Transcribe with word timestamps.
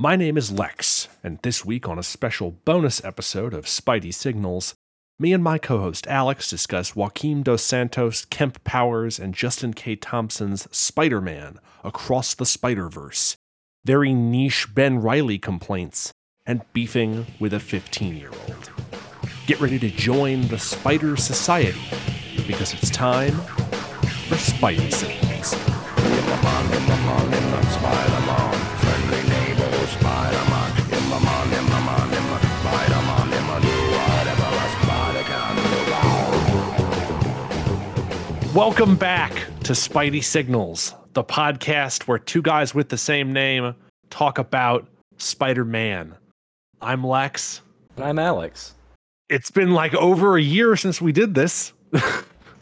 My 0.00 0.16
name 0.16 0.38
is 0.38 0.50
Lex, 0.50 1.08
and 1.22 1.38
this 1.42 1.62
week 1.62 1.86
on 1.86 1.98
a 1.98 2.02
special 2.02 2.52
bonus 2.64 3.04
episode 3.04 3.52
of 3.52 3.66
Spidey 3.66 4.14
Signals, 4.14 4.74
me 5.18 5.34
and 5.34 5.44
my 5.44 5.58
co 5.58 5.78
host 5.78 6.06
Alex 6.06 6.48
discuss 6.48 6.96
Joaquim 6.96 7.42
Dos 7.42 7.62
Santos, 7.62 8.24
Kemp 8.24 8.64
Powers, 8.64 9.18
and 9.18 9.34
Justin 9.34 9.74
K. 9.74 9.96
Thompson's 9.96 10.66
Spider 10.74 11.20
Man 11.20 11.58
Across 11.84 12.36
the 12.36 12.46
Spider 12.46 12.88
Verse, 12.88 13.36
very 13.84 14.14
niche 14.14 14.74
Ben 14.74 15.02
Reilly 15.02 15.38
complaints, 15.38 16.14
and 16.46 16.62
beefing 16.72 17.26
with 17.38 17.52
a 17.52 17.60
15 17.60 18.16
year 18.16 18.30
old. 18.48 18.70
Get 19.46 19.60
ready 19.60 19.78
to 19.80 19.90
join 19.90 20.48
the 20.48 20.58
Spider 20.58 21.18
Society 21.18 21.78
because 22.46 22.72
it's 22.72 22.88
time 22.88 23.32
for 23.32 24.36
Spidey 24.36 24.90
Signals. 24.90 25.30
Welcome 38.54 38.96
back 38.96 39.32
to 39.62 39.74
Spidey 39.74 40.24
Signals, 40.24 40.94
the 41.12 41.22
podcast 41.22 42.08
where 42.08 42.18
two 42.18 42.42
guys 42.42 42.74
with 42.74 42.88
the 42.88 42.98
same 42.98 43.32
name 43.32 43.76
talk 44.10 44.38
about 44.38 44.88
Spider 45.18 45.64
Man. 45.64 46.16
I'm 46.80 47.06
Lex. 47.06 47.60
And 47.94 48.04
I'm 48.04 48.18
Alex. 48.18 48.74
It's 49.28 49.52
been 49.52 49.70
like 49.70 49.94
over 49.94 50.36
a 50.36 50.42
year 50.42 50.74
since 50.74 51.00
we 51.00 51.12
did 51.12 51.34
this. 51.34 51.72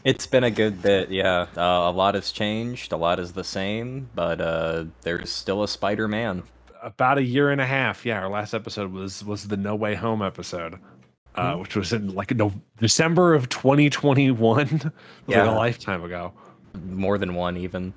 It's 0.05 0.25
been 0.25 0.45
a 0.45 0.51
good 0.51 0.81
bit, 0.81 1.11
yeah. 1.11 1.47
Uh, 1.57 1.61
a 1.61 1.91
lot 1.91 2.15
has 2.15 2.31
changed, 2.31 2.93
a 2.93 2.97
lot 2.97 3.19
is 3.19 3.33
the 3.33 3.43
same, 3.43 4.09
but 4.15 4.39
uh, 4.39 4.85
there's 5.01 5.29
still 5.29 5.61
a 5.61 5.67
Spider 5.67 6.07
Man. 6.07 6.43
About 6.81 7.17
a 7.17 7.23
year 7.23 7.49
and 7.49 7.59
a 7.59 7.65
half. 7.65 8.05
Yeah, 8.05 8.21
our 8.21 8.29
last 8.29 8.53
episode 8.53 8.93
was 8.93 9.25
was 9.25 9.49
the 9.49 9.57
No 9.57 9.75
Way 9.75 9.95
Home 9.95 10.21
episode. 10.21 10.79
Uh, 11.35 11.55
which 11.55 11.75
was 11.75 11.93
in 11.93 12.13
like 12.15 12.35
no 12.35 12.51
December 12.77 13.33
of 13.33 13.47
2021, 13.49 14.91
Yeah. 15.27 15.43
like 15.43 15.51
a 15.51 15.55
lifetime 15.55 16.03
ago. 16.03 16.33
More 16.85 17.17
than 17.17 17.35
one, 17.35 17.55
even. 17.57 17.93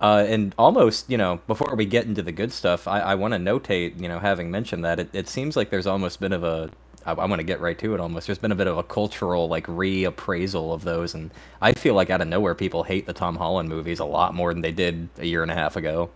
Uh, 0.00 0.24
and 0.26 0.54
almost, 0.58 1.08
you 1.10 1.16
know, 1.16 1.40
before 1.46 1.74
we 1.74 1.84
get 1.86 2.04
into 2.06 2.22
the 2.22 2.32
good 2.32 2.52
stuff, 2.52 2.86
I, 2.86 3.00
I 3.00 3.14
want 3.14 3.32
to 3.32 3.38
notate, 3.38 4.00
you 4.00 4.08
know, 4.08 4.18
having 4.18 4.50
mentioned 4.50 4.84
that, 4.84 5.00
it, 5.00 5.08
it 5.12 5.28
seems 5.28 5.56
like 5.56 5.70
there's 5.70 5.86
almost 5.86 6.20
been 6.20 6.32
of 6.32 6.44
a. 6.44 6.70
I, 7.06 7.12
I 7.12 7.24
want 7.26 7.38
to 7.40 7.44
get 7.44 7.60
right 7.60 7.78
to 7.78 7.94
it 7.94 8.00
almost. 8.00 8.26
There's 8.26 8.38
been 8.38 8.52
a 8.52 8.56
bit 8.56 8.66
of 8.66 8.76
a 8.78 8.82
cultural, 8.82 9.48
like, 9.48 9.66
reappraisal 9.66 10.74
of 10.74 10.82
those. 10.84 11.14
And 11.14 11.30
I 11.62 11.72
feel 11.72 11.94
like 11.94 12.10
out 12.10 12.20
of 12.20 12.28
nowhere, 12.28 12.54
people 12.54 12.82
hate 12.82 13.06
the 13.06 13.12
Tom 13.12 13.36
Holland 13.36 13.68
movies 13.68 13.98
a 14.00 14.04
lot 14.04 14.34
more 14.34 14.52
than 14.52 14.60
they 14.60 14.72
did 14.72 15.08
a 15.18 15.26
year 15.26 15.42
and 15.42 15.50
a 15.50 15.54
half 15.54 15.76
ago. 15.76 16.10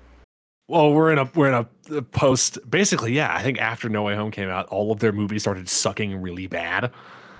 Well, 0.70 0.92
we're 0.92 1.10
in 1.10 1.18
a 1.18 1.28
we're 1.34 1.48
in 1.48 1.54
a- 1.94 2.02
post. 2.02 2.58
Basically, 2.70 3.12
yeah. 3.12 3.34
I 3.34 3.42
think 3.42 3.60
after 3.60 3.88
No 3.88 4.02
Way 4.04 4.14
Home 4.14 4.30
came 4.30 4.48
out, 4.48 4.66
all 4.68 4.92
of 4.92 5.00
their 5.00 5.10
movies 5.10 5.42
started 5.42 5.68
sucking 5.68 6.22
really 6.22 6.46
bad. 6.46 6.92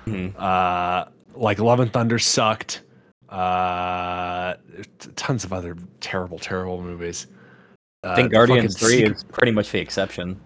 Mhm. 0.06 0.34
Uh, 0.36 1.04
like 1.36 1.60
Love 1.60 1.78
and 1.78 1.92
Thunder 1.92 2.18
sucked. 2.18 2.82
Uh, 3.28 4.54
t- 4.98 5.10
tons 5.14 5.44
of 5.44 5.52
other 5.52 5.76
terrible, 6.00 6.40
terrible 6.40 6.82
movies. 6.82 7.28
Uh, 8.02 8.08
I 8.08 8.14
think 8.16 8.30
the 8.30 8.34
Guardians 8.36 8.76
3 8.76 8.96
secret- 8.96 9.16
is 9.16 9.22
pretty 9.24 9.52
much 9.52 9.70
the 9.70 9.78
exception. 9.78 10.40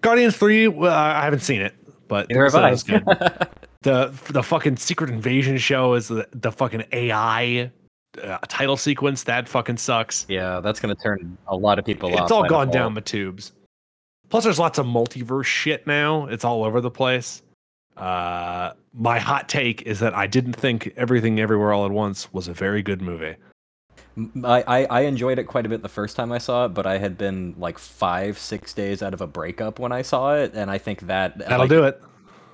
Guardians 0.00 0.36
Three. 0.36 0.68
Well, 0.68 0.94
I 0.94 1.24
haven't 1.24 1.40
seen 1.40 1.60
it, 1.60 1.74
but 2.06 2.28
Neither 2.28 2.44
have 2.44 2.52
so 2.80 2.94
I. 2.94 3.46
the 3.82 4.14
the 4.30 4.42
fucking 4.44 4.76
Secret 4.76 5.10
Invasion 5.10 5.58
show 5.58 5.94
is 5.94 6.06
the 6.06 6.28
the 6.32 6.52
fucking 6.52 6.84
AI 6.92 7.72
uh, 8.24 8.38
title 8.48 8.76
sequence 8.76 9.22
that 9.24 9.48
fucking 9.48 9.76
sucks. 9.76 10.26
Yeah, 10.28 10.60
that's 10.60 10.80
gonna 10.80 10.94
turn 10.94 11.36
a 11.46 11.56
lot 11.56 11.78
of 11.78 11.84
people 11.84 12.14
off. 12.14 12.22
it's 12.22 12.32
all 12.32 12.44
gone 12.46 12.70
down 12.70 12.94
the 12.94 13.00
tubes. 13.00 13.52
Plus, 14.28 14.44
there's 14.44 14.58
lots 14.58 14.78
of 14.78 14.86
multiverse 14.86 15.44
shit 15.44 15.86
now. 15.86 16.26
It's 16.26 16.44
all 16.44 16.64
over 16.64 16.80
the 16.80 16.90
place. 16.90 17.42
Uh, 17.96 18.72
my 18.94 19.18
hot 19.18 19.48
take 19.48 19.82
is 19.82 20.00
that 20.00 20.14
I 20.14 20.26
didn't 20.26 20.52
think 20.52 20.92
Everything 20.96 21.40
Everywhere 21.40 21.72
All 21.72 21.84
at 21.84 21.90
Once 21.90 22.32
was 22.32 22.46
a 22.46 22.52
very 22.52 22.82
good 22.82 23.02
movie. 23.02 23.36
I 24.44 24.86
I 24.90 25.00
enjoyed 25.02 25.38
it 25.38 25.44
quite 25.44 25.64
a 25.64 25.68
bit 25.68 25.82
the 25.82 25.88
first 25.88 26.16
time 26.16 26.32
I 26.32 26.38
saw 26.38 26.66
it, 26.66 26.70
but 26.70 26.86
I 26.86 26.98
had 26.98 27.16
been 27.16 27.54
like 27.56 27.78
five, 27.78 28.38
six 28.38 28.74
days 28.74 29.02
out 29.02 29.14
of 29.14 29.20
a 29.20 29.26
breakup 29.26 29.78
when 29.78 29.92
I 29.92 30.02
saw 30.02 30.34
it, 30.34 30.52
and 30.54 30.70
I 30.70 30.78
think 30.78 31.02
that 31.02 31.38
That'll 31.38 31.60
like, 31.60 31.68
do 31.68 31.84
it. 31.84 32.02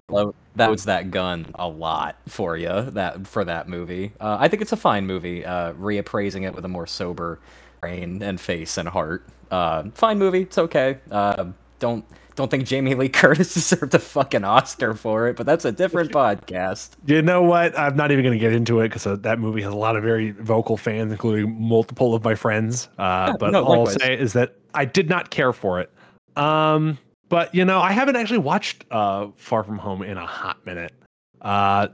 Lo- 0.09 0.35
that 0.57 0.71
was 0.71 0.85
that 0.85 1.11
gun 1.11 1.47
a 1.55 1.69
lot 1.69 2.17
for 2.29 2.57
you 2.57 2.83
that 2.93 3.27
for 3.27 3.45
that 3.45 3.69
movie. 3.69 4.13
Uh, 4.21 4.37
I 4.39 4.49
think 4.49 4.63
it's 4.63 4.73
a 4.73 4.77
fine 4.77 5.07
movie. 5.07 5.45
Uh, 5.45 5.73
reappraising 5.75 6.47
it 6.47 6.55
with 6.55 6.65
a 6.65 6.69
more 6.69 6.87
sober 6.87 7.41
brain 7.81 8.23
and 8.23 8.41
face 8.41 8.79
and 8.79 8.89
heart. 8.89 9.27
Uh, 9.51 9.85
fine 9.95 10.19
movie. 10.19 10.43
It's 10.43 10.59
okay. 10.59 10.99
Uh, 11.11 11.47
don't 11.79 12.05
don't 12.37 12.51
think 12.51 12.65
Jamie 12.67 12.95
Lee 12.95 13.09
Curtis 13.11 13.55
deserved 13.55 13.95
a 13.95 13.99
fucking 13.99 14.45
Oscar 14.45 14.95
for 14.95 15.29
it, 15.29 15.37
but 15.37 15.47
that's 15.47 15.65
a 15.65 15.73
different 15.73 16.13
podcast. 16.13 16.91
You 17.07 17.23
know 17.23 17.43
what? 17.43 17.79
I'm 17.79 17.97
not 17.97 18.11
even 18.11 18.25
going 18.25 18.39
to 18.39 18.43
get 18.43 18.53
into 18.53 18.81
it 18.81 18.89
because 18.89 19.07
uh, 19.07 19.17
that 19.17 19.39
movie 19.39 19.63
has 19.63 19.73
a 19.73 19.77
lot 19.77 19.97
of 19.97 20.03
very 20.03 20.31
vocal 20.33 20.77
fans, 20.77 21.13
including 21.13 21.61
multiple 21.61 22.15
of 22.15 22.25
my 22.25 22.35
friends. 22.35 22.89
Uh, 22.99 23.37
but 23.39 23.51
no, 23.53 23.65
all 23.65 23.81
I'll 23.81 23.87
say 23.87 24.19
is 24.19 24.33
that 24.35 24.57
I 24.75 24.85
did 24.85 25.09
not 25.09 25.31
care 25.31 25.53
for 25.53 25.81
it. 25.81 25.91
Um, 26.37 26.99
but 27.29 27.55
you 27.55 27.65
know, 27.65 27.81
I 27.81 27.93
haven't 27.93 28.17
actually 28.17 28.39
watched 28.39 28.85
uh, 28.91 29.29
Far 29.37 29.65
From 29.65 29.79
Home 29.79 30.03
in 30.03 30.17
a 30.17 30.27
hot 30.27 30.65
minute. 30.67 30.93
Uh, 31.41 31.89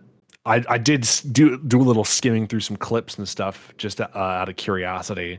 I, 0.47 0.65
I 0.69 0.79
did 0.79 1.09
do 1.33 1.59
do 1.59 1.81
a 1.81 1.85
little 1.85 2.05
skimming 2.05 2.47
through 2.47 2.61
some 2.61 2.77
clips 2.77 3.19
and 3.19 3.29
stuff 3.29 3.73
just 3.77 4.01
uh, 4.01 4.09
out 4.15 4.49
of 4.49 4.57
curiosity 4.57 5.39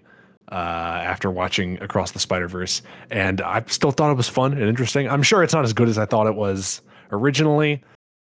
uh, 0.51 0.55
after 0.55 1.31
watching 1.31 1.81
Across 1.81 2.11
the 2.11 2.19
Spider 2.19 2.47
Verse, 2.47 2.81
and 3.09 3.41
I 3.41 3.63
still 3.67 3.91
thought 3.91 4.11
it 4.11 4.17
was 4.17 4.29
fun 4.29 4.53
and 4.53 4.63
interesting. 4.63 5.09
I'm 5.09 5.23
sure 5.23 5.43
it's 5.43 5.53
not 5.53 5.63
as 5.63 5.73
good 5.73 5.89
as 5.89 5.97
I 5.97 6.05
thought 6.05 6.27
it 6.27 6.35
was 6.35 6.81
originally, 7.11 7.81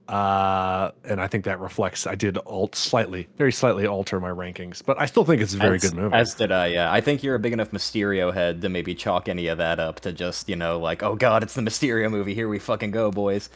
uh, 0.09 0.91
and 1.05 1.21
I 1.21 1.27
think 1.27 1.45
that 1.45 1.61
reflects. 1.61 2.07
I 2.07 2.15
did 2.15 2.39
alt 2.39 2.75
slightly, 2.75 3.29
very 3.39 3.53
slightly 3.53 3.87
alter 3.87 4.21
my 4.21 4.31
rankings, 4.31 4.83
but 4.85 5.01
I 5.01 5.07
still 5.07 5.25
think 5.25 5.41
it's 5.41 5.55
a 5.55 5.59
very 5.59 5.77
as, 5.77 5.83
good 5.83 5.95
movie. 5.95 6.15
As 6.15 6.35
did 6.35 6.53
I, 6.53 6.67
yeah. 6.67 6.93
I 6.93 7.01
think 7.01 7.23
you're 7.23 7.35
a 7.35 7.39
big 7.39 7.53
enough 7.53 7.71
Mysterio 7.71 8.33
head 8.33 8.63
to 8.63 8.69
maybe 8.69 8.95
chalk 8.95 9.29
any 9.29 9.47
of 9.47 9.59
that 9.59 9.79
up 9.81 10.01
to 10.01 10.13
just, 10.13 10.49
you 10.49 10.57
know, 10.57 10.79
like, 10.79 11.03
oh 11.03 11.15
god, 11.15 11.43
it's 11.43 11.55
the 11.55 11.63
Mysterio 11.63 12.11
movie. 12.11 12.35
Here 12.35 12.49
we 12.49 12.59
fucking 12.59 12.91
go, 12.91 13.11
boys. 13.11 13.49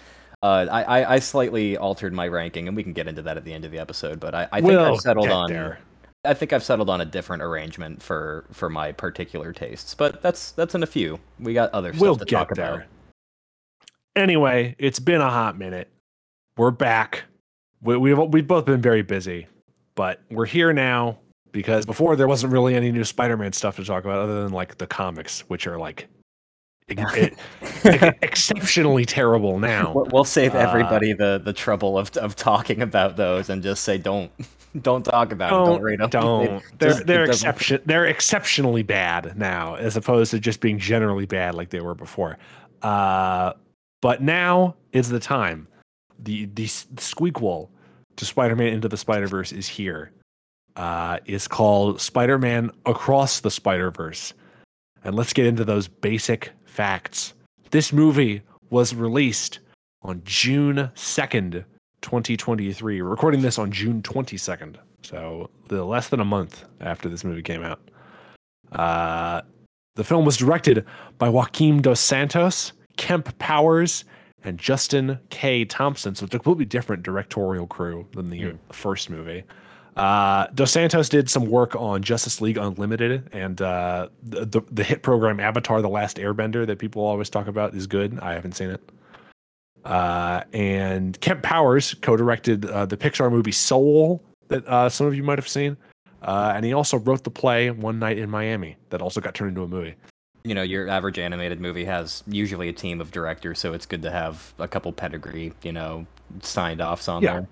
Uh, 0.42 0.66
I, 0.70 0.82
I, 0.82 1.14
I 1.14 1.18
slightly 1.18 1.76
altered 1.76 2.12
my 2.12 2.28
ranking, 2.28 2.68
and 2.68 2.76
we 2.76 2.82
can 2.82 2.92
get 2.92 3.08
into 3.08 3.22
that 3.22 3.36
at 3.36 3.44
the 3.44 3.52
end 3.52 3.64
of 3.64 3.70
the 3.70 3.78
episode. 3.78 4.20
But 4.20 4.34
I, 4.34 4.48
I 4.52 4.60
think 4.60 4.66
We'll 4.72 4.94
I've 4.94 5.00
settled 5.00 5.28
on. 5.28 5.50
there. 5.50 5.78
I 6.24 6.34
think 6.34 6.52
I've 6.52 6.64
settled 6.64 6.90
on 6.90 7.00
a 7.00 7.04
different 7.04 7.42
arrangement 7.42 8.02
for 8.02 8.44
for 8.52 8.68
my 8.68 8.92
particular 8.92 9.52
tastes. 9.52 9.94
But 9.94 10.22
that's 10.22 10.52
that's 10.52 10.74
in 10.74 10.82
a 10.82 10.86
few. 10.86 11.18
We 11.38 11.54
got 11.54 11.72
other 11.72 11.92
stuff 11.92 12.00
We'll 12.00 12.16
to 12.16 12.24
get 12.24 12.36
talk 12.36 12.54
there. 12.54 12.74
about. 12.74 12.86
Anyway, 14.14 14.74
it's 14.78 14.98
been 14.98 15.20
a 15.20 15.30
hot 15.30 15.58
minute. 15.58 15.90
We're 16.56 16.70
back. 16.70 17.24
We, 17.82 17.96
we've 17.96 18.18
we've 18.18 18.46
both 18.46 18.64
been 18.64 18.80
very 18.80 19.02
busy, 19.02 19.46
but 19.94 20.22
we're 20.30 20.46
here 20.46 20.72
now 20.72 21.18
because 21.52 21.84
before 21.86 22.16
there 22.16 22.28
wasn't 22.28 22.52
really 22.52 22.74
any 22.74 22.90
new 22.90 23.04
Spider-Man 23.04 23.52
stuff 23.52 23.76
to 23.76 23.84
talk 23.84 24.04
about 24.04 24.18
other 24.18 24.42
than 24.42 24.52
like 24.52 24.78
the 24.78 24.86
comics, 24.86 25.40
which 25.48 25.66
are 25.66 25.78
like 25.78 26.08
e- 26.90 27.30
exceptionally 28.22 29.04
terrible 29.04 29.58
now. 29.58 29.92
We'll, 30.12 30.24
save 30.24 30.54
Uh, 30.54 30.58
everybody 30.58 31.12
the, 31.12 31.40
the 31.44 31.52
trouble 31.52 31.98
of, 31.98 32.16
of 32.16 32.36
talking 32.36 32.80
about 32.80 33.16
those 33.16 33.50
and 33.50 33.62
just 33.62 33.84
say 33.84 33.98
don't 33.98 34.30
don't 34.82 35.04
talk 35.04 35.32
about 35.32 35.48
it. 35.48 35.54
Don't 35.54 35.66
don't 35.66 35.82
rate 35.82 35.98
them. 35.98 36.10
don't. 36.10 36.62
They're 36.78 36.90
just- 36.90 37.06
they're 37.06 37.24
exception. 37.24 37.82
They're 37.84 38.06
exceptionally 38.06 38.82
bad 38.82 39.36
now, 39.36 39.74
as 39.74 39.96
opposed 39.96 40.30
to 40.30 40.38
just 40.40 40.60
being 40.60 40.78
generally 40.78 41.26
bad 41.26 41.54
like 41.54 41.68
they 41.70 41.80
were 41.80 41.94
before. 41.94 42.38
Uh, 42.82 43.52
but 44.00 44.22
now 44.22 44.76
is 44.92 45.08
the 45.10 45.20
time. 45.20 45.68
The 46.18 46.46
the 46.46 46.64
s- 46.64 46.86
squeakquel 46.96 47.68
to 48.16 48.24
Spider-Man 48.24 48.68
into 48.72 48.88
the 48.88 48.96
Spider-Verse 48.96 49.52
is 49.52 49.68
here. 49.68 50.12
Uh, 50.76 51.18
is 51.24 51.48
called 51.48 52.00
Spider-Man 52.00 52.70
Across 52.84 53.40
the 53.40 53.50
Spider-Verse, 53.50 54.34
and 55.04 55.14
let's 55.14 55.32
get 55.32 55.46
into 55.46 55.64
those 55.64 55.88
basic 55.88 56.50
facts. 56.66 57.32
This 57.70 57.92
movie 57.94 58.42
was 58.68 58.94
released 58.94 59.60
on 60.02 60.20
June 60.24 60.90
second, 60.94 61.64
2023. 62.02 63.00
We're 63.00 63.08
recording 63.08 63.40
this 63.40 63.58
on 63.58 63.70
June 63.72 64.02
22nd, 64.02 64.76
so 65.02 65.48
the 65.68 65.82
less 65.84 66.08
than 66.08 66.20
a 66.20 66.24
month 66.26 66.64
after 66.80 67.08
this 67.08 67.24
movie 67.24 67.42
came 67.42 67.62
out. 67.62 67.80
Uh, 68.72 69.40
the 69.94 70.04
film 70.04 70.26
was 70.26 70.36
directed 70.36 70.84
by 71.16 71.28
Joaquim 71.30 71.80
Dos 71.80 72.00
Santos, 72.00 72.72
Kemp 72.98 73.36
Powers, 73.38 74.04
and 74.44 74.58
Justin 74.58 75.18
K. 75.30 75.64
Thompson. 75.64 76.14
So 76.14 76.24
it's 76.24 76.34
a 76.34 76.38
completely 76.38 76.64
different 76.64 77.02
directorial 77.02 77.66
crew 77.66 78.06
than 78.12 78.30
the 78.30 78.50
Hmm. 78.50 78.56
first 78.72 79.10
movie. 79.10 79.44
Uh, 79.96 80.46
Dos 80.54 80.72
Santos 80.72 81.08
did 81.08 81.30
some 81.30 81.46
work 81.46 81.74
on 81.74 82.02
Justice 82.02 82.42
League 82.42 82.58
Unlimited 82.58 83.28
and 83.32 83.62
uh, 83.62 84.08
the, 84.22 84.44
the 84.44 84.60
the 84.70 84.84
hit 84.84 85.02
program 85.02 85.40
Avatar: 85.40 85.80
The 85.80 85.88
Last 85.88 86.18
Airbender 86.18 86.66
that 86.66 86.78
people 86.78 87.02
always 87.02 87.30
talk 87.30 87.46
about 87.46 87.74
is 87.74 87.86
good. 87.86 88.18
I 88.20 88.34
haven't 88.34 88.52
seen 88.52 88.70
it. 88.70 88.82
Uh, 89.86 90.42
and 90.52 91.18
Kemp 91.20 91.42
Powers 91.42 91.94
co-directed 92.02 92.66
uh, 92.66 92.86
the 92.86 92.96
Pixar 92.96 93.30
movie 93.30 93.52
Soul 93.52 94.22
that 94.48 94.66
uh, 94.66 94.88
some 94.88 95.06
of 95.06 95.14
you 95.14 95.22
might 95.22 95.38
have 95.38 95.48
seen, 95.48 95.76
uh, 96.22 96.52
and 96.54 96.64
he 96.64 96.72
also 96.72 96.98
wrote 96.98 97.24
the 97.24 97.30
play 97.30 97.70
One 97.70 97.98
Night 97.98 98.18
in 98.18 98.28
Miami 98.28 98.76
that 98.90 99.00
also 99.00 99.20
got 99.20 99.34
turned 99.34 99.50
into 99.50 99.62
a 99.62 99.68
movie. 99.68 99.94
You 100.46 100.54
know, 100.54 100.62
your 100.62 100.88
average 100.88 101.18
animated 101.18 101.60
movie 101.60 101.84
has 101.86 102.22
usually 102.28 102.68
a 102.68 102.72
team 102.72 103.00
of 103.00 103.10
directors, 103.10 103.58
so 103.58 103.72
it's 103.72 103.84
good 103.84 104.02
to 104.02 104.10
have 104.12 104.54
a 104.60 104.68
couple 104.68 104.92
pedigree, 104.92 105.52
you 105.62 105.72
know, 105.72 106.06
signed 106.40 106.80
offs 106.80 107.08
on 107.08 107.22
Yeah. 107.22 107.32
there. 107.32 107.48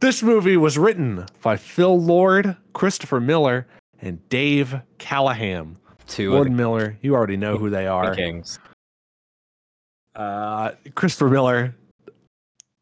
This 0.00 0.22
movie 0.22 0.56
was 0.56 0.78
written 0.78 1.26
by 1.42 1.56
Phil 1.56 2.00
Lord, 2.00 2.56
Christopher 2.72 3.20
Miller, 3.20 3.66
and 4.00 4.26
Dave 4.28 4.80
Callaham. 4.98 5.78
Two 6.06 6.32
Lord 6.32 6.48
and 6.48 6.56
Miller, 6.56 6.98
you 7.02 7.14
already 7.14 7.36
know 7.36 7.56
who 7.56 7.70
they 7.70 7.84
the 7.84 7.88
are. 7.90 8.14
kings. 8.14 8.58
Uh, 10.14 10.72
Christopher 10.94 11.30
Miller, 11.30 11.74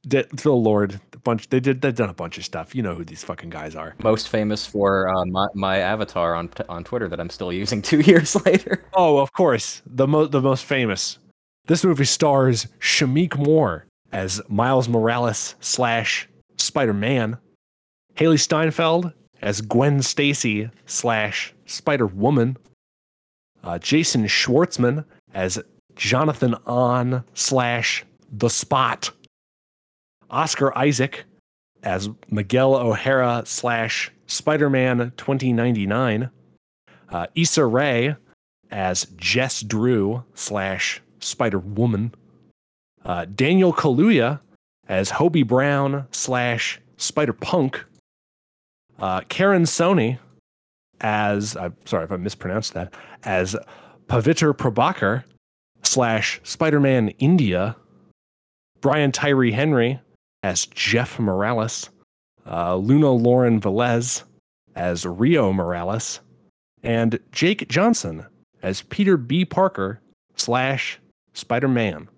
did, 0.06 0.30
the 0.30 0.52
Lord, 0.52 1.00
a 1.12 1.18
bunch. 1.18 1.48
They 1.48 1.60
did. 1.60 1.80
They've 1.80 1.94
done 1.94 2.10
a 2.10 2.14
bunch 2.14 2.38
of 2.38 2.44
stuff. 2.44 2.74
You 2.74 2.82
know 2.82 2.94
who 2.94 3.04
these 3.04 3.24
fucking 3.24 3.50
guys 3.50 3.74
are. 3.74 3.94
Most 4.02 4.28
famous 4.28 4.66
for 4.66 5.08
uh, 5.08 5.24
my, 5.26 5.46
my 5.54 5.78
avatar 5.78 6.34
on 6.34 6.50
on 6.68 6.84
Twitter 6.84 7.08
that 7.08 7.20
I'm 7.20 7.30
still 7.30 7.52
using 7.52 7.82
two 7.82 8.00
years 8.00 8.34
later. 8.44 8.84
Oh, 8.94 9.18
of 9.18 9.32
course, 9.32 9.82
the 9.86 10.06
most 10.06 10.32
the 10.32 10.40
most 10.40 10.64
famous. 10.64 11.18
This 11.66 11.84
movie 11.84 12.04
stars 12.04 12.66
Shameik 12.80 13.38
Moore 13.38 13.86
as 14.10 14.40
Miles 14.48 14.88
Morales 14.88 15.54
slash 15.60 16.28
Spider 16.56 16.92
Man, 16.92 17.38
Hailee 18.16 18.38
Steinfeld 18.38 19.12
as 19.40 19.60
Gwen 19.60 20.02
Stacy 20.02 20.70
slash 20.86 21.54
Spider 21.66 22.06
Woman, 22.06 22.56
uh, 23.64 23.78
Jason 23.78 24.24
Schwartzman 24.26 25.04
as 25.34 25.62
Jonathan 25.96 26.54
Ohnn 26.66 27.24
slash 27.34 28.04
The 28.30 28.48
Spot, 28.48 29.10
Oscar 30.32 30.76
Isaac 30.76 31.24
as 31.82 32.08
Miguel 32.30 32.74
O'Hara 32.74 33.42
slash 33.44 34.10
Spider 34.26 34.70
Man 34.70 35.12
2099, 35.16 36.30
uh, 37.10 37.26
Issa 37.34 37.66
Rae 37.66 38.16
as 38.70 39.06
Jess 39.16 39.60
Drew 39.60 40.24
slash 40.34 41.02
Spider 41.20 41.58
Woman, 41.58 42.14
uh, 43.04 43.26
Daniel 43.26 43.72
Kaluuya 43.72 44.40
as 44.88 45.10
Hobie 45.10 45.46
Brown 45.46 46.06
slash 46.10 46.80
Spider 46.96 47.34
Punk, 47.34 47.84
uh, 48.98 49.20
Karan 49.28 49.64
Soni 49.64 50.18
as 51.00 51.56
I'm 51.56 51.76
sorry 51.84 52.04
if 52.04 52.12
I 52.12 52.16
mispronounced 52.16 52.74
that 52.74 52.94
as 53.24 53.56
Pavitr 54.06 54.56
Prabhakar 54.56 55.24
slash 55.82 56.40
Spider 56.44 56.80
Man 56.80 57.08
India, 57.18 57.76
Brian 58.80 59.12
Tyree 59.12 59.52
Henry 59.52 60.00
as 60.42 60.66
Jeff 60.66 61.18
Morales, 61.18 61.90
uh, 62.50 62.76
Luna 62.76 63.10
Lauren 63.10 63.60
Velez 63.60 64.22
as 64.74 65.04
Rio 65.06 65.52
Morales, 65.52 66.20
and 66.82 67.18
Jake 67.30 67.68
Johnson 67.68 68.26
as 68.62 68.82
Peter 68.82 69.16
B. 69.16 69.44
Parker 69.44 70.00
slash 70.36 70.98
Spider 71.34 71.68
Man. 71.68 72.08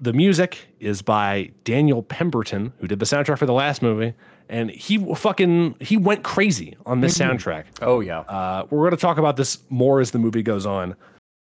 The 0.00 0.12
music 0.12 0.68
is 0.78 1.02
by 1.02 1.50
Daniel 1.64 2.02
Pemberton, 2.04 2.72
who 2.78 2.86
did 2.86 3.00
the 3.00 3.04
soundtrack 3.04 3.38
for 3.38 3.46
the 3.46 3.52
last 3.52 3.82
movie, 3.82 4.14
and 4.48 4.70
he 4.70 4.96
fucking 5.14 5.74
he 5.80 5.96
went 5.96 6.22
crazy 6.22 6.76
on 6.86 7.00
this 7.00 7.18
Mhm. 7.18 7.32
soundtrack. 7.32 7.64
Oh 7.82 8.00
yeah. 8.00 8.20
Uh, 8.20 8.64
we're 8.70 8.78
going 8.78 8.92
to 8.92 8.96
talk 8.96 9.18
about 9.18 9.36
this 9.36 9.58
more 9.70 10.00
as 10.00 10.12
the 10.12 10.18
movie 10.18 10.42
goes 10.42 10.66
on, 10.66 10.94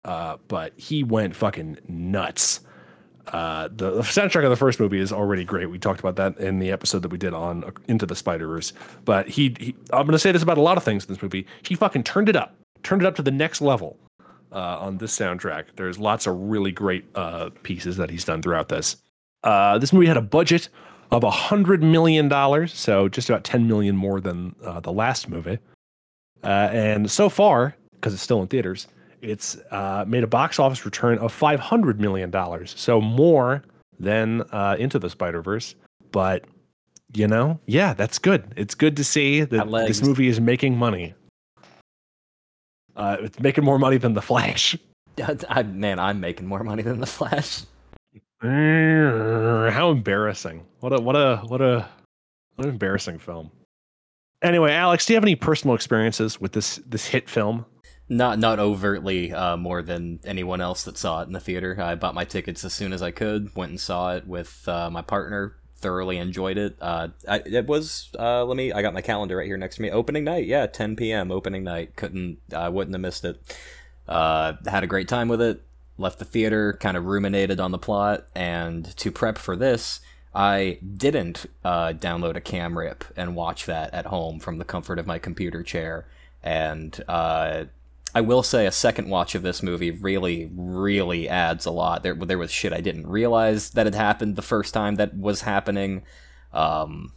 uh, 0.05 0.37
but 0.47 0.71
he 0.77 1.03
went 1.03 1.35
fucking 1.35 1.77
nuts. 1.89 2.61
Uh, 3.27 3.69
the, 3.71 3.91
soundtrack 4.01 4.43
of 4.43 4.49
the 4.49 4.55
first 4.55 4.79
movie 4.79 4.99
is 4.99 5.11
already 5.11 5.43
great. 5.43 5.69
We 5.69 5.79
talked 5.79 5.99
about 5.99 6.15
that 6.17 6.37
in 6.37 6.59
the 6.59 6.71
episode 6.71 7.01
that 7.01 7.09
we 7.09 7.17
did 7.17 7.33
on 7.33 7.63
uh, 7.63 7.71
Into 7.87 8.05
the 8.05 8.15
Spider 8.15 8.47
Verse. 8.47 8.73
But 9.03 9.27
he, 9.27 9.55
he, 9.59 9.75
I'm 9.91 10.05
going 10.05 10.11
to 10.11 10.19
say 10.19 10.31
this 10.31 10.43
about 10.43 10.57
a 10.57 10.61
lot 10.61 10.77
of 10.77 10.83
things 10.83 11.05
in 11.05 11.13
this 11.13 11.21
movie. 11.21 11.47
He 11.63 11.75
fucking 11.75 12.03
turned 12.03 12.29
it 12.29 12.35
up, 12.35 12.55
turned 12.83 13.01
it 13.01 13.05
up 13.05 13.15
to 13.15 13.21
the 13.21 13.31
next 13.31 13.61
level 13.61 13.97
uh, 14.51 14.79
on 14.79 14.97
this 14.97 15.17
soundtrack. 15.17 15.65
There's 15.75 15.97
lots 15.97 16.27
of 16.27 16.37
really 16.37 16.71
great 16.71 17.05
uh, 17.15 17.49
pieces 17.63 17.97
that 17.97 18.09
he's 18.09 18.25
done 18.25 18.41
throughout 18.41 18.69
this. 18.69 18.97
Uh, 19.43 19.77
this 19.77 19.91
movie 19.91 20.07
had 20.07 20.17
a 20.17 20.21
budget 20.21 20.69
of 21.11 21.23
a 21.23 21.31
hundred 21.31 21.83
million 21.83 22.27
dollars, 22.27 22.73
so 22.73 23.07
just 23.07 23.29
about 23.29 23.43
ten 23.43 23.67
million 23.67 23.95
more 23.95 24.19
than 24.19 24.55
uh, 24.63 24.79
the 24.79 24.91
last 24.91 25.29
movie. 25.29 25.59
And 26.43 27.09
so 27.09 27.29
far, 27.29 27.75
because 27.93 28.13
it's 28.13 28.21
still 28.21 28.41
in 28.41 28.47
theaters, 28.47 28.87
it's 29.21 29.57
uh, 29.71 30.05
made 30.07 30.23
a 30.23 30.27
box 30.27 30.59
office 30.59 30.85
return 30.85 31.17
of 31.19 31.31
five 31.31 31.59
hundred 31.59 31.99
million 31.99 32.31
dollars, 32.31 32.73
so 32.77 33.01
more 33.01 33.63
than 33.99 34.41
uh, 34.51 34.75
Into 34.79 34.99
the 34.99 35.09
Spider 35.09 35.41
Verse. 35.41 35.75
But 36.11 36.45
you 37.13 37.27
know, 37.27 37.59
yeah, 37.65 37.93
that's 37.93 38.19
good. 38.19 38.53
It's 38.55 38.75
good 38.75 38.97
to 38.97 39.03
see 39.03 39.41
that 39.41 39.71
this 39.87 40.01
movie 40.01 40.27
is 40.27 40.39
making 40.39 40.77
money. 40.77 41.13
Uh, 42.95 43.17
it's 43.19 43.39
making 43.39 43.63
more 43.63 43.77
money 43.77 43.97
than 43.97 44.13
The 44.13 44.21
Flash. 44.21 44.77
I, 45.49 45.63
man, 45.63 45.99
I'm 45.99 46.19
making 46.19 46.47
more 46.47 46.63
money 46.63 46.83
than 46.83 46.99
the 46.99 47.05
Flash. 47.05 47.63
How 48.41 49.91
embarrassing! 49.91 50.65
What 50.81 50.93
a 50.93 51.01
what 51.01 51.15
a 51.15 51.37
what 51.47 51.61
a 51.61 51.87
what 52.55 52.65
an 52.65 52.71
embarrassing 52.71 53.19
film. 53.19 53.51
Anyway, 54.41 54.71
Alex, 54.71 55.05
do 55.05 55.13
you 55.13 55.15
have 55.15 55.23
any 55.23 55.35
personal 55.35 55.75
experiences 55.75 56.39
with 56.39 56.51
this 56.51 56.77
this 56.85 57.07
hit 57.07 57.29
film? 57.29 57.65
Not 58.07 58.37
not 58.37 58.59
overtly 58.59 59.33
uh, 59.33 59.57
more 59.57 59.81
than 59.81 60.19
anyone 60.23 60.61
else 60.61 60.83
that 60.83 60.97
saw 60.97 61.21
it 61.21 61.27
in 61.27 61.33
the 61.33 61.39
theater. 61.39 61.75
I 61.81 61.95
bought 61.95 62.13
my 62.13 62.25
tickets 62.25 62.63
as 62.63 62.73
soon 62.73 62.93
as 62.93 63.01
I 63.01 63.09
could. 63.09 63.55
Went 63.55 63.71
and 63.71 63.79
saw 63.79 64.15
it 64.15 64.27
with 64.27 64.67
uh, 64.67 64.91
my 64.91 65.01
partner. 65.01 65.55
Thoroughly 65.77 66.17
enjoyed 66.17 66.57
it. 66.57 66.77
Uh, 66.79 67.09
I, 67.27 67.41
it 67.45 67.65
was. 67.65 68.09
Uh, 68.17 68.45
let 68.45 68.57
me. 68.57 68.71
I 68.71 68.83
got 68.83 68.93
my 68.93 69.01
calendar 69.01 69.37
right 69.37 69.47
here 69.47 69.57
next 69.57 69.77
to 69.77 69.81
me. 69.81 69.89
Opening 69.89 70.23
night. 70.23 70.45
Yeah, 70.45 70.67
10 70.67 70.95
p.m. 70.95 71.31
Opening 71.31 71.63
night. 71.63 71.95
Couldn't. 71.95 72.37
I 72.55 72.69
wouldn't 72.69 72.93
have 72.93 73.01
missed 73.01 73.25
it. 73.25 73.41
Uh, 74.07 74.53
had 74.67 74.83
a 74.83 74.87
great 74.87 75.07
time 75.07 75.27
with 75.27 75.41
it. 75.41 75.63
Left 75.97 76.19
the 76.19 76.25
theater. 76.25 76.73
Kind 76.73 76.97
of 76.97 77.05
ruminated 77.05 77.59
on 77.59 77.71
the 77.71 77.79
plot. 77.79 78.27
And 78.35 78.95
to 78.97 79.11
prep 79.11 79.39
for 79.39 79.55
this, 79.55 79.99
I 80.33 80.77
didn't 80.97 81.47
uh, 81.63 81.93
download 81.93 82.35
a 82.35 82.41
cam 82.41 82.77
rip 82.77 83.03
and 83.15 83.35
watch 83.35 83.65
that 83.65 83.93
at 83.95 84.05
home 84.05 84.39
from 84.39 84.59
the 84.59 84.65
comfort 84.65 84.99
of 84.99 85.07
my 85.07 85.17
computer 85.17 85.63
chair. 85.63 86.05
And 86.43 87.03
uh, 87.07 87.65
I 88.15 88.21
will 88.21 88.43
say 88.43 88.65
a 88.65 88.71
second 88.71 89.09
watch 89.09 89.35
of 89.35 89.43
this 89.43 89.61
movie 89.61 89.91
really, 89.91 90.49
really 90.55 91.27
adds 91.27 91.65
a 91.65 91.71
lot. 91.71 92.01
There, 92.01 92.15
there 92.15 92.37
was 92.37 92.49
shit 92.49 92.71
I 92.71 92.79
didn't 92.79 93.07
realize 93.07 93.71
that 93.71 93.85
had 93.85 93.93
happened 93.93 94.37
the 94.37 94.41
first 94.41 94.73
time 94.73 94.95
that 94.95 95.17
was 95.17 95.41
happening. 95.41 96.01
Um, 96.53 97.11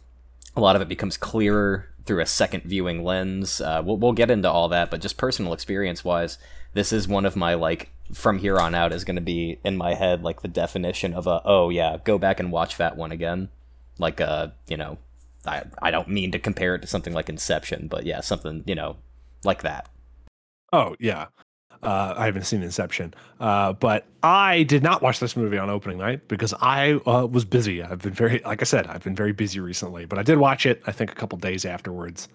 a 0.57 0.59
lot 0.59 0.75
of 0.75 0.81
it 0.81 0.89
becomes 0.89 1.15
clearer 1.15 1.87
through 2.03 2.21
a 2.21 2.25
second 2.25 2.63
viewing 2.63 3.05
lens. 3.05 3.61
Uh, 3.61 3.81
we'll, 3.83 3.95
we'll 3.95 4.11
get 4.11 4.29
into 4.29 4.51
all 4.51 4.67
that, 4.69 4.91
but 4.91 4.99
just 4.99 5.15
personal 5.15 5.53
experience 5.53 6.03
wise, 6.03 6.37
this 6.73 6.91
is 6.91 7.07
one 7.07 7.25
of 7.25 7.37
my 7.37 7.53
like 7.53 7.91
from 8.13 8.39
here 8.39 8.59
on 8.59 8.75
out 8.75 8.91
is 8.91 9.05
going 9.05 9.15
to 9.15 9.21
be 9.21 9.57
in 9.63 9.77
my 9.77 9.93
head 9.93 10.21
like 10.21 10.41
the 10.41 10.49
definition 10.49 11.13
of 11.13 11.27
a 11.27 11.41
oh 11.45 11.69
yeah, 11.69 11.95
go 12.03 12.17
back 12.17 12.41
and 12.41 12.51
watch 12.51 12.75
that 12.75 12.97
one 12.97 13.13
again. 13.13 13.47
Like 13.99 14.19
uh, 14.19 14.47
you 14.67 14.75
know, 14.75 14.97
I 15.45 15.63
I 15.81 15.91
don't 15.91 16.09
mean 16.09 16.31
to 16.31 16.39
compare 16.39 16.75
it 16.75 16.81
to 16.81 16.87
something 16.87 17.13
like 17.13 17.29
Inception, 17.29 17.87
but 17.87 18.05
yeah, 18.05 18.19
something 18.19 18.65
you 18.67 18.75
know 18.75 18.97
like 19.45 19.61
that. 19.61 19.87
Oh 20.71 20.95
yeah, 20.99 21.27
uh, 21.81 22.13
I 22.17 22.25
haven't 22.25 22.43
seen 22.43 22.61
Inception, 22.61 23.13
uh, 23.39 23.73
but 23.73 24.05
I 24.21 24.63
did 24.63 24.83
not 24.83 25.01
watch 25.01 25.19
this 25.19 25.37
movie 25.37 25.57
on 25.57 25.69
opening 25.69 25.97
night 25.97 26.27
because 26.27 26.53
I 26.61 26.93
uh, 27.05 27.25
was 27.25 27.45
busy. 27.45 27.81
I've 27.81 27.99
been 27.99 28.13
very, 28.13 28.41
like 28.45 28.61
I 28.61 28.65
said, 28.65 28.87
I've 28.87 29.03
been 29.03 29.15
very 29.15 29.31
busy 29.31 29.59
recently. 29.59 30.05
But 30.05 30.19
I 30.19 30.23
did 30.23 30.37
watch 30.37 30.65
it. 30.65 30.81
I 30.87 30.91
think 30.91 31.11
a 31.11 31.15
couple 31.15 31.37
days 31.37 31.65
afterwards, 31.65 32.27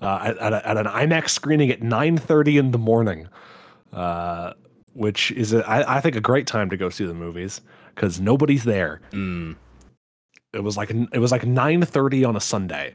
uh, 0.00 0.20
at, 0.22 0.38
at, 0.38 0.52
a, 0.52 0.68
at 0.68 0.76
an 0.78 0.86
IMAX 0.86 1.30
screening 1.30 1.70
at 1.70 1.80
9:30 1.80 2.58
in 2.58 2.70
the 2.70 2.78
morning, 2.78 3.28
uh, 3.92 4.54
which 4.94 5.30
is 5.32 5.52
a, 5.52 5.68
I, 5.68 5.98
I 5.98 6.00
think 6.00 6.16
a 6.16 6.20
great 6.20 6.46
time 6.46 6.70
to 6.70 6.76
go 6.76 6.88
see 6.88 7.04
the 7.04 7.14
movies 7.14 7.60
because 7.94 8.18
nobody's 8.18 8.64
there. 8.64 9.02
Mm. 9.10 9.56
It 10.54 10.60
was 10.60 10.78
like 10.78 10.90
it 10.90 11.18
was 11.18 11.32
like 11.32 11.42
9:30 11.42 12.26
on 12.26 12.34
a 12.34 12.40
Sunday. 12.40 12.94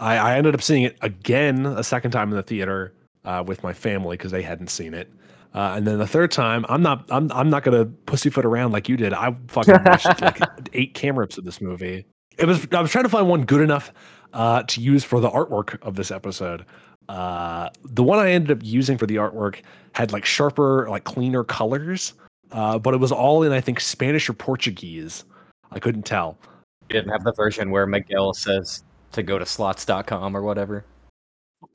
I, 0.00 0.16
I 0.16 0.36
ended 0.36 0.54
up 0.54 0.62
seeing 0.62 0.82
it 0.82 0.96
again 1.00 1.64
a 1.64 1.84
second 1.84 2.10
time 2.10 2.30
in 2.30 2.36
the 2.36 2.42
theater 2.42 2.92
uh, 3.24 3.42
with 3.46 3.62
my 3.62 3.72
family 3.72 4.16
because 4.16 4.32
they 4.32 4.42
hadn't 4.42 4.68
seen 4.68 4.94
it. 4.94 5.12
Uh, 5.54 5.74
and 5.76 5.86
then 5.86 5.98
the 5.98 6.06
third 6.06 6.30
time, 6.30 6.64
I'm 6.68 6.82
not 6.82 7.04
I'm 7.10 7.30
I'm 7.32 7.50
not 7.50 7.62
gonna 7.62 7.84
pussyfoot 7.84 8.44
around 8.44 8.72
like 8.72 8.88
you 8.88 8.96
did. 8.96 9.12
I 9.12 9.34
fucking 9.48 9.80
watched 9.84 10.20
like 10.22 10.40
eight 10.72 10.94
cameras 10.94 11.36
of 11.36 11.44
this 11.44 11.60
movie. 11.60 12.06
It 12.38 12.46
was 12.46 12.66
I 12.72 12.80
was 12.80 12.90
trying 12.90 13.04
to 13.04 13.10
find 13.10 13.28
one 13.28 13.44
good 13.44 13.60
enough 13.60 13.92
uh, 14.32 14.62
to 14.62 14.80
use 14.80 15.04
for 15.04 15.20
the 15.20 15.30
artwork 15.30 15.80
of 15.82 15.94
this 15.94 16.10
episode. 16.10 16.64
Uh, 17.08 17.68
the 17.84 18.02
one 18.02 18.18
I 18.18 18.30
ended 18.30 18.56
up 18.56 18.64
using 18.64 18.96
for 18.96 19.06
the 19.06 19.16
artwork 19.16 19.60
had 19.92 20.12
like 20.12 20.24
sharper, 20.24 20.88
like 20.88 21.04
cleaner 21.04 21.44
colors, 21.44 22.14
uh, 22.52 22.78
but 22.78 22.94
it 22.94 22.98
was 22.98 23.12
all 23.12 23.42
in 23.42 23.52
I 23.52 23.60
think 23.60 23.80
Spanish 23.80 24.30
or 24.30 24.32
Portuguese. 24.32 25.24
I 25.70 25.78
couldn't 25.78 26.04
tell. 26.04 26.38
You 26.88 27.00
didn't 27.00 27.10
have 27.10 27.24
the 27.24 27.32
version 27.32 27.70
where 27.70 27.86
Miguel 27.86 28.32
says 28.32 28.84
to 29.12 29.22
go 29.22 29.38
to 29.38 29.44
slots.com 29.44 30.34
or 30.34 30.42
whatever. 30.42 30.86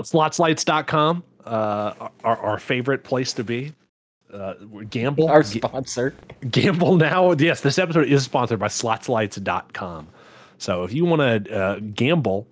slotslights.com 0.02 1.24
uh 1.48 2.10
our, 2.24 2.38
our 2.38 2.60
favorite 2.60 3.04
place 3.04 3.34
to 3.34 3.44
be 3.44 3.74
uh 4.34 4.54
gamble 4.90 5.30
Our 5.30 5.44
Ga- 5.44 5.50
sponsor. 5.68 6.16
gamble 6.52 6.96
now 6.98 7.32
yes 7.34 7.62
this 7.62 7.80
episode 7.80 8.08
is 8.08 8.24
sponsored 8.24 8.60
by 8.60 8.68
slotslights.com 8.68 10.08
so 10.58 10.84
if 10.84 10.94
you 10.94 11.06
want 11.06 11.46
to 11.46 11.56
uh, 11.56 11.80
gamble 11.94 12.48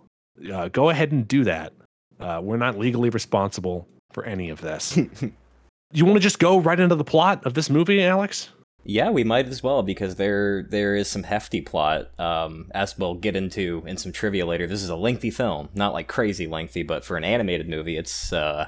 uh, 0.52 0.70
go 0.70 0.90
ahead 0.90 1.12
and 1.12 1.28
do 1.28 1.44
that 1.44 1.74
uh, 2.20 2.40
we're 2.44 2.58
not 2.58 2.78
legally 2.78 3.10
responsible 3.10 3.88
for 4.14 4.24
any 4.26 4.50
of 4.50 4.62
this 4.62 4.98
you 5.94 6.06
want 6.06 6.16
to 6.16 6.22
just 6.22 6.40
go 6.40 6.60
right 6.60 6.80
into 6.80 6.96
the 6.96 7.04
plot 7.04 7.46
of 7.46 7.54
this 7.54 7.70
movie, 7.70 8.04
Alex? 8.04 8.50
Yeah, 8.84 9.10
we 9.12 9.24
might 9.24 9.48
as 9.48 9.64
well 9.64 9.82
because 9.82 10.16
there 10.16 10.64
there 10.64 10.96
is 10.96 11.08
some 11.08 11.24
hefty 11.24 11.62
plot. 11.62 12.10
Um, 12.20 12.70
as 12.74 12.98
we'll 12.98 13.16
get 13.16 13.36
into 13.36 13.82
in 13.88 13.98
some 13.98 14.12
trivia 14.12 14.46
later. 14.46 14.68
This 14.68 14.84
is 14.84 14.90
a 14.90 14.96
lengthy 14.96 15.32
film, 15.32 15.70
not 15.74 15.94
like 15.94 16.08
crazy 16.08 16.48
lengthy, 16.48 16.84
but 16.84 17.04
for 17.06 17.18
an 17.18 17.24
animated 17.24 17.70
movie, 17.70 17.98
it's 17.98 18.34
uh, 18.34 18.68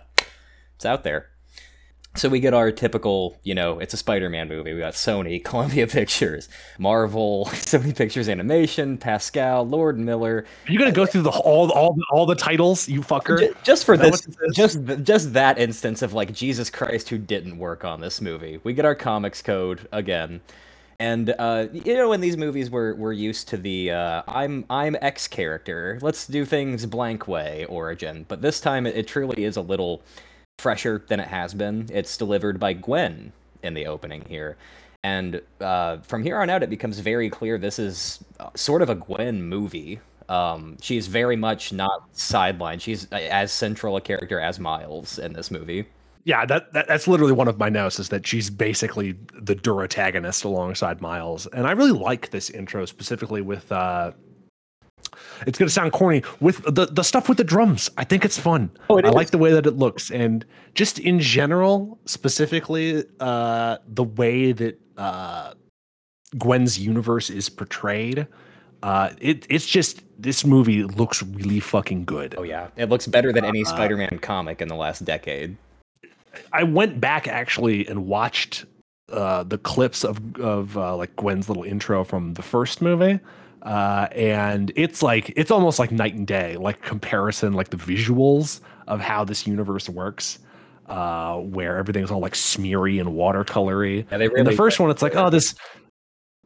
it's 0.77 0.86
out 0.86 1.03
there. 1.03 1.29
So 2.15 2.29
we 2.29 2.39
get 2.39 2.53
our 2.53 2.72
typical, 2.72 3.38
you 3.43 3.53
know, 3.53 3.79
it's 3.79 3.93
a 3.93 3.98
Spider-Man 3.98 4.48
movie. 4.48 4.74
We 4.74 4.79
got 4.79 4.93
Sony, 4.93 5.43
Columbia 5.43 5.88
Pictures, 5.88 6.50
Marvel, 6.79 7.46
Sony 7.51 7.96
Pictures 7.96 8.29
Animation, 8.29 8.98
Pascal, 8.98 9.67
Lord 9.67 10.00
Miller. 10.00 10.46
Are 10.67 10.72
you 10.72 10.79
gonna 10.79 10.91
go 10.91 11.05
through 11.05 11.24
the 11.24 11.29
all 11.29 11.72
all 11.72 11.98
all 12.12 12.25
the 12.25 12.36
titles, 12.36 12.88
you 12.88 13.01
fucker? 13.01 13.39
Just, 13.39 13.63
just 13.63 13.86
for 13.86 13.98
this, 13.98 14.27
just 14.53 14.79
just 15.03 15.34
that 15.34 15.57
instance 15.57 16.01
of 16.01 16.13
like 16.13 16.34
Jesus 16.34 16.69
Christ, 16.69 17.10
who 17.10 17.17
didn't 17.17 17.57
work 17.57 17.84
on 17.84 18.01
this 18.01 18.22
movie. 18.22 18.60
We 18.63 18.74
get 18.74 18.86
our 18.86 18.96
comics 18.96 19.41
code 19.41 19.88
again. 19.91 20.41
And 21.00 21.36
uh, 21.38 21.67
you 21.72 21.93
know, 21.93 22.12
in 22.13 22.22
these 22.22 22.38
movies, 22.38 22.72
we're 22.72 22.96
we're 22.96 23.13
used 23.13 23.48
to 23.50 23.57
the 23.57 23.91
uh, 23.91 24.24
I'm 24.27 24.65
I'm 24.72 24.96
X 25.01 25.27
character. 25.27 26.00
Let's 26.01 26.25
do 26.25 26.46
things 26.46 26.88
blank 26.88 27.27
way 27.27 27.65
origin. 27.65 28.25
But 28.27 28.41
this 28.41 28.60
time, 28.60 28.88
it, 28.88 28.96
it 28.96 29.07
truly 29.07 29.43
is 29.43 29.57
a 29.57 29.62
little 29.62 30.01
fresher 30.59 31.03
than 31.07 31.19
it 31.19 31.27
has 31.27 31.53
been. 31.53 31.87
It's 31.91 32.17
delivered 32.17 32.59
by 32.59 32.73
Gwen 32.73 33.31
in 33.63 33.73
the 33.73 33.85
opening 33.85 34.23
here. 34.27 34.57
And 35.03 35.41
uh, 35.61 35.97
from 35.97 36.23
here 36.23 36.39
on 36.39 36.49
out, 36.49 36.63
it 36.63 36.69
becomes 36.69 36.99
very 36.99 37.29
clear 37.29 37.57
this 37.57 37.79
is 37.79 38.23
uh, 38.39 38.49
sort 38.55 38.81
of 38.81 38.89
a 38.89 38.95
Gwen 38.95 39.43
movie. 39.43 39.99
Um, 40.29 40.77
she's 40.81 41.07
very 41.07 41.35
much 41.35 41.71
not 41.71 42.11
sidelined. 42.13 42.81
She's 42.81 43.05
as 43.11 43.53
central 43.53 43.95
a 43.95 44.01
character 44.01 44.39
as 44.39 44.59
Miles 44.59 45.19
in 45.19 45.33
this 45.33 45.51
movie. 45.51 45.85
Yeah, 46.23 46.45
that, 46.45 46.73
that 46.73 46.89
that's 46.89 47.07
literally 47.07 47.31
one 47.31 47.47
of 47.47 47.57
my 47.57 47.69
notes 47.69 47.99
is 47.99 48.09
that 48.09 48.27
she's 48.27 48.49
basically 48.49 49.13
the 49.33 49.55
deuteragonist 49.55 50.43
alongside 50.43 50.99
Miles, 50.99 51.47
and 51.47 51.65
I 51.65 51.71
really 51.71 51.93
like 51.93 52.31
this 52.31 52.49
intro 52.49 52.83
specifically 52.83 53.41
with 53.41 53.71
uh, 53.71 54.11
it's 55.46 55.58
going 55.60 55.67
to 55.67 55.74
sound 55.74 55.91
corny 55.91 56.24
with 56.39 56.63
the, 56.63 56.88
the 56.88 57.03
stuff 57.03 57.29
with 57.29 57.38
the 57.38 57.44
drums. 57.44 57.89
I 57.98 58.03
think 58.03 58.25
it's 58.25 58.39
fun. 58.39 58.72
Oh, 58.89 58.98
it 58.98 59.06
I 59.06 59.10
like 59.10 59.32
the 59.32 59.38
way 59.38 59.51
that 59.51 59.65
it 59.65 59.77
looks. 59.77 60.10
And 60.10 60.46
just 60.74 61.00
in 61.00 61.20
general, 61.20 62.00
specifically, 62.06 63.03
uh, 63.20 63.77
the 63.88 64.03
way 64.03 64.51
that 64.53 64.79
uh, 64.98 65.53
Gwen's 66.38 66.79
universe 66.79 67.29
is 67.29 67.50
portrayed. 67.50 68.27
Uh, 68.84 69.10
it, 69.20 69.46
it's 69.50 69.65
just 69.65 70.03
this 70.20 70.46
movie 70.46 70.84
looks 70.84 71.24
really 71.24 71.60
fucking 71.60 72.06
good. 72.06 72.36
Oh 72.38 72.44
yeah, 72.44 72.67
it 72.75 72.89
looks 72.89 73.08
better 73.08 73.34
than 73.34 73.46
any 73.46 73.63
uh, 73.63 73.70
Spider-Man 73.70 74.20
comic 74.22 74.62
in 74.62 74.67
the 74.67 74.75
last 74.75 75.03
decade. 75.06 75.58
I 76.53 76.63
went 76.63 77.00
back 77.00 77.27
actually 77.27 77.88
and 77.88 78.06
watched 78.06 78.65
uh, 79.12 79.44
the 79.44 79.58
clips 79.58 80.03
of 80.03 80.39
of 80.39 80.77
uh, 80.77 80.96
like 80.96 81.15
Gwen's 81.15 81.48
little 81.48 81.63
intro 81.63 82.03
from 82.03 82.34
the 82.36 82.44
first 82.44 82.82
movie, 82.82 83.20
uh, 83.67 84.07
and 84.13 84.71
it's 84.77 85.03
like 85.03 85.33
it's 85.36 85.51
almost 85.51 85.77
like 85.77 85.91
night 85.91 86.15
and 86.15 86.25
day, 86.25 86.55
like 86.55 86.81
comparison, 86.81 87.51
like 87.51 87.69
the 87.69 87.77
visuals 87.77 88.62
of 88.88 89.01
how 89.01 89.25
this 89.25 89.45
universe 89.45 89.89
works. 89.89 90.39
Uh, 90.86 91.39
where 91.39 91.75
everything's 91.75 92.09
all 92.09 92.21
like 92.21 92.33
smeary 92.33 92.97
and 92.97 93.09
watercolory. 93.09 94.05
Yeah, 94.09 94.19
really 94.19 94.39
In 94.39 94.45
the 94.45 94.53
first 94.53 94.79
one, 94.79 94.89
it's 94.89 95.01
like, 95.01 95.17
oh, 95.17 95.29
this, 95.29 95.53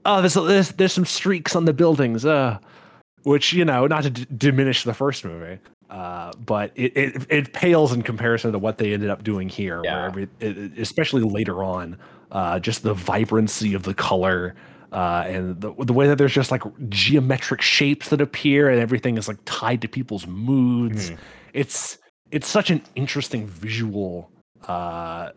oh, 0.03 0.19
there's, 0.19 0.33
there's 0.33 0.69
there's 0.69 0.93
some 0.93 1.05
streaks 1.05 1.55
on 1.55 1.65
the 1.65 1.73
buildings, 1.73 2.25
uh, 2.25 2.57
which 3.21 3.53
you 3.53 3.63
know, 3.63 3.85
not 3.85 4.01
to 4.01 4.09
d- 4.09 4.25
diminish 4.35 4.83
the 4.83 4.95
first 4.95 5.23
movie, 5.23 5.59
uh, 5.91 6.31
but 6.43 6.71
it, 6.73 6.97
it 6.97 7.27
it 7.29 7.53
pales 7.53 7.93
in 7.93 8.01
comparison 8.01 8.51
to 8.51 8.57
what 8.57 8.79
they 8.79 8.93
ended 8.93 9.11
up 9.11 9.23
doing 9.23 9.47
here, 9.47 9.79
yeah. 9.83 9.93
where 9.93 10.05
every, 10.07 10.27
it, 10.39 10.79
especially 10.79 11.21
later 11.21 11.63
on, 11.63 11.95
uh, 12.31 12.59
just 12.59 12.81
the 12.81 12.95
vibrancy 12.95 13.75
of 13.75 13.83
the 13.83 13.93
color 13.93 14.55
uh, 14.91 15.23
and 15.25 15.61
the, 15.61 15.73
the 15.79 15.93
way 15.93 16.07
that 16.07 16.17
there's 16.17 16.33
just 16.33 16.51
like 16.51 16.63
geometric 16.89 17.61
shapes 17.61 18.09
that 18.09 18.19
appear 18.19 18.69
and 18.69 18.79
everything 18.79 19.17
is 19.17 19.27
like 19.27 19.37
tied 19.45 19.81
to 19.81 19.87
people's 19.87 20.27
moods. 20.27 21.11
Mm-hmm. 21.11 21.21
It's 21.53 21.97
it's 22.31 22.47
such 22.47 22.69
an 22.71 22.81
interesting 22.95 23.45
visual 23.47 24.31
uh, 24.67 25.29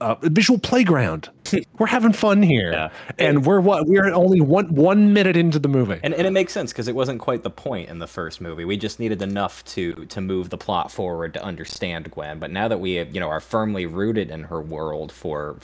uh, 0.00 0.16
visual 0.22 0.58
playground. 0.58 1.30
we're 1.78 1.86
having 1.86 2.12
fun 2.12 2.42
here, 2.42 2.72
yeah. 2.72 2.90
and 3.18 3.46
we're 3.46 3.60
what 3.60 3.86
we're 3.86 4.12
only 4.12 4.40
one 4.40 4.66
one 4.74 5.12
minute 5.12 5.36
into 5.36 5.58
the 5.58 5.68
movie, 5.68 6.00
and, 6.02 6.12
and 6.12 6.26
it 6.26 6.32
makes 6.32 6.52
sense 6.52 6.72
because 6.72 6.88
it 6.88 6.94
wasn't 6.94 7.20
quite 7.20 7.42
the 7.42 7.50
point 7.50 7.88
in 7.88 7.98
the 7.98 8.06
first 8.06 8.40
movie. 8.40 8.64
We 8.64 8.76
just 8.76 8.98
needed 8.98 9.22
enough 9.22 9.64
to 9.66 10.06
to 10.06 10.20
move 10.20 10.50
the 10.50 10.58
plot 10.58 10.90
forward 10.90 11.34
to 11.34 11.42
understand 11.42 12.10
Gwen. 12.10 12.38
But 12.38 12.50
now 12.50 12.68
that 12.68 12.80
we 12.80 13.00
you 13.00 13.20
know 13.20 13.28
are 13.28 13.40
firmly 13.40 13.86
rooted 13.86 14.30
in 14.30 14.44
her 14.44 14.60
world 14.60 15.12
for 15.12 15.58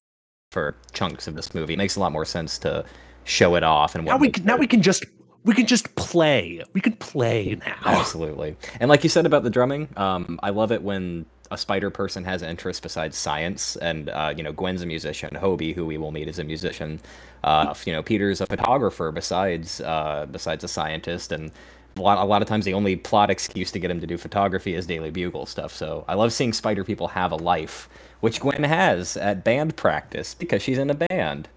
for 0.53 0.77
chunks 0.93 1.27
of 1.27 1.35
this 1.35 1.55
movie. 1.55 1.75
It 1.75 1.79
makes 1.79 1.97
a 1.97 2.01
lot 2.01 2.13
more 2.13 2.25
sense 2.25 2.59
to 2.59 2.85
show 3.25 3.55
it 3.55 3.63
off 3.63 3.95
and 3.95 4.05
now 4.05 4.17
we 4.17 4.31
can, 4.31 4.45
now 4.45 4.57
we 4.57 4.67
can 4.67 4.83
just 4.83 5.05
we 5.45 5.55
can 5.55 5.67
just 5.67 5.95
play. 5.97 6.63
We 6.73 6.81
can 6.81 6.93
play 6.95 7.59
now. 7.67 7.79
Absolutely. 7.85 8.57
And 8.79 8.89
like 8.89 9.03
you 9.03 9.11
said 9.11 9.27
about 9.27 9.43
the 9.43 9.51
drumming, 9.51 9.89
um, 9.97 10.39
I 10.43 10.51
love 10.51 10.71
it 10.71 10.83
when 10.83 11.27
a 11.51 11.59
spider 11.59 11.91
person 11.91 12.25
has 12.25 12.43
interests 12.43 12.81
besides 12.81 13.17
science. 13.17 13.77
And 13.77 14.09
uh, 14.11 14.33
you 14.37 14.43
know, 14.43 14.53
Gwen's 14.53 14.83
a 14.83 14.87
musician. 14.87 15.31
Hobie, 15.35 15.75
who 15.75 15.85
we 15.85 15.99
will 15.99 16.13
meet, 16.13 16.29
is 16.29 16.39
a 16.39 16.45
musician. 16.45 17.01
Uh, 17.43 17.75
you 17.85 17.93
know, 17.93 18.03
Peter's 18.03 18.41
a 18.41 18.47
photographer 18.47 19.11
besides 19.11 19.81
uh, 19.81 20.27
besides 20.31 20.65
a 20.65 20.69
scientist. 20.69 21.33
And 21.33 21.51
a 21.97 22.01
lot, 22.01 22.19
a 22.19 22.25
lot 22.25 22.41
of 22.41 22.49
times, 22.49 22.65
the 22.65 22.75
only 22.75 22.97
plot 22.97 23.31
excuse 23.31 23.71
to 23.73 23.79
get 23.79 23.91
him 23.91 24.01
to 24.01 24.07
do 24.07 24.17
photography 24.17 24.75
is 24.75 24.87
Daily 24.87 25.11
Bugle 25.11 25.47
stuff. 25.47 25.75
So 25.75 26.05
I 26.09 26.15
love 26.15 26.33
seeing 26.33 26.53
spider 26.53 26.85
people 26.85 27.09
have 27.09 27.33
a 27.33 27.37
life 27.37 27.89
which 28.23 28.39
Gwen 28.39 28.63
has 28.63 29.17
at 29.17 29.43
band 29.43 29.77
practice 29.77 30.33
because 30.33 30.63
she's 30.63 30.79
in 30.79 30.91
a 30.91 30.95
band. 30.95 31.49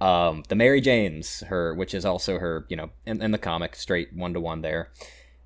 Um, 0.00 0.44
the 0.48 0.54
Mary 0.54 0.80
Janes, 0.80 1.40
her, 1.48 1.74
which 1.74 1.94
is 1.94 2.04
also 2.04 2.38
her, 2.38 2.64
you 2.68 2.76
know, 2.76 2.90
in, 3.06 3.20
in 3.20 3.32
the 3.32 3.38
comic, 3.38 3.74
straight 3.74 4.14
one 4.14 4.32
to 4.32 4.40
one 4.40 4.62
there. 4.62 4.92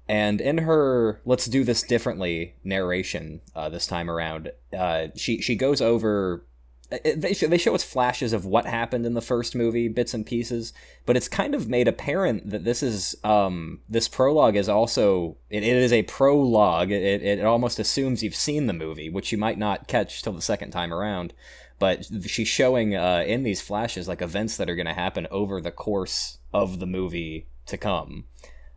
And 0.07 0.38
in 0.38 0.59
her 0.59 1.23
"Let's 1.25 1.47
do 1.47 1.64
this 1.64 1.83
differently" 1.83 2.57
narration 2.62 3.40
uh, 3.57 3.71
this 3.71 3.87
time 3.87 4.11
around, 4.11 4.52
uh, 4.76 5.09
she 5.17 5.40
she 5.40 5.57
goes 5.57 5.81
over 5.81 6.45
they 6.91 7.33
show, 7.33 7.47
they 7.47 7.59
show 7.59 7.75
us 7.75 7.85
flashes 7.85 8.33
of 8.33 8.45
what 8.45 8.67
happened 8.67 9.07
in 9.07 9.15
the 9.15 9.21
first 9.21 9.55
movie, 9.55 9.89
bits 9.89 10.13
and 10.13 10.27
pieces, 10.27 10.73
but 11.07 11.17
it's 11.17 11.29
kind 11.29 11.55
of 11.55 11.69
made 11.69 11.87
apparent 11.87 12.51
that 12.51 12.65
this 12.65 12.83
is 12.83 13.15
um, 13.23 13.81
this 13.89 14.09
prologue 14.09 14.57
is 14.57 14.69
also 14.69 15.37
it, 15.51 15.63
it 15.63 15.77
is 15.77 15.93
a 15.93 16.03
prologue. 16.03 16.91
It, 16.91 17.23
it 17.23 17.45
almost 17.45 17.79
assumes 17.79 18.23
you've 18.23 18.35
seen 18.35 18.67
the 18.67 18.73
movie, 18.73 19.09
which 19.09 19.31
you 19.31 19.39
might 19.39 19.59
not 19.59 19.87
catch 19.87 20.23
till 20.23 20.33
the 20.33 20.43
second 20.43 20.73
time 20.73 20.93
around. 20.93 21.33
But 21.79 22.07
she's 22.27 22.49
showing 22.49 22.95
uh, 22.95 23.25
in 23.27 23.43
these 23.43 23.63
flashes 23.63 24.07
like 24.07 24.21
events 24.21 24.57
that 24.59 24.69
are 24.69 24.77
going 24.77 24.87
to 24.87 24.93
happen 24.93 25.27
over 25.31 25.61
the 25.61 25.71
course 25.71 26.39
of 26.53 26.79
the 26.79 26.87
movie 26.87 27.47
to 27.67 27.79
come. 27.79 28.25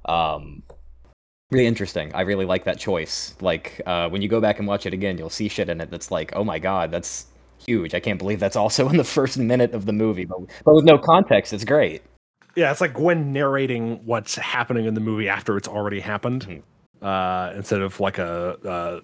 Um, 0.05 0.63
really 1.51 1.67
interesting. 1.67 2.13
I 2.13 2.21
really 2.21 2.45
like 2.45 2.63
that 2.63 2.79
choice. 2.79 3.35
Like 3.41 3.81
uh, 3.85 4.07
when 4.09 4.21
you 4.21 4.29
go 4.29 4.39
back 4.39 4.59
and 4.59 4.67
watch 4.67 4.85
it 4.85 4.93
again, 4.93 5.17
you'll 5.17 5.29
see 5.29 5.49
shit 5.49 5.67
in 5.67 5.81
it 5.81 5.91
that's 5.91 6.11
like, 6.11 6.31
oh 6.35 6.45
my 6.45 6.59
god, 6.59 6.91
that's 6.91 7.25
huge. 7.65 7.93
I 7.93 7.99
can't 7.99 8.19
believe 8.19 8.39
that's 8.39 8.55
also 8.55 8.89
in 8.89 8.97
the 8.97 9.03
first 9.03 9.37
minute 9.37 9.73
of 9.73 9.85
the 9.85 9.93
movie, 9.93 10.25
but, 10.25 10.39
but 10.65 10.75
with 10.75 10.85
no 10.85 10.97
context, 10.97 11.53
it's 11.53 11.65
great. 11.65 12.01
Yeah, 12.55 12.71
it's 12.71 12.81
like 12.81 12.93
Gwen 12.93 13.33
narrating 13.33 14.05
what's 14.05 14.35
happening 14.35 14.85
in 14.85 14.93
the 14.93 15.01
movie 15.01 15.27
after 15.27 15.57
it's 15.57 15.67
already 15.67 15.99
happened, 15.99 16.47
mm-hmm. 16.47 17.05
uh, 17.05 17.51
instead 17.55 17.81
of 17.81 17.99
like 17.99 18.19
a, 18.19 18.57
uh, 18.67 18.99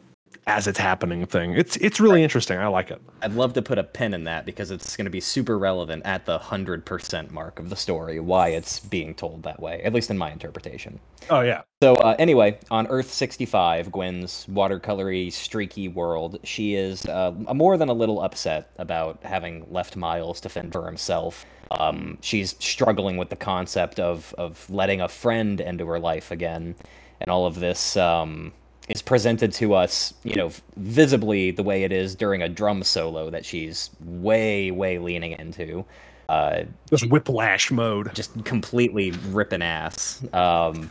as 0.48 0.68
it's 0.68 0.80
happening 0.80 1.26
thing. 1.26 1.54
It's 1.54 1.76
it's 1.78 2.00
really 2.00 2.24
interesting. 2.24 2.58
I 2.58 2.68
like 2.68 2.90
it. 2.92 3.02
I'd 3.22 3.34
love 3.34 3.54
to 3.54 3.62
put 3.62 3.78
a 3.78 3.84
pin 3.84 4.14
in 4.14 4.24
that 4.24 4.46
because 4.46 4.72
it's 4.72 4.98
going 4.98 5.06
to 5.06 5.12
be 5.12 5.20
super 5.20 5.60
relevant 5.60 6.06
at 6.06 6.26
the 6.26 6.38
hundred 6.38 6.86
percent 6.86 7.32
mark 7.32 7.60
of 7.60 7.70
the 7.70 7.76
story. 7.76 8.20
Why 8.20 8.50
it's 8.50 8.80
being 8.80 9.14
told 9.14 9.44
that 9.44 9.62
way, 9.62 9.82
at 9.84 9.94
least 9.94 10.10
in 10.10 10.18
my 10.18 10.32
interpretation. 10.32 11.00
Oh 11.30 11.42
yeah. 11.42 11.62
So 11.84 11.96
uh, 11.96 12.16
anyway, 12.18 12.58
on 12.72 12.88
Earth 12.88 13.12
sixty 13.12 13.46
five, 13.46 13.92
Gwen's 13.92 14.46
watercolory, 14.48 15.32
streaky 15.32 15.88
world, 15.88 16.40
she 16.44 16.76
is 16.76 17.06
uh, 17.06 17.32
more 17.54 17.78
than 17.78 17.90
a 17.90 17.94
little 17.94 18.22
upset 18.22 18.72
about 18.78 19.20
having 19.24 19.66
left 19.70 19.96
Miles 19.96 20.42
to 20.42 20.50
fend 20.50 20.74
for 20.74 20.86
himself. 20.86 21.46
Um, 21.72 22.18
she's 22.22 22.56
struggling 22.60 23.18
with 23.18 23.30
the 23.30 23.36
concept 23.36 24.00
of 24.00 24.34
of 24.38 24.68
letting 24.70 25.02
a 25.02 25.08
friend 25.08 25.62
into 25.62 25.86
her 25.86 26.00
life 26.00 26.32
again, 26.32 26.76
and 27.22 27.30
all 27.30 27.46
of 27.46 27.60
this. 27.60 27.96
Um, 27.96 28.54
is 28.90 29.04
presented 29.04 29.54
to 29.54 29.76
us, 29.76 30.14
you 30.24 30.36
know, 30.36 30.52
visibly 30.76 31.52
the 31.52 31.64
way 31.64 31.84
it 31.84 31.92
is 31.92 32.16
during 32.16 32.42
a 32.42 32.50
drum 32.50 32.84
solo 32.84 33.30
that 33.30 33.46
she's 33.46 33.92
way, 34.02 34.72
way 34.72 34.98
leaning 34.98 35.34
into. 35.34 35.86
Uh, 36.28 36.64
just 36.90 37.10
whiplash 37.10 37.72
mode, 37.72 38.14
just 38.14 38.44
completely 38.46 39.12
ripping 39.30 39.62
ass. 39.62 40.24
Um, 40.34 40.90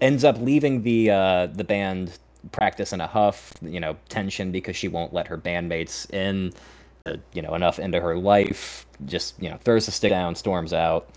ends 0.00 0.24
up 0.24 0.38
leaving 0.40 0.82
the 0.82 1.10
uh, 1.10 1.46
the 1.46 1.64
band 1.64 2.18
practice 2.52 2.92
in 2.92 3.00
a 3.00 3.06
huff, 3.06 3.52
you 3.62 3.80
know, 3.80 3.96
tension 4.08 4.50
because 4.50 4.76
she 4.76 4.88
won't 4.88 5.12
let 5.12 5.26
her 5.26 5.36
bandmates 5.36 6.10
in, 6.12 6.52
uh, 7.06 7.16
you 7.32 7.42
know, 7.42 7.54
enough 7.54 7.78
into 7.78 8.00
her 8.00 8.16
life. 8.16 8.86
Just 9.06 9.40
you 9.40 9.48
know, 9.48 9.58
throws 9.58 9.86
the 9.86 9.92
stick 9.92 10.10
down, 10.10 10.34
storms 10.34 10.72
out. 10.72 11.08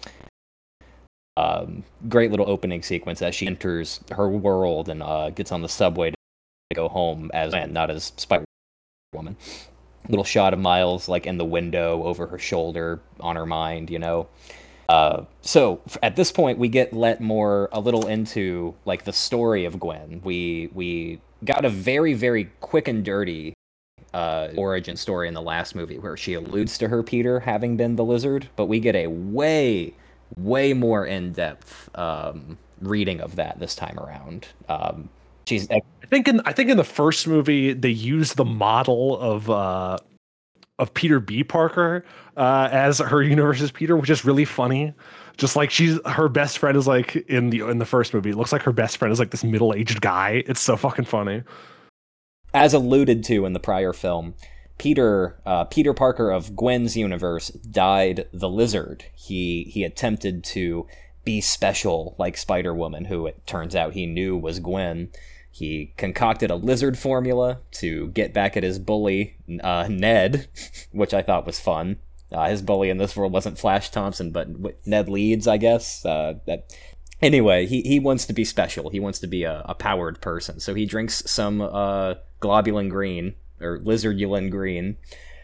Um, 1.36 1.84
great 2.10 2.30
little 2.30 2.48
opening 2.48 2.84
sequence 2.84 3.24
as 3.24 3.34
she 3.34 3.48
enters 3.48 4.00
her 4.12 4.30
world 4.30 4.88
and 4.88 5.02
uh, 5.02 5.32
gets 5.32 5.52
on 5.52 5.64
the 5.64 5.70
subway 5.70 6.14
go 6.74 6.90
home 6.90 7.32
as 7.34 7.54
not 7.72 7.90
as 7.90 8.14
Spider 8.18 8.46
Woman. 9.14 9.38
little 10.10 10.26
shot 10.26 10.54
of 10.54 10.60
Miles 10.60 11.08
like 11.08 11.26
in 11.26 11.38
the 11.38 11.46
window 11.46 12.04
over 12.04 12.28
her 12.28 12.40
shoulder 12.40 13.00
on 13.20 13.36
her 13.36 13.46
mind, 13.46 13.90
you 13.90 14.00
know. 14.00 14.28
Uh, 14.90 15.24
so 15.42 15.82
at 16.02 16.16
this 16.16 16.32
point, 16.32 16.60
we 16.60 16.68
get 16.68 16.94
let 16.94 17.22
more 17.22 17.70
a 17.72 17.80
little 17.80 18.08
into 18.08 18.76
like 18.86 19.06
the 19.06 19.14
story 19.14 19.66
of 19.66 19.80
Gwen. 19.80 20.22
We 20.24 20.70
we 20.74 21.22
got 21.46 21.66
a 21.66 21.70
very 21.70 22.14
very 22.14 22.46
quick 22.60 22.88
and 22.88 23.04
dirty 23.04 23.54
uh, 24.14 24.50
origin 24.56 24.96
story 24.96 25.28
in 25.28 25.34
the 25.34 25.42
last 25.42 25.76
movie 25.76 25.98
where 25.98 26.16
she 26.18 26.34
alludes 26.34 26.78
to 26.78 26.88
her 26.90 27.02
Peter 27.02 27.40
having 27.40 27.78
been 27.78 27.96
the 27.96 28.04
lizard, 28.04 28.50
but 28.56 28.66
we 28.66 28.80
get 28.80 28.96
a 28.96 29.08
way 29.08 29.94
way 30.38 30.74
more 30.74 31.06
in 31.06 31.32
depth 31.32 31.90
um, 31.96 32.58
reading 32.82 33.22
of 33.22 33.36
that 33.36 33.60
this 33.60 33.76
time 33.76 33.98
around. 34.00 34.48
Um, 34.68 35.10
she's 35.46 35.68
think 36.14 36.28
in 36.28 36.42
I 36.46 36.54
think 36.54 36.70
in 36.70 36.78
the 36.78 36.84
first 36.84 37.28
movie 37.28 37.74
they 37.74 37.90
used 37.90 38.38
the 38.38 38.46
model 38.46 39.18
of 39.20 39.50
uh, 39.50 39.98
of 40.78 40.94
Peter 40.94 41.20
B. 41.20 41.44
Parker 41.44 42.06
uh, 42.38 42.70
as 42.72 43.00
her 43.00 43.22
universe's 43.22 43.72
Peter, 43.72 43.98
which 43.98 44.10
is 44.10 44.24
really 44.24 44.46
funny. 44.46 44.94
Just 45.38 45.56
like 45.56 45.72
she's 45.72 46.00
her 46.06 46.30
best 46.30 46.60
friend 46.60 46.78
is 46.78 46.86
like 46.86 47.16
in 47.16 47.50
the 47.50 47.68
in 47.68 47.80
the 47.80 47.86
first 47.86 48.14
movie. 48.14 48.30
It 48.30 48.38
looks 48.38 48.52
like 48.52 48.62
her 48.62 48.72
best 48.72 48.98
friend 48.98 49.12
is 49.12 49.18
like 49.18 49.32
this 49.32 49.44
middle 49.44 49.74
aged 49.74 50.02
guy. 50.02 50.44
It's 50.46 50.62
so 50.62 50.78
fucking 50.78 51.06
funny. 51.06 51.44
As 52.54 52.76
alluded 52.76 53.24
to 53.26 53.48
in 53.48 53.54
the 53.54 53.60
prior 53.60 53.94
film, 53.94 54.36
Peter 54.78 55.42
uh, 55.48 55.64
Peter 55.66 55.96
Parker 55.96 56.30
of 56.30 56.56
Gwen's 56.56 56.96
universe 56.96 57.50
died 57.50 58.28
the 58.32 58.50
lizard. 58.50 59.06
He 59.16 59.64
he 59.64 59.84
attempted 59.84 60.44
to 60.46 60.86
be 61.26 61.42
special 61.42 62.16
like 62.20 62.38
Spider 62.38 62.76
Woman, 62.76 63.06
who 63.06 63.26
it 63.26 63.48
turns 63.48 63.76
out 63.76 63.94
he 63.94 64.06
knew 64.06 64.38
was 64.38 64.60
Gwen. 64.60 65.10
He 65.54 65.94
concocted 65.98 66.50
a 66.50 66.56
lizard 66.56 66.98
formula 66.98 67.60
to 67.74 68.08
get 68.08 68.34
back 68.34 68.58
at 68.58 68.64
his 68.64 68.80
bully, 68.80 69.38
uh, 69.64 69.88
Ned, 69.88 70.48
which 70.92 71.14
I 71.14 71.22
thought 71.22 71.46
was 71.46 71.60
fun. 71.60 72.00
Uh, 72.32 72.50
his 72.50 72.64
bully 72.64 72.90
in 72.90 72.98
this 72.98 73.16
world 73.16 73.32
wasn't 73.32 73.60
Flash 73.60 73.92
Thompson, 73.92 74.32
but 74.32 74.48
Ned 74.88 75.08
Leeds, 75.08 75.48
I 75.48 75.58
guess. 75.58 76.04
Uh, 76.04 76.40
that 76.48 76.76
anyway, 77.22 77.68
he, 77.68 77.84
he 77.84 78.00
wants 78.00 78.26
to 78.26 78.34
be 78.34 78.44
special. 78.44 78.90
He 78.90 79.00
wants 79.00 79.20
to 79.20 79.28
be 79.28 79.44
a, 79.44 79.62
a 79.66 79.76
powered 79.76 80.22
person. 80.22 80.60
So 80.60 80.74
he 80.74 80.88
drinks 80.88 81.22
some 81.30 81.62
uh, 81.62 82.16
globulin 82.42 82.90
green 82.90 83.36
or 83.62 83.78
lizardulin 83.78 84.50
green 84.50 84.98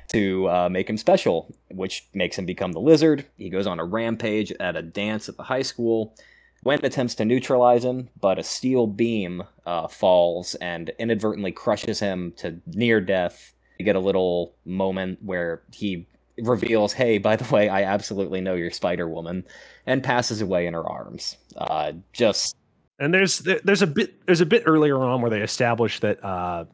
to 0.08 0.50
uh, 0.50 0.70
make 0.70 0.90
him 0.90 0.98
special, 0.98 1.56
which 1.70 2.08
makes 2.16 2.36
him 2.36 2.48
become 2.48 2.72
the 2.72 2.80
lizard. 2.80 3.28
He 3.38 3.52
goes 3.52 3.68
on 3.68 3.80
a 3.80 3.86
rampage 3.86 4.52
at 4.60 4.76
a 4.76 4.82
dance 4.82 5.30
at 5.30 5.38
the 5.38 5.44
high 5.44 5.62
school. 5.62 6.16
Gwen 6.64 6.84
attempts 6.84 7.16
to 7.16 7.26
neutralize 7.26 7.84
him, 7.84 8.10
but 8.20 8.40
a 8.40 8.44
steel 8.44 8.88
beam 8.88 9.44
uh, 9.66 9.88
falls 9.88 10.56
and 10.56 10.92
inadvertently 11.00 11.52
crushes 11.52 12.00
him 12.00 12.34
to 12.38 12.60
near 12.68 13.00
death. 13.00 13.54
You 13.78 13.86
get 13.86 13.96
a 13.96 14.02
little 14.02 14.56
moment 14.66 15.20
where 15.22 15.62
he 15.72 16.08
reveals, 16.38 16.94
"Hey, 16.94 17.18
by 17.18 17.36
the 17.38 17.54
way, 17.54 17.70
I 17.70 17.84
absolutely 17.84 18.42
know 18.42 18.56
you're 18.56 18.72
Spider 18.72 19.08
Woman," 19.08 19.46
and 19.86 20.04
passes 20.04 20.42
away 20.42 20.66
in 20.68 20.74
her 20.74 20.88
arms. 20.88 21.38
Uh, 21.56 21.94
just 22.12 22.56
and 23.00 23.14
there's 23.14 23.40
there's 23.40 23.82
a 23.82 23.88
bit 23.88 24.26
there's 24.26 24.42
a 24.42 24.46
bit 24.46 24.64
earlier 24.66 24.98
on 24.98 25.22
where 25.22 25.32
they 25.32 25.42
establish 25.42 26.02
that 26.02 26.24
uh, 26.24 26.66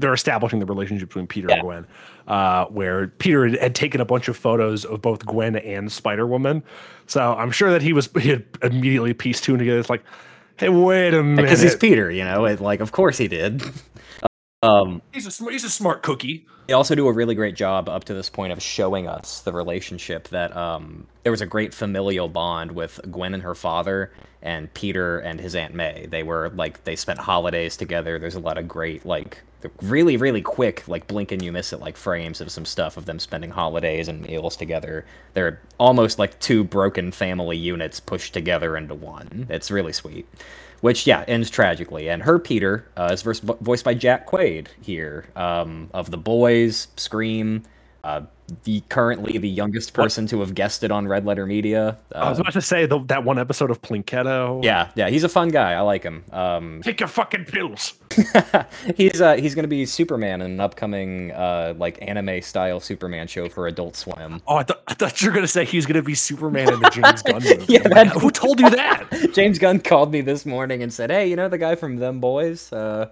they're 0.00 0.14
establishing 0.14 0.58
the 0.58 0.66
relationship 0.66 1.08
between 1.08 1.26
Peter 1.26 1.48
yeah. 1.48 1.56
and 1.56 1.62
Gwen, 1.62 1.86
uh, 2.26 2.66
where 2.66 3.08
Peter 3.08 3.48
had 3.58 3.74
taken 3.74 4.00
a 4.00 4.04
bunch 4.04 4.28
of 4.28 4.36
photos 4.36 4.84
of 4.84 5.00
both 5.02 5.24
Gwen 5.26 5.56
and 5.56 5.90
Spider 5.90 6.26
Woman. 6.26 6.62
So 7.06 7.34
I'm 7.34 7.50
sure 7.50 7.70
that 7.70 7.82
he 7.82 7.92
was 7.92 8.08
he 8.20 8.30
had 8.30 8.44
immediately 8.62 9.14
pieced 9.14 9.44
two 9.44 9.56
together. 9.56 9.78
It's 9.78 9.90
like, 9.90 10.04
hey, 10.56 10.68
wait 10.68 11.14
a 11.14 11.22
minute, 11.22 11.42
because 11.42 11.60
he's 11.60 11.76
Peter, 11.76 12.10
you 12.10 12.24
know, 12.24 12.44
it, 12.46 12.60
like 12.60 12.80
of 12.80 12.92
course 12.92 13.18
he 13.18 13.28
did. 13.28 13.62
Um, 14.62 15.00
he's 15.12 15.26
a 15.26 15.50
he's 15.50 15.64
a 15.64 15.70
smart 15.70 16.02
cookie. 16.02 16.46
They 16.66 16.74
also 16.74 16.94
do 16.94 17.08
a 17.08 17.12
really 17.12 17.34
great 17.34 17.56
job 17.56 17.88
up 17.88 18.04
to 18.04 18.14
this 18.14 18.28
point 18.28 18.52
of 18.52 18.62
showing 18.62 19.08
us 19.08 19.40
the 19.40 19.52
relationship 19.52 20.28
that 20.28 20.54
um, 20.54 21.06
there 21.22 21.32
was 21.32 21.40
a 21.40 21.46
great 21.46 21.72
familial 21.72 22.28
bond 22.28 22.72
with 22.72 23.00
Gwen 23.10 23.32
and 23.32 23.42
her 23.42 23.54
father 23.54 24.12
and 24.42 24.72
Peter 24.74 25.18
and 25.18 25.40
his 25.40 25.54
aunt 25.54 25.74
May. 25.74 26.06
They 26.06 26.22
were 26.22 26.50
like 26.50 26.84
they 26.84 26.94
spent 26.94 27.18
holidays 27.18 27.76
together. 27.76 28.18
There's 28.18 28.34
a 28.34 28.40
lot 28.40 28.58
of 28.58 28.68
great 28.68 29.06
like 29.06 29.42
really 29.82 30.16
really 30.16 30.42
quick 30.42 30.86
like 30.88 31.06
blink 31.06 31.32
and 31.32 31.42
you 31.42 31.52
miss 31.52 31.72
it 31.72 31.80
like 31.80 31.96
frames 31.96 32.40
of 32.40 32.50
some 32.50 32.64
stuff 32.64 32.96
of 32.96 33.06
them 33.06 33.18
spending 33.18 33.50
holidays 33.50 34.08
and 34.08 34.22
meals 34.22 34.56
together. 34.56 35.04
They're 35.34 35.60
almost 35.78 36.18
like 36.18 36.38
two 36.40 36.64
broken 36.64 37.12
family 37.12 37.56
units 37.56 38.00
pushed 38.00 38.32
together 38.32 38.76
into 38.76 38.94
one. 38.94 39.46
It's 39.48 39.70
really 39.70 39.92
sweet 39.92 40.26
which 40.80 41.06
yeah 41.06 41.24
ends 41.28 41.50
tragically. 41.50 42.08
And 42.08 42.22
her 42.22 42.38
Peter 42.38 42.86
uh, 42.96 43.10
is 43.12 43.22
voiced 43.22 43.84
by 43.84 43.94
Jack 43.94 44.28
Quaid 44.28 44.68
here 44.80 45.26
um, 45.36 45.90
of 45.92 46.10
The 46.10 46.18
Boys, 46.18 46.88
Scream, 46.96 47.62
uh, 48.04 48.22
the 48.64 48.82
currently 48.88 49.38
the 49.38 49.48
youngest 49.48 49.92
person 49.92 50.26
to 50.26 50.40
have 50.40 50.54
guessed 50.54 50.82
it 50.82 50.90
on 50.90 51.06
Red 51.06 51.24
Letter 51.24 51.46
Media. 51.46 51.98
Uh, 52.14 52.18
I 52.18 52.30
was 52.30 52.38
about 52.38 52.52
to 52.54 52.60
say 52.62 52.86
the, 52.86 52.98
that 53.04 53.24
one 53.24 53.38
episode 53.38 53.70
of 53.70 53.80
Plinketto. 53.82 54.64
Yeah, 54.64 54.90
yeah, 54.94 55.08
he's 55.08 55.24
a 55.24 55.28
fun 55.28 55.48
guy. 55.48 55.72
I 55.72 55.80
like 55.80 56.02
him. 56.02 56.24
Um, 56.32 56.80
Take 56.84 57.00
your 57.00 57.08
fucking 57.08 57.44
pills. 57.44 57.94
he's 58.96 59.20
uh, 59.20 59.34
he's 59.34 59.54
going 59.54 59.64
to 59.64 59.68
be 59.68 59.86
Superman 59.86 60.42
in 60.42 60.52
an 60.52 60.60
upcoming 60.60 61.32
uh, 61.32 61.74
like 61.76 61.98
anime 62.02 62.42
style 62.42 62.80
Superman 62.80 63.26
show 63.26 63.48
for 63.48 63.66
Adult 63.66 63.96
Swim. 63.96 64.42
Oh, 64.46 64.56
I, 64.56 64.62
th- 64.64 64.80
I 64.88 64.94
thought 64.94 65.20
you 65.22 65.28
were 65.28 65.34
going 65.34 65.44
to 65.44 65.48
say 65.48 65.64
he's 65.64 65.86
going 65.86 65.96
to 65.96 66.02
be 66.02 66.14
Superman 66.14 66.72
in 66.72 66.80
the 66.80 66.90
James 66.92 67.22
Gunn 67.22 67.42
movie. 67.42 67.72
yeah, 67.72 67.86
that, 67.88 68.08
who 68.08 68.30
told 68.30 68.60
you 68.60 68.70
that? 68.70 69.06
James 69.32 69.58
Gunn 69.58 69.80
called 69.80 70.10
me 70.12 70.20
this 70.22 70.44
morning 70.44 70.82
and 70.82 70.92
said, 70.92 71.10
"Hey, 71.10 71.28
you 71.28 71.36
know 71.36 71.48
the 71.48 71.58
guy 71.58 71.74
from 71.76 71.96
Them 71.96 72.20
Boys." 72.20 72.72
Uh, 72.72 73.10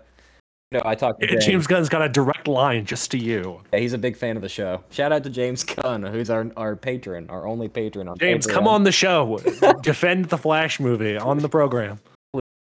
know, 0.73 0.83
I 0.85 0.95
talked 0.95 1.21
to 1.21 1.27
James. 1.29 1.45
James 1.47 1.67
Gunn's 1.67 1.89
got 1.89 2.03
a 2.03 2.09
direct 2.09 2.49
line 2.49 2.85
just 2.85 3.11
to 3.13 3.19
you. 3.19 3.61
Yeah, 3.73 3.81
he's 3.81 3.93
a 3.93 3.99
big 3.99 4.17
fan 4.17 4.37
of 4.37 4.43
the 4.43 4.49
show. 4.49 4.83
Shout 4.91 5.13
out 5.13 5.25
to 5.25 5.31
James 5.31 5.65
Gunn, 5.65 6.03
who's 6.03 6.31
our 6.31 6.51
our 6.57 6.77
patron, 6.77 7.29
our 7.31 7.47
only 7.47 7.69
patron 7.69 8.09
on 8.09 8.19
James, 8.19 8.47
Patreon. 8.47 8.53
come 8.53 8.69
on 8.69 8.85
the 8.85 8.93
show. 8.93 9.39
Defend 9.83 10.27
the 10.27 10.39
Flash 10.39 10.81
movie 10.81 11.17
on 11.17 11.39
the 11.39 11.49
program. 11.49 12.01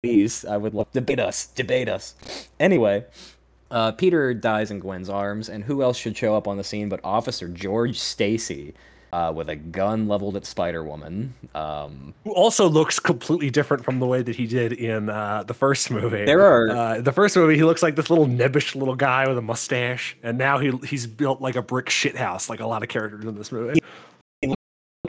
Please, 0.02 0.44
I 0.46 0.56
would 0.56 0.72
love 0.74 0.90
debate 0.92 1.20
us. 1.20 1.46
Debate 1.48 1.88
us. 1.88 2.14
Anyway, 2.58 3.04
uh, 3.70 3.92
Peter 3.92 4.32
dies 4.32 4.70
in 4.70 4.80
Gwen's 4.80 5.10
arms, 5.10 5.50
and 5.50 5.64
who 5.64 5.82
else 5.82 5.98
should 5.98 6.16
show 6.16 6.34
up 6.34 6.48
on 6.48 6.56
the 6.56 6.64
scene 6.64 6.88
but 6.88 7.00
Officer 7.04 7.48
George 7.48 7.98
Stacy, 7.98 8.72
uh, 9.12 9.32
with 9.34 9.48
a 9.48 9.56
gun 9.56 10.08
leveled 10.08 10.36
at 10.36 10.46
Spider 10.46 10.84
Woman. 10.84 11.34
Um, 11.54 12.14
Who 12.24 12.32
also 12.32 12.68
looks 12.68 12.98
completely 12.98 13.50
different 13.50 13.84
from 13.84 13.98
the 13.98 14.06
way 14.06 14.22
that 14.22 14.36
he 14.36 14.46
did 14.46 14.72
in 14.72 15.08
uh, 15.08 15.44
the 15.44 15.54
first 15.54 15.90
movie. 15.90 16.24
There 16.24 16.44
are 16.44 16.68
uh, 16.68 17.00
the 17.00 17.12
first 17.12 17.36
movie. 17.36 17.56
He 17.56 17.64
looks 17.64 17.82
like 17.82 17.96
this 17.96 18.10
little 18.10 18.26
nebbish 18.26 18.74
little 18.74 18.96
guy 18.96 19.28
with 19.28 19.38
a 19.38 19.42
mustache, 19.42 20.16
and 20.22 20.38
now 20.38 20.58
he 20.58 20.70
he's 20.86 21.06
built 21.06 21.40
like 21.40 21.56
a 21.56 21.62
brick 21.62 21.86
shithouse, 21.86 22.48
like 22.48 22.60
a 22.60 22.66
lot 22.66 22.82
of 22.82 22.88
characters 22.88 23.24
in 23.24 23.36
this 23.36 23.52
movie 23.52 23.80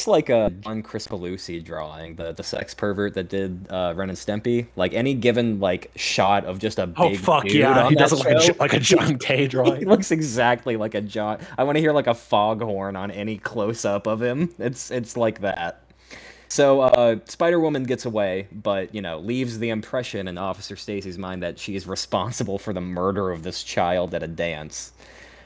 looks 0.02 0.08
like 0.08 0.30
a 0.30 0.50
John 0.62 0.82
Kricfalusi 0.82 1.64
drawing, 1.64 2.16
the 2.16 2.32
the 2.32 2.44
sex 2.44 2.74
pervert 2.74 3.14
that 3.14 3.30
did 3.30 3.68
uh, 3.70 3.94
Ren 3.96 4.10
and 4.10 4.18
Stimpy. 4.18 4.68
Like 4.76 4.94
any 4.94 5.14
given 5.14 5.60
like 5.60 5.92
shot 5.96 6.46
of 6.46 6.60
just 6.60 6.80
a 6.80 6.84
oh, 6.84 7.10
big 7.10 7.20
oh 7.20 7.24
fuck 7.24 7.46
yeah, 7.46 7.88
he 7.90 7.96
does 7.96 8.12
look 8.12 8.26
like 8.26 8.50
a, 8.50 8.54
like 8.60 8.74
a 8.74 8.80
John 8.92 9.18
K 9.18 9.48
drawing. 9.48 9.80
he 9.80 9.86
looks 9.86 10.12
exactly 10.12 10.76
like 10.76 10.96
a 10.96 11.02
John. 11.02 11.40
I 11.58 11.64
want 11.64 11.76
to 11.76 11.80
hear 11.82 11.92
like 11.92 12.08
a 12.08 12.16
foghorn 12.16 12.96
on 12.96 13.12
any 13.12 13.38
close 13.38 13.86
up 13.86 14.08
of 14.08 14.22
him. 14.22 14.54
It's 14.58 14.92
it's 14.92 15.18
like 15.18 15.42
that. 15.42 15.84
So 16.48 16.82
uh, 16.82 17.18
Spider 17.26 17.60
Woman 17.60 17.84
gets 17.84 18.06
away, 18.06 18.48
but 18.52 18.94
you 18.96 19.02
know 19.02 19.20
leaves 19.20 19.60
the 19.60 19.70
impression 19.70 20.28
in 20.28 20.38
Officer 20.38 20.76
Stacy's 20.76 21.18
mind 21.18 21.44
that 21.44 21.60
she 21.60 21.76
is 21.76 21.86
responsible 21.86 22.58
for 22.58 22.74
the 22.74 22.82
murder 22.82 23.30
of 23.30 23.44
this 23.44 23.64
child 23.64 24.16
at 24.16 24.24
a 24.24 24.28
dance. 24.28 24.94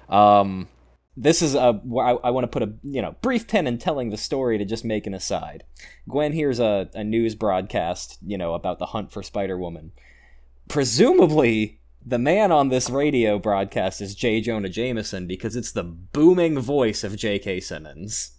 Um, 0.10 0.68
this 1.17 1.41
is 1.41 1.56
a 1.56 1.82
I 1.99 2.30
want 2.30 2.43
to 2.43 2.47
put 2.47 2.63
a 2.63 2.73
you 2.84 3.01
know 3.01 3.15
brief 3.21 3.47
pin 3.47 3.67
in 3.67 3.78
telling 3.78 4.10
the 4.10 4.17
story 4.17 4.58
to 4.58 4.65
just 4.65 4.84
make 4.84 5.08
an 5.08 5.13
aside. 5.13 5.63
Gwen 6.10 6.34
hears 6.34 6.60
a, 6.60 6.89
a 6.93 7.04
news 7.04 7.36
broadcast, 7.36 8.17
you 8.25 8.38
know, 8.38 8.54
about 8.54 8.80
the 8.80 8.88
hunt 8.88 9.12
for 9.12 9.23
Spider 9.23 9.58
Woman. 9.58 9.91
Presumably, 10.67 11.80
the 12.06 12.19
man 12.19 12.51
on 12.51 12.69
this 12.69 12.89
radio 12.89 13.39
broadcast 13.39 14.01
is 14.01 14.13
J. 14.13 14.41
Jonah 14.41 14.69
Jameson 14.69 15.25
because 15.25 15.56
it's 15.56 15.71
the 15.71 15.84
booming 15.84 16.60
voice 16.60 17.04
of 17.04 17.15
J.K. 17.15 17.62
Simmons. 17.62 18.32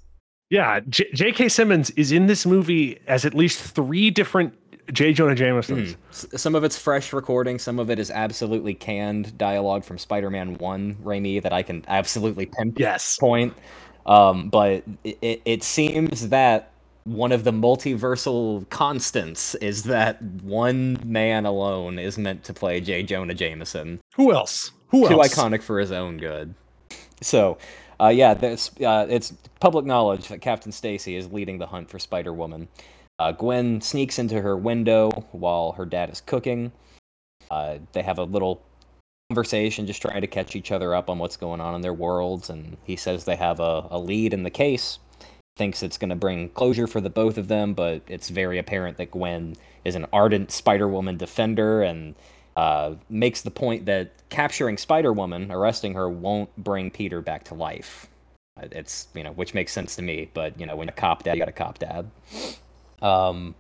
Yeah, 0.51 0.81
J.K. 0.89 1.49
Simmons 1.49 1.91
is 1.91 2.13
in 2.13 2.27
this 2.27 2.47
movie 2.47 3.01
as 3.09 3.25
at 3.25 3.35
least 3.35 3.61
three 3.61 4.11
different 4.11 4.55
J. 4.93 5.13
Jonah 5.13 5.35
Jameson. 5.35 5.97
Mm. 6.13 6.39
Some 6.39 6.55
of 6.55 6.65
it's 6.65 6.79
fresh 6.79 7.13
recording. 7.13 7.59
Some 7.59 7.79
of 7.79 7.91
it 7.91 7.99
is 7.99 8.11
absolutely 8.11 8.75
canned 8.75 9.37
dialogue 9.37 9.85
from 9.85 9.99
Spider-Man 9.99 10.59
One, 10.59 10.95
Raimi, 11.03 11.43
that 11.43 11.53
I 11.53 11.63
can 11.63 11.85
absolutely 11.89 12.47
pinpoint. 12.47 12.79
Yes. 12.79 13.17
Point. 13.19 13.55
Um, 14.07 14.49
but 14.49 14.85
it, 15.05 15.43
it 15.45 15.63
seems 15.63 16.29
that 16.29 16.71
one 17.05 17.33
of 17.33 17.45
the 17.45 17.53
multiversal 17.53 18.69
constants 18.71 19.55
is 19.57 19.85
that 19.85 20.21
one 20.23 20.99
man 21.05 21.47
alone 21.47 21.99
is 21.99 22.19
meant 22.19 22.45
to 22.45 22.53
play 22.53 22.81
J. 22.81 23.03
Jonah 23.03 23.35
Jameson. 23.35 24.01
Who 24.15 24.33
else? 24.33 24.73
Who 24.89 25.09
Too 25.09 25.21
else? 25.21 25.35
Too 25.35 25.41
iconic 25.41 25.63
for 25.63 25.79
his 25.79 25.93
own 25.93 26.19
good. 26.19 26.55
So, 27.21 27.59
uh, 28.01 28.09
yeah, 28.09 28.33
uh, 28.33 29.07
it's 29.09 29.33
public 29.61 29.85
knowledge 29.85 30.29
that 30.29 30.41
Captain 30.41 30.71
Stacy 30.71 31.17
is 31.17 31.33
leading 31.33 31.59
the 31.59 31.67
hunt 31.67 31.91
for 31.91 31.99
Spider 31.99 32.33
Woman. 32.33 32.69
Uh, 33.19 33.33
Gwen 33.33 33.81
sneaks 33.81 34.19
into 34.19 34.41
her 34.41 34.57
window 34.57 35.11
while 35.33 35.73
her 35.73 35.87
dad 35.87 36.11
is 36.11 36.21
cooking. 36.21 36.73
Uh, 37.51 37.79
they 37.93 38.03
have 38.03 38.19
a 38.19 38.25
little 38.25 38.63
conversation, 39.31 39.87
just 39.87 40.03
trying 40.03 40.21
to 40.21 40.27
catch 40.27 40.55
each 40.55 40.71
other 40.71 40.95
up 40.95 41.09
on 41.09 41.19
what's 41.19 41.37
going 41.37 41.61
on 41.61 41.75
in 41.75 41.81
their 41.81 41.95
worlds. 41.95 42.51
And 42.51 42.77
he 42.85 42.97
says 42.97 43.25
they 43.25 43.37
have 43.37 43.61
a, 43.61 43.87
a 43.91 43.99
lead 43.99 44.35
in 44.35 44.43
the 44.43 44.51
case, 44.51 44.99
thinks 45.57 45.83
it's 45.83 45.99
going 45.99 46.11
to 46.11 46.17
bring 46.17 46.51
closure 46.51 46.87
for 46.87 47.01
the 47.01 47.11
both 47.11 47.39
of 47.39 47.49
them, 47.49 47.73
but 47.73 48.03
it's 48.07 48.29
very 48.29 48.59
apparent 48.59 48.99
that 48.99 49.11
Gwen 49.11 49.57
is 49.85 49.95
an 49.95 50.07
ardent 50.13 50.51
Spider 50.51 50.89
Woman 50.89 51.17
defender 51.17 51.83
and 51.83 52.15
uh, 52.57 52.95
makes 53.09 53.43
the 53.43 53.51
point 53.51 53.87
that 53.87 54.13
capturing 54.29 54.77
Spider 54.77 55.13
Woman, 55.13 55.51
arresting 55.51 55.95
her, 55.95 56.09
won't 56.09 56.55
bring 56.57 56.91
Peter 56.91 57.21
back 57.21 57.45
to 57.45 57.55
life. 57.55 58.09
It's 58.63 59.09
you 59.15 59.23
know, 59.23 59.33
which 59.33 59.53
makes 59.53 59.73
sense 59.73 59.97
to 59.97 60.03
me. 60.03 60.31
But 60.33 60.59
you 60.59 60.65
know, 60.65 60.77
when 60.77 60.89
a 60.89 60.93
cop 60.93 61.25
dad, 61.25 61.35
you 61.35 61.41
got 61.41 61.49
a 61.49 61.53
cop 61.53 61.79
dad. 61.79 62.11
Um, 63.03 63.55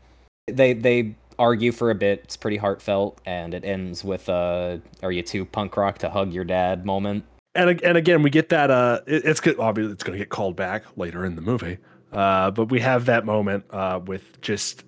they 0.46 0.72
they 0.72 1.14
argue 1.38 1.72
for 1.72 1.90
a 1.90 1.94
bit. 1.94 2.20
It's 2.24 2.36
pretty 2.36 2.56
heartfelt, 2.56 3.20
and 3.26 3.54
it 3.54 3.64
ends 3.64 4.04
with 4.04 4.28
uh, 4.28 4.78
"Are 5.02 5.12
you 5.12 5.22
too 5.22 5.44
punk 5.44 5.76
rock 5.76 5.98
to 5.98 6.10
hug 6.10 6.32
your 6.32 6.44
dad?" 6.44 6.84
moment. 6.84 7.24
And 7.54 7.82
and 7.82 7.96
again, 7.96 8.22
we 8.22 8.30
get 8.30 8.48
that. 8.50 8.70
Uh, 8.70 9.00
it, 9.06 9.24
it's 9.24 9.40
good. 9.40 9.58
Obviously, 9.58 9.92
it's 9.92 10.02
going 10.04 10.18
to 10.18 10.22
get 10.22 10.30
called 10.30 10.56
back 10.56 10.84
later 10.96 11.24
in 11.24 11.36
the 11.36 11.42
movie. 11.42 11.78
Uh, 12.12 12.50
but 12.50 12.70
we 12.70 12.80
have 12.80 13.06
that 13.06 13.24
moment 13.24 13.64
uh, 13.70 14.00
with 14.04 14.40
just. 14.40 14.84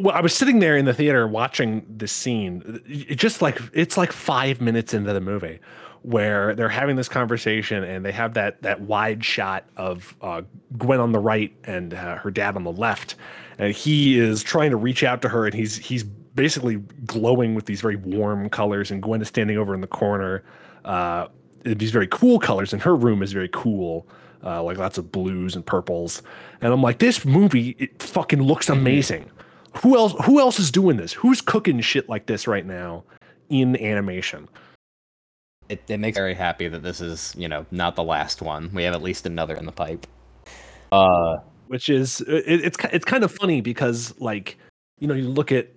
Well, 0.00 0.14
I 0.14 0.20
was 0.20 0.34
sitting 0.34 0.60
there 0.60 0.76
in 0.76 0.84
the 0.84 0.94
theater 0.94 1.26
watching 1.26 1.84
this 1.88 2.12
scene. 2.12 2.80
It 2.86 3.16
just 3.16 3.42
like 3.42 3.58
it's 3.72 3.96
like 3.96 4.12
five 4.12 4.60
minutes 4.60 4.94
into 4.94 5.12
the 5.12 5.20
movie, 5.20 5.60
where 6.02 6.54
they're 6.54 6.68
having 6.68 6.96
this 6.96 7.08
conversation 7.08 7.84
and 7.84 8.04
they 8.04 8.12
have 8.12 8.34
that 8.34 8.60
that 8.62 8.80
wide 8.80 9.24
shot 9.24 9.64
of 9.76 10.16
uh, 10.20 10.42
Gwen 10.76 11.00
on 11.00 11.12
the 11.12 11.18
right 11.18 11.54
and 11.64 11.94
uh, 11.94 12.16
her 12.16 12.30
dad 12.30 12.56
on 12.56 12.64
the 12.64 12.72
left, 12.72 13.14
and 13.58 13.72
he 13.72 14.18
is 14.18 14.42
trying 14.42 14.70
to 14.70 14.76
reach 14.76 15.04
out 15.04 15.22
to 15.22 15.28
her 15.28 15.46
and 15.46 15.54
he's 15.54 15.76
he's 15.76 16.02
basically 16.02 16.76
glowing 17.06 17.54
with 17.54 17.66
these 17.66 17.80
very 17.80 17.96
warm 17.96 18.48
colors 18.48 18.90
and 18.90 19.02
Gwen 19.02 19.22
is 19.22 19.28
standing 19.28 19.58
over 19.58 19.74
in 19.74 19.80
the 19.80 19.86
corner. 19.86 20.42
Uh, 20.84 21.28
these 21.64 21.90
very 21.90 22.08
cool 22.08 22.40
colors 22.40 22.72
and 22.72 22.82
her 22.82 22.96
room 22.96 23.22
is 23.22 23.32
very 23.32 23.50
cool. 23.52 24.06
Uh, 24.44 24.60
like 24.60 24.76
lots 24.76 24.98
of 24.98 25.12
blues 25.12 25.54
and 25.54 25.64
purples, 25.64 26.20
and 26.60 26.72
I'm 26.72 26.82
like, 26.82 26.98
this 26.98 27.24
movie 27.24 27.76
it 27.78 28.02
fucking 28.02 28.42
looks 28.42 28.66
mm-hmm. 28.66 28.80
amazing. 28.80 29.30
Who 29.82 29.96
else? 29.96 30.14
Who 30.24 30.40
else 30.40 30.58
is 30.58 30.72
doing 30.72 30.96
this? 30.96 31.12
Who's 31.12 31.40
cooking 31.40 31.80
shit 31.80 32.08
like 32.08 32.26
this 32.26 32.48
right 32.48 32.66
now 32.66 33.04
in 33.50 33.76
animation? 33.76 34.48
It, 35.72 35.82
it 35.88 35.98
makes 35.98 36.16
me 36.16 36.20
very 36.20 36.34
happy 36.34 36.68
that 36.68 36.82
this 36.82 37.00
is 37.00 37.34
you 37.36 37.48
know 37.48 37.66
not 37.70 37.96
the 37.96 38.04
last 38.04 38.42
one. 38.42 38.70
We 38.72 38.84
have 38.84 38.94
at 38.94 39.02
least 39.02 39.26
another 39.26 39.54
in 39.54 39.66
the 39.66 39.72
pipe. 39.72 40.06
Uh, 40.90 41.38
which 41.68 41.88
is 41.88 42.20
it, 42.22 42.44
it's 42.46 42.76
it's 42.92 43.04
kind 43.04 43.24
of 43.24 43.32
funny 43.32 43.60
because 43.60 44.14
like 44.18 44.58
you 44.98 45.06
know 45.06 45.14
you 45.14 45.28
look 45.28 45.50
at 45.50 45.68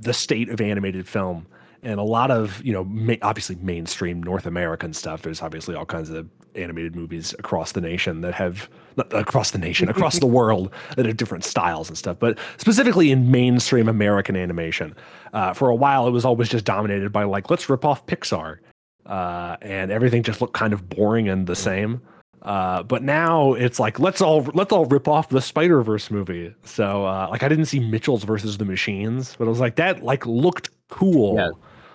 the 0.00 0.12
state 0.12 0.48
of 0.48 0.60
animated 0.60 1.06
film 1.08 1.46
and 1.82 1.98
a 1.98 2.04
lot 2.04 2.30
of 2.30 2.62
you 2.64 2.72
know 2.72 2.84
ma- 2.84 3.14
obviously 3.22 3.56
mainstream 3.56 4.22
North 4.22 4.46
American 4.46 4.92
stuff. 4.92 5.22
There's 5.22 5.42
obviously 5.42 5.74
all 5.74 5.86
kinds 5.86 6.10
of 6.10 6.28
animated 6.56 6.96
movies 6.96 7.32
across 7.38 7.72
the 7.72 7.80
nation 7.80 8.22
that 8.22 8.34
have 8.34 8.68
not 8.96 9.12
across 9.14 9.52
the 9.52 9.58
nation 9.58 9.88
across 9.96 10.18
the 10.18 10.26
world 10.26 10.72
that 10.96 11.06
have 11.06 11.16
different 11.16 11.44
styles 11.44 11.88
and 11.88 11.96
stuff. 11.96 12.18
But 12.18 12.38
specifically 12.56 13.10
in 13.10 13.30
mainstream 13.30 13.88
American 13.88 14.36
animation, 14.36 14.96
uh, 15.32 15.54
for 15.54 15.70
a 15.70 15.76
while 15.76 16.08
it 16.08 16.10
was 16.10 16.24
always 16.24 16.48
just 16.48 16.64
dominated 16.64 17.12
by 17.12 17.24
like 17.24 17.50
let's 17.50 17.68
rip 17.68 17.84
off 17.84 18.04
Pixar 18.06 18.58
uh, 19.06 19.56
and 19.62 19.90
everything 19.90 20.22
just 20.22 20.40
looked 20.40 20.54
kind 20.54 20.72
of 20.72 20.88
boring 20.88 21.28
and 21.28 21.46
the 21.46 21.56
same. 21.56 22.00
Uh, 22.42 22.82
but 22.82 23.02
now 23.02 23.52
it's 23.54 23.78
like 23.78 23.98
let's 23.98 24.20
all 24.20 24.42
let's 24.54 24.72
all 24.72 24.86
rip 24.86 25.06
off 25.06 25.28
the 25.28 25.42
Spider 25.42 25.82
Verse 25.82 26.10
movie. 26.10 26.54
So 26.64 27.04
uh, 27.04 27.28
like 27.30 27.42
I 27.42 27.48
didn't 27.48 27.66
see 27.66 27.80
Mitchell's 27.80 28.24
versus 28.24 28.56
the 28.56 28.64
Machines, 28.64 29.36
but 29.38 29.44
I 29.44 29.50
was 29.50 29.60
like 29.60 29.76
that 29.76 30.02
like 30.02 30.24
looked 30.24 30.70
cool. 30.88 31.36
Yeah. 31.36 31.50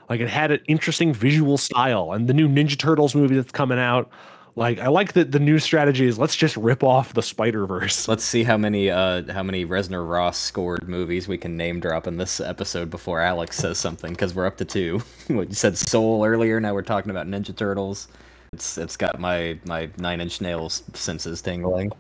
Like 0.08 0.20
it 0.20 0.30
had 0.30 0.52
an 0.52 0.60
interesting 0.68 1.14
visual 1.14 1.58
style, 1.58 2.12
and 2.12 2.28
the 2.28 2.34
new 2.34 2.48
Ninja 2.48 2.78
Turtles 2.78 3.16
movie 3.16 3.36
that's 3.36 3.52
coming 3.52 3.80
out 3.80 4.10
like 4.56 4.80
I 4.80 4.88
like 4.88 5.14
that 5.14 5.32
the 5.32 5.40
new 5.40 5.60
strategy 5.60 6.06
is 6.06 6.18
let's 6.18 6.36
just 6.36 6.56
rip 6.56 6.84
off 6.84 7.14
the 7.14 7.22
Spider 7.22 7.66
Verse. 7.66 8.08
Let's 8.08 8.24
see 8.24 8.44
how 8.44 8.58
many 8.58 8.90
uh 8.90 9.24
how 9.32 9.44
many 9.44 9.66
Reznor 9.66 10.10
Ross 10.10 10.38
scored 10.38 10.88
movies 10.88 11.28
we 11.28 11.38
can 11.38 11.58
name 11.58 11.80
drop 11.80 12.08
in 12.08 12.18
this 12.18 12.40
episode 12.40 12.90
before 12.90 13.20
Alex 13.20 13.58
says 13.58 13.78
something 13.78 14.12
because 14.12 14.34
we're 14.34 14.46
up 14.46 14.58
to 14.58 14.66
two. 14.66 15.00
what 15.28 15.50
you 15.50 15.56
said 15.56 15.78
Soul 15.78 16.26
earlier. 16.26 16.60
Now 16.60 16.74
we're 16.74 16.84
talking 16.84 17.12
about 17.12 17.28
Ninja 17.28 17.56
Turtles. 17.56 18.08
It's 18.54 18.78
it's 18.78 18.96
got 18.96 19.20
my 19.20 19.60
my 19.66 19.90
Nine 19.98 20.22
Inch 20.22 20.40
Nails 20.40 20.84
senses 20.94 21.42
tingling. 21.42 21.92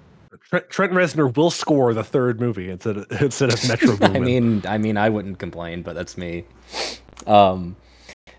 Trent, 0.49 0.69
Trent 0.69 0.93
Reznor 0.93 1.35
will 1.35 1.49
score 1.49 1.93
the 1.93 2.03
third 2.03 2.39
movie 2.39 2.69
instead 2.69 2.97
of, 2.97 3.11
instead 3.21 3.51
of 3.51 3.67
Metro 3.67 3.97
I 4.01 4.19
mean, 4.19 4.61
I 4.67 4.77
mean, 4.77 4.95
I 4.95 5.09
wouldn't 5.09 5.39
complain, 5.39 5.81
but 5.81 5.95
that's 5.95 6.17
me. 6.17 6.45
Um, 7.25 7.75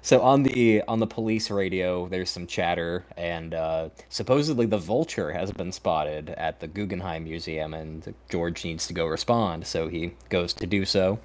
so 0.07 0.21
on 0.21 0.45
the 0.45 0.83
on 0.87 1.01
the 1.01 1.07
police 1.07 1.51
radio, 1.51 2.07
there's 2.07 2.31
some 2.31 2.47
chatter, 2.47 3.05
and 3.17 3.53
uh, 3.55 3.89
supposedly 4.09 4.65
the 4.65 4.79
vulture 4.79 5.33
has 5.33 5.51
been 5.51 5.73
spotted 5.73 6.31
at 6.31 6.61
the 6.61 6.69
Guggenheim 6.69 7.25
Museum, 7.25 7.75
and 7.75 8.15
George 8.29 8.65
needs 8.65 8.87
to 8.87 8.93
go 8.93 9.07
respond. 9.07 9.67
So 9.67 9.89
he 9.89 10.15
goes 10.29 10.53
to 10.55 10.67
do 10.67 10.85
so. 10.85 11.19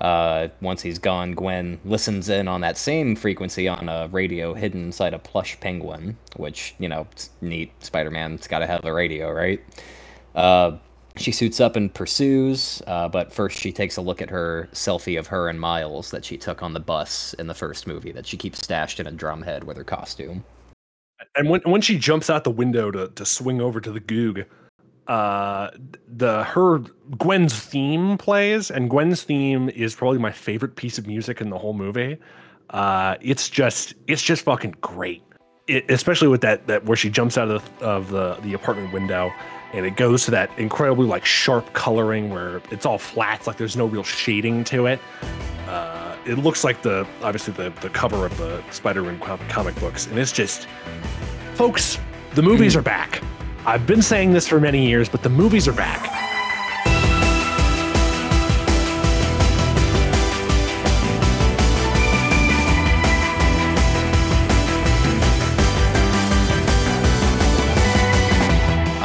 Uh, 0.00 0.48
once 0.60 0.82
he's 0.82 0.98
gone, 0.98 1.32
Gwen 1.32 1.80
listens 1.84 2.28
in 2.28 2.46
on 2.46 2.60
that 2.60 2.76
same 2.76 3.16
frequency 3.16 3.68
on 3.68 3.88
a 3.88 4.08
radio 4.08 4.52
hidden 4.52 4.84
inside 4.84 5.14
a 5.14 5.18
plush 5.18 5.58
penguin, 5.60 6.18
which 6.36 6.74
you 6.78 6.88
know, 6.90 7.06
neat. 7.40 7.72
Spider-Man's 7.82 8.46
got 8.46 8.58
to 8.58 8.66
have 8.66 8.84
a 8.84 8.92
radio, 8.92 9.30
right? 9.30 9.60
Uh, 10.34 10.76
she 11.16 11.32
suits 11.32 11.60
up 11.60 11.76
and 11.76 11.92
pursues, 11.92 12.82
uh, 12.86 13.08
but 13.08 13.32
first 13.32 13.58
she 13.58 13.72
takes 13.72 13.96
a 13.96 14.00
look 14.00 14.22
at 14.22 14.30
her 14.30 14.68
selfie 14.72 15.18
of 15.18 15.26
her 15.26 15.48
and 15.48 15.60
Miles 15.60 16.10
that 16.10 16.24
she 16.24 16.36
took 16.36 16.62
on 16.62 16.72
the 16.72 16.80
bus 16.80 17.34
in 17.34 17.46
the 17.46 17.54
first 17.54 17.86
movie 17.86 18.12
that 18.12 18.26
she 18.26 18.36
keeps 18.36 18.58
stashed 18.58 19.00
in 19.00 19.06
a 19.06 19.12
drum 19.12 19.42
head 19.42 19.64
with 19.64 19.76
her 19.76 19.84
costume. 19.84 20.44
And 21.36 21.50
when 21.50 21.60
when 21.62 21.80
she 21.80 21.98
jumps 21.98 22.30
out 22.30 22.44
the 22.44 22.50
window 22.50 22.90
to, 22.90 23.08
to 23.08 23.24
swing 23.26 23.60
over 23.60 23.80
to 23.80 23.92
the 23.92 24.00
Goog, 24.00 24.46
uh, 25.06 25.70
the 26.08 26.44
her 26.44 26.78
Gwen's 27.18 27.58
theme 27.58 28.16
plays, 28.16 28.70
and 28.70 28.88
Gwen's 28.88 29.22
theme 29.22 29.68
is 29.70 29.94
probably 29.94 30.18
my 30.18 30.32
favorite 30.32 30.76
piece 30.76 30.96
of 30.96 31.06
music 31.06 31.40
in 31.40 31.50
the 31.50 31.58
whole 31.58 31.74
movie. 31.74 32.16
Uh, 32.70 33.16
it's 33.20 33.50
just 33.50 33.94
it's 34.06 34.22
just 34.22 34.44
fucking 34.44 34.76
great, 34.80 35.22
it, 35.66 35.90
especially 35.90 36.28
with 36.28 36.40
that 36.40 36.66
that 36.68 36.86
where 36.86 36.96
she 36.96 37.10
jumps 37.10 37.36
out 37.36 37.50
of 37.50 37.78
the, 37.78 37.84
of 37.84 38.10
the 38.10 38.38
the 38.42 38.54
apartment 38.54 38.92
window 38.94 39.30
and 39.72 39.86
it 39.86 39.96
goes 39.96 40.24
to 40.24 40.30
that 40.32 40.50
incredibly 40.58 41.06
like 41.06 41.24
sharp 41.24 41.72
coloring 41.72 42.30
where 42.30 42.60
it's 42.70 42.84
all 42.86 42.98
flats 42.98 43.46
like 43.46 43.56
there's 43.56 43.76
no 43.76 43.86
real 43.86 44.02
shading 44.02 44.64
to 44.64 44.86
it. 44.86 45.00
Uh, 45.66 46.16
it 46.26 46.38
looks 46.38 46.64
like 46.64 46.82
the 46.82 47.06
obviously 47.22 47.52
the, 47.54 47.70
the 47.80 47.90
cover 47.90 48.26
of 48.26 48.36
the 48.38 48.62
spider-man 48.70 49.18
comic 49.48 49.78
books 49.80 50.06
and 50.06 50.18
it's 50.18 50.32
just 50.32 50.66
folks 51.54 51.98
the 52.34 52.42
movies 52.42 52.76
are 52.76 52.82
back. 52.82 53.22
I've 53.66 53.86
been 53.86 54.02
saying 54.02 54.32
this 54.32 54.48
for 54.48 54.60
many 54.60 54.86
years 54.86 55.08
but 55.08 55.22
the 55.22 55.30
movies 55.30 55.68
are 55.68 55.72
back 55.72 56.29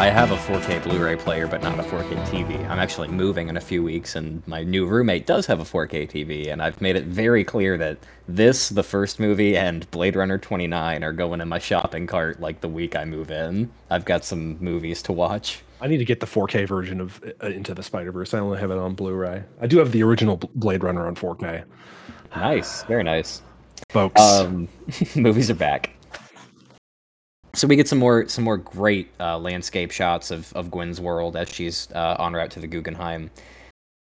I 0.05 0.09
have 0.09 0.29
a 0.29 0.35
4K 0.35 0.83
Blu-ray 0.83 1.15
player, 1.15 1.47
but 1.47 1.63
not 1.63 1.79
a 1.79 1.81
4K 1.81 2.27
TV. 2.27 2.59
I'm 2.69 2.77
actually 2.77 3.07
moving 3.07 3.49
in 3.49 3.57
a 3.57 3.59
few 3.59 3.81
weeks, 3.81 4.15
and 4.15 4.47
my 4.47 4.61
new 4.61 4.85
roommate 4.85 5.25
does 5.25 5.47
have 5.47 5.59
a 5.59 5.63
4K 5.63 6.07
TV, 6.07 6.53
and 6.53 6.61
I've 6.61 6.79
made 6.79 6.95
it 6.95 7.05
very 7.05 7.43
clear 7.43 7.75
that 7.79 7.97
this, 8.27 8.69
the 8.69 8.83
first 8.83 9.19
movie, 9.19 9.57
and 9.57 9.89
Blade 9.89 10.15
Runner 10.15 10.37
29 10.37 11.03
are 11.03 11.11
going 11.11 11.41
in 11.41 11.47
my 11.49 11.57
shopping 11.57 12.05
cart 12.05 12.39
like 12.39 12.61
the 12.61 12.67
week 12.67 12.95
I 12.95 13.03
move 13.03 13.31
in. 13.31 13.71
I've 13.89 14.05
got 14.05 14.23
some 14.23 14.59
movies 14.59 15.01
to 15.01 15.11
watch. 15.11 15.63
I 15.81 15.87
need 15.87 15.97
to 15.97 16.05
get 16.05 16.19
the 16.19 16.27
4K 16.27 16.67
version 16.67 17.01
of 17.01 17.19
uh, 17.41 17.47
Into 17.47 17.73
the 17.73 17.81
Spider 17.81 18.11
Verse. 18.11 18.35
I 18.35 18.37
only 18.37 18.59
have 18.59 18.69
it 18.69 18.77
on 18.77 18.93
Blu-ray. 18.93 19.43
I 19.59 19.65
do 19.65 19.79
have 19.79 19.91
the 19.91 20.03
original 20.03 20.37
Blade 20.53 20.83
Runner 20.83 21.07
on 21.07 21.15
4K. 21.15 21.63
Nice, 22.35 22.83
very 22.83 23.01
nice, 23.01 23.41
folks. 23.89 24.21
Um, 24.21 24.67
movies 25.15 25.49
are 25.49 25.55
back 25.55 25.94
so 27.55 27.67
we 27.67 27.75
get 27.75 27.87
some 27.87 27.99
more 27.99 28.27
some 28.27 28.43
more 28.43 28.57
great 28.57 29.09
uh, 29.19 29.37
landscape 29.37 29.91
shots 29.91 30.31
of, 30.31 30.51
of 30.53 30.69
Gwen's 30.69 31.01
world 31.01 31.35
as 31.35 31.49
she's 31.49 31.89
uh, 31.91 32.17
en 32.19 32.33
route 32.33 32.51
to 32.51 32.59
the 32.59 32.67
Guggenheim. 32.67 33.31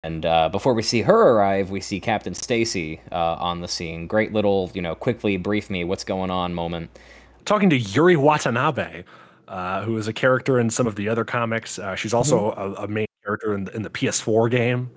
And 0.04 0.24
uh, 0.24 0.48
before 0.48 0.74
we 0.74 0.82
see 0.82 1.02
her 1.02 1.30
arrive, 1.32 1.70
we 1.70 1.80
see 1.80 1.98
Captain 1.98 2.34
Stacy 2.34 3.00
uh, 3.10 3.34
on 3.34 3.60
the 3.60 3.68
scene. 3.68 4.06
Great 4.06 4.32
little, 4.32 4.70
you 4.72 4.80
know, 4.80 4.94
quickly 4.94 5.36
brief 5.36 5.70
me 5.70 5.82
what's 5.82 6.04
going 6.04 6.30
on 6.30 6.54
moment. 6.54 6.96
Talking 7.44 7.68
to 7.70 7.76
Yuri 7.76 8.14
Watanabe, 8.16 9.02
uh, 9.48 9.82
who 9.82 9.96
is 9.96 10.06
a 10.06 10.12
character 10.12 10.60
in 10.60 10.70
some 10.70 10.86
of 10.86 10.94
the 10.94 11.08
other 11.08 11.24
comics. 11.24 11.78
Uh, 11.78 11.96
she's 11.96 12.14
also 12.14 12.52
mm-hmm. 12.52 12.60
a, 12.60 12.84
a, 12.84 12.88
main 12.88 13.06
character 13.24 13.54
in 13.54 13.64
the, 13.64 13.74
in 13.74 13.82
the 13.82 13.90
PS4 13.90 14.50
game. 14.50 14.90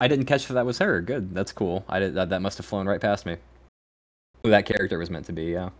I 0.00 0.08
didn't 0.08 0.26
catch 0.26 0.46
that 0.48 0.54
that 0.54 0.66
was 0.66 0.78
her. 0.78 1.00
Good, 1.00 1.32
that's 1.32 1.52
cool. 1.52 1.84
I 1.88 1.98
did 1.98 2.14
that. 2.14 2.28
That 2.28 2.42
must 2.42 2.58
have 2.58 2.66
flown 2.66 2.86
right 2.86 3.00
past 3.00 3.24
me. 3.24 3.36
Who 4.42 4.50
that 4.50 4.66
character 4.66 4.98
was 4.98 5.08
meant 5.08 5.24
to 5.26 5.32
be. 5.32 5.44
Yeah. 5.44 5.70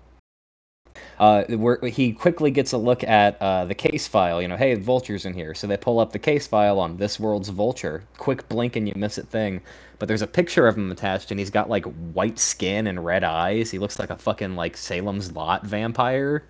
Uh, 1.19 1.45
he 1.87 2.13
quickly 2.13 2.51
gets 2.51 2.73
a 2.73 2.79
look 2.79 3.03
at 3.05 3.41
uh, 3.41 3.65
the 3.65 3.75
case 3.75 4.07
file. 4.07 4.43
You 4.43 4.49
know, 4.49 4.57
hey, 4.57 4.75
vulture's 4.75 5.25
in 5.25 5.35
here. 5.35 5.55
So 5.55 5.67
they 5.67 5.77
pull 5.77 5.99
up 5.99 6.13
the 6.13 6.19
case 6.19 6.47
file 6.47 6.79
on 6.79 6.97
this 6.97 7.19
world's 7.19 7.49
vulture. 7.49 8.05
Quick 8.19 8.49
blink 8.49 8.77
and 8.77 8.87
you 8.87 8.95
miss 8.97 9.19
it 9.19 9.29
thing. 9.29 9.63
But 9.99 10.09
there's 10.09 10.23
a 10.23 10.27
picture 10.27 10.67
of 10.69 10.77
him 10.77 10.91
attached, 10.91 11.31
and 11.31 11.41
he's 11.41 11.51
got 11.51 11.71
like 11.71 11.85
white 12.13 12.39
skin 12.39 12.87
and 12.87 13.05
red 13.05 13.25
eyes. 13.25 13.71
He 13.71 13.79
looks 13.79 13.99
like 13.99 14.11
a 14.11 14.17
fucking 14.17 14.55
like 14.55 14.77
Salem's 14.77 15.33
Lot 15.33 15.65
vampire. 15.65 16.45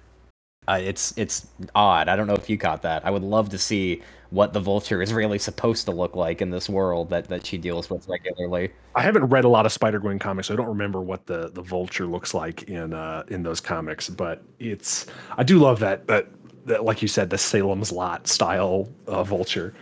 Uh, 0.69 0.81
it's 0.83 1.17
it's 1.17 1.47
odd. 1.75 2.09
I 2.09 2.17
don't 2.17 2.27
know 2.27 2.35
if 2.35 2.51
you 2.51 2.59
caught 2.59 2.83
that. 2.83 3.07
I 3.07 3.11
would 3.11 3.23
love 3.23 3.51
to 3.51 3.59
see 3.59 4.03
what 4.37 4.53
the 4.53 4.61
vulture 4.61 5.01
is 5.01 5.15
really 5.15 5.39
supposed 5.39 5.87
to 5.87 5.91
look 5.91 6.15
like 6.15 6.43
in 6.43 6.51
this 6.51 6.69
world 6.69 7.09
that, 7.09 7.27
that 7.27 7.47
she 7.47 7.57
deals 7.57 7.89
with 7.89 8.07
regularly. 8.07 8.71
I 8.95 9.01
haven't 9.01 9.25
read 9.25 9.45
a 9.45 9.49
lot 9.49 9.65
of 9.65 9.73
Spider 9.73 9.99
Gwen 9.99 10.19
comics, 10.19 10.49
so 10.49 10.55
I 10.55 10.59
don't 10.59 10.69
remember 10.69 11.01
what 11.01 11.25
the, 11.25 11.51
the 11.55 11.63
vulture 11.63 12.05
looks 12.05 12.35
like 12.35 12.65
in 12.65 12.93
uh, 12.93 13.25
in 13.29 13.43
those 13.43 13.63
comics. 13.63 14.11
But 14.11 14.43
it's 14.59 15.07
I 15.39 15.43
do 15.43 15.59
love 15.59 15.81
that 15.81 16.07
that, 16.09 16.29
that 16.67 16.85
like 16.85 17.01
you 17.01 17.09
said, 17.09 17.31
the 17.31 17.39
Salem's 17.39 17.91
Lot 17.91 18.29
style 18.29 18.91
uh, 19.07 19.25
vulture. 19.25 19.73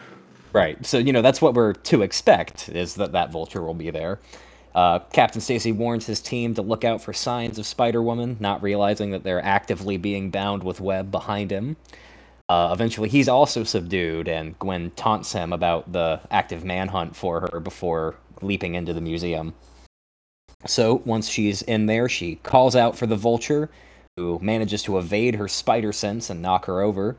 Right. 0.53 0.85
So 0.87 0.99
you 0.99 1.13
know 1.13 1.21
that's 1.21 1.43
what 1.43 1.55
we're 1.55 1.73
to 1.73 2.03
expect 2.03 2.69
is 2.69 2.95
that 2.95 3.11
that 3.11 3.33
vulture 3.33 3.65
will 3.65 3.75
be 3.75 3.91
there. 3.91 4.21
Uh, 4.73 5.01
Captain 5.01 5.41
Stacy 5.41 5.73
warns 5.73 6.07
his 6.07 6.21
team 6.21 6.55
to 6.55 6.63
look 6.63 6.85
out 6.85 7.03
for 7.03 7.13
signs 7.13 7.59
of 7.59 7.67
Spider 7.67 8.03
Woman, 8.03 8.37
not 8.39 8.63
realizing 8.63 9.11
that 9.11 9.25
they're 9.25 9.45
actively 9.45 9.97
being 9.97 10.31
bound 10.31 10.63
with 10.63 10.81
web 10.81 11.11
behind 11.11 11.51
him. 11.51 11.77
Uh, 12.49 12.71
eventually, 12.73 13.09
he's 13.09 13.29
also 13.29 13.65
subdued, 13.65 14.29
and 14.29 14.59
Gwen 14.59 14.91
taunts 14.91 15.33
him 15.33 15.53
about 15.53 15.93
the 15.93 16.21
active 16.31 16.65
manhunt 16.65 17.17
for 17.17 17.49
her 17.53 17.61
before 17.61 18.17
leaping 18.43 18.75
into 18.75 18.93
the 18.93 19.01
museum. 19.01 19.55
So, 20.67 21.03
once 21.07 21.29
she's 21.29 21.63
in 21.63 21.87
there, 21.87 22.09
she 22.09 22.37
calls 22.37 22.77
out 22.77 22.99
for 22.99 23.07
the 23.07 23.17
vulture, 23.17 23.71
who 24.17 24.39
manages 24.43 24.83
to 24.85 24.99
evade 24.99 25.37
her 25.37 25.49
spider 25.49 25.93
sense 25.93 26.31
and 26.31 26.43
knock 26.43 26.67
her 26.67 26.83
over. 26.83 27.17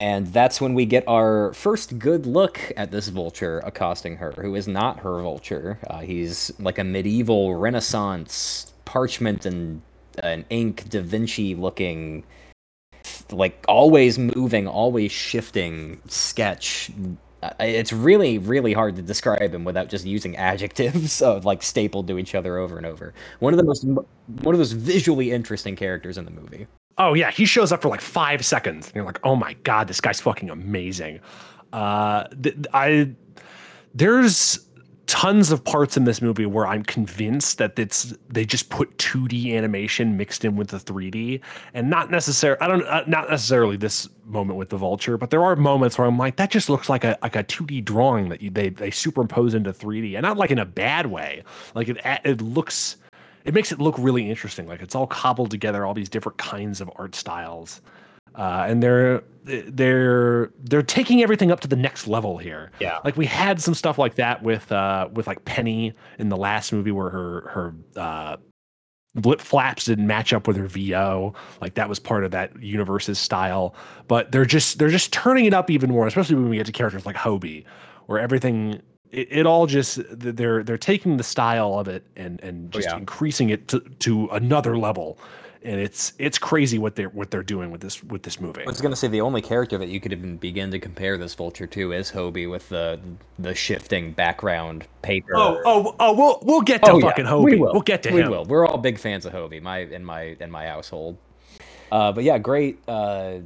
And 0.00 0.26
that's 0.26 0.60
when 0.60 0.74
we 0.74 0.86
get 0.86 1.06
our 1.06 1.52
first 1.54 1.98
good 1.98 2.26
look 2.26 2.60
at 2.76 2.90
this 2.90 3.08
vulture 3.08 3.60
accosting 3.60 4.16
her, 4.16 4.32
who 4.32 4.54
is 4.56 4.66
not 4.66 5.00
her 5.00 5.22
vulture. 5.22 5.78
Uh, 5.88 6.00
he's 6.00 6.52
like 6.58 6.78
a 6.78 6.84
medieval 6.84 7.54
Renaissance 7.54 8.72
parchment 8.84 9.46
and 9.46 9.82
an 10.18 10.44
ink 10.50 10.88
Da 10.90 11.00
Vinci 11.00 11.54
looking 11.54 12.24
like 13.34 13.64
always 13.68 14.18
moving, 14.18 14.66
always 14.66 15.12
shifting 15.12 16.00
sketch. 16.06 16.90
It's 17.60 17.92
really, 17.92 18.38
really 18.38 18.72
hard 18.72 18.96
to 18.96 19.02
describe 19.02 19.54
him 19.54 19.64
without 19.64 19.88
just 19.88 20.06
using 20.06 20.36
adjectives 20.52 21.20
of 21.20 21.44
like 21.44 21.62
stapled 21.62 22.06
to 22.08 22.18
each 22.18 22.34
other 22.34 22.58
over 22.58 22.76
and 22.76 22.86
over. 22.86 23.12
One 23.40 23.52
of 23.52 23.58
the 23.58 23.64
most, 23.64 23.84
one 23.84 24.54
of 24.54 24.58
those 24.58 24.72
visually 24.72 25.30
interesting 25.30 25.76
characters 25.76 26.16
in 26.16 26.24
the 26.24 26.30
movie. 26.30 26.66
Oh 26.96 27.14
yeah, 27.14 27.30
he 27.30 27.44
shows 27.44 27.72
up 27.72 27.82
for 27.82 27.88
like 27.88 28.00
five 28.00 28.44
seconds, 28.44 28.86
and 28.86 28.96
you're 28.96 29.04
like, 29.04 29.18
oh 29.24 29.34
my 29.34 29.54
god, 29.64 29.88
this 29.88 30.00
guy's 30.00 30.20
fucking 30.20 30.48
amazing. 30.48 31.20
Uh, 31.72 32.24
th- 32.40 32.56
I 32.72 33.10
there's 33.94 34.60
tons 35.06 35.50
of 35.50 35.62
parts 35.64 35.96
in 35.96 36.04
this 36.04 36.22
movie 36.22 36.46
where 36.46 36.66
I'm 36.66 36.82
convinced 36.82 37.58
that 37.58 37.78
it's 37.78 38.14
they 38.28 38.44
just 38.44 38.70
put 38.70 38.96
2D 38.98 39.54
animation 39.54 40.16
mixed 40.16 40.44
in 40.44 40.56
with 40.56 40.68
the 40.68 40.78
3D, 40.78 41.40
and 41.74 41.90
not 41.90 42.10
necessarily 42.10 42.60
I 42.60 42.68
don't 42.68 42.86
uh, 42.86 43.04
not 43.06 43.30
necessarily 43.30 43.76
this 43.76 44.08
moment 44.24 44.58
with 44.58 44.70
the 44.70 44.76
vulture, 44.76 45.18
but 45.18 45.30
there 45.30 45.44
are 45.44 45.56
moments 45.56 45.98
where 45.98 46.06
I'm 46.06 46.18
like 46.18 46.36
that 46.36 46.50
just 46.50 46.68
looks 46.68 46.88
like 46.88 47.04
a 47.04 47.18
like 47.22 47.36
a 47.36 47.44
2D 47.44 47.84
drawing 47.84 48.28
that 48.30 48.40
you, 48.40 48.50
they 48.50 48.70
they 48.70 48.90
superimpose 48.90 49.54
into 49.54 49.72
3D, 49.72 50.14
and 50.14 50.22
not 50.22 50.36
like 50.36 50.50
in 50.50 50.58
a 50.58 50.66
bad 50.66 51.06
way. 51.06 51.42
Like 51.74 51.88
it 51.88 51.98
it 52.24 52.40
looks 52.40 52.96
it 53.44 53.52
makes 53.52 53.72
it 53.72 53.78
look 53.78 53.96
really 53.98 54.28
interesting. 54.28 54.66
Like 54.66 54.82
it's 54.82 54.94
all 54.94 55.06
cobbled 55.06 55.50
together, 55.50 55.84
all 55.84 55.94
these 55.94 56.08
different 56.08 56.38
kinds 56.38 56.80
of 56.80 56.90
art 56.96 57.14
styles 57.14 57.80
uh, 58.34 58.66
and 58.68 58.82
they're 58.82 59.22
they're 59.44 60.50
they're 60.62 60.82
taking 60.82 61.22
everything 61.22 61.50
up 61.50 61.60
to 61.60 61.68
the 61.68 61.76
next 61.76 62.06
level 62.06 62.38
here. 62.38 62.70
Yeah, 62.80 62.98
like 63.04 63.16
we 63.16 63.26
had 63.26 63.60
some 63.60 63.74
stuff 63.74 63.98
like 63.98 64.14
that 64.16 64.42
with 64.42 64.70
uh, 64.72 65.08
with 65.12 65.26
like 65.26 65.44
Penny 65.44 65.92
in 66.18 66.28
the 66.28 66.36
last 66.36 66.72
movie 66.72 66.90
where 66.90 67.10
her 67.10 67.48
her 67.48 67.74
uh, 67.96 68.36
blip 69.14 69.40
flaps 69.40 69.84
didn't 69.84 70.06
match 70.06 70.32
up 70.32 70.46
with 70.46 70.56
her 70.56 70.66
VO. 70.66 71.34
Like 71.60 71.74
that 71.74 71.88
was 71.88 71.98
part 71.98 72.24
of 72.24 72.30
that 72.32 72.60
universe's 72.60 73.18
style. 73.18 73.74
But 74.08 74.32
they're 74.32 74.44
just 74.44 74.78
they're 74.78 74.88
just 74.88 75.12
turning 75.12 75.44
it 75.44 75.54
up 75.54 75.70
even 75.70 75.90
more, 75.90 76.06
especially 76.06 76.36
when 76.36 76.48
we 76.48 76.56
get 76.56 76.66
to 76.66 76.72
characters 76.72 77.06
like 77.06 77.16
Hobie, 77.16 77.64
where 78.06 78.18
everything 78.18 78.80
it, 79.10 79.28
it 79.30 79.46
all 79.46 79.66
just 79.66 80.00
they're 80.10 80.62
they're 80.62 80.78
taking 80.78 81.16
the 81.16 81.22
style 81.22 81.78
of 81.78 81.88
it 81.88 82.06
and 82.16 82.40
and 82.42 82.70
just 82.72 82.88
oh, 82.88 82.92
yeah. 82.92 82.98
increasing 82.98 83.50
it 83.50 83.68
to 83.68 83.80
to 83.80 84.26
another 84.28 84.76
level 84.76 85.18
and 85.64 85.80
it's 85.80 86.12
it's 86.18 86.38
crazy 86.38 86.78
what 86.78 86.94
they're 86.94 87.08
what 87.08 87.30
they're 87.30 87.42
doing 87.42 87.70
with 87.70 87.80
this 87.80 88.02
with 88.04 88.22
this 88.22 88.40
movie. 88.40 88.62
I 88.62 88.66
was 88.66 88.80
gonna 88.80 88.96
say 88.96 89.08
the 89.08 89.22
only 89.22 89.40
character 89.40 89.78
that 89.78 89.88
you 89.88 89.98
could 89.98 90.12
even 90.12 90.36
begin 90.36 90.70
to 90.70 90.78
compare 90.78 91.16
this 91.16 91.34
vulture 91.34 91.66
to 91.66 91.92
is 91.92 92.12
Hobie 92.12 92.48
with 92.48 92.68
the 92.68 93.00
the 93.38 93.54
shifting 93.54 94.12
background 94.12 94.86
paper. 95.02 95.32
Oh 95.34 95.62
oh 95.64 95.96
oh 95.98 96.12
we'll 96.14 96.38
we'll 96.42 96.60
get 96.60 96.84
to 96.84 96.92
oh, 96.92 97.00
fucking 97.00 97.24
yeah. 97.24 97.30
Hobie. 97.30 97.44
We 97.44 97.56
will. 97.56 97.72
We'll 97.72 97.82
get 97.82 98.02
to 98.04 98.12
we 98.12 98.20
him. 98.20 98.30
will. 98.30 98.44
We're 98.44 98.66
all 98.66 98.78
big 98.78 98.98
fans 98.98 99.24
of 99.24 99.32
Hobie. 99.32 99.62
My 99.62 99.78
in 99.78 100.04
my 100.04 100.36
in 100.38 100.50
my 100.50 100.66
household. 100.66 101.16
Uh, 101.90 102.12
but 102.12 102.24
yeah, 102.24 102.38
great. 102.38 102.78
Uh, 102.86 103.38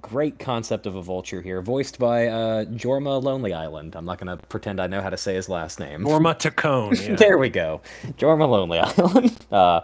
great 0.00 0.38
concept 0.38 0.86
of 0.86 0.94
a 0.94 1.02
vulture 1.02 1.42
here, 1.42 1.60
voiced 1.60 1.98
by 1.98 2.28
uh, 2.28 2.64
Jorma 2.66 3.22
Lonely 3.22 3.52
Island. 3.52 3.96
I'm 3.96 4.04
not 4.04 4.18
going 4.18 4.38
to 4.38 4.46
pretend 4.46 4.80
I 4.80 4.86
know 4.86 5.00
how 5.00 5.10
to 5.10 5.16
say 5.16 5.34
his 5.34 5.48
last 5.48 5.80
name. 5.80 6.04
Jorma 6.04 6.38
Taccone. 6.38 6.96
Yeah. 7.08 7.16
there 7.16 7.38
we 7.38 7.48
go. 7.48 7.80
Jorma 8.16 8.48
Lonely 8.48 8.78
Island. 8.78 9.36
Uh, 9.50 9.80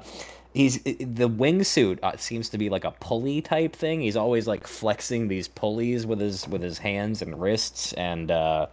he's 0.55 0.81
the 0.83 1.29
wingsuit 1.29 1.99
uh, 2.03 2.17
seems 2.17 2.49
to 2.51 2.59
be 2.59 2.71
like 2.71 2.85
a 2.85 2.93
pulley 2.93 3.43
type 3.43 3.75
thing. 3.77 4.01
He's 4.01 4.17
always 4.17 4.47
like 4.47 4.67
flexing 4.67 5.29
these 5.29 5.49
pulleys 5.49 6.07
with 6.07 6.21
his 6.21 6.49
with 6.49 6.62
his 6.62 6.79
hands 6.79 7.21
and 7.21 7.38
wrists, 7.40 7.93
and 7.95 8.31
uh, 8.31 8.69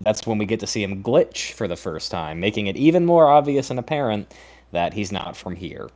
that's 0.00 0.26
when 0.26 0.38
we 0.38 0.46
get 0.46 0.58
to 0.60 0.66
see 0.66 0.82
him 0.82 1.02
glitch 1.02 1.52
for 1.52 1.68
the 1.68 1.76
first 1.76 2.10
time, 2.10 2.40
making 2.40 2.66
it 2.66 2.76
even 2.76 3.06
more 3.06 3.28
obvious 3.28 3.70
and 3.70 3.78
apparent 3.78 4.34
that 4.72 4.94
he's 4.94 5.12
not 5.12 5.36
from 5.36 5.54
here. 5.54 5.90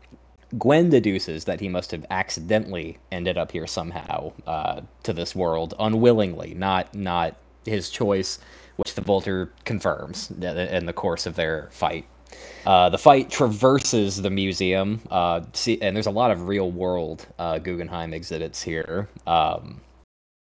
Gwen 0.56 0.90
deduces 0.90 1.46
that 1.46 1.60
he 1.60 1.68
must 1.68 1.90
have 1.90 2.06
accidentally 2.08 2.98
ended 3.10 3.36
up 3.36 3.50
here 3.50 3.66
somehow 3.66 4.32
uh, 4.46 4.82
to 5.02 5.12
this 5.12 5.34
world 5.34 5.74
unwillingly, 5.80 6.54
not 6.54 6.94
not 6.94 7.36
his 7.64 7.90
choice, 7.90 8.38
which 8.76 8.94
the 8.94 9.00
Vulture 9.00 9.50
confirms 9.64 10.30
in 10.30 10.86
the 10.86 10.92
course 10.92 11.26
of 11.26 11.34
their 11.34 11.68
fight 11.72 12.06
uh, 12.66 12.88
the 12.90 12.98
fight 12.98 13.30
traverses 13.30 14.20
the 14.20 14.30
museum, 14.30 15.00
uh, 15.10 15.40
see, 15.52 15.80
and 15.80 15.94
there's 15.94 16.06
a 16.06 16.10
lot 16.10 16.30
of 16.30 16.48
real 16.48 16.70
world 16.70 17.26
uh, 17.38 17.58
Guggenheim 17.58 18.12
exhibits 18.12 18.62
here. 18.62 19.08
Um, 19.26 19.80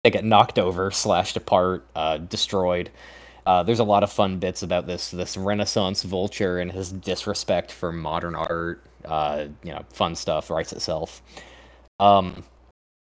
they 0.04 0.10
get 0.10 0.25
knocked 0.25 0.60
over, 0.60 0.91
slashed 0.91 1.38
apart, 1.38 1.86
uh, 1.95 2.17
destroyed. 2.17 2.89
Uh, 3.45 3.63
there's 3.63 3.80
a 3.80 3.84
lot 3.84 4.04
of 4.04 4.12
fun 4.12 4.38
bits 4.38 4.63
about 4.63 4.86
this 4.86 5.12
this 5.12 5.36
Renaissance 5.36 6.04
vulture 6.04 6.60
and 6.60 6.71
his 6.71 6.91
disrespect 6.91 7.71
for 7.71 7.91
modern 7.91 8.36
art. 8.36 8.84
Uh, 9.06 9.47
you 9.63 9.71
know, 9.71 9.84
fun 9.89 10.15
stuff 10.15 10.49
writes 10.49 10.73
itself. 10.73 11.21
Um, 11.99 12.43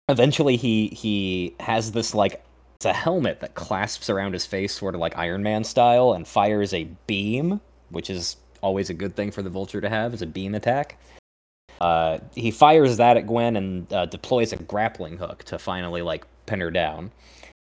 eventually, 0.09 0.55
he 0.55 0.87
he 0.89 1.55
has 1.59 1.93
this 1.93 2.13
like 2.13 2.43
it's 2.75 2.85
a 2.85 2.93
helmet 2.93 3.39
that 3.39 3.55
clasps 3.55 4.09
around 4.09 4.33
his 4.33 4.45
face, 4.45 4.73
sort 4.73 4.93
of 4.93 5.01
like 5.01 5.17
Iron 5.17 5.41
Man 5.41 5.63
style, 5.63 6.13
and 6.13 6.27
fires 6.27 6.73
a 6.73 6.83
beam, 7.07 7.61
which 7.89 8.09
is 8.09 8.35
always 8.65 8.89
a 8.89 8.93
good 8.95 9.15
thing 9.15 9.29
for 9.29 9.43
the 9.43 9.49
Vulture 9.49 9.79
to 9.79 9.89
have, 9.89 10.13
is 10.13 10.23
a 10.23 10.25
beam 10.25 10.55
attack. 10.55 10.97
Uh, 11.79 12.17
he 12.33 12.49
fires 12.49 12.97
that 12.97 13.15
at 13.15 13.27
Gwen 13.27 13.55
and 13.55 13.93
uh, 13.93 14.07
deploys 14.07 14.51
a 14.53 14.57
grappling 14.57 15.17
hook 15.17 15.43
to 15.43 15.59
finally 15.59 16.01
like 16.01 16.25
pin 16.47 16.59
her 16.61 16.71
down. 16.71 17.11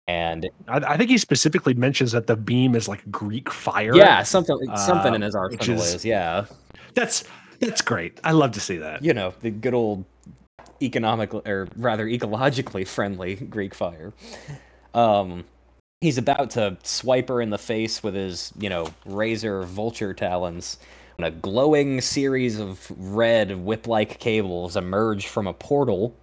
And 0.08 0.48
I, 0.68 0.78
I, 0.78 0.98
think 0.98 1.10
he 1.10 1.18
specifically 1.18 1.74
mentions 1.74 2.12
that 2.12 2.28
the 2.28 2.36
beam 2.36 2.76
is 2.76 2.88
like 2.88 3.10
Greek 3.10 3.50
fire. 3.52 3.96
Yeah, 3.96 4.22
something 4.22 4.60
something 4.78 5.14
uh, 5.14 5.16
in 5.16 5.22
his 5.24 5.34
arsenal 5.34 5.82
is, 5.82 5.96
is 5.96 6.06
yeah. 6.06 6.46
That's 6.94 7.24
that's 7.60 7.82
great. 7.82 8.20
I 8.24 8.34
love 8.34 8.52
to 8.52 8.60
see 8.60 8.78
that. 8.78 9.04
You 9.04 9.14
know, 9.14 9.34
the 9.40 9.50
good 9.50 9.74
old 9.74 10.06
economical 10.84 11.42
or 11.48 11.68
rather 11.76 12.06
ecologically 12.06 12.88
friendly 12.88 13.36
Greek 13.36 13.74
fire. 13.74 14.14
Um, 14.94 15.46
he's 16.02 16.18
about 16.18 16.52
to 16.52 16.78
swipe 16.84 17.30
her 17.30 17.42
in 17.42 17.50
the 17.50 17.58
face 17.58 18.04
with 18.04 18.14
his, 18.14 18.54
you 18.60 18.70
know, 18.70 18.88
razor 19.06 19.64
vulture 19.64 20.14
talons. 20.14 20.78
And 21.18 21.26
a 21.26 21.32
glowing 21.32 22.02
series 22.02 22.60
of 22.60 22.92
red 22.98 23.56
whip-like 23.56 24.20
cables 24.20 24.76
emerge 24.76 25.28
from 25.28 25.48
a 25.48 25.54
portal, 25.54 26.14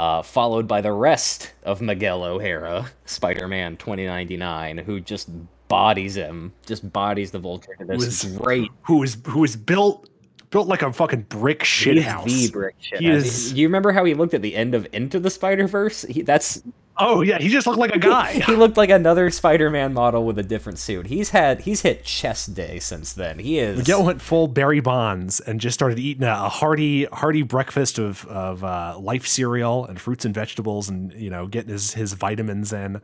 uh, 0.00 0.22
followed 0.22 0.66
by 0.66 0.80
the 0.80 0.92
rest 0.92 1.52
of 1.62 1.80
Miguel 1.80 2.24
O'Hara, 2.24 2.90
Spider-Man 3.04 3.76
2099, 3.76 4.78
who 4.78 5.00
just 5.00 5.30
bodies 5.68 6.16
him, 6.16 6.52
just 6.66 6.92
bodies 6.92 7.30
the 7.30 7.38
vulture 7.38 7.76
to 7.78 7.84
this 7.84 8.22
who 8.22 8.28
is, 8.28 8.36
great. 8.36 8.70
Who 8.82 9.02
is 9.04 9.16
who 9.26 9.44
is 9.44 9.54
built 9.54 10.10
built 10.50 10.66
like 10.66 10.82
a 10.82 10.92
fucking 10.92 11.22
brick 11.28 11.62
shit 11.62 12.02
house. 12.02 12.26
The 12.26 12.50
brick 12.50 12.74
is... 12.92 13.52
You 13.52 13.68
remember 13.68 13.92
how 13.92 14.04
he 14.04 14.14
looked 14.14 14.34
at 14.34 14.42
the 14.42 14.56
end 14.56 14.74
of 14.74 14.86
Into 14.92 15.20
the 15.20 15.30
Spider 15.30 15.68
Verse? 15.68 16.04
That's 16.24 16.62
Oh 17.02 17.22
yeah, 17.22 17.38
he 17.38 17.48
just 17.48 17.66
looked 17.66 17.78
like 17.78 17.94
a 17.94 17.98
guy. 17.98 18.32
he 18.32 18.54
looked 18.54 18.76
like 18.76 18.90
another 18.90 19.30
Spider-Man 19.30 19.94
model 19.94 20.24
with 20.24 20.38
a 20.38 20.42
different 20.42 20.78
suit. 20.78 21.06
He's 21.06 21.30
had 21.30 21.62
he's 21.62 21.80
hit 21.80 22.04
chest 22.04 22.54
day 22.54 22.78
since 22.78 23.14
then. 23.14 23.38
He 23.38 23.58
is 23.58 23.78
Miguel 23.78 24.04
went 24.04 24.20
full 24.20 24.48
Barry 24.48 24.80
Bonds 24.80 25.40
and 25.40 25.60
just 25.60 25.74
started 25.74 25.98
eating 25.98 26.24
a, 26.24 26.32
a 26.32 26.48
hearty 26.48 27.04
hearty 27.06 27.42
breakfast 27.42 27.98
of 27.98 28.26
of 28.26 28.62
uh, 28.62 28.98
life 29.00 29.26
cereal 29.26 29.86
and 29.86 30.00
fruits 30.00 30.24
and 30.24 30.34
vegetables 30.34 30.88
and 30.88 31.12
you 31.14 31.30
know 31.30 31.46
getting 31.46 31.70
his 31.70 31.94
his 31.94 32.12
vitamins 32.12 32.72
in. 32.72 33.00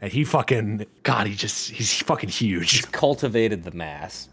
And 0.00 0.12
he 0.12 0.24
fucking 0.24 0.86
God, 1.02 1.26
he 1.26 1.34
just 1.34 1.70
he's 1.70 2.00
fucking 2.02 2.28
huge. 2.28 2.70
he's 2.72 2.84
cultivated 2.86 3.64
the 3.64 3.70
mass. 3.72 4.28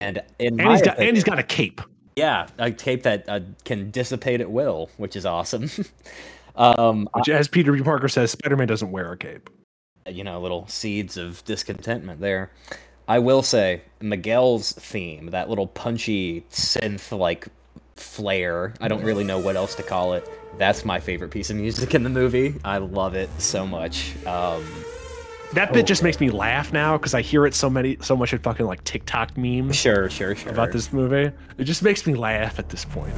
And 0.00 0.22
in 0.38 0.60
And 0.60 0.70
he's 0.70 0.82
got 0.82 0.98
and 0.98 1.16
he's 1.16 1.24
got 1.24 1.38
a 1.38 1.42
cape. 1.42 1.80
yeah, 2.16 2.46
a 2.58 2.70
cape 2.70 3.02
that 3.04 3.28
uh, 3.28 3.40
can 3.64 3.90
dissipate 3.90 4.40
at 4.40 4.50
will, 4.50 4.90
which 4.96 5.16
is 5.16 5.26
awesome. 5.26 5.70
um, 6.56 7.08
Which, 7.14 7.28
as 7.28 7.48
Peter 7.48 7.72
B. 7.72 7.82
Parker 7.82 8.08
says, 8.08 8.30
Spider 8.32 8.56
Man 8.56 8.68
doesn't 8.68 8.90
wear 8.90 9.12
a 9.12 9.16
cape. 9.16 9.48
you 10.08 10.24
know, 10.24 10.40
little 10.40 10.66
seeds 10.68 11.16
of 11.16 11.44
discontentment 11.44 12.20
there. 12.20 12.50
I 13.08 13.18
will 13.18 13.42
say 13.42 13.82
Miguel's 14.00 14.72
theme, 14.72 15.26
that 15.26 15.48
little 15.48 15.66
punchy 15.66 16.42
synth 16.50 17.16
like 17.16 17.48
flair. 17.96 18.72
I 18.80 18.88
don't 18.88 19.02
really 19.02 19.24
know 19.24 19.38
what 19.38 19.56
else 19.56 19.74
to 19.76 19.82
call 19.82 20.14
it. 20.14 20.28
That's 20.58 20.84
my 20.84 21.00
favorite 21.00 21.30
piece 21.30 21.50
of 21.50 21.56
music 21.56 21.94
in 21.94 22.02
the 22.02 22.08
movie. 22.10 22.54
I 22.64 22.78
love 22.78 23.14
it 23.14 23.28
so 23.40 23.66
much. 23.66 24.14
Um, 24.26 24.64
That 25.54 25.72
bit 25.72 25.86
just 25.86 26.02
makes 26.04 26.20
me 26.20 26.30
laugh 26.30 26.72
now 26.72 26.96
because 26.96 27.12
I 27.14 27.20
hear 27.22 27.44
it 27.46 27.54
so 27.54 27.68
many 27.68 27.96
so 28.00 28.16
much 28.16 28.32
in 28.32 28.38
fucking 28.38 28.66
like 28.66 28.84
TikTok 28.84 29.36
memes 29.36 29.74
sure, 29.76 30.08
sure, 30.08 30.36
sure. 30.36 30.52
about 30.52 30.70
this 30.72 30.92
movie. 30.92 31.32
It 31.58 31.64
just 31.64 31.82
makes 31.82 32.06
me 32.06 32.14
laugh 32.14 32.58
at 32.60 32.68
this 32.68 32.84
point. 32.84 33.14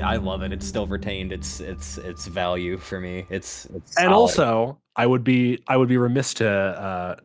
I, 0.00 0.14
I 0.14 0.16
love 0.16 0.42
it. 0.42 0.52
It's 0.52 0.66
still 0.66 0.86
retained 0.86 1.32
its 1.32 1.60
its 1.60 1.98
its 1.98 2.26
value 2.26 2.78
for 2.78 3.00
me. 3.00 3.26
It's 3.30 3.66
it's 3.66 3.96
and 3.96 4.08
solid. 4.08 4.12
also 4.12 4.78
I 4.96 5.06
would 5.06 5.24
be 5.24 5.62
I 5.68 5.76
would 5.76 5.88
be 5.88 5.96
remiss 5.96 6.34
to 6.34 6.48
uh, 6.48 7.16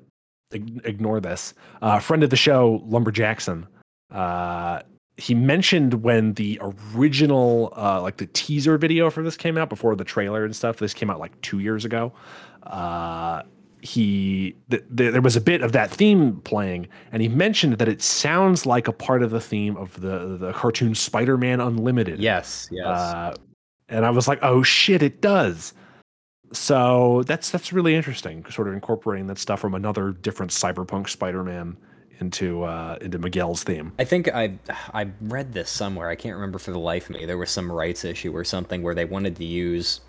ignore 0.51 1.19
this. 1.19 1.53
Uh, 1.81 1.99
friend 1.99 2.23
of 2.23 2.29
the 2.29 2.35
show, 2.35 2.81
Lumber 2.85 3.11
Jackson. 3.11 3.67
Uh, 4.11 4.81
he 5.17 5.33
mentioned 5.33 5.95
when 6.03 6.33
the 6.33 6.59
original 6.61 7.73
uh, 7.75 8.01
like 8.01 8.17
the 8.17 8.27
teaser 8.27 8.77
video 8.77 9.09
for 9.09 9.23
this 9.23 9.35
came 9.35 9.57
out 9.57 9.69
before 9.69 9.95
the 9.95 10.03
trailer 10.03 10.45
and 10.45 10.55
stuff. 10.55 10.77
This 10.77 10.93
came 10.93 11.09
out 11.09 11.19
like 11.19 11.39
two 11.41 11.59
years 11.59 11.85
ago. 11.85 12.13
Uh, 12.63 13.43
he 13.87 14.53
th- 14.69 14.83
th- 14.95 15.13
there 15.13 15.21
was 15.21 15.37
a 15.37 15.41
bit 15.41 15.61
of 15.61 15.71
that 15.71 15.89
theme 15.89 16.41
playing, 16.41 16.87
and 17.11 17.21
he 17.21 17.29
mentioned 17.29 17.77
that 17.77 17.87
it 17.87 18.01
sounds 18.01 18.65
like 18.65 18.87
a 18.87 18.91
part 18.91 19.23
of 19.23 19.31
the 19.31 19.39
theme 19.39 19.77
of 19.77 19.99
the 20.01 20.37
the 20.37 20.51
cartoon 20.51 20.93
Spider-Man 20.93 21.61
Unlimited. 21.61 22.19
yes, 22.19 22.67
yes. 22.69 22.85
Uh, 22.85 23.33
and 23.89 24.05
I 24.05 24.09
was 24.09 24.27
like, 24.27 24.39
oh 24.41 24.61
shit, 24.63 25.01
it 25.01 25.21
does. 25.21 25.73
So 26.51 27.23
that's 27.27 27.49
that's 27.49 27.71
really 27.71 27.95
interesting, 27.95 28.43
sort 28.49 28.67
of 28.67 28.73
incorporating 28.73 29.27
that 29.27 29.37
stuff 29.37 29.61
from 29.61 29.73
another 29.73 30.11
different 30.11 30.51
cyberpunk 30.51 31.07
Spider-Man 31.07 31.77
into 32.19 32.63
uh, 32.63 32.97
into 32.99 33.19
Miguel's 33.19 33.63
theme. 33.63 33.93
I 33.99 34.03
think 34.03 34.27
I 34.33 34.57
I 34.93 35.07
read 35.21 35.53
this 35.53 35.69
somewhere. 35.69 36.09
I 36.09 36.15
can't 36.15 36.35
remember 36.35 36.59
for 36.59 36.71
the 36.71 36.79
life 36.79 37.09
of 37.09 37.15
me. 37.15 37.25
There 37.25 37.37
was 37.37 37.51
some 37.51 37.71
rights 37.71 38.03
issue 38.03 38.35
or 38.35 38.43
something 38.43 38.83
where 38.83 38.95
they 38.95 39.05
wanted 39.05 39.37
to 39.37 39.45
use 39.45 40.01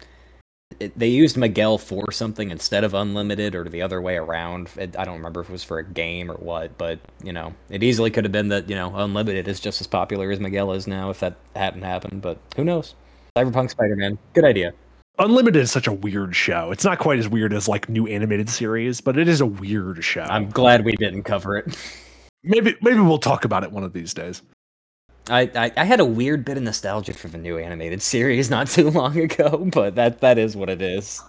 it, 0.81 0.99
they 0.99 1.09
used 1.09 1.37
Miguel 1.37 1.79
for 1.79 2.11
something 2.13 2.51
instead 2.51 2.85
of 2.85 2.95
unlimited 2.95 3.55
or 3.55 3.65
the 3.65 3.83
other 3.83 4.01
way 4.01 4.17
around. 4.17 4.71
It, 4.77 4.97
I 4.99 5.05
don't 5.05 5.17
remember 5.17 5.41
if 5.41 5.49
it 5.49 5.53
was 5.53 5.65
for 5.65 5.79
a 5.79 5.85
game 5.85 6.31
or 6.31 6.37
what, 6.37 6.77
but 6.79 7.01
you 7.23 7.33
know, 7.33 7.55
it 7.71 7.83
easily 7.83 8.11
could 8.11 8.25
have 8.25 8.33
been 8.33 8.49
that 8.49 8.69
you 8.69 8.77
know 8.77 8.95
unlimited 8.95 9.49
is 9.49 9.61
just 9.61 9.81
as 9.81 9.87
popular 9.87 10.31
as 10.31 10.41
Miguel 10.41 10.73
is 10.73 10.87
now 10.87 11.11
if 11.11 11.21
that 11.21 11.37
hadn't 11.57 11.83
happened. 11.83 12.23
But 12.23 12.39
who 12.57 12.65
knows? 12.65 12.95
Cyberpunk 13.37 13.71
Spider-Man, 13.71 14.19
good 14.35 14.45
idea. 14.45 14.73
Unlimited 15.19 15.63
is 15.63 15.73
such 15.73 15.89
a 15.89 15.93
weird 15.93 16.35
show. 16.35 16.71
It's 16.71 16.85
not 16.85 16.99
quite 16.99 17.19
as 17.19 17.29
weird 17.29 17.53
as 17.53 17.69
like 17.69 17.89
new 17.89 18.07
animated 18.07 18.49
series, 18.49 19.01
but 19.01 19.19
it 19.19 19.27
is 19.27 19.41
a 19.41 19.47
weird 19.47 20.05
show. 20.05 20.23
I'm 20.23 20.49
glad 20.49 20.85
we 20.85 20.93
didn't 20.93 21.25
cover 21.25 21.59
it. 21.59 21.77
maybe 22.45 22.77
maybe 22.83 23.01
we'll 23.01 23.19
talk 23.19 23.45
about 23.45 23.65
it 23.65 23.73
one 23.73 23.83
of 23.83 23.93
these 23.93 24.15
days. 24.15 24.43
I, 25.31 25.51
I, 25.55 25.73
I 25.77 25.85
had 25.85 26.01
a 26.01 26.05
weird 26.05 26.45
bit 26.45 26.57
of 26.57 26.63
nostalgia 26.63 27.15
for 27.15 27.29
the 27.29 27.39
new 27.39 27.59
animated 27.59 28.03
series 28.03 28.51
not 28.51 28.69
too 28.69 28.91
long 28.91 29.19
ago, 29.19 29.69
but 29.73 29.95
that 29.97 30.21
that 30.21 30.39
is 30.39 30.57
what 30.57 30.71
it 30.71 30.83
is. 30.83 31.23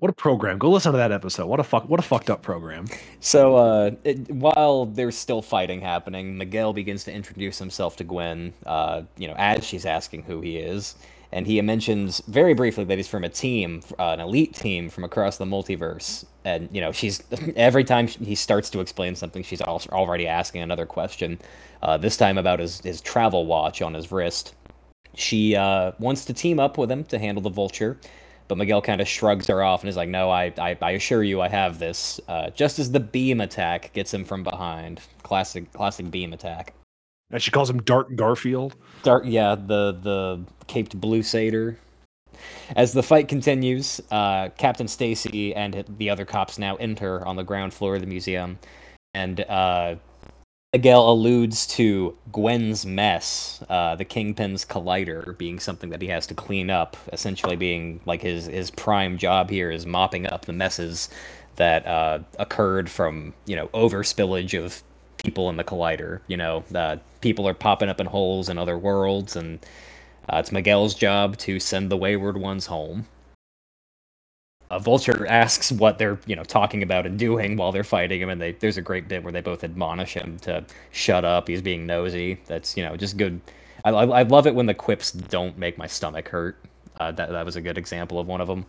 What 0.00 0.10
a 0.10 0.14
program! 0.14 0.58
Go 0.58 0.70
listen 0.70 0.92
to 0.92 0.98
that 0.98 1.12
episode. 1.12 1.46
What 1.46 1.60
a 1.60 1.64
fuck! 1.64 1.88
What 1.88 1.98
a 2.00 2.02
fucked 2.02 2.28
up 2.28 2.42
program. 2.42 2.86
So, 3.20 3.56
uh, 3.56 3.90
it, 4.04 4.30
while 4.30 4.86
there's 4.86 5.16
still 5.16 5.40
fighting 5.40 5.80
happening, 5.80 6.36
Miguel 6.36 6.72
begins 6.72 7.04
to 7.04 7.12
introduce 7.12 7.58
himself 7.58 7.96
to 7.96 8.04
Gwen, 8.04 8.52
uh, 8.66 9.02
you 9.16 9.28
know, 9.28 9.34
as 9.38 9.64
she's 9.64 9.86
asking 9.86 10.24
who 10.24 10.40
he 10.40 10.58
is. 10.58 10.96
And 11.34 11.48
he 11.48 11.60
mentions 11.62 12.20
very 12.28 12.54
briefly 12.54 12.84
that 12.84 12.96
he's 12.96 13.08
from 13.08 13.24
a 13.24 13.28
team, 13.28 13.82
uh, 13.98 14.10
an 14.10 14.20
elite 14.20 14.54
team 14.54 14.88
from 14.88 15.02
across 15.02 15.36
the 15.36 15.44
multiverse. 15.44 16.24
And, 16.44 16.68
you 16.70 16.80
know, 16.80 16.92
she's 16.92 17.24
every 17.56 17.82
time 17.82 18.06
he 18.06 18.36
starts 18.36 18.70
to 18.70 18.78
explain 18.78 19.16
something, 19.16 19.42
she's 19.42 19.60
al- 19.60 19.82
already 19.90 20.28
asking 20.28 20.62
another 20.62 20.86
question. 20.86 21.40
Uh, 21.82 21.96
this 21.96 22.16
time 22.16 22.38
about 22.38 22.60
his, 22.60 22.80
his 22.82 23.00
travel 23.00 23.46
watch 23.46 23.82
on 23.82 23.94
his 23.94 24.12
wrist. 24.12 24.54
She 25.14 25.56
uh, 25.56 25.90
wants 25.98 26.24
to 26.26 26.32
team 26.32 26.60
up 26.60 26.78
with 26.78 26.88
him 26.88 27.02
to 27.06 27.18
handle 27.18 27.42
the 27.42 27.50
vulture. 27.50 27.98
But 28.46 28.58
Miguel 28.58 28.80
kind 28.80 29.00
of 29.00 29.08
shrugs 29.08 29.48
her 29.48 29.60
off 29.62 29.82
and 29.82 29.88
is 29.88 29.96
like, 29.96 30.08
"No, 30.08 30.30
I, 30.30 30.52
I, 30.58 30.76
I 30.80 30.90
assure 30.92 31.22
you, 31.22 31.40
I 31.40 31.48
have 31.48 31.78
this." 31.78 32.20
Uh, 32.28 32.50
just 32.50 32.78
as 32.78 32.92
the 32.92 33.00
beam 33.00 33.40
attack 33.40 33.92
gets 33.94 34.12
him 34.12 34.24
from 34.24 34.42
behind, 34.42 35.00
classic, 35.22 35.72
classic 35.72 36.10
beam 36.10 36.32
attack. 36.32 36.74
And 37.30 37.42
she 37.42 37.50
calls 37.50 37.70
him 37.70 37.80
Dart 37.82 38.14
Garfield. 38.16 38.76
Dark, 39.04 39.24
yeah, 39.26 39.54
the 39.54 39.92
the 39.92 40.40
caped 40.66 40.98
blue 40.98 41.22
satyr. 41.22 41.76
As 42.74 42.92
the 42.94 43.02
fight 43.02 43.28
continues, 43.28 44.00
uh, 44.10 44.48
Captain 44.56 44.88
Stacy 44.88 45.54
and 45.54 45.84
the 45.98 46.08
other 46.08 46.24
cops 46.24 46.58
now 46.58 46.74
enter 46.76 47.24
on 47.26 47.36
the 47.36 47.44
ground 47.44 47.74
floor 47.74 47.96
of 47.96 48.00
the 48.00 48.06
museum, 48.06 48.58
and 49.12 49.40
uh, 49.42 49.96
Miguel 50.72 51.08
alludes 51.08 51.66
to 51.68 52.16
Gwen's 52.32 52.86
mess, 52.86 53.62
uh, 53.68 53.94
the 53.94 54.06
Kingpin's 54.06 54.64
collider, 54.64 55.36
being 55.36 55.60
something 55.60 55.90
that 55.90 56.00
he 56.00 56.08
has 56.08 56.26
to 56.28 56.34
clean 56.34 56.70
up. 56.70 56.96
Essentially, 57.12 57.56
being 57.56 58.00
like 58.06 58.22
his 58.22 58.46
his 58.46 58.70
prime 58.70 59.18
job 59.18 59.50
here 59.50 59.70
is 59.70 59.84
mopping 59.84 60.26
up 60.26 60.46
the 60.46 60.54
messes 60.54 61.10
that 61.56 61.86
uh, 61.86 62.20
occurred 62.38 62.88
from 62.88 63.34
you 63.44 63.54
know 63.54 63.68
overspillage 63.68 64.58
of 64.58 64.82
people 65.18 65.50
in 65.50 65.56
the 65.56 65.64
collider. 65.64 66.20
You 66.26 66.36
know, 66.36 66.64
uh, 66.74 66.96
people 67.20 67.46
are 67.48 67.54
popping 67.54 67.88
up 67.88 68.00
in 68.00 68.06
holes 68.06 68.48
in 68.48 68.58
other 68.58 68.78
worlds, 68.78 69.36
and 69.36 69.58
uh, 70.28 70.38
it's 70.38 70.52
Miguel's 70.52 70.94
job 70.94 71.36
to 71.38 71.60
send 71.60 71.90
the 71.90 71.96
wayward 71.96 72.36
ones 72.36 72.66
home. 72.66 73.06
Uh, 74.70 74.78
Vulture 74.78 75.26
asks 75.26 75.70
what 75.70 75.98
they're, 75.98 76.18
you 76.26 76.34
know, 76.34 76.42
talking 76.42 76.82
about 76.82 77.06
and 77.06 77.18
doing 77.18 77.56
while 77.56 77.70
they're 77.70 77.84
fighting 77.84 78.20
him, 78.20 78.30
and 78.30 78.40
they, 78.40 78.52
there's 78.52 78.78
a 78.78 78.82
great 78.82 79.08
bit 79.08 79.22
where 79.22 79.32
they 79.32 79.42
both 79.42 79.62
admonish 79.62 80.14
him 80.14 80.38
to 80.40 80.64
shut 80.90 81.24
up. 81.24 81.48
He's 81.48 81.62
being 81.62 81.86
nosy. 81.86 82.40
That's, 82.46 82.76
you 82.76 82.82
know, 82.82 82.96
just 82.96 83.16
good. 83.16 83.40
I, 83.84 83.90
I, 83.90 84.04
I 84.20 84.22
love 84.22 84.46
it 84.46 84.54
when 84.54 84.66
the 84.66 84.74
quips 84.74 85.12
don't 85.12 85.58
make 85.58 85.76
my 85.76 85.86
stomach 85.86 86.28
hurt. 86.28 86.56
Uh, 86.98 87.12
that 87.12 87.30
that 87.30 87.44
was 87.44 87.56
a 87.56 87.60
good 87.60 87.76
example 87.76 88.18
of 88.18 88.26
one 88.26 88.40
of 88.40 88.48
them. 88.48 88.64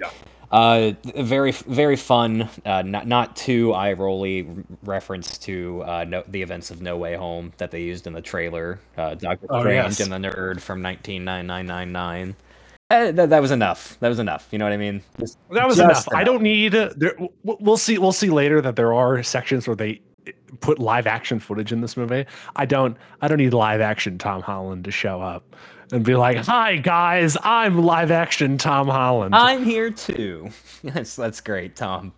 Yeah. 0.00 0.10
Uh, 0.50 0.92
very 1.16 1.50
very 1.52 1.96
fun. 1.96 2.48
Uh, 2.64 2.82
not 2.82 3.06
not 3.08 3.34
too 3.34 3.72
eye 3.72 3.92
rolly 3.94 4.46
reference 4.84 5.36
to 5.38 5.82
uh, 5.84 6.04
no, 6.06 6.22
the 6.28 6.42
events 6.42 6.70
of 6.70 6.80
No 6.80 6.96
Way 6.96 7.16
Home 7.16 7.52
that 7.56 7.70
they 7.70 7.82
used 7.82 8.06
in 8.06 8.12
the 8.12 8.20
trailer. 8.22 8.78
Uh, 8.96 9.14
Doctor 9.14 9.46
Oh, 9.50 9.60
Strange 9.60 9.98
yes. 9.98 10.00
and 10.00 10.12
the 10.12 10.28
Nerd 10.28 10.60
from 10.60 10.80
199999. 10.82 12.36
Uh, 12.90 13.10
that, 13.12 13.30
that 13.30 13.40
was 13.42 13.50
enough. 13.50 13.96
That 14.00 14.08
was 14.08 14.18
enough. 14.18 14.46
You 14.52 14.58
know 14.58 14.66
what 14.66 14.72
I 14.72 14.76
mean? 14.76 15.02
Just- 15.18 15.38
That 15.50 15.66
was 15.66 15.78
just 15.78 16.06
enough. 16.06 16.08
I 16.18 16.22
don't 16.22 16.42
need. 16.42 16.74
uh, 16.74 16.90
There, 16.96 17.16
we'll 17.42 17.76
see. 17.78 17.98
We'll 17.98 18.12
see 18.12 18.30
later 18.30 18.60
that 18.60 18.76
there 18.76 18.92
are 18.92 19.22
sections 19.22 19.66
where 19.66 19.74
they 19.76 20.02
put 20.60 20.78
live 20.78 21.06
action 21.06 21.40
footage 21.40 21.72
in 21.72 21.80
this 21.80 21.96
movie. 21.96 22.26
I 22.56 22.66
don't. 22.66 22.96
I 23.22 23.28
don't 23.28 23.38
need 23.38 23.54
live 23.54 23.80
action 23.80 24.18
Tom 24.18 24.42
Holland 24.42 24.84
to 24.84 24.90
show 24.90 25.20
up 25.20 25.56
and 25.92 26.04
be 26.04 26.14
like, 26.14 26.38
"Hi 26.38 26.76
guys, 26.76 27.36
I'm 27.42 27.82
live 27.82 28.10
action 28.10 28.58
Tom 28.58 28.88
Holland." 28.88 29.34
I, 29.34 29.52
I'm 29.52 29.64
here 29.64 29.90
too. 29.90 30.50
Yes, 30.82 31.16
that's 31.16 31.40
great, 31.40 31.76
Tom. 31.76 32.12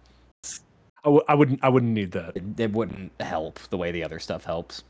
w- 1.04 1.22
I 1.28 1.34
wouldn't. 1.34 1.60
I 1.62 1.68
wouldn't 1.68 1.92
need 1.92 2.10
that. 2.12 2.36
It, 2.36 2.42
it 2.58 2.72
wouldn't 2.72 3.12
help 3.20 3.60
the 3.70 3.76
way 3.76 3.92
the 3.92 4.02
other 4.02 4.18
stuff 4.18 4.44
helps. 4.44 4.82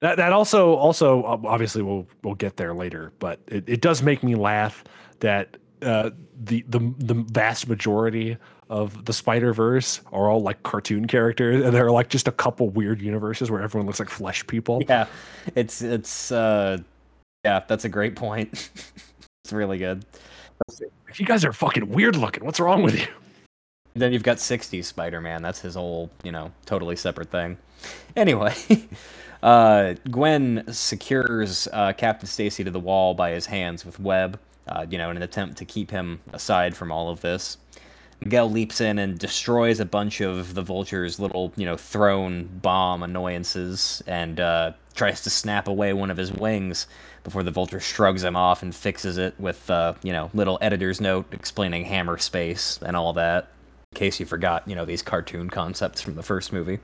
That, 0.00 0.16
that 0.18 0.32
also 0.32 0.74
also 0.74 1.24
obviously 1.24 1.82
we'll 1.82 2.06
we'll 2.22 2.34
get 2.34 2.56
there 2.56 2.74
later, 2.74 3.12
but 3.18 3.40
it, 3.48 3.68
it 3.68 3.80
does 3.80 4.02
make 4.02 4.22
me 4.22 4.34
laugh 4.34 4.84
that 5.20 5.56
uh, 5.82 6.10
the 6.44 6.64
the 6.68 6.78
the 6.98 7.14
vast 7.14 7.66
majority 7.66 8.36
of 8.70 9.06
the 9.06 9.12
Spider 9.12 9.52
Verse 9.52 10.00
are 10.12 10.28
all 10.28 10.40
like 10.42 10.62
cartoon 10.62 11.06
characters, 11.06 11.64
and 11.64 11.74
there 11.74 11.86
are 11.86 11.90
like 11.90 12.10
just 12.10 12.28
a 12.28 12.32
couple 12.32 12.68
weird 12.68 13.00
universes 13.00 13.50
where 13.50 13.62
everyone 13.62 13.86
looks 13.86 13.98
like 13.98 14.10
flesh 14.10 14.46
people. 14.46 14.82
Yeah, 14.88 15.06
it's 15.56 15.82
it's 15.82 16.30
uh, 16.30 16.78
yeah, 17.48 17.64
that's 17.66 17.86
a 17.86 17.88
great 17.88 18.14
point. 18.14 18.50
it's 19.44 19.52
really 19.52 19.78
good. 19.78 20.04
If 21.08 21.18
you 21.18 21.24
guys 21.24 21.46
are 21.46 21.52
fucking 21.52 21.88
weird 21.88 22.14
looking. 22.14 22.44
What's 22.44 22.60
wrong 22.60 22.82
with 22.82 22.98
you? 22.98 23.06
Then 23.94 24.12
you've 24.12 24.22
got 24.22 24.36
60s 24.36 24.84
Spider-Man. 24.84 25.40
That's 25.40 25.60
his 25.60 25.74
whole, 25.74 26.10
you 26.22 26.30
know, 26.30 26.52
totally 26.66 26.94
separate 26.94 27.30
thing. 27.30 27.56
Anyway, 28.16 28.54
uh, 29.42 29.94
Gwen 30.10 30.62
secures 30.70 31.68
uh, 31.72 31.94
Captain 31.94 32.28
Stacy 32.28 32.64
to 32.64 32.70
the 32.70 32.78
wall 32.78 33.14
by 33.14 33.30
his 33.30 33.46
hands 33.46 33.86
with 33.86 33.98
web, 33.98 34.38
uh, 34.66 34.84
you 34.90 34.98
know, 34.98 35.10
in 35.10 35.16
an 35.16 35.22
attempt 35.22 35.56
to 35.58 35.64
keep 35.64 35.90
him 35.90 36.20
aside 36.34 36.76
from 36.76 36.92
all 36.92 37.08
of 37.08 37.22
this. 37.22 37.56
Miguel 38.20 38.50
leaps 38.50 38.82
in 38.82 38.98
and 38.98 39.18
destroys 39.18 39.80
a 39.80 39.86
bunch 39.86 40.20
of 40.20 40.52
the 40.54 40.62
Vulture's 40.62 41.18
little, 41.18 41.52
you 41.56 41.64
know, 41.64 41.78
thrown 41.78 42.44
bomb 42.60 43.02
annoyances 43.02 44.02
and 44.06 44.38
uh, 44.38 44.72
tries 44.94 45.22
to 45.22 45.30
snap 45.30 45.66
away 45.66 45.94
one 45.94 46.10
of 46.10 46.18
his 46.18 46.30
wings 46.30 46.86
before 47.24 47.42
the 47.42 47.50
Vulture 47.50 47.80
shrugs 47.80 48.22
him 48.22 48.36
off 48.36 48.62
and 48.62 48.74
fixes 48.74 49.18
it 49.18 49.34
with, 49.38 49.70
uh, 49.70 49.94
you 50.02 50.12
know, 50.12 50.30
little 50.34 50.58
editor's 50.60 51.00
note 51.00 51.26
explaining 51.32 51.84
hammer 51.84 52.18
space 52.18 52.78
and 52.82 52.96
all 52.96 53.12
that. 53.14 53.48
In 53.92 53.98
case 53.98 54.20
you 54.20 54.26
forgot, 54.26 54.66
you 54.68 54.74
know, 54.74 54.84
these 54.84 55.02
cartoon 55.02 55.50
concepts 55.50 56.00
from 56.00 56.14
the 56.14 56.22
first 56.22 56.52
movie. 56.52 56.78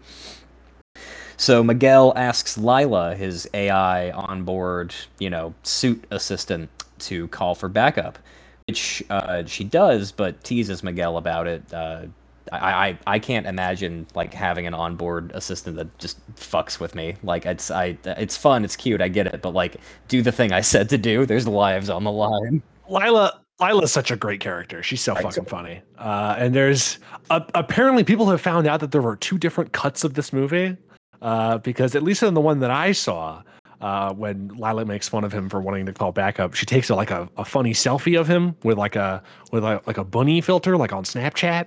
So 1.37 1.63
Miguel 1.65 2.13
asks 2.17 2.57
Lyla, 2.57 3.17
his 3.17 3.49
AI 3.53 4.11
onboard, 4.13 4.95
you 5.19 5.31
know, 5.31 5.55
suit 5.63 6.05
assistant, 6.11 6.71
to 7.01 7.27
call 7.29 7.55
for 7.55 7.69
backup 7.69 8.19
which 8.67 9.03
uh, 9.11 9.45
she 9.45 9.65
does, 9.65 10.13
but 10.13 10.43
teases 10.43 10.83
Miguel 10.83 11.17
about 11.17 11.47
it. 11.47 11.63
Uh, 11.73 12.07
I, 12.53 12.89
I 12.89 12.99
I 13.07 13.19
can't 13.19 13.47
imagine 13.47 14.07
like 14.15 14.35
having 14.35 14.67
an 14.67 14.75
onboard 14.75 15.33
assistant 15.35 15.77
that 15.77 15.99
just 15.99 16.19
fucks 16.37 16.79
with 16.81 16.95
me. 16.95 17.17
Like 17.23 17.47
it's 17.47 17.71
I 17.71 17.97
it's 18.05 18.37
fun, 18.37 18.65
it's 18.65 18.77
cute, 18.77 19.01
I 19.01 19.09
get 19.09 19.27
it, 19.27 19.43
but 19.43 19.55
like 19.55 19.77
do 20.09 20.23
the 20.23 20.33
thing 20.33 20.53
I 20.53 20.61
said 20.61 20.89
to 20.91 20.99
do. 20.99 21.27
There's 21.27 21.49
lives 21.49 21.91
on 21.91 22.05
the 22.05 22.13
line. 22.13 22.63
Lyla 22.89 23.41
Lyla's 23.61 23.93
such 23.93 24.11
a 24.11 24.17
great 24.17 24.41
character. 24.41 24.83
She's 24.83 25.01
so 25.01 25.15
fucking 25.15 25.45
funny. 25.45 25.81
Uh, 25.99 26.35
and 26.39 26.55
there's 26.55 26.99
uh, 27.31 27.41
apparently 27.55 28.05
people 28.05 28.29
have 28.29 28.41
found 28.41 28.67
out 28.67 28.81
that 28.81 28.91
there 28.91 29.03
were 29.03 29.17
two 29.17 29.39
different 29.39 29.73
cuts 29.73 30.05
of 30.05 30.15
this 30.15 30.33
movie. 30.33 30.77
Uh, 31.23 31.57
because 31.59 31.95
at 31.95 32.03
least 32.03 32.23
in 32.23 32.35
the 32.35 32.41
one 32.41 32.61
that 32.61 32.71
I 32.71 32.93
saw, 32.93 33.43
uh, 33.81 34.13
when 34.13 34.49
Lyla 34.49 34.85
makes 34.85 35.09
fun 35.09 35.25
of 35.25 35.33
him 35.33 35.49
for 35.49 35.59
wanting 35.61 35.87
to 35.87 35.93
call 35.95 36.13
backup, 36.13 36.53
she 36.53 36.67
takes 36.67 36.91
a, 36.91 36.95
like 36.95 37.11
a, 37.11 37.29
a 37.39 37.47
funny 37.47 37.73
selfie 37.73 38.21
of 38.21 38.29
him 38.29 38.55
with 38.63 38.77
like 38.77 38.95
a 38.95 39.23
with 39.51 39.65
a, 39.65 39.81
like 39.87 39.97
a 39.97 40.05
bunny 40.05 40.43
filter, 40.43 40.77
like 40.77 40.93
on 40.93 41.03
Snapchat. 41.05 41.67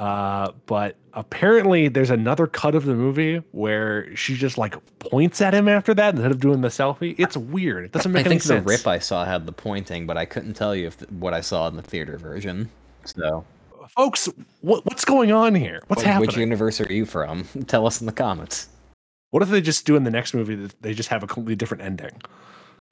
Uh, 0.00 0.50
but 0.64 0.96
apparently, 1.12 1.88
there's 1.88 2.08
another 2.08 2.46
cut 2.46 2.74
of 2.74 2.86
the 2.86 2.94
movie 2.94 3.42
where 3.52 4.16
she 4.16 4.34
just 4.34 4.56
like 4.56 4.74
points 4.98 5.42
at 5.42 5.52
him 5.52 5.68
after 5.68 5.92
that 5.92 6.14
instead 6.14 6.30
of 6.30 6.40
doing 6.40 6.62
the 6.62 6.68
selfie. 6.68 7.14
It's 7.18 7.36
weird. 7.36 7.84
It 7.84 7.92
doesn't 7.92 8.10
make 8.10 8.24
I 8.26 8.30
any 8.30 8.38
think 8.38 8.44
the 8.44 8.62
rip 8.62 8.86
I 8.86 8.98
saw 8.98 9.26
had 9.26 9.44
the 9.44 9.52
pointing, 9.52 10.06
but 10.06 10.16
I 10.16 10.24
couldn't 10.24 10.54
tell 10.54 10.74
you 10.74 10.86
if 10.86 10.96
th- 10.96 11.10
what 11.10 11.34
I 11.34 11.42
saw 11.42 11.68
in 11.68 11.76
the 11.76 11.82
theater 11.82 12.16
version. 12.16 12.70
So, 13.04 13.44
Folks, 13.94 14.26
what, 14.62 14.86
what's 14.86 15.04
going 15.04 15.32
on 15.32 15.54
here? 15.54 15.82
What's 15.88 16.00
Wh- 16.00 16.06
happening? 16.06 16.28
which 16.28 16.36
universe 16.38 16.80
are 16.80 16.90
you 16.90 17.04
from? 17.04 17.44
Tell 17.66 17.86
us 17.86 18.00
in 18.00 18.06
the 18.06 18.12
comments. 18.12 18.70
What 19.32 19.42
if 19.42 19.50
they 19.50 19.60
just 19.60 19.84
do 19.84 19.96
in 19.96 20.04
the 20.04 20.10
next 20.10 20.32
movie 20.32 20.54
that 20.54 20.80
they 20.80 20.94
just 20.94 21.10
have 21.10 21.22
a 21.22 21.26
completely 21.26 21.56
different 21.56 21.82
ending, 21.82 22.22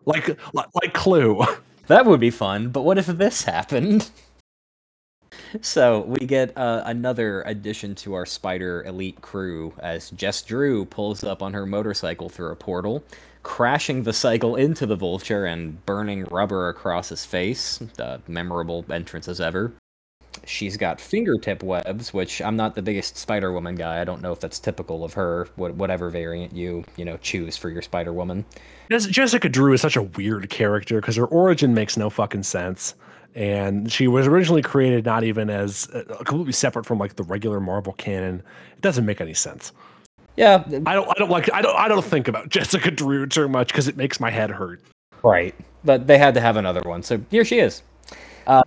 like 0.04 0.28
like, 0.52 0.68
like 0.74 0.92
Clue? 0.92 1.42
That 1.86 2.04
would 2.04 2.20
be 2.20 2.28
fun, 2.28 2.68
but 2.68 2.82
what 2.82 2.98
if 2.98 3.06
this 3.06 3.44
happened? 3.44 4.10
So 5.62 6.00
we 6.00 6.26
get 6.26 6.56
uh, 6.56 6.82
another 6.86 7.42
addition 7.42 7.94
to 7.96 8.14
our 8.14 8.26
Spider 8.26 8.84
Elite 8.84 9.20
crew 9.22 9.72
as 9.78 10.10
Jess 10.10 10.42
Drew 10.42 10.84
pulls 10.84 11.24
up 11.24 11.42
on 11.42 11.52
her 11.54 11.66
motorcycle 11.66 12.28
through 12.28 12.50
a 12.52 12.56
portal, 12.56 13.02
crashing 13.42 14.02
the 14.02 14.12
cycle 14.12 14.56
into 14.56 14.86
the 14.86 14.96
Vulture 14.96 15.46
and 15.46 15.84
burning 15.86 16.24
rubber 16.24 16.68
across 16.68 17.08
his 17.08 17.24
face. 17.24 17.78
The 17.96 18.20
memorable 18.28 18.84
entrance 18.90 19.28
as 19.28 19.40
ever. 19.40 19.72
She's 20.44 20.76
got 20.76 21.00
fingertip 21.00 21.62
webs, 21.62 22.14
which 22.14 22.40
I'm 22.40 22.56
not 22.56 22.74
the 22.74 22.82
biggest 22.82 23.16
Spider 23.16 23.52
Woman 23.52 23.74
guy. 23.74 24.00
I 24.00 24.04
don't 24.04 24.22
know 24.22 24.32
if 24.32 24.40
that's 24.40 24.58
typical 24.60 25.02
of 25.04 25.14
her. 25.14 25.48
wh- 25.56 25.76
Whatever 25.76 26.10
variant 26.10 26.52
you 26.54 26.84
you 26.96 27.04
know 27.04 27.16
choose 27.18 27.56
for 27.56 27.70
your 27.70 27.82
Spider 27.82 28.12
Woman. 28.12 28.44
Jessica 28.90 29.48
Drew 29.48 29.72
is 29.72 29.80
such 29.80 29.96
a 29.96 30.02
weird 30.02 30.48
character 30.50 31.00
because 31.00 31.16
her 31.16 31.26
origin 31.26 31.74
makes 31.74 31.96
no 31.96 32.08
fucking 32.08 32.44
sense. 32.44 32.94
And 33.34 33.90
she 33.92 34.08
was 34.08 34.26
originally 34.26 34.62
created 34.62 35.04
not 35.04 35.22
even 35.22 35.50
as 35.50 35.88
uh, 35.94 36.02
completely 36.24 36.52
separate 36.52 36.86
from 36.86 36.98
like 36.98 37.16
the 37.16 37.22
regular 37.22 37.60
Marvel 37.60 37.92
canon. 37.92 38.42
It 38.76 38.80
doesn't 38.80 39.06
make 39.06 39.20
any 39.20 39.34
sense. 39.34 39.72
Yeah, 40.36 40.64
I 40.86 40.94
don't. 40.94 41.08
I 41.08 41.14
don't 41.18 41.30
like. 41.30 41.52
I 41.52 41.62
don't. 41.62 41.76
I 41.76 41.88
don't 41.88 42.04
think 42.04 42.28
about 42.28 42.48
Jessica 42.50 42.90
Drew 42.90 43.26
too 43.26 43.48
much 43.48 43.68
because 43.68 43.88
it 43.88 43.96
makes 43.96 44.20
my 44.20 44.30
head 44.30 44.50
hurt. 44.50 44.80
right. 45.22 45.54
But 45.84 46.06
they 46.08 46.18
had 46.18 46.34
to 46.34 46.40
have 46.40 46.56
another 46.56 46.82
one, 46.84 47.02
so 47.02 47.20
here 47.30 47.44
she 47.44 47.60
is. 47.60 47.82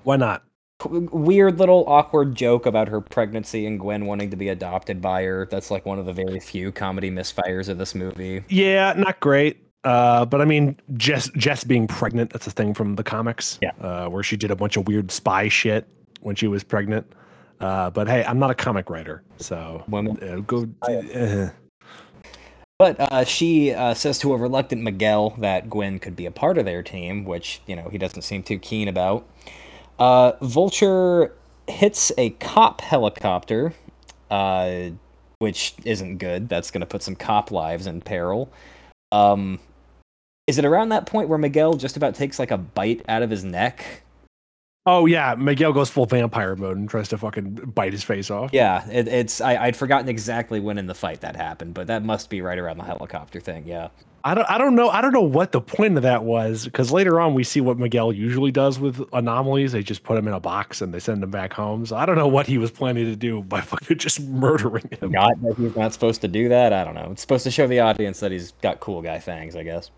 Why 0.03 0.16
not? 0.16 0.43
weird 0.89 1.59
little 1.59 1.84
awkward 1.88 2.36
joke 2.36 2.66
about 2.66 2.88
her 2.88 3.01
pregnancy 3.01 3.66
and 3.66 3.80
Gwen 3.80 4.05
wanting 4.05 4.30
to 4.32 4.36
be 4.36 4.49
adopted 4.49 5.01
by 5.01 5.24
her. 5.24 5.47
That's 5.49 5.72
like 5.72 5.86
one 5.86 5.99
of 5.99 6.05
the 6.05 6.14
very 6.14 6.39
few 6.39 6.72
comedy 6.72 7.12
misfires 7.12 7.70
of 7.70 7.78
this 7.78 7.93
movie. 7.95 8.43
Yeah, 8.49 8.93
not 8.97 9.20
great. 9.20 9.64
Uh, 9.84 10.25
but 10.25 10.41
I 10.41 10.45
mean, 10.45 10.77
Jess 10.95 11.29
Jess 11.36 11.63
being 11.63 11.88
pregnant, 11.88 12.32
that's 12.32 12.47
a 12.47 12.51
thing 12.51 12.73
from 12.73 12.95
the 12.95 13.03
comics. 13.03 13.57
Yeah. 13.61 13.71
Uh, 13.82 14.07
where 14.09 14.23
she 14.23 14.38
did 14.38 14.51
a 14.51 14.55
bunch 14.55 14.77
of 14.77 14.88
weird 14.88 15.11
spy 15.11 15.47
shit 15.47 15.88
when 16.21 16.36
she 16.36 16.47
was 16.47 16.63
pregnant. 16.63 17.11
Uh, 17.59 17.89
but 17.89 18.07
hey, 18.07 18.23
I'm 18.23 18.39
not 18.39 18.49
a 18.51 18.55
comic 18.55 18.89
writer, 18.89 19.23
so 19.38 19.84
Women. 19.88 20.17
uh, 20.23 20.38
go. 20.41 20.67
uh, 20.82 21.49
But 22.79 22.99
uh, 22.99 23.23
she 23.23 23.71
uh, 23.71 23.93
says 23.93 24.17
to 24.19 24.34
a 24.34 24.38
reluctant 24.38 24.82
Miguel 24.82 25.36
that 25.38 25.69
Gwen 25.69 25.99
could 25.99 26.15
be 26.15 26.25
a 26.25 26.32
part 26.32 26.57
of 26.57 26.65
their 26.65 26.82
team, 26.82 27.23
which, 27.25 27.61
you 27.67 27.75
know, 27.75 27.89
he 27.89 27.99
doesn't 27.99 28.23
seem 28.23 28.41
too 28.41 28.57
keen 28.57 28.88
about. 28.88 29.27
Uh, 29.99 30.32
Vulture 30.41 31.36
hits 31.67 32.11
a 32.17 32.32
cop 32.32 32.82
helicopter, 32.82 33.73
uh, 34.32 34.89
which 35.38 35.75
isn't 35.86 36.17
good. 36.17 36.49
That's 36.49 36.71
going 36.71 36.82
to 36.82 36.88
put 36.88 37.03
some 37.03 37.15
cop 37.15 37.51
lives 37.51 37.86
in 37.86 38.01
peril. 38.01 38.51
Um, 39.11 39.59
is 40.47 40.57
it 40.57 40.65
around 40.65 40.89
that 40.89 41.05
point 41.05 41.29
where 41.29 41.37
Miguel 41.37 41.75
just 41.75 41.97
about 41.97 42.15
takes 42.15 42.39
like 42.39 42.51
a 42.51 42.57
bite 42.57 43.03
out 43.07 43.23
of 43.23 43.29
his 43.29 43.43
neck? 43.43 44.03
oh 44.85 45.05
yeah, 45.05 45.35
Miguel 45.35 45.73
goes 45.73 45.89
full 45.89 46.05
vampire 46.05 46.55
mode 46.55 46.77
and 46.77 46.89
tries 46.89 47.07
to 47.09 47.17
fucking 47.17 47.55
bite 47.75 47.93
his 47.93 48.03
face 48.03 48.31
off. 48.31 48.51
Yeah, 48.53 48.87
it, 48.89 49.07
it's 49.07 49.41
I, 49.41 49.57
I'd 49.65 49.75
forgotten 49.75 50.09
exactly 50.09 50.59
when 50.59 50.77
in 50.77 50.87
the 50.87 50.95
fight 50.95 51.21
that 51.21 51.35
happened, 51.35 51.73
but 51.73 51.87
that 51.87 52.03
must 52.03 52.29
be 52.29 52.41
right 52.41 52.57
around 52.57 52.77
the 52.77 52.83
helicopter 52.83 53.39
thing. 53.39 53.67
Yeah. 53.67 53.89
I 54.23 54.35
don't. 54.35 54.47
I 54.47 54.59
don't 54.59 54.75
know. 54.75 54.87
I 54.89 55.01
don't 55.01 55.13
know 55.13 55.21
what 55.21 55.51
the 55.51 55.61
point 55.61 55.97
of 55.97 56.03
that 56.03 56.23
was 56.23 56.65
because 56.65 56.91
later 56.91 57.19
on 57.19 57.33
we 57.33 57.43
see 57.43 57.59
what 57.59 57.79
Miguel 57.79 58.13
usually 58.13 58.51
does 58.51 58.79
with 58.79 59.01
anomalies. 59.13 59.71
They 59.71 59.81
just 59.81 60.03
put 60.03 60.15
him 60.15 60.27
in 60.27 60.33
a 60.35 60.39
box 60.39 60.79
and 60.79 60.93
they 60.93 60.99
send 60.99 61.23
him 61.23 61.31
back 61.31 61.53
home. 61.53 61.87
So 61.87 61.95
I 61.95 62.05
don't 62.05 62.17
know 62.17 62.27
what 62.27 62.45
he 62.45 62.59
was 62.59 62.69
planning 62.69 63.05
to 63.05 63.15
do 63.15 63.41
by 63.41 63.61
fucking 63.61 63.97
just 63.97 64.21
murdering 64.21 64.87
him. 64.99 65.11
Not 65.11 65.41
that 65.41 65.55
he's 65.57 65.75
not 65.75 65.93
supposed 65.93 66.21
to 66.21 66.27
do 66.27 66.49
that. 66.49 66.71
I 66.71 66.83
don't 66.83 66.93
know. 66.93 67.09
It's 67.11 67.21
supposed 67.21 67.45
to 67.45 67.51
show 67.51 67.65
the 67.65 67.79
audience 67.79 68.19
that 68.19 68.31
he's 68.31 68.51
got 68.61 68.79
cool 68.79 69.01
guy 69.01 69.17
fangs, 69.17 69.55
I 69.55 69.63
guess. 69.63 69.89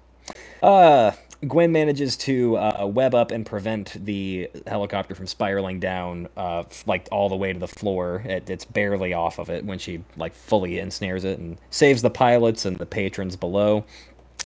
Uh, 0.64 1.12
Gwen 1.48 1.74
manages 1.74 2.16
to 2.18 2.56
uh, 2.58 2.86
web 2.88 3.14
up 3.14 3.32
and 3.32 3.46
prevent 3.46 4.04
the 4.06 4.50
helicopter 4.66 5.14
from 5.14 5.28
spiraling 5.28 5.80
down, 5.80 6.30
uh, 6.38 6.60
f- 6.60 6.88
like 6.88 7.08
all 7.12 7.28
the 7.28 7.36
way 7.36 7.52
to 7.52 7.60
the 7.60 7.68
floor. 7.68 8.24
It, 8.26 8.50
it's 8.50 8.64
barely 8.64 9.14
off 9.14 9.40
of 9.40 9.50
it 9.50 9.66
when 9.66 9.78
she 9.78 10.02
like 10.16 10.34
fully 10.34 10.80
ensnares 10.80 11.26
it 11.26 11.40
and 11.40 11.58
saves 11.70 12.02
the 12.02 12.10
pilots 12.10 12.66
and 12.66 12.78
the 12.78 12.86
patrons 12.86 13.36
below. 13.36 13.84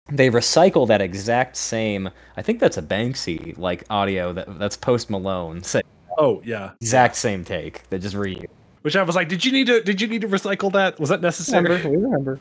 They 0.09 0.29
recycle 0.31 0.87
that 0.87 1.01
exact 1.01 1.55
same. 1.55 2.09
I 2.35 2.41
think 2.41 2.59
that's 2.59 2.77
a 2.77 2.81
Banksy 2.81 3.55
like 3.57 3.83
audio 3.89 4.33
that 4.33 4.57
that's 4.57 4.75
Post 4.77 5.09
Malone. 5.11 5.61
Say, 5.61 5.81
Oh 6.17 6.41
yeah. 6.43 6.71
exact 6.81 7.15
same 7.15 7.43
take. 7.45 7.87
They 7.89 7.99
just 7.99 8.15
read. 8.15 8.49
Which 8.81 8.95
I 8.95 9.03
was 9.03 9.15
like, 9.15 9.27
did 9.27 9.43
you 9.45 9.51
need 9.51 9.67
to? 9.67 9.83
Did 9.83 10.01
you 10.01 10.07
need 10.07 10.21
to 10.21 10.27
recycle 10.27 10.71
that? 10.73 10.99
Was 10.99 11.09
that 11.09 11.21
necessary? 11.21 11.85
we 11.85 11.97
remember. 11.97 12.39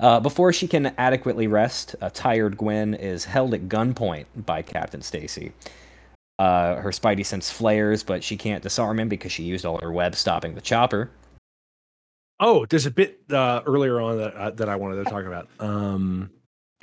Uh, 0.00 0.18
before 0.18 0.52
she 0.52 0.66
can 0.66 0.86
adequately 0.96 1.46
rest, 1.46 1.94
a 2.00 2.10
tired 2.10 2.56
Gwen 2.56 2.94
is 2.94 3.24
held 3.24 3.52
at 3.52 3.68
gunpoint 3.68 4.24
by 4.34 4.62
Captain 4.62 5.02
Stacy. 5.02 5.52
Uh, 6.38 6.76
her 6.76 6.90
spidey 6.90 7.24
sense 7.24 7.50
flares, 7.50 8.02
but 8.02 8.24
she 8.24 8.34
can't 8.34 8.62
disarm 8.62 8.98
him 8.98 9.10
because 9.10 9.30
she 9.30 9.42
used 9.42 9.66
all 9.66 9.78
her 9.78 9.92
web 9.92 10.14
stopping 10.14 10.54
the 10.54 10.60
chopper. 10.62 11.10
Oh, 12.40 12.64
there's 12.64 12.86
a 12.86 12.90
bit 12.90 13.20
uh, 13.30 13.60
earlier 13.66 14.00
on 14.00 14.16
that 14.16 14.34
uh, 14.34 14.50
that 14.52 14.70
I 14.70 14.76
wanted 14.76 15.04
to 15.04 15.10
talk 15.10 15.26
about. 15.26 15.48
Um, 15.58 16.30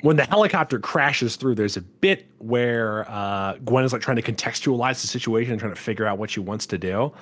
when 0.02 0.14
the 0.14 0.24
helicopter 0.24 0.78
crashes 0.78 1.34
through, 1.34 1.56
there's 1.56 1.76
a 1.76 1.80
bit 1.82 2.28
where 2.38 3.10
uh, 3.10 3.54
Gwen 3.64 3.82
is 3.82 3.92
like 3.92 4.00
trying 4.00 4.18
to 4.18 4.22
contextualize 4.22 5.00
the 5.00 5.08
situation 5.08 5.50
and 5.50 5.60
trying 5.60 5.74
to 5.74 5.80
figure 5.80 6.06
out 6.06 6.18
what 6.18 6.30
she 6.30 6.38
wants 6.38 6.66
to 6.66 6.78
do. 6.78 7.12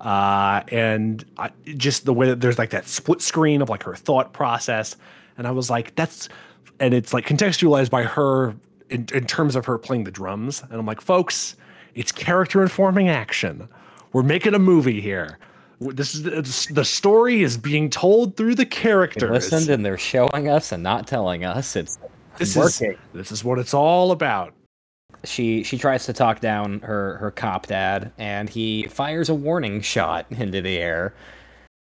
Uh, 0.00 0.62
and 0.68 1.26
I, 1.36 1.50
just 1.76 2.06
the 2.06 2.14
way 2.14 2.26
that 2.28 2.40
there's 2.40 2.58
like 2.58 2.70
that 2.70 2.88
split 2.88 3.20
screen 3.20 3.60
of 3.60 3.68
like 3.68 3.82
her 3.82 3.94
thought 3.94 4.32
process, 4.32 4.96
and 5.38 5.46
I 5.46 5.50
was 5.50 5.70
like, 5.70 5.94
that's, 5.94 6.28
and 6.80 6.94
it's 6.94 7.12
like 7.14 7.26
contextualized 7.26 7.90
by 7.90 8.02
her 8.02 8.54
in, 8.90 9.06
in 9.14 9.26
terms 9.26 9.56
of 9.56 9.64
her 9.66 9.78
playing 9.78 10.04
the 10.04 10.10
drums, 10.10 10.62
and 10.62 10.74
I'm 10.74 10.86
like, 10.86 11.00
folks, 11.00 11.56
it's 11.94 12.12
character 12.12 12.62
informing 12.62 13.08
action. 13.08 13.68
We're 14.12 14.22
making 14.22 14.54
a 14.54 14.58
movie 14.58 15.00
here. 15.00 15.38
This 15.80 16.14
is 16.14 16.66
the, 16.68 16.84
story 16.84 17.42
is 17.42 17.56
being 17.58 17.90
told 17.90 18.36
through 18.36 18.54
the 18.54 18.64
They 18.64 18.68
characters. 18.70 19.30
listened 19.30 19.68
and 19.68 19.84
they're 19.84 19.98
showing 19.98 20.48
us 20.48 20.70
and 20.70 20.82
not 20.82 21.06
telling 21.08 21.44
us. 21.44 21.74
It's 21.74 21.98
this 22.38 22.56
working. 22.56 22.92
is 22.92 22.98
this 23.12 23.32
is 23.32 23.42
what 23.44 23.58
it's 23.58 23.74
all 23.74 24.12
about. 24.12 24.54
she 25.24 25.62
she 25.64 25.78
tries 25.78 26.06
to 26.06 26.12
talk 26.12 26.40
down 26.40 26.80
her 26.80 27.16
her 27.18 27.30
cop 27.30 27.66
dad, 27.66 28.12
and 28.18 28.48
he 28.48 28.84
fires 28.90 29.28
a 29.28 29.34
warning 29.34 29.80
shot 29.80 30.26
into 30.30 30.60
the 30.62 30.78
air. 30.78 31.14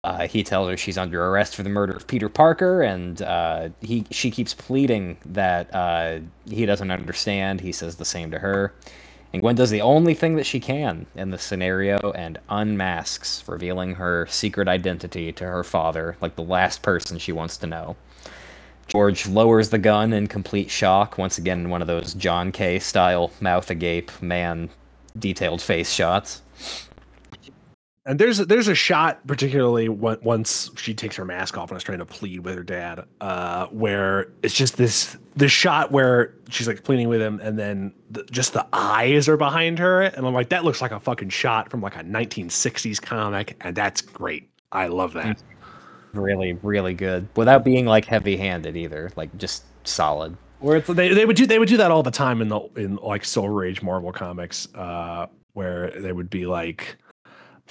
Uh, 0.06 0.28
he 0.28 0.44
tells 0.44 0.70
her 0.70 0.78
she's 0.78 0.98
under 0.98 1.26
arrest 1.26 1.58
for 1.58 1.64
the 1.64 1.70
murder 1.70 1.92
of 1.92 2.08
Peter 2.08 2.30
Parker, 2.30 2.82
and 2.82 3.22
uh, 3.22 3.68
he 3.82 4.06
she 4.12 4.32
keeps 4.32 4.54
pleading 4.54 5.18
that 5.26 5.74
uh, 5.76 6.20
he 6.50 6.66
doesn't 6.66 6.90
understand. 6.90 7.60
He 7.60 7.74
says 7.74 7.98
the 7.98 8.06
same 8.06 8.32
to 8.32 8.40
her, 8.40 8.74
and 9.34 9.42
Gwen 9.42 9.56
does 9.56 9.72
the 9.72 9.82
only 9.82 10.14
thing 10.14 10.38
that 10.38 10.46
she 10.46 10.62
can 10.62 11.06
in 11.16 11.32
the 11.32 11.38
scenario 11.38 12.14
and 12.14 12.38
unmasks, 12.48 13.44
revealing 13.46 13.96
her 13.96 14.26
secret 14.28 14.70
identity 14.70 15.34
to 15.34 15.44
her 15.44 15.66
father, 15.66 16.16
like 16.22 16.38
the 16.38 16.44
last 16.44 16.82
person 16.82 17.18
she 17.18 17.34
wants 17.34 17.58
to 17.58 17.68
know. 17.68 17.98
George 18.88 19.28
lowers 19.28 19.70
the 19.70 19.78
gun 19.78 20.14
in 20.14 20.28
complete 20.28 20.72
shock, 20.72 21.18
once 21.18 21.38
again 21.38 21.60
in 21.60 21.70
one 21.70 21.82
of 21.82 21.90
those 21.90 22.14
John 22.14 22.54
K. 22.54 22.80
style 22.80 23.32
mouth 23.42 23.70
agape 23.70 24.22
man 24.22 24.70
detailed 25.18 25.62
face 25.62 25.92
shots. 25.92 26.42
And 28.06 28.18
there's 28.18 28.38
there's 28.40 28.68
a 28.68 28.76
shot, 28.76 29.26
particularly 29.28 29.90
once 29.90 30.72
she 30.78 30.94
takes 30.94 31.16
her 31.18 31.26
mask 31.26 31.58
off 31.58 31.70
and 31.70 31.78
is 31.78 31.84
trying 31.84 32.00
to 32.00 32.06
plead 32.06 32.40
with 32.40 32.56
her 32.56 32.64
dad, 32.64 33.06
uh, 33.22 33.68
where 33.68 34.32
it's 34.42 34.56
just 34.56 34.78
this 34.78 35.18
this 35.36 35.52
shot 35.52 35.92
where 35.92 36.34
she's 36.50 36.68
like 36.68 36.84
pleading 36.84 37.10
with 37.10 37.22
him, 37.22 37.40
and 37.42 37.60
then 37.60 37.94
the, 38.10 38.24
just 38.32 38.54
the 38.54 38.66
eyes 38.74 39.28
are 39.28 39.38
behind 39.38 39.80
her, 39.80 40.02
and 40.02 40.26
I'm 40.26 40.34
like, 40.34 40.50
that 40.50 40.64
looks 40.64 40.82
like 40.82 40.92
a 40.92 41.00
fucking 41.00 41.30
shot 41.30 41.70
from 41.70 41.82
like 41.82 41.98
a 41.98 42.04
1960s 42.04 43.02
comic, 43.02 43.58
and 43.62 43.76
that's 43.76 44.02
great. 44.02 44.50
I 44.72 44.88
love 44.88 45.14
that. 45.14 45.42
Really, 46.14 46.54
really 46.64 46.94
good 46.94 47.28
without 47.36 47.64
being 47.64 47.86
like 47.86 48.06
heavy 48.06 48.38
handed 48.38 48.76
either, 48.76 49.12
like 49.18 49.36
just 49.38 49.66
solid. 49.86 50.36
Where 50.60 50.78
it's, 50.78 50.88
they 50.88 51.14
they 51.14 51.26
would 51.26 51.36
do 51.36 51.46
they 51.46 51.60
would 51.60 51.70
do 51.70 51.78
that 51.78 51.92
all 51.92 52.02
the 52.02 52.12
time 52.12 52.42
in 52.42 52.48
the 52.48 52.60
in 52.76 52.96
like 52.96 53.24
Silver 53.24 53.64
Age 53.66 53.82
Marvel 53.82 54.12
comics, 54.12 54.68
uh, 54.74 55.28
where 55.54 55.92
they 55.92 56.14
would 56.14 56.30
be 56.30 56.46
like 56.46 56.98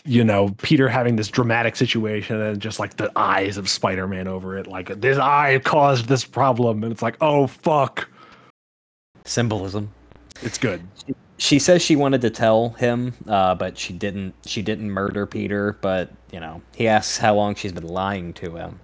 you 0.09 0.25
know, 0.25 0.49
Peter 0.63 0.89
having 0.89 1.17
this 1.17 1.29
dramatic 1.29 1.77
situation 1.77 2.41
and 2.41 2.61
just 2.61 2.81
like 2.81 2.97
the 2.97 3.13
eyes 3.15 3.59
of 3.59 3.69
Spider 3.69 4.09
Man 4.09 4.27
over 4.27 4.57
it. 4.57 4.67
Like, 4.67 5.01
this 5.01 5.19
eye 5.19 5.61
caused 5.65 6.07
this 6.07 6.25
problem. 6.25 6.83
And 6.83 6.91
it's 6.93 7.03
like, 7.03 7.17
oh, 7.21 7.47
fuck. 7.47 8.09
Symbolism. 9.25 9.93
It's 10.43 10.59
good. 10.59 10.83
She 11.37 11.59
says 11.59 11.83
she 11.83 11.95
wanted 11.95 12.21
to 12.23 12.31
tell 12.31 12.71
him, 12.71 13.13
uh, 13.29 13.55
but 13.55 13.77
she 13.79 13.93
didn't. 13.93 14.35
She 14.45 14.63
didn't 14.63 14.91
murder 14.91 15.27
Peter. 15.27 15.77
But 15.81 16.11
you 16.33 16.41
know, 16.41 16.63
he 16.75 16.89
asks 16.89 17.19
how 17.19 17.35
long 17.35 17.55
she's 17.55 17.73
been 17.73 17.87
lying 17.87 18.33
to 18.35 18.57
him. 18.57 18.81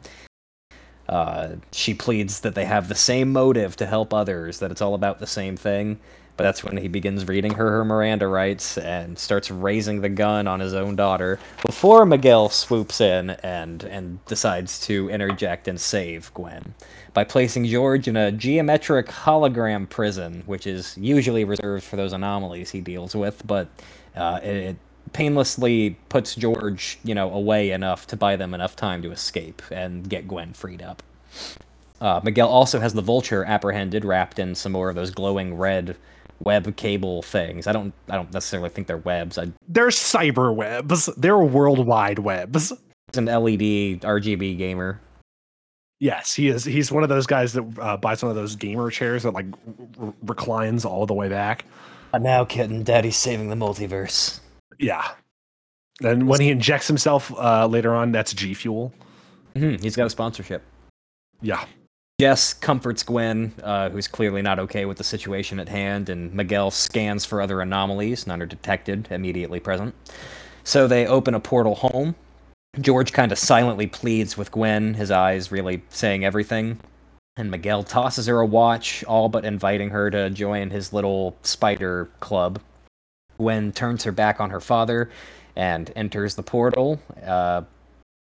Uh, 1.08 1.56
she 1.72 1.94
pleads 1.94 2.40
that 2.40 2.54
they 2.54 2.64
have 2.64 2.88
the 2.88 2.94
same 2.94 3.32
motive 3.32 3.76
to 3.76 3.86
help 3.86 4.14
others, 4.14 4.58
that 4.60 4.70
it's 4.70 4.80
all 4.80 4.94
about 4.94 5.18
the 5.18 5.26
same 5.26 5.56
thing. 5.56 5.98
But 6.36 6.44
that's 6.44 6.64
when 6.64 6.76
he 6.76 6.88
begins 6.88 7.28
reading 7.28 7.54
her 7.54 7.70
her 7.70 7.84
Miranda 7.84 8.26
rights 8.26 8.76
and 8.76 9.18
starts 9.18 9.50
raising 9.50 10.00
the 10.00 10.08
gun 10.08 10.48
on 10.48 10.58
his 10.58 10.74
own 10.74 10.96
daughter 10.96 11.38
before 11.64 12.04
Miguel 12.04 12.48
swoops 12.48 13.00
in 13.00 13.30
and 13.30 13.84
and 13.84 14.24
decides 14.26 14.84
to 14.86 15.08
interject 15.10 15.68
and 15.68 15.80
save 15.80 16.32
Gwen 16.34 16.74
by 17.12 17.22
placing 17.22 17.64
George 17.66 18.08
in 18.08 18.16
a 18.16 18.32
geometric 18.32 19.06
hologram 19.06 19.88
prison, 19.88 20.42
which 20.46 20.66
is 20.66 20.98
usually 20.98 21.44
reserved 21.44 21.84
for 21.84 21.94
those 21.96 22.12
anomalies 22.12 22.70
he 22.70 22.80
deals 22.80 23.14
with, 23.14 23.46
but 23.46 23.68
uh, 24.16 24.40
it, 24.42 24.56
it 24.56 24.76
painlessly 25.12 25.96
puts 26.08 26.34
George, 26.34 26.98
you 27.04 27.14
know, 27.14 27.32
away 27.32 27.70
enough 27.70 28.06
to 28.08 28.16
buy 28.16 28.34
them 28.34 28.52
enough 28.52 28.74
time 28.74 29.00
to 29.02 29.12
escape 29.12 29.62
and 29.70 30.08
get 30.08 30.26
Gwen 30.26 30.52
freed 30.52 30.82
up. 30.82 31.02
Uh, 32.00 32.20
Miguel 32.22 32.48
also 32.48 32.80
has 32.80 32.92
the 32.92 33.00
vulture 33.00 33.44
apprehended, 33.44 34.04
wrapped 34.04 34.38
in 34.38 34.54
some 34.54 34.72
more 34.72 34.90
of 34.90 34.96
those 34.96 35.12
glowing 35.12 35.56
red 35.56 35.96
web 36.42 36.76
cable 36.76 37.22
things. 37.22 37.66
I 37.66 37.72
don't 37.72 37.92
I 38.08 38.16
don't 38.16 38.32
necessarily 38.32 38.70
think 38.70 38.86
they're 38.86 38.96
webs. 38.98 39.38
I, 39.38 39.52
they're 39.68 39.88
cyber 39.88 40.54
webs. 40.54 41.08
They're 41.16 41.38
worldwide 41.38 42.18
webs. 42.18 42.72
He's 43.12 43.18
an 43.18 43.26
LED 43.26 44.00
RGB 44.02 44.58
gamer. 44.58 45.00
Yes, 46.00 46.34
he 46.34 46.48
is. 46.48 46.64
He's 46.64 46.90
one 46.90 47.02
of 47.02 47.08
those 47.08 47.26
guys 47.26 47.52
that 47.52 47.64
uh, 47.78 47.96
buys 47.96 48.22
one 48.22 48.30
of 48.30 48.36
those 48.36 48.56
gamer 48.56 48.90
chairs 48.90 49.22
that 49.22 49.30
like 49.30 49.46
r- 49.98 50.12
reclines 50.22 50.84
all 50.84 51.06
the 51.06 51.14
way 51.14 51.28
back. 51.28 51.64
But 52.12 52.22
now, 52.22 52.44
kitten, 52.44 52.82
Daddy's 52.82 53.16
saving 53.16 53.48
the 53.48 53.56
multiverse. 53.56 54.40
Yeah, 54.78 55.12
and 56.02 56.28
when 56.28 56.40
he 56.40 56.50
injects 56.50 56.88
himself 56.88 57.32
uh, 57.38 57.66
later 57.66 57.94
on, 57.94 58.12
that's 58.12 58.32
G 58.32 58.54
Fuel. 58.54 58.92
Mm-hmm. 59.54 59.82
He's 59.82 59.96
got 59.96 60.06
a 60.06 60.10
sponsorship. 60.10 60.62
Yeah. 61.40 61.64
Jess 62.20 62.54
comforts 62.54 63.02
Gwen, 63.02 63.52
uh, 63.60 63.90
who's 63.90 64.06
clearly 64.06 64.40
not 64.40 64.60
okay 64.60 64.84
with 64.84 64.98
the 64.98 65.04
situation 65.04 65.58
at 65.58 65.68
hand, 65.68 66.08
and 66.08 66.32
Miguel 66.32 66.70
scans 66.70 67.24
for 67.24 67.42
other 67.42 67.60
anomalies, 67.60 68.24
none 68.24 68.40
are 68.40 68.46
detected, 68.46 69.08
immediately 69.10 69.58
present. 69.58 69.96
So 70.62 70.86
they 70.86 71.08
open 71.08 71.34
a 71.34 71.40
portal 71.40 71.74
home. 71.74 72.14
George 72.80 73.12
kind 73.12 73.32
of 73.32 73.38
silently 73.38 73.88
pleads 73.88 74.36
with 74.36 74.52
Gwen, 74.52 74.94
his 74.94 75.10
eyes 75.10 75.50
really 75.50 75.82
saying 75.88 76.24
everything. 76.24 76.78
And 77.36 77.50
Miguel 77.50 77.82
tosses 77.82 78.26
her 78.26 78.38
a 78.38 78.46
watch, 78.46 79.02
all 79.04 79.28
but 79.28 79.44
inviting 79.44 79.90
her 79.90 80.08
to 80.10 80.30
join 80.30 80.70
his 80.70 80.92
little 80.92 81.36
spider 81.42 82.08
club. 82.20 82.60
Gwen 83.38 83.72
turns 83.72 84.04
her 84.04 84.12
back 84.12 84.40
on 84.40 84.50
her 84.50 84.60
father 84.60 85.10
and 85.56 85.92
enters 85.96 86.36
the 86.36 86.44
portal, 86.44 87.00
uh, 87.26 87.62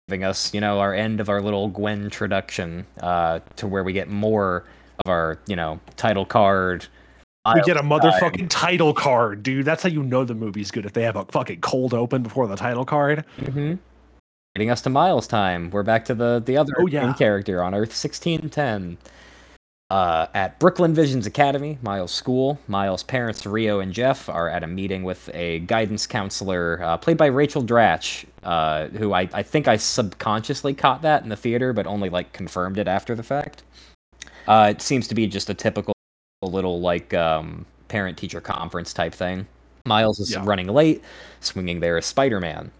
giving 0.08 0.24
us, 0.24 0.52
you 0.52 0.60
know, 0.60 0.80
our 0.80 0.94
end 0.94 1.20
of 1.20 1.28
our 1.28 1.40
little 1.40 1.68
Gwen 1.68 2.04
introduction 2.04 2.86
uh, 3.00 3.40
to 3.56 3.66
where 3.66 3.84
we 3.84 3.92
get 3.92 4.08
more 4.08 4.64
of 5.04 5.10
our, 5.10 5.38
you 5.46 5.56
know, 5.56 5.80
title 5.96 6.26
card. 6.26 6.86
We 7.54 7.60
get 7.62 7.76
a 7.76 7.82
motherfucking 7.82 8.48
title 8.50 8.94
card, 8.94 9.42
dude. 9.42 9.64
That's 9.64 9.82
how 9.82 9.88
you 9.88 10.04
know 10.04 10.24
the 10.24 10.34
movie's 10.34 10.70
good 10.70 10.86
if 10.86 10.92
they 10.92 11.02
have 11.02 11.16
a 11.16 11.24
fucking 11.24 11.60
cold 11.60 11.92
open 11.92 12.22
before 12.22 12.46
the 12.46 12.54
title 12.54 12.84
card. 12.84 13.24
Mm-hmm. 13.38 13.74
Getting 14.54 14.70
us 14.70 14.80
to 14.82 14.90
Miles 14.90 15.26
time. 15.26 15.70
We're 15.70 15.82
back 15.82 16.04
to 16.04 16.14
the 16.14 16.40
the 16.44 16.56
other 16.56 16.72
oh, 16.78 16.86
yeah. 16.86 17.12
character 17.14 17.62
on 17.62 17.74
Earth 17.74 17.96
sixteen 17.96 18.48
ten. 18.48 18.96
Uh, 19.92 20.26
at 20.32 20.58
Brooklyn 20.58 20.94
Visions 20.94 21.26
Academy, 21.26 21.76
Miles' 21.82 22.12
school, 22.12 22.58
Miles' 22.66 23.02
parents, 23.02 23.44
Rio 23.44 23.78
and 23.80 23.92
Jeff, 23.92 24.26
are 24.26 24.48
at 24.48 24.64
a 24.64 24.66
meeting 24.66 25.02
with 25.02 25.28
a 25.34 25.58
guidance 25.58 26.06
counselor 26.06 26.82
uh, 26.82 26.96
played 26.96 27.18
by 27.18 27.26
Rachel 27.26 27.62
Dratch, 27.62 28.24
uh, 28.42 28.86
who 28.86 29.12
I, 29.12 29.28
I 29.34 29.42
think 29.42 29.68
I 29.68 29.76
subconsciously 29.76 30.72
caught 30.72 31.02
that 31.02 31.24
in 31.24 31.28
the 31.28 31.36
theater, 31.36 31.74
but 31.74 31.86
only 31.86 32.08
like 32.08 32.32
confirmed 32.32 32.78
it 32.78 32.88
after 32.88 33.14
the 33.14 33.22
fact. 33.22 33.64
Uh, 34.48 34.68
it 34.70 34.80
seems 34.80 35.06
to 35.08 35.14
be 35.14 35.26
just 35.26 35.50
a 35.50 35.54
typical 35.54 35.92
little 36.40 36.80
like 36.80 37.12
um, 37.12 37.66
parent 37.88 38.16
teacher 38.16 38.40
conference 38.40 38.94
type 38.94 39.12
thing. 39.12 39.46
Miles 39.84 40.20
is 40.20 40.30
yeah. 40.30 40.42
running 40.42 40.68
late, 40.68 41.04
swinging 41.40 41.80
there 41.80 41.98
as 41.98 42.06
Spider 42.06 42.40
Man. 42.40 42.70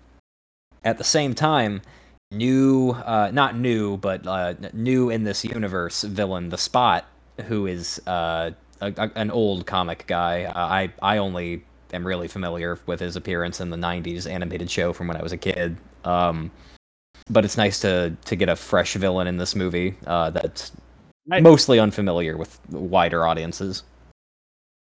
At 0.83 0.97
the 0.97 1.05
same 1.05 1.35
time, 1.35 1.83
new, 2.33 2.91
uh, 2.91 3.31
not 3.33 3.57
new, 3.57 3.97
but 3.97 4.27
uh, 4.27 4.55
new 4.73 5.11
in 5.11 5.25
this 5.25 5.45
universe 5.45 6.03
villain, 6.03 6.49
the 6.49 6.59
Spot, 6.59 7.05
who 7.47 7.67
is 7.67 8.01
uh, 8.07 8.51
a, 8.81 8.93
a, 8.97 9.11
an 9.15 9.31
old 9.31 9.67
comic 9.67 10.05
guy. 10.07 10.45
Uh, 10.45 10.53
I 10.55 10.93
I 11.01 11.19
only 11.19 11.65
am 11.93 12.07
really 12.07 12.29
familiar 12.29 12.79
with 12.87 13.01
his 13.01 13.17
appearance 13.17 13.61
in 13.61 13.71
the 13.71 13.77
'90s 13.77 14.29
animated 14.31 14.71
show 14.71 14.93
from 14.93 15.09
when 15.09 15.17
I 15.17 15.23
was 15.23 15.33
a 15.33 15.39
kid. 15.39 15.77
Um, 16.05 16.51
but 17.31 17.45
it's 17.45 17.57
nice 17.57 17.81
to 17.81 18.17
to 18.25 18.37
get 18.37 18.49
a 18.49 18.57
fresh 18.57 18.95
villain 18.95 19.27
in 19.27 19.37
this 19.37 19.55
movie 19.55 19.95
uh, 20.07 20.31
that's 20.31 20.73
I, 21.31 21.41
mostly 21.41 21.79
unfamiliar 21.79 22.37
with 22.37 22.59
wider 22.71 23.27
audiences. 23.27 23.85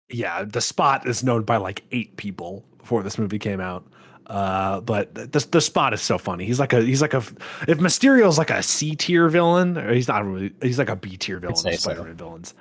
Yeah, 0.08 0.44
the 0.44 0.60
Spot 0.60 1.06
is 1.06 1.22
known 1.22 1.42
by 1.42 1.56
like 1.56 1.84
eight 1.92 2.16
people 2.16 2.64
before 2.78 3.02
this 3.02 3.18
movie 3.18 3.38
came 3.38 3.60
out. 3.60 3.84
Uh, 4.26 4.80
but 4.80 5.14
the 5.14 5.46
the 5.52 5.60
spot 5.60 5.94
is 5.94 6.02
so 6.02 6.18
funny. 6.18 6.44
He's 6.44 6.58
like 6.58 6.72
a 6.72 6.82
he's 6.82 7.00
like 7.00 7.14
a 7.14 7.18
if 7.68 7.78
Mysterio's 7.78 8.38
like 8.38 8.50
a 8.50 8.62
C 8.62 8.96
tier 8.96 9.28
villain, 9.28 9.78
or 9.78 9.92
he's 9.92 10.08
not 10.08 10.24
really 10.24 10.52
he's 10.60 10.78
like 10.78 10.88
a 10.88 10.96
B 10.96 11.16
tier 11.16 11.38
villain. 11.38 11.56
Spider-Man 11.56 12.18
so. 12.18 12.24
villains. 12.24 12.54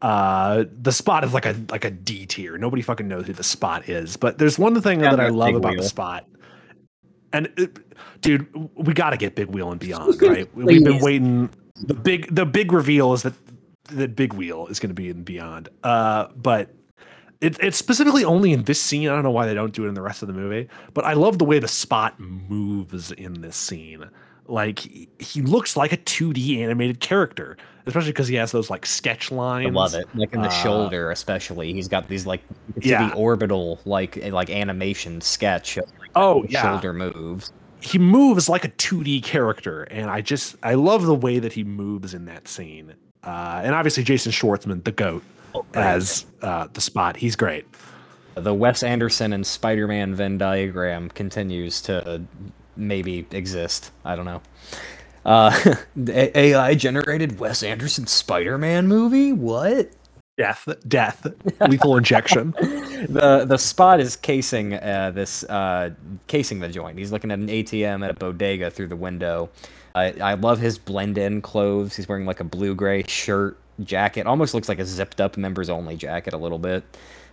Uh, 0.00 0.64
the 0.72 0.92
spot 0.92 1.24
is 1.24 1.34
like 1.34 1.44
a 1.44 1.54
like 1.70 1.84
a 1.84 1.90
D 1.90 2.24
tier. 2.24 2.56
Nobody 2.56 2.80
fucking 2.80 3.06
knows 3.06 3.26
who 3.26 3.34
the 3.34 3.44
spot 3.44 3.88
is. 3.88 4.16
But 4.16 4.38
there's 4.38 4.58
one 4.58 4.80
thing 4.80 5.00
yeah, 5.00 5.10
that 5.10 5.20
I 5.20 5.28
love 5.28 5.54
about 5.54 5.72
wheel. 5.72 5.82
the 5.82 5.88
spot, 5.88 6.26
and 7.32 7.50
it, 7.58 7.78
dude, 8.22 8.46
we 8.74 8.94
got 8.94 9.10
to 9.10 9.18
get 9.18 9.34
Big 9.34 9.48
Wheel 9.48 9.70
and 9.70 9.80
Beyond, 9.80 10.20
right? 10.22 10.48
We've 10.54 10.82
been 10.82 11.00
waiting. 11.00 11.50
The 11.82 11.94
big 11.94 12.34
the 12.34 12.46
big 12.46 12.72
reveal 12.72 13.12
is 13.12 13.22
that 13.22 13.34
that 13.90 14.16
Big 14.16 14.32
Wheel 14.32 14.66
is 14.68 14.78
going 14.78 14.90
to 14.90 14.94
be 14.94 15.10
in 15.10 15.22
Beyond. 15.24 15.68
Uh, 15.82 16.28
but 16.36 16.74
it, 17.40 17.58
it's 17.60 17.76
specifically 17.76 18.24
only 18.24 18.52
in 18.52 18.64
this 18.64 18.80
scene. 18.80 19.08
I 19.08 19.14
don't 19.14 19.22
know 19.22 19.30
why 19.30 19.46
they 19.46 19.54
don't 19.54 19.72
do 19.72 19.84
it 19.84 19.88
in 19.88 19.94
the 19.94 20.02
rest 20.02 20.22
of 20.22 20.28
the 20.28 20.34
movie, 20.34 20.68
but 20.94 21.04
I 21.04 21.12
love 21.12 21.38
the 21.38 21.44
way 21.44 21.58
the 21.58 21.68
spot 21.68 22.18
moves 22.18 23.12
in 23.12 23.40
this 23.40 23.56
scene. 23.56 24.08
Like 24.48 24.78
he, 24.78 25.42
looks 25.42 25.76
like 25.76 25.92
a 25.92 25.96
2D 25.96 26.58
animated 26.58 27.00
character, 27.00 27.56
especially 27.84 28.12
because 28.12 28.28
he 28.28 28.36
has 28.36 28.52
those 28.52 28.70
like 28.70 28.86
sketch 28.86 29.32
lines. 29.32 29.66
I 29.66 29.70
love 29.70 29.94
it, 29.94 30.06
like 30.14 30.32
in 30.32 30.40
the 30.40 30.48
uh, 30.48 30.62
shoulder, 30.62 31.10
especially. 31.10 31.72
He's 31.72 31.88
got 31.88 32.08
these 32.08 32.26
like 32.26 32.42
yeah. 32.80 33.08
the 33.08 33.14
orbital 33.16 33.80
like 33.84 34.16
like 34.30 34.48
animation 34.48 35.20
sketch. 35.20 35.78
Of, 35.78 35.90
like, 35.98 36.10
oh 36.14 36.44
yeah, 36.48 36.62
shoulder 36.62 36.92
moves. 36.92 37.52
He 37.80 37.98
moves 37.98 38.48
like 38.48 38.64
a 38.64 38.68
2D 38.68 39.24
character, 39.24 39.82
and 39.84 40.10
I 40.10 40.20
just 40.20 40.56
I 40.62 40.74
love 40.74 41.04
the 41.06 41.14
way 41.14 41.40
that 41.40 41.52
he 41.52 41.64
moves 41.64 42.14
in 42.14 42.26
that 42.26 42.46
scene. 42.46 42.94
Uh, 43.24 43.62
and 43.64 43.74
obviously 43.74 44.04
Jason 44.04 44.30
Schwartzman, 44.30 44.84
the 44.84 44.92
goat, 44.92 45.24
as 45.74 46.26
uh, 46.42 46.68
the 46.72 46.80
Spot. 46.80 47.16
He's 47.16 47.36
great. 47.36 47.66
The 48.34 48.52
Wes 48.52 48.82
Anderson 48.82 49.32
and 49.32 49.46
Spider-Man 49.46 50.14
Venn 50.14 50.36
diagram 50.36 51.08
continues 51.10 51.80
to 51.82 52.22
maybe 52.76 53.26
exist. 53.30 53.92
I 54.04 54.14
don't 54.14 54.26
know. 54.26 54.42
Uh, 55.24 55.74
AI 56.08 56.74
generated 56.74 57.38
Wes 57.38 57.62
Anderson 57.62 58.06
Spider-Man 58.06 58.86
movie? 58.86 59.32
What? 59.32 59.90
Death, 60.38 60.68
death, 60.86 61.26
lethal 61.66 61.96
injection. 61.96 62.50
the 63.08 63.46
the 63.48 63.56
spot 63.56 64.00
is 64.00 64.16
casing 64.16 64.74
uh, 64.74 65.10
this 65.14 65.44
uh, 65.44 65.90
casing 66.26 66.60
the 66.60 66.68
joint. 66.68 66.98
He's 66.98 67.10
looking 67.10 67.30
at 67.30 67.38
an 67.38 67.48
ATM 67.48 68.04
at 68.04 68.10
a 68.10 68.14
bodega 68.14 68.70
through 68.70 68.88
the 68.88 68.96
window. 68.96 69.48
I 69.94 70.12
I 70.20 70.34
love 70.34 70.58
his 70.58 70.76
blend 70.78 71.16
in 71.16 71.40
clothes. 71.40 71.96
He's 71.96 72.06
wearing 72.06 72.26
like 72.26 72.40
a 72.40 72.44
blue 72.44 72.74
gray 72.74 73.02
shirt, 73.08 73.58
jacket. 73.84 74.26
Almost 74.26 74.54
looks 74.54 74.68
like 74.68 74.78
a 74.78 74.84
zipped 74.84 75.20
up 75.20 75.36
members 75.36 75.70
only 75.70 75.96
jacket 75.96 76.34
a 76.34 76.38
little 76.38 76.58
bit. 76.58 76.84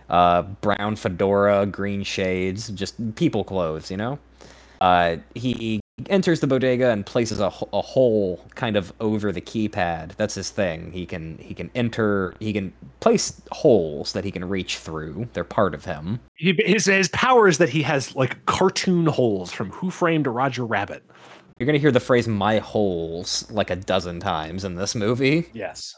Uh, 0.08 0.42
brown 0.42 0.96
fedora, 0.96 1.66
green 1.66 2.02
shades, 2.02 2.68
just 2.70 3.14
people 3.14 3.44
clothes, 3.44 3.90
you 3.90 3.96
know. 3.96 4.18
Uh, 4.80 5.16
he 5.34 5.80
enters 6.08 6.40
the 6.40 6.46
bodega 6.46 6.90
and 6.90 7.06
places 7.06 7.40
a, 7.40 7.46
a 7.72 7.80
hole 7.80 8.44
kind 8.54 8.76
of 8.76 8.92
over 9.00 9.32
the 9.32 9.40
keypad. 9.40 10.14
That's 10.16 10.34
his 10.34 10.50
thing. 10.50 10.90
He 10.92 11.06
can 11.06 11.38
he 11.38 11.54
can 11.54 11.70
enter 11.74 12.34
he 12.40 12.52
can 12.52 12.72
place 13.00 13.40
holes 13.52 14.12
that 14.12 14.24
he 14.24 14.30
can 14.30 14.46
reach 14.46 14.78
through. 14.78 15.28
They're 15.32 15.44
part 15.44 15.74
of 15.74 15.84
him. 15.84 16.20
He, 16.34 16.54
his 16.66 16.86
his 16.86 17.08
power 17.10 17.48
is 17.48 17.58
that 17.58 17.68
he 17.68 17.82
has 17.82 18.14
like 18.16 18.44
cartoon 18.46 19.06
holes 19.06 19.52
from 19.52 19.70
Who 19.70 19.90
Framed 19.90 20.26
Roger 20.26 20.66
Rabbit. 20.66 21.02
You're 21.58 21.66
gonna 21.66 21.78
hear 21.78 21.92
the 21.92 22.00
phrase 22.00 22.26
"my 22.26 22.58
holes" 22.58 23.50
like 23.50 23.70
a 23.70 23.76
dozen 23.76 24.20
times 24.20 24.64
in 24.64 24.74
this 24.74 24.94
movie. 24.94 25.46
Yes. 25.52 25.94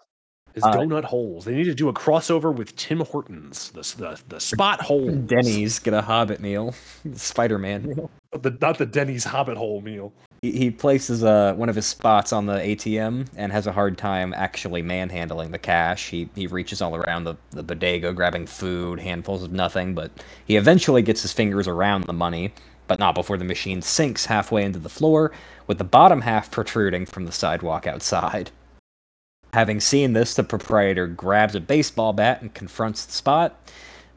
His 0.56 0.64
uh, 0.64 0.72
donut 0.72 1.04
holes. 1.04 1.44
They 1.44 1.54
need 1.54 1.64
to 1.64 1.74
do 1.74 1.90
a 1.90 1.92
crossover 1.92 2.52
with 2.52 2.74
Tim 2.76 3.00
Hortons. 3.00 3.70
The 3.72 3.82
the, 3.98 4.20
the 4.28 4.40
spot 4.40 4.80
hole. 4.80 5.14
Denny's 5.14 5.78
get 5.78 5.92
a 5.92 6.00
Hobbit 6.00 6.40
meal. 6.40 6.74
Spider 7.14 7.58
Man 7.58 7.86
meal. 7.86 8.10
The, 8.42 8.50
not 8.60 8.76
the 8.76 8.84
Denny's 8.84 9.24
Hobbit 9.24 9.56
hole 9.56 9.80
meal. 9.80 10.12
He, 10.42 10.52
he 10.52 10.70
places 10.70 11.24
uh, 11.24 11.54
one 11.54 11.70
of 11.70 11.76
his 11.76 11.86
spots 11.86 12.34
on 12.34 12.44
the 12.44 12.56
ATM 12.56 13.28
and 13.34 13.50
has 13.50 13.66
a 13.66 13.72
hard 13.72 13.96
time 13.96 14.34
actually 14.36 14.82
manhandling 14.82 15.52
the 15.52 15.58
cash. 15.58 16.10
He 16.10 16.28
he 16.34 16.46
reaches 16.46 16.82
all 16.82 16.96
around 16.96 17.24
the, 17.24 17.36
the 17.52 17.62
bodega, 17.62 18.12
grabbing 18.12 18.46
food, 18.46 19.00
handfuls 19.00 19.42
of 19.42 19.52
nothing, 19.52 19.94
but 19.94 20.10
he 20.44 20.56
eventually 20.56 21.00
gets 21.00 21.22
his 21.22 21.32
fingers 21.32 21.66
around 21.66 22.04
the 22.04 22.12
money, 22.12 22.52
but 22.88 22.98
not 22.98 23.14
before 23.14 23.38
the 23.38 23.44
machine 23.44 23.80
sinks 23.80 24.26
halfway 24.26 24.64
into 24.64 24.78
the 24.78 24.90
floor, 24.90 25.32
with 25.66 25.78
the 25.78 25.84
bottom 25.84 26.20
half 26.20 26.50
protruding 26.50 27.06
from 27.06 27.24
the 27.24 27.32
sidewalk 27.32 27.86
outside. 27.86 28.50
Having 29.56 29.80
seen 29.80 30.12
this, 30.12 30.34
the 30.34 30.44
proprietor 30.44 31.06
grabs 31.06 31.54
a 31.54 31.60
baseball 31.60 32.12
bat 32.12 32.42
and 32.42 32.52
confronts 32.52 33.06
the 33.06 33.12
spot. 33.12 33.58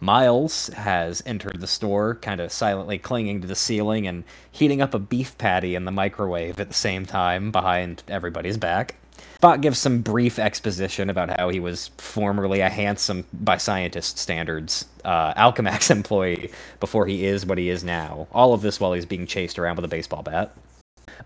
Miles 0.01 0.67
has 0.67 1.23
entered 1.25 1.61
the 1.61 1.65
store, 1.65 2.15
kind 2.15 2.41
of 2.41 2.51
silently 2.51 2.97
clinging 2.97 3.39
to 3.39 3.47
the 3.47 3.55
ceiling 3.55 4.05
and 4.05 4.25
heating 4.51 4.81
up 4.81 4.93
a 4.93 4.99
beef 4.99 5.37
patty 5.37 5.75
in 5.75 5.85
the 5.85 5.93
microwave 5.93 6.59
at 6.59 6.67
the 6.67 6.73
same 6.73 7.05
time 7.05 7.51
behind 7.51 8.03
everybody's 8.09 8.57
back. 8.57 8.95
Spot 9.35 9.61
gives 9.61 9.79
some 9.79 10.01
brief 10.01 10.39
exposition 10.39 11.09
about 11.09 11.39
how 11.39 11.47
he 11.47 11.61
was 11.61 11.87
formerly 11.97 12.59
a 12.59 12.67
handsome, 12.67 13.23
by 13.31 13.55
scientist 13.55 14.17
standards, 14.17 14.87
uh, 15.05 15.33
Alchemax 15.35 15.89
employee 15.95 16.51
before 16.81 17.05
he 17.05 17.23
is 17.23 17.45
what 17.45 17.57
he 17.57 17.69
is 17.69 17.81
now. 17.81 18.27
All 18.33 18.53
of 18.53 18.61
this 18.61 18.81
while 18.81 18.91
he's 18.91 19.05
being 19.05 19.25
chased 19.25 19.57
around 19.57 19.77
with 19.77 19.85
a 19.85 19.87
baseball 19.87 20.21
bat. 20.21 20.53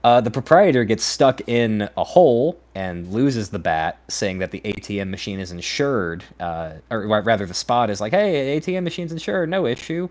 Uh, 0.03 0.21
the 0.21 0.31
proprietor 0.31 0.83
gets 0.83 1.03
stuck 1.03 1.41
in 1.47 1.89
a 1.97 2.03
hole 2.03 2.59
and 2.75 3.11
loses 3.11 3.49
the 3.49 3.59
bat, 3.59 3.99
saying 4.07 4.39
that 4.39 4.51
the 4.51 4.61
ATM 4.61 5.09
machine 5.09 5.39
is 5.39 5.51
insured. 5.51 6.23
Uh, 6.39 6.73
or 6.89 7.05
rather, 7.07 7.45
the 7.45 7.53
spot 7.53 7.89
is 7.89 8.01
like, 8.01 8.11
hey, 8.11 8.59
ATM 8.59 8.83
machine's 8.83 9.11
insured, 9.11 9.49
no 9.49 9.65
issue. 9.65 10.09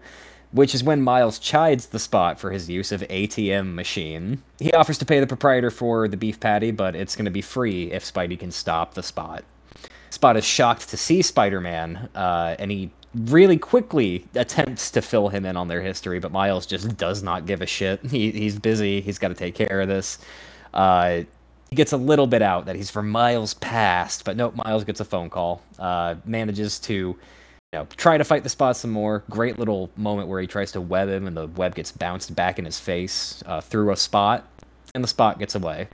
Which 0.53 0.75
is 0.75 0.85
when 0.85 1.01
Miles 1.01 1.39
chides 1.39 1.87
the 1.87 1.99
spot 1.99 2.39
for 2.39 2.51
his 2.51 2.69
use 2.69 2.93
of 2.93 3.01
ATM 3.03 3.75
machine. 3.75 4.43
He 4.59 4.71
offers 4.73 4.99
to 4.99 5.07
pay 5.07 5.19
the 5.19 5.27
proprietor 5.27 5.71
for 5.71 6.09
the 6.09 6.19
beef 6.19 6.39
patty, 6.41 6.71
but 6.73 6.95
it's 6.95 7.17
going 7.17 7.25
to 7.25 7.31
be 7.31 7.41
free 7.41 7.91
if 7.91 8.05
Spidey 8.05 8.39
can 8.39 8.51
stop 8.51 8.93
the 8.93 9.03
spot. 9.03 9.45
Spot 10.11 10.37
is 10.37 10.45
shocked 10.45 10.91
to 10.91 10.99
see 10.99 11.23
Spider 11.23 11.59
Man, 11.59 12.11
uh, 12.15 12.55
and 12.59 12.71
he 12.71 12.91
really 13.15 13.59
quickly 13.59 14.27
attempts 14.35 14.91
to 14.93 15.03
fill 15.03 15.29
him 15.29 15.45
in 15.45 15.57
on 15.57 15.69
their 15.69 15.83
history, 15.83 16.19
but 16.19 16.33
Miles 16.33 16.67
just 16.67 16.97
does 16.97 17.23
not 17.23 17.47
give 17.47 17.61
a 17.63 17.67
shit. 17.67 18.05
He, 18.07 18.31
he's 18.31 18.59
busy. 18.59 19.01
He's 19.01 19.19
got 19.19 19.29
to 19.29 19.35
take 19.35 19.55
care 19.55 19.81
of 19.81 19.89
this. 19.89 20.19
Uh, 20.73 21.23
he 21.71 21.77
gets 21.77 21.93
a 21.93 21.97
little 21.97 22.27
bit 22.27 22.43
out 22.43 22.67
that 22.67 22.77
he's 22.77 22.91
from 22.91 23.11
Miles 23.11 23.55
past, 23.55 24.25
but 24.25 24.37
nope, 24.37 24.55
Miles 24.57 24.85
gets 24.85 25.01
a 25.01 25.05
phone 25.05 25.31
call. 25.31 25.63
Uh, 25.79 26.17
manages 26.25 26.79
to 26.81 26.93
you 26.93 27.17
know, 27.73 27.87
try 27.97 28.19
to 28.19 28.25
fight 28.25 28.43
the 28.43 28.51
spot 28.51 28.77
some 28.77 28.91
more. 28.91 29.25
Great 29.31 29.59
little 29.59 29.91
moment 29.97 30.29
where 30.29 30.41
he 30.41 30.47
tries 30.47 30.73
to 30.73 30.81
web 30.81 31.09
him, 31.09 31.27
and 31.27 31.37
the 31.37 31.47
web 31.47 31.75
gets 31.75 31.91
bounced 31.91 32.35
back 32.35 32.59
in 32.59 32.67
his 32.67 32.79
face 32.79 33.43
uh, 33.47 33.61
through 33.63 33.91
a 33.91 33.97
spot, 33.97 34.47
and 34.95 35.03
the 35.03 35.09
spot 35.09 35.39
gets 35.39 35.55
away. 35.55 35.89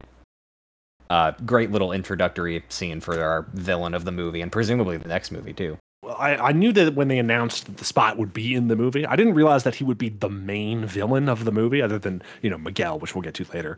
Uh, 1.11 1.33
great 1.47 1.71
little 1.71 1.93
introductory 1.93 2.63
scene 2.69 3.01
for 3.01 3.23
our 3.23 3.47
villain 3.55 3.95
of 3.95 4.05
the 4.05 4.13
movie, 4.13 4.41
and 4.41 4.51
presumably 4.51 4.97
the 4.97 5.09
next 5.09 5.31
movie 5.31 5.53
too. 5.53 5.79
I, 6.09 6.37
I 6.49 6.53
knew 6.53 6.73
that 6.73 6.95
when 6.95 7.09
they 7.09 7.19
announced 7.19 7.67
that 7.67 7.77
the 7.77 7.85
spot 7.85 8.19
would 8.19 8.33
be 8.33 8.55
in 8.55 8.69
the 8.69 8.77
movie, 8.77 9.07
I 9.07 9.17
didn't 9.17 9.35
realize 9.35 9.65
that 9.65 9.75
he 9.75 9.85
would 9.85 9.99
be 9.99 10.09
the 10.09 10.29
main 10.29 10.87
villain 10.87 11.29
of 11.29 11.45
the 11.45 11.53
movie, 11.53 11.83
other 11.83 11.99
than 11.99 12.23
you 12.43 12.51
know 12.51 12.59
Miguel, 12.59 12.99
which 12.99 13.15
we'll 13.15 13.23
get 13.23 13.35
to 13.35 13.47
later. 13.53 13.77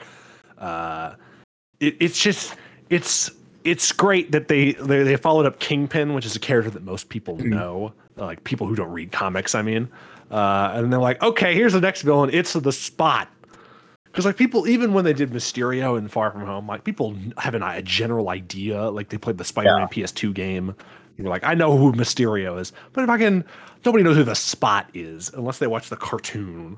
Uh, 0.58 1.14
it, 1.80 1.96
it's 2.00 2.20
just 2.20 2.54
it's 2.90 3.30
it's 3.64 3.92
great 3.92 4.32
that 4.32 4.48
they, 4.48 4.72
they 4.72 5.02
they 5.02 5.16
followed 5.16 5.46
up 5.46 5.58
Kingpin, 5.58 6.14
which 6.14 6.26
is 6.26 6.36
a 6.36 6.40
character 6.40 6.70
that 6.70 6.84
most 6.84 7.08
people 7.08 7.36
mm-hmm. 7.36 7.50
know, 7.50 7.92
like 8.16 8.44
people 8.44 8.66
who 8.66 8.74
don't 8.74 8.92
read 8.92 9.12
comics. 9.12 9.54
I 9.54 9.62
mean, 9.62 9.88
uh, 10.30 10.72
and 10.74 10.92
they're 10.92 11.00
like, 11.00 11.22
okay, 11.22 11.54
here's 11.54 11.72
the 11.72 11.80
next 11.80 12.02
villain. 12.02 12.30
It's 12.32 12.52
the 12.52 12.72
Spot. 12.72 13.28
Because 14.04 14.24
like 14.24 14.36
people, 14.36 14.66
even 14.66 14.92
when 14.92 15.04
they 15.04 15.12
did 15.12 15.30
Mysterio 15.30 15.96
and 15.96 16.10
Far 16.10 16.32
From 16.32 16.44
Home, 16.44 16.66
like 16.66 16.82
people 16.82 17.16
have 17.38 17.54
an, 17.54 17.62
a 17.62 17.80
general 17.80 18.28
idea. 18.28 18.90
Like 18.90 19.08
they 19.08 19.18
played 19.18 19.38
the 19.38 19.44
Spider-Man 19.44 19.88
yeah. 19.92 20.04
PS2 20.04 20.34
game, 20.34 20.74
you're 21.22 21.30
like, 21.30 21.44
I 21.44 21.54
know 21.54 21.76
who 21.76 21.92
Mysterio 21.92 22.60
is, 22.60 22.72
but 22.92 23.04
if 23.04 23.10
I 23.10 23.18
can, 23.18 23.44
nobody 23.84 24.04
knows 24.04 24.16
who 24.16 24.24
the 24.24 24.34
Spot 24.34 24.88
is 24.94 25.30
unless 25.34 25.58
they 25.58 25.66
watch 25.66 25.88
the 25.88 25.96
cartoon. 25.96 26.76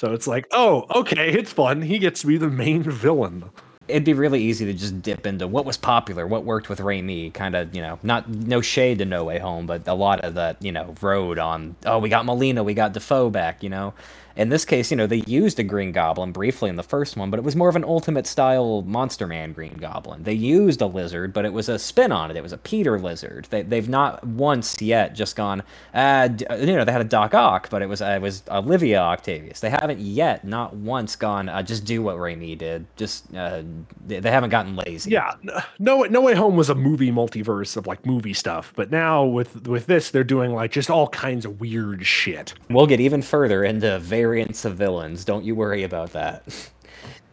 So 0.00 0.12
it's 0.12 0.26
like, 0.26 0.46
oh, 0.52 0.86
okay, 0.94 1.30
it's 1.32 1.52
fun. 1.52 1.82
He 1.82 1.98
gets 1.98 2.20
to 2.20 2.28
be 2.28 2.36
the 2.36 2.48
main 2.48 2.82
villain. 2.82 3.50
It'd 3.88 4.04
be 4.04 4.12
really 4.12 4.42
easy 4.42 4.66
to 4.66 4.74
just 4.74 5.00
dip 5.02 5.26
into 5.26 5.46
what 5.46 5.64
was 5.64 5.76
popular, 5.76 6.26
what 6.26 6.44
worked 6.44 6.68
with 6.68 6.78
Raimi, 6.78 7.32
kind 7.32 7.56
of, 7.56 7.74
you 7.74 7.80
know, 7.80 7.98
not 8.02 8.28
no 8.28 8.60
shade 8.60 8.98
to 8.98 9.06
No 9.06 9.24
Way 9.24 9.38
Home, 9.38 9.66
but 9.66 9.88
a 9.88 9.94
lot 9.94 10.20
of 10.20 10.34
that, 10.34 10.62
you 10.62 10.70
know, 10.70 10.94
road 11.00 11.38
on. 11.38 11.74
Oh, 11.86 11.98
we 11.98 12.10
got 12.10 12.26
Molina, 12.26 12.62
we 12.62 12.74
got 12.74 12.92
Dafoe 12.92 13.30
back, 13.30 13.62
you 13.62 13.70
know. 13.70 13.94
In 14.38 14.50
this 14.50 14.64
case, 14.64 14.92
you 14.92 14.96
know, 14.96 15.08
they 15.08 15.24
used 15.26 15.58
a 15.58 15.64
Green 15.64 15.90
Goblin 15.90 16.30
briefly 16.30 16.70
in 16.70 16.76
the 16.76 16.84
first 16.84 17.16
one, 17.16 17.28
but 17.28 17.38
it 17.38 17.42
was 17.42 17.56
more 17.56 17.68
of 17.68 17.74
an 17.74 17.82
Ultimate 17.82 18.24
style 18.24 18.82
Monster 18.82 19.26
Man 19.26 19.52
Green 19.52 19.74
Goblin. 19.74 20.22
They 20.22 20.32
used 20.32 20.80
a 20.80 20.86
lizard, 20.86 21.32
but 21.32 21.44
it 21.44 21.52
was 21.52 21.68
a 21.68 21.76
spin 21.76 22.12
on 22.12 22.30
it. 22.30 22.36
It 22.36 22.42
was 22.44 22.52
a 22.52 22.58
Peter 22.58 23.00
lizard. 23.00 23.48
They, 23.50 23.62
they've 23.62 23.88
not 23.88 24.24
once 24.24 24.80
yet 24.80 25.16
just 25.16 25.34
gone, 25.34 25.64
uh, 25.92 26.28
you 26.56 26.66
know, 26.76 26.84
they 26.84 26.92
had 26.92 27.00
a 27.00 27.04
Doc 27.04 27.34
Ock, 27.34 27.68
but 27.68 27.82
it 27.82 27.88
was 27.88 28.00
uh, 28.00 28.12
it 28.14 28.22
was 28.22 28.44
Olivia 28.48 29.00
Octavius. 29.00 29.58
They 29.58 29.70
haven't 29.70 29.98
yet, 29.98 30.44
not 30.44 30.72
once, 30.76 31.16
gone, 31.16 31.48
uh, 31.48 31.64
just 31.64 31.84
do 31.84 32.00
what 32.00 32.16
Raimi 32.16 32.56
did. 32.56 32.86
Just, 32.96 33.34
uh, 33.34 33.62
they, 34.06 34.20
they 34.20 34.30
haven't 34.30 34.50
gotten 34.50 34.76
lazy. 34.76 35.10
Yeah. 35.10 35.32
No, 35.80 36.04
no 36.04 36.20
Way 36.20 36.36
Home 36.36 36.54
was 36.54 36.70
a 36.70 36.76
movie 36.76 37.10
multiverse 37.10 37.76
of 37.76 37.88
like 37.88 38.06
movie 38.06 38.34
stuff, 38.34 38.72
but 38.76 38.92
now 38.92 39.24
with, 39.24 39.66
with 39.66 39.86
this, 39.86 40.12
they're 40.12 40.22
doing 40.22 40.52
like 40.52 40.70
just 40.70 40.90
all 40.90 41.08
kinds 41.08 41.44
of 41.44 41.60
weird 41.60 42.06
shit. 42.06 42.54
We'll 42.70 42.86
get 42.86 43.00
even 43.00 43.20
further 43.20 43.64
into 43.64 43.98
very 43.98 44.27
variants 44.28 44.66
of 44.66 44.76
villains. 44.76 45.24
Don't 45.24 45.44
you 45.44 45.54
worry 45.54 45.84
about 45.84 46.12
that. 46.12 46.42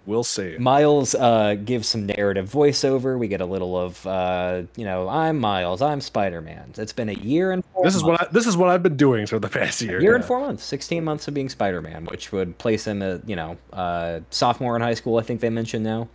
We'll 0.05 0.23
see. 0.23 0.55
Miles 0.57 1.13
uh, 1.15 1.55
gives 1.55 1.87
some 1.87 2.05
narrative 2.05 2.49
voiceover. 2.49 3.17
We 3.17 3.27
get 3.27 3.41
a 3.41 3.45
little 3.45 3.75
of, 3.75 4.05
uh, 4.07 4.61
you 4.77 4.85
know, 4.85 5.09
I'm 5.09 5.39
Miles. 5.39 5.81
I'm 5.81 5.99
Spider 5.99 6.41
Man. 6.41 6.71
It's 6.77 6.93
been 6.93 7.09
a 7.09 7.13
year 7.13 7.51
and 7.51 7.65
four. 7.65 7.83
This 7.83 7.95
months. 7.95 7.97
is 7.97 8.03
what 8.03 8.21
I, 8.21 8.27
this 8.31 8.47
is 8.47 8.55
what 8.55 8.69
I've 8.69 8.83
been 8.83 8.95
doing 8.95 9.25
for 9.25 9.39
the 9.39 9.49
past 9.49 9.81
year. 9.81 9.97
A 9.97 10.01
year 10.01 10.11
yeah. 10.11 10.17
and 10.17 10.25
four 10.25 10.39
months. 10.39 10.63
Sixteen 10.63 11.03
months 11.03 11.27
of 11.27 11.33
being 11.33 11.49
Spider 11.49 11.81
Man, 11.81 12.05
which 12.05 12.31
would 12.31 12.57
place 12.59 12.85
him 12.85 13.01
at, 13.01 13.27
you 13.27 13.35
know, 13.35 13.57
uh, 13.73 14.19
sophomore 14.29 14.75
in 14.75 14.81
high 14.81 14.93
school. 14.93 15.17
I 15.17 15.23
think 15.23 15.41
they 15.41 15.49
mentioned 15.49 15.83
now. 15.83 16.07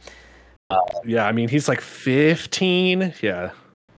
yeah, 1.04 1.26
I 1.26 1.32
mean 1.32 1.48
he's 1.48 1.68
like 1.68 1.80
fifteen. 1.80 3.12
Yeah. 3.20 3.50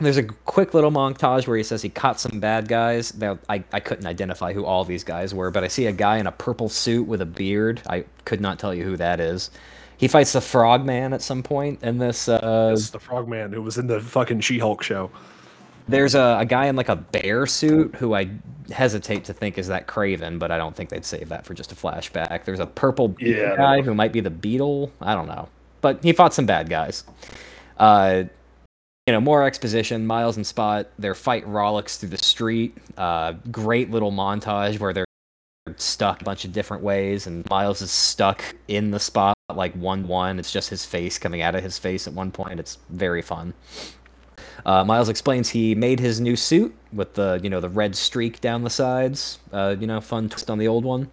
There's 0.01 0.17
a 0.17 0.23
quick 0.23 0.73
little 0.73 0.91
montage 0.91 1.45
where 1.45 1.57
he 1.57 1.63
says 1.63 1.83
he 1.83 1.89
caught 1.89 2.19
some 2.19 2.39
bad 2.39 2.67
guys. 2.67 3.15
Now, 3.15 3.37
I, 3.47 3.63
I 3.71 3.79
couldn't 3.79 4.07
identify 4.07 4.51
who 4.51 4.65
all 4.65 4.83
these 4.83 5.03
guys 5.03 5.33
were, 5.33 5.51
but 5.51 5.63
I 5.63 5.67
see 5.67 5.85
a 5.85 5.91
guy 5.91 6.17
in 6.17 6.25
a 6.25 6.31
purple 6.31 6.69
suit 6.69 7.07
with 7.07 7.21
a 7.21 7.25
beard. 7.25 7.81
I 7.87 8.05
could 8.25 8.41
not 8.41 8.57
tell 8.57 8.73
you 8.73 8.83
who 8.83 8.97
that 8.97 9.19
is. 9.19 9.51
He 9.97 10.07
fights 10.07 10.33
the 10.33 10.41
Frogman 10.41 11.13
at 11.13 11.21
some 11.21 11.43
point 11.43 11.83
in 11.83 11.99
this. 11.99 12.27
Uh, 12.27 12.71
this 12.71 12.79
is 12.79 12.91
the 12.91 12.99
Frogman 12.99 13.53
who 13.53 13.61
was 13.61 13.77
in 13.77 13.85
the 13.85 14.01
fucking 14.01 14.39
She-Hulk 14.41 14.81
show. 14.81 15.11
There's 15.87 16.15
a, 16.15 16.37
a 16.39 16.45
guy 16.45 16.65
in 16.65 16.75
like 16.75 16.89
a 16.89 16.95
bear 16.95 17.45
suit 17.45 17.93
who 17.95 18.15
I 18.15 18.31
hesitate 18.71 19.25
to 19.25 19.33
think 19.33 19.59
is 19.59 19.67
that 19.67 19.87
Kraven, 19.87 20.39
but 20.39 20.49
I 20.49 20.57
don't 20.57 20.75
think 20.75 20.89
they'd 20.89 21.05
save 21.05 21.29
that 21.29 21.45
for 21.45 21.53
just 21.53 21.71
a 21.71 21.75
flashback. 21.75 22.45
There's 22.45 22.59
a 22.59 22.65
purple 22.65 23.15
yeah, 23.19 23.55
guy 23.55 23.81
who 23.81 23.93
might 23.93 24.11
be 24.11 24.21
the 24.21 24.31
Beetle. 24.31 24.91
I 24.99 25.13
don't 25.13 25.27
know, 25.27 25.49
but 25.81 26.03
he 26.03 26.13
fought 26.13 26.33
some 26.33 26.47
bad 26.47 26.69
guys. 26.69 27.03
Uh, 27.77 28.23
you 29.11 29.17
know, 29.17 29.19
more 29.19 29.43
exposition. 29.43 30.07
Miles 30.07 30.37
and 30.37 30.47
Spot, 30.47 30.87
their 30.97 31.13
fight 31.13 31.45
rollicks 31.45 31.97
through 31.97 32.07
the 32.07 32.17
street. 32.17 32.77
Uh, 32.97 33.33
great 33.51 33.91
little 33.91 34.09
montage 34.09 34.79
where 34.79 34.93
they're 34.93 35.05
stuck 35.75 36.21
a 36.21 36.23
bunch 36.23 36.45
of 36.45 36.53
different 36.53 36.81
ways, 36.81 37.27
and 37.27 37.45
Miles 37.49 37.81
is 37.81 37.91
stuck 37.91 38.41
in 38.69 38.89
the 38.91 39.01
spot 39.01 39.35
like 39.53 39.73
one 39.73 40.07
one. 40.07 40.39
It's 40.39 40.49
just 40.49 40.69
his 40.69 40.85
face 40.85 41.19
coming 41.19 41.41
out 41.41 41.55
of 41.55 41.61
his 41.61 41.77
face 41.77 42.07
at 42.07 42.13
one 42.13 42.31
point. 42.31 42.61
It's 42.61 42.77
very 42.89 43.21
fun. 43.21 43.53
Uh, 44.65 44.85
Miles 44.85 45.09
explains 45.09 45.49
he 45.49 45.75
made 45.75 45.99
his 45.99 46.21
new 46.21 46.37
suit 46.37 46.73
with 46.93 47.13
the 47.13 47.37
you 47.43 47.49
know 47.49 47.59
the 47.59 47.67
red 47.67 47.97
streak 47.97 48.39
down 48.39 48.63
the 48.63 48.69
sides. 48.69 49.39
Uh, 49.51 49.75
you 49.77 49.87
know, 49.87 49.99
fun 49.99 50.29
twist 50.29 50.49
on 50.49 50.57
the 50.57 50.69
old 50.69 50.85
one. 50.85 51.09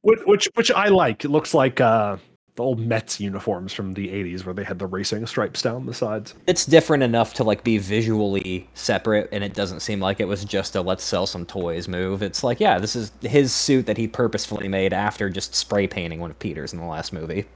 Which 0.00 0.20
which, 0.24 0.48
which 0.54 0.70
I 0.70 0.88
like. 0.88 1.26
It 1.26 1.28
looks 1.28 1.52
like 1.52 1.82
uh, 1.82 2.16
the 2.60 2.64
old 2.66 2.78
Mets 2.78 3.18
uniforms 3.18 3.72
from 3.72 3.94
the 3.94 4.08
'80s, 4.08 4.44
where 4.44 4.54
they 4.54 4.64
had 4.64 4.78
the 4.78 4.86
racing 4.86 5.26
stripes 5.26 5.62
down 5.62 5.86
the 5.86 5.94
sides. 5.94 6.34
It's 6.46 6.66
different 6.66 7.02
enough 7.02 7.32
to 7.34 7.44
like 7.44 7.64
be 7.64 7.78
visually 7.78 8.68
separate, 8.74 9.30
and 9.32 9.42
it 9.42 9.54
doesn't 9.54 9.80
seem 9.80 9.98
like 9.98 10.20
it 10.20 10.26
was 10.26 10.44
just 10.44 10.76
a 10.76 10.82
let's 10.82 11.02
sell 11.02 11.26
some 11.26 11.46
toys 11.46 11.88
move. 11.88 12.22
It's 12.22 12.44
like, 12.44 12.60
yeah, 12.60 12.78
this 12.78 12.94
is 12.94 13.12
his 13.22 13.52
suit 13.52 13.86
that 13.86 13.96
he 13.96 14.06
purposefully 14.06 14.68
made 14.68 14.92
after 14.92 15.30
just 15.30 15.54
spray 15.54 15.86
painting 15.86 16.20
one 16.20 16.30
of 16.30 16.38
Peter's 16.38 16.74
in 16.74 16.78
the 16.80 16.84
last 16.84 17.12
movie. 17.14 17.46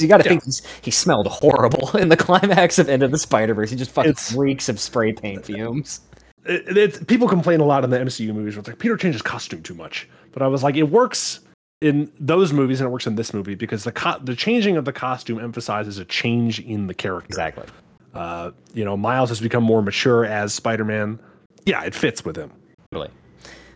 You 0.00 0.08
got 0.08 0.18
to 0.18 0.24
Yeah. 0.32 0.38
think 0.38 0.54
he 0.82 0.90
smelled 0.90 1.26
horrible 1.26 1.90
in 1.96 2.08
the 2.08 2.16
climax 2.16 2.78
of 2.78 2.88
End 2.88 3.02
of 3.02 3.10
the 3.10 3.18
Spider 3.18 3.54
Verse. 3.54 3.70
He 3.70 3.76
just 3.76 3.90
fucking 3.90 4.10
It's- 4.12 4.32
reeks 4.34 4.68
of 4.68 4.78
spray 4.78 5.12
paint 5.12 5.44
fumes. 5.46 6.00
It, 6.46 6.76
it's 6.76 7.02
people 7.04 7.26
complain 7.26 7.60
a 7.60 7.64
lot 7.64 7.82
in 7.84 7.90
the 7.90 7.98
MCU 7.98 8.32
movies. 8.34 8.54
Where 8.54 8.60
it's 8.60 8.68
like 8.68 8.78
Peter 8.78 8.96
changes 8.96 9.22
costume 9.22 9.62
too 9.62 9.74
much, 9.74 10.08
but 10.32 10.42
I 10.42 10.46
was 10.46 10.62
like, 10.62 10.76
it 10.76 10.82
works 10.84 11.40
in 11.80 12.10
those 12.18 12.52
movies 12.52 12.80
and 12.80 12.88
it 12.88 12.90
works 12.90 13.06
in 13.06 13.16
this 13.16 13.34
movie 13.34 13.54
because 13.54 13.84
the 13.84 13.92
co- 13.92 14.18
the 14.18 14.34
changing 14.34 14.76
of 14.76 14.84
the 14.84 14.92
costume 14.92 15.38
emphasizes 15.38 15.98
a 15.98 16.04
change 16.04 16.60
in 16.60 16.86
the 16.86 16.94
character. 16.94 17.26
Exactly. 17.26 17.66
Uh, 18.14 18.52
you 18.72 18.84
know, 18.84 18.96
Miles 18.96 19.28
has 19.28 19.40
become 19.40 19.64
more 19.64 19.82
mature 19.82 20.24
as 20.24 20.54
Spider-Man. 20.54 21.18
Yeah, 21.66 21.82
it 21.84 21.94
fits 21.94 22.24
with 22.24 22.36
him. 22.36 22.52
Totally. 22.92 23.10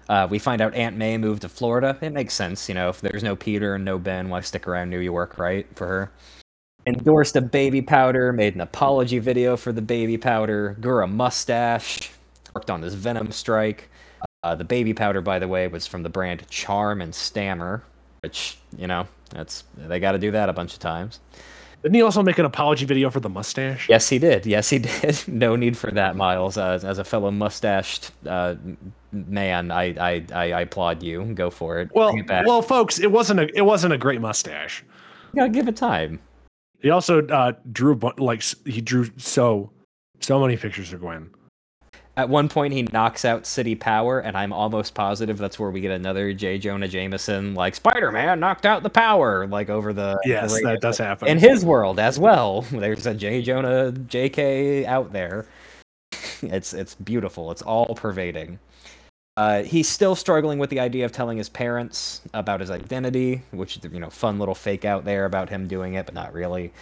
Uh, 0.08 0.26
we 0.30 0.38
find 0.38 0.62
out 0.62 0.74
Aunt 0.74 0.96
May 0.96 1.18
moved 1.18 1.42
to 1.42 1.48
Florida. 1.48 1.98
It 2.00 2.10
makes 2.10 2.34
sense, 2.34 2.68
you 2.68 2.74
know. 2.74 2.88
If 2.88 3.00
there's 3.00 3.22
no 3.22 3.36
Peter 3.36 3.74
and 3.74 3.84
no 3.84 3.98
Ben, 3.98 4.28
why 4.28 4.40
stick 4.40 4.66
around 4.66 4.90
New 4.90 5.00
York, 5.00 5.38
right? 5.38 5.66
For 5.74 5.86
her. 5.86 6.12
Endorsed 6.86 7.36
a 7.36 7.42
baby 7.42 7.82
powder, 7.82 8.32
made 8.32 8.54
an 8.54 8.62
apology 8.62 9.18
video 9.18 9.56
for 9.56 9.72
the 9.72 9.82
baby 9.82 10.16
powder, 10.16 10.76
grew 10.80 11.02
a 11.02 11.06
mustache, 11.06 12.10
worked 12.54 12.70
on 12.70 12.80
this 12.80 12.94
Venom 12.94 13.30
strike. 13.30 13.90
Uh, 14.42 14.54
the 14.54 14.64
baby 14.64 14.94
powder, 14.94 15.20
by 15.20 15.38
the 15.38 15.48
way, 15.48 15.66
was 15.66 15.86
from 15.86 16.02
the 16.02 16.08
brand 16.08 16.48
Charm 16.48 17.00
and 17.00 17.14
Stammer, 17.14 17.82
which, 18.22 18.58
you 18.76 18.86
know, 18.86 19.06
that's 19.30 19.64
they 19.76 19.98
got 19.98 20.12
to 20.12 20.18
do 20.18 20.30
that 20.30 20.48
a 20.48 20.52
bunch 20.52 20.74
of 20.74 20.78
times. 20.78 21.20
Didn't 21.82 21.94
he 21.94 22.02
also 22.02 22.22
make 22.22 22.38
an 22.38 22.44
apology 22.44 22.84
video 22.84 23.08
for 23.08 23.20
the 23.20 23.28
mustache? 23.28 23.88
Yes, 23.88 24.08
he 24.08 24.18
did. 24.18 24.46
Yes, 24.46 24.68
he 24.68 24.78
did. 24.80 25.22
no 25.28 25.54
need 25.54 25.76
for 25.76 25.90
that, 25.92 26.16
Miles. 26.16 26.56
Uh, 26.56 26.80
as 26.82 26.98
a 26.98 27.04
fellow 27.04 27.30
mustached 27.30 28.10
uh, 28.26 28.56
man, 29.12 29.70
I, 29.70 29.94
I, 29.98 30.26
I 30.32 30.60
applaud 30.60 31.02
you. 31.02 31.24
Go 31.34 31.50
for 31.50 31.78
it. 31.78 31.90
Well, 31.94 32.14
it 32.16 32.26
well, 32.28 32.62
folks, 32.62 32.98
it 32.98 33.10
wasn't 33.10 33.40
a 33.40 33.56
it 33.56 33.62
wasn't 33.62 33.92
a 33.92 33.98
great 33.98 34.20
mustache. 34.20 34.84
You 35.32 35.40
gotta 35.40 35.50
give 35.50 35.68
it 35.68 35.76
time. 35.76 36.20
He 36.80 36.90
also 36.90 37.26
uh, 37.26 37.52
drew 37.72 37.98
like 38.18 38.42
he 38.64 38.80
drew 38.80 39.08
so 39.16 39.70
so 40.20 40.40
many 40.40 40.56
pictures 40.56 40.92
of 40.92 41.00
Gwen. 41.00 41.30
At 42.18 42.28
one 42.28 42.48
point, 42.48 42.74
he 42.74 42.82
knocks 42.82 43.24
out 43.24 43.46
City 43.46 43.76
Power, 43.76 44.18
and 44.18 44.36
I'm 44.36 44.52
almost 44.52 44.92
positive 44.92 45.38
that's 45.38 45.56
where 45.56 45.70
we 45.70 45.80
get 45.80 45.92
another 45.92 46.32
J. 46.32 46.58
Jonah 46.58 46.88
Jameson, 46.88 47.54
like 47.54 47.76
Spider 47.76 48.10
Man 48.10 48.40
knocked 48.40 48.66
out 48.66 48.82
the 48.82 48.90
power, 48.90 49.46
like 49.46 49.70
over 49.70 49.92
the. 49.92 50.18
the 50.24 50.28
Yes, 50.28 50.52
radio. 50.52 50.70
that 50.70 50.80
does 50.80 50.98
happen. 50.98 51.28
In 51.28 51.38
his 51.38 51.64
world 51.64 52.00
as 52.00 52.18
well, 52.18 52.62
there's 52.72 53.06
a 53.06 53.14
J. 53.14 53.40
Jonah 53.40 53.92
J.K. 53.92 54.84
out 54.84 55.12
there. 55.12 55.46
It's 56.42 56.72
it's 56.72 56.94
beautiful. 56.96 57.50
It's 57.50 57.62
all 57.62 57.94
pervading. 57.96 58.60
Uh, 59.36 59.62
he's 59.62 59.88
still 59.88 60.14
struggling 60.16 60.58
with 60.58 60.70
the 60.70 60.78
idea 60.80 61.04
of 61.04 61.10
telling 61.12 61.38
his 61.38 61.48
parents 61.48 62.20
about 62.34 62.60
his 62.60 62.70
identity, 62.70 63.42
which 63.52 63.78
you 63.84 63.98
know, 64.00 64.10
fun 64.10 64.38
little 64.38 64.54
fake 64.54 64.84
out 64.84 65.04
there 65.04 65.24
about 65.24 65.48
him 65.50 65.66
doing 65.66 65.94
it, 65.94 66.06
but 66.06 66.14
not 66.14 66.32
really. 66.32 66.72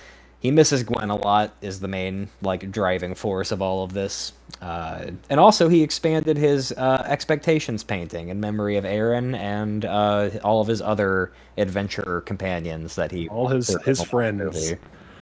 He 0.47 0.53
misses 0.53 0.85
Gwen 0.85 1.11
a 1.11 1.17
lot. 1.17 1.57
Is 1.61 1.81
the 1.81 1.89
main 1.89 2.29
like 2.41 2.71
driving 2.71 3.17
force 3.17 3.51
of 3.51 3.61
all 3.61 3.83
of 3.83 3.93
this, 3.95 4.33
uh, 4.63 5.07
and 5.29 5.41
also 5.41 5.69
he 5.69 5.83
expanded 5.83 6.37
his 6.37 6.71
uh, 6.71 7.03
expectations 7.05 7.83
painting 7.83 8.29
in 8.29 8.39
memory 8.39 8.77
of 8.77 8.85
Aaron 8.85 9.35
and 9.35 9.85
uh, 9.85 10.31
all 10.45 10.61
of 10.61 10.69
his 10.69 10.81
other 10.81 11.33
adventure 11.59 12.21
companions 12.21 12.95
that 12.95 13.11
he 13.11 13.29
All 13.29 13.49
his 13.49 13.77
his 13.85 14.01
friends. 14.05 14.75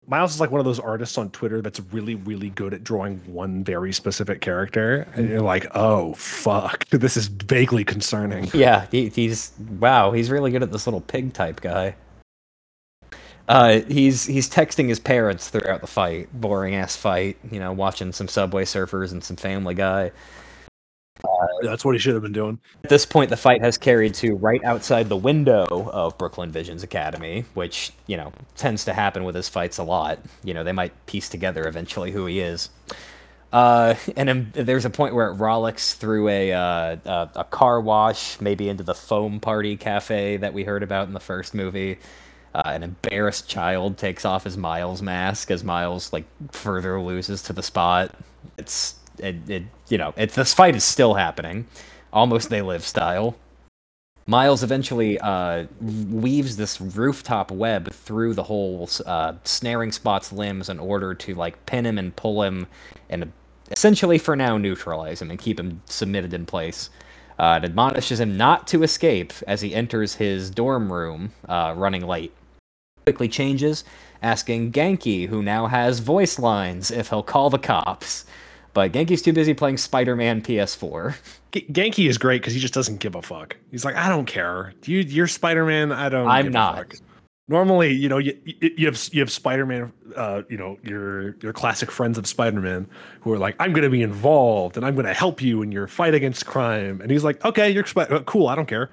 Miles 0.07 0.33
is 0.33 0.41
like 0.41 0.51
one 0.51 0.59
of 0.59 0.65
those 0.65 0.81
artists 0.81 1.19
on 1.19 1.29
Twitter 1.33 1.61
that's 1.61 1.81
really, 1.93 2.15
really 2.15 2.49
good 2.49 2.73
at 2.73 2.83
drawing 2.83 3.19
one 3.27 3.63
very 3.63 3.93
specific 3.93 4.41
character, 4.41 5.07
and 5.15 5.29
you're 5.29 5.43
like, 5.43 5.67
oh 5.75 6.15
fuck, 6.15 6.89
this 6.89 7.19
is 7.19 7.27
vaguely 7.27 7.85
concerning. 7.85 8.49
Yeah, 8.55 8.87
he, 8.91 9.11
he's 9.11 9.53
wow. 9.79 10.13
He's 10.13 10.31
really 10.31 10.51
good 10.51 10.63
at 10.63 10.73
this 10.73 10.87
little 10.87 11.03
pig 11.03 11.35
type 11.35 11.61
guy. 11.61 11.95
Uh, 13.51 13.81
he's 13.89 14.27
he's 14.27 14.49
texting 14.49 14.89
his 14.89 15.01
parents 15.01 15.49
throughout 15.49 15.81
the 15.81 15.87
fight, 15.89 16.29
boring 16.33 16.77
ass 16.77 16.95
fight. 16.95 17.37
You 17.51 17.59
know, 17.59 17.73
watching 17.73 18.13
some 18.13 18.29
Subway 18.29 18.65
Surfers 18.65 19.11
and 19.11 19.25
some 19.25 19.35
Family 19.35 19.75
Guy. 19.75 20.13
That's 21.63 21.85
what 21.85 21.97
he 21.97 21.99
should 21.99 22.15
have 22.15 22.23
been 22.23 22.33
doing. 22.33 22.61
At 22.85 22.91
this 22.91 23.05
point, 23.05 23.29
the 23.29 23.37
fight 23.37 23.61
has 23.61 23.77
carried 23.77 24.15
to 24.15 24.37
right 24.37 24.63
outside 24.63 25.09
the 25.09 25.17
window 25.17 25.67
of 25.93 26.17
Brooklyn 26.17 26.53
Visions 26.53 26.85
Academy, 26.85 27.45
which 27.55 27.91
you 28.07 28.17
know 28.17 28.33
tends 28.57 28.85
to 28.85 28.93
happen 28.93 29.25
with 29.25 29.35
his 29.35 29.49
fights 29.49 29.79
a 29.79 29.83
lot. 29.83 30.21
You 30.45 30.55
know, 30.55 30.63
they 30.63 30.71
might 30.71 30.93
piece 31.07 31.29
together 31.29 31.67
eventually 31.67 32.13
who 32.13 32.27
he 32.27 32.39
is. 32.39 32.71
Uh, 33.53 33.97
and 34.17 34.29
then 34.29 34.53
there's 34.55 34.85
a 34.85 34.91
point 34.91 35.13
where 35.13 35.27
it 35.27 35.35
rollicks 35.35 35.95
through 35.95 36.29
a, 36.29 36.53
uh, 36.53 36.97
a 37.05 37.31
a 37.41 37.45
car 37.45 37.81
wash, 37.81 38.41
maybe 38.41 38.69
into 38.69 38.85
the 38.85 38.95
foam 38.95 39.41
party 39.41 39.77
cafe 39.77 40.37
that 40.37 40.55
we 40.55 40.63
heard 40.63 40.85
about 40.85 41.09
in 41.09 41.15
the 41.15 41.21
first 41.21 41.53
movie. 41.53 41.99
Uh, 42.55 42.63
an 42.65 42.83
embarrassed 42.83 43.49
child 43.49 43.97
takes 43.97 44.25
off 44.25 44.45
his 44.45 44.57
Miles 44.57 45.03
mask 45.03 45.51
as 45.51 45.63
Miles 45.63 46.13
like 46.13 46.25
further 46.51 47.01
loses 47.01 47.43
to 47.45 47.53
the 47.53 47.63
spot. 47.63 48.15
It's 48.59 48.97
it, 49.19 49.49
it 49.49 49.63
you 49.89 49.99
know 49.99 50.13
it's 50.17 50.35
this 50.35 50.53
fight 50.53 50.75
is 50.75 50.85
still 50.85 51.15
happening, 51.15 51.67
almost 52.13 52.51
they 52.51 52.63
live 52.63 52.85
style. 52.85 53.37
Miles 54.27 54.63
eventually 54.63 55.19
uh, 55.19 55.67
weaves 55.81 56.57
this 56.57 56.81
rooftop 56.81 57.51
web 57.51 57.93
through 57.93 58.35
the 58.35 58.45
whole 58.45 58.89
uh, 59.07 59.35
snaring 59.45 59.91
spot's 59.91 60.33
limbs 60.33 60.69
in 60.69 60.79
order 60.79 61.15
to 61.15 61.35
like 61.35 61.67
pin 61.67 61.85
him 61.85 61.99
and 61.99 62.15
pull 62.15 62.43
him 62.43 62.67
and 63.09 63.33
essentially 63.71 64.19
for 64.19 64.37
now 64.37 64.57
neutralize 64.57 65.21
him 65.21 65.31
and 65.31 65.39
keep 65.39 65.59
him 65.59 65.83
submitted 65.87 66.35
in 66.35 66.47
place. 66.47 66.91
Uh, 67.39 67.59
it 67.61 67.65
admonishes 67.65 68.21
him 68.21 68.37
not 68.37 68.67
to 68.69 68.83
escape 68.83 69.33
as 69.47 69.63
he 69.63 69.75
enters 69.75 70.15
his 70.15 70.51
dorm 70.51 70.93
room, 70.93 71.33
uh, 71.49 71.73
running 71.77 72.07
late. 72.07 72.33
Quickly 73.11 73.27
changes, 73.27 73.83
asking 74.23 74.71
Ganke, 74.71 75.27
who 75.27 75.43
now 75.43 75.67
has 75.67 75.99
voice 75.99 76.39
lines, 76.39 76.93
if 76.93 77.09
he'll 77.09 77.25
call 77.25 77.51
the 77.51 77.59
cops. 77.59 78.25
But 78.73 78.93
Ganke's 78.93 79.21
too 79.21 79.33
busy 79.33 79.53
playing 79.53 79.79
Spider-Man 79.79 80.43
PS4. 80.43 81.17
G- 81.51 81.67
Ganke 81.73 82.09
is 82.09 82.19
great 82.19 82.41
because 82.41 82.55
he 82.55 82.61
just 82.61 82.73
doesn't 82.73 83.01
give 83.01 83.17
a 83.17 83.23
fuck. 83.23 83.57
He's 83.73 83.85
like, 83.85 83.97
I 83.97 84.09
don't 84.09 84.27
care. 84.27 84.75
You, 84.85 85.01
you're 85.01 85.27
Spider 85.27 85.67
Man. 85.67 85.91
I 85.91 86.09
don't. 86.09 86.29
I'm 86.29 86.45
give 86.45 86.53
a 86.53 86.55
not. 86.55 86.77
fuck." 86.77 86.95
Normally, 87.49 87.93
you 87.93 88.09
know, 88.09 88.19
you, 88.19 88.39
you 88.45 88.87
have 88.87 89.09
you 89.11 89.19
have 89.19 89.33
Spider 89.33 89.67
Man. 89.67 89.93
Uh, 90.15 90.43
you 90.49 90.57
know, 90.57 90.79
your 90.85 91.35
your 91.39 91.53
classic 91.53 91.91
friends 91.91 92.17
of 92.17 92.29
Spider 92.29 92.61
Man 92.61 92.87
who 93.23 93.33
are 93.33 93.39
like, 93.39 93.57
I'm 93.59 93.73
going 93.73 93.83
to 93.83 93.91
be 93.91 94.03
involved 94.03 94.77
and 94.77 94.87
I'm 94.87 94.95
going 94.95 95.07
to 95.07 95.15
help 95.15 95.43
you 95.43 95.63
in 95.63 95.73
your 95.73 95.89
fight 95.89 96.15
against 96.15 96.47
crime. 96.47 97.01
And 97.01 97.11
he's 97.11 97.25
like, 97.25 97.45
Okay, 97.45 97.71
you're 97.71 97.85
uh, 97.97 98.21
cool. 98.21 98.47
I 98.47 98.55
don't 98.55 98.69
care. 98.69 98.89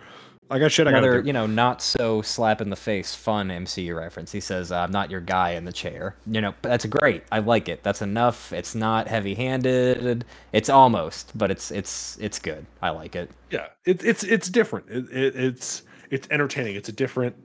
I 0.49 0.59
got 0.59 0.71
shit. 0.71 0.87
I 0.87 0.91
got 0.91 1.03
Another, 1.03 1.21
you 1.21 1.33
know, 1.33 1.45
not 1.45 1.81
so 1.81 2.21
slap 2.21 2.61
in 2.61 2.69
the 2.69 2.75
face, 2.75 3.13
fun 3.13 3.49
MCU 3.49 3.95
reference. 3.97 4.31
He 4.31 4.39
says, 4.39 4.71
"I'm 4.71 4.91
not 4.91 5.11
your 5.11 5.19
guy 5.19 5.51
in 5.51 5.65
the 5.65 5.73
chair." 5.73 6.15
You 6.25 6.41
know, 6.41 6.53
that's 6.61 6.85
great. 6.85 7.23
I 7.31 7.39
like 7.39 7.67
it. 7.67 7.83
That's 7.83 8.01
enough. 8.01 8.53
It's 8.53 8.73
not 8.73 9.07
heavy-handed. 9.07 10.25
It's 10.53 10.69
almost, 10.69 11.37
but 11.37 11.51
it's 11.51 11.71
it's 11.71 12.17
it's 12.19 12.39
good. 12.39 12.65
I 12.81 12.91
like 12.91 13.15
it. 13.15 13.29
Yeah, 13.51 13.67
it's 13.85 14.03
it's 14.03 14.23
it's 14.23 14.49
different. 14.49 14.89
It, 14.89 15.09
it, 15.11 15.35
it's 15.35 15.83
it's 16.09 16.27
entertaining. 16.31 16.75
It's 16.75 16.89
a 16.89 16.93
different. 16.93 17.35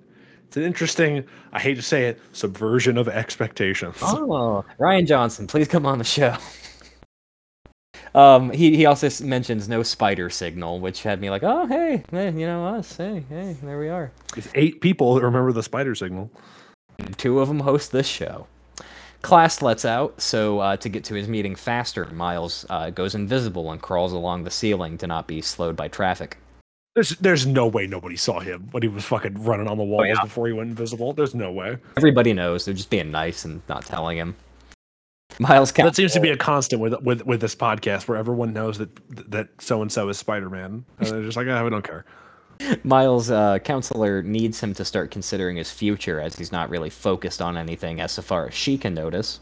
It's 0.46 0.56
an 0.56 0.62
interesting. 0.62 1.24
I 1.52 1.58
hate 1.58 1.74
to 1.76 1.82
say 1.82 2.06
it, 2.06 2.20
subversion 2.32 2.98
of 2.98 3.08
expectations. 3.08 3.96
Oh, 4.02 4.64
Rian 4.78 5.06
Johnson, 5.06 5.46
please 5.46 5.66
come 5.66 5.86
on 5.86 5.98
the 5.98 6.04
show. 6.04 6.36
Um, 8.14 8.50
he 8.50 8.76
he 8.76 8.86
also 8.86 9.08
mentions 9.24 9.68
no 9.68 9.82
spider 9.82 10.28
signal, 10.28 10.80
which 10.80 11.02
had 11.02 11.20
me 11.20 11.30
like, 11.30 11.42
oh 11.42 11.66
hey, 11.66 12.04
hey, 12.10 12.26
you 12.26 12.46
know 12.46 12.66
us, 12.66 12.96
hey 12.96 13.24
hey, 13.28 13.56
there 13.62 13.78
we 13.78 13.88
are. 13.88 14.12
It's 14.36 14.48
eight 14.54 14.80
people 14.80 15.14
that 15.14 15.22
remember 15.22 15.52
the 15.52 15.62
spider 15.62 15.94
signal. 15.94 16.30
Two 17.16 17.40
of 17.40 17.48
them 17.48 17.60
host 17.60 17.92
this 17.92 18.06
show. 18.06 18.46
Class 19.22 19.62
lets 19.62 19.84
out, 19.84 20.20
so 20.20 20.58
uh, 20.58 20.76
to 20.78 20.88
get 20.88 21.04
to 21.04 21.14
his 21.14 21.28
meeting 21.28 21.54
faster, 21.54 22.06
Miles 22.06 22.66
uh, 22.68 22.90
goes 22.90 23.14
invisible 23.14 23.70
and 23.70 23.80
crawls 23.80 24.12
along 24.12 24.42
the 24.42 24.50
ceiling 24.50 24.98
to 24.98 25.06
not 25.06 25.28
be 25.28 25.40
slowed 25.40 25.76
by 25.76 25.88
traffic. 25.88 26.38
There's 26.94 27.10
there's 27.20 27.46
no 27.46 27.66
way 27.66 27.86
nobody 27.86 28.16
saw 28.16 28.40
him 28.40 28.68
when 28.72 28.82
he 28.82 28.88
was 28.88 29.04
fucking 29.04 29.42
running 29.44 29.68
on 29.68 29.78
the 29.78 29.84
walls 29.84 30.08
yeah. 30.08 30.22
before 30.22 30.48
he 30.48 30.52
went 30.52 30.70
invisible. 30.70 31.14
There's 31.14 31.34
no 31.34 31.50
way. 31.50 31.78
Everybody 31.96 32.34
knows 32.34 32.64
they're 32.66 32.74
just 32.74 32.90
being 32.90 33.10
nice 33.10 33.46
and 33.46 33.62
not 33.68 33.86
telling 33.86 34.18
him. 34.18 34.36
Miles 35.38 35.72
That 35.72 35.96
seems 35.96 36.12
to 36.12 36.20
be 36.20 36.30
a 36.30 36.36
constant 36.36 36.80
with 36.80 37.00
with 37.02 37.24
with 37.26 37.40
this 37.40 37.54
podcast, 37.54 38.08
where 38.08 38.18
everyone 38.18 38.52
knows 38.52 38.78
that 38.78 38.90
that 39.30 39.48
so 39.58 39.82
and 39.82 39.90
so 39.90 40.08
is 40.08 40.18
Spider 40.18 40.50
Man. 40.50 40.84
They're 40.98 41.22
just 41.22 41.36
like, 41.36 41.46
oh, 41.46 41.64
we 41.64 41.70
don't 41.70 41.84
care. 41.84 42.04
Miles' 42.84 43.30
uh, 43.30 43.58
counselor 43.60 44.22
needs 44.22 44.60
him 44.60 44.74
to 44.74 44.84
start 44.84 45.10
considering 45.10 45.56
his 45.56 45.70
future 45.70 46.20
as 46.20 46.36
he's 46.36 46.52
not 46.52 46.70
really 46.70 46.90
focused 46.90 47.42
on 47.42 47.56
anything 47.56 48.00
as 48.00 48.12
so 48.12 48.22
far 48.22 48.48
as 48.48 48.54
she 48.54 48.78
can 48.78 48.94
notice. 48.94 49.40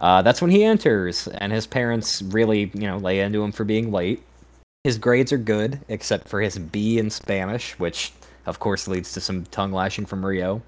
Uh, 0.00 0.22
that's 0.22 0.42
when 0.42 0.50
he 0.50 0.64
enters, 0.64 1.28
and 1.28 1.52
his 1.52 1.66
parents 1.66 2.22
really, 2.22 2.70
you 2.74 2.88
know, 2.88 2.96
lay 2.98 3.20
into 3.20 3.42
him 3.42 3.52
for 3.52 3.64
being 3.64 3.92
late. 3.92 4.22
His 4.84 4.98
grades 4.98 5.32
are 5.32 5.38
good, 5.38 5.80
except 5.88 6.28
for 6.28 6.40
his 6.40 6.58
B 6.58 6.98
in 6.98 7.08
Spanish, 7.10 7.78
which, 7.78 8.12
of 8.46 8.58
course, 8.58 8.88
leads 8.88 9.12
to 9.12 9.20
some 9.20 9.44
tongue 9.44 9.72
lashing 9.72 10.06
from 10.06 10.26
Rio. 10.26 10.62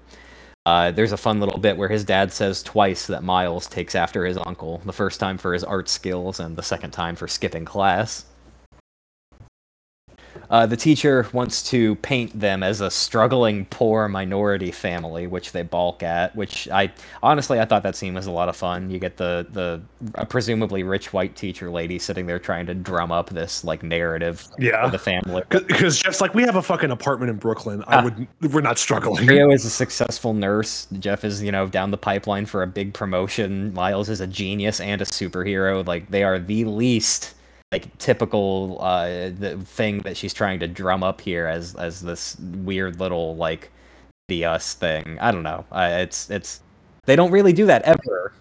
Uh, 0.65 0.89
there's 0.91 1.11
a 1.11 1.17
fun 1.17 1.39
little 1.39 1.59
bit 1.59 1.77
where 1.77 1.89
his 1.89 2.03
dad 2.03 2.33
says 2.33 2.63
twice 2.63 3.05
that 3.07 3.23
Miles 3.23 3.67
takes 3.67 3.93
after 3.93 4.25
his 4.25 4.37
uncle, 4.37 4.81
the 4.83 4.93
first 4.93 5.19
time 5.19 5.37
for 5.37 5.53
his 5.53 5.63
art 5.63 5.87
skills, 5.87 6.39
and 6.39 6.55
the 6.55 6.63
second 6.63 6.91
time 6.91 7.15
for 7.15 7.27
skipping 7.27 7.65
class. 7.65 8.25
Uh, 10.55 10.65
the 10.65 10.77
teacher 10.77 11.27
wants 11.33 11.61
to 11.61 11.95
paint 11.95 12.39
them 12.39 12.63
as 12.63 12.79
a 12.79 12.89
struggling 12.89 13.65
poor 13.65 14.07
minority 14.07 14.71
family, 14.71 15.27
which 15.27 15.51
they 15.51 15.63
balk 15.63 16.01
at. 16.01 16.33
Which 16.33 16.69
I 16.69 16.93
honestly 17.21 17.59
I 17.59 17.65
thought 17.65 17.83
that 17.83 17.93
scene 17.97 18.13
was 18.13 18.25
a 18.25 18.31
lot 18.31 18.47
of 18.47 18.55
fun. 18.55 18.89
You 18.89 18.97
get 18.97 19.17
the 19.17 19.45
the 19.51 19.81
uh, 20.15 20.23
presumably 20.23 20.83
rich 20.83 21.11
white 21.11 21.35
teacher 21.35 21.69
lady 21.69 21.99
sitting 21.99 22.25
there 22.25 22.39
trying 22.39 22.67
to 22.67 22.73
drum 22.73 23.11
up 23.11 23.31
this 23.31 23.65
like 23.65 23.83
narrative 23.83 24.47
Yeah. 24.57 24.85
of 24.85 24.93
the 24.93 24.97
family. 24.97 25.43
Because 25.49 25.99
Jeff's 25.99 26.21
like, 26.21 26.33
we 26.33 26.43
have 26.43 26.55
a 26.55 26.61
fucking 26.61 26.89
apartment 26.89 27.31
in 27.31 27.35
Brooklyn. 27.35 27.83
I 27.87 27.97
Ah. 27.97 28.03
would, 28.05 28.53
we're 28.53 28.61
not 28.61 28.77
struggling. 28.77 29.25
Rio 29.25 29.51
is 29.51 29.65
a 29.65 29.69
successful 29.69 30.33
nurse. 30.33 30.87
Jeff 30.99 31.25
is, 31.25 31.43
you 31.43 31.51
know, 31.51 31.67
down 31.67 31.91
the 31.91 31.97
pipeline 31.97 32.45
for 32.45 32.63
a 32.63 32.67
big 32.67 32.93
promotion. 32.93 33.73
Miles 33.73 34.07
is 34.07 34.21
a 34.21 34.27
genius 34.27 34.79
and 34.79 35.01
a 35.01 35.05
superhero. 35.05 35.85
Like 35.85 36.11
they 36.11 36.23
are 36.23 36.39
the 36.39 36.63
least 36.63 37.33
like 37.71 37.97
typical 37.97 38.77
uh 38.81 39.29
the 39.37 39.57
thing 39.65 39.99
that 39.99 40.15
she's 40.15 40.33
trying 40.33 40.59
to 40.59 40.67
drum 40.67 41.03
up 41.03 41.19
here 41.19 41.47
as 41.47 41.75
as 41.75 42.01
this 42.01 42.37
weird 42.39 42.99
little 42.99 43.35
like 43.35 43.71
the 44.27 44.45
us 44.45 44.73
thing. 44.73 45.17
I 45.19 45.31
don't 45.31 45.43
know. 45.43 45.65
It's 45.73 46.29
it's 46.29 46.61
they 47.05 47.15
don't 47.15 47.31
really 47.31 47.53
do 47.53 47.65
that 47.67 47.81
ever. 47.83 48.33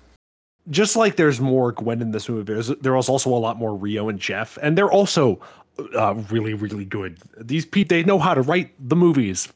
Just 0.70 0.96
like 0.96 1.16
there's 1.16 1.40
more 1.40 1.72
Gwen 1.72 2.00
in 2.00 2.10
this 2.10 2.28
movie, 2.28 2.44
there's 2.44 2.68
there 2.68 2.94
was 2.94 3.08
also 3.08 3.30
a 3.30 3.36
lot 3.36 3.58
more 3.58 3.76
Rio 3.76 4.08
and 4.08 4.18
Jeff, 4.18 4.56
and 4.62 4.78
they're 4.78 4.90
also 4.90 5.40
uh, 5.96 6.14
really, 6.30 6.54
really 6.54 6.84
good. 6.84 7.18
These 7.38 7.66
people, 7.66 7.96
they 7.96 8.02
know 8.04 8.18
how 8.18 8.34
to 8.34 8.42
write 8.42 8.72
the 8.78 8.96
movies. 8.96 9.52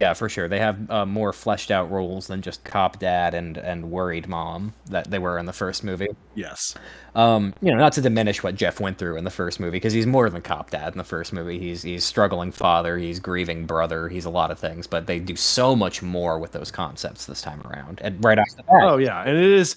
Yeah, 0.00 0.14
for 0.14 0.28
sure. 0.28 0.46
They 0.46 0.60
have 0.60 0.88
uh, 0.90 1.06
more 1.06 1.32
fleshed 1.32 1.72
out 1.72 1.90
roles 1.90 2.28
than 2.28 2.40
just 2.40 2.62
cop 2.62 3.00
dad 3.00 3.34
and 3.34 3.56
and 3.58 3.90
worried 3.90 4.28
mom 4.28 4.74
that 4.86 5.10
they 5.10 5.18
were 5.18 5.38
in 5.38 5.46
the 5.46 5.52
first 5.52 5.82
movie. 5.82 6.06
Yes. 6.36 6.76
Um, 7.16 7.52
you 7.60 7.72
know, 7.72 7.78
not 7.78 7.94
to 7.94 8.00
diminish 8.00 8.40
what 8.44 8.54
Jeff 8.54 8.78
went 8.78 8.98
through 8.98 9.16
in 9.16 9.24
the 9.24 9.30
first 9.30 9.58
movie, 9.58 9.72
because 9.72 9.92
he's 9.92 10.06
more 10.06 10.30
than 10.30 10.40
cop 10.40 10.70
dad 10.70 10.92
in 10.92 10.98
the 10.98 11.04
first 11.04 11.32
movie. 11.32 11.58
He's 11.58 11.82
he's 11.82 12.04
struggling 12.04 12.52
father, 12.52 12.96
he's 12.96 13.18
grieving 13.18 13.66
brother, 13.66 14.08
he's 14.08 14.24
a 14.24 14.30
lot 14.30 14.52
of 14.52 14.58
things, 14.60 14.86
but 14.86 15.08
they 15.08 15.18
do 15.18 15.34
so 15.34 15.74
much 15.74 16.00
more 16.00 16.38
with 16.38 16.52
those 16.52 16.70
concepts 16.70 17.26
this 17.26 17.42
time 17.42 17.60
around. 17.66 18.00
And 18.04 18.22
right 18.24 18.38
off 18.38 18.46
the 18.56 18.62
bat, 18.62 18.88
Oh 18.88 18.98
yeah, 18.98 19.22
and 19.22 19.36
it 19.36 19.50
is, 19.50 19.76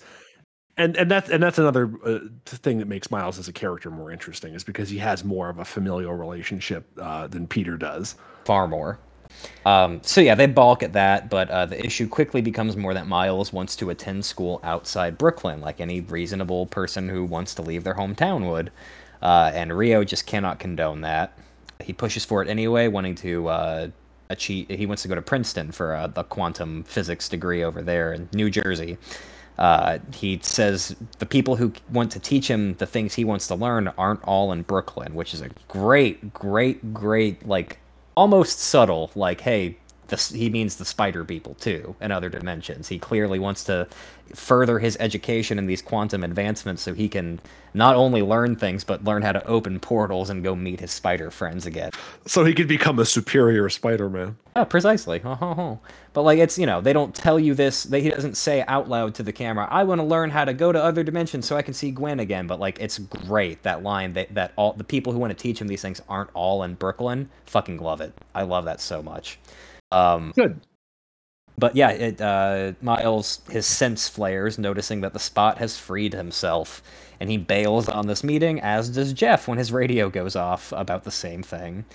and 0.77 0.95
and 0.97 1.09
that's 1.09 1.31
and 1.31 1.41
that's 1.41 1.57
another 1.57 1.91
uh, 2.05 2.19
thing 2.45 2.77
that 2.77 2.87
makes 2.87 3.09
Miles 3.09 3.39
as 3.39 3.47
a 3.47 3.53
character 3.53 3.89
more 3.89 4.11
interesting 4.11 4.53
is 4.53 4.63
because 4.63 4.87
he 4.89 4.99
has 4.99 5.23
more 5.23 5.49
of 5.49 5.57
a 5.57 5.65
familial 5.65 6.13
relationship 6.13 6.85
uh, 7.01 7.25
than 7.27 7.47
Peter 7.47 7.75
does. 7.75 8.15
far 8.45 8.67
more. 8.67 8.99
Um, 9.65 10.01
so 10.03 10.21
yeah, 10.21 10.35
they 10.35 10.47
balk 10.47 10.83
at 10.83 10.93
that, 10.93 11.29
but 11.29 11.49
uh, 11.49 11.65
the 11.67 11.83
issue 11.85 12.07
quickly 12.07 12.41
becomes 12.41 12.75
more 12.75 12.93
that 12.93 13.07
Miles 13.07 13.53
wants 13.53 13.75
to 13.77 13.89
attend 13.89 14.25
school 14.25 14.59
outside 14.63 15.17
Brooklyn, 15.17 15.61
like 15.61 15.79
any 15.79 16.01
reasonable 16.01 16.65
person 16.65 17.09
who 17.09 17.23
wants 17.25 17.53
to 17.55 17.61
leave 17.61 17.83
their 17.83 17.95
hometown 17.95 18.49
would. 18.49 18.71
Uh, 19.21 19.51
and 19.53 19.77
Rio 19.77 20.03
just 20.03 20.25
cannot 20.25 20.59
condone 20.59 21.01
that. 21.01 21.37
He 21.79 21.93
pushes 21.93 22.25
for 22.25 22.41
it 22.41 22.47
anyway, 22.47 22.87
wanting 22.87 23.15
to 23.15 23.47
uh, 23.49 23.87
achieve. 24.29 24.67
He 24.69 24.85
wants 24.85 25.03
to 25.03 25.07
go 25.07 25.15
to 25.15 25.21
Princeton 25.21 25.71
for 25.71 25.95
uh, 25.95 26.07
the 26.07 26.23
quantum 26.23 26.83
physics 26.83 27.29
degree 27.29 27.63
over 27.63 27.81
there 27.81 28.13
in 28.13 28.29
New 28.33 28.49
Jersey. 28.49 28.97
Uh, 29.57 29.99
he 30.13 30.39
says 30.41 30.95
the 31.19 31.25
people 31.25 31.55
who 31.55 31.71
want 31.91 32.11
to 32.11 32.19
teach 32.19 32.49
him 32.49 32.73
the 32.75 32.85
things 32.87 33.13
he 33.13 33.23
wants 33.23 33.47
to 33.47 33.53
learn 33.53 33.89
aren't 33.89 34.23
all 34.23 34.51
in 34.51 34.63
Brooklyn, 34.63 35.13
which 35.13 35.33
is 35.35 35.41
a 35.41 35.49
great, 35.67 36.33
great, 36.33 36.93
great, 36.93 37.45
like 37.45 37.77
almost 38.15 38.59
subtle. 38.59 39.11
Like, 39.15 39.41
hey, 39.41 39.77
this, 40.07 40.29
he 40.29 40.49
means 40.49 40.75
the 40.75 40.85
spider 40.85 41.23
people 41.23 41.55
too, 41.55 41.95
in 42.01 42.11
other 42.11 42.29
dimensions. 42.29 42.89
He 42.89 42.99
clearly 42.99 43.39
wants 43.39 43.63
to 43.65 43.87
further 44.35 44.79
his 44.79 44.97
education 44.99 45.57
in 45.57 45.65
these 45.65 45.81
quantum 45.81 46.23
advancements 46.23 46.81
so 46.81 46.93
he 46.93 47.09
can 47.09 47.39
not 47.73 47.95
only 47.95 48.21
learn 48.21 48.55
things 48.55 48.83
but 48.83 49.03
learn 49.03 49.21
how 49.21 49.31
to 49.31 49.45
open 49.45 49.79
portals 49.79 50.29
and 50.29 50.43
go 50.43 50.55
meet 50.55 50.79
his 50.79 50.91
spider 50.91 51.31
friends 51.31 51.65
again. 51.65 51.91
So 52.25 52.43
he 52.43 52.53
could 52.53 52.67
become 52.67 52.99
a 52.99 53.05
superior 53.05 53.69
Spider-Man. 53.69 54.37
Yeah, 54.55 54.63
precisely. 54.65 55.21
Uh-huh. 55.23 55.75
But 56.13 56.23
like 56.23 56.39
it's 56.39 56.59
you 56.59 56.65
know 56.65 56.81
they 56.81 56.91
don't 56.91 57.15
tell 57.15 57.39
you 57.39 57.53
this. 57.53 57.83
They, 57.83 58.01
he 58.01 58.09
doesn't 58.09 58.35
say 58.35 58.65
out 58.67 58.89
loud 58.89 59.15
to 59.15 59.23
the 59.23 59.31
camera. 59.31 59.65
I 59.71 59.85
want 59.85 60.01
to 60.01 60.05
learn 60.05 60.29
how 60.29 60.43
to 60.43 60.53
go 60.53 60.73
to 60.73 60.83
other 60.83 61.03
dimensions 61.03 61.45
so 61.45 61.55
I 61.55 61.61
can 61.61 61.73
see 61.73 61.89
Gwen 61.91 62.19
again. 62.19 62.47
But 62.47 62.59
like 62.59 62.81
it's 62.81 62.99
great 62.99 63.63
that 63.63 63.81
line 63.81 64.11
that 64.13 64.35
that 64.35 64.51
all 64.57 64.73
the 64.73 64.83
people 64.83 65.13
who 65.13 65.19
want 65.19 65.31
to 65.31 65.41
teach 65.41 65.61
him 65.61 65.69
these 65.69 65.81
things 65.81 66.01
aren't 66.09 66.29
all 66.33 66.63
in 66.63 66.73
Brooklyn. 66.73 67.29
Fucking 67.45 67.77
love 67.77 68.01
it. 68.01 68.13
I 68.35 68.41
love 68.41 68.65
that 68.65 68.81
so 68.81 69.01
much. 69.01 69.39
Um, 69.93 70.33
Good. 70.35 70.59
But 71.57 71.75
yeah, 71.75 71.89
it 71.91 72.21
uh, 72.21 72.73
Miles 72.81 73.41
his 73.49 73.65
sense 73.65 74.09
flares, 74.09 74.57
noticing 74.57 75.01
that 75.01 75.13
the 75.13 75.19
spot 75.19 75.57
has 75.57 75.77
freed 75.77 76.13
himself, 76.13 76.81
and 77.19 77.29
he 77.29 77.37
bails 77.37 77.87
on 77.87 78.07
this 78.07 78.23
meeting. 78.23 78.59
As 78.59 78.89
does 78.89 79.13
Jeff 79.13 79.47
when 79.47 79.57
his 79.57 79.71
radio 79.71 80.09
goes 80.09 80.35
off 80.35 80.71
about 80.71 81.03
the 81.03 81.11
same 81.11 81.43
thing. 81.43 81.85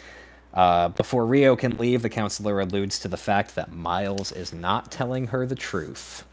Uh, 0.54 0.88
before 0.88 1.26
Rio 1.26 1.54
can 1.54 1.76
leave, 1.76 2.00
the 2.00 2.08
counselor 2.08 2.60
alludes 2.60 2.98
to 3.00 3.08
the 3.08 3.16
fact 3.18 3.54
that 3.56 3.72
Miles 3.72 4.32
is 4.32 4.54
not 4.54 4.90
telling 4.90 5.26
her 5.26 5.46
the 5.46 5.54
truth. 5.54 6.24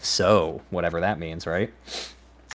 So, 0.00 0.62
whatever 0.70 1.00
that 1.00 1.18
means, 1.18 1.46
right? 1.46 1.72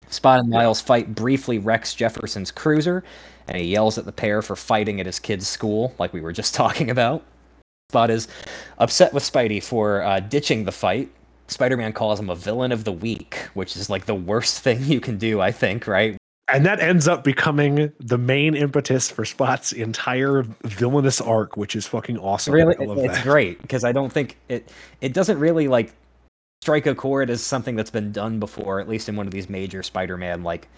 Spot 0.10 0.40
and 0.40 0.50
Miles 0.50 0.82
fight 0.82 1.14
briefly 1.14 1.60
wrecks 1.60 1.94
Jefferson's 1.94 2.52
cruiser, 2.52 3.04
and 3.48 3.56
he 3.58 3.66
yells 3.66 3.98
at 3.98 4.06
the 4.06 4.12
pair 4.12 4.42
for 4.42 4.56
fighting 4.56 5.00
at 5.00 5.06
his 5.06 5.20
kid's 5.20 5.48
school, 5.48 5.94
like 6.00 6.12
we 6.12 6.22
were 6.22 6.34
just 6.34 6.56
talking 6.56 6.90
about. 6.90 7.24
Spot 7.92 8.10
is 8.10 8.30
upset 8.78 9.12
with 9.12 9.22
Spidey 9.22 9.62
for 9.62 10.02
uh, 10.02 10.22
ditching 10.22 10.64
the 10.64 10.72
fight. 10.72 11.10
Spider 11.50 11.76
Man 11.76 11.92
calls 11.92 12.22
him 12.22 12.30
a 12.30 12.36
villain 12.36 12.72
of 12.72 12.86
the 12.86 12.94
week, 12.94 13.36
which 13.54 13.76
is 13.76 13.89
like 13.89 14.06
the 14.06 14.16
worst 14.16 14.60
thing 14.64 14.82
you 14.86 15.02
can 15.02 15.18
do, 15.18 15.42
I 15.42 15.52
think, 15.52 15.88
right? 15.88 16.16
And 16.48 16.66
that 16.66 16.80
ends 16.80 17.10
up 17.10 17.26
becoming 17.26 17.92
the 18.00 18.18
main 18.18 18.56
impetus 18.56 19.12
for 19.12 19.26
Spot's 19.26 19.74
entire 19.74 20.44
villainous 20.64 21.20
arc, 21.20 21.58
which 21.58 21.76
is 21.76 21.86
fucking 21.86 22.18
awesome. 22.18 22.54
really 22.54 22.78
I 22.80 22.86
love 22.86 22.98
it's 23.00 23.16
that. 23.16 23.24
great 23.24 23.62
because 23.62 23.84
i 23.84 23.92
don't 23.92 24.12
think 24.12 24.38
it 24.48 24.70
it 25.02 25.12
doesn't 25.14 25.39
really 25.39 25.68
like 25.68 25.94
strike 26.62 26.86
a 26.86 26.96
chord 26.96 27.30
as 27.30 27.44
something 27.44 27.76
that's 27.76 27.92
been 27.92 28.14
done 28.14 28.39
before 28.39 28.80
at 28.80 28.88
least 28.88 29.10
in 29.10 29.18
one 29.18 29.28
of 29.28 29.34
these 29.34 29.50
major 29.50 29.84
spider-man 29.84 30.44
like 30.44 30.70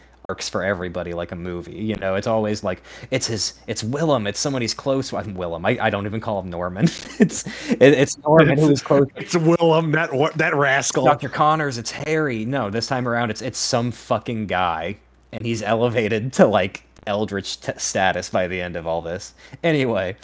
for 0.41 0.63
everybody 0.63 1.13
like 1.13 1.31
a 1.31 1.35
movie 1.35 1.75
you 1.75 1.95
know 1.95 2.15
it's 2.15 2.27
always 2.27 2.63
like 2.63 2.81
it's 3.11 3.27
his 3.27 3.53
it's 3.67 3.83
willem 3.83 4.27
it's 4.27 4.39
someone 4.39 4.61
he's 4.61 4.73
close 4.73 5.11
with 5.11 5.27
I'm 5.27 5.35
willem 5.35 5.65
I, 5.65 5.77
I 5.81 5.89
don't 5.89 6.05
even 6.05 6.19
call 6.19 6.39
him 6.41 6.49
norman 6.49 6.85
it's 7.19 7.45
it, 7.71 7.81
it's 7.81 8.17
norman 8.19 8.57
who 8.57 8.69
is 8.69 8.81
close 8.81 9.07
It's 9.15 9.35
Willem, 9.35 9.91
that 9.91 10.11
that 10.37 10.55
rascal. 10.55 11.05
dr 11.05 11.29
connors 11.29 11.77
it's 11.77 11.91
harry 11.91 12.45
no 12.45 12.69
this 12.69 12.87
time 12.87 13.07
around 13.07 13.29
it's 13.29 13.41
it's 13.41 13.59
some 13.59 13.91
fucking 13.91 14.47
guy 14.47 14.97
and 15.31 15.45
he's 15.45 15.61
elevated 15.61 16.33
to 16.33 16.47
like 16.47 16.83
eldritch 17.05 17.59
t- 17.59 17.73
status 17.77 18.29
by 18.29 18.47
the 18.47 18.61
end 18.61 18.75
of 18.75 18.87
all 18.87 19.01
this 19.01 19.33
anyway 19.63 20.15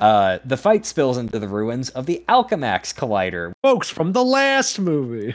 uh, 0.00 0.38
the 0.46 0.56
fight 0.56 0.86
spills 0.86 1.18
into 1.18 1.38
the 1.38 1.46
ruins 1.46 1.90
of 1.90 2.06
the 2.06 2.24
Alchemax 2.26 2.94
Collider. 2.94 3.52
Folks 3.62 3.90
from 3.90 4.12
the 4.12 4.24
last 4.24 4.78
movie. 4.78 5.34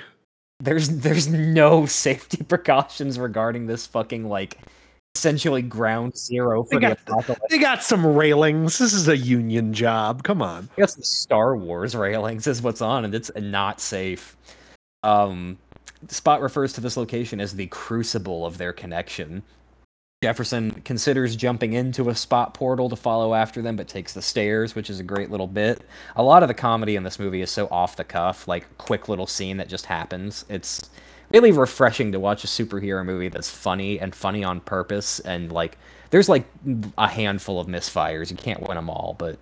There's 0.66 0.90
there's 0.90 1.28
no 1.28 1.86
safety 1.86 2.44
precautions 2.48 3.18
regarding 3.18 3.68
this 3.68 3.86
fucking 3.88 4.28
like 4.28 4.58
essentially 5.16 5.62
ground 5.62 6.18
zero 6.18 6.64
for 6.64 6.72
They 6.72 6.88
the 6.88 6.96
got- 6.96 7.00
apocalypse. 7.08 7.42
They 7.50 7.58
got 7.58 7.84
some 7.84 8.06
railings. 8.06 8.78
This 8.78 8.92
is 8.94 9.08
a 9.08 9.16
union 9.16 9.74
job. 9.74 10.24
Come 10.24 10.42
on. 10.42 10.68
I 10.78 10.82
guess 10.82 10.96
the 10.96 11.06
Star 11.06 11.56
Wars 11.56 11.96
railings 11.96 12.48
is 12.48 12.62
what's 12.62 12.82
on, 12.82 13.06
and 13.06 13.16
it's 13.16 13.32
not 13.36 13.80
safe. 13.80 14.36
Um, 15.04 15.58
Spot 16.10 16.42
refers 16.42 16.74
to 16.74 16.82
this 16.82 16.98
location 16.98 17.40
as 17.40 17.56
the 17.56 17.68
crucible 17.68 18.46
of 18.46 18.58
their 18.58 18.74
connection. 18.74 19.42
Jefferson 20.24 20.82
considers 20.86 21.36
jumping 21.36 21.74
into 21.74 22.10
a 22.10 22.16
spot 22.16 22.54
portal 22.54 22.90
to 22.90 22.96
follow 22.96 23.34
after 23.36 23.62
them, 23.62 23.76
but 23.76 23.88
takes 23.88 24.14
the 24.14 24.22
stairs, 24.22 24.74
which 24.74 24.90
is 24.90 25.00
a 25.00 25.04
great 25.04 25.30
little 25.30 25.46
bit. 25.46 25.82
A 26.16 26.24
lot 26.24 26.42
of 26.42 26.48
the 26.48 26.54
comedy 26.54 26.96
in 26.96 27.04
this 27.04 27.20
movie 27.20 27.42
is 27.42 27.52
so 27.52 27.68
off 27.70 27.96
the 27.96 28.04
cuff, 28.04 28.48
like 28.48 28.78
quick 28.78 29.08
little 29.08 29.28
scene 29.28 29.58
that 29.58 29.68
just 29.68 29.86
happens. 29.86 30.46
It's 30.50 30.90
really 31.32 31.52
refreshing 31.52 32.12
to 32.14 32.20
watch 32.20 32.44
a 32.44 32.48
superhero 32.48 33.06
movie 33.06 33.30
that's 33.30 33.50
funny 33.50 34.00
and 34.00 34.16
funny 34.16 34.44
on 34.44 34.62
purpose, 34.62 35.20
and 35.20 35.52
like 35.52 35.78
there's 36.10 36.30
like 36.30 36.46
a 36.98 37.08
handful 37.08 37.60
of 37.60 37.68
misfires. 37.68 38.32
You 38.32 38.38
can't 38.38 38.62
win 38.62 38.76
them 38.76 38.90
all, 38.90 39.16
but 39.20 39.38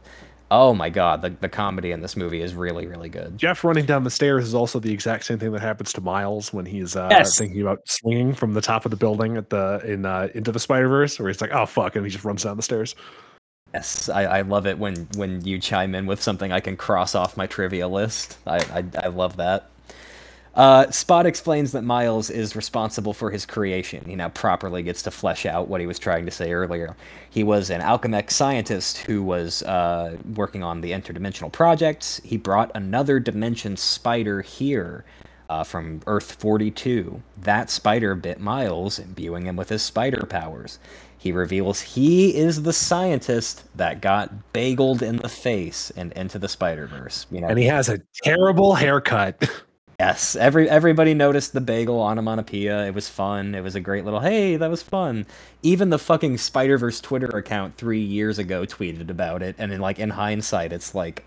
Oh 0.52 0.74
my 0.74 0.90
god, 0.90 1.22
the, 1.24 1.30
the 1.30 1.50
comedy 1.50 1.92
in 1.92 2.02
this 2.02 2.16
movie 2.16 2.42
is 2.42 2.54
really, 2.54 2.86
really 2.86 3.10
good. 3.10 3.38
Jeff 3.40 3.64
running 3.64 3.86
down 3.86 4.04
the 4.04 4.12
stairs 4.12 4.46
is 4.46 4.54
also 4.54 4.80
the 4.80 4.94
exact 4.94 5.26
same 5.26 5.40
thing 5.40 5.52
that 5.52 5.62
happens 5.62 5.92
to 5.94 6.02
Miles 6.02 6.54
when 6.54 6.66
he's 6.66 6.96
uh, 6.96 7.08
Yes. 7.10 7.38
thinking 7.38 7.62
about 7.62 7.80
swinging 7.88 8.34
from 8.34 8.54
the 8.54 8.62
top 8.62 8.86
of 8.86 8.92
the 8.92 8.98
building 8.98 9.36
at 9.38 9.50
the 9.50 9.82
in 9.84 10.06
uh, 10.06 10.28
into 10.36 10.52
the 10.52 10.60
Spider 10.60 10.88
Verse, 10.88 11.18
where 11.18 11.28
he's 11.30 11.42
like, 11.42 11.52
"Oh 11.54 11.66
fuck," 11.66 11.96
and 11.96 12.06
he 12.06 12.12
just 12.12 12.24
runs 12.24 12.44
down 12.44 12.58
the 12.58 12.64
stairs. 12.64 12.94
Yes, 13.74 14.08
I, 14.10 14.26
I 14.26 14.42
love 14.42 14.68
it 14.68 14.78
when 14.78 15.08
when 15.16 15.44
you 15.44 15.58
chime 15.58 15.96
in 15.96 16.06
with 16.06 16.22
something 16.22 16.52
I 16.52 16.60
can 16.60 16.78
cross 16.78 17.16
off 17.16 17.36
my 17.36 17.48
trivia 17.48 17.88
list. 17.88 18.38
I 18.46 18.58
I, 18.58 19.06
I 19.06 19.08
love 19.08 19.38
that. 19.38 19.70
Uh, 20.56 20.90
Spot 20.92 21.26
explains 21.26 21.72
that 21.72 21.84
Miles 21.84 22.30
is 22.30 22.56
responsible 22.56 23.14
for 23.14 23.32
his 23.32 23.46
creation. 23.46 24.06
He 24.06 24.16
now 24.16 24.30
properly 24.30 24.84
gets 24.84 25.02
to 25.04 25.12
flesh 25.12 25.46
out 25.46 25.68
what 25.68 25.82
he 25.82 25.88
was 25.88 25.98
trying 25.98 26.26
to 26.26 26.32
say 26.32 26.54
earlier. 26.54 26.96
He 27.30 27.44
was 27.44 27.72
an 27.72 27.82
Alchemax 27.82 28.32
scientist 28.32 29.00
who 29.00 29.24
was 29.24 29.64
uh, 29.64 30.16
working 30.36 30.62
on 30.62 30.82
the 30.82 30.92
interdimensional 30.92 31.52
projects. 31.52 32.22
He 32.24 32.38
brought 32.38 32.72
another 32.76 33.20
dimension 33.20 33.78
spider 33.78 34.42
here 34.42 35.06
uh, 35.50 35.64
from 35.64 36.02
Earth 36.06 36.34
42. 36.34 37.22
That 37.42 37.72
spider 37.72 38.14
bit 38.14 38.40
Miles, 38.40 39.00
imbuing 39.00 39.48
him 39.48 39.56
with 39.56 39.70
his 39.70 39.82
spider 39.82 40.26
powers. 40.28 40.78
He 41.18 41.32
reveals 41.32 41.82
he 41.82 42.36
is 42.36 42.64
the 42.64 42.74
scientist 42.74 43.64
that 43.78 44.02
got 44.02 44.54
bageled 44.54 45.02
in 45.02 45.18
the 45.18 45.30
face 45.30 45.90
and 45.96 46.12
into 46.14 46.38
the 46.38 46.50
Spider 46.50 46.86
Verse. 46.86 47.28
You 47.32 47.40
know, 47.40 47.48
And 47.48 47.58
he 47.58 47.64
has 47.64 47.88
a 47.88 48.02
terrible 48.24 48.76
haircut. 48.76 49.50
Yes, 50.06 50.36
every 50.36 50.70
everybody 50.70 51.14
noticed 51.14 51.54
the 51.54 51.62
bagel 51.62 52.02
onomatopoeia. 52.02 52.86
It 52.88 52.94
was 52.94 53.08
fun. 53.08 53.56
It 53.56 53.62
was 53.62 53.76
a 53.76 53.80
great 53.80 54.04
little 54.04 54.20
hey, 54.20 54.58
that 54.58 54.70
was 54.70 54.84
fun. 54.84 55.26
Even 55.62 55.92
the 55.92 56.00
fucking 56.00 56.40
Spider 56.40 56.78
Verse 56.78 57.00
Twitter 57.00 57.28
account 57.28 57.78
three 57.78 58.02
years 58.02 58.38
ago 58.38 58.66
tweeted 58.66 59.10
about 59.10 59.42
it, 59.42 59.56
and 59.58 59.72
in 59.72 59.80
like 59.80 60.00
in 60.00 60.10
hindsight, 60.10 60.74
it's 60.74 60.94
like 60.94 61.24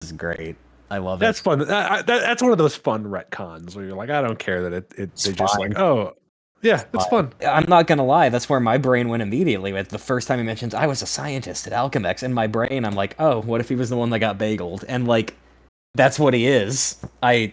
this 0.00 0.10
is 0.10 0.16
great. 0.16 0.56
I 0.90 0.98
love 0.98 1.18
That's 1.18 1.40
it. 1.40 1.44
That's 1.44 1.60
fun. 1.60 1.68
That, 1.68 1.90
I- 1.90 2.02
that, 2.02 2.20
that's 2.20 2.42
one 2.42 2.52
of 2.52 2.58
those 2.58 2.76
fun 2.76 3.04
retcons 3.04 3.74
where 3.74 3.86
you're 3.86 3.96
like, 3.96 4.10
I 4.10 4.20
don't 4.20 4.38
care 4.38 4.68
that 4.68 4.72
it. 4.74 4.92
it 4.98 5.02
It's 5.14 5.24
they 5.24 5.32
just 5.32 5.58
like, 5.58 5.78
oh, 5.78 6.14
yeah, 6.60 6.84
it's 6.92 7.06
fun. 7.06 7.32
I'm 7.46 7.68
not 7.70 7.86
gonna 7.86 8.04
lie, 8.04 8.28
that's 8.28 8.50
where 8.50 8.60
my 8.60 8.76
brain 8.76 9.08
went 9.08 9.22
immediately. 9.22 9.72
With 9.72 9.88
the 9.88 9.98
first 9.98 10.28
time 10.28 10.38
he 10.40 10.44
mentions 10.44 10.74
I 10.74 10.86
was 10.86 11.00
a 11.00 11.06
scientist 11.06 11.66
at 11.66 11.72
Alchemax, 11.72 12.22
in 12.22 12.34
my 12.34 12.48
brain, 12.48 12.84
I'm 12.84 12.94
like, 12.94 13.16
oh, 13.18 13.40
what 13.40 13.62
if 13.62 13.70
he 13.70 13.76
was 13.76 13.88
the 13.88 13.96
one 13.96 14.10
that 14.10 14.18
got 14.18 14.36
bageled? 14.36 14.84
And 14.88 15.08
like, 15.08 15.36
that's 15.94 16.18
what 16.18 16.34
he 16.34 16.46
is. 16.46 16.96
I, 17.22 17.52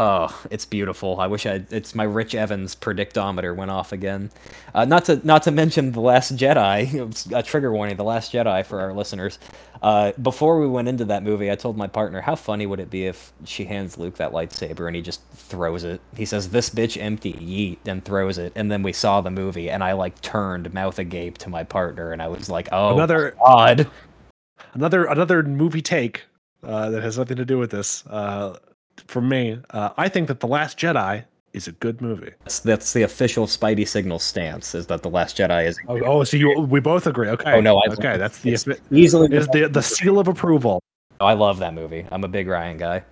oh, 0.00 0.42
it's 0.50 0.64
beautiful. 0.64 1.20
I 1.20 1.26
wish 1.26 1.46
I. 1.46 1.64
It's 1.70 1.94
my 1.94 2.04
Rich 2.04 2.34
Evans 2.34 2.76
predictometer 2.76 3.54
went 3.54 3.70
off 3.70 3.92
again. 3.92 4.30
Uh, 4.74 4.84
not 4.84 5.04
to 5.06 5.20
not 5.26 5.42
to 5.44 5.50
mention 5.50 5.92
the 5.92 6.00
Last 6.00 6.36
Jedi. 6.36 7.32
A 7.34 7.42
trigger 7.42 7.72
warning: 7.72 7.96
the 7.96 8.04
Last 8.04 8.32
Jedi 8.32 8.64
for 8.64 8.80
our 8.80 8.92
listeners. 8.92 9.38
Uh, 9.82 10.12
before 10.22 10.60
we 10.60 10.66
went 10.66 10.88
into 10.88 11.04
that 11.04 11.22
movie, 11.22 11.50
I 11.50 11.54
told 11.54 11.76
my 11.76 11.86
partner, 11.86 12.20
how 12.20 12.34
funny 12.34 12.66
would 12.66 12.80
it 12.80 12.90
be 12.90 13.06
if 13.06 13.32
she 13.44 13.64
hands 13.64 13.96
Luke 13.96 14.16
that 14.16 14.32
lightsaber 14.32 14.88
and 14.88 14.96
he 14.96 15.02
just 15.02 15.22
throws 15.30 15.84
it? 15.84 16.00
He 16.16 16.24
says, 16.24 16.50
"This 16.50 16.70
bitch 16.70 17.00
empty, 17.00 17.34
yeet," 17.34 17.78
and 17.86 18.04
throws 18.04 18.38
it. 18.38 18.52
And 18.56 18.70
then 18.70 18.82
we 18.82 18.92
saw 18.92 19.20
the 19.20 19.30
movie, 19.30 19.70
and 19.70 19.84
I 19.84 19.92
like 19.92 20.20
turned 20.20 20.72
mouth 20.74 20.98
agape 20.98 21.38
to 21.38 21.50
my 21.50 21.64
partner, 21.64 22.12
and 22.12 22.22
I 22.22 22.28
was 22.28 22.48
like, 22.48 22.68
"Oh, 22.72 22.94
Another 22.94 23.36
odd." 23.40 23.88
another 24.74 25.06
another 25.06 25.42
movie 25.42 25.82
take 25.82 26.24
uh, 26.62 26.90
that 26.90 27.02
has 27.02 27.18
nothing 27.18 27.36
to 27.36 27.44
do 27.44 27.58
with 27.58 27.70
this. 27.70 28.06
Uh, 28.06 28.56
from 29.08 29.28
me, 29.28 29.58
uh, 29.70 29.90
I 29.96 30.08
think 30.08 30.28
that 30.28 30.40
the 30.40 30.46
Last 30.46 30.78
Jedi 30.78 31.24
is 31.52 31.66
a 31.66 31.72
good 31.72 32.00
movie. 32.00 32.32
That's, 32.44 32.60
that's 32.60 32.92
the 32.92 33.02
official 33.02 33.46
Spidey 33.46 33.88
signal 33.88 34.18
stance: 34.18 34.74
is 34.74 34.86
that 34.86 35.02
the 35.02 35.10
Last 35.10 35.36
Jedi 35.36 35.66
is 35.66 35.78
Oh, 35.88 36.00
oh 36.04 36.24
so 36.24 36.36
you 36.36 36.60
we 36.60 36.78
both 36.78 37.06
agree? 37.06 37.28
Okay. 37.30 37.54
Oh, 37.54 37.60
no, 37.60 37.78
I- 37.78 37.92
okay. 37.92 38.16
That's 38.16 38.38
the 38.38 38.78
easily 38.90 39.34
is 39.34 39.48
the 39.48 39.68
the 39.68 39.82
seal 39.82 40.18
of 40.18 40.28
approval. 40.28 40.80
Oh, 41.20 41.26
I 41.26 41.32
love 41.32 41.58
that 41.58 41.74
movie. 41.74 42.06
I'm 42.12 42.22
a 42.22 42.28
big 42.28 42.46
Rian 42.46 42.78
guy. 42.78 43.02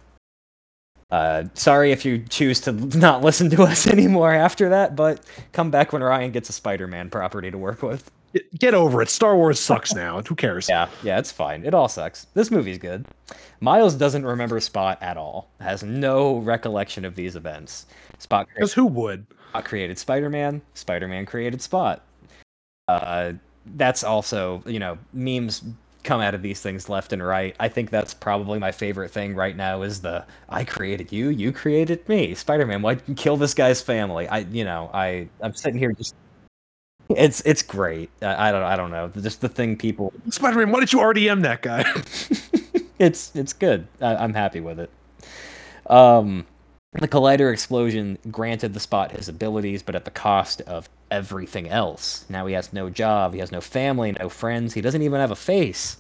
Uh, 1.11 1.44
sorry 1.55 1.92
if 1.92 2.05
you 2.05 2.18
choose 2.28 2.61
to 2.61 2.72
not 2.72 3.22
listen 3.22 3.49
to 3.51 3.62
us 3.62 3.86
anymore 3.97 4.32
after 4.32 4.68
that, 4.68 4.97
but 4.97 5.20
come 5.53 5.70
back 5.70 5.92
when 5.92 6.03
Rian 6.03 6.32
gets 6.32 6.49
a 6.49 6.53
Spider-Man 6.53 7.11
property 7.11 7.51
to 7.51 7.59
work 7.59 7.82
with. 7.82 8.11
Get- 8.59 8.74
over 8.74 9.03
it. 9.03 9.09
Star 9.09 9.37
Wars 9.37 9.59
sucks 9.61 9.95
now. 10.05 10.20
Who 10.22 10.34
cares? 10.34 10.68
Yeah, 10.68 10.89
yeah, 11.03 11.18
it's 11.18 11.32
fine. 11.32 11.64
It 11.64 11.74
all 11.74 11.89
sucks. 11.89 12.26
This 12.34 12.51
movie's 12.51 12.78
good. 12.78 13.07
Miles 13.61 13.95
doesn't 13.95 14.24
remember 14.26 14.61
Spot 14.61 14.99
at 15.03 15.16
all. 15.16 15.49
Has 15.61 15.82
no 15.82 16.39
recollection 16.39 17.05
of 17.05 17.14
these 17.16 17.37
events. 17.37 17.87
Spot, 18.18 18.47
Because 18.55 18.72
who 18.72 18.87
would? 18.87 19.26
Spot 19.51 19.64
created 19.64 19.99
Spider-Man. 19.99 20.61
Spider-Man 20.74 21.26
created 21.26 21.62
Spot. 21.62 22.03
Uh, 22.89 23.32
that's 23.74 24.05
also, 24.05 24.62
you 24.66 24.78
know, 24.78 24.99
memes 25.12 25.62
come 26.05 26.20
out 26.20 26.34
of 26.34 26.43
these 26.43 26.61
things 26.61 26.89
left 26.89 27.12
and 27.12 27.24
right. 27.26 27.57
I 27.59 27.68
think 27.68 27.91
that's 27.91 28.14
probably 28.14 28.61
my 28.61 28.70
favorite 28.70 29.11
thing 29.11 29.34
right 29.34 29.57
now 29.57 29.82
is 29.82 30.01
the 30.01 30.24
I 30.49 30.64
created 30.64 31.11
you, 31.11 31.30
you 31.30 31.51
created 31.51 32.09
me. 32.09 32.34
Spider-Man, 32.34 32.80
why 32.82 32.95
kill 32.95 33.37
this 33.37 33.55
guy's 33.55 33.82
family? 33.82 34.28
I, 34.28 34.39
you 34.39 34.64
know, 34.64 34.89
I 34.95 35.28
I'm 35.41 35.53
sitting 35.55 35.78
here 35.78 35.93
just 35.93 36.14
it's 37.09 37.40
it's 37.42 37.62
great. 37.62 38.11
I, 38.22 38.48
I 38.48 38.52
don't 38.52 38.62
I 38.62 38.76
don't 38.76 38.90
know. 38.90 39.09
Just 39.09 39.40
the 39.40 39.48
thing 39.48 39.76
people 39.76 40.12
Spider-Man, 40.30 40.70
why 40.70 40.80
did 40.80 40.92
you 40.92 40.98
RDM 41.00 41.42
that 41.42 41.62
guy? 41.62 41.84
it's 42.98 43.34
it's 43.34 43.52
good. 43.52 43.86
I, 44.00 44.16
I'm 44.16 44.34
happy 44.34 44.61
with 44.61 44.80
it. 44.80 44.90
Um, 45.90 46.46
the 46.92 47.09
collider 47.09 47.52
explosion 47.52 48.18
granted 48.30 48.74
the 48.74 48.80
spot 48.80 49.12
his 49.12 49.28
abilities, 49.28 49.82
but 49.82 49.94
at 49.94 50.04
the 50.04 50.11
cost 50.11 50.62
of 50.62 50.88
everything 51.11 51.68
else. 51.68 52.24
Now 52.28 52.46
he 52.46 52.54
has 52.54 52.72
no 52.72 52.90
job, 52.90 53.34
he 53.34 53.40
has 53.40 53.52
no 53.52 53.61
family, 53.61 54.12
no 54.18 54.28
friends. 54.28 54.74
He 54.74 54.80
doesn't 54.80 55.02
even 55.02 55.20
have 55.20 55.30
a 55.30 55.36
face. 55.36 55.98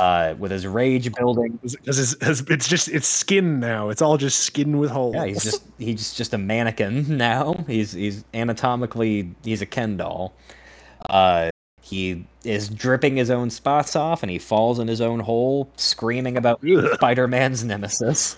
Uh, 0.00 0.34
with 0.38 0.50
his 0.50 0.66
rage 0.66 1.12
building, 1.12 1.58
Because 1.62 1.98
it's, 1.98 2.16
it's, 2.22 2.50
it's 2.50 2.66
just 2.66 2.88
it's 2.88 3.06
skin 3.06 3.60
now. 3.60 3.90
It's 3.90 4.00
all 4.00 4.16
just 4.16 4.40
skin 4.40 4.78
with 4.78 4.90
holes. 4.90 5.14
yeah, 5.14 5.26
he's 5.26 5.44
just 5.44 5.62
he's 5.78 6.14
just 6.14 6.32
a 6.32 6.38
mannequin 6.38 7.16
now. 7.18 7.64
He's 7.66 7.92
he's 7.92 8.24
anatomically 8.32 9.34
he's 9.44 9.60
a 9.60 9.66
Ken 9.66 9.98
doll. 9.98 10.32
Uh, 11.08 11.50
he 11.82 12.24
is 12.44 12.68
dripping 12.70 13.16
his 13.16 13.30
own 13.30 13.50
spots 13.50 13.94
off, 13.94 14.22
and 14.22 14.30
he 14.30 14.38
falls 14.38 14.78
in 14.78 14.88
his 14.88 15.00
own 15.02 15.20
hole, 15.20 15.70
screaming 15.76 16.36
about 16.38 16.60
Spider-Man's 16.94 17.64
nemesis. 17.64 18.36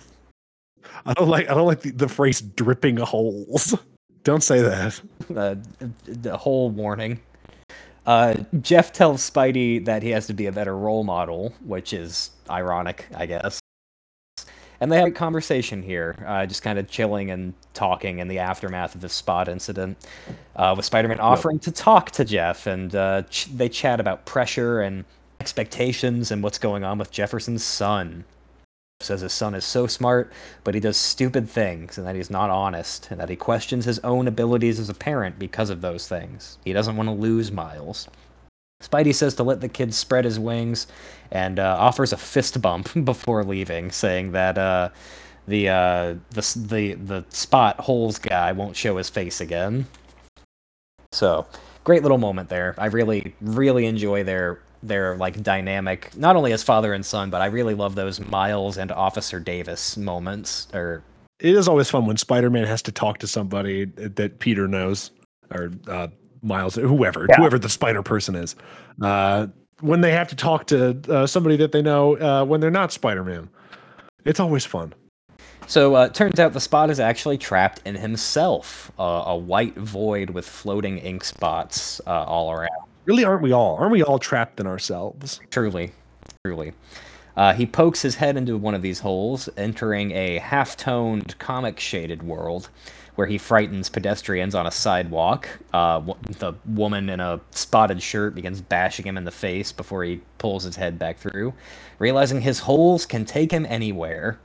I 1.06 1.14
don't 1.14 1.28
like 1.28 1.48
I 1.48 1.54
don't 1.54 1.66
like 1.66 1.82
the, 1.82 1.90
the 1.90 2.08
phrase 2.08 2.40
dripping 2.40 2.96
holes. 2.96 3.76
Don't 4.24 4.42
say 4.42 4.62
that. 4.62 5.00
uh, 5.36 5.54
the 6.06 6.36
whole 6.36 6.70
warning. 6.70 7.20
Uh, 8.06 8.34
Jeff 8.60 8.92
tells 8.92 9.28
Spidey 9.28 9.84
that 9.84 10.02
he 10.02 10.10
has 10.10 10.26
to 10.26 10.34
be 10.34 10.46
a 10.46 10.52
better 10.52 10.76
role 10.76 11.04
model, 11.04 11.54
which 11.64 11.92
is 11.92 12.30
ironic, 12.50 13.06
I 13.14 13.26
guess. 13.26 13.60
And 14.80 14.90
they 14.90 14.98
have 14.98 15.08
a 15.08 15.12
conversation 15.12 15.80
here, 15.80 16.16
uh, 16.26 16.44
just 16.44 16.62
kind 16.62 16.76
of 16.76 16.90
chilling 16.90 17.30
and 17.30 17.54
talking 17.72 18.18
in 18.18 18.26
the 18.26 18.40
aftermath 18.40 18.96
of 18.96 19.00
the 19.00 19.08
Spot 19.08 19.48
incident, 19.48 19.96
uh, 20.56 20.74
with 20.76 20.84
Spider-Man 20.84 21.20
offering 21.20 21.60
to 21.60 21.70
talk 21.70 22.10
to 22.12 22.24
Jeff, 22.24 22.66
and 22.66 22.92
uh, 22.96 23.22
ch- 23.30 23.46
they 23.46 23.68
chat 23.68 24.00
about 24.00 24.24
pressure 24.26 24.80
and 24.80 25.04
expectations 25.38 26.32
and 26.32 26.42
what's 26.42 26.58
going 26.58 26.82
on 26.82 26.98
with 26.98 27.12
Jefferson's 27.12 27.62
son. 27.62 28.24
Says 29.02 29.20
his 29.20 29.32
son 29.32 29.54
is 29.54 29.64
so 29.64 29.86
smart, 29.86 30.32
but 30.64 30.74
he 30.74 30.80
does 30.80 30.96
stupid 30.96 31.48
things, 31.48 31.98
and 31.98 32.06
that 32.06 32.14
he's 32.14 32.30
not 32.30 32.50
honest, 32.50 33.08
and 33.10 33.20
that 33.20 33.28
he 33.28 33.36
questions 33.36 33.84
his 33.84 33.98
own 34.00 34.28
abilities 34.28 34.78
as 34.78 34.88
a 34.88 34.94
parent 34.94 35.38
because 35.38 35.70
of 35.70 35.80
those 35.80 36.08
things. 36.08 36.58
He 36.64 36.72
doesn't 36.72 36.96
want 36.96 37.08
to 37.08 37.14
lose 37.14 37.50
Miles. 37.50 38.08
Spidey 38.82 39.14
says 39.14 39.34
to 39.36 39.42
let 39.42 39.60
the 39.60 39.68
kid 39.68 39.94
spread 39.94 40.24
his 40.24 40.38
wings, 40.38 40.86
and 41.30 41.58
uh, 41.58 41.76
offers 41.78 42.12
a 42.12 42.16
fist 42.16 42.60
bump 42.60 42.90
before 43.04 43.44
leaving, 43.44 43.90
saying 43.90 44.32
that 44.32 44.58
uh, 44.58 44.90
the 45.46 45.68
uh, 45.68 46.14
the 46.30 46.58
the 46.68 46.94
the 46.94 47.24
spot 47.30 47.80
holes 47.80 48.18
guy 48.18 48.52
won't 48.52 48.76
show 48.76 48.96
his 48.96 49.08
face 49.08 49.40
again. 49.40 49.86
So, 51.12 51.46
great 51.84 52.02
little 52.02 52.18
moment 52.18 52.48
there. 52.48 52.74
I 52.78 52.86
really 52.86 53.34
really 53.40 53.86
enjoy 53.86 54.24
their 54.24 54.60
their 54.82 55.16
like 55.16 55.42
dynamic, 55.42 56.14
not 56.16 56.36
only 56.36 56.52
as 56.52 56.62
father 56.62 56.92
and 56.92 57.04
son, 57.04 57.30
but 57.30 57.40
I 57.40 57.46
really 57.46 57.74
love 57.74 57.94
those 57.94 58.20
Miles 58.20 58.78
and 58.78 58.90
Officer 58.92 59.38
Davis 59.40 59.96
moments. 59.96 60.68
Or 60.74 61.02
It 61.40 61.54
is 61.54 61.68
always 61.68 61.88
fun 61.90 62.06
when 62.06 62.16
Spider-Man 62.16 62.66
has 62.66 62.82
to 62.82 62.92
talk 62.92 63.18
to 63.18 63.26
somebody 63.26 63.84
that 63.84 64.38
Peter 64.38 64.66
knows 64.68 65.10
or 65.52 65.70
uh, 65.88 66.08
Miles, 66.42 66.74
whoever, 66.74 67.26
Yeah. 67.28 67.36
whoever 67.36 67.58
the 67.58 67.68
Spider 67.68 68.02
person 68.02 68.34
is. 68.34 68.56
Uh, 69.00 69.46
when 69.80 70.00
they 70.00 70.12
have 70.12 70.28
to 70.28 70.36
talk 70.36 70.66
to 70.68 71.00
uh, 71.08 71.26
somebody 71.26 71.56
that 71.56 71.72
they 71.72 71.82
know 71.82 72.16
uh, 72.16 72.44
when 72.44 72.60
they're 72.60 72.70
not 72.70 72.92
Spider-Man, 72.92 73.48
it's 74.24 74.38
always 74.40 74.64
fun. 74.64 74.92
so 75.66 75.94
uh, 75.94 76.08
turns 76.08 76.38
out 76.40 76.52
the 76.52 76.60
spot 76.60 76.90
is 76.90 77.00
actually 77.00 77.38
trapped 77.38 77.80
in 77.84 77.94
himself, 77.96 78.90
uh, 78.98 79.24
a 79.26 79.36
white 79.36 79.76
void 79.76 80.30
with 80.30 80.46
floating 80.48 80.98
ink 80.98 81.24
spots 81.24 82.00
uh, 82.06 82.24
all 82.24 82.50
around. 82.52 82.70
Really, 83.04 83.24
aren't 83.24 83.42
we 83.42 83.52
all? 83.52 83.76
Aren't 83.76 83.92
we 83.92 84.02
all 84.02 84.18
trapped 84.18 84.60
in 84.60 84.66
ourselves? 84.66 85.40
Truly, 85.50 85.92
truly. 86.44 86.72
Uh, 87.36 87.52
he 87.52 87.66
pokes 87.66 88.02
his 88.02 88.16
head 88.16 88.36
into 88.36 88.56
one 88.56 88.74
of 88.74 88.82
these 88.82 89.00
holes, 89.00 89.48
entering 89.56 90.12
a 90.12 90.38
half 90.38 90.76
toned, 90.76 91.36
comic 91.38 91.80
shaded 91.80 92.22
world 92.22 92.68
where 93.14 93.26
he 93.26 93.36
frightens 93.36 93.88
pedestrians 93.88 94.54
on 94.54 94.66
a 94.66 94.70
sidewalk. 94.70 95.48
Uh, 95.72 96.00
the 96.38 96.54
woman 96.66 97.10
in 97.10 97.20
a 97.20 97.40
spotted 97.50 98.02
shirt 98.02 98.34
begins 98.34 98.60
bashing 98.60 99.06
him 99.06 99.18
in 99.18 99.24
the 99.24 99.30
face 99.30 99.70
before 99.70 100.02
he 100.04 100.20
pulls 100.38 100.64
his 100.64 100.76
head 100.76 100.98
back 100.98 101.18
through, 101.18 101.52
realizing 101.98 102.40
his 102.40 102.60
holes 102.60 103.04
can 103.04 103.24
take 103.24 103.50
him 103.50 103.66
anywhere. 103.68 104.38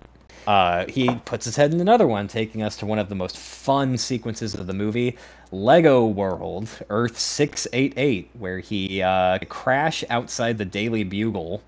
Uh, 0.47 0.85
he 0.87 1.13
puts 1.25 1.43
his 1.43 1.57
head 1.57 1.73
in 1.73 1.81
another 1.81 2.07
one, 2.07 2.25
taking 2.29 2.63
us 2.63 2.77
to 2.77 2.85
one 2.85 2.99
of 2.99 3.09
the 3.09 3.15
most 3.15 3.37
fun 3.37 3.97
sequences 3.97 4.55
of 4.55 4.65
the 4.65 4.73
movie, 4.73 5.17
Lego 5.51 6.05
World, 6.05 6.69
Earth 6.89 7.19
688, 7.19 8.29
where 8.33 8.59
he 8.59 9.01
uh, 9.01 9.39
crash 9.49 10.05
outside 10.09 10.57
the 10.57 10.63
Daily 10.63 11.03
Bugle. 11.03 11.61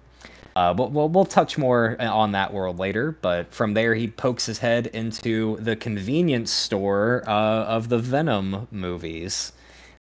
Uh, 0.55 0.73
we'll, 0.77 0.89
we'll, 0.89 1.09
we'll 1.09 1.25
touch 1.25 1.57
more 1.57 2.01
on 2.01 2.31
that 2.31 2.53
world 2.53 2.79
later, 2.79 3.17
but 3.21 3.53
from 3.53 3.73
there 3.73 3.95
he 3.95 4.07
pokes 4.07 4.45
his 4.45 4.59
head 4.59 4.87
into 4.87 5.57
the 5.57 5.75
convenience 5.75 6.49
store 6.49 7.23
uh, 7.27 7.65
of 7.65 7.89
the 7.89 7.99
Venom 7.99 8.65
movies. 8.71 9.51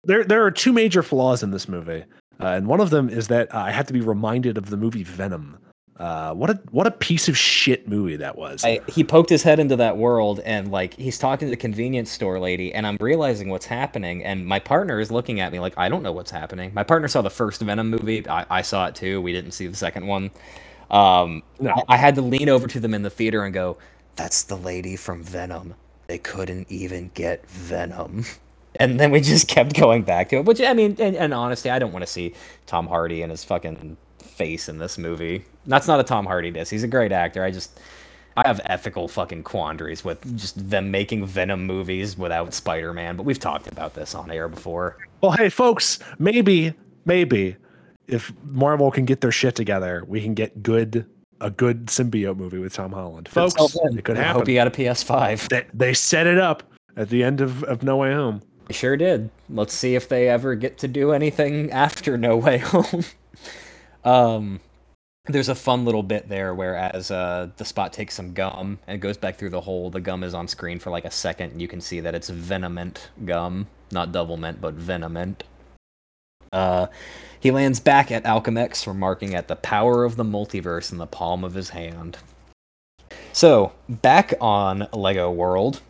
There, 0.05 0.23
there 0.23 0.45
are 0.45 0.53
two 0.53 0.73
major 0.73 1.03
flaws 1.03 1.43
in 1.43 1.51
this 1.51 1.69
movie, 1.69 2.05
uh, 2.41 2.47
and 2.47 2.69
one 2.69 2.81
of 2.81 2.91
them 2.91 3.09
is 3.09 3.27
that 3.27 3.53
I 3.53 3.73
have 3.73 3.89
to 3.89 3.93
be 3.93 4.01
reminded 4.01 4.57
of 4.57 4.71
the 4.71 4.77
movie 4.77 5.03
Venom. 5.03 5.59
Uh, 5.99 6.33
what 6.33 6.49
a 6.49 6.61
what 6.71 6.87
a 6.87 6.93
piece 6.93 7.29
of 7.29 7.37
shit 7.37 7.89
movie 7.89 8.17
that 8.17 8.39
was. 8.39 8.65
I, 8.65 8.81
he 8.89 9.03
poked 9.03 9.29
his 9.31 9.43
head 9.43 9.59
into 9.59 9.75
that 9.77 9.97
world 9.97 10.39
and 10.41 10.71
like 10.71 10.95
he's 10.95 11.19
talking 11.19 11.49
to 11.49 11.51
the 11.51 11.57
convenience 11.57 12.11
store 12.11 12.39
lady 12.39 12.73
and 12.73 12.87
I'm 12.87 12.97
realizing 13.01 13.49
what's 13.49 13.67
happening 13.67 14.25
and 14.25 14.47
my 14.47 14.61
partner 14.61 15.01
is 15.01 15.11
looking 15.11 15.41
at 15.41 15.51
me 15.51 15.59
like 15.59 15.75
I 15.77 15.89
don't 15.89 16.05
know 16.05 16.13
what's 16.13 16.31
happening. 16.31 16.73
My 16.73 16.85
partner 16.85 17.09
saw 17.09 17.21
the 17.23 17.31
first 17.31 17.61
Venom 17.61 17.91
movie. 17.91 18.29
I, 18.29 18.47
I 18.49 18.63
saw 18.63 18.87
it 18.87 18.95
too. 18.95 19.21
We 19.21 19.33
didn't 19.33 19.53
see 19.53 19.67
the 19.67 19.77
second 19.77 20.07
one. 20.07 20.31
Um, 20.91 21.43
no. 21.59 21.73
I, 21.73 21.95
I 21.95 21.97
had 21.97 22.15
to 22.15 22.23
lean 22.23 22.49
over 22.49 22.69
to 22.69 22.79
them 22.79 22.95
in 22.95 23.03
the 23.03 23.11
theater 23.11 23.45
and 23.45 23.53
go, 23.53 23.79
"That's 24.15 24.45
the 24.45 24.57
lady 24.57 24.95
from 24.95 25.25
Venom. 25.25 25.75
They 26.07 26.19
couldn't 26.19 26.71
even 26.71 27.11
get 27.15 27.49
Venom." 27.49 28.25
And 28.81 29.01
then 29.01 29.11
we 29.11 29.21
just 29.21 29.49
kept 29.49 29.75
going 29.75 30.03
back 30.03 30.29
to 30.29 30.37
it. 30.37 30.45
Which 30.45 30.61
I 30.61 30.73
mean, 30.73 30.95
and, 31.01 31.17
and 31.17 31.35
honestly, 31.35 31.71
I 31.71 31.81
don't 31.81 31.91
want 31.91 32.05
to 32.05 32.07
see 32.07 32.35
Tom 32.67 32.87
Hardy 32.87 33.23
and 33.23 33.31
his 33.31 33.43
fucking 33.43 33.97
face 34.39 34.69
in 34.69 34.79
this 34.79 34.97
movie. 34.97 35.45
That's 35.67 35.89
not 35.89 36.01
a 36.01 36.05
Tom 36.05 36.25
Hardy 36.25 36.51
diss. 36.51 36.71
He's 36.71 36.85
a 36.85 36.89
great 36.89 37.13
actor. 37.13 37.43
I 37.43 37.51
just 37.51 37.79
I 38.37 38.47
have 38.47 38.61
ethical 38.67 39.09
fucking 39.09 39.43
quandaries 39.43 40.05
with 40.05 40.37
just 40.37 40.71
them 40.71 40.93
making 40.93 41.27
Venom 41.27 41.67
movies 41.67 42.17
without 42.17 42.55
Spider-Man, 42.55 43.17
but 43.17 43.25
we've 43.25 43.41
talked 43.41 43.67
about 43.67 43.95
this 43.95 44.15
on 44.15 44.31
air 44.31 44.49
before. 44.49 44.97
Well, 45.21 45.33
hey 45.33 45.49
folks, 45.49 45.99
maybe 46.21 46.73
maybe 47.05 47.57
if 48.07 48.33
Marvel 48.45 48.93
can 48.93 49.05
get 49.05 49.21
their 49.21 49.33
shit 49.33 49.57
together, 49.57 50.05
we 50.07 50.23
can 50.23 50.35
get 50.35 50.63
good 50.63 51.05
a 51.41 51.51
good 51.51 51.87
symbiote 51.87 52.37
movie 52.37 52.59
with 52.59 52.73
Tom 52.73 52.93
Holland. 52.93 53.29
Folks, 53.29 53.55
it 53.59 54.05
could 54.05 54.17
happen. 54.17 54.31
I 54.31 54.33
hope 54.33 54.49
you 54.49 54.55
got 54.55 54.67
a 54.67 54.71
PS5. 54.71 55.49
They, 55.49 55.67
they 55.75 55.95
set 55.95 56.27
it 56.27 56.39
up 56.39 56.63
at 56.97 57.11
the 57.11 57.23
end 57.23 57.41
of, 57.41 57.63
of 57.65 57.83
No 57.83 57.97
Way 57.97 58.13
Home. 58.13 58.43
They 58.67 58.75
sure 58.75 58.97
did. 58.97 59.31
Let's 59.49 59.73
see 59.73 59.95
if 59.95 60.09
they 60.09 60.29
ever 60.29 60.55
get 60.55 60.79
to 60.79 60.89
do 60.89 61.13
anything 61.13 61.71
after 61.71 62.17
No 62.17 62.37
Way 62.37 62.59
Home. 62.59 63.05
Um, 64.09 64.61
there's 65.27 65.51
a 65.51 65.55
fun 65.55 65.85
little 65.85 66.03
bit 66.03 66.31
there 66.31 66.55
where 66.55 66.75
as 66.75 67.11
uh, 67.11 67.51
the 67.59 67.65
spot 67.67 67.93
takes 67.93 68.15
some 68.15 68.33
gum 68.33 68.79
and 68.87 69.03
goes 69.03 69.19
back 69.19 69.37
through 69.37 69.51
the 69.51 69.61
hole, 69.61 69.91
the 69.91 70.01
gum 70.01 70.25
is 70.25 70.33
on 70.33 70.49
screen 70.49 70.79
for 70.79 70.89
like 70.89 71.05
a 71.05 71.11
second, 71.11 71.53
and 71.53 71.61
you 71.61 71.69
can 71.69 71.83
see 71.83 72.01
that 72.01 72.15
it's 72.15 72.31
venomint 72.31 73.09
gum, 73.27 73.67
not 73.93 74.11
doublemint, 74.11 74.63
but 74.63 74.79
venomint. 74.79 75.41
Uh, 76.51 76.87
he 77.39 77.51
lands 77.51 77.81
back 77.81 78.11
at 78.11 78.25
Alchemax, 78.25 78.87
remarking 78.87 79.35
at 79.35 79.49
the 79.49 79.57
power 79.57 80.05
of 80.05 80.17
the 80.17 80.25
multiverse 80.25 80.91
in 80.91 80.97
the 80.97 81.07
palm 81.07 81.45
of 81.45 81.53
his 81.53 81.71
hand. 81.71 82.17
So, 83.35 83.73
back 83.91 84.33
on 84.41 84.89
Lego 84.95 85.31
World, 85.31 85.83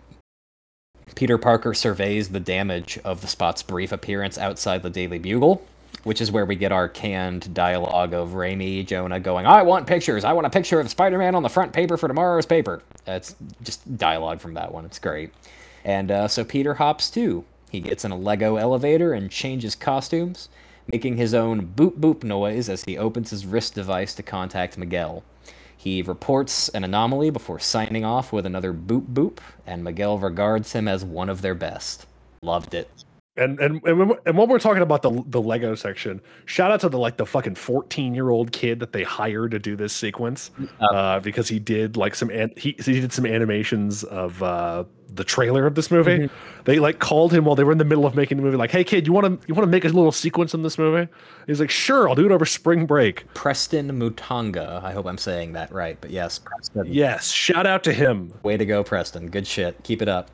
Peter 1.14 1.38
Parker 1.38 1.72
surveys 1.72 2.30
the 2.30 2.40
damage 2.40 2.98
of 3.04 3.20
the 3.20 3.28
Spot's 3.28 3.62
brief 3.62 3.92
appearance 3.92 4.36
outside 4.36 4.82
the 4.82 4.90
Daily 4.90 5.20
Bugle 5.20 5.62
which 6.04 6.20
is 6.20 6.30
where 6.30 6.44
we 6.46 6.56
get 6.56 6.72
our 6.72 6.88
canned 6.88 7.52
dialogue 7.54 8.14
of 8.14 8.30
Raimi 8.30 8.86
Jonah 8.86 9.20
going, 9.20 9.46
"I 9.46 9.62
want 9.62 9.86
pictures. 9.86 10.24
I 10.24 10.32
want 10.32 10.46
a 10.46 10.50
picture 10.50 10.80
of 10.80 10.88
Spider-Man 10.88 11.34
on 11.34 11.42
the 11.42 11.48
front 11.48 11.72
paper 11.72 11.96
for 11.96 12.08
tomorrow's 12.08 12.46
paper." 12.46 12.82
That's 13.04 13.34
just 13.62 13.96
dialogue 13.96 14.40
from 14.40 14.54
that 14.54 14.72
one. 14.72 14.84
It's 14.84 14.98
great. 14.98 15.32
And 15.84 16.10
uh, 16.10 16.28
so 16.28 16.44
Peter 16.44 16.74
hops 16.74 17.10
too. 17.10 17.44
He 17.70 17.80
gets 17.80 18.04
in 18.04 18.10
a 18.10 18.16
Lego 18.16 18.56
elevator 18.56 19.12
and 19.12 19.30
changes 19.30 19.74
costumes, 19.74 20.48
making 20.90 21.16
his 21.16 21.34
own 21.34 21.66
boop 21.76 21.98
boop 21.98 22.22
noise 22.22 22.68
as 22.68 22.84
he 22.84 22.96
opens 22.96 23.30
his 23.30 23.46
wrist 23.46 23.74
device 23.74 24.14
to 24.14 24.22
contact 24.22 24.78
Miguel. 24.78 25.22
He 25.76 26.02
reports 26.02 26.68
an 26.70 26.82
anomaly 26.82 27.30
before 27.30 27.60
signing 27.60 28.04
off 28.04 28.32
with 28.32 28.46
another 28.46 28.72
boop 28.72 29.06
boop, 29.06 29.38
and 29.66 29.84
Miguel 29.84 30.18
regards 30.18 30.72
him 30.72 30.88
as 30.88 31.04
one 31.04 31.28
of 31.28 31.42
their 31.42 31.54
best. 31.54 32.06
Loved 32.42 32.74
it 32.74 32.90
and 33.38 33.58
and 33.60 33.80
and 33.84 33.98
when, 33.98 34.18
and 34.26 34.36
when 34.36 34.48
we're 34.48 34.58
talking 34.58 34.82
about 34.82 35.02
the 35.02 35.22
the 35.26 35.40
Lego 35.40 35.74
section, 35.74 36.20
shout 36.44 36.70
out 36.70 36.80
to 36.80 36.88
the 36.88 36.98
like 36.98 37.16
the 37.16 37.26
fucking 37.26 37.54
fourteen 37.54 38.14
year 38.14 38.30
old 38.30 38.52
kid 38.52 38.80
that 38.80 38.92
they 38.92 39.02
hired 39.02 39.52
to 39.52 39.58
do 39.58 39.76
this 39.76 39.92
sequence, 39.92 40.50
uh, 40.80 41.20
because 41.20 41.48
he 41.48 41.58
did 41.58 41.96
like 41.96 42.14
some 42.14 42.30
an, 42.30 42.52
he 42.56 42.76
he 42.84 43.00
did 43.00 43.12
some 43.12 43.24
animations 43.24 44.04
of 44.04 44.42
uh, 44.42 44.84
the 45.14 45.24
trailer 45.24 45.66
of 45.66 45.74
this 45.74 45.90
movie. 45.90 46.18
Mm-hmm. 46.18 46.62
They 46.64 46.78
like 46.78 46.98
called 46.98 47.32
him 47.32 47.44
while 47.44 47.54
they 47.54 47.64
were 47.64 47.72
in 47.72 47.78
the 47.78 47.84
middle 47.84 48.06
of 48.06 48.14
making 48.14 48.36
the 48.36 48.42
movie, 48.42 48.56
like, 48.56 48.70
"Hey 48.70 48.84
kid, 48.84 49.06
you 49.06 49.12
want 49.12 49.26
to 49.26 49.48
you 49.48 49.54
want 49.54 49.66
to 49.66 49.70
make 49.70 49.84
a 49.84 49.88
little 49.88 50.12
sequence 50.12 50.54
in 50.54 50.62
this 50.62 50.76
movie?" 50.76 51.10
He's 51.46 51.60
like, 51.60 51.70
"Sure, 51.70 52.08
I'll 52.08 52.14
do 52.14 52.26
it 52.26 52.32
over 52.32 52.44
spring 52.44 52.86
break." 52.86 53.32
Preston 53.34 53.90
Mutanga, 53.98 54.82
I 54.82 54.92
hope 54.92 55.06
I'm 55.06 55.18
saying 55.18 55.52
that 55.52 55.72
right, 55.72 55.96
but 56.00 56.10
yes, 56.10 56.38
Preston. 56.38 56.86
Yes, 56.86 57.30
shout 57.30 57.66
out 57.66 57.84
to 57.84 57.92
him. 57.92 58.34
Way 58.42 58.56
to 58.56 58.66
go, 58.66 58.82
Preston. 58.84 59.30
Good 59.30 59.46
shit. 59.46 59.82
Keep 59.84 60.02
it 60.02 60.08
up. 60.08 60.30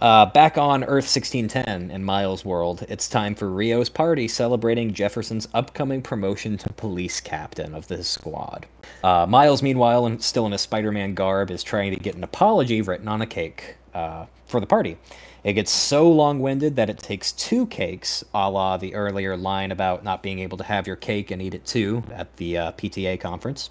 Uh, 0.00 0.26
back 0.26 0.58
on 0.58 0.82
Earth 0.82 1.06
1610 1.06 1.90
in 1.90 2.02
Miles' 2.02 2.44
world, 2.44 2.84
it's 2.88 3.08
time 3.08 3.34
for 3.34 3.48
Rio's 3.48 3.88
party 3.88 4.26
celebrating 4.26 4.92
Jefferson's 4.92 5.46
upcoming 5.54 6.02
promotion 6.02 6.58
to 6.58 6.72
police 6.72 7.20
captain 7.20 7.74
of 7.74 7.86
the 7.86 8.02
squad. 8.02 8.66
Uh, 9.04 9.24
Miles, 9.28 9.62
meanwhile, 9.62 10.04
and 10.04 10.20
still 10.22 10.46
in 10.46 10.52
his 10.52 10.62
Spider 10.62 10.90
Man 10.90 11.14
garb, 11.14 11.50
is 11.50 11.62
trying 11.62 11.92
to 11.92 11.98
get 11.98 12.16
an 12.16 12.24
apology 12.24 12.82
written 12.82 13.06
on 13.06 13.22
a 13.22 13.26
cake 13.26 13.76
uh, 13.94 14.26
for 14.46 14.58
the 14.58 14.66
party. 14.66 14.98
It 15.44 15.52
gets 15.52 15.70
so 15.70 16.10
long 16.10 16.40
winded 16.40 16.74
that 16.76 16.90
it 16.90 16.98
takes 16.98 17.30
two 17.30 17.66
cakes, 17.66 18.24
a 18.34 18.50
la 18.50 18.76
the 18.76 18.94
earlier 18.94 19.36
line 19.36 19.70
about 19.70 20.02
not 20.02 20.22
being 20.22 20.40
able 20.40 20.58
to 20.58 20.64
have 20.64 20.88
your 20.88 20.96
cake 20.96 21.30
and 21.30 21.40
eat 21.40 21.54
it 21.54 21.66
too 21.66 22.02
at 22.12 22.36
the 22.36 22.58
uh, 22.58 22.72
PTA 22.72 23.20
conference, 23.20 23.70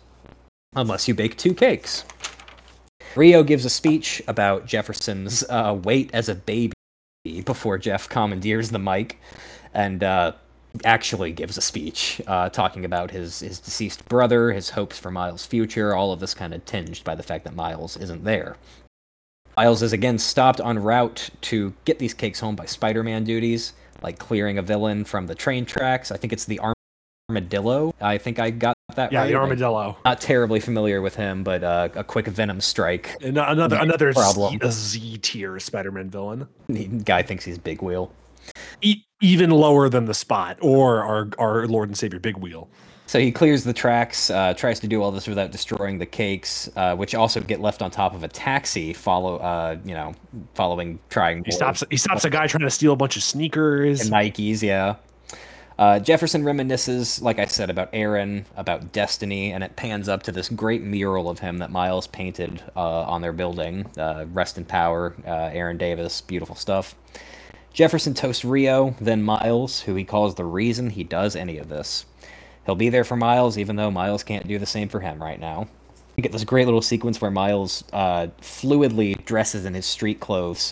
unless 0.74 1.08
you 1.08 1.16
bake 1.16 1.36
two 1.36 1.54
cakes. 1.54 2.06
Rio 3.16 3.44
gives 3.44 3.64
a 3.66 3.70
speech 3.70 4.22
about 4.28 4.66
Jefferson's 4.66 5.44
uh, 5.50 5.78
weight 5.84 6.10
as 6.14 6.30
a 6.30 6.36
baby 6.36 6.74
before 7.46 7.78
Jeff 7.78 8.10
commandeers 8.10 8.72
the 8.72 8.80
mic 8.80 9.20
and 9.74 10.04
uh, 10.04 10.34
actually 10.84 11.32
gives 11.32 11.58
a 11.58 11.62
speech 11.62 12.22
uh, 12.28 12.50
talking 12.50 12.86
about 12.86 13.12
his, 13.12 13.40
his 13.40 13.60
deceased 13.60 14.04
brother, 14.06 14.52
his 14.52 14.72
hopes 14.72 14.98
for 14.98 15.12
Miles' 15.12 15.46
future, 15.46 15.96
all 15.96 16.12
of 16.12 16.20
this 16.20 16.34
kind 16.34 16.54
of 16.54 16.66
tinged 16.66 17.04
by 17.04 17.14
the 17.16 17.24
fact 17.24 17.44
that 17.44 17.56
Miles 17.56 17.98
isn't 17.98 18.24
there. 18.24 18.58
Miles 19.56 19.84
is 19.84 19.94
again 19.94 20.18
stopped 20.18 20.60
en 20.60 20.80
route 20.80 21.30
to 21.42 21.74
get 21.86 22.00
these 22.00 22.14
cakes 22.16 22.40
home 22.40 22.56
by 22.56 22.66
Spider 22.66 23.04
Man 23.04 23.24
duties, 23.24 23.74
like 24.02 24.18
clearing 24.18 24.58
a 24.58 24.64
villain 24.64 25.06
from 25.06 25.28
the 25.28 25.36
train 25.36 25.66
tracks. 25.66 26.12
I 26.12 26.18
think 26.18 26.34
it's 26.34 26.46
the 26.46 26.60
armadillo. 27.30 27.94
I 28.02 28.18
think 28.18 28.40
I 28.40 28.50
got 28.50 28.73
that 28.96 29.12
yeah, 29.12 29.22
right. 29.22 29.28
the 29.28 29.36
armadillo. 29.36 29.98
Not 30.06 30.22
terribly 30.22 30.60
familiar 30.60 31.02
with 31.02 31.16
him, 31.16 31.44
but 31.44 31.64
uh, 31.64 31.90
a 31.96 32.04
quick 32.04 32.28
Venom 32.28 32.62
strike. 32.62 33.16
And 33.22 33.38
another 33.38 33.78
another 33.78 34.14
problem. 34.14 34.60
Z 34.70 35.18
tier 35.20 35.60
Spider-Man 35.60 36.10
villain. 36.10 36.48
The 36.68 36.86
guy 36.86 37.24
thinks 37.24 37.46
he's 37.46 37.58
Big 37.58 37.82
Wheel. 37.82 38.12
E- 38.82 39.04
even 39.22 39.52
lower 39.52 39.90
than 39.90 40.06
the 40.06 40.14
Spot 40.14 40.58
or 40.62 41.04
our 41.04 41.30
our 41.38 41.68
Lord 41.68 41.90
and 41.90 41.98
Savior 41.98 42.20
Big 42.20 42.38
Wheel. 42.38 42.70
So 43.06 43.20
he 43.20 43.32
clears 43.32 43.64
the 43.64 43.74
tracks, 43.74 44.30
uh, 44.30 44.54
tries 44.54 44.80
to 44.80 44.88
do 44.88 45.04
all 45.04 45.12
this 45.12 45.28
without 45.28 45.52
destroying 45.52 46.00
the 46.00 46.06
cakes, 46.06 46.70
uh, 46.76 46.96
which 46.96 47.14
also 47.14 47.42
get 47.42 47.60
left 47.60 47.82
on 47.82 47.92
top 47.92 48.16
of 48.16 48.24
a 48.24 48.28
taxi. 48.28 48.94
Follow, 48.94 49.38
uh, 49.38 49.78
you 49.84 49.94
know, 49.94 50.16
following 50.56 51.00
trying. 51.10 51.44
He 51.44 51.52
stops. 51.52 51.84
He 51.90 51.98
stops 51.98 52.26
a 52.26 52.30
guy 52.30 52.48
trying 52.48 52.64
to 52.64 52.72
steal 52.72 52.94
a 52.94 52.96
bunch 52.96 53.18
of 53.18 53.24
sneakers 53.24 54.02
and 54.02 54.12
Nikes. 54.12 54.62
Yeah. 54.62 54.96
Uh, 55.78 56.00
Jefferson 56.00 56.44
reminisces, 56.44 57.22
like 57.22 57.40
I 57.40 57.46
said, 57.46 57.70
about 57.70 57.90
Aaron, 57.94 58.46
about 58.56 58.92
Destiny, 58.92 59.52
and 59.52 59.64
it 59.64 59.76
pans 59.76 60.08
up 60.08 60.24
to 60.24 60.32
this 60.32 60.50
great 60.50 60.84
mural 60.84 61.30
of 61.30 61.40
him 61.40 61.58
that 61.58 61.72
Miles 61.72 62.08
painted 62.08 62.62
uh, 62.76 63.02
on 63.02 63.22
their 63.22 63.34
building. 63.34 63.90
Uh, 63.98 64.26
rest 64.32 64.58
in 64.58 64.66
power, 64.66 65.16
uh, 65.26 65.50
Aaron 65.52 65.78
Davis, 65.78 66.22
beautiful 66.22 66.56
stuff. 66.56 66.96
Jefferson 67.74 68.14
toasts 68.14 68.46
Rio, 68.46 68.96
then 69.02 69.24
Miles, 69.24 69.82
who 69.82 69.96
he 69.96 70.04
calls 70.04 70.36
the 70.36 70.46
reason 70.46 70.92
he 70.92 71.04
does 71.04 71.36
any 71.36 71.58
of 71.58 71.70
this. 71.70 72.06
He'll 72.66 72.76
be 72.76 72.90
there 72.90 73.04
for 73.04 73.18
Miles, 73.18 73.58
even 73.58 73.76
though 73.76 73.90
Miles 73.90 74.24
can't 74.24 74.48
do 74.48 74.60
the 74.60 74.66
same 74.68 74.90
for 74.90 75.00
him 75.00 75.22
right 75.22 75.40
now. 75.40 75.68
You 76.16 76.22
get 76.22 76.32
this 76.32 76.44
great 76.44 76.66
little 76.66 76.84
sequence 76.84 77.20
where 77.20 77.32
Miles 77.32 77.84
uh, 77.92 78.28
fluidly 78.40 79.26
dresses 79.26 79.66
in 79.66 79.74
his 79.74 79.88
street 79.88 80.20
clothes, 80.20 80.72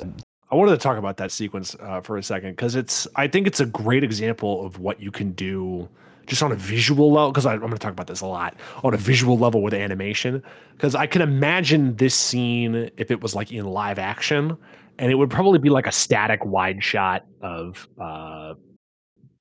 I 0.51 0.55
wanted 0.55 0.71
to 0.71 0.77
talk 0.77 0.97
about 0.97 1.15
that 1.17 1.31
sequence 1.31 1.77
uh, 1.79 2.01
for 2.01 2.17
a 2.17 2.23
second 2.23 2.51
because 2.51 2.75
it's 2.75 3.07
I 3.15 3.27
think 3.27 3.47
it's 3.47 3.61
a 3.61 3.65
great 3.65 4.03
example 4.03 4.65
of 4.65 4.79
what 4.79 4.99
you 4.99 5.09
can 5.09 5.31
do 5.31 5.87
just 6.27 6.43
on 6.43 6.51
a 6.51 6.55
visual 6.55 7.11
level 7.11 7.31
because 7.31 7.45
I'm 7.45 7.59
going 7.59 7.71
to 7.71 7.77
talk 7.77 7.93
about 7.93 8.07
this 8.07 8.21
a 8.21 8.25
lot 8.25 8.55
on 8.83 8.93
a 8.93 8.97
visual 8.97 9.37
level 9.37 9.61
with 9.61 9.73
animation 9.73 10.43
because 10.73 10.93
I 10.93 11.07
can 11.07 11.21
imagine 11.21 11.95
this 11.95 12.13
scene 12.13 12.91
if 12.97 13.11
it 13.11 13.21
was 13.21 13.33
like 13.33 13.51
in 13.51 13.65
live 13.65 13.97
action 13.97 14.57
and 14.99 15.09
it 15.09 15.15
would 15.15 15.29
probably 15.29 15.57
be 15.57 15.69
like 15.69 15.87
a 15.87 15.91
static 15.91 16.43
wide 16.43 16.83
shot 16.83 17.25
of 17.41 17.87
uh, 17.99 18.53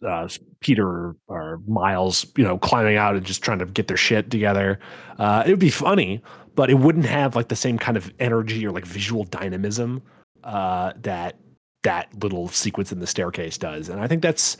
uh, 0.06 0.28
Peter 0.60 1.16
or 1.26 1.60
Miles, 1.66 2.24
you 2.36 2.44
know, 2.44 2.56
climbing 2.56 2.96
out 2.96 3.16
and 3.16 3.26
just 3.26 3.42
trying 3.42 3.58
to 3.58 3.66
get 3.66 3.88
their 3.88 3.96
shit 3.96 4.30
together. 4.30 4.78
Uh, 5.18 5.42
it 5.44 5.50
would 5.50 5.58
be 5.58 5.70
funny, 5.70 6.22
but 6.54 6.70
it 6.70 6.74
wouldn't 6.74 7.06
have 7.06 7.34
like 7.34 7.48
the 7.48 7.56
same 7.56 7.78
kind 7.78 7.96
of 7.96 8.12
energy 8.20 8.64
or 8.64 8.70
like 8.70 8.86
visual 8.86 9.24
dynamism 9.24 10.02
uh, 10.44 10.92
that 11.02 11.36
that 11.82 12.08
little 12.22 12.48
sequence 12.48 12.92
in 12.92 13.00
the 13.00 13.06
staircase 13.06 13.56
does. 13.56 13.88
And 13.88 14.00
I 14.00 14.06
think 14.06 14.22
that's 14.22 14.56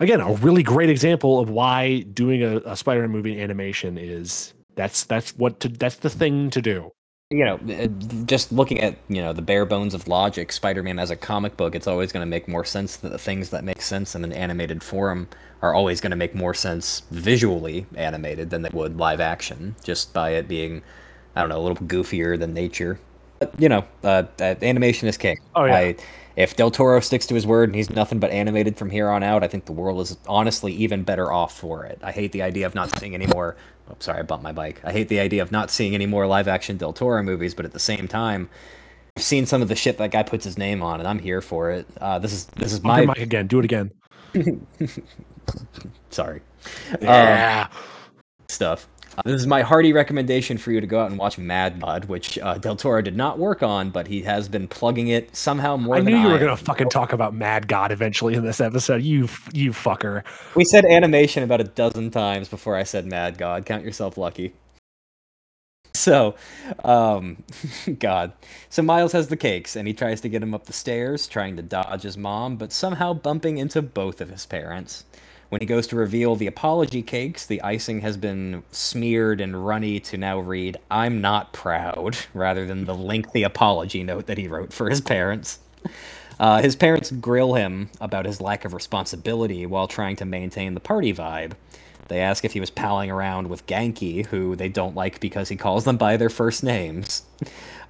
again 0.00 0.20
a 0.20 0.32
really 0.34 0.62
great 0.62 0.90
example 0.90 1.38
of 1.38 1.50
why 1.50 2.00
doing 2.00 2.42
a, 2.42 2.56
a 2.64 2.76
Spider-Man 2.76 3.10
movie 3.10 3.40
animation 3.40 3.98
is 3.98 4.54
that's 4.74 5.04
that's 5.04 5.36
what 5.36 5.60
to, 5.60 5.68
that's 5.68 5.96
the 5.96 6.10
thing 6.10 6.50
to 6.50 6.62
do 6.62 6.92
you 7.32 7.44
know, 7.46 7.54
uh, 7.54 7.86
just 8.26 8.52
looking 8.52 8.80
at 8.80 8.96
you 9.08 9.22
know 9.22 9.32
the 9.32 9.42
bare 9.42 9.64
bones 9.64 9.94
of 9.94 10.06
logic, 10.06 10.52
Spider-Man 10.52 10.98
as 10.98 11.10
a 11.10 11.16
comic 11.16 11.56
book, 11.56 11.74
it's 11.74 11.86
always 11.86 12.12
going 12.12 12.20
to 12.20 12.28
make 12.28 12.46
more 12.46 12.64
sense 12.64 12.96
that 12.96 13.08
the 13.08 13.18
things 13.18 13.50
that 13.50 13.64
make 13.64 13.80
sense 13.80 14.14
in 14.14 14.22
an 14.22 14.32
animated 14.32 14.82
form 14.82 15.28
are 15.62 15.74
always 15.74 16.00
going 16.00 16.10
to 16.10 16.16
make 16.16 16.34
more 16.34 16.52
sense 16.52 17.02
visually 17.10 17.86
animated 17.94 18.50
than 18.50 18.62
they 18.62 18.70
would 18.72 18.96
live 18.96 19.20
action, 19.20 19.74
just 19.82 20.12
by 20.12 20.30
it 20.30 20.46
being, 20.46 20.82
I 21.34 21.40
don't 21.40 21.48
know, 21.48 21.58
a 21.58 21.64
little 21.66 21.86
goofier 21.86 22.38
than 22.38 22.52
nature. 22.52 22.98
But 23.42 23.60
you 23.60 23.68
know, 23.68 23.84
uh, 24.04 24.24
uh, 24.40 24.54
animation 24.62 25.08
is 25.08 25.16
king. 25.16 25.38
Oh 25.54 25.64
yeah. 25.64 25.76
I, 25.76 25.96
if 26.34 26.56
Del 26.56 26.70
Toro 26.70 27.00
sticks 27.00 27.26
to 27.26 27.34
his 27.34 27.46
word 27.46 27.68
and 27.68 27.76
he's 27.76 27.90
nothing 27.90 28.18
but 28.18 28.30
animated 28.30 28.78
from 28.78 28.88
here 28.88 29.10
on 29.10 29.22
out, 29.22 29.44
I 29.44 29.48
think 29.48 29.66
the 29.66 29.72
world 29.72 30.00
is 30.00 30.16
honestly 30.26 30.72
even 30.72 31.02
better 31.02 31.30
off 31.30 31.58
for 31.58 31.84
it. 31.84 31.98
I 32.02 32.10
hate 32.10 32.32
the 32.32 32.40
idea 32.40 32.64
of 32.64 32.74
not 32.74 32.98
seeing 32.98 33.14
any 33.14 33.26
more 33.26 33.56
Oh, 33.90 33.96
sorry, 33.98 34.20
I 34.20 34.22
bumped 34.22 34.44
my 34.44 34.52
bike. 34.52 34.80
I 34.84 34.92
hate 34.92 35.08
the 35.08 35.20
idea 35.20 35.42
of 35.42 35.50
not 35.50 35.70
seeing 35.70 35.94
any 35.94 36.06
more 36.06 36.26
live 36.26 36.48
action 36.48 36.76
Del 36.76 36.92
Toro 36.92 37.22
movies, 37.22 37.54
but 37.54 37.64
at 37.64 37.72
the 37.72 37.78
same 37.78 38.08
time, 38.08 38.48
I've 39.16 39.22
seen 39.22 39.44
some 39.44 39.60
of 39.60 39.68
the 39.68 39.74
shit 39.74 39.98
that 39.98 40.10
guy 40.10 40.22
puts 40.22 40.44
his 40.44 40.56
name 40.56 40.82
on, 40.82 41.00
and 41.00 41.08
I'm 41.08 41.18
here 41.18 41.40
for 41.40 41.70
it. 41.70 41.86
Uh, 42.00 42.18
this 42.18 42.32
is 42.32 42.46
this 42.46 42.72
is 42.72 42.82
my 42.82 43.04
mic 43.04 43.18
again. 43.18 43.46
Do 43.46 43.58
it 43.58 43.64
again. 43.64 43.90
sorry. 46.10 46.40
Yeah. 47.00 47.68
Um, 47.70 47.78
stuff. 48.48 48.88
This 49.24 49.40
is 49.40 49.46
my 49.46 49.62
hearty 49.62 49.92
recommendation 49.92 50.58
for 50.58 50.72
you 50.72 50.80
to 50.80 50.86
go 50.86 51.00
out 51.00 51.10
and 51.10 51.18
watch 51.18 51.38
Mad 51.38 51.80
God, 51.80 52.06
which 52.06 52.38
uh, 52.38 52.58
Del 52.58 52.76
Toro 52.76 53.02
did 53.02 53.16
not 53.16 53.38
work 53.38 53.62
on, 53.62 53.90
but 53.90 54.06
he 54.06 54.22
has 54.22 54.48
been 54.48 54.66
plugging 54.66 55.08
it 55.08 55.34
somehow 55.36 55.76
more. 55.76 55.96
I 55.96 56.00
knew 56.00 56.16
you 56.16 56.28
I 56.28 56.32
were 56.32 56.38
gonna 56.38 56.56
fucking 56.56 56.88
talk 56.88 57.12
about 57.12 57.34
Mad 57.34 57.68
God 57.68 57.92
eventually 57.92 58.34
in 58.34 58.44
this 58.44 58.60
episode. 58.60 59.02
You 59.02 59.28
you 59.52 59.72
fucker. 59.72 60.24
We 60.54 60.64
said 60.64 60.84
animation 60.84 61.42
about 61.42 61.60
a 61.60 61.64
dozen 61.64 62.10
times 62.10 62.48
before 62.48 62.76
I 62.76 62.84
said 62.84 63.06
Mad 63.06 63.38
God. 63.38 63.66
Count 63.66 63.84
yourself 63.84 64.16
lucky. 64.16 64.54
So, 65.94 66.34
um, 66.84 67.42
God. 67.98 68.32
So 68.70 68.82
Miles 68.82 69.12
has 69.12 69.28
the 69.28 69.36
cakes, 69.36 69.76
and 69.76 69.86
he 69.86 69.94
tries 69.94 70.20
to 70.22 70.28
get 70.28 70.42
him 70.42 70.54
up 70.54 70.64
the 70.64 70.72
stairs, 70.72 71.26
trying 71.26 71.56
to 71.56 71.62
dodge 71.62 72.02
his 72.02 72.16
mom, 72.16 72.56
but 72.56 72.72
somehow 72.72 73.12
bumping 73.12 73.58
into 73.58 73.82
both 73.82 74.20
of 74.20 74.30
his 74.30 74.46
parents. 74.46 75.04
When 75.52 75.60
he 75.60 75.66
goes 75.66 75.86
to 75.88 75.96
reveal 75.96 76.34
the 76.34 76.46
apology 76.46 77.02
cakes, 77.02 77.44
the 77.44 77.60
icing 77.60 78.00
has 78.00 78.16
been 78.16 78.62
smeared 78.70 79.38
and 79.38 79.66
runny 79.66 80.00
to 80.00 80.16
now 80.16 80.38
read, 80.38 80.78
I'm 80.90 81.20
not 81.20 81.52
proud, 81.52 82.16
rather 82.32 82.64
than 82.64 82.86
the 82.86 82.94
lengthy 82.94 83.42
apology 83.42 84.02
note 84.02 84.24
that 84.28 84.38
he 84.38 84.48
wrote 84.48 84.72
for 84.72 84.88
his 84.88 85.02
parents. 85.02 85.58
Uh, 86.40 86.62
his 86.62 86.74
parents 86.74 87.10
grill 87.10 87.52
him 87.52 87.90
about 88.00 88.24
his 88.24 88.40
lack 88.40 88.64
of 88.64 88.72
responsibility 88.72 89.66
while 89.66 89.86
trying 89.86 90.16
to 90.16 90.24
maintain 90.24 90.72
the 90.72 90.80
party 90.80 91.12
vibe. 91.12 91.52
They 92.08 92.20
ask 92.20 92.46
if 92.46 92.54
he 92.54 92.60
was 92.60 92.70
palling 92.70 93.10
around 93.10 93.48
with 93.48 93.66
Ganke, 93.66 94.24
who 94.24 94.56
they 94.56 94.70
don't 94.70 94.96
like 94.96 95.20
because 95.20 95.50
he 95.50 95.56
calls 95.56 95.84
them 95.84 95.98
by 95.98 96.16
their 96.16 96.30
first 96.30 96.64
names. 96.64 97.24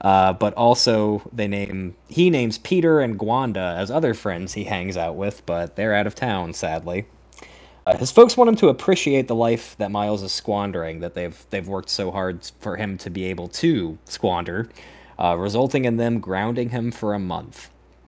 Uh, 0.00 0.32
but 0.32 0.52
also, 0.54 1.22
they 1.32 1.46
name 1.46 1.94
he 2.08 2.28
names 2.28 2.58
Peter 2.58 2.98
and 2.98 3.16
Gwanda 3.16 3.76
as 3.78 3.88
other 3.88 4.14
friends 4.14 4.54
he 4.54 4.64
hangs 4.64 4.96
out 4.96 5.14
with, 5.14 5.46
but 5.46 5.76
they're 5.76 5.94
out 5.94 6.08
of 6.08 6.16
town, 6.16 6.54
sadly. 6.54 7.06
Uh, 7.86 7.96
his 7.96 8.12
folks 8.12 8.36
want 8.36 8.48
him 8.48 8.56
to 8.56 8.68
appreciate 8.68 9.26
the 9.26 9.34
life 9.34 9.76
that 9.78 9.90
Miles 9.90 10.22
is 10.22 10.32
squandering, 10.32 11.00
that 11.00 11.14
they've 11.14 11.46
they've 11.50 11.66
worked 11.66 11.90
so 11.90 12.10
hard 12.10 12.48
for 12.60 12.76
him 12.76 12.96
to 12.98 13.10
be 13.10 13.24
able 13.24 13.48
to 13.48 13.98
squander, 14.04 14.68
uh, 15.18 15.36
resulting 15.36 15.84
in 15.84 15.96
them 15.96 16.20
grounding 16.20 16.70
him 16.70 16.92
for 16.92 17.14
a 17.14 17.18
month. 17.18 17.70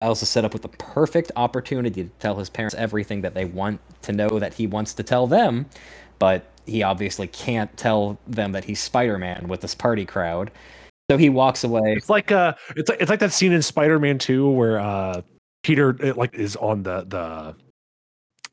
Miles 0.02 0.22
is 0.22 0.28
set 0.28 0.44
up 0.44 0.52
with 0.52 0.64
the 0.64 0.70
perfect 0.70 1.32
opportunity 1.38 2.04
to 2.04 2.10
tell 2.20 2.36
his 2.36 2.50
parents 2.50 2.76
everything 2.76 3.22
that 3.22 3.34
they 3.34 3.46
want 3.46 3.80
to 4.02 4.12
know 4.12 4.38
that 4.40 4.54
he 4.54 4.68
wants 4.68 4.94
to 4.96 5.04
tell 5.04 5.28
them, 5.28 5.66
but 6.20 6.46
he 6.66 6.84
obviously 6.84 7.28
can't 7.28 7.76
tell 7.78 8.18
them 8.28 8.52
that 8.52 8.66
he's 8.66 8.82
Spider-Man 8.82 9.48
with 9.48 9.62
this 9.62 9.76
party 9.76 10.06
crowd. 10.06 10.52
So 11.10 11.18
he 11.18 11.30
walks 11.30 11.64
away. 11.64 11.94
It's 11.96 12.10
like 12.10 12.34
uh, 12.34 12.54
it's 12.76 12.90
like 12.90 13.00
it's 13.02 13.10
like 13.10 13.20
that 13.20 13.32
scene 13.32 13.54
in 13.54 13.62
Spider-Man 13.62 14.18
2 14.18 14.50
where 14.50 14.80
uh, 14.80 15.22
Peter 15.64 15.96
it, 16.02 16.18
like 16.18 16.34
is 16.34 16.58
on 16.58 16.84
the 16.84 17.06
the 17.08 17.56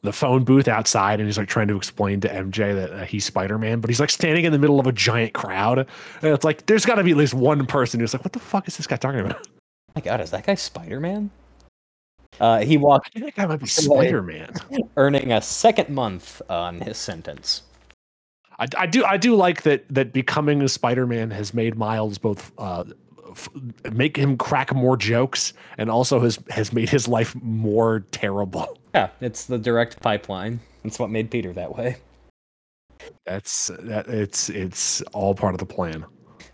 the 0.03 0.13
phone 0.13 0.45
booth 0.45 0.69
outside 0.69 1.21
and 1.21 1.29
he's 1.29 1.37
like 1.37 1.49
trying 1.49 1.69
to 1.69 1.77
explain 1.77 2.21
to 2.21 2.29
MJ 2.29 2.75
that 2.75 2.91
uh, 2.93 3.05
he's 3.05 3.25
Spider-Man, 3.25 3.81
but 3.81 3.91
he's 3.91 4.01
like 4.01 4.11
standing 4.11 4.45
in 4.45 4.53
the 4.53 4.59
middle 4.59 4.81
of 4.81 4.87
a 4.87 4.93
giant 4.93 5.35
crowd. 5.35 5.79
And 5.79 6.35
it's 6.35 6.45
like 6.45 6.67
there's 6.67 6.87
got 6.87 6.97
to 6.97 7.05
be 7.05 7.11
at 7.11 7.17
least 7.17 7.35
one 7.35 7.67
person 7.67 8.01
who's 8.01 8.15
like, 8.15 8.25
"What 8.25 8.33
the 8.33 8.39
fuck 8.39 8.67
is 8.67 8.77
this 8.77 8.87
guy 8.87 8.97
talking 8.97 9.21
about?" 9.21 9.47
Oh 9.91 9.93
my 9.97 10.03
God, 10.03 10.21
is 10.21 10.31
that 10.31 10.47
guy 10.47 10.55
Spider-Man? 10.55 11.31
Uh, 12.39 12.61
he 12.61 12.77
walked. 12.77 13.11
I 13.17 13.19
think 13.19 13.35
that 13.35 13.43
guy 13.43 13.47
might 13.47 13.59
be 13.59 13.67
Spider-Man. 13.67 14.55
earning 14.97 15.33
a 15.33 15.43
second 15.43 15.89
month 15.89 16.41
on 16.49 16.81
his 16.81 16.97
sentence. 16.97 17.63
I, 18.61 18.69
I 18.79 18.87
do 18.87 19.05
I 19.05 19.17
do 19.17 19.35
like 19.35 19.63
that 19.63 19.89
that 19.89 20.13
becoming 20.13 20.63
a 20.63 20.69
Spider-Man 20.69 21.33
has 21.33 21.53
made 21.53 21.77
Miles 21.77 22.19
both 22.19 22.53
uh, 22.57 22.85
f- 23.33 23.49
make 23.93 24.17
him 24.17 24.37
crack 24.37 24.73
more 24.73 24.97
jokes 24.97 25.53
and 25.77 25.91
also 25.91 26.21
has 26.21 26.39
has 26.51 26.73
made 26.73 26.89
his 26.89 27.09
life 27.09 27.35
more 27.43 28.07
terrible. 28.13 28.79
Yeah, 28.95 29.11
it's 29.21 29.45
the 29.45 29.59
direct 29.59 30.01
pipeline. 30.01 30.61
That's 30.83 30.99
what 30.99 31.11
made 31.11 31.31
Peter 31.31 31.53
that 31.53 31.77
way. 31.77 31.97
That's 33.25 33.69
that 33.79 34.09
it's 34.09 34.49
it's 34.49 35.03
all 35.13 35.35
part 35.35 35.55
of 35.55 35.59
the 35.59 35.67
plan. 35.67 36.05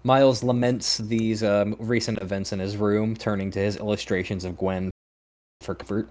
Miles 0.05 0.45
laments 0.45 0.99
these 0.99 1.43
um, 1.43 1.75
recent 1.79 2.21
events 2.23 2.53
in 2.53 2.61
his 2.61 2.77
room, 2.77 3.17
turning 3.17 3.51
to 3.53 3.59
his 3.59 3.77
illustrations 3.77 4.45
of 4.45 4.57
Gwen 4.57 4.91
for 5.63 5.75
comfort. 5.75 6.09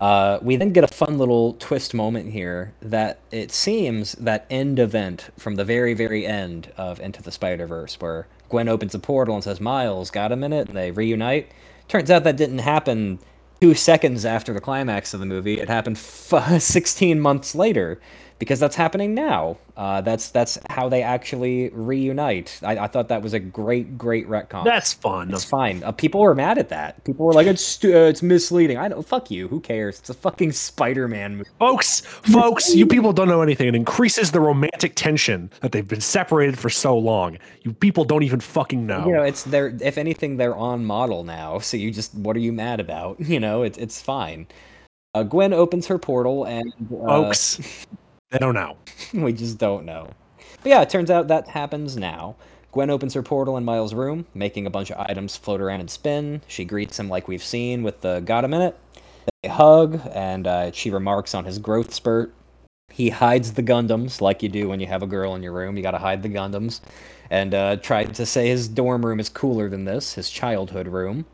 Uh, 0.00 0.38
we 0.42 0.56
then 0.56 0.72
get 0.72 0.84
a 0.84 0.88
fun 0.88 1.18
little 1.18 1.54
twist 1.54 1.92
moment 1.92 2.32
here 2.32 2.72
that 2.80 3.18
it 3.30 3.50
seems 3.50 4.12
that 4.12 4.46
end 4.48 4.78
event 4.78 5.30
from 5.36 5.56
the 5.56 5.64
very, 5.64 5.92
very 5.94 6.24
end 6.24 6.72
of 6.76 7.00
Into 7.00 7.22
the 7.22 7.32
Spider 7.32 7.66
Verse, 7.66 8.00
where 8.00 8.26
Gwen 8.48 8.68
opens 8.68 8.94
a 8.94 8.98
portal 8.98 9.34
and 9.34 9.42
says, 9.42 9.60
Miles, 9.60 10.10
got 10.10 10.32
a 10.32 10.36
minute? 10.36 10.68
And 10.68 10.76
they 10.76 10.90
reunite. 10.90 11.50
Turns 11.88 12.10
out 12.10 12.24
that 12.24 12.36
didn't 12.36 12.58
happen 12.58 13.18
two 13.60 13.74
seconds 13.74 14.24
after 14.24 14.52
the 14.52 14.60
climax 14.60 15.12
of 15.14 15.20
the 15.20 15.26
movie. 15.26 15.60
It 15.60 15.68
happened 15.68 15.96
f- 15.96 16.62
16 16.62 17.20
months 17.20 17.54
later 17.54 18.00
because 18.38 18.60
that's 18.60 18.76
happening 18.76 19.14
now. 19.14 19.56
Uh, 19.76 20.00
that's 20.00 20.30
that's 20.30 20.58
how 20.70 20.88
they 20.88 21.02
actually 21.02 21.70
reunite. 21.70 22.58
I, 22.62 22.78
I 22.78 22.86
thought 22.86 23.08
that 23.08 23.22
was 23.22 23.32
a 23.32 23.38
great, 23.38 23.96
great 23.96 24.28
retcon. 24.28 24.64
That's 24.64 24.92
fun. 24.92 25.32
It's 25.32 25.44
fine. 25.44 25.82
Uh, 25.82 25.92
people 25.92 26.20
were 26.20 26.34
mad 26.34 26.58
at 26.58 26.68
that. 26.70 27.04
People 27.04 27.26
were 27.26 27.32
like, 27.32 27.46
"It's 27.46 27.84
uh, 27.84 27.88
it's 27.88 28.22
misleading." 28.22 28.76
I 28.78 28.88
know. 28.88 29.02
Fuck 29.02 29.30
you. 29.30 29.48
Who 29.48 29.60
cares? 29.60 29.98
It's 29.98 30.10
a 30.10 30.14
fucking 30.14 30.52
Spider-Man 30.52 31.36
movie. 31.36 31.50
Folks, 31.58 32.00
folks, 32.00 32.74
you 32.74 32.86
people 32.86 33.12
don't 33.12 33.28
know 33.28 33.42
anything. 33.42 33.68
It 33.68 33.74
increases 33.74 34.32
the 34.32 34.40
romantic 34.40 34.94
tension 34.94 35.50
that 35.60 35.72
they've 35.72 35.86
been 35.86 36.00
separated 36.00 36.58
for 36.58 36.70
so 36.70 36.96
long. 36.96 37.38
You 37.62 37.72
people 37.72 38.04
don't 38.04 38.22
even 38.22 38.40
fucking 38.40 38.86
know. 38.86 39.06
You 39.06 39.12
know, 39.12 39.22
it's 39.22 39.44
they're 39.44 39.76
if 39.80 39.98
anything, 39.98 40.36
they're 40.36 40.56
on 40.56 40.84
model 40.84 41.24
now. 41.24 41.58
So 41.58 41.76
you 41.76 41.90
just, 41.90 42.14
what 42.14 42.36
are 42.36 42.40
you 42.40 42.52
mad 42.52 42.80
about? 42.80 43.18
You 43.28 43.40
know, 43.40 43.62
it's 43.62 43.76
it's 43.76 44.00
fine. 44.00 44.46
Uh, 45.14 45.22
Gwen 45.22 45.52
opens 45.52 45.86
her 45.86 45.98
portal 45.98 46.44
and 46.44 46.72
uh, 46.90 47.06
folks, 47.06 47.86
they 48.30 48.38
don't 48.38 48.54
know. 48.54 48.76
we 49.14 49.32
just 49.32 49.58
don't 49.58 49.84
know. 49.84 50.10
But 50.62 50.70
yeah, 50.70 50.82
it 50.82 50.90
turns 50.90 51.10
out 51.10 51.28
that 51.28 51.48
happens 51.48 51.96
now. 51.96 52.36
Gwen 52.72 52.90
opens 52.90 53.14
her 53.14 53.22
portal 53.22 53.56
in 53.56 53.64
Miles' 53.64 53.94
room, 53.94 54.26
making 54.34 54.66
a 54.66 54.70
bunch 54.70 54.90
of 54.90 54.98
items 54.98 55.36
float 55.36 55.60
around 55.60 55.80
and 55.80 55.90
spin. 55.90 56.42
She 56.46 56.64
greets 56.64 56.98
him 56.98 57.08
like 57.08 57.26
we've 57.26 57.42
seen 57.42 57.82
with 57.82 58.02
the 58.02 58.20
got 58.20 58.44
a 58.44 58.48
minute. 58.48 58.78
They 59.42 59.48
hug, 59.48 60.00
and 60.12 60.46
uh, 60.46 60.72
she 60.72 60.90
remarks 60.90 61.34
on 61.34 61.44
his 61.44 61.58
growth 61.58 61.94
spurt. 61.94 62.34
He 62.90 63.10
hides 63.10 63.52
the 63.52 63.62
Gundams, 63.62 64.20
like 64.20 64.42
you 64.42 64.48
do 64.48 64.68
when 64.68 64.80
you 64.80 64.86
have 64.86 65.02
a 65.02 65.06
girl 65.06 65.34
in 65.34 65.42
your 65.42 65.52
room. 65.52 65.76
You 65.76 65.82
gotta 65.82 65.98
hide 65.98 66.22
the 66.22 66.28
Gundams. 66.28 66.80
And 67.30 67.54
uh, 67.54 67.76
tried 67.76 68.14
to 68.14 68.26
say 68.26 68.48
his 68.48 68.68
dorm 68.68 69.04
room 69.04 69.20
is 69.20 69.28
cooler 69.28 69.68
than 69.68 69.84
this, 69.84 70.14
his 70.14 70.30
childhood 70.30 70.88
room. 70.88 71.26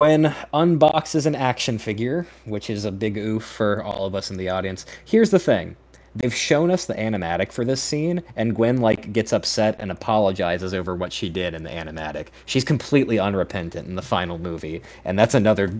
Gwen 0.00 0.34
unboxes 0.52 1.26
an 1.26 1.36
action 1.36 1.78
figure, 1.78 2.26
which 2.44 2.68
is 2.68 2.84
a 2.84 2.90
big 2.90 3.16
oof 3.16 3.44
for 3.44 3.82
all 3.82 4.04
of 4.04 4.16
us 4.16 4.30
in 4.30 4.36
the 4.36 4.48
audience. 4.48 4.84
Here's 5.04 5.30
the 5.30 5.38
thing 5.38 5.76
they've 6.14 6.34
shown 6.34 6.70
us 6.70 6.86
the 6.86 6.94
animatic 6.94 7.52
for 7.52 7.64
this 7.64 7.82
scene 7.82 8.22
and 8.36 8.54
gwen 8.54 8.78
like 8.78 9.12
gets 9.12 9.32
upset 9.32 9.76
and 9.78 9.90
apologizes 9.90 10.74
over 10.74 10.94
what 10.94 11.12
she 11.12 11.28
did 11.28 11.54
in 11.54 11.62
the 11.62 11.70
animatic. 11.70 12.28
She's 12.46 12.64
completely 12.64 13.18
unrepentant 13.18 13.88
in 13.88 13.96
the 13.96 14.02
final 14.02 14.38
movie 14.38 14.82
and 15.04 15.18
that's 15.18 15.34
another 15.34 15.72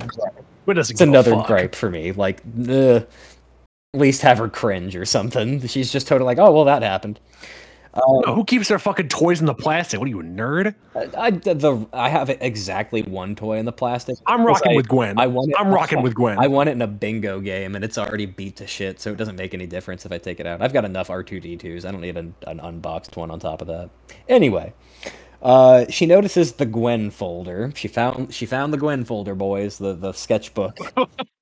it's 0.67 1.01
another 1.01 1.43
gripe 1.43 1.75
for 1.75 1.91
me. 1.91 2.13
Like 2.13 2.41
ugh, 2.69 3.07
at 3.95 4.01
least 4.01 4.23
have 4.23 4.39
her 4.39 4.49
cringe 4.49 4.97
or 4.97 5.05
something. 5.05 5.67
She's 5.67 5.93
just 5.93 6.07
totally 6.07 6.27
like 6.27 6.39
oh 6.39 6.53
well 6.53 6.65
that 6.65 6.83
happened 6.83 7.21
No, 7.95 8.23
who 8.35 8.45
keeps 8.45 8.69
their 8.69 8.79
fucking 8.79 9.09
toys 9.09 9.41
in 9.41 9.47
the 9.47 9.55
plastic? 9.55 10.01
What 10.01 10.07
are 10.07 10.09
you, 10.09 10.21
a 10.21 10.25
nerd? 10.25 10.75
I, 10.95 11.31
the 11.31 11.87
I 11.93 12.09
have 12.09 12.31
exactly 12.31 13.03
one 13.03 13.35
toy 13.35 13.59
in 13.59 13.67
the 13.67 13.73
plastic. 13.73 14.17
I'm 14.27 14.45
rocking 14.45 14.73
I- 14.73 14.77
with 14.77 14.89
Gwen. 14.89 15.19
I 15.19 15.27
want 15.27 15.51
it. 15.51 15.57
I'm 15.59 15.69
rocking 15.73 16.01
with 16.03 16.15
Gwen. 16.15 16.39
I 16.39 16.47
want 16.47 16.71
it 16.71 16.73
in 16.73 16.83
a 16.83 16.87
bingo 16.87 17.41
game, 17.41 17.75
and 17.75 17.85
it's 17.85 17.99
already 17.99 18.25
beat 18.27 18.57
to 18.57 18.67
shit, 18.67 18.99
so 19.01 19.11
it 19.11 19.17
doesn't 19.19 19.37
make 19.37 19.53
any 19.53 19.67
difference 19.67 20.07
if 20.07 20.13
I 20.13 20.19
take 20.19 20.41
it 20.41 20.47
out. 20.47 20.63
I've 20.63 20.73
got 20.73 20.85
enough 20.87 21.09
R2D2s. 21.09 21.85
I 21.85 21.91
don't 21.93 22.01
need 22.01 22.17
an, 22.17 22.35
an 22.47 22.61
unboxed 22.61 23.17
one 23.17 23.31
on 23.31 23.39
top 23.41 23.61
of 23.61 23.69
that. 23.69 23.91
Anyway, 24.27 24.73
uh, 25.43 25.85
she 25.91 26.07
notices 26.07 26.53
the 26.53 26.67
Gwen 26.67 27.11
folder. 27.11 27.73
She 27.75 27.89
found 27.89 28.33
she 28.33 28.47
found 28.47 28.73
the 28.73 28.79
Gwen 28.79 29.05
folder, 29.05 29.35
boys. 29.35 29.77
The 29.79 29.93
the 29.93 30.13
sketchbook. 30.13 30.79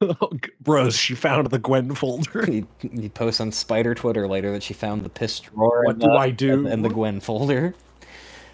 Bros, 0.60 0.96
she 0.96 1.14
found 1.14 1.48
the 1.50 1.58
Gwen 1.58 1.94
folder. 1.94 2.46
he, 2.46 2.64
he 2.80 3.08
posts 3.08 3.40
on 3.40 3.52
Spider 3.52 3.94
Twitter 3.94 4.26
later 4.26 4.52
that 4.52 4.62
she 4.62 4.74
found 4.74 5.02
the 5.02 5.08
piss 5.08 5.40
drawer. 5.40 5.84
What 5.86 5.98
do 5.98 6.06
the- 6.06 6.12
I 6.12 6.30
do? 6.30 6.52
And, 6.52 6.66
and 6.68 6.84
the 6.84 6.88
Gwen 6.88 7.20
folder. 7.20 7.74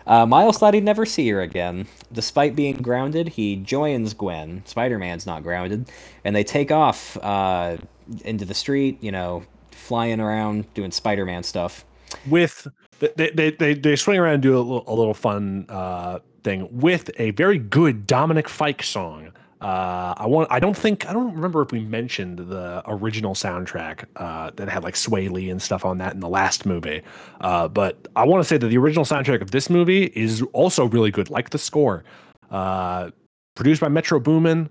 Uh, 0.04 0.26
Miles 0.26 0.58
thought 0.58 0.74
he'd 0.74 0.82
never 0.82 1.06
see 1.06 1.28
her 1.28 1.40
again. 1.42 1.86
Despite 2.12 2.56
being 2.56 2.76
grounded, 2.76 3.28
he 3.28 3.54
joins 3.56 4.14
Gwen. 4.14 4.62
Spider 4.66 4.98
Man's 4.98 5.26
not 5.26 5.44
grounded. 5.44 5.88
And 6.24 6.34
they 6.34 6.42
take 6.42 6.72
off 6.72 7.16
uh, 7.18 7.76
into 8.24 8.44
the 8.44 8.54
street, 8.54 8.98
you 9.00 9.12
know, 9.12 9.44
flying 9.70 10.18
around, 10.20 10.72
doing 10.74 10.90
Spider 10.90 11.24
Man 11.24 11.44
stuff. 11.44 11.84
with 12.28 12.66
they 12.98 13.30
they 13.30 13.50
they, 13.52 13.74
they 13.74 13.94
swing 13.96 14.18
around 14.18 14.34
and 14.34 14.42
do 14.42 14.56
a 14.56 14.58
little, 14.58 14.84
a 14.88 14.94
little 14.94 15.14
fun 15.14 15.66
uh, 15.68 16.18
thing 16.42 16.68
with 16.72 17.08
a 17.18 17.30
very 17.32 17.58
good 17.58 18.04
Dominic 18.06 18.48
Fike 18.48 18.82
song. 18.82 19.30
Uh, 19.62 20.14
I 20.16 20.26
want. 20.26 20.48
I 20.50 20.58
don't 20.58 20.76
think. 20.76 21.08
I 21.08 21.12
don't 21.12 21.32
remember 21.32 21.62
if 21.62 21.70
we 21.70 21.80
mentioned 21.84 22.38
the 22.38 22.82
original 22.86 23.34
soundtrack 23.34 24.06
uh, 24.16 24.50
that 24.56 24.68
had 24.68 24.82
like 24.82 24.94
Swae 24.94 25.30
Lee 25.30 25.50
and 25.50 25.62
stuff 25.62 25.84
on 25.84 25.98
that 25.98 26.14
in 26.14 26.20
the 26.20 26.28
last 26.28 26.66
movie. 26.66 27.00
Uh, 27.40 27.68
but 27.68 28.08
I 28.16 28.24
want 28.24 28.42
to 28.42 28.48
say 28.48 28.58
that 28.58 28.66
the 28.66 28.76
original 28.78 29.04
soundtrack 29.04 29.40
of 29.40 29.52
this 29.52 29.70
movie 29.70 30.06
is 30.16 30.42
also 30.52 30.86
really 30.86 31.12
good, 31.12 31.30
like 31.30 31.50
the 31.50 31.58
score. 31.58 32.02
Uh, 32.50 33.10
produced 33.54 33.80
by 33.80 33.88
Metro 33.88 34.18
Boomin. 34.18 34.68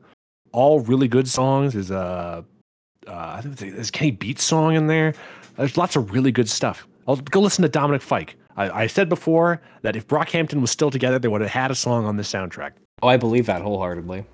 All 0.51 0.81
really 0.81 1.07
good 1.07 1.29
songs. 1.29 1.73
Is 1.73 1.89
uh, 1.89 2.41
uh, 3.07 3.11
I 3.11 3.39
think 3.41 3.55
there's 3.55 3.73
there's 3.73 3.91
Kenny 3.91 4.11
Beats 4.11 4.43
song 4.43 4.75
in 4.75 4.87
there. 4.87 5.13
There's 5.55 5.77
lots 5.77 5.95
of 5.95 6.11
really 6.11 6.33
good 6.33 6.49
stuff. 6.49 6.85
I'll 7.07 7.15
go 7.15 7.39
listen 7.39 7.61
to 7.61 7.69
Dominic 7.69 8.01
Fike. 8.01 8.35
I, 8.57 8.83
I 8.83 8.87
said 8.87 9.07
before 9.07 9.61
that 9.83 9.95
if 9.95 10.05
Brockhampton 10.05 10.59
was 10.59 10.69
still 10.71 10.91
together, 10.91 11.17
they 11.17 11.29
would 11.29 11.39
have 11.39 11.49
had 11.49 11.71
a 11.71 11.75
song 11.75 12.05
on 12.05 12.17
this 12.17 12.29
soundtrack. 12.29 12.71
Oh, 13.01 13.07
I 13.07 13.15
believe 13.15 13.45
that 13.45 13.61
wholeheartedly. 13.61 14.25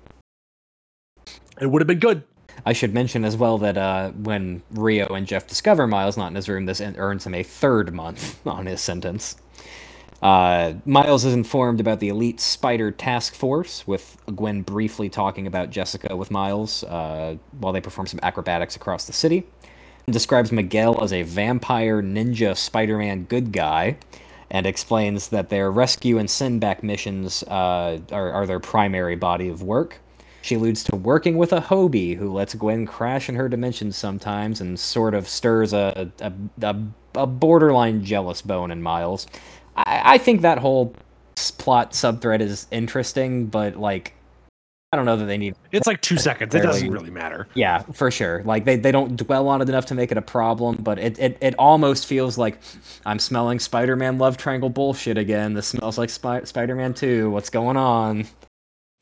It 1.60 1.70
would 1.70 1.82
have 1.82 1.86
been 1.86 1.98
good. 1.98 2.22
I 2.66 2.72
should 2.72 2.92
mention 2.92 3.24
as 3.24 3.36
well 3.36 3.58
that 3.58 3.76
uh, 3.76 4.10
when 4.10 4.62
Rio 4.70 5.06
and 5.06 5.26
Jeff 5.26 5.46
discover 5.46 5.86
Miles 5.86 6.16
not 6.16 6.28
in 6.28 6.34
his 6.34 6.48
room, 6.48 6.66
this 6.66 6.80
earns 6.80 7.26
him 7.26 7.34
a 7.34 7.42
third 7.42 7.94
month 7.94 8.40
on 8.46 8.66
his 8.66 8.80
sentence. 8.80 9.36
Uh, 10.20 10.74
Miles 10.84 11.24
is 11.24 11.32
informed 11.32 11.78
about 11.78 12.00
the 12.00 12.08
elite 12.08 12.40
spider 12.40 12.90
task 12.90 13.34
force, 13.34 13.86
with 13.86 14.16
Gwen 14.34 14.62
briefly 14.62 15.08
talking 15.08 15.46
about 15.46 15.70
Jessica 15.70 16.16
with 16.16 16.30
Miles 16.30 16.82
uh, 16.84 17.36
while 17.58 17.72
they 17.72 17.80
perform 17.80 18.08
some 18.08 18.18
acrobatics 18.22 18.74
across 18.74 19.06
the 19.06 19.12
city. 19.12 19.46
And 20.06 20.12
describes 20.12 20.50
Miguel 20.50 21.02
as 21.02 21.12
a 21.12 21.22
vampire 21.22 22.02
ninja 22.02 22.56
Spider 22.56 22.98
Man 22.98 23.24
good 23.24 23.52
guy, 23.52 23.98
and 24.50 24.66
explains 24.66 25.28
that 25.28 25.50
their 25.50 25.70
rescue 25.70 26.18
and 26.18 26.28
send 26.28 26.60
back 26.60 26.82
missions 26.82 27.44
uh, 27.44 28.00
are, 28.10 28.32
are 28.32 28.46
their 28.46 28.58
primary 28.58 29.14
body 29.14 29.48
of 29.48 29.62
work. 29.62 30.00
She 30.48 30.54
alludes 30.54 30.82
to 30.84 30.96
working 30.96 31.36
with 31.36 31.52
a 31.52 31.60
Hobie 31.60 32.16
who 32.16 32.32
lets 32.32 32.54
Gwen 32.54 32.86
crash 32.86 33.28
in 33.28 33.34
her 33.34 33.50
dimensions 33.50 33.98
sometimes 33.98 34.62
and 34.62 34.80
sort 34.80 35.12
of 35.12 35.28
stirs 35.28 35.74
a, 35.74 36.10
a, 36.20 36.32
a, 36.62 36.76
a 37.16 37.26
borderline 37.26 38.02
jealous 38.02 38.40
bone 38.40 38.70
in 38.70 38.82
Miles. 38.82 39.26
I, 39.76 40.14
I 40.14 40.18
think 40.18 40.40
that 40.40 40.56
whole 40.56 40.94
plot 41.58 41.90
subthread 41.90 42.40
is 42.40 42.66
interesting, 42.70 43.44
but 43.48 43.76
like, 43.76 44.14
I 44.90 44.96
don't 44.96 45.04
know 45.04 45.18
that 45.18 45.26
they 45.26 45.36
need. 45.36 45.52
It. 45.70 45.76
It's 45.76 45.86
like 45.86 46.00
two 46.00 46.16
seconds. 46.16 46.54
It 46.54 46.62
doesn't 46.62 46.90
really 46.90 47.10
matter. 47.10 47.46
Yeah, 47.52 47.82
for 47.92 48.10
sure. 48.10 48.42
Like 48.44 48.64
they, 48.64 48.76
they 48.76 48.90
don't 48.90 49.16
dwell 49.18 49.48
on 49.48 49.60
it 49.60 49.68
enough 49.68 49.84
to 49.86 49.94
make 49.94 50.10
it 50.10 50.16
a 50.16 50.22
problem, 50.22 50.76
but 50.76 50.98
it, 50.98 51.18
it, 51.18 51.36
it 51.42 51.54
almost 51.58 52.06
feels 52.06 52.38
like 52.38 52.58
I'm 53.04 53.18
smelling 53.18 53.58
Spider-Man 53.58 54.16
love 54.16 54.38
triangle 54.38 54.70
bullshit 54.70 55.18
again. 55.18 55.52
This 55.52 55.66
smells 55.66 55.98
like 55.98 56.08
Spy- 56.08 56.44
Spider-Man 56.44 56.94
2. 56.94 57.28
What's 57.28 57.50
going 57.50 57.76
on? 57.76 58.24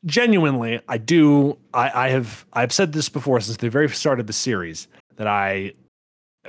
Genuinely, 0.07 0.81
I 0.89 0.99
do. 0.99 1.59
I, 1.75 2.07
I 2.07 2.09
have. 2.11 2.47
I've 2.53 2.73
said 2.73 2.93
this 2.93 3.09
before 3.09 3.41
since 3.41 3.57
the 3.57 3.69
very 3.69 3.89
start 3.89 4.21
of 4.21 4.27
the 4.27 4.33
series 4.33 4.89
that 5.17 5.27
I 5.27 5.73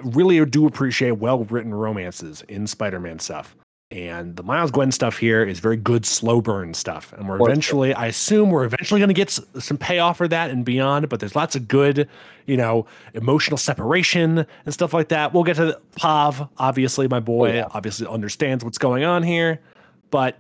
really 0.04 0.46
do 0.46 0.68
appreciate 0.68 1.12
well-written 1.14 1.74
romances 1.74 2.44
in 2.48 2.68
Spider-Man 2.68 3.20
stuff. 3.20 3.56
And 3.90 4.36
the 4.36 4.44
Miles 4.44 4.70
Gwen 4.70 4.92
stuff 4.92 5.18
here 5.18 5.44
is 5.44 5.60
very 5.60 5.78
good 5.78 6.06
slow 6.06 6.42
burn 6.42 6.74
stuff. 6.74 7.14
And 7.14 7.28
we're 7.28 7.40
eventually, 7.42 7.94
I 7.94 8.08
assume 8.08 8.50
we're 8.50 8.66
eventually 8.66 9.00
going 9.00 9.08
to 9.08 9.14
get 9.14 9.30
some 9.30 9.78
payoff 9.78 10.18
for 10.18 10.28
that 10.28 10.52
and 10.52 10.66
beyond. 10.66 11.08
But 11.08 11.22
there's 11.22 11.38
lots 11.38 11.56
of 11.56 11.70
good, 11.70 12.10
you 12.46 12.58
know, 12.58 12.86
emotional 13.14 13.58
separation 13.58 14.46
and 14.66 14.74
stuff 14.74 14.94
like 14.94 15.08
that. 15.08 15.34
We'll 15.34 15.46
get 15.46 15.56
to 15.56 15.66
the, 15.68 15.82
Pav, 15.96 16.50
obviously, 16.58 17.08
my 17.08 17.22
boy, 17.22 17.52
oh, 17.52 17.54
yeah. 17.54 17.68
obviously 17.72 18.06
understands 18.08 18.62
what's 18.62 18.78
going 18.78 19.06
on 19.06 19.24
here. 19.24 19.62
But 20.12 20.38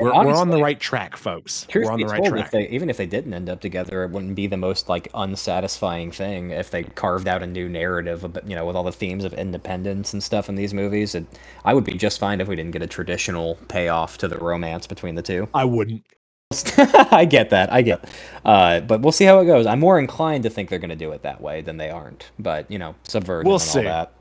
And 0.00 0.08
we're, 0.08 0.26
we're 0.26 0.34
on 0.34 0.48
the 0.48 0.62
right 0.62 0.80
track, 0.80 1.16
folks. 1.16 1.66
We're 1.74 1.90
on 1.90 2.00
the 2.00 2.06
right 2.06 2.18
told, 2.18 2.30
track. 2.30 2.46
If 2.46 2.50
they, 2.52 2.68
even 2.68 2.88
if 2.88 2.96
they 2.96 3.06
didn't 3.06 3.34
end 3.34 3.48
up 3.50 3.60
together, 3.60 4.02
it 4.04 4.10
wouldn't 4.10 4.34
be 4.34 4.46
the 4.46 4.56
most 4.56 4.88
like 4.88 5.08
unsatisfying 5.14 6.10
thing 6.10 6.50
if 6.50 6.70
they 6.70 6.84
carved 6.84 7.28
out 7.28 7.42
a 7.42 7.46
new 7.46 7.68
narrative, 7.68 8.24
about, 8.24 8.48
you 8.48 8.56
know, 8.56 8.64
with 8.64 8.76
all 8.76 8.84
the 8.84 8.92
themes 8.92 9.24
of 9.24 9.34
independence 9.34 10.12
and 10.12 10.22
stuff 10.22 10.48
in 10.48 10.54
these 10.54 10.72
movies. 10.72 11.14
It, 11.14 11.26
I 11.64 11.74
would 11.74 11.84
be 11.84 11.94
just 11.94 12.18
fine 12.18 12.40
if 12.40 12.48
we 12.48 12.56
didn't 12.56 12.72
get 12.72 12.82
a 12.82 12.86
traditional 12.86 13.56
payoff 13.68 14.18
to 14.18 14.28
the 14.28 14.38
romance 14.38 14.86
between 14.86 15.14
the 15.14 15.22
two. 15.22 15.48
I 15.54 15.64
wouldn't. 15.64 16.02
I 16.78 17.26
get 17.26 17.50
that. 17.50 17.72
I 17.72 17.82
get. 17.82 18.08
Uh, 18.44 18.80
but 18.80 19.02
we'll 19.02 19.12
see 19.12 19.24
how 19.24 19.38
it 19.40 19.44
goes. 19.44 19.66
I'm 19.66 19.78
more 19.78 19.98
inclined 19.98 20.42
to 20.44 20.50
think 20.50 20.68
they're 20.68 20.80
going 20.80 20.90
to 20.90 20.96
do 20.96 21.12
it 21.12 21.22
that 21.22 21.40
way 21.40 21.60
than 21.60 21.76
they 21.76 21.90
aren't. 21.90 22.30
But 22.38 22.70
you 22.70 22.78
know, 22.78 22.94
subversion 23.04 23.46
We'll 23.46 23.56
and 23.56 23.62
see. 23.62 23.78
all 23.80 23.84
that. 23.84 24.12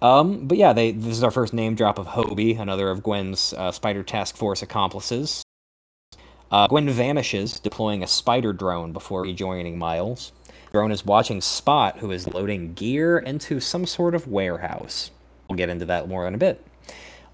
Um, 0.00 0.46
but 0.46 0.58
yeah, 0.58 0.72
they 0.72 0.92
this 0.92 1.16
is 1.16 1.24
our 1.24 1.30
first 1.30 1.52
name 1.52 1.74
drop 1.74 1.98
of 1.98 2.06
Hobie, 2.06 2.58
another 2.58 2.90
of 2.90 3.02
Gwen's 3.02 3.52
uh, 3.54 3.72
Spider 3.72 4.02
Task 4.02 4.36
Force 4.36 4.62
accomplices. 4.62 5.42
Uh, 6.50 6.66
Gwen 6.66 6.88
vanishes, 6.88 7.60
deploying 7.60 8.02
a 8.02 8.06
spider 8.06 8.52
drone 8.52 8.92
before 8.92 9.22
rejoining 9.22 9.78
Miles. 9.78 10.32
Drone 10.72 10.92
is 10.92 11.04
watching 11.04 11.40
Spot, 11.40 11.98
who 11.98 12.10
is 12.10 12.32
loading 12.32 12.74
gear 12.74 13.18
into 13.18 13.60
some 13.60 13.86
sort 13.86 14.14
of 14.14 14.26
warehouse. 14.28 15.10
We'll 15.48 15.56
get 15.56 15.68
into 15.68 15.84
that 15.86 16.08
more 16.08 16.26
in 16.26 16.34
a 16.34 16.38
bit. 16.38 16.64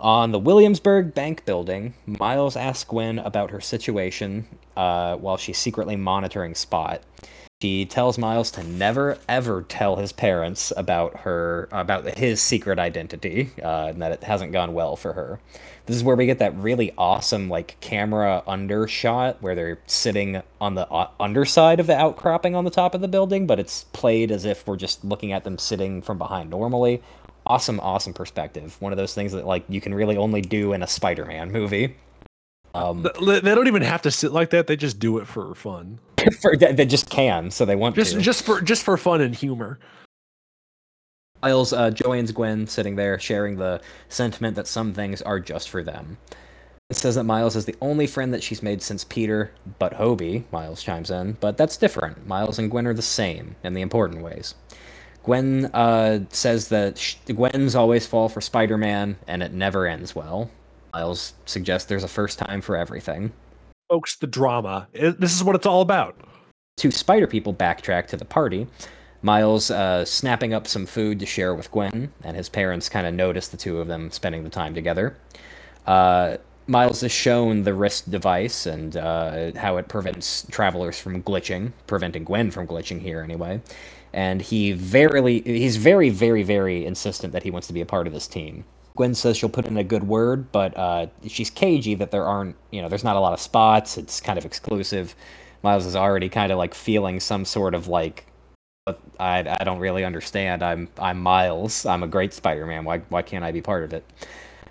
On 0.01 0.33
the 0.33 0.39
Williamsburg 0.39 1.15
Bank 1.15 1.45
building, 1.45 1.95
Miles 2.07 2.57
asks 2.57 2.85
Gwen 2.85 3.21
about 3.21 3.51
her 3.51 3.61
situation 3.61 4.47
uh, 4.77 5.17
while 5.17 5.37
she's 5.37 5.59
secretly 5.59 5.97
monitoring 5.97 6.55
Spot. 6.55 7.01
She 7.63 7.87
tells 7.87 8.19
Miles 8.19 8.51
to 8.53 8.63
never 8.63 9.17
ever 9.27 9.63
tell 9.63 9.97
his 9.97 10.13
parents 10.13 10.71
about 10.77 11.21
her 11.21 11.69
about 11.73 12.19
his 12.19 12.43
secret 12.43 12.79
identity 12.79 13.53
uh, 13.63 13.87
and 13.87 14.03
that 14.03 14.13
it 14.13 14.25
hasn't 14.25 14.53
gone 14.53 14.75
well 14.75 14.97
for 14.97 15.15
her. 15.15 15.41
This 15.87 15.97
is 15.97 16.05
where 16.05 16.17
we 16.17 16.27
get 16.27 16.41
that 16.41 16.55
really 16.57 16.93
awesome 16.99 17.49
like 17.49 17.77
camera 17.81 18.43
undershot 18.47 19.41
where 19.41 19.55
they're 19.55 19.79
sitting 19.87 20.43
on 20.61 20.75
the 20.75 20.87
uh, 20.91 21.09
underside 21.21 21.81
of 21.81 21.87
the 21.87 21.97
outcropping 21.97 22.55
on 22.55 22.65
the 22.65 22.71
top 22.71 22.95
of 22.95 23.01
the 23.01 23.09
building, 23.09 23.47
but 23.47 23.59
it's 23.59 23.85
played 23.93 24.31
as 24.31 24.45
if 24.45 24.67
we're 24.67 24.77
just 24.77 25.05
looking 25.05 25.33
at 25.33 25.45
them 25.45 25.57
sitting 25.57 26.03
from 26.03 26.19
behind 26.19 26.51
normally. 26.51 27.03
Awesome, 27.47 27.81
awesome 27.81 28.13
perspective. 28.13 28.77
One 28.81 28.93
of 28.93 28.99
those 28.99 29.15
things 29.15 29.33
that 29.33 29.47
like 29.47 29.65
you 29.69 29.81
can 29.81 29.95
really 29.95 30.17
only 30.17 30.43
do 30.43 30.73
in 30.73 30.83
a 30.83 30.87
Spider-Man 30.87 31.53
movie. 31.53 31.97
Um, 32.75 33.03
Th- 33.19 33.43
They 33.43 33.55
don't 33.55 33.69
even 33.69 33.83
have 33.83 34.03
to 34.03 34.11
sit 34.11 34.33
like 34.33 34.51
that. 34.51 34.67
They 34.67 34.77
just 34.77 34.99
do 34.99 35.19
it 35.19 35.27
for 35.27 35.55
fun. 35.55 36.01
for, 36.41 36.57
they 36.57 36.73
they 36.73 36.87
just 36.87 37.09
can, 37.11 37.51
so 37.51 37.65
they 37.65 37.77
want 37.77 37.95
Just 37.97 38.15
to. 38.15 38.21
just 38.21 38.45
for 38.45 38.61
just 38.61 38.83
for 38.83 38.97
fun 38.97 39.21
and 39.21 39.35
humor. 39.35 39.79
Miles 41.43 41.73
uh, 41.73 41.91
joins 41.91 42.33
Gwen 42.33 42.67
sitting 42.67 42.97
there, 42.97 43.19
sharing 43.19 43.57
the 43.57 43.81
sentiment 44.09 44.57
that 44.57 44.67
some 44.67 44.93
things 44.95 45.21
are 45.23 45.39
just 45.39 45.69
for 45.69 45.83
them. 45.83 46.17
It 46.91 46.97
says 46.97 47.15
that 47.17 47.25
Miles 47.25 47.55
is 47.57 47.65
the 47.67 47.77
only 47.83 48.07
friend 48.07 48.33
that 48.33 48.43
she's 48.43 48.63
made 48.63 48.83
since 48.83 49.05
Peter, 49.05 49.53
but 49.79 49.93
Hobie, 49.95 50.45
Miles 50.53 50.83
chimes 50.83 51.11
in, 51.11 51.33
but 51.41 51.57
that's 51.57 51.77
different. 51.77 52.27
Miles 52.27 52.59
and 52.59 52.71
Gwen 52.71 52.87
are 52.87 52.95
the 52.95 53.03
same 53.03 53.57
in 53.63 53.75
the 53.75 53.81
important 53.83 54.23
ways. 54.23 54.55
Gwen 55.23 55.67
uh, 55.75 56.21
says 56.31 56.69
that 56.69 56.97
sh- 56.99 57.17
Gwen's 57.27 57.75
always 57.75 58.07
fall 58.07 58.29
for 58.29 58.41
Spider 58.41 58.77
Man, 58.79 59.17
and 59.27 59.43
it 59.43 59.53
never 59.53 59.87
ends 59.87 60.15
well. 60.15 60.51
Miles 60.95 61.35
suggests 61.45 61.89
there's 61.89 62.05
a 62.05 62.09
first 62.09 62.39
time 62.39 62.61
for 62.61 62.77
everything. 62.77 63.33
Folks, 63.91 64.17
the 64.17 64.27
drama. 64.29 64.87
It- 64.93 65.21
this 65.21 65.35
is 65.35 65.43
what 65.43 65.57
it's 65.57 65.67
all 65.67 65.81
about. 65.81 66.17
two 66.77 66.91
spider 66.91 67.27
people 67.29 67.55
backtrack 67.55 68.07
to 68.09 68.17
the 68.17 68.25
party. 68.25 68.67
Miles 69.23 69.71
uh, 69.71 70.05
snapping 70.05 70.53
up 70.53 70.67
some 70.67 70.87
food 70.87 71.21
to 71.21 71.27
share 71.27 71.55
with 71.55 71.71
Gwen, 71.71 72.13
and 72.25 72.37
his 72.37 72.49
parents 72.49 72.89
kind 72.89 73.07
of 73.07 73.15
notice 73.15 73.47
the 73.49 73.57
two 73.57 73.79
of 73.79 73.87
them 73.89 74.11
spending 74.11 74.43
the 74.45 74.51
time 74.51 74.75
together. 74.75 75.17
Uh, 75.87 76.37
Miles 76.67 77.03
is 77.03 77.13
shown 77.13 77.63
the 77.63 77.75
wrist 77.75 78.11
device 78.11 78.67
and 78.67 78.97
uh, 78.97 79.53
how 79.57 79.77
it 79.77 79.87
prevents 79.89 80.47
travelers 80.51 80.99
from 80.99 81.23
glitching, 81.23 81.73
preventing 81.87 82.25
Gwen 82.25 82.51
from 82.51 82.67
glitching 82.67 83.01
here 83.01 83.21
anyway. 83.21 83.61
And 84.13 84.41
he 84.43 84.73
very, 84.73 85.41
he's 85.43 85.77
very, 85.77 86.11
very, 86.11 86.43
very 86.43 86.85
insistent 86.87 87.33
that 87.35 87.43
he 87.45 87.51
wants 87.51 87.67
to 87.69 87.73
be 87.73 87.81
a 87.83 87.87
part 87.87 88.07
of 88.07 88.13
this 88.13 88.27
team. 88.27 88.65
Gwen 88.97 89.15
says 89.15 89.37
she'll 89.37 89.49
put 89.49 89.67
in 89.67 89.77
a 89.77 89.85
good 89.85 90.05
word, 90.05 90.53
but 90.53 90.77
uh, 90.77 91.07
she's 91.27 91.51
cagey 91.51 91.95
that 91.97 92.13
there 92.13 92.25
aren't, 92.25 92.55
you 92.71 92.81
know, 92.81 92.89
there's 92.89 93.03
not 93.03 93.17
a 93.17 93.21
lot 93.21 93.33
of 93.33 93.41
spots. 93.41 93.99
It's 93.99 94.21
kind 94.21 94.39
of 94.39 94.45
exclusive. 94.45 95.17
Miles 95.63 95.85
is 95.85 95.97
already 95.97 96.29
kind 96.29 96.53
of 96.53 96.59
like 96.59 96.75
feeling 96.75 97.19
some 97.19 97.45
sort 97.45 97.75
of 97.75 97.89
like, 97.89 98.27
I, 99.19 99.57
I 99.61 99.65
don't 99.65 99.79
really 99.79 100.05
understand. 100.05 100.63
I'm 100.63 100.89
I'm 100.99 101.19
Miles. 101.19 101.87
I'm 101.87 102.03
a 102.03 102.07
great 102.07 102.35
Spider-Man. 102.35 102.85
Why 102.85 102.99
why 103.09 103.23
can't 103.23 103.43
I 103.43 103.51
be 103.51 103.63
part 103.63 103.83
of 103.83 103.95
it? 103.95 104.05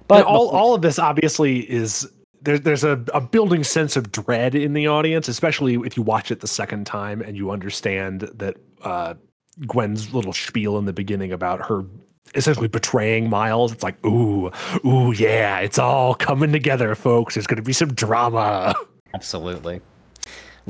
But 0.08 0.26
all, 0.26 0.50
all 0.50 0.76
of 0.76 0.84
this 0.84 1.00
obviously 1.00 1.60
is 1.70 2.08
there's 2.40 2.62
there's 2.62 2.84
a, 2.84 3.04
a 3.14 3.20
building 3.20 3.64
sense 3.64 3.96
of 3.96 4.12
dread 4.12 4.54
in 4.54 4.74
the 4.74 4.88
audience, 4.88 5.28
especially 5.28 5.76
if 5.84 5.98
you 5.98 6.04
watch 6.04 6.30
it 6.30 6.42
the 6.42 6.48
second 6.48 6.86
time 6.86 7.22
and 7.22 7.36
you 7.36 7.50
understand 7.50 8.22
that 8.36 8.56
uh, 8.84 9.16
Gwen's 9.66 10.14
little 10.14 10.34
spiel 10.34 10.78
in 10.78 10.86
the 10.86 10.94
beginning 10.94 11.32
about 11.32 11.66
her 11.66 11.84
essentially 12.36 12.68
betraying 12.68 13.30
Miles. 13.30 13.72
It's 13.72 13.84
like, 13.84 14.04
ooh, 14.06 14.52
ooh, 14.86 15.12
yeah, 15.12 15.60
it's 15.60 15.80
all 15.80 16.16
coming 16.16 16.52
together, 16.52 16.96
folks. 16.96 17.36
There's 17.36 17.48
going 17.48 17.58
to 17.58 17.64
be 17.64 17.74
some 17.74 17.94
drama. 17.94 18.76
Absolutely. 19.14 19.82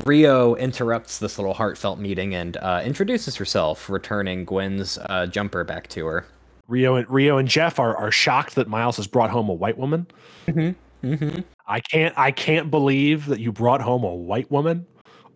Rio 0.04 0.56
interrupts 0.56 1.18
this 1.18 1.38
little 1.38 1.54
heartfelt 1.54 1.98
meeting 1.98 2.34
and 2.34 2.56
uh, 2.56 2.82
introduces 2.84 3.36
herself, 3.36 3.88
returning 3.88 4.44
Gwen's 4.44 4.98
uh, 4.98 5.26
jumper 5.26 5.62
back 5.64 5.88
to 5.88 6.06
her. 6.06 6.26
Rio 6.66 6.96
and 6.96 7.08
Rio 7.08 7.38
and 7.38 7.46
Jeff 7.46 7.78
are, 7.78 7.96
are 7.96 8.10
shocked 8.10 8.54
that 8.56 8.68
Miles 8.68 8.96
has 8.96 9.06
brought 9.06 9.30
home 9.30 9.48
a 9.48 9.54
white 9.54 9.78
woman. 9.78 10.06
Mm-hmm. 10.46 11.06
Mm-hmm. 11.06 11.40
I 11.66 11.80
can't 11.80 12.16
I 12.18 12.30
can't 12.30 12.70
believe 12.70 13.26
that 13.26 13.38
you 13.38 13.52
brought 13.52 13.82
home 13.82 14.02
a 14.04 14.14
white 14.14 14.50
woman. 14.50 14.86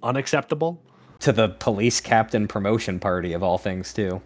Unacceptable. 0.02 0.82
To 1.20 1.32
the 1.32 1.48
police 1.48 2.00
captain 2.00 2.48
promotion 2.48 2.98
party 2.98 3.32
of 3.32 3.42
all 3.42 3.58
things 3.58 3.92
too. 3.92 4.22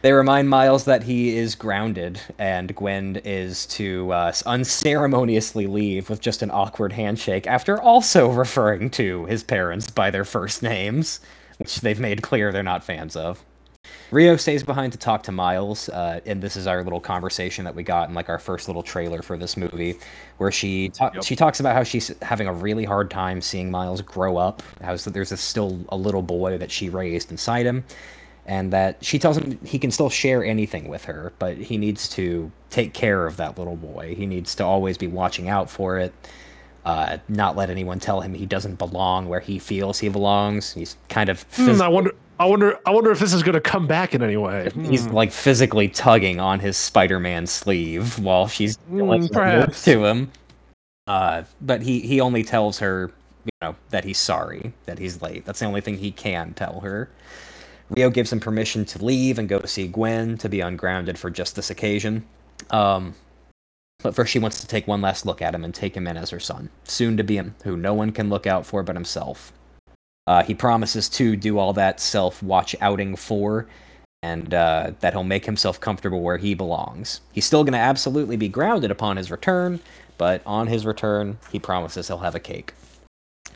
They 0.00 0.12
remind 0.12 0.48
Miles 0.48 0.84
that 0.84 1.02
he 1.02 1.36
is 1.36 1.56
grounded, 1.56 2.20
and 2.38 2.72
Gwen 2.74 3.16
is 3.24 3.66
to 3.66 4.12
uh, 4.12 4.32
unceremoniously 4.46 5.66
leave 5.66 6.08
with 6.08 6.20
just 6.20 6.40
an 6.42 6.52
awkward 6.52 6.92
handshake 6.92 7.48
after 7.48 7.80
also 7.80 8.28
referring 8.30 8.90
to 8.90 9.24
his 9.24 9.42
parents 9.42 9.90
by 9.90 10.12
their 10.12 10.24
first 10.24 10.62
names, 10.62 11.18
which 11.58 11.80
they've 11.80 11.98
made 11.98 12.22
clear 12.22 12.52
they're 12.52 12.62
not 12.62 12.84
fans 12.84 13.16
of. 13.16 13.42
Rio 14.10 14.36
stays 14.36 14.62
behind 14.62 14.92
to 14.92 14.98
talk 14.98 15.24
to 15.24 15.32
Miles, 15.32 15.88
uh, 15.88 16.20
and 16.24 16.40
this 16.40 16.56
is 16.56 16.66
our 16.68 16.84
little 16.84 17.00
conversation 17.00 17.64
that 17.64 17.74
we 17.74 17.82
got 17.82 18.08
in 18.08 18.14
like 18.14 18.28
our 18.28 18.38
first 18.38 18.68
little 18.68 18.82
trailer 18.82 19.20
for 19.20 19.36
this 19.36 19.56
movie, 19.56 19.96
where 20.36 20.52
she 20.52 20.90
ta- 20.90 21.10
yep. 21.12 21.24
she 21.24 21.34
talks 21.34 21.58
about 21.58 21.74
how 21.74 21.82
she's 21.82 22.14
having 22.22 22.46
a 22.46 22.52
really 22.52 22.84
hard 22.84 23.10
time 23.10 23.40
seeing 23.40 23.70
Miles 23.70 24.00
grow 24.00 24.36
up. 24.36 24.62
How 24.80 24.96
there's 24.96 25.32
a, 25.32 25.36
still 25.36 25.80
a 25.88 25.96
little 25.96 26.22
boy 26.22 26.56
that 26.58 26.70
she 26.70 26.88
raised 26.88 27.30
inside 27.30 27.66
him, 27.66 27.84
and 28.48 28.72
that 28.72 28.96
she 29.04 29.18
tells 29.18 29.36
him 29.36 29.60
he 29.62 29.78
can 29.78 29.90
still 29.90 30.08
share 30.08 30.42
anything 30.42 30.88
with 30.88 31.04
her, 31.04 31.32
but 31.38 31.58
he 31.58 31.76
needs 31.76 32.08
to 32.08 32.50
take 32.70 32.94
care 32.94 33.26
of 33.26 33.36
that 33.36 33.58
little 33.58 33.76
boy. 33.76 34.14
He 34.16 34.26
needs 34.26 34.54
to 34.56 34.64
always 34.64 34.96
be 34.96 35.06
watching 35.06 35.48
out 35.50 35.70
for 35.70 35.98
it, 35.98 36.14
uh, 36.86 37.18
not 37.28 37.56
let 37.56 37.68
anyone 37.68 38.00
tell 38.00 38.22
him 38.22 38.32
he 38.32 38.46
doesn't 38.46 38.76
belong 38.76 39.28
where 39.28 39.40
he 39.40 39.58
feels 39.58 39.98
he 39.98 40.08
belongs. 40.08 40.72
He's 40.72 40.96
kind 41.10 41.28
of. 41.28 41.46
Phys- 41.50 41.76
mm, 41.76 41.80
I 41.82 41.88
wonder. 41.88 42.12
I 42.40 42.46
wonder. 42.46 42.78
I 42.86 42.90
wonder 42.90 43.10
if 43.10 43.18
this 43.18 43.34
is 43.34 43.42
going 43.42 43.54
to 43.54 43.60
come 43.60 43.86
back 43.86 44.14
in 44.14 44.22
any 44.22 44.38
way. 44.38 44.70
He's 44.74 45.06
mm. 45.06 45.12
like 45.12 45.30
physically 45.30 45.88
tugging 45.88 46.40
on 46.40 46.58
his 46.58 46.78
Spider-Man 46.78 47.46
sleeve 47.46 48.18
while 48.18 48.48
she's 48.48 48.78
mm, 48.90 49.06
like, 49.06 49.76
to 49.82 50.04
him. 50.04 50.32
Uh, 51.06 51.42
but 51.60 51.82
he 51.82 52.00
he 52.00 52.20
only 52.20 52.42
tells 52.42 52.78
her, 52.78 53.10
you 53.44 53.50
know, 53.60 53.76
that 53.90 54.04
he's 54.04 54.18
sorry, 54.18 54.72
that 54.86 54.98
he's 54.98 55.20
late. 55.20 55.44
That's 55.44 55.58
the 55.58 55.66
only 55.66 55.82
thing 55.82 55.98
he 55.98 56.12
can 56.12 56.54
tell 56.54 56.80
her. 56.80 57.10
Rio 57.90 58.10
gives 58.10 58.32
him 58.32 58.40
permission 58.40 58.84
to 58.86 59.04
leave 59.04 59.38
and 59.38 59.48
go 59.48 59.62
see 59.62 59.88
Gwen 59.88 60.38
to 60.38 60.48
be 60.48 60.60
ungrounded 60.60 61.18
for 61.18 61.30
just 61.30 61.56
this 61.56 61.70
occasion. 61.70 62.24
Um, 62.70 63.14
but 64.02 64.14
first, 64.14 64.30
she 64.30 64.38
wants 64.38 64.60
to 64.60 64.66
take 64.66 64.86
one 64.86 65.00
last 65.00 65.26
look 65.26 65.42
at 65.42 65.54
him 65.54 65.64
and 65.64 65.74
take 65.74 65.96
him 65.96 66.06
in 66.06 66.16
as 66.16 66.30
her 66.30 66.38
son, 66.38 66.70
soon 66.84 67.16
to 67.16 67.24
be 67.24 67.36
him, 67.36 67.56
who 67.64 67.76
no 67.76 67.94
one 67.94 68.12
can 68.12 68.28
look 68.28 68.46
out 68.46 68.64
for 68.64 68.82
but 68.82 68.94
himself. 68.94 69.52
Uh, 70.26 70.42
he 70.42 70.54
promises 70.54 71.08
to 71.08 71.34
do 71.34 71.58
all 71.58 71.72
that 71.72 72.00
self 72.00 72.42
watch 72.42 72.76
outing 72.80 73.16
for, 73.16 73.66
and 74.22 74.52
uh, 74.52 74.92
that 75.00 75.14
he'll 75.14 75.24
make 75.24 75.46
himself 75.46 75.80
comfortable 75.80 76.20
where 76.20 76.36
he 76.36 76.54
belongs. 76.54 77.22
He's 77.32 77.46
still 77.46 77.64
going 77.64 77.72
to 77.72 77.78
absolutely 77.78 78.36
be 78.36 78.48
grounded 78.48 78.90
upon 78.90 79.16
his 79.16 79.30
return, 79.30 79.80
but 80.16 80.42
on 80.44 80.66
his 80.66 80.84
return, 80.84 81.38
he 81.50 81.58
promises 81.58 82.08
he'll 82.08 82.18
have 82.18 82.34
a 82.34 82.40
cake. 82.40 82.74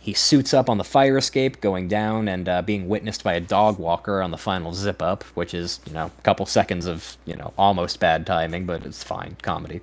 He 0.03 0.15
suits 0.15 0.53
up 0.53 0.69
on 0.69 0.79
the 0.79 0.85
fire 0.85 1.17
escape, 1.17 1.61
going 1.61 1.87
down 1.87 2.27
and 2.27 2.49
uh, 2.49 2.63
being 2.63 2.89
witnessed 2.89 3.23
by 3.23 3.35
a 3.35 3.41
dog 3.41 3.79
walker 3.79 4.21
on 4.21 4.33
the 4.33 4.37
final 4.37 4.75
zip 4.75 5.01
up, 5.01 5.23
which 5.37 5.55
is, 5.55 5.79
you 5.87 5.93
know, 5.93 6.07
a 6.07 6.23
couple 6.23 6.45
seconds 6.45 6.87
of, 6.87 7.17
you 7.25 7.37
know, 7.37 7.55
almost 7.57 8.01
bad 8.01 8.27
timing, 8.27 8.67
but 8.67 8.85
it's 8.85 9.05
fine. 9.05 9.37
Comedy. 9.43 9.81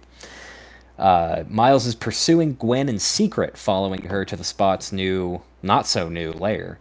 Uh, 0.98 1.46
Miles 1.48 1.86
is 1.86 1.96
pursuing 1.96 2.56
Gwen 2.56 2.90
in 2.90 3.00
secret, 3.00 3.56
following 3.56 4.08
her 4.08 4.26
to 4.26 4.36
the 4.36 4.44
spot's 4.44 4.92
new, 4.92 5.42
not 5.64 5.88
so 5.88 6.10
new 6.10 6.34
lair. 6.34 6.80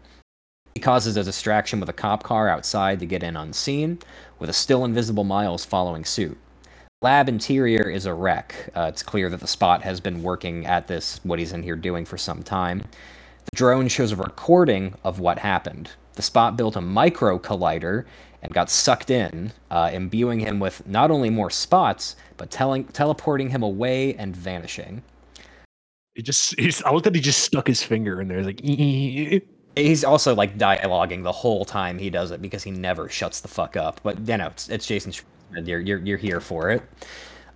He 0.74 0.80
causes 0.80 1.16
a 1.16 1.22
distraction 1.22 1.78
with 1.78 1.88
a 1.88 1.92
cop 1.92 2.24
car 2.24 2.48
outside 2.48 2.98
to 2.98 3.06
get 3.06 3.22
in 3.22 3.36
unseen, 3.36 4.00
with 4.40 4.50
a 4.50 4.52
still 4.52 4.84
invisible 4.84 5.22
Miles 5.22 5.64
following 5.64 6.04
suit. 6.04 6.36
Lab 7.02 7.28
interior 7.28 7.88
is 7.88 8.04
a 8.04 8.14
wreck. 8.14 8.70
Uh, 8.74 8.86
it's 8.88 9.04
clear 9.04 9.30
that 9.30 9.38
the 9.38 9.46
spot 9.46 9.82
has 9.82 10.00
been 10.00 10.24
working 10.24 10.66
at 10.66 10.88
this, 10.88 11.20
what 11.22 11.38
he's 11.38 11.52
in 11.52 11.62
here 11.62 11.76
doing 11.76 12.04
for 12.04 12.18
some 12.18 12.42
time. 12.42 12.82
The 13.50 13.56
drone 13.56 13.88
shows 13.88 14.12
a 14.12 14.16
recording 14.16 14.94
of 15.04 15.20
what 15.20 15.38
happened. 15.38 15.90
The 16.14 16.22
spot 16.22 16.56
built 16.56 16.76
a 16.76 16.80
micro 16.80 17.38
collider 17.38 18.04
and 18.42 18.52
got 18.52 18.70
sucked 18.70 19.10
in, 19.10 19.52
uh, 19.70 19.90
imbuing 19.92 20.40
him 20.40 20.60
with 20.60 20.86
not 20.86 21.10
only 21.10 21.30
more 21.30 21.50
spots, 21.50 22.16
but 22.36 22.50
telling, 22.50 22.84
teleporting 22.84 23.50
him 23.50 23.62
away 23.62 24.14
and 24.14 24.36
vanishing. 24.36 25.02
He 26.14 26.22
just, 26.22 26.58
he's, 26.58 26.82
I 26.82 26.92
looked 26.92 27.06
at 27.06 27.14
he 27.14 27.20
just 27.20 27.42
stuck 27.42 27.66
his 27.66 27.82
finger 27.82 28.20
in 28.20 28.28
there, 28.28 28.42
like, 28.42 28.60
He's 29.76 30.04
also 30.04 30.34
like 30.34 30.58
dialoguing 30.58 31.22
the 31.22 31.32
whole 31.32 31.64
time 31.64 31.98
he 31.98 32.10
does 32.10 32.32
it 32.32 32.42
because 32.42 32.64
he 32.64 32.70
never 32.72 33.08
shuts 33.08 33.40
the 33.40 33.48
fuck 33.48 33.76
up. 33.76 34.00
But 34.02 34.26
you 34.26 34.36
know, 34.36 34.48
it's, 34.48 34.68
it's 34.68 34.86
Jason. 34.86 35.12
You're, 35.54 35.80
you're 35.80 35.98
you're 35.98 36.18
here 36.18 36.40
for 36.40 36.70
it. 36.70 36.82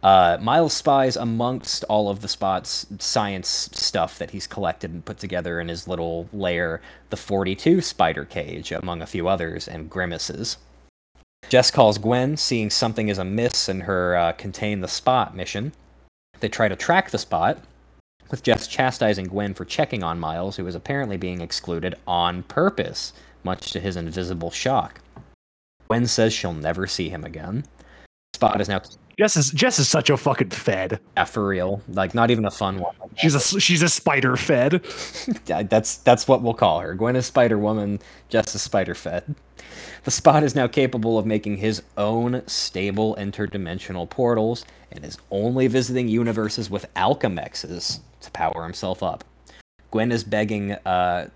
Uh, 0.02 0.36
Miles 0.40 0.72
spies 0.72 1.16
amongst 1.16 1.84
all 1.84 2.08
of 2.08 2.22
the 2.22 2.28
Spot's 2.28 2.86
science 2.98 3.70
stuff 3.72 4.18
that 4.18 4.30
he's 4.30 4.48
collected 4.48 4.90
and 4.90 5.04
put 5.04 5.18
together 5.18 5.60
in 5.60 5.68
his 5.68 5.86
little 5.86 6.28
lair 6.32 6.80
the 7.10 7.16
42 7.16 7.80
spider 7.80 8.24
cage, 8.24 8.72
among 8.72 9.00
a 9.00 9.06
few 9.06 9.28
others, 9.28 9.68
and 9.68 9.88
grimaces. 9.88 10.56
Jess 11.48 11.70
calls 11.70 11.98
Gwen, 11.98 12.36
seeing 12.36 12.68
something 12.68 13.08
is 13.08 13.18
amiss 13.18 13.68
in 13.68 13.80
her 13.82 14.16
uh, 14.16 14.32
Contain 14.32 14.80
the 14.80 14.88
Spot 14.88 15.36
mission. 15.36 15.72
They 16.40 16.48
try 16.48 16.66
to 16.66 16.76
track 16.76 17.10
the 17.10 17.18
Spot, 17.18 17.58
with 18.30 18.42
Jess 18.42 18.66
chastising 18.66 19.26
Gwen 19.26 19.54
for 19.54 19.64
checking 19.64 20.02
on 20.02 20.18
Miles, 20.18 20.56
who 20.56 20.66
is 20.66 20.74
apparently 20.74 21.16
being 21.16 21.40
excluded 21.40 21.94
on 22.06 22.42
purpose, 22.44 23.12
much 23.44 23.70
to 23.72 23.78
his 23.78 23.96
invisible 23.96 24.50
shock. 24.50 25.00
Gwen 25.86 26.06
says 26.06 26.32
she'll 26.32 26.54
never 26.54 26.86
see 26.86 27.10
him 27.10 27.22
again. 27.22 27.64
Spot 28.34 28.60
is 28.60 28.68
now 28.68 28.80
Jess 29.18 29.36
is 29.36 29.50
Jess 29.50 29.78
is 29.78 29.88
such 29.88 30.10
a 30.10 30.16
fucking 30.16 30.50
fed. 30.50 31.00
Yeah, 31.16 31.24
for 31.24 31.46
real. 31.46 31.82
Like 31.88 32.14
not 32.14 32.30
even 32.30 32.44
a 32.44 32.50
fun 32.50 32.80
one. 32.80 32.94
She's 33.16 33.34
a 33.34 33.60
she's 33.60 33.82
a 33.82 33.88
spider 33.88 34.36
fed. 34.36 34.84
that's 35.44 35.98
that's 35.98 36.26
what 36.26 36.42
we'll 36.42 36.54
call 36.54 36.80
her. 36.80 36.94
Gwen 36.94 37.16
is 37.16 37.26
Spider 37.26 37.58
Woman. 37.58 38.00
Jess 38.28 38.54
is 38.54 38.62
Spider 38.62 38.94
Fed. 38.94 39.34
The 40.04 40.10
Spot 40.10 40.42
is 40.42 40.54
now 40.54 40.66
capable 40.66 41.18
of 41.18 41.26
making 41.26 41.58
his 41.58 41.82
own 41.96 42.42
stable 42.46 43.14
interdimensional 43.16 44.08
portals 44.10 44.64
and 44.90 45.04
is 45.04 45.18
only 45.30 45.68
visiting 45.68 46.08
universes 46.08 46.68
with 46.68 46.92
Alchemaxes 46.94 48.00
to 48.20 48.30
power 48.32 48.64
himself 48.64 49.02
up. 49.02 49.24
Gwen 49.90 50.10
is 50.10 50.24
begging 50.24 50.72
uh, 50.72 51.28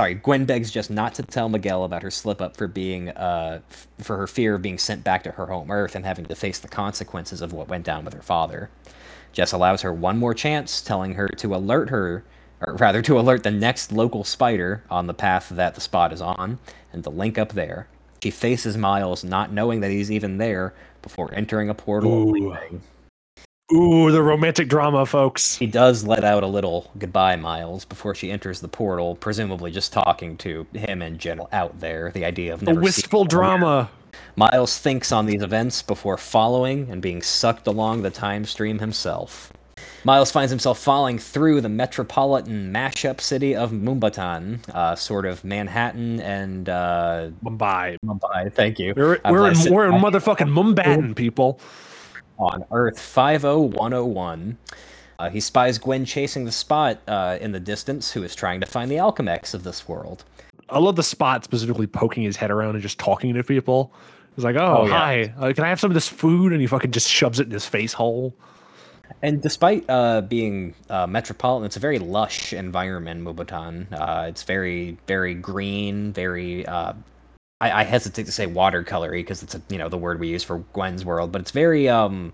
sorry, 0.00 0.14
Gwen 0.14 0.44
begs 0.44 0.70
Jess 0.70 0.90
not 0.90 1.14
to 1.14 1.24
tell 1.24 1.48
Miguel 1.48 1.82
about 1.82 2.02
her 2.02 2.10
slip 2.10 2.40
up 2.40 2.56
for 2.56 2.68
being 2.68 3.08
uh, 3.10 3.60
f- 3.68 3.88
for 3.98 4.16
her 4.16 4.28
fear 4.28 4.54
of 4.54 4.62
being 4.62 4.78
sent 4.78 5.02
back 5.02 5.24
to 5.24 5.32
her 5.32 5.46
home 5.46 5.70
Earth 5.70 5.96
and 5.96 6.04
having 6.04 6.24
to 6.26 6.36
face 6.36 6.60
the 6.60 6.68
consequences 6.68 7.42
of 7.42 7.52
what 7.52 7.68
went 7.68 7.84
down 7.84 8.04
with 8.04 8.14
her 8.14 8.22
father. 8.22 8.70
Jess 9.32 9.52
allows 9.52 9.82
her 9.82 9.92
one 9.92 10.16
more 10.16 10.34
chance, 10.34 10.80
telling 10.80 11.14
her 11.14 11.26
to 11.28 11.54
alert 11.54 11.90
her, 11.90 12.24
or 12.60 12.74
rather 12.76 13.02
to 13.02 13.18
alert 13.18 13.42
the 13.42 13.50
next 13.50 13.90
local 13.90 14.22
spider 14.22 14.84
on 14.88 15.06
the 15.08 15.14
path 15.14 15.48
that 15.48 15.74
the 15.74 15.80
spot 15.80 16.12
is 16.12 16.20
on, 16.20 16.58
and 16.92 17.02
to 17.02 17.10
link 17.10 17.36
up 17.36 17.50
there. 17.52 17.88
She 18.22 18.30
faces 18.30 18.76
Miles, 18.76 19.24
not 19.24 19.52
knowing 19.52 19.80
that 19.80 19.90
he's 19.90 20.10
even 20.10 20.38
there, 20.38 20.74
before 21.02 21.32
entering 21.34 21.68
a 21.68 21.74
portal. 21.74 22.10
Ooh, 23.70 24.10
the 24.10 24.22
romantic 24.22 24.68
drama, 24.68 25.04
folks. 25.04 25.56
He 25.56 25.66
does 25.66 26.02
let 26.02 26.24
out 26.24 26.42
a 26.42 26.46
little 26.46 26.90
goodbye, 26.98 27.36
Miles, 27.36 27.84
before 27.84 28.14
she 28.14 28.30
enters 28.30 28.60
the 28.60 28.68
portal, 28.68 29.14
presumably 29.16 29.70
just 29.70 29.92
talking 29.92 30.38
to 30.38 30.66
him 30.72 31.02
in 31.02 31.18
general 31.18 31.50
out 31.52 31.78
there. 31.78 32.10
The 32.10 32.24
idea 32.24 32.54
of 32.54 32.66
a 32.66 32.74
wistful 32.74 33.26
drama. 33.26 33.90
Miles 34.36 34.78
thinks 34.78 35.12
on 35.12 35.26
these 35.26 35.42
events 35.42 35.82
before 35.82 36.16
following 36.16 36.88
and 36.90 37.02
being 37.02 37.20
sucked 37.20 37.66
along 37.66 38.02
the 38.02 38.10
time 38.10 38.46
stream 38.46 38.78
himself. 38.78 39.52
Miles 40.04 40.30
finds 40.30 40.50
himself 40.50 40.78
falling 40.78 41.18
through 41.18 41.60
the 41.60 41.68
metropolitan 41.68 42.72
mashup 42.72 43.20
city 43.20 43.54
of 43.54 43.72
Mumbattan, 43.72 44.66
uh, 44.70 44.94
sort 44.94 45.26
of 45.26 45.44
Manhattan 45.44 46.20
and 46.20 46.68
uh, 46.68 47.30
Mumbai. 47.44 47.96
Mumbai. 48.04 48.52
Thank 48.54 48.78
you. 48.78 48.94
We're, 48.96 49.20
we're 49.28 49.50
in, 49.50 49.74
we're 49.74 49.86
in 49.86 50.00
motherfucking 50.00 50.48
Mumbai, 50.48 51.14
people. 51.16 51.60
On 52.38 52.64
Earth 52.70 52.98
50101. 53.00 54.56
Uh, 55.18 55.28
he 55.30 55.40
spies 55.40 55.78
Gwen 55.78 56.04
chasing 56.04 56.44
the 56.44 56.52
spot 56.52 57.00
uh, 57.08 57.38
in 57.40 57.50
the 57.50 57.58
distance, 57.58 58.12
who 58.12 58.22
is 58.22 58.34
trying 58.36 58.60
to 58.60 58.66
find 58.66 58.88
the 58.90 58.96
Alchemax 58.96 59.52
of 59.54 59.64
this 59.64 59.88
world. 59.88 60.24
I 60.70 60.78
love 60.78 60.94
the 60.96 61.02
spot 61.02 61.42
specifically 61.42 61.86
poking 61.88 62.22
his 62.22 62.36
head 62.36 62.50
around 62.52 62.74
and 62.74 62.82
just 62.82 62.98
talking 62.98 63.34
to 63.34 63.42
people. 63.42 63.92
He's 64.36 64.44
like, 64.44 64.54
"Oh, 64.54 64.82
Oh, 64.82 64.86
yeah. 64.86 64.92
hi, 64.98 65.34
uh, 65.38 65.52
can 65.52 65.64
I 65.64 65.68
have 65.68 65.80
some 65.80 65.90
of 65.90 65.94
this 65.94 66.06
food?" 66.06 66.52
And 66.52 66.60
he 66.60 66.68
fucking 66.68 66.92
just 66.92 67.08
shoves 67.08 67.40
it 67.40 67.46
in 67.48 67.50
his 67.52 67.66
face 67.66 67.92
hole. 67.92 68.32
And 69.22 69.42
despite 69.42 69.84
uh, 69.88 70.20
being 70.20 70.74
uh, 70.90 71.06
metropolitan, 71.08 71.66
it's 71.66 71.76
a 71.76 71.80
very 71.80 71.98
lush 71.98 72.52
environment, 72.52 73.24
Mumbattan. 73.24 73.86
Uh, 73.90 74.26
it's 74.28 74.44
very, 74.44 74.96
very 75.08 75.34
green, 75.34 76.12
very. 76.12 76.64
I, 77.60 77.80
I 77.80 77.84
hesitate 77.84 78.26
to 78.26 78.32
say 78.32 78.46
watercolory 78.46 79.18
because 79.20 79.42
it's 79.42 79.54
a, 79.54 79.62
you 79.68 79.78
know 79.78 79.88
the 79.88 79.98
word 79.98 80.20
we 80.20 80.28
use 80.28 80.44
for 80.44 80.58
Gwen's 80.72 81.04
world, 81.04 81.32
but 81.32 81.40
it's 81.40 81.50
very 81.50 81.88
um, 81.88 82.32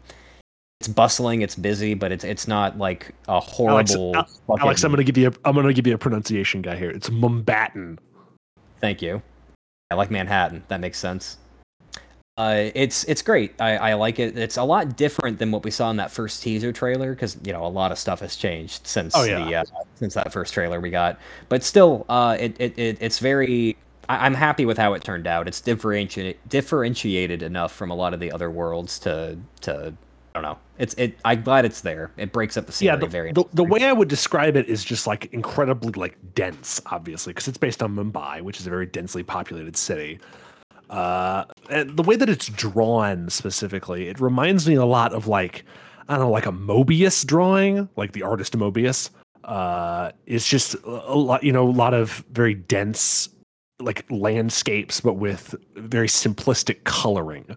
it's 0.80 0.88
bustling, 0.88 1.42
it's 1.42 1.54
busy, 1.56 1.94
but 1.94 2.12
it's 2.12 2.24
it's 2.24 2.46
not 2.46 2.78
like 2.78 3.14
a 3.28 3.40
horrible. 3.40 4.14
Alex, 4.16 4.40
fucking- 4.46 4.84
I'm 4.84 4.90
gonna 4.92 5.04
give 5.04 5.16
you 5.16 5.28
a, 5.28 5.32
I'm 5.44 5.54
gonna 5.54 5.72
give 5.72 5.86
you 5.86 5.94
a 5.94 5.98
pronunciation 5.98 6.60
guy 6.62 6.76
here. 6.76 6.90
It's 6.90 7.08
Mumbattan. 7.08 7.98
Thank 8.80 9.00
you. 9.00 9.22
I 9.90 9.94
like 9.94 10.10
Manhattan. 10.10 10.62
That 10.68 10.80
makes 10.80 10.98
sense. 10.98 11.38
Uh, 12.36 12.70
it's 12.74 13.04
it's 13.04 13.22
great. 13.22 13.54
I, 13.60 13.76
I 13.76 13.94
like 13.94 14.18
it. 14.18 14.36
It's 14.36 14.56
a 14.56 14.64
lot 14.64 14.96
different 14.96 15.38
than 15.38 15.52
what 15.52 15.62
we 15.64 15.70
saw 15.70 15.88
in 15.90 15.96
that 15.98 16.10
first 16.10 16.42
teaser 16.42 16.72
trailer 16.72 17.14
because 17.14 17.38
you 17.44 17.52
know 17.52 17.64
a 17.64 17.68
lot 17.68 17.92
of 17.92 17.98
stuff 17.98 18.20
has 18.20 18.34
changed 18.34 18.86
since 18.86 19.14
Oh, 19.16 19.22
yeah. 19.22 19.44
the 19.44 19.54
uh, 19.54 19.64
since 19.94 20.14
that 20.14 20.32
first 20.32 20.52
trailer 20.52 20.80
we 20.80 20.90
got. 20.90 21.18
But 21.48 21.62
still, 21.62 22.04
uh, 22.08 22.36
it, 22.38 22.56
it, 22.60 22.78
it 22.78 22.98
it's 23.00 23.20
very. 23.20 23.76
I, 24.08 24.26
I'm 24.26 24.34
happy 24.34 24.64
with 24.64 24.78
how 24.78 24.94
it 24.94 25.04
turned 25.04 25.26
out. 25.26 25.48
It's 25.48 25.60
differentiated 25.60 26.38
differentiated 26.48 27.42
enough 27.42 27.72
from 27.72 27.90
a 27.90 27.94
lot 27.94 28.14
of 28.14 28.20
the 28.20 28.32
other 28.32 28.50
worlds 28.50 28.98
to 29.00 29.38
to 29.62 29.94
I 30.34 30.40
don't 30.40 30.50
know. 30.50 30.58
It's 30.78 30.94
it. 30.94 31.16
I'm 31.24 31.42
glad 31.42 31.64
it's 31.64 31.80
there. 31.80 32.10
It 32.16 32.32
breaks 32.32 32.56
up 32.56 32.66
the 32.66 32.72
scenery 32.72 32.94
Yeah, 32.94 33.00
the, 33.00 33.06
very. 33.06 33.32
the, 33.32 33.44
the 33.52 33.62
way 33.62 33.84
I 33.84 33.92
would 33.92 34.08
describe 34.08 34.56
it 34.56 34.66
is 34.68 34.84
just 34.84 35.06
like 35.06 35.32
incredibly 35.32 35.92
like 35.92 36.16
dense, 36.34 36.80
obviously, 36.86 37.32
because 37.32 37.46
it's 37.46 37.58
based 37.58 37.84
on 37.84 37.94
Mumbai, 37.94 38.42
which 38.42 38.58
is 38.58 38.66
a 38.66 38.70
very 38.70 38.86
densely 38.86 39.22
populated 39.22 39.76
city. 39.76 40.18
Uh, 40.90 41.44
and 41.70 41.96
the 41.96 42.02
way 42.02 42.16
that 42.16 42.28
it's 42.28 42.48
drawn 42.48 43.30
specifically, 43.30 44.08
it 44.08 44.20
reminds 44.20 44.68
me 44.68 44.74
a 44.74 44.84
lot 44.84 45.12
of 45.12 45.28
like 45.28 45.64
I 46.08 46.16
don't 46.16 46.24
know, 46.24 46.30
like 46.30 46.46
a 46.46 46.52
Mobius 46.52 47.24
drawing, 47.24 47.88
like 47.96 48.12
the 48.12 48.22
artist 48.22 48.58
Mobius. 48.58 49.10
Uh, 49.44 50.10
it's 50.26 50.48
just 50.48 50.74
a 50.84 51.14
lot, 51.14 51.44
you 51.44 51.52
know, 51.52 51.68
a 51.68 51.70
lot 51.70 51.94
of 51.94 52.24
very 52.32 52.54
dense 52.54 53.28
like 53.80 54.04
landscapes, 54.10 55.00
but 55.00 55.14
with 55.14 55.54
very 55.74 56.08
simplistic 56.08 56.84
coloring. 56.84 57.56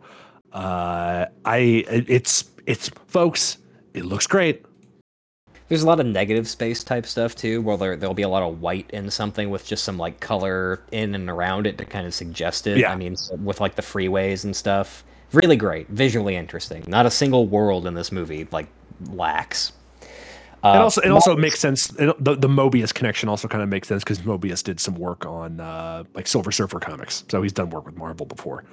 Uh, 0.52 1.26
I 1.46 1.58
it's 1.88 2.46
it's 2.66 2.90
folks, 3.08 3.58
it 3.94 4.06
looks 4.06 4.28
great. 4.28 4.66
There's 5.70 5.84
a 5.84 5.88
lot 5.88 6.00
of 6.00 6.06
negative 6.06 6.48
space 6.48 6.84
type 6.84 7.06
stuff 7.06 7.36
too, 7.36 7.62
where 7.62 7.76
there, 7.76 7.96
there'll 7.98 8.16
be 8.16 8.24
a 8.24 8.30
lot 8.30 8.42
of 8.42 8.62
white 8.62 8.90
in 8.92 9.12
something 9.12 9.50
with 9.50 9.66
just 9.66 9.84
some 9.84 9.98
like 9.98 10.22
color 10.22 10.82
in 10.92 11.14
and 11.14 11.30
around 11.30 11.68
it 11.68 11.78
to 11.78 11.86
kind 11.86 12.08
of 12.08 12.14
suggest 12.14 12.68
it. 12.68 12.78
Yeah. 12.78 12.92
I 12.92 12.96
mean, 12.96 13.18
with 13.44 13.60
like 13.60 13.76
the 13.76 13.82
freeways 13.82 14.46
and 14.46 14.56
stuff. 14.56 15.04
Really 15.34 15.58
great, 15.58 15.90
visually 15.90 16.38
interesting. 16.38 16.86
Not 16.88 17.06
a 17.06 17.12
single 17.12 17.48
world 17.48 17.86
in 17.86 17.96
this 17.96 18.14
movie 18.14 18.48
like 18.52 18.68
lacks. 19.10 19.74
Uh, 20.64 20.72
and 20.74 20.82
also, 20.82 21.02
it 21.02 21.12
also 21.12 21.36
makes 21.36 21.60
sense. 21.60 21.92
it- 22.00 22.24
The, 22.24 22.36
the 22.36 22.48
Mobius 22.48 22.94
connection 22.94 23.30
also 23.30 23.48
kind 23.48 23.62
of 23.64 23.70
makes 23.70 23.88
sense 23.88 24.04
because 24.04 24.20
Mobius 24.20 24.64
did 24.64 24.80
some 24.80 24.96
work 24.96 25.26
on 25.26 25.60
uh, 25.60 26.04
like 26.14 26.28
Silver 26.28 26.52
Surfer 26.52 26.80
comics, 26.80 27.24
so 27.30 27.42
he's 27.42 27.54
done 27.54 27.70
work 27.70 27.86
with 27.86 27.96
Marvel 27.96 28.26
before. 28.26 28.64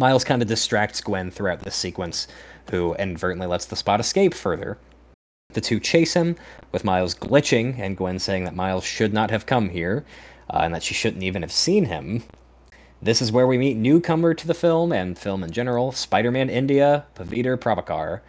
Miles 0.00 0.24
kind 0.24 0.42
of 0.42 0.48
distracts 0.48 1.00
Gwen 1.00 1.30
throughout 1.30 1.60
this 1.60 1.76
sequence, 1.76 2.26
who 2.70 2.94
inadvertently 2.96 3.46
lets 3.46 3.66
the 3.66 3.76
spot 3.76 4.00
escape 4.00 4.34
further. 4.34 4.76
The 5.52 5.60
two 5.60 5.78
chase 5.78 6.14
him, 6.14 6.34
with 6.72 6.84
Miles 6.84 7.14
glitching 7.14 7.78
and 7.78 7.96
Gwen 7.96 8.18
saying 8.18 8.42
that 8.44 8.56
Miles 8.56 8.82
should 8.84 9.12
not 9.12 9.30
have 9.30 9.46
come 9.46 9.68
here, 9.68 10.04
uh, 10.50 10.62
and 10.64 10.74
that 10.74 10.82
she 10.82 10.94
shouldn't 10.94 11.22
even 11.22 11.42
have 11.42 11.52
seen 11.52 11.84
him. 11.84 12.24
This 13.00 13.22
is 13.22 13.30
where 13.30 13.46
we 13.46 13.56
meet 13.56 13.76
newcomer 13.76 14.34
to 14.34 14.46
the 14.48 14.52
film 14.54 14.92
and 14.92 15.16
film 15.16 15.44
in 15.44 15.52
general, 15.52 15.92
Spider-Man 15.92 16.50
India, 16.50 17.04
Pavitr 17.14 17.56
Prabhakar. 17.56 18.20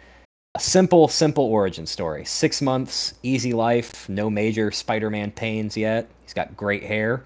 A 0.56 0.58
simple, 0.58 1.06
simple 1.06 1.44
origin 1.44 1.84
story. 1.84 2.24
Six 2.24 2.62
months, 2.62 3.12
easy 3.22 3.52
life, 3.52 4.08
no 4.08 4.30
major 4.30 4.70
Spider-Man 4.70 5.32
pains 5.32 5.76
yet. 5.76 6.08
He's 6.22 6.32
got 6.32 6.56
great 6.56 6.82
hair. 6.82 7.24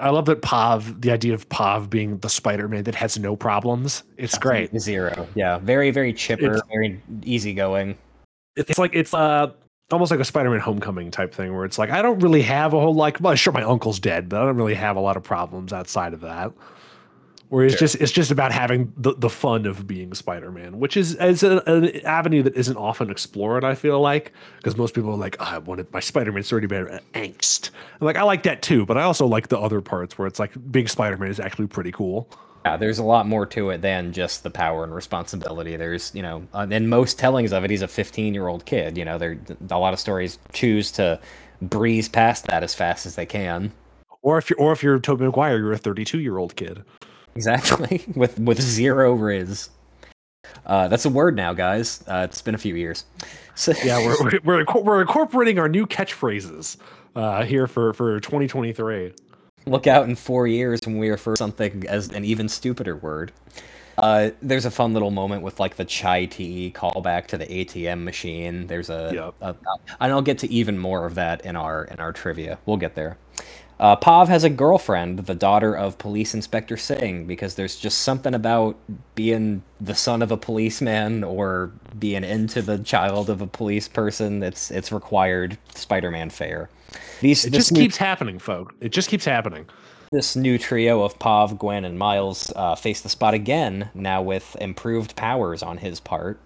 I 0.00 0.08
love 0.08 0.24
that 0.24 0.40
Pav, 0.40 1.02
the 1.02 1.10
idea 1.10 1.34
of 1.34 1.46
Pav 1.50 1.90
being 1.90 2.16
the 2.20 2.30
Spider-Man 2.30 2.84
that 2.84 2.94
has 2.94 3.18
no 3.18 3.36
problems. 3.36 4.04
It's 4.16 4.38
great. 4.38 4.74
Zero. 4.80 5.28
Yeah, 5.34 5.58
very, 5.58 5.90
very 5.90 6.14
chipper, 6.14 6.46
It's- 6.46 6.62
very 6.72 6.98
easygoing. 7.22 7.98
It's 8.56 8.78
like 8.78 8.94
it's 8.94 9.12
uh 9.12 9.52
almost 9.90 10.10
like 10.10 10.20
a 10.20 10.24
Spider-Man 10.24 10.60
Homecoming 10.60 11.10
type 11.10 11.34
thing 11.34 11.54
where 11.54 11.66
it's 11.66 11.76
like 11.78 11.90
I 11.90 12.00
don't 12.00 12.20
really 12.20 12.40
have 12.42 12.72
a 12.72 12.80
whole 12.80 12.94
like 12.94 13.18
well 13.20 13.34
sure 13.34 13.52
my 13.52 13.62
uncle's 13.62 13.98
dead 14.00 14.30
but 14.30 14.40
I 14.40 14.46
don't 14.46 14.56
really 14.56 14.74
have 14.74 14.96
a 14.96 15.00
lot 15.00 15.18
of 15.18 15.22
problems 15.22 15.74
outside 15.74 16.14
of 16.14 16.20
that. 16.22 16.52
Where 17.52 17.66
it's 17.66 17.78
just 17.78 17.96
it's 17.96 18.10
just 18.10 18.30
about 18.30 18.50
having 18.50 18.90
the, 18.96 19.12
the 19.12 19.28
fun 19.28 19.66
of 19.66 19.86
being 19.86 20.14
Spider-Man, 20.14 20.78
which 20.78 20.96
is 20.96 21.16
is 21.16 21.42
a, 21.42 21.62
an 21.66 21.94
avenue 22.06 22.42
that 22.44 22.56
isn't 22.56 22.78
often 22.78 23.10
explored. 23.10 23.62
I 23.62 23.74
feel 23.74 24.00
like 24.00 24.32
because 24.56 24.74
most 24.74 24.94
people 24.94 25.10
are 25.10 25.18
like, 25.18 25.36
oh, 25.38 25.44
I 25.44 25.58
wanted 25.58 25.92
my 25.92 26.00
Spider-Man 26.00 26.44
story 26.44 26.62
to 26.62 26.68
be 26.68 26.76
about 26.76 27.02
angst. 27.12 27.68
And 28.00 28.06
like 28.06 28.16
I 28.16 28.22
like 28.22 28.44
that 28.44 28.62
too, 28.62 28.86
but 28.86 28.96
I 28.96 29.02
also 29.02 29.26
like 29.26 29.48
the 29.48 29.58
other 29.58 29.82
parts 29.82 30.16
where 30.16 30.26
it's 30.26 30.38
like 30.38 30.52
being 30.72 30.88
Spider-Man 30.88 31.28
is 31.28 31.38
actually 31.38 31.66
pretty 31.66 31.92
cool. 31.92 32.26
Yeah, 32.64 32.78
there's 32.78 32.98
a 32.98 33.04
lot 33.04 33.28
more 33.28 33.44
to 33.44 33.68
it 33.68 33.82
than 33.82 34.14
just 34.14 34.44
the 34.44 34.50
power 34.50 34.82
and 34.82 34.94
responsibility. 34.94 35.76
There's, 35.76 36.10
you 36.14 36.22
know, 36.22 36.46
uh, 36.54 36.66
in 36.70 36.88
most 36.88 37.18
tellings 37.18 37.52
of 37.52 37.64
it, 37.64 37.70
he's 37.70 37.82
a 37.82 37.88
15 37.88 38.32
year 38.32 38.48
old 38.48 38.64
kid. 38.64 38.96
You 38.96 39.04
know, 39.04 39.18
there 39.18 39.38
a 39.70 39.78
lot 39.78 39.92
of 39.92 40.00
stories 40.00 40.38
choose 40.54 40.90
to 40.92 41.20
breeze 41.60 42.08
past 42.08 42.46
that 42.46 42.62
as 42.62 42.74
fast 42.74 43.04
as 43.04 43.14
they 43.14 43.26
can. 43.26 43.72
Or 44.22 44.38
if 44.38 44.48
you're 44.48 44.58
or 44.58 44.72
if 44.72 44.82
you're 44.82 44.98
Tobey 44.98 45.26
Maguire, 45.26 45.58
you're 45.58 45.74
a 45.74 45.76
32 45.76 46.18
year 46.18 46.38
old 46.38 46.56
kid. 46.56 46.82
Exactly, 47.34 48.04
with 48.14 48.38
with 48.38 48.60
zero 48.60 49.12
riz. 49.14 49.70
Uh, 50.66 50.88
that's 50.88 51.04
a 51.04 51.10
word 51.10 51.34
now, 51.36 51.52
guys. 51.52 52.04
Uh, 52.06 52.26
it's 52.28 52.42
been 52.42 52.54
a 52.54 52.58
few 52.58 52.74
years. 52.74 53.04
So 53.54 53.72
Yeah, 53.84 53.98
we're 53.98 54.16
we're, 54.44 54.64
we're, 54.64 54.82
we're 54.82 55.00
incorporating 55.00 55.58
our 55.58 55.68
new 55.68 55.86
catchphrases 55.86 56.76
uh, 57.16 57.44
here 57.44 57.66
for 57.66 57.92
for 57.92 58.20
2023. 58.20 59.12
look 59.66 59.86
out 59.86 60.08
in 60.08 60.14
four 60.16 60.46
years 60.46 60.80
when 60.84 60.98
we 60.98 61.08
refer 61.10 61.36
something 61.36 61.84
as 61.88 62.08
an 62.10 62.24
even 62.24 62.48
stupider 62.48 62.96
word. 62.96 63.32
Uh, 63.98 64.30
there's 64.40 64.64
a 64.64 64.70
fun 64.70 64.94
little 64.94 65.10
moment 65.10 65.42
with 65.42 65.60
like 65.60 65.76
the 65.76 65.84
chai 65.84 66.24
tea 66.24 66.72
callback 66.74 67.26
to 67.26 67.36
the 67.36 67.46
ATM 67.46 68.02
machine. 68.04 68.66
There's 68.66 68.88
a, 68.88 69.10
Yep. 69.14 69.34
a- 69.42 69.54
and 70.00 70.12
I'll 70.12 70.22
get 70.22 70.38
to 70.38 70.50
even 70.50 70.78
more 70.78 71.04
of 71.06 71.14
that 71.16 71.44
in 71.44 71.56
our 71.56 71.84
in 71.84 72.00
our 72.00 72.12
trivia. 72.12 72.58
We'll 72.66 72.78
get 72.78 72.94
there. 72.94 73.18
Uh, 73.82 73.96
Pav 73.96 74.28
has 74.28 74.44
a 74.44 74.48
girlfriend, 74.48 75.18
the 75.26 75.34
daughter 75.34 75.76
of 75.76 75.98
Police 75.98 76.34
Inspector 76.34 76.76
Singh, 76.76 77.26
because 77.26 77.56
there's 77.56 77.74
just 77.74 78.02
something 78.02 78.32
about 78.32 78.76
being 79.16 79.64
the 79.80 79.96
son 79.96 80.22
of 80.22 80.30
a 80.30 80.36
policeman 80.36 81.24
or 81.24 81.72
being 81.98 82.22
into 82.22 82.62
the 82.62 82.78
child 82.78 83.28
of 83.28 83.42
a 83.42 83.46
police 83.48 83.88
person 83.88 84.38
that's 84.38 84.70
it's 84.70 84.92
required 84.92 85.58
Spider-Man 85.74 86.30
fare. 86.30 86.70
These 87.22 87.44
It 87.44 87.50
this 87.50 87.58
just 87.58 87.72
new- 87.72 87.80
keeps 87.80 87.96
happening, 87.96 88.38
folk. 88.38 88.72
It 88.80 88.92
just 88.92 89.08
keeps 89.08 89.24
happening. 89.24 89.66
this 90.12 90.36
new 90.36 90.58
trio 90.58 91.02
of 91.02 91.18
Pav, 91.18 91.58
Gwen, 91.58 91.84
and 91.84 91.98
Miles 91.98 92.52
uh, 92.54 92.76
face 92.76 93.00
the 93.00 93.08
spot 93.08 93.34
again, 93.34 93.90
now 93.94 94.22
with 94.22 94.56
improved 94.60 95.16
powers 95.16 95.60
on 95.60 95.78
his 95.78 95.98
part. 95.98 96.38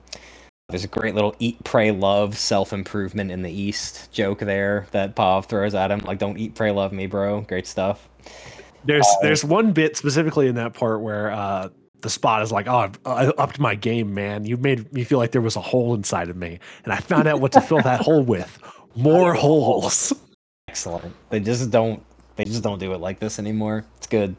There's 0.68 0.82
a 0.82 0.88
great 0.88 1.14
little 1.14 1.36
eat, 1.38 1.62
pray, 1.62 1.93
love 1.93 2.36
self 2.36 2.72
improvement 2.72 3.30
in 3.30 3.43
the 3.43 3.51
East 3.52 4.10
joke 4.10 4.40
there 4.40 4.88
that 4.90 5.14
Pav 5.14 5.47
throws 5.47 5.76
at 5.76 5.93
him. 5.93 6.01
Like, 6.01 6.18
don't 6.18 6.36
eat, 6.38 6.56
pray, 6.56 6.72
love 6.72 6.93
me, 6.93 7.06
bro. 7.06 7.43
Great 7.43 7.68
stuff. 7.68 8.09
There's 8.84 9.06
there's 9.22 9.44
one 9.44 9.72
bit 9.72 9.97
specifically 9.97 10.48
in 10.48 10.56
that 10.56 10.74
part 10.74 11.02
where 11.02 11.30
uh, 11.30 11.68
the 12.01 12.10
spot 12.10 12.43
is 12.43 12.51
like, 12.51 12.66
"Oh, 12.66 12.78
I've 12.78 12.98
I 13.06 13.26
upped 13.38 13.60
my 13.60 13.76
game, 13.76 14.12
man. 14.12 14.44
You 14.44 14.56
made 14.56 14.93
me 14.93 15.05
feel 15.05 15.18
like 15.18 15.30
there 15.30 15.40
was 15.40 15.55
a 15.55 15.60
hole 15.60 15.94
inside 15.94 16.30
of 16.30 16.36
me, 16.36 16.59
and 16.82 16.93
I 16.93 16.97
found 16.97 17.28
out 17.28 17.40
what 17.40 17.52
to 17.52 17.60
fill 17.60 17.82
that 17.82 18.01
hole 18.01 18.22
with. 18.22 18.60
More 18.97 19.34
holes." 19.34 20.12
Excellent. 20.68 21.14
They 21.30 21.38
just 21.38 21.70
don't. 21.70 22.02
They 22.34 22.44
just 22.44 22.64
don't 22.64 22.80
do 22.80 22.93
it 22.93 22.98
like 22.98 23.20
this 23.20 23.38
anymore. 23.38 23.84
It's 23.98 24.09
good. 24.09 24.34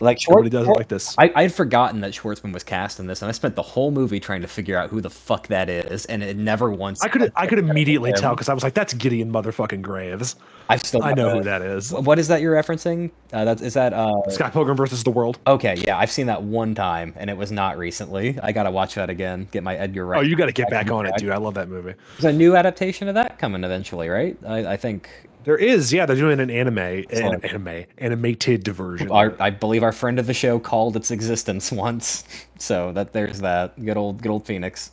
Like 0.00 0.18
Everybody 0.30 0.50
Schwartz, 0.50 0.50
does 0.50 0.66
it 0.68 0.78
like 0.78 0.88
this. 0.88 1.14
I, 1.18 1.32
I 1.34 1.42
had 1.42 1.52
forgotten 1.52 2.00
that 2.02 2.12
Schwartzman 2.12 2.52
was 2.52 2.62
cast 2.62 3.00
in 3.00 3.06
this, 3.08 3.20
and 3.22 3.28
I 3.28 3.32
spent 3.32 3.56
the 3.56 3.62
whole 3.62 3.90
movie 3.90 4.20
trying 4.20 4.42
to 4.42 4.48
figure 4.48 4.78
out 4.78 4.90
who 4.90 5.00
the 5.00 5.10
fuck 5.10 5.48
that 5.48 5.68
is, 5.68 6.06
and 6.06 6.22
it 6.22 6.36
never 6.36 6.70
once. 6.70 7.02
I 7.02 7.08
could 7.08 7.32
I 7.34 7.46
could 7.46 7.58
immediately 7.68 8.12
tell 8.12 8.34
because 8.34 8.48
I 8.48 8.54
was 8.54 8.62
like, 8.62 8.74
"That's 8.74 8.94
Gideon 8.94 9.32
motherfucking 9.32 9.82
Graves." 9.82 10.36
I've 10.70 10.82
still. 10.82 11.02
I 11.02 11.12
know 11.14 11.26
gotta- 11.28 11.38
who 11.38 11.44
that 11.44 11.62
is. 11.62 11.92
What 11.92 12.18
is 12.18 12.28
that 12.28 12.40
you're 12.40 12.54
referencing? 12.54 13.10
Uh, 13.32 13.44
that 13.46 13.60
is 13.60 13.74
that. 13.74 13.92
Uh, 13.92 14.12
Scott 14.28 14.52
Pilgrim 14.52 14.76
versus 14.76 15.02
the 15.02 15.10
World. 15.10 15.38
okay, 15.46 15.74
yeah, 15.84 15.98
I've 15.98 16.10
seen 16.10 16.26
that 16.26 16.42
one 16.42 16.74
time, 16.74 17.12
and 17.16 17.28
it 17.28 17.36
was 17.36 17.50
not 17.50 17.76
recently. 17.76 18.38
I 18.40 18.52
gotta 18.52 18.70
watch 18.70 18.94
that 18.94 19.10
again. 19.10 19.48
Get 19.50 19.62
my 19.64 19.74
Edgar 19.76 20.06
Wright. 20.06 20.20
Oh, 20.20 20.22
you 20.22 20.36
got 20.36 20.46
to 20.46 20.52
get 20.52 20.70
back 20.70 20.86
back 20.86 20.92
on 20.92 21.06
it, 21.06 21.14
dude. 21.16 21.30
I 21.30 21.38
love 21.38 21.54
that 21.54 21.68
movie. 21.68 21.94
There's 22.20 22.32
a 22.32 22.36
new 22.36 22.54
adaptation 22.54 23.08
of 23.08 23.14
that 23.16 23.38
coming 23.38 23.64
eventually, 23.64 24.08
right? 24.08 24.38
I, 24.46 24.74
I 24.74 24.76
think 24.76 25.08
There 25.48 25.56
is, 25.56 25.94
yeah, 25.94 26.04
they're 26.04 26.14
doing 26.14 26.40
an 26.40 26.50
anime, 26.50 26.76
an 26.76 27.42
anime, 27.42 27.86
animated 27.96 28.68
version. 28.68 29.10
our, 29.10 29.34
I 29.40 29.48
believe 29.48 29.82
our 29.82 29.92
friend 29.92 30.18
of 30.18 30.26
the 30.26 30.34
show 30.34 30.58
called 30.58 30.94
its 30.94 31.10
existence 31.10 31.72
once. 31.72 32.24
So 32.58 32.92
that 32.92 33.14
there's 33.14 33.40
that 33.40 33.82
good 33.82 33.96
old 33.96 34.20
good 34.20 34.28
old 34.28 34.44
Phoenix. 34.44 34.92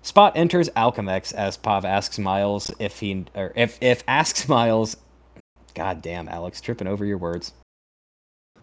Spot 0.00 0.34
enters 0.34 0.70
Alchemax 0.70 1.34
as 1.34 1.58
Pav 1.58 1.84
asks 1.84 2.18
Miles 2.18 2.70
if 2.78 3.00
he 3.00 3.26
or 3.34 3.52
if 3.54 3.76
if 3.82 4.02
asks 4.08 4.48
Miles. 4.48 4.96
God 5.74 6.00
damn, 6.00 6.26
Alex, 6.30 6.62
tripping 6.62 6.88
over 6.88 7.04
your 7.04 7.18
words. 7.18 7.52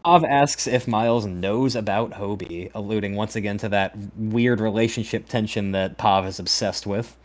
Pav 0.03 0.23
asks 0.23 0.65
if 0.65 0.87
Miles 0.87 1.27
knows 1.27 1.75
about 1.75 2.13
Hobie, 2.13 2.71
alluding 2.73 3.13
once 3.13 3.35
again 3.35 3.59
to 3.59 3.69
that 3.69 3.95
weird 4.17 4.59
relationship 4.59 5.29
tension 5.29 5.73
that 5.73 5.99
Pav 5.99 6.25
is 6.25 6.39
obsessed 6.39 6.87
with. 6.87 7.15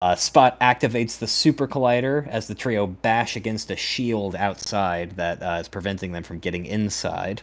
Uh, 0.00 0.14
Spot 0.14 0.58
activates 0.60 1.18
the 1.18 1.26
Super 1.26 1.66
Collider 1.66 2.28
as 2.28 2.46
the 2.46 2.54
trio 2.54 2.86
bash 2.86 3.34
against 3.34 3.68
a 3.70 3.76
shield 3.76 4.36
outside 4.36 5.16
that 5.16 5.42
uh, 5.42 5.58
is 5.60 5.66
preventing 5.66 6.12
them 6.12 6.22
from 6.22 6.38
getting 6.38 6.66
inside. 6.66 7.42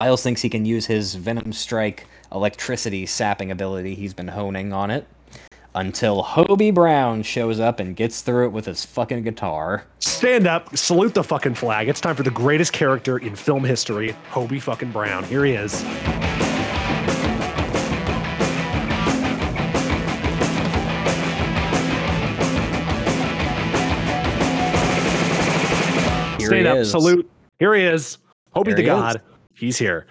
Miles 0.00 0.22
thinks 0.22 0.40
he 0.40 0.48
can 0.48 0.64
use 0.64 0.86
his 0.86 1.14
Venom 1.14 1.52
Strike 1.52 2.06
electricity 2.32 3.04
sapping 3.04 3.50
ability 3.50 3.94
he's 3.94 4.14
been 4.14 4.28
honing 4.28 4.72
on 4.72 4.90
it. 4.90 5.06
Until 5.74 6.22
Hobie 6.22 6.72
Brown 6.72 7.22
shows 7.22 7.60
up 7.60 7.80
and 7.80 7.96
gets 7.96 8.22
through 8.22 8.46
it 8.46 8.52
with 8.52 8.64
his 8.64 8.84
fucking 8.84 9.22
guitar. 9.22 9.84
Stand 9.98 10.46
up, 10.46 10.74
salute 10.76 11.12
the 11.12 11.24
fucking 11.24 11.54
flag. 11.54 11.88
It's 11.88 12.00
time 12.00 12.16
for 12.16 12.22
the 12.22 12.30
greatest 12.30 12.72
character 12.72 13.18
in 13.18 13.36
film 13.36 13.64
history, 13.64 14.16
Hobie 14.30 14.62
fucking 14.62 14.92
Brown. 14.92 15.24
Here 15.24 15.44
he 15.44 15.52
is. 15.52 15.84
Stand 26.46 26.66
he 26.66 26.68
up, 26.68 26.78
is. 26.78 26.90
salute. 26.90 27.30
Here 27.58 27.74
he 27.74 27.82
is. 27.82 28.18
Hobie 28.54 28.66
There 28.66 28.74
the 28.74 28.82
he 28.82 28.88
is. 28.88 28.94
God. 28.94 29.22
He's 29.54 29.78
here. 29.78 30.06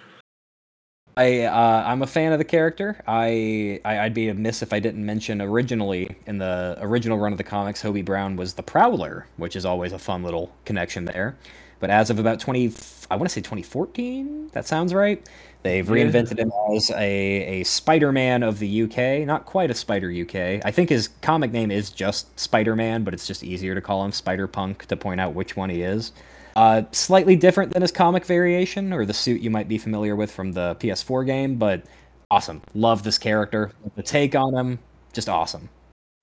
I 1.16 1.42
uh, 1.42 1.84
I'm 1.86 2.02
a 2.02 2.06
fan 2.06 2.32
of 2.32 2.38
the 2.38 2.44
character. 2.44 3.00
I, 3.06 3.80
I 3.84 4.00
I'd 4.00 4.14
be 4.14 4.28
amiss 4.28 4.62
if 4.62 4.72
I 4.72 4.80
didn't 4.80 5.04
mention 5.04 5.40
originally 5.40 6.16
in 6.26 6.38
the 6.38 6.76
original 6.80 7.18
run 7.18 7.30
of 7.32 7.38
the 7.38 7.44
comics, 7.44 7.82
Hobie 7.82 8.04
Brown 8.04 8.34
was 8.34 8.54
the 8.54 8.62
Prowler, 8.62 9.26
which 9.36 9.54
is 9.54 9.64
always 9.64 9.92
a 9.92 9.98
fun 9.98 10.24
little 10.24 10.50
connection 10.64 11.04
there. 11.04 11.36
But 11.78 11.90
as 11.90 12.10
of 12.10 12.18
about 12.18 12.40
20, 12.40 12.72
I 13.10 13.16
want 13.16 13.28
to 13.28 13.32
say 13.32 13.42
2014. 13.42 14.50
That 14.52 14.66
sounds 14.66 14.94
right. 14.94 15.28
They've 15.64 15.86
reinvented 15.86 16.38
him 16.38 16.52
as 16.76 16.90
a, 16.90 17.60
a 17.60 17.64
Spider-Man 17.64 18.42
of 18.42 18.58
the 18.58 18.82
UK. 18.82 19.26
Not 19.26 19.46
quite 19.46 19.70
a 19.70 19.74
Spider 19.74 20.12
UK. 20.12 20.62
I 20.62 20.70
think 20.70 20.90
his 20.90 21.08
comic 21.22 21.52
name 21.52 21.70
is 21.70 21.88
just 21.88 22.38
Spider-Man, 22.38 23.02
but 23.02 23.14
it's 23.14 23.26
just 23.26 23.42
easier 23.42 23.74
to 23.74 23.80
call 23.80 24.04
him 24.04 24.12
Spider-Punk 24.12 24.84
to 24.84 24.96
point 24.96 25.22
out 25.22 25.32
which 25.32 25.56
one 25.56 25.70
he 25.70 25.80
is. 25.80 26.12
Uh, 26.54 26.82
slightly 26.92 27.34
different 27.34 27.72
than 27.72 27.80
his 27.80 27.90
comic 27.90 28.26
variation 28.26 28.92
or 28.92 29.06
the 29.06 29.14
suit 29.14 29.40
you 29.40 29.48
might 29.48 29.66
be 29.66 29.78
familiar 29.78 30.14
with 30.14 30.30
from 30.30 30.52
the 30.52 30.76
PS4 30.76 31.24
game, 31.24 31.56
but 31.56 31.82
awesome. 32.30 32.60
Love 32.74 33.02
this 33.02 33.16
character. 33.16 33.72
The 33.96 34.02
take 34.02 34.34
on 34.34 34.54
him, 34.54 34.78
just 35.14 35.30
awesome. 35.30 35.70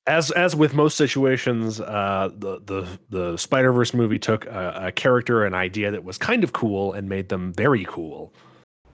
As 0.06 0.30
as 0.32 0.56
with 0.56 0.76
most 0.76 0.98
situations, 0.98 1.82
uh, 1.82 2.30
the 2.38 2.62
the 2.66 2.88
the 3.10 3.38
Spider 3.38 3.72
Verse 3.72 3.94
movie 3.94 4.20
took 4.20 4.46
a, 4.46 4.84
a 4.88 4.92
character, 4.92 5.46
an 5.46 5.56
idea 5.56 5.90
that 5.90 6.04
was 6.04 6.20
kind 6.20 6.44
of 6.44 6.54
cool, 6.54 6.94
and 6.94 7.10
made 7.10 7.30
them 7.30 7.54
very 7.54 7.86
cool. 7.86 8.32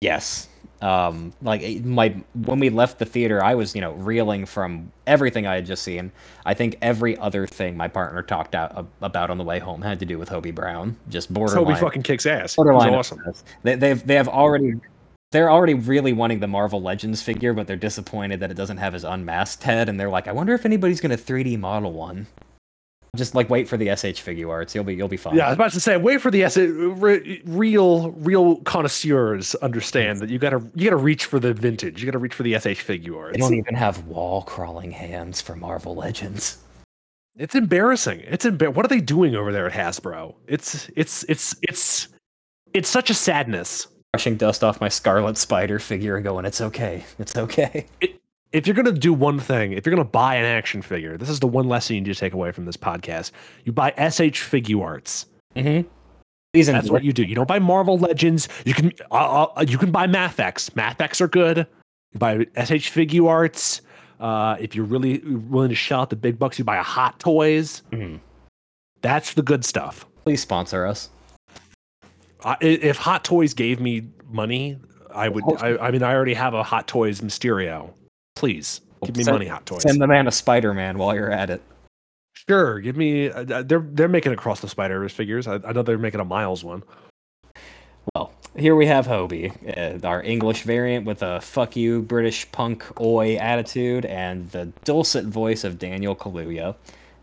Yes. 0.00 0.48
Um, 0.82 1.32
like 1.40 1.84
my 1.84 2.14
when 2.34 2.60
we 2.60 2.68
left 2.68 2.98
the 2.98 3.06
theater, 3.06 3.42
I 3.42 3.54
was 3.54 3.74
you 3.74 3.80
know 3.80 3.92
reeling 3.92 4.44
from 4.44 4.92
everything 5.06 5.46
I 5.46 5.54
had 5.54 5.66
just 5.66 5.82
seen. 5.82 6.12
I 6.44 6.52
think 6.52 6.76
every 6.82 7.16
other 7.16 7.46
thing 7.46 7.76
my 7.76 7.88
partner 7.88 8.22
talked 8.22 8.54
out 8.54 8.86
about 9.00 9.30
on 9.30 9.38
the 9.38 9.44
way 9.44 9.58
home 9.58 9.80
had 9.80 9.98
to 10.00 10.06
do 10.06 10.18
with 10.18 10.28
Hobie 10.28 10.54
Brown. 10.54 10.96
Just 11.08 11.32
borderline. 11.32 11.74
Hobie 11.74 11.80
fucking 11.80 12.02
kicks 12.02 12.26
ass. 12.26 12.56
Borderline 12.56 12.94
awesome. 12.94 13.22
They, 13.62 13.76
they've 13.76 14.06
they 14.06 14.16
have 14.16 14.28
already 14.28 14.74
they're 15.32 15.50
already 15.50 15.74
really 15.74 16.12
wanting 16.12 16.40
the 16.40 16.46
Marvel 16.46 16.82
Legends 16.82 17.22
figure, 17.22 17.54
but 17.54 17.66
they're 17.66 17.76
disappointed 17.76 18.40
that 18.40 18.50
it 18.50 18.54
doesn't 18.54 18.76
have 18.76 18.92
his 18.92 19.04
unmasked 19.04 19.62
head, 19.62 19.88
and 19.88 19.98
they're 19.98 20.10
like, 20.10 20.28
I 20.28 20.32
wonder 20.32 20.52
if 20.52 20.66
anybody's 20.66 21.00
gonna 21.00 21.16
3D 21.16 21.58
model 21.58 21.92
one. 21.92 22.26
Just 23.16 23.34
like 23.34 23.50
wait 23.50 23.68
for 23.68 23.76
the 23.76 23.88
S.H. 23.90 24.24
Figuarts. 24.24 24.74
You'll 24.74 24.84
be 24.84 24.94
you'll 24.94 25.08
be 25.08 25.16
fine. 25.16 25.36
Yeah, 25.36 25.46
I 25.46 25.48
was 25.50 25.54
about 25.56 25.72
to 25.72 25.80
say, 25.80 25.96
wait 25.96 26.20
for 26.20 26.30
the 26.30 26.44
S. 26.44 26.56
re- 26.56 27.42
Real, 27.44 28.10
real 28.12 28.56
connoisseurs 28.58 29.54
understand 29.56 30.20
that 30.20 30.30
you 30.30 30.38
gotta 30.38 30.62
you 30.74 30.84
gotta 30.84 30.96
reach 30.96 31.24
for 31.24 31.38
the 31.40 31.52
vintage. 31.54 32.00
You 32.00 32.06
gotta 32.06 32.18
reach 32.18 32.34
for 32.34 32.42
the 32.42 32.54
S.H. 32.54 32.86
Figuarts. 32.86 33.32
They 33.32 33.38
don't 33.38 33.54
even 33.54 33.74
have 33.74 34.06
wall 34.06 34.42
crawling 34.42 34.90
hands 34.92 35.40
for 35.40 35.56
Marvel 35.56 35.94
Legends. 35.94 36.58
It's 37.38 37.54
embarrassing. 37.54 38.20
It's 38.26 38.44
embar- 38.46 38.72
What 38.74 38.84
are 38.86 38.88
they 38.88 39.00
doing 39.00 39.34
over 39.36 39.52
there 39.52 39.66
at 39.66 39.72
Hasbro? 39.72 40.34
It's 40.46 40.88
it's 40.96 41.24
it's 41.24 41.54
it's 41.62 42.08
it's 42.72 42.88
such 42.88 43.10
a 43.10 43.14
sadness. 43.14 43.88
Brushing 44.12 44.36
dust 44.36 44.64
off 44.64 44.80
my 44.80 44.88
Scarlet 44.88 45.36
Spider 45.36 45.78
figure 45.78 46.16
and 46.16 46.24
going, 46.24 46.46
it's 46.46 46.60
okay. 46.62 47.04
It's 47.18 47.36
okay. 47.36 47.86
If 48.52 48.66
you're 48.66 48.74
gonna 48.76 48.92
do 48.92 49.12
one 49.12 49.38
thing, 49.40 49.72
if 49.72 49.84
you're 49.84 49.94
gonna 49.94 50.08
buy 50.08 50.36
an 50.36 50.44
action 50.44 50.80
figure, 50.82 51.16
this 51.16 51.28
is 51.28 51.40
the 51.40 51.46
one 51.48 51.68
lesson 51.68 51.96
you 51.96 52.02
need 52.02 52.12
to 52.14 52.18
take 52.18 52.32
away 52.32 52.52
from 52.52 52.64
this 52.64 52.76
podcast. 52.76 53.32
You 53.64 53.72
buy 53.72 53.92
S.H. 53.96 54.40
Figuarts. 54.40 55.26
Mm-hmm. 55.56 55.88
That's 56.72 56.88
what 56.88 57.04
you 57.04 57.12
do. 57.12 57.22
You 57.22 57.34
don't 57.34 57.48
buy 57.48 57.58
Marvel 57.58 57.98
Legends. 57.98 58.48
You 58.64 58.72
can 58.72 58.92
uh, 59.10 59.44
uh, 59.56 59.64
you 59.68 59.76
can 59.76 59.90
buy 59.90 60.06
Mafex. 60.06 60.70
Mafex 60.70 61.20
are 61.20 61.28
good. 61.28 61.58
You 62.12 62.18
buy 62.18 62.46
S.H. 62.54 62.92
Figuarts. 62.94 63.82
Uh, 64.20 64.56
if 64.58 64.74
you're 64.74 64.86
really 64.86 65.18
willing 65.18 65.68
to 65.68 65.74
shell 65.74 66.00
out 66.00 66.10
the 66.10 66.16
big 66.16 66.38
bucks, 66.38 66.58
you 66.58 66.64
buy 66.64 66.76
a 66.76 66.82
Hot 66.82 67.18
Toys. 67.18 67.82
Mhm. 67.92 68.20
That's 69.02 69.34
the 69.34 69.42
good 69.42 69.64
stuff. 69.66 70.06
Please 70.24 70.40
sponsor 70.40 70.86
us. 70.86 71.10
I- 72.42 72.56
if 72.60 72.96
Hot 72.96 73.22
Toys 73.24 73.52
gave 73.52 73.78
me 73.80 74.08
money, 74.30 74.78
I 75.14 75.28
would. 75.28 75.44
I, 75.60 75.76
I 75.76 75.90
mean, 75.90 76.02
I 76.02 76.14
already 76.14 76.34
have 76.34 76.54
a 76.54 76.62
Hot 76.62 76.88
Toys 76.88 77.20
Mysterio. 77.20 77.90
Please 78.36 78.80
give 79.04 79.16
me 79.16 79.24
Send- 79.24 79.34
money, 79.34 79.46
Hot 79.46 79.66
Toys. 79.66 79.82
Send 79.82 80.00
the 80.00 80.06
man 80.06 80.28
a 80.28 80.32
Spider 80.32 80.72
Man 80.72 80.98
while 80.98 81.14
you're 81.14 81.32
at 81.32 81.50
it. 81.50 81.62
Sure, 82.48 82.78
give 82.78 82.96
me. 82.96 83.30
Uh, 83.30 83.62
they're 83.62 83.80
they're 83.80 84.08
making 84.08 84.32
across 84.32 84.60
the 84.60 84.68
Spider 84.68 85.00
Verse 85.00 85.12
figures. 85.12 85.48
I, 85.48 85.54
I 85.54 85.72
know 85.72 85.82
they're 85.82 85.98
making 85.98 86.20
a 86.20 86.24
Miles 86.24 86.62
one. 86.62 86.84
Well, 88.14 88.32
here 88.56 88.76
we 88.76 88.86
have 88.86 89.06
Hobie, 89.06 89.50
uh, 89.76 90.06
our 90.06 90.22
English 90.22 90.62
variant 90.62 91.06
with 91.06 91.22
a 91.22 91.40
fuck 91.40 91.74
you 91.74 92.02
British 92.02 92.50
punk 92.52 93.00
oi 93.00 93.36
attitude 93.36 94.04
and 94.04 94.48
the 94.52 94.66
dulcet 94.84 95.24
voice 95.24 95.64
of 95.64 95.78
Daniel 95.78 96.14
Kaluuya. 96.14 96.76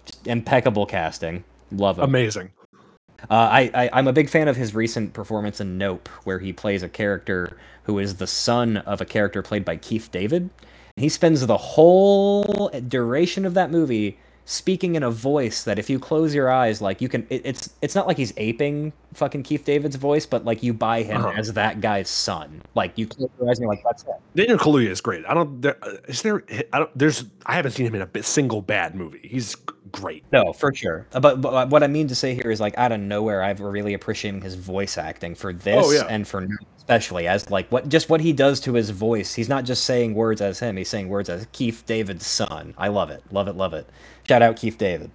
Just 0.05 0.27
impeccable 0.27 0.85
casting. 0.85 1.43
Love 1.71 1.99
him. 1.99 2.05
Amazing. 2.05 2.51
Uh, 3.29 3.33
I, 3.33 3.71
I 3.73 3.89
I'm 3.93 4.07
a 4.07 4.13
big 4.13 4.29
fan 4.29 4.47
of 4.49 4.57
his 4.57 4.75
recent 4.75 5.13
performance 5.13 5.61
in 5.61 5.77
Nope, 5.77 6.09
where 6.25 6.39
he 6.39 6.51
plays 6.51 6.83
a 6.83 6.89
character 6.89 7.55
who 7.83 7.99
is 7.99 8.15
the 8.15 8.27
son 8.27 8.77
of 8.77 8.99
a 8.99 9.05
character 9.05 9.41
played 9.41 9.63
by 9.63 9.77
Keith 9.77 10.09
David. 10.11 10.49
He 10.95 11.09
spends 11.09 11.45
the 11.45 11.57
whole 11.57 12.69
duration 12.87 13.45
of 13.45 13.55
that 13.55 13.71
movie 13.71 14.19
speaking 14.45 14.95
in 14.95 15.01
a 15.03 15.09
voice 15.09 15.63
that 15.63 15.79
if 15.79 15.89
you 15.89 15.97
close 15.97 16.35
your 16.35 16.51
eyes, 16.51 16.81
like 16.81 17.01
you 17.01 17.09
can, 17.09 17.25
it, 17.31 17.41
it's 17.45 17.71
it's 17.81 17.95
not 17.95 18.05
like 18.05 18.17
he's 18.17 18.31
aping 18.37 18.93
fucking 19.13 19.41
Keith 19.41 19.65
David's 19.65 19.95
voice, 19.95 20.27
but 20.27 20.45
like 20.45 20.61
you 20.61 20.71
buy 20.71 21.01
him 21.01 21.21
Uh-huh. 21.25 21.33
as 21.35 21.53
that 21.53 21.81
guy's 21.81 22.09
son. 22.09 22.61
Like 22.75 22.95
you 22.97 23.07
close 23.07 23.29
your 23.39 23.49
eyes 23.49 23.57
and 23.57 23.63
you're 23.63 23.73
like, 23.73 23.83
that's 23.83 24.03
it. 24.03 24.09
Daniel 24.35 24.57
Kaluuya 24.59 24.89
is 24.89 25.01
great. 25.01 25.25
I 25.25 25.33
don't. 25.33 25.61
There, 25.61 25.77
is 26.07 26.21
there? 26.21 26.43
I 26.71 26.79
don't. 26.79 26.97
There's. 26.97 27.25
I 27.47 27.55
haven't 27.55 27.71
seen 27.71 27.87
him 27.87 27.95
in 27.95 28.01
a 28.03 28.23
single 28.23 28.61
bad 28.61 28.93
movie. 28.93 29.21
He's 29.23 29.55
great. 29.93 30.25
No, 30.31 30.53
for 30.53 30.73
sure. 30.73 31.07
Uh, 31.13 31.19
But, 31.19 31.41
but 31.41 31.69
what 31.69 31.83
I 31.83 31.87
mean 31.87 32.07
to 32.09 32.15
say 32.15 32.33
here 32.35 32.51
is 32.51 32.59
like 32.59 32.77
out 32.77 32.91
of 32.91 32.99
nowhere, 32.99 33.41
I've 33.43 33.59
really 33.61 33.93
appreciating 33.93 34.41
his 34.41 34.55
voice 34.55 34.97
acting 34.97 35.35
for 35.35 35.53
this 35.53 35.85
Oh, 35.87 35.91
yeah. 35.91 36.05
and 36.09 36.27
for 36.27 36.45
especially 36.77 37.27
as 37.27 37.49
like 37.49 37.71
what 37.71 37.87
just 37.87 38.09
what 38.09 38.19
he 38.21 38.33
does 38.33 38.59
to 38.61 38.73
his 38.73 38.89
voice. 38.89 39.35
He's 39.35 39.47
not 39.49 39.63
just 39.65 39.85
saying 39.85 40.15
words 40.15 40.41
as 40.41 40.59
him; 40.59 40.75
he's 40.77 40.89
saying 40.89 41.07
words 41.09 41.29
as 41.29 41.47
Keith 41.53 41.83
David's 41.85 42.25
son. 42.27 42.73
I 42.77 42.89
love 42.89 43.09
it, 43.09 43.23
love 43.31 43.47
it, 43.47 43.55
love 43.55 43.73
it. 43.73 43.87
Shout 44.27 44.41
out 44.41 44.57
Keith 44.57 44.77
David. 44.77 45.11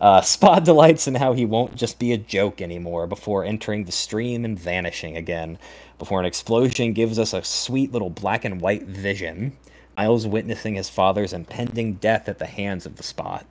Uh, 0.00 0.20
Spot 0.22 0.64
delights 0.64 1.08
in 1.08 1.14
how 1.16 1.32
he 1.32 1.44
won't 1.46 1.74
just 1.76 1.98
be 1.98 2.12
a 2.12 2.18
joke 2.18 2.60
anymore 2.60 3.06
before 3.06 3.44
entering 3.44 3.84
the 3.84 3.92
stream 3.92 4.44
and 4.44 4.58
vanishing 4.58 5.16
again. 5.16 5.58
Before 5.98 6.20
an 6.20 6.26
explosion 6.26 6.92
gives 6.92 7.18
us 7.18 7.32
a 7.32 7.42
sweet 7.44 7.92
little 7.92 8.10
black 8.10 8.44
and 8.44 8.60
white 8.60 8.84
vision. 8.84 9.56
Miles 9.96 10.26
witnessing 10.26 10.74
his 10.74 10.88
father's 10.90 11.32
impending 11.32 11.94
death 11.94 12.28
at 12.28 12.38
the 12.38 12.46
hands 12.46 12.86
of 12.86 12.96
the 12.96 13.02
Spot. 13.02 13.46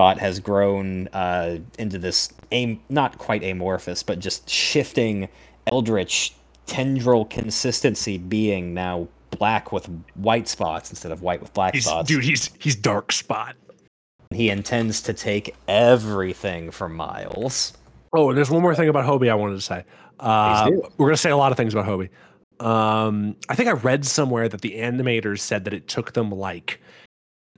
Spot 0.00 0.18
has 0.18 0.40
grown 0.40 1.08
uh, 1.08 1.58
into 1.78 1.98
this 1.98 2.32
am- 2.52 2.80
not 2.88 3.18
quite 3.18 3.44
amorphous, 3.44 4.02
but 4.02 4.18
just 4.18 4.48
shifting 4.48 5.28
eldritch 5.66 6.32
tendril 6.64 7.26
consistency 7.26 8.16
being 8.16 8.72
now 8.72 9.06
black 9.32 9.72
with 9.72 9.90
white 10.14 10.48
spots 10.48 10.88
instead 10.88 11.12
of 11.12 11.20
white 11.20 11.42
with 11.42 11.52
black 11.52 11.74
He's, 11.74 11.84
spots. 11.84 12.08
dude, 12.08 12.24
he's 12.24 12.50
he's 12.58 12.74
dark 12.74 13.12
spot. 13.12 13.56
He 14.30 14.48
intends 14.48 15.02
to 15.02 15.12
take 15.12 15.54
everything 15.68 16.70
from 16.70 16.96
Miles. 16.96 17.74
Oh, 18.14 18.30
and 18.30 18.38
there's 18.38 18.48
one 18.50 18.62
more 18.62 18.74
thing 18.74 18.88
about 18.88 19.04
Hobie 19.04 19.30
I 19.30 19.34
wanted 19.34 19.56
to 19.56 19.60
say. 19.60 19.84
Uh, 20.18 20.70
we're 20.96 21.08
gonna 21.08 21.18
say 21.18 21.28
a 21.28 21.36
lot 21.36 21.52
of 21.52 21.58
things 21.58 21.74
about 21.74 21.84
Hobie. 21.84 22.08
Um, 22.66 23.36
I 23.50 23.54
think 23.54 23.68
I 23.68 23.72
read 23.72 24.06
somewhere 24.06 24.48
that 24.48 24.62
the 24.62 24.76
animators 24.78 25.40
said 25.40 25.64
that 25.64 25.74
it 25.74 25.88
took 25.88 26.14
them 26.14 26.30
like 26.30 26.80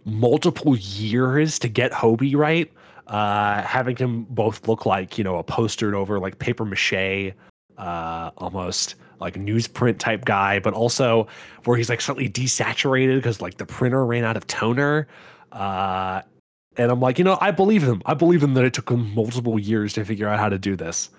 multiple 0.05 0.77
years 0.77 1.59
to 1.61 1.69
get 1.69 1.93
Hobie 1.93 2.37
right. 2.37 2.71
Uh, 3.07 3.63
having 3.63 3.97
him 3.97 4.25
both 4.31 4.67
look 4.69 4.87
like 4.87 5.19
you 5.19 5.25
know 5.25 5.37
a 5.39 5.43
postered 5.43 5.95
over 5.95 6.19
like 6.19 6.39
paper 6.39 6.65
mache, 6.65 7.35
uh, 7.79 8.31
almost 8.39 8.95
like 9.21 9.35
newsprint 9.35 9.99
type 9.99 10.25
guy, 10.25 10.59
but 10.59 10.75
also 10.75 11.27
where 11.65 11.77
he's 11.77 11.89
like 11.89 12.01
slightly 12.01 12.29
desaturated 12.29 13.17
because 13.17 13.41
like 13.41 13.57
the 13.57 13.67
printer 13.67 14.05
ran 14.05 14.25
out 14.25 14.37
of 14.37 14.47
toner. 14.47 15.07
Uh, 15.53 16.23
and 16.77 16.91
I'm 16.91 17.01
like, 17.01 17.19
you 17.19 17.25
know, 17.25 17.39
I 17.41 17.51
believe 17.51 17.83
him. 17.83 18.03
I 18.07 18.15
believe 18.15 18.43
him 18.43 18.55
that 18.55 18.65
it 18.65 18.75
took 18.75 18.91
him 18.91 19.15
multiple 19.15 19.59
years 19.59 19.93
to 19.95 20.05
figure 20.05 20.29
out 20.29 20.39
how 20.39 20.49
to 20.49 20.59
do 20.59 20.77
this. 20.77 21.11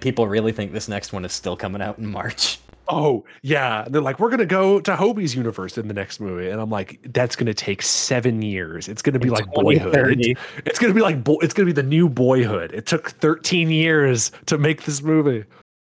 People 0.00 0.28
really 0.28 0.52
think 0.52 0.72
this 0.72 0.88
next 0.88 1.12
one 1.12 1.24
is 1.24 1.32
still 1.32 1.56
coming 1.56 1.80
out 1.80 1.98
in 1.98 2.06
March. 2.06 2.58
Oh, 2.88 3.24
yeah. 3.42 3.84
They're 3.88 4.00
like, 4.00 4.20
we're 4.20 4.28
going 4.28 4.38
to 4.38 4.46
go 4.46 4.80
to 4.80 4.94
Hobie's 4.96 5.34
universe 5.34 5.76
in 5.76 5.88
the 5.88 5.94
next 5.94 6.20
movie. 6.20 6.48
And 6.50 6.60
I'm 6.60 6.70
like, 6.70 7.00
that's 7.12 7.34
going 7.36 7.46
to 7.46 7.54
take 7.54 7.82
seven 7.82 8.42
years. 8.42 8.88
It's 8.88 9.02
going 9.02 9.14
to 9.14 9.18
be 9.18 9.30
like 9.30 9.46
boyhood. 9.52 10.20
It- 10.20 10.38
it's 10.64 10.78
going 10.78 10.92
to 10.92 10.94
be 10.94 11.02
like, 11.02 11.24
bo- 11.24 11.38
it's 11.40 11.52
going 11.54 11.66
to 11.66 11.72
be 11.74 11.80
the 11.80 11.86
new 11.86 12.08
boyhood. 12.08 12.72
It 12.72 12.86
took 12.86 13.10
13 13.10 13.70
years 13.70 14.30
to 14.46 14.58
make 14.58 14.84
this 14.84 15.02
movie. 15.02 15.44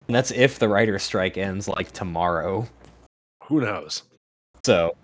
And 0.09 0.15
that's 0.17 0.31
if 0.33 0.59
the 0.59 0.69
writer's 0.69 1.03
strike 1.03 1.39
ends 1.39 1.69
like 1.69 1.93
tomorrow. 1.93 2.69
Who 3.45 3.61
knows? 3.61 4.03
So, 4.65 4.97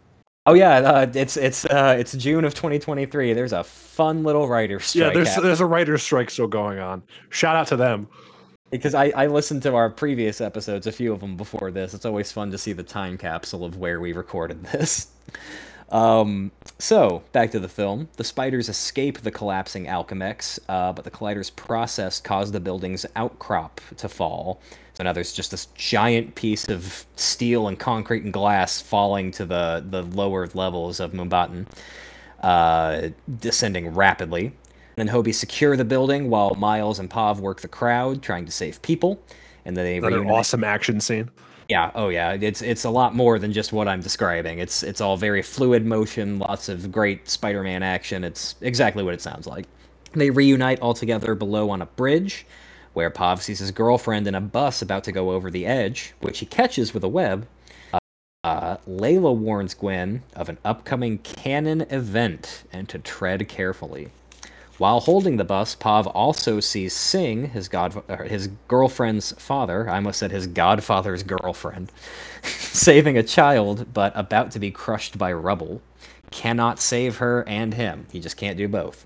oh 0.47 0.55
yeah, 0.55 0.77
uh, 0.79 1.11
it's 1.15 1.37
it's 1.37 1.65
uh, 1.67 1.97
it's 1.99 2.13
June 2.13 2.45
of 2.45 2.55
2023. 2.55 3.33
There's 3.33 3.53
a 3.53 3.65
fun 3.65 4.23
little 4.25 4.49
writer's 4.49 4.85
strike. 4.87 5.07
yeah, 5.09 5.11
there's, 5.13 5.29
happening. 5.29 5.47
there's 5.47 5.61
a 5.61 5.67
writer's 5.67 6.03
strike 6.03 6.31
still 6.31 6.47
going 6.47 6.79
on. 6.79 7.03
Shout 7.31 7.57
out 7.57 7.67
to 7.69 7.77
them. 7.77 8.09
Because 8.71 8.95
I, 8.95 9.07
I 9.17 9.27
listened 9.27 9.63
to 9.63 9.75
our 9.75 9.89
previous 9.89 10.41
episodes, 10.41 10.87
a 10.87 10.93
few 10.93 11.13
of 11.13 11.21
them 11.21 11.37
before 11.37 11.71
this. 11.71 11.95
It's 11.95 12.05
always 12.05 12.31
fun 12.31 12.51
to 12.51 12.59
see 12.59 12.73
the 12.73 12.83
time 12.83 13.17
capsule 13.17 13.65
of 13.65 13.79
where 13.79 14.01
we 14.01 14.13
recorded 14.13 14.63
this. 14.73 15.09
Um, 15.91 16.53
so 16.79 17.23
back 17.33 17.51
to 17.53 17.61
the 17.61 17.69
film. 17.69 18.09
The 18.17 18.25
spiders 18.25 18.69
escape 18.69 19.21
the 19.21 19.31
collapsing 19.31 19.87
Alchemax, 19.87 20.59
uh, 20.69 20.93
but 20.93 21.05
the 21.05 21.11
collider's 21.11 21.51
process 21.51 22.21
caused 22.21 22.53
the 22.53 22.61
building's 22.61 23.07
outcrop 23.17 23.81
to 23.97 24.09
fall. 24.09 24.61
So 24.95 25.05
now 25.05 25.13
there's 25.13 25.33
just 25.33 25.51
this 25.51 25.67
giant 25.75 26.35
piece 26.35 26.69
of 26.69 27.07
steel 27.17 27.69
and 27.69 27.79
concrete 27.79 28.25
and 28.25 28.33
glass 28.33 28.81
falling 28.81 29.31
to 29.33 29.47
the 29.47 29.85
the 29.89 30.03
lower 30.03 30.49
levels 30.55 31.01
of 31.01 31.13
Mumbattan, 31.13 31.67
uh, 32.43 33.11
descending 33.39 33.95
rapidly. 33.95 34.53
And 34.99 35.09
then 35.09 35.15
Hobie 35.15 35.33
secure 35.33 35.77
the 35.77 35.85
building 35.85 36.29
while 36.29 36.57
Miles 36.57 36.99
and 36.99 37.09
Pav 37.09 37.39
work 37.39 37.61
the 37.61 37.69
crowd, 37.69 38.21
trying 38.21 38.45
to 38.47 38.51
save 38.51 38.83
people. 38.83 39.23
And 39.65 39.77
then 39.77 39.85
they 39.85 39.99
Another 39.99 40.17
reunite. 40.17 40.35
awesome 40.37 40.65
action 40.65 41.01
scene. 41.01 41.31
Yeah, 41.69 41.93
oh 41.95 42.09
yeah, 42.09 42.33
it's 42.33 42.63
it's 42.63 42.83
a 42.83 42.91
lot 42.91 43.15
more 43.15 43.39
than 43.39 43.53
just 43.53 43.73
what 43.73 43.87
I'm 43.87 44.01
describing. 44.01 44.59
It's 44.59 44.83
it's 44.83 45.01
all 45.01 45.17
very 45.17 45.41
fluid 45.43 45.87
motion, 45.87 46.41
lots 46.41 46.69
of 46.69 46.91
great 46.91 47.29
Spider-Man 47.29 47.85
action. 47.85 48.25
It's 48.25 48.57
exactly 48.61 49.05
what 49.05 49.15
it 49.15 49.21
sounds 49.21 49.47
like. 49.47 49.67
They 50.15 50.31
reunite 50.31 50.81
all 50.81 50.95
together 50.95 51.37
below 51.37 51.71
on 51.71 51.81
a 51.81 51.87
bridge, 51.87 52.45
where 52.95 53.09
Pav 53.11 53.41
sees 53.41 53.61
his 53.61 53.71
girlfriend 53.71 54.27
in 54.27 54.35
a 54.35 54.41
bus 54.41 54.83
about 54.83 55.05
to 55.05 55.13
go 55.13 55.31
over 55.31 55.49
the 55.49 55.65
edge, 55.65 56.13
which 56.21 56.41
he 56.41 56.47
catches 56.47 56.93
with 56.93 57.05
a 57.05 57.09
web. 57.09 57.47
Uh, 57.93 57.99
uh, 58.43 58.77
Lyla 58.87 59.33
warns 59.33 59.75
Gwen 59.75 60.25
of 60.35 60.49
an 60.49 60.59
upcoming 60.65 61.19
canon 61.19 61.83
event 61.83 62.65
and 62.73 62.89
to 62.89 62.99
tread 62.99 63.47
carefully. 63.49 64.09
While 64.79 65.01
holding 65.01 65.37
the 65.37 65.45
bus, 65.45 65.75
Pav 65.75 66.07
also 66.07 66.61
sees 66.61 66.95
Singh, 66.95 67.51
his 67.51 67.69
god, 67.69 68.01
his 68.27 68.49
girlfriend's 68.69 69.33
father. 69.33 69.91
I 69.91 69.97
almost 69.97 70.21
said 70.21 70.31
his 70.31 70.47
godfather's 70.47 71.25
girlfriend, 71.25 71.91
saving 72.45 73.19
a 73.19 73.25
child, 73.25 73.93
but 73.93 74.13
about 74.15 74.53
to 74.53 74.61
be 74.61 74.71
crushed 74.71 75.19
by 75.19 75.33
rubble. 75.33 75.83
Cannot 76.31 76.79
save 76.79 77.17
her 77.17 77.43
and 77.49 77.75
him. 77.75 78.07
He 78.13 78.21
just 78.21 78.37
can't 78.37 78.57
do 78.57 78.69
both. 78.69 79.05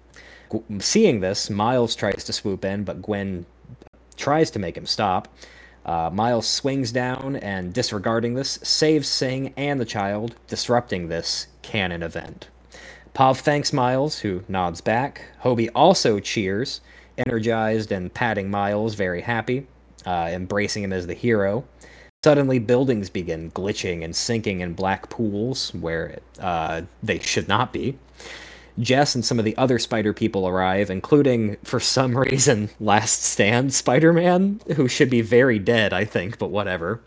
Gu- 0.51 0.65
Seeing 0.81 1.21
this, 1.21 1.49
Miles 1.49 1.97
tries 1.97 2.23
to 2.25 2.35
swoop 2.35 2.67
in, 2.67 2.85
but 2.85 3.01
Gwen 3.01 3.47
tries 4.17 4.51
to 4.51 4.59
make 4.59 4.77
him 4.77 4.87
stop. 4.87 5.29
Uh, 5.87 6.11
Miles 6.13 6.47
swings 6.47 6.93
down 6.93 7.37
and, 7.37 7.73
disregarding 7.73 8.35
this, 8.35 8.59
saves 8.63 9.09
Singh 9.09 9.55
and 9.57 9.81
the 9.81 9.87
child, 9.87 10.37
disrupting 10.49 11.09
this 11.09 11.47
canon 11.63 12.03
event. 12.03 12.49
Pav 13.15 13.41
thanks 13.41 13.73
Miles, 13.73 14.21
who 14.21 14.43
nods 14.49 14.81
back. 14.81 15.23
Hobie 15.43 15.69
also 15.75 16.19
cheers, 16.19 16.81
energized 17.19 17.93
and 17.93 18.13
patting 18.13 18.51
Miles, 18.51 18.95
very 18.95 19.21
happy, 19.21 19.67
uh, 20.07 20.31
embracing 20.33 20.83
him 20.83 20.93
as 20.93 21.07
the 21.07 21.15
hero. 21.15 21.65
Suddenly, 22.25 22.61
buildings 22.61 23.11
begin 23.11 23.51
glitching 23.51 24.03
and 24.03 24.15
sinking 24.17 24.61
in 24.61 24.75
black 24.75 25.11
pools 25.11 25.75
where 25.75 26.21
uh, 26.41 26.83
they 27.03 27.19
should 27.19 27.49
not 27.49 27.73
be. 27.73 27.99
Jess 28.79 29.15
and 29.15 29.25
some 29.25 29.39
of 29.39 29.45
the 29.45 29.57
other 29.59 29.79
spider 29.79 30.15
people 30.15 30.49
arrive, 30.49 30.89
including, 30.89 31.57
for 31.65 31.81
some 31.81 32.17
reason, 32.31 32.71
Last 32.81 33.23
Stand 33.23 33.75
Spider 33.75 34.13
Man, 34.13 34.61
who 34.77 34.89
should 34.89 35.11
be 35.11 35.21
very 35.21 35.59
dead, 35.59 35.93
I 35.93 36.05
think, 36.05 36.39
but 36.39 36.51
whatever. 36.51 37.03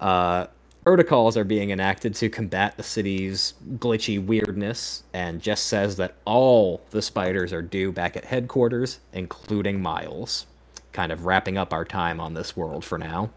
Uh, 0.00 0.48
protocols 0.84 1.36
are 1.36 1.44
being 1.44 1.70
enacted 1.70 2.14
to 2.16 2.28
combat 2.30 2.76
the 2.76 2.82
city's 2.82 3.54
glitchy 3.78 4.24
weirdness, 4.24 5.04
and 5.14 5.42
Jess 5.42 5.60
says 5.60 5.96
that 5.96 6.14
all 6.24 6.82
the 6.90 7.02
spiders 7.02 7.52
are 7.52 7.62
due 7.62 7.92
back 7.92 8.16
at 8.16 8.24
headquarters, 8.24 9.00
including 9.12 9.82
Miles. 9.82 10.46
Kind 10.92 11.12
of 11.12 11.26
wrapping 11.26 11.58
up 11.58 11.72
our 11.72 11.84
time 11.84 12.20
on 12.20 12.34
this 12.34 12.56
world 12.56 12.84
for 12.84 12.98
now. 12.98 13.30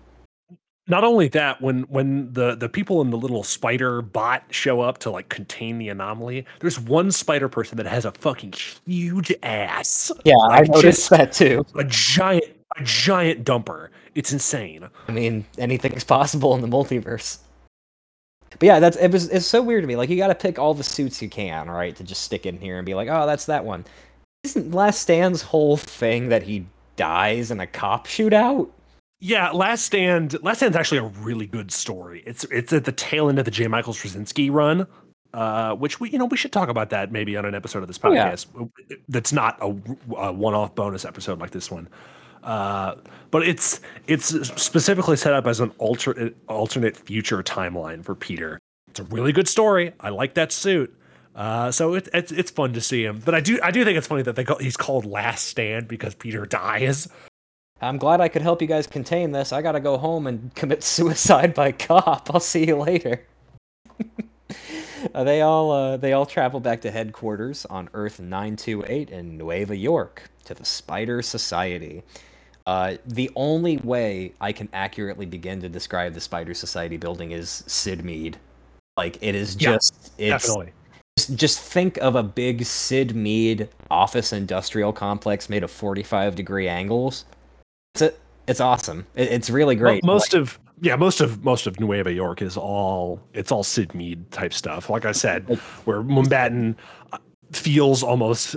not 0.87 1.03
only 1.05 1.27
that 1.29 1.61
when 1.61 1.83
when 1.83 2.31
the 2.33 2.55
the 2.55 2.67
people 2.69 3.01
in 3.01 3.09
the 3.09 3.17
little 3.17 3.43
spider 3.43 4.01
bot 4.01 4.43
show 4.49 4.81
up 4.81 4.97
to 4.99 5.09
like 5.11 5.29
contain 5.29 5.77
the 5.77 5.87
anomaly 5.89 6.45
there's 6.59 6.79
one 6.79 7.11
spider 7.11 7.47
person 7.49 7.77
that 7.77 7.85
has 7.85 8.05
a 8.05 8.11
fucking 8.11 8.53
huge 8.85 9.33
ass 9.43 10.11
Yeah, 10.25 10.33
I 10.51 10.63
noticed 10.63 11.09
that 11.11 11.31
too. 11.31 11.65
a 11.77 11.83
giant 11.85 12.45
a 12.77 12.83
giant 12.83 13.45
dumper 13.45 13.89
it's 14.15 14.31
insane 14.33 14.87
I 15.07 15.11
mean, 15.11 15.45
anything's 15.57 16.03
possible 16.17 16.55
in 16.55 16.61
the 16.61 16.67
multiverse. 16.67 17.39
But 18.51 18.63
yeah, 18.63 18.79
that's 18.79 18.97
it 18.97 19.11
was 19.11 19.29
it's 19.29 19.45
so 19.47 19.61
weird 19.61 19.83
to 19.83 19.87
me. 19.87 19.95
Like 19.95 20.09
you 20.09 20.17
got 20.17 20.27
to 20.27 20.35
pick 20.35 20.59
all 20.59 20.73
the 20.73 20.83
suits 20.83 21.21
you 21.21 21.29
can, 21.29 21.69
right, 21.69 21.95
to 21.95 22.03
just 22.03 22.21
stick 22.21 22.45
in 22.45 22.59
here 22.59 22.77
and 22.77 22.85
be 22.85 22.93
like, 22.93 23.09
oh, 23.09 23.25
that's 23.25 23.45
that 23.47 23.65
one. 23.65 23.83
Isn't 24.43 24.73
Last 24.73 25.01
Stand's 25.01 25.41
whole 25.41 25.77
thing 25.77 26.29
that 26.29 26.43
he 26.43 26.65
dies 26.95 27.49
in 27.49 27.59
a 27.59 27.67
cop 27.67 28.07
shootout? 28.07 28.69
yeah 29.25 29.51
last 29.51 29.85
stand 29.85 30.35
last 30.43 30.57
stand's 30.57 30.75
actually 30.75 30.97
a 30.97 31.03
really 31.21 31.45
good 31.45 31.71
story 31.71 32.21
it's 32.25 32.43
it's 32.51 32.73
at 32.73 32.83
the 32.83 32.91
tail 32.91 33.29
end 33.29 33.39
of 33.39 33.45
the 33.45 33.51
j 33.51 33.67
michael 33.67 33.93
straczynski 33.93 34.51
run 34.51 34.85
uh, 35.33 35.73
which 35.75 35.97
we 36.01 36.09
you 36.09 36.17
know 36.19 36.25
we 36.25 36.35
should 36.35 36.51
talk 36.51 36.67
about 36.67 36.89
that 36.89 37.09
maybe 37.09 37.37
on 37.37 37.45
an 37.45 37.55
episode 37.55 37.81
of 37.81 37.87
this 37.87 37.97
Oh, 38.03 38.11
yeah. 38.11 38.33
podcast 38.33 38.69
that's 39.07 39.31
not 39.31 39.57
a, 39.61 39.73
a 40.17 40.33
one-off 40.33 40.75
bonus 40.75 41.05
episode 41.05 41.39
like 41.39 41.51
this 41.51 41.71
one 41.71 41.87
uh, 42.43 42.95
but 43.31 43.47
it's 43.47 43.81
it's 44.07 44.27
specifically 44.61 45.15
set 45.15 45.33
up 45.33 45.47
as 45.47 45.59
an 45.59 45.71
alternate 45.77 46.35
alternate 46.47 46.95
future 46.95 47.41
timeline 47.41 48.03
for 48.03 48.15
Peter. 48.15 48.59
It's 48.89 48.99
a 48.99 49.03
really 49.05 49.31
good 49.31 49.47
story. 49.47 49.93
I 49.99 50.09
like 50.09 50.35
that 50.35 50.51
suit. 50.51 50.95
Uh, 51.35 51.71
so 51.71 51.95
it, 51.95 52.07
it's 52.13 52.31
it's 52.31 52.51
fun 52.51 52.73
to 52.73 52.81
see 52.81 53.03
him. 53.03 53.21
But 53.25 53.33
I 53.33 53.39
do 53.39 53.59
I 53.63 53.71
do 53.71 53.83
think 53.83 53.97
it's 53.97 54.07
funny 54.07 54.21
that 54.23 54.35
they 54.35 54.43
call, 54.43 54.59
he's 54.59 54.77
called 54.77 55.05
Last 55.05 55.47
Stand 55.47 55.87
because 55.87 56.13
Peter 56.15 56.45
dies. 56.45 57.07
I'm 57.81 57.97
glad 57.97 58.21
I 58.21 58.27
could 58.27 58.41
help 58.41 58.61
you 58.61 58.67
guys 58.67 58.87
contain 58.87 59.31
this. 59.31 59.51
I 59.51 59.61
gotta 59.61 59.79
go 59.79 59.97
home 59.97 60.27
and 60.27 60.53
commit 60.55 60.83
suicide 60.83 61.53
by 61.53 61.71
cop. 61.71 62.29
I'll 62.33 62.39
see 62.39 62.67
you 62.67 62.77
later. 62.77 63.25
Uh, 65.13 65.23
they 65.23 65.41
all 65.41 65.71
uh, 65.71 65.97
they 65.97 66.13
all 66.13 66.25
travel 66.25 66.61
back 66.61 66.79
to 66.81 66.89
headquarters 66.89 67.65
on 67.65 67.89
Earth 67.93 68.21
928 68.21 69.09
in 69.09 69.37
Nueva 69.37 69.75
York 69.75 70.29
to 70.45 70.53
the 70.53 70.63
Spider 70.63 71.21
Society. 71.21 72.03
Uh, 72.65 72.95
the 73.05 73.29
only 73.35 73.77
way 73.77 74.33
I 74.39 74.51
can 74.51 74.69
accurately 74.73 75.25
begin 75.25 75.59
to 75.61 75.69
describe 75.69 76.13
the 76.13 76.21
Spider 76.21 76.53
Society 76.53 76.97
building 76.97 77.31
is 77.31 77.63
Syd 77.67 78.05
Mead. 78.05 78.37
Like 78.95 79.17
it 79.21 79.35
is 79.35 79.55
Yeah, 79.59 79.73
just 79.73 80.13
it's 80.17 80.45
Definitely. 80.45 80.73
just, 81.17 81.35
just 81.35 81.59
think 81.59 81.97
of 81.97 82.15
a 82.15 82.23
big 82.23 82.63
Syd 82.63 83.15
Mead 83.15 83.69
office 83.91 84.31
industrial 84.31 84.93
complex 84.93 85.49
made 85.49 85.63
of 85.63 85.71
45 85.71 86.35
degree 86.35 86.67
angles. 86.67 87.25
It's 87.95 88.01
a, 88.01 88.13
it's 88.47 88.59
awesome. 88.61 89.05
It, 89.15 89.29
it's 89.29 89.49
really 89.49 89.75
great. 89.75 90.03
most 90.03 90.33
of 90.33 90.59
yeah, 90.81 90.95
most 90.95 91.21
of 91.21 91.43
most 91.43 91.65
of 91.65 91.79
Nueva 91.79 92.11
York 92.11 92.41
is 92.41 92.57
all 92.57 93.21
it's 93.33 93.51
all 93.51 93.63
Syd 93.63 93.93
Mead 93.95 94.31
type 94.31 94.53
stuff. 94.53 94.89
Like 94.89 95.05
I 95.05 95.11
said, 95.11 95.43
where 95.85 96.01
Mumbattan 96.01 96.75
uh, 97.11 97.17
feels 97.55 98.03
almost 98.03 98.55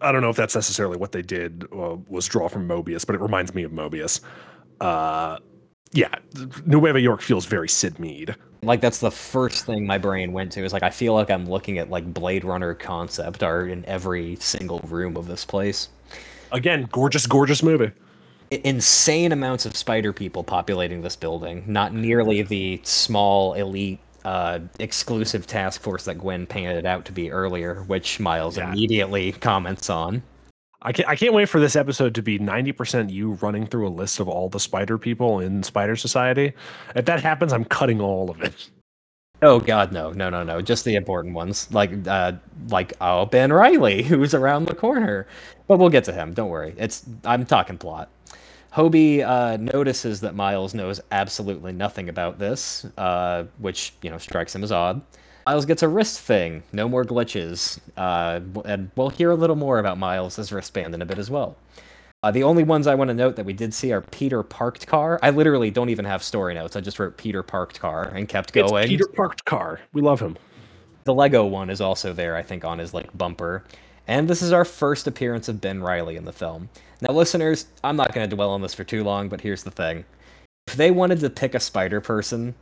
I 0.00 0.12
don't 0.12 0.22
know 0.22 0.30
if 0.30 0.36
that's 0.36 0.54
necessarily 0.54 0.96
what 0.96 1.12
they 1.12 1.22
did 1.22 1.64
uh, 1.72 1.96
was 2.08 2.26
draw 2.26 2.48
from 2.48 2.68
Moebius, 2.68 3.06
but 3.06 3.14
it 3.14 3.20
reminds 3.20 3.54
me 3.54 3.62
of 3.62 3.72
Moebius. 3.72 4.20
Uh, 4.80 5.38
yeah, 5.92 6.14
Nueva 6.66 7.00
York 7.00 7.22
feels 7.22 7.46
very 7.46 7.68
Syd 7.68 7.98
Mead. 7.98 8.34
Like 8.62 8.80
that's 8.80 8.98
the 8.98 9.10
first 9.10 9.66
thing 9.66 9.86
my 9.86 9.98
brain 9.98 10.32
went 10.32 10.52
to 10.52 10.64
is 10.64 10.72
like 10.72 10.82
I 10.82 10.90
feel 10.90 11.14
like 11.14 11.30
I'm 11.30 11.46
looking 11.46 11.78
at 11.78 11.90
like 11.90 12.12
Blade 12.12 12.44
Runner 12.44 12.74
concept 12.74 13.42
art 13.42 13.70
in 13.70 13.84
every 13.84 14.36
single 14.36 14.80
room 14.80 15.16
of 15.16 15.26
this 15.26 15.44
place. 15.44 15.88
Again, 16.50 16.88
gorgeous, 16.90 17.26
gorgeous 17.26 17.62
movie. 17.62 17.92
Insane 18.50 19.32
amounts 19.32 19.66
of 19.66 19.76
spider 19.76 20.12
people 20.12 20.44
populating 20.44 21.02
this 21.02 21.16
building. 21.16 21.64
Not 21.66 21.92
nearly 21.94 22.42
the 22.42 22.80
small 22.84 23.54
elite 23.54 24.00
uh, 24.24 24.60
exclusive 24.78 25.46
task 25.46 25.80
force 25.80 26.04
that 26.04 26.18
Gwen 26.18 26.46
painted 26.46 26.86
out 26.86 27.04
to 27.06 27.12
be 27.12 27.30
earlier, 27.30 27.82
which 27.84 28.20
Miles 28.20 28.56
Yeah. 28.56 28.70
immediately 28.72 29.32
comments 29.32 29.90
on. 29.90 30.22
I 30.82 30.92
can't, 30.92 31.08
I 31.08 31.16
can't 31.16 31.32
wait 31.32 31.48
for 31.48 31.60
this 31.60 31.76
episode 31.76 32.14
to 32.16 32.22
be 32.22 32.38
90% 32.38 33.10
you 33.10 33.32
running 33.34 33.66
through 33.66 33.88
a 33.88 33.90
list 33.90 34.20
of 34.20 34.28
all 34.28 34.48
the 34.50 34.60
spider 34.60 34.98
people 34.98 35.40
in 35.40 35.62
Spider 35.62 35.96
Society. 35.96 36.52
If 36.94 37.06
that 37.06 37.22
happens, 37.22 37.52
I'm 37.54 37.64
cutting 37.64 38.00
all 38.02 38.30
of 38.30 38.40
it. 38.42 38.70
Oh 39.42 39.60
God, 39.60 39.92
no, 39.92 40.10
no, 40.12 40.30
no, 40.30 40.42
no! 40.42 40.62
Just 40.62 40.84
the 40.84 40.94
important 40.94 41.34
ones, 41.34 41.68
like, 41.72 41.90
uh, 42.06 42.32
like 42.68 42.94
oh 43.00 43.26
Ben 43.26 43.52
Reilly, 43.52 44.02
who's 44.02 44.32
around 44.32 44.66
the 44.66 44.74
corner. 44.74 45.26
But 45.66 45.78
we'll 45.78 45.90
get 45.90 46.04
to 46.04 46.12
him. 46.12 46.32
Don't 46.32 46.48
worry. 46.48 46.72
It's 46.78 47.04
I'm 47.24 47.44
talking 47.44 47.76
plot. 47.76 48.08
Hobie 48.74 49.24
uh, 49.24 49.56
notices 49.56 50.20
that 50.22 50.34
Miles 50.34 50.74
knows 50.74 51.00
absolutely 51.12 51.72
nothing 51.72 52.08
about 52.08 52.38
this, 52.38 52.84
uh, 52.98 53.44
which 53.58 53.92
you 54.02 54.10
know 54.10 54.18
strikes 54.18 54.54
him 54.54 54.64
as 54.64 54.72
odd. 54.72 55.00
Miles 55.46 55.64
gets 55.64 55.82
a 55.82 55.88
wrist 55.88 56.20
thing. 56.20 56.62
No 56.72 56.88
more 56.88 57.04
glitches. 57.04 57.78
Uh, 57.96 58.40
and 58.64 58.90
we'll 58.96 59.10
hear 59.10 59.30
a 59.30 59.34
little 59.34 59.56
more 59.56 59.78
about 59.78 59.98
Miles' 59.98 60.50
wristband 60.50 60.94
in 60.94 61.02
a 61.02 61.06
bit 61.06 61.18
as 61.18 61.30
well. 61.30 61.56
Uh, 62.22 62.30
the 62.30 62.42
only 62.42 62.64
ones 62.64 62.86
I 62.86 62.94
want 62.94 63.08
to 63.08 63.14
note 63.14 63.36
that 63.36 63.44
we 63.44 63.52
did 63.52 63.74
see 63.74 63.92
are 63.92 64.00
Peter 64.00 64.42
parked 64.42 64.86
car. 64.86 65.20
I 65.22 65.28
literally 65.28 65.70
don't 65.70 65.90
even 65.90 66.06
have 66.06 66.22
story 66.22 66.54
notes. 66.54 66.74
I 66.74 66.80
just 66.80 66.98
wrote 66.98 67.18
Peter 67.18 67.42
parked 67.42 67.78
car 67.78 68.04
and 68.04 68.26
kept 68.26 68.54
going. 68.54 68.84
It's 68.84 68.88
Peter 68.90 69.06
Parked 69.14 69.44
Car. 69.44 69.80
We 69.92 70.00
love 70.00 70.20
him. 70.20 70.38
The 71.04 71.12
Lego 71.12 71.44
one 71.44 71.68
is 71.68 71.82
also 71.82 72.14
there, 72.14 72.34
I 72.34 72.42
think, 72.42 72.64
on 72.64 72.78
his 72.78 72.94
like 72.94 73.16
bumper. 73.16 73.62
And 74.08 74.26
this 74.26 74.40
is 74.40 74.52
our 74.52 74.64
first 74.64 75.06
appearance 75.06 75.48
of 75.48 75.60
Ben 75.60 75.82
Reilly 75.82 76.16
in 76.16 76.24
the 76.24 76.32
film. 76.32 76.70
Now, 77.00 77.14
listeners, 77.14 77.66
I'm 77.82 77.96
not 77.96 78.14
going 78.14 78.28
to 78.28 78.36
dwell 78.36 78.50
on 78.50 78.62
this 78.62 78.74
for 78.74 78.84
too 78.84 79.04
long, 79.04 79.28
but 79.28 79.40
here's 79.40 79.64
the 79.64 79.70
thing: 79.70 80.04
if 80.66 80.74
they 80.74 80.90
wanted 80.90 81.20
to 81.20 81.30
pick 81.30 81.54
a 81.54 81.60
spider 81.60 82.00
person, 82.00 82.54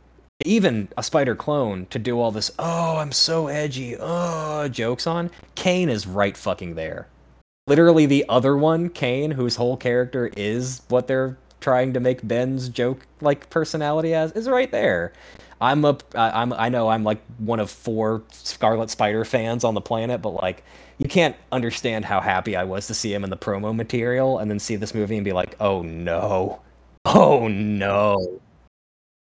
even 0.45 0.89
a 0.97 1.03
spider 1.03 1.35
clone, 1.35 1.85
to 1.87 1.99
do 1.99 2.19
all 2.19 2.31
this 2.31 2.51
"oh, 2.59 2.97
I'm 2.97 3.11
so 3.11 3.47
edgy," 3.47 3.95
oh 3.99 4.67
jokes 4.67 5.07
on, 5.07 5.31
Kaine 5.55 5.89
is 5.89 6.07
right 6.07 6.35
fucking 6.35 6.75
there. 6.75 7.07
Literally, 7.67 8.05
the 8.05 8.25
other 8.27 8.57
one, 8.57 8.89
Kaine, 8.89 9.31
whose 9.31 9.55
whole 9.55 9.77
character 9.77 10.29
is 10.35 10.81
what 10.89 11.07
they're 11.07 11.37
trying 11.61 11.93
to 11.93 11.99
make 12.01 12.27
Ben's 12.27 12.67
joke 12.67 13.07
like 13.21 13.49
personality 13.49 14.13
as, 14.13 14.33
is 14.33 14.49
right 14.49 14.69
there. 14.71 15.13
I'm 15.63 15.85
a, 15.85 15.97
I- 16.13 16.41
I'm, 16.41 16.51
I 16.53 16.67
know 16.67 16.89
I'm 16.89 17.03
like 17.05 17.21
one 17.37 17.59
of 17.61 17.71
four 17.71 18.21
Scarlet 18.31 18.89
Spider 18.89 19.23
fans 19.23 19.63
on 19.63 19.73
the 19.73 19.81
planet, 19.81 20.21
but 20.21 20.31
like, 20.31 20.63
you 20.97 21.07
can't 21.07 21.35
understand 21.53 22.03
how 22.03 22.19
happy 22.19 22.55
I 22.57 22.65
was 22.65 22.85
to 22.87 22.93
see 22.93 23.13
him 23.13 23.23
in 23.23 23.29
the 23.29 23.37
promo 23.37 23.73
material 23.73 24.39
and 24.39 24.51
then 24.51 24.59
see 24.59 24.75
this 24.75 24.93
movie 24.93 25.15
and 25.15 25.23
be 25.23 25.31
like, 25.31 25.55
oh 25.61 25.81
no, 25.81 26.61
oh 27.05 27.47
no. 27.47 28.41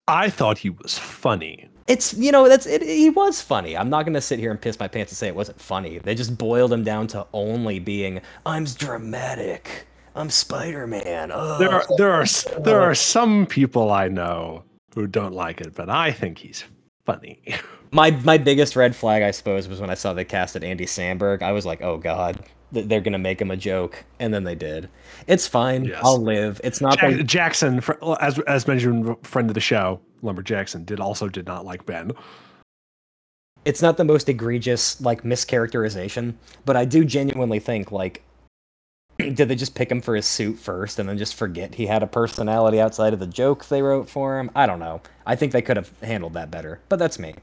I 0.08 0.30
thought 0.32 0.58
he 0.58 0.72
was 0.72 0.98
funny. 0.98 1.70
It's 1.88 2.14
you 2.14 2.32
know 2.32 2.48
that's 2.50 2.66
it, 2.66 2.82
he 2.82 3.10
was 3.10 3.42
funny. 3.42 3.78
I'm 3.78 3.90
not 3.90 4.06
gonna 4.06 4.22
sit 4.22 4.40
here 4.40 4.52
and 4.52 4.60
piss 4.60 4.80
my 4.80 4.88
pants 4.88 5.12
and 5.12 5.18
say 5.18 5.28
it 5.28 5.36
wasn't 5.36 5.60
funny. 5.62 6.00
They 6.00 6.16
just 6.16 6.38
boiled 6.38 6.74
him 6.74 6.84
down 6.84 7.08
to 7.08 7.28
only 7.34 7.78
being 7.80 8.22
I'm 8.46 8.64
dramatic. 8.66 9.86
I'm 10.16 10.30
Spider 10.30 10.88
Man. 10.88 11.30
There 11.30 11.72
are 11.72 11.86
there 11.98 12.12
are 12.14 12.26
there 12.62 12.82
are 12.82 12.96
some 12.96 13.46
people 13.46 13.92
I 13.92 14.08
know 14.08 14.64
who 14.96 15.08
don't 15.08 15.34
like 15.34 15.62
it, 15.62 15.76
but 15.76 15.90
I 15.90 16.12
think 16.12 16.38
he's 16.40 16.64
funny. 17.06 17.40
My 17.92 18.10
my 18.10 18.40
biggest 18.40 18.76
red 18.76 18.96
flag, 18.96 19.22
I 19.22 19.30
suppose, 19.30 19.68
was 19.68 19.80
when 19.80 19.92
I 19.92 19.94
saw 19.94 20.14
they 20.16 20.26
casted 20.26 20.64
Andy 20.64 20.88
Samberg. 20.88 21.44
I 21.44 21.52
was 21.52 21.64
like, 21.64 21.84
oh 21.84 21.98
god, 22.00 22.44
they're 22.72 23.02
gonna 23.02 23.20
make 23.20 23.40
him 23.40 23.52
a 23.52 23.56
joke, 23.56 24.04
and 24.20 24.34
then 24.34 24.46
they 24.46 24.56
did. 24.56 24.90
It's 25.28 25.48
fine. 25.48 25.86
Yes. 25.86 26.02
I'll 26.04 26.18
live. 26.18 26.60
It's 26.64 26.82
not 26.82 26.98
Jack- 26.98 27.18
the, 27.18 27.24
Jackson, 27.24 27.84
as 28.20 28.40
as 28.48 28.68
mentioned, 28.68 29.16
friend 29.28 29.48
of 29.48 29.54
the 29.54 29.60
show, 29.62 30.02
Lumber 30.24 30.42
Jackson, 30.42 30.86
did 30.86 31.00
also 31.00 31.30
did 31.30 31.46
not 31.46 31.66
like 31.66 31.86
Ben. 31.86 32.14
it's 33.64 33.84
not 33.84 33.98
the 33.98 34.04
most 34.04 34.28
egregious 34.28 35.00
like 35.00 35.22
mischaracterization, 35.22 36.34
but 36.66 36.76
I 36.76 36.86
do 36.86 37.06
genuinely 37.06 37.60
think 37.60 37.92
like. 37.92 38.24
Did 39.36 39.50
they 39.50 39.56
just 39.56 39.76
pick 39.76 39.92
him 39.92 40.02
for 40.02 40.16
his 40.16 40.26
suit 40.26 40.58
first 40.58 41.00
and 41.00 41.08
then 41.08 41.18
just 41.18 41.36
forget 41.36 41.76
he 41.76 41.88
had 41.88 42.04
a 42.04 42.08
personality 42.08 42.80
outside 42.80 43.14
of 43.14 43.20
the 43.20 43.28
joke 43.28 43.66
they 43.66 43.82
wrote 43.82 44.10
for 44.10 44.40
him? 44.40 44.52
I 44.56 44.66
don't 44.66 44.80
know. 44.80 45.02
I 45.26 45.36
think 45.36 45.52
they 45.52 45.62
could 45.62 45.78
have 45.78 45.92
handled 46.00 46.34
that 46.34 46.52
better, 46.52 46.80
but 46.90 47.00
that's 47.00 47.20
me. 47.20 47.36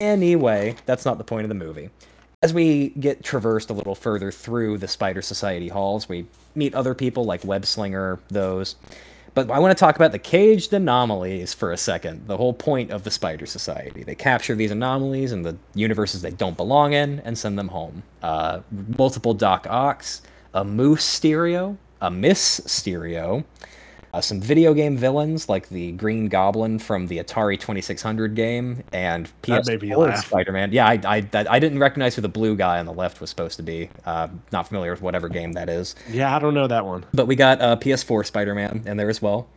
Anyway, 0.00 0.76
that's 0.86 1.04
not 1.04 1.18
the 1.18 1.24
point 1.24 1.44
of 1.44 1.48
the 1.48 1.54
movie. 1.54 1.90
As 2.42 2.54
we 2.54 2.88
get 2.90 3.22
traversed 3.22 3.68
a 3.68 3.74
little 3.74 3.94
further 3.94 4.32
through 4.32 4.78
the 4.78 4.88
Spider 4.88 5.20
Society 5.20 5.68
halls, 5.68 6.08
we 6.08 6.26
meet 6.54 6.74
other 6.74 6.94
people 6.94 7.24
like 7.24 7.44
Web 7.44 7.66
Slinger, 7.66 8.18
those. 8.28 8.76
But 9.34 9.50
I 9.50 9.58
want 9.58 9.76
to 9.76 9.80
talk 9.80 9.96
about 9.96 10.12
the 10.12 10.18
caged 10.18 10.72
anomalies 10.72 11.54
for 11.54 11.70
a 11.70 11.76
second. 11.76 12.26
The 12.26 12.36
whole 12.36 12.54
point 12.54 12.90
of 12.90 13.04
the 13.04 13.10
Spider 13.10 13.46
Society. 13.46 14.02
They 14.02 14.14
capture 14.14 14.54
these 14.54 14.70
anomalies 14.70 15.32
in 15.32 15.42
the 15.42 15.56
universes 15.74 16.22
they 16.22 16.30
don't 16.30 16.56
belong 16.56 16.94
in 16.94 17.20
and 17.20 17.36
send 17.36 17.58
them 17.58 17.68
home. 17.68 18.02
Uh, 18.22 18.60
multiple 18.98 19.34
Doc 19.34 19.66
Ock, 19.68 20.04
a 20.54 20.64
Mysterio, 20.64 21.76
a 22.00 22.10
Mysterio, 22.10 23.44
uh, 24.12 24.20
some 24.20 24.40
video 24.40 24.74
game 24.74 24.96
villains 24.96 25.48
like 25.48 25.68
the 25.68 25.92
Green 25.92 26.26
Goblin 26.28 26.78
from 26.80 27.06
the 27.06 27.18
Atari 27.18 27.58
2600 27.58 28.34
game 28.34 28.82
and 28.92 29.30
That 29.42 29.66
made 29.66 29.82
me 29.82 29.90
PS4 29.90 30.08
laugh. 30.08 30.26
Spider-Man. 30.26 30.72
Yeah, 30.72 30.88
I, 30.88 31.00
I, 31.04 31.28
I 31.32 31.58
didn't 31.60 31.78
recognize 31.78 32.16
who 32.16 32.22
the 32.22 32.28
blue 32.28 32.56
guy 32.56 32.80
on 32.80 32.86
the 32.86 32.92
left 32.92 33.20
was 33.20 33.30
supposed 33.30 33.56
to 33.58 33.62
be. 33.62 33.88
Uh, 34.04 34.28
not 34.50 34.66
familiar 34.66 34.90
with 34.90 35.00
whatever 35.02 35.28
game 35.28 35.52
that 35.52 35.68
is. 35.68 35.94
Yeah, 36.10 36.34
I 36.34 36.40
don't 36.40 36.54
know 36.54 36.66
that 36.66 36.84
one. 36.84 37.04
But 37.14 37.26
we 37.26 37.36
got 37.36 37.60
uh, 37.60 37.76
PS4 37.76 38.26
Spider-Man 38.26 38.82
in 38.86 38.96
there 38.96 39.10
as 39.10 39.22
well. 39.22 39.48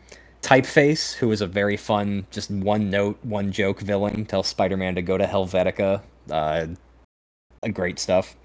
Typeface, 0.44 1.14
who 1.16 1.32
is 1.32 1.42
a 1.42 1.48
very 1.48 1.78
fun, 1.78 2.28
just 2.30 2.52
one 2.52 2.90
note, 2.92 3.18
one 3.24 3.52
joke 3.52 3.80
villain, 3.80 4.26
tells 4.26 4.48
Spider-Man 4.48 4.94
to 4.96 5.02
go 5.02 5.18
to 5.18 5.26
Helvetica. 5.26 6.02
Uh, 6.30 6.68
great 7.72 7.98
stuff. 7.98 8.36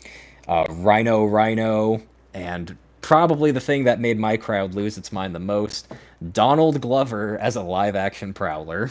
Uh, 0.47 0.65
Rhino, 0.71 1.27
Rhino, 1.27 2.01
and 2.35 2.77
probably 3.01 3.51
the 3.51 3.61
thing 3.61 3.85
that 3.85 4.01
made 4.01 4.19
my 4.19 4.37
crowd 4.37 4.75
lose 4.75 4.99
its 4.99 5.13
mind 5.13 5.35
the 5.35 5.39
most: 5.41 5.89
Donald 6.33 6.81
Glover 6.81 7.39
as 7.39 7.57
a 7.57 7.63
live-action 7.63 8.35
Prowler. 8.35 8.91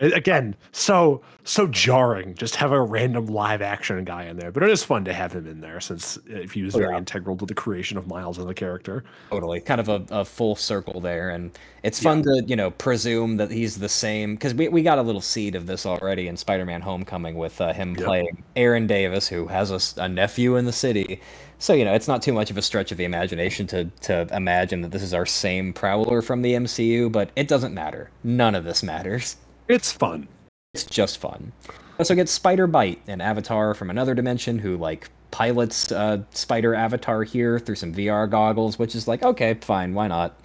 Again, 0.00 0.56
so 0.72 1.22
so 1.44 1.68
jarring. 1.68 2.34
Just 2.34 2.56
have 2.56 2.72
a 2.72 2.80
random 2.82 3.26
live 3.26 3.62
action 3.62 4.02
guy 4.04 4.24
in 4.24 4.36
there, 4.36 4.50
but 4.50 4.64
it 4.64 4.70
is 4.70 4.82
fun 4.82 5.04
to 5.04 5.12
have 5.12 5.32
him 5.32 5.46
in 5.46 5.60
there 5.60 5.78
since 5.80 6.16
uh, 6.16 6.20
if 6.26 6.50
he 6.52 6.62
was 6.64 6.74
Oh, 6.74 6.78
very 6.78 6.90
yeah. 6.90 6.98
integral 6.98 7.36
to 7.36 7.46
the 7.46 7.54
creation 7.54 7.96
of 7.96 8.08
Miles 8.08 8.36
as 8.36 8.46
a 8.46 8.54
character. 8.54 9.04
Totally, 9.30 9.60
kind 9.60 9.80
of 9.80 9.88
a, 9.88 10.04
a 10.10 10.24
full 10.24 10.56
circle 10.56 11.00
there, 11.00 11.30
and 11.30 11.56
it's 11.84 12.02
fun 12.02 12.22
to 12.24 12.42
you 12.48 12.56
know 12.56 12.72
presume 12.72 13.36
that 13.36 13.52
he's 13.52 13.78
the 13.78 13.88
same 13.88 14.34
because 14.34 14.54
we, 14.54 14.66
we 14.66 14.82
got 14.82 14.98
a 14.98 15.02
little 15.02 15.20
seed 15.20 15.54
of 15.54 15.66
this 15.66 15.86
already 15.86 16.26
in 16.26 16.36
Spider-Man: 16.36 16.80
Homecoming 16.80 17.36
with 17.36 17.60
uh, 17.60 17.72
him 17.72 17.94
Yep. 17.94 18.04
playing 18.04 18.42
Aaron 18.56 18.88
Davis, 18.88 19.28
who 19.28 19.46
has 19.46 19.94
a 19.98 20.08
nephew 20.08 20.56
in 20.56 20.64
the 20.64 20.72
city. 20.72 21.20
So 21.62 21.74
you 21.74 21.84
know, 21.84 21.94
it's 21.94 22.08
not 22.08 22.22
too 22.22 22.32
much 22.32 22.50
of 22.50 22.56
a 22.56 22.62
stretch 22.62 22.90
of 22.90 22.98
the 22.98 23.04
imagination 23.04 23.68
to 23.68 23.84
to 24.00 24.26
imagine 24.34 24.80
that 24.80 24.90
this 24.90 25.00
is 25.00 25.14
our 25.14 25.24
same 25.24 25.72
Prowler 25.72 26.20
from 26.20 26.42
the 26.42 26.54
MCU, 26.54 27.12
but 27.12 27.30
it 27.36 27.46
doesn't 27.46 27.72
matter. 27.72 28.10
None 28.24 28.56
of 28.56 28.64
this 28.64 28.82
matters. 28.82 29.36
It's 29.68 29.92
fun. 29.92 30.26
It's 30.74 30.82
just 30.82 31.18
fun. 31.18 31.52
Also 32.00 32.16
get 32.16 32.28
Spider 32.28 32.66
Bite, 32.66 33.00
an 33.06 33.20
avatar 33.20 33.74
from 33.74 33.90
another 33.90 34.12
dimension 34.12 34.58
who 34.58 34.76
like 34.76 35.08
pilots 35.30 35.92
uh, 35.92 36.22
Spider 36.30 36.74
Avatar 36.74 37.22
here 37.22 37.60
through 37.60 37.76
some 37.76 37.94
VR 37.94 38.28
goggles, 38.28 38.76
which 38.76 38.96
is 38.96 39.06
like 39.06 39.22
okay, 39.22 39.54
fine, 39.54 39.94
why 39.94 40.08
not? 40.08 40.36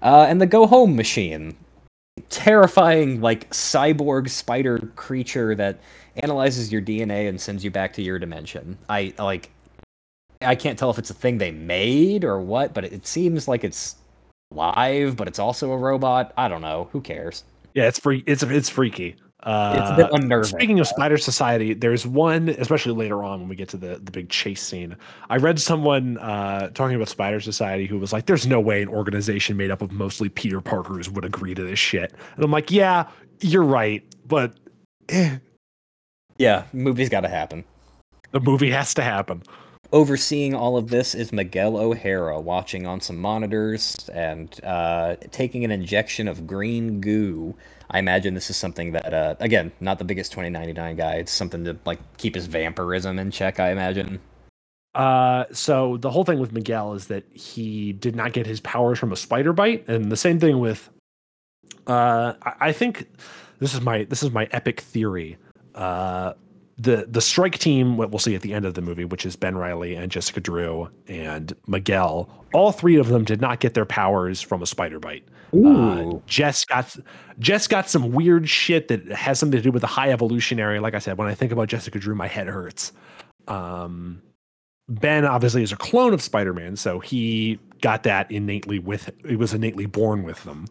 Uh, 0.00 0.26
and 0.28 0.40
the 0.40 0.46
Go 0.46 0.68
Home 0.68 0.94
machine, 0.94 1.56
terrifying 2.28 3.20
like 3.20 3.50
cyborg 3.50 4.28
spider 4.30 4.78
creature 4.94 5.56
that 5.56 5.80
analyzes 6.14 6.70
your 6.70 6.82
DNA 6.82 7.28
and 7.28 7.40
sends 7.40 7.64
you 7.64 7.72
back 7.72 7.92
to 7.94 8.02
your 8.02 8.20
dimension. 8.20 8.78
I 8.88 9.12
like. 9.18 9.50
I 10.44 10.54
can't 10.54 10.78
tell 10.78 10.90
if 10.90 10.98
it's 10.98 11.10
a 11.10 11.14
thing 11.14 11.38
they 11.38 11.50
made 11.50 12.24
or 12.24 12.40
what, 12.40 12.74
but 12.74 12.84
it 12.84 13.06
seems 13.06 13.48
like 13.48 13.64
it's 13.64 13.96
live, 14.50 15.16
but 15.16 15.28
it's 15.28 15.38
also 15.38 15.72
a 15.72 15.78
robot. 15.78 16.32
I 16.36 16.48
don't 16.48 16.62
know. 16.62 16.88
Who 16.92 17.00
cares? 17.00 17.44
Yeah, 17.74 17.88
it's 17.88 17.98
free. 17.98 18.22
It's 18.26 18.42
it's 18.42 18.68
freaky. 18.68 19.16
Uh, 19.42 19.76
It's 19.76 19.90
a 19.90 19.96
bit 19.96 20.08
unnerving. 20.12 20.44
Speaking 20.56 20.78
of 20.78 20.86
Spider 20.86 21.18
Society, 21.18 21.74
there's 21.74 22.06
one, 22.06 22.48
especially 22.50 22.92
later 22.94 23.24
on 23.24 23.40
when 23.40 23.48
we 23.48 23.56
get 23.56 23.68
to 23.70 23.76
the 23.76 23.98
the 24.02 24.12
big 24.12 24.28
chase 24.28 24.62
scene. 24.62 24.96
I 25.30 25.38
read 25.38 25.58
someone 25.60 26.18
uh, 26.18 26.68
talking 26.74 26.94
about 26.94 27.08
Spider 27.08 27.40
Society 27.40 27.86
who 27.86 27.98
was 27.98 28.12
like, 28.12 28.26
"There's 28.26 28.46
no 28.46 28.60
way 28.60 28.82
an 28.82 28.88
organization 28.88 29.56
made 29.56 29.70
up 29.70 29.82
of 29.82 29.90
mostly 29.90 30.28
Peter 30.28 30.60
Parkers 30.60 31.10
would 31.10 31.24
agree 31.24 31.54
to 31.54 31.62
this 31.64 31.78
shit." 31.78 32.14
And 32.36 32.44
I'm 32.44 32.50
like, 32.52 32.70
"Yeah, 32.70 33.08
you're 33.40 33.64
right, 33.64 34.04
but 34.26 34.54
eh, 35.08 35.38
Yeah, 36.38 36.64
movie's 36.72 37.08
got 37.08 37.22
to 37.22 37.28
happen. 37.28 37.64
the 38.30 38.40
movie 38.40 38.70
has 38.70 38.94
to 38.94 39.02
happen." 39.02 39.42
Overseeing 39.92 40.54
all 40.54 40.78
of 40.78 40.88
this 40.88 41.14
is 41.14 41.34
Miguel 41.34 41.76
O'Hara, 41.76 42.40
watching 42.40 42.86
on 42.86 43.02
some 43.02 43.18
monitors 43.18 44.08
and 44.14 44.58
uh, 44.64 45.16
taking 45.30 45.66
an 45.66 45.70
injection 45.70 46.28
of 46.28 46.46
green 46.46 47.02
goo. 47.02 47.54
I 47.90 47.98
imagine 47.98 48.32
this 48.32 48.48
is 48.48 48.56
something 48.56 48.92
that, 48.92 49.12
uh, 49.12 49.34
again, 49.38 49.70
not 49.80 49.98
the 49.98 50.04
biggest 50.04 50.32
2099 50.32 50.96
guy. 50.96 51.16
It's 51.16 51.30
something 51.30 51.64
to 51.64 51.76
like 51.84 51.98
keep 52.16 52.34
his 52.34 52.46
vampirism 52.46 53.18
in 53.18 53.30
check. 53.30 53.60
I 53.60 53.70
imagine. 53.70 54.18
Uh, 54.94 55.44
so 55.52 55.98
the 55.98 56.10
whole 56.10 56.24
thing 56.24 56.38
with 56.38 56.52
Miguel 56.52 56.94
is 56.94 57.08
that 57.08 57.24
he 57.34 57.92
did 57.92 58.16
not 58.16 58.32
get 58.32 58.46
his 58.46 58.60
powers 58.60 58.98
from 58.98 59.12
a 59.12 59.16
spider 59.16 59.52
bite, 59.52 59.86
and 59.88 60.10
the 60.10 60.16
same 60.16 60.40
thing 60.40 60.58
with. 60.58 60.88
Uh, 61.86 62.32
I, 62.42 62.54
I 62.60 62.72
think 62.72 63.08
this 63.58 63.74
is 63.74 63.82
my 63.82 64.04
this 64.04 64.22
is 64.22 64.30
my 64.30 64.48
epic 64.52 64.80
theory. 64.80 65.36
Uh, 65.74 66.32
the 66.78 67.06
the 67.08 67.20
strike 67.20 67.58
team, 67.58 67.96
what 67.96 68.10
we'll 68.10 68.18
see 68.18 68.34
at 68.34 68.42
the 68.42 68.54
end 68.54 68.64
of 68.64 68.74
the 68.74 68.82
movie, 68.82 69.04
which 69.04 69.26
is 69.26 69.36
Ben 69.36 69.56
Reilly 69.56 69.94
and 69.94 70.10
Jessica 70.10 70.40
Drew 70.40 70.88
and 71.06 71.54
Miguel, 71.66 72.28
all 72.52 72.72
three 72.72 72.96
of 72.96 73.08
them 73.08 73.24
did 73.24 73.40
not 73.40 73.60
get 73.60 73.74
their 73.74 73.84
powers 73.84 74.40
from 74.40 74.62
a 74.62 74.66
spider 74.66 74.98
bite. 74.98 75.24
Uh, 75.54 76.14
Jess 76.26 76.64
got 76.64 76.96
Jess 77.38 77.66
got 77.66 77.88
some 77.88 78.12
weird 78.12 78.48
shit 78.48 78.88
that 78.88 79.06
has 79.08 79.38
something 79.38 79.58
to 79.58 79.62
do 79.62 79.70
with 79.70 79.82
the 79.82 79.86
high 79.86 80.10
evolutionary. 80.10 80.80
Like 80.80 80.94
I 80.94 80.98
said, 80.98 81.18
when 81.18 81.28
I 81.28 81.34
think 81.34 81.52
about 81.52 81.68
Jessica 81.68 81.98
Drew, 81.98 82.14
my 82.14 82.26
head 82.26 82.46
hurts. 82.46 82.92
Um, 83.48 84.22
ben 84.88 85.24
obviously 85.24 85.62
is 85.62 85.72
a 85.72 85.76
clone 85.76 86.14
of 86.14 86.22
Spider-Man, 86.22 86.76
so 86.76 87.00
he 87.00 87.58
got 87.82 88.02
that 88.04 88.30
innately 88.30 88.78
with 88.78 89.10
he 89.28 89.36
was 89.36 89.52
innately 89.52 89.86
born 89.86 90.22
with 90.22 90.42
them. 90.44 90.66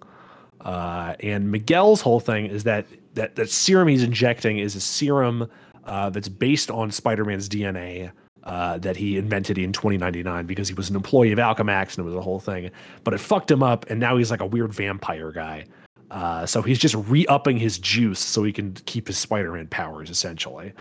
Uh, 0.62 1.16
and 1.20 1.52
Miguel's 1.52 2.02
whole 2.02 2.20
thing 2.20 2.48
is 2.48 2.64
that 2.64 2.88
that 3.14 3.36
that 3.36 3.50
serum 3.50 3.88
he's 3.88 4.04
injecting 4.04 4.58
is 4.58 4.76
a 4.76 4.82
serum 4.82 5.50
uh, 5.86 6.10
that's 6.10 6.30
based 6.30 6.72
on 6.72 6.92
Spider-Man's 6.92 7.50
DNA 7.50 8.12
uh, 8.44 8.78
that 8.80 8.98
he 8.98 9.18
invented 9.18 9.58
in 9.58 9.72
2099 9.72 10.46
because 10.46 10.68
he 10.68 10.74
was 10.74 10.90
an 10.90 10.96
employee 10.96 11.32
of 11.32 11.40
Alchemax 11.40 11.98
and 11.98 12.00
it 12.00 12.04
was 12.04 12.16
a 12.16 12.22
whole 12.22 12.40
thing. 12.40 12.72
But 13.04 13.14
it 13.14 13.20
fucked 13.20 13.52
him 13.52 13.64
up, 13.64 13.90
and 13.90 14.00
now 14.00 14.18
he's 14.18 14.32
like 14.32 14.42
a 14.42 14.46
weird 14.46 14.74
vampire 14.74 15.32
guy. 15.32 15.66
Uh, 16.10 16.46
so 16.46 16.62
he's 16.62 16.80
just 16.80 16.96
re-upping 16.96 17.58
his 17.58 17.80
juice 17.80 18.20
so 18.20 18.44
he 18.44 18.52
can 18.52 18.74
keep 18.86 19.08
his 19.08 19.18
Spider-Man 19.18 19.68
powers, 19.68 20.10
essentially. 20.10 20.74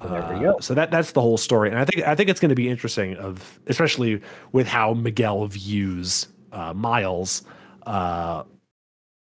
Uh, 0.00 0.38
go. 0.38 0.58
So 0.60 0.74
that 0.74 0.90
that's 0.92 1.12
the 1.12 1.20
whole 1.20 1.36
story, 1.38 1.70
and 1.70 1.78
I 1.78 1.84
think 1.84 2.06
I 2.06 2.14
think 2.14 2.30
it's 2.30 2.38
going 2.38 2.50
to 2.50 2.54
be 2.54 2.68
interesting, 2.68 3.16
of 3.16 3.58
especially 3.66 4.20
with 4.52 4.68
how 4.68 4.94
Miguel 4.94 5.44
views 5.46 6.28
uh, 6.52 6.72
Miles. 6.72 7.42
Uh, 7.84 8.44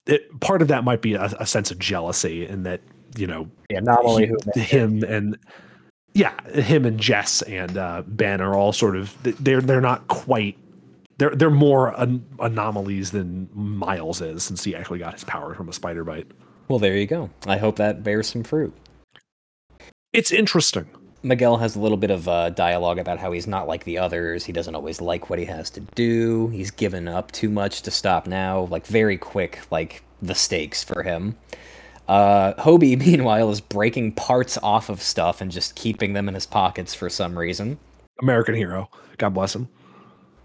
it, 0.07 0.39
part 0.41 0.61
of 0.61 0.67
that 0.67 0.83
might 0.83 1.01
be 1.01 1.13
a, 1.13 1.23
a 1.39 1.45
sense 1.45 1.71
of 1.71 1.79
jealousy, 1.79 2.45
in 2.45 2.63
that 2.63 2.81
you 3.17 3.27
know 3.27 3.49
The 3.69 3.75
anomaly 3.75 4.27
he- 4.27 4.33
who 4.53 4.59
him 4.61 5.03
and 5.03 5.37
yeah, 6.13 6.33
him 6.49 6.85
and 6.85 6.99
Jess 6.99 7.41
and 7.43 7.77
uh, 7.77 8.01
Ben 8.07 8.41
are 8.41 8.55
all 8.55 8.73
sort 8.73 8.95
of 8.95 9.15
they're 9.23 9.61
they're 9.61 9.81
not 9.81 10.07
quite 10.07 10.57
they're 11.17 11.35
they're 11.35 11.49
more 11.51 11.93
an- 11.99 12.25
anomalies 12.39 13.11
than 13.11 13.49
Miles 13.53 14.21
is 14.21 14.43
since 14.43 14.63
he 14.63 14.75
actually 14.75 14.99
got 14.99 15.13
his 15.13 15.23
power 15.23 15.53
from 15.53 15.69
a 15.69 15.73
spider 15.73 16.03
bite. 16.03 16.27
Well, 16.69 16.79
there 16.79 16.97
you 16.97 17.05
go. 17.07 17.29
I 17.45 17.57
hope 17.57 17.75
that 17.77 18.03
bears 18.03 18.27
some 18.27 18.43
fruit. 18.43 18.73
It's 20.13 20.31
interesting. 20.31 20.87
Miguel 21.23 21.57
has 21.57 21.75
a 21.75 21.79
little 21.79 21.97
bit 21.97 22.11
of 22.11 22.27
uh, 22.27 22.49
dialogue 22.51 22.99
about 22.99 23.19
how 23.19 23.31
he's 23.31 23.47
not 23.47 23.67
like 23.67 23.83
the 23.83 23.97
others. 23.97 24.45
He 24.45 24.53
doesn't 24.53 24.75
always 24.75 25.01
like 25.01 25.29
what 25.29 25.39
he 25.39 25.45
has 25.45 25.69
to 25.71 25.81
do. 25.95 26.47
He's 26.49 26.71
given 26.71 27.07
up 27.07 27.31
too 27.31 27.49
much 27.49 27.81
to 27.83 27.91
stop 27.91 28.27
now. 28.27 28.61
Like 28.71 28.85
very 28.87 29.17
quick, 29.17 29.59
like 29.71 30.03
the 30.21 30.35
stakes 30.35 30.83
for 30.83 31.03
him. 31.03 31.35
Uh, 32.07 32.53
Hobie, 32.55 32.97
meanwhile, 33.05 33.49
is 33.49 33.61
breaking 33.61 34.13
parts 34.13 34.57
off 34.57 34.89
of 34.89 35.01
stuff 35.01 35.41
and 35.41 35.51
just 35.51 35.75
keeping 35.75 36.13
them 36.13 36.27
in 36.27 36.33
his 36.33 36.45
pockets 36.45 36.93
for 36.93 37.09
some 37.09 37.37
reason. 37.37 37.79
American 38.21 38.55
hero. 38.55 38.89
God 39.17 39.33
bless 39.33 39.55
him. 39.55 39.67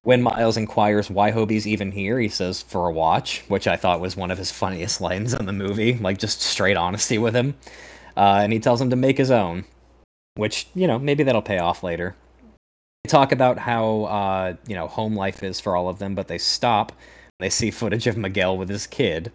When 0.02 0.22
Miles 0.22 0.56
inquires 0.56 1.09
why 1.09 1.30
Hobie's 1.30 1.66
even 1.66 1.93
here, 1.93 2.18
he 2.18 2.28
says, 2.28 2.60
for 2.60 2.89
a 2.89 2.93
watch, 2.93 3.44
which 3.47 3.68
I 3.68 3.76
thought 3.76 4.01
was 4.01 4.16
one 4.16 4.32
of 4.32 4.39
his 4.39 4.51
funniest 4.62 5.01
lines 5.01 5.32
in 5.32 5.47
the 5.47 5.52
movie. 5.52 5.94
Like, 5.94 6.18
just 6.18 6.43
straight 6.43 6.76
honesty 6.76 7.18
with 7.18 7.34
him. 7.34 7.55
Uh, 8.16 8.40
and 8.43 8.52
he 8.52 8.59
tells 8.59 8.80
him 8.80 8.90
to 8.90 8.97
make 8.97 9.16
his 9.16 9.30
own, 9.30 9.64
which, 10.34 10.66
you 10.74 10.86
know, 10.86 10.98
maybe 10.98 11.22
that'll 11.22 11.40
pay 11.40 11.59
off 11.59 11.82
later. 11.82 12.14
They 13.05 13.09
talk 13.09 13.32
about 13.32 13.59
how, 13.59 14.05
uh, 14.05 14.55
you 14.66 14.74
know, 14.74 14.86
home 14.86 15.16
life 15.16 15.43
is 15.43 15.60
for 15.60 15.76
all 15.76 15.89
of 15.89 15.98
them, 15.98 16.14
but 16.14 16.28
they 16.28 16.39
stop. 16.39 16.93
They 17.40 17.48
see 17.48 17.70
footage 17.70 18.06
of 18.06 18.16
Miguel 18.16 18.59
with 18.59 18.68
his 18.68 18.86
kid. 18.86 19.32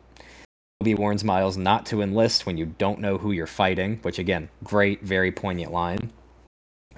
Hobie 0.84 0.98
warns 0.98 1.24
Miles 1.24 1.58
not 1.58 1.88
to 1.88 2.02
enlist 2.02 2.46
when 2.46 2.58
you 2.58 2.68
don't 2.68 3.00
know 3.00 3.18
who 3.18 3.32
you're 3.32 3.48
fighting, 3.48 3.98
which, 4.04 4.20
again, 4.20 4.50
great, 4.64 5.02
very 5.02 5.32
poignant 5.32 5.72
line. 5.72 6.12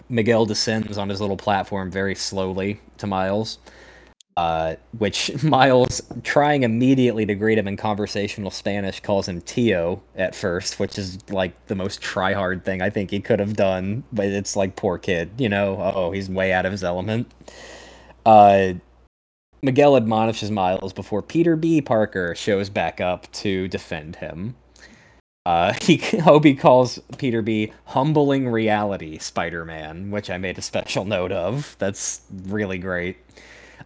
Miguel 0.09 0.45
descends 0.45 0.97
on 0.97 1.07
his 1.07 1.21
little 1.21 1.37
platform 1.37 1.89
very 1.89 2.15
slowly 2.15 2.81
to 2.97 3.07
Miles, 3.07 3.57
uh, 4.35 4.75
which 4.97 5.41
Miles, 5.43 6.01
trying 6.23 6.63
immediately 6.63 7.25
to 7.25 7.35
greet 7.35 7.57
him 7.57 7.69
in 7.69 7.77
conversational 7.77 8.51
Spanish, 8.51 8.99
calls 8.99 9.29
him 9.29 9.39
Tio 9.41 10.01
at 10.15 10.35
first, 10.35 10.77
which 10.77 10.97
is 10.97 11.17
like 11.29 11.67
the 11.67 11.75
most 11.75 12.01
try-hard 12.01 12.65
thing 12.65 12.81
I 12.81 12.89
think 12.89 13.11
he 13.11 13.21
could 13.21 13.39
have 13.39 13.55
done. 13.55 14.03
But 14.11 14.25
it's 14.25 14.57
like 14.57 14.75
poor 14.75 14.97
kid, 14.97 15.29
you 15.37 15.47
know. 15.47 15.77
Oh, 15.79 16.11
he's 16.11 16.29
way 16.29 16.51
out 16.51 16.65
of 16.65 16.73
his 16.73 16.83
element. 16.83 17.31
Uh, 18.25 18.73
Miguel 19.61 19.97
admonishes 19.97 20.51
Miles 20.51 20.93
before 20.93 21.21
Peter 21.21 21.55
B. 21.55 21.81
Parker 21.81 22.33
shows 22.35 22.69
back 22.69 23.01
up 23.01 23.31
to 23.33 23.67
defend 23.67 24.17
him. 24.17 24.55
Uh, 25.45 25.73
he 25.81 25.97
Hobie 25.97 26.57
calls 26.59 26.99
Peter 27.17 27.41
B. 27.41 27.73
humbling 27.85 28.47
reality 28.47 29.17
Spider-Man, 29.17 30.11
which 30.11 30.29
I 30.29 30.37
made 30.37 30.57
a 30.57 30.61
special 30.61 31.05
note 31.05 31.31
of. 31.31 31.75
That's 31.79 32.21
really 32.45 32.77
great. 32.77 33.17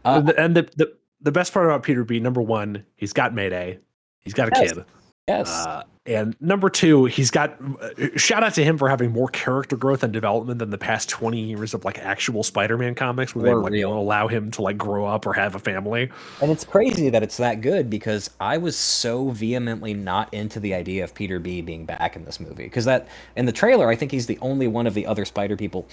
Uh, 0.06 0.18
and 0.18 0.28
the, 0.28 0.40
and 0.40 0.56
the, 0.58 0.70
the 0.76 0.94
the 1.22 1.32
best 1.32 1.54
part 1.54 1.66
about 1.66 1.84
Peter 1.84 2.04
B. 2.04 2.20
Number 2.20 2.42
one, 2.42 2.86
he's 2.96 3.14
got 3.14 3.34
Mayday. 3.34 3.80
He's 4.20 4.34
got 4.34 4.50
a 4.50 4.52
Yes. 4.62 4.74
kid. 4.74 4.86
Yes, 5.28 5.50
Uh, 5.50 5.84
and 6.06 6.36
number 6.42 6.70
two, 6.70 7.06
he's 7.06 7.32
got 7.32 7.58
uh, 7.82 7.90
shout 8.18 8.44
out 8.44 8.54
to 8.56 8.64
him 8.64 8.78
for 8.78 8.90
having 8.90 9.12
more 9.12 9.30
character 9.30 9.78
growth 9.78 10.04
and 10.04 10.12
development 10.12 10.60
than 10.60 10.70
the 10.70 10.78
past 10.78 11.08
20 11.08 11.40
years 11.40 11.74
of 11.74 11.86
like 11.86 11.98
actual 12.00 12.44
Spider-Man 12.44 12.94
comics 12.94 13.34
where 13.34 13.46
they 13.46 13.54
like 13.54 13.72
real. 13.72 13.90
won't 13.92 14.02
allow 14.02 14.28
him 14.28 14.52
to 14.52 14.62
like 14.62 14.78
grow 14.78 15.06
up 15.06 15.26
or 15.26 15.32
have 15.32 15.56
a 15.56 15.60
family. 15.60 16.12
and 16.42 16.52
it's 16.52 16.66
crazy 16.66 17.10
that 17.10 17.24
it's 17.24 17.38
that 17.38 17.62
good 17.62 17.90
because 17.90 18.30
I 18.42 18.58
was 18.58 18.76
so 18.76 19.30
vehemently 19.30 19.94
not 19.94 20.34
into 20.34 20.60
the 20.60 20.74
idea 20.74 21.06
of 21.06 21.16
Peter 21.16 21.40
B. 21.40 21.62
being 21.62 21.86
back 21.86 22.18
in 22.18 22.26
this 22.26 22.42
movie 22.42 22.64
because 22.66 22.84
that 22.84 23.08
in 23.38 23.46
the 23.46 23.54
trailer 23.54 23.88
I 23.88 23.96
think 23.96 24.12
he's 24.12 24.26
the 24.28 24.40
only 24.42 24.68
one 24.68 24.88
of 24.88 24.94
the 24.94 25.06
other 25.06 25.24
Spider 25.24 25.56
people, 25.56 25.88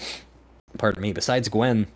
pardon 0.77 1.01
me, 1.01 1.13
besides 1.13 1.47
Gwen, 1.47 1.87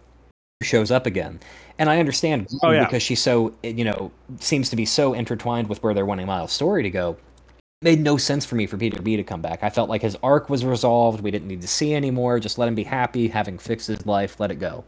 shows 0.64 0.92
up 0.92 1.06
again. 1.06 1.40
And 1.78 1.90
I 1.90 2.00
understand 2.00 2.48
Oh, 2.64 2.72
yeah. 2.72 2.86
because 2.86 3.04
she's 3.04 3.22
so 3.22 3.54
you 3.64 3.84
know 3.84 4.12
seems 4.40 4.70
to 4.70 4.76
be 4.76 4.86
so 4.86 5.14
intertwined 5.14 5.68
with 5.68 5.84
where 5.84 5.94
they're 5.94 6.06
wanting 6.06 6.28
Miles' 6.28 6.52
story 6.52 6.84
to 6.84 6.90
go. 6.90 7.18
Made 7.82 8.00
no 8.00 8.18
sense 8.18 8.46
for 8.46 8.56
me 8.56 8.66
for 8.66 8.78
Peter 8.78 9.02
B 9.02 9.18
to 9.18 9.24
come 9.24 9.42
back. 9.42 9.62
I 9.62 9.70
felt 9.70 9.90
like 9.90 10.02
his 10.02 10.18
arc 10.24 10.50
was 10.50 10.64
resolved. 10.66 11.22
We 11.22 11.30
didn't 11.30 11.48
need 11.50 11.62
to 11.62 11.68
see 11.68 11.94
anymore. 11.94 12.40
Just 12.40 12.58
let 12.58 12.68
him 12.68 12.76
be 12.76 12.84
happy, 12.84 13.28
having 13.28 13.58
fixed 13.58 13.88
his 13.88 14.06
life, 14.06 14.40
let 14.40 14.50
it 14.50 14.56
go. 14.56 14.86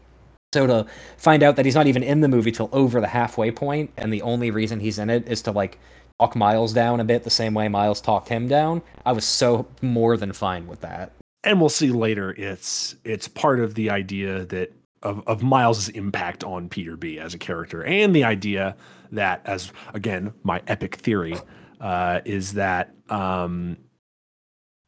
So 0.54 0.66
to 0.66 0.86
find 1.18 1.42
out 1.42 1.56
that 1.56 1.66
he's 1.66 1.74
not 1.74 1.86
even 1.86 2.02
in 2.02 2.22
the 2.22 2.28
movie 2.28 2.50
till 2.50 2.70
over 2.72 3.00
the 3.02 3.06
halfway 3.06 3.50
point, 3.50 3.90
and 3.98 4.10
the 4.10 4.22
only 4.22 4.50
reason 4.50 4.80
he's 4.80 4.98
in 4.98 5.10
it 5.10 5.28
is 5.28 5.42
to 5.42 5.52
like 5.52 5.78
talk 6.18 6.34
Miles 6.34 6.72
down 6.72 6.98
a 7.00 7.04
bit, 7.04 7.22
the 7.24 7.30
same 7.30 7.52
way 7.52 7.68
Miles 7.68 8.00
talked 8.00 8.30
him 8.30 8.48
down. 8.48 8.80
I 9.04 9.12
was 9.12 9.26
so 9.26 9.66
more 9.82 10.16
than 10.16 10.32
fine 10.32 10.66
with 10.66 10.80
that. 10.80 11.12
And 11.44 11.60
we'll 11.60 11.68
see 11.68 11.90
later 11.90 12.34
it's 12.36 12.96
it's 13.04 13.28
part 13.28 13.60
of 13.60 13.74
the 13.74 13.90
idea 13.90 14.46
that 14.46 14.72
of, 15.02 15.26
of 15.26 15.42
Miles's 15.42 15.88
impact 15.90 16.44
on 16.44 16.68
Peter 16.68 16.96
B 16.96 17.18
as 17.18 17.34
a 17.34 17.38
character 17.38 17.82
and 17.84 18.14
the 18.14 18.24
idea 18.24 18.76
that 19.12 19.42
as 19.44 19.72
again 19.94 20.32
my 20.42 20.60
epic 20.66 20.96
theory 20.96 21.36
uh 21.80 22.20
is 22.24 22.54
that 22.54 22.94
um 23.08 23.76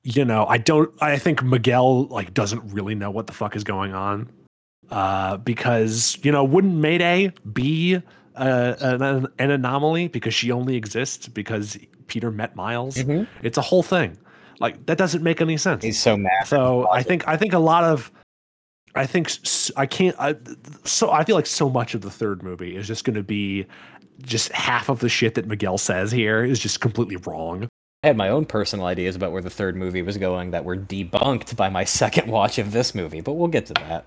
you 0.03 0.25
know 0.25 0.47
I 0.47 0.59
don't 0.59 0.91
I 1.01 1.19
think 1.19 1.43
Miguel 1.43 2.07
like 2.07 2.35
doesn't 2.35 2.63
really 2.73 2.95
know 2.95 3.11
what 3.11 3.27
the 3.27 3.33
fuck 3.33 3.57
is 3.57 3.65
going 3.65 3.95
on 3.95 4.31
uh 4.91 5.37
because 5.39 6.19
you 6.23 6.33
know 6.33 6.45
wouldn't 6.45 6.75
Mayday 6.75 7.33
be 7.53 8.03
uh, 8.37 8.75
an, 8.81 9.27
an 9.39 9.51
anomaly 9.51 10.09
because 10.09 10.33
she 10.33 10.51
only 10.51 10.77
exists 10.77 11.29
because 11.29 11.79
Peter 12.07 12.31
met 12.31 12.57
Miles? 12.57 12.97
It's 13.43 13.59
a 13.59 13.63
whole 13.63 13.83
thing. 13.83 14.17
Like 14.61 14.87
that 14.87 14.99
doesn't 14.99 15.23
make 15.23 15.41
any 15.41 15.57
sense. 15.57 15.85
He's 15.85 16.01
so 16.01 16.17
mad. 16.17 16.47
so 16.47 16.89
I 16.91 17.03
think 17.03 17.27
I 17.27 17.37
think 17.37 17.53
a 17.53 17.59
lot 17.59 17.85
of 17.85 18.11
I 18.95 19.07
think 19.07 19.31
I 19.77 19.87
can't 19.87 20.17
I 20.19 20.37
so 20.85 21.11
I 21.11 21.25
feel 21.25 21.37
like 21.37 21.47
so 21.47 21.69
much 21.69 21.95
of 21.95 22.01
the 22.01 22.11
third 22.11 22.43
movie 22.43 22.77
is 22.77 22.87
just 22.87 23.05
going 23.05 23.15
to 23.17 23.23
be 23.23 23.67
just 24.23 24.53
half 24.53 24.89
of 24.89 25.01
the 25.01 25.09
shit 25.09 25.35
that 25.35 25.47
Miguel 25.47 25.79
says 25.79 26.11
here 26.11 26.45
is 26.45 26.59
just 26.59 26.81
completely 26.81 27.17
wrong. 27.17 27.69
I 28.03 28.09
had 28.09 28.17
my 28.17 28.29
own 28.31 28.47
personal 28.47 28.87
ideas 28.87 29.15
about 29.15 29.33
where 29.33 29.43
the 29.43 29.51
third 29.51 29.77
movie 29.77 30.03
was 30.03 30.17
going 30.17 30.53
that 30.53 30.65
were 30.65 30.77
debunked 30.77 31.57
by 31.57 31.69
my 31.69 31.85
second 32.01 32.29
watch 32.29 32.59
of 32.59 32.73
this 32.73 32.95
movie, 32.95 33.21
but 33.21 33.35
we'll 33.35 33.49
get 33.49 33.67
to 33.67 33.75
that. 33.75 34.07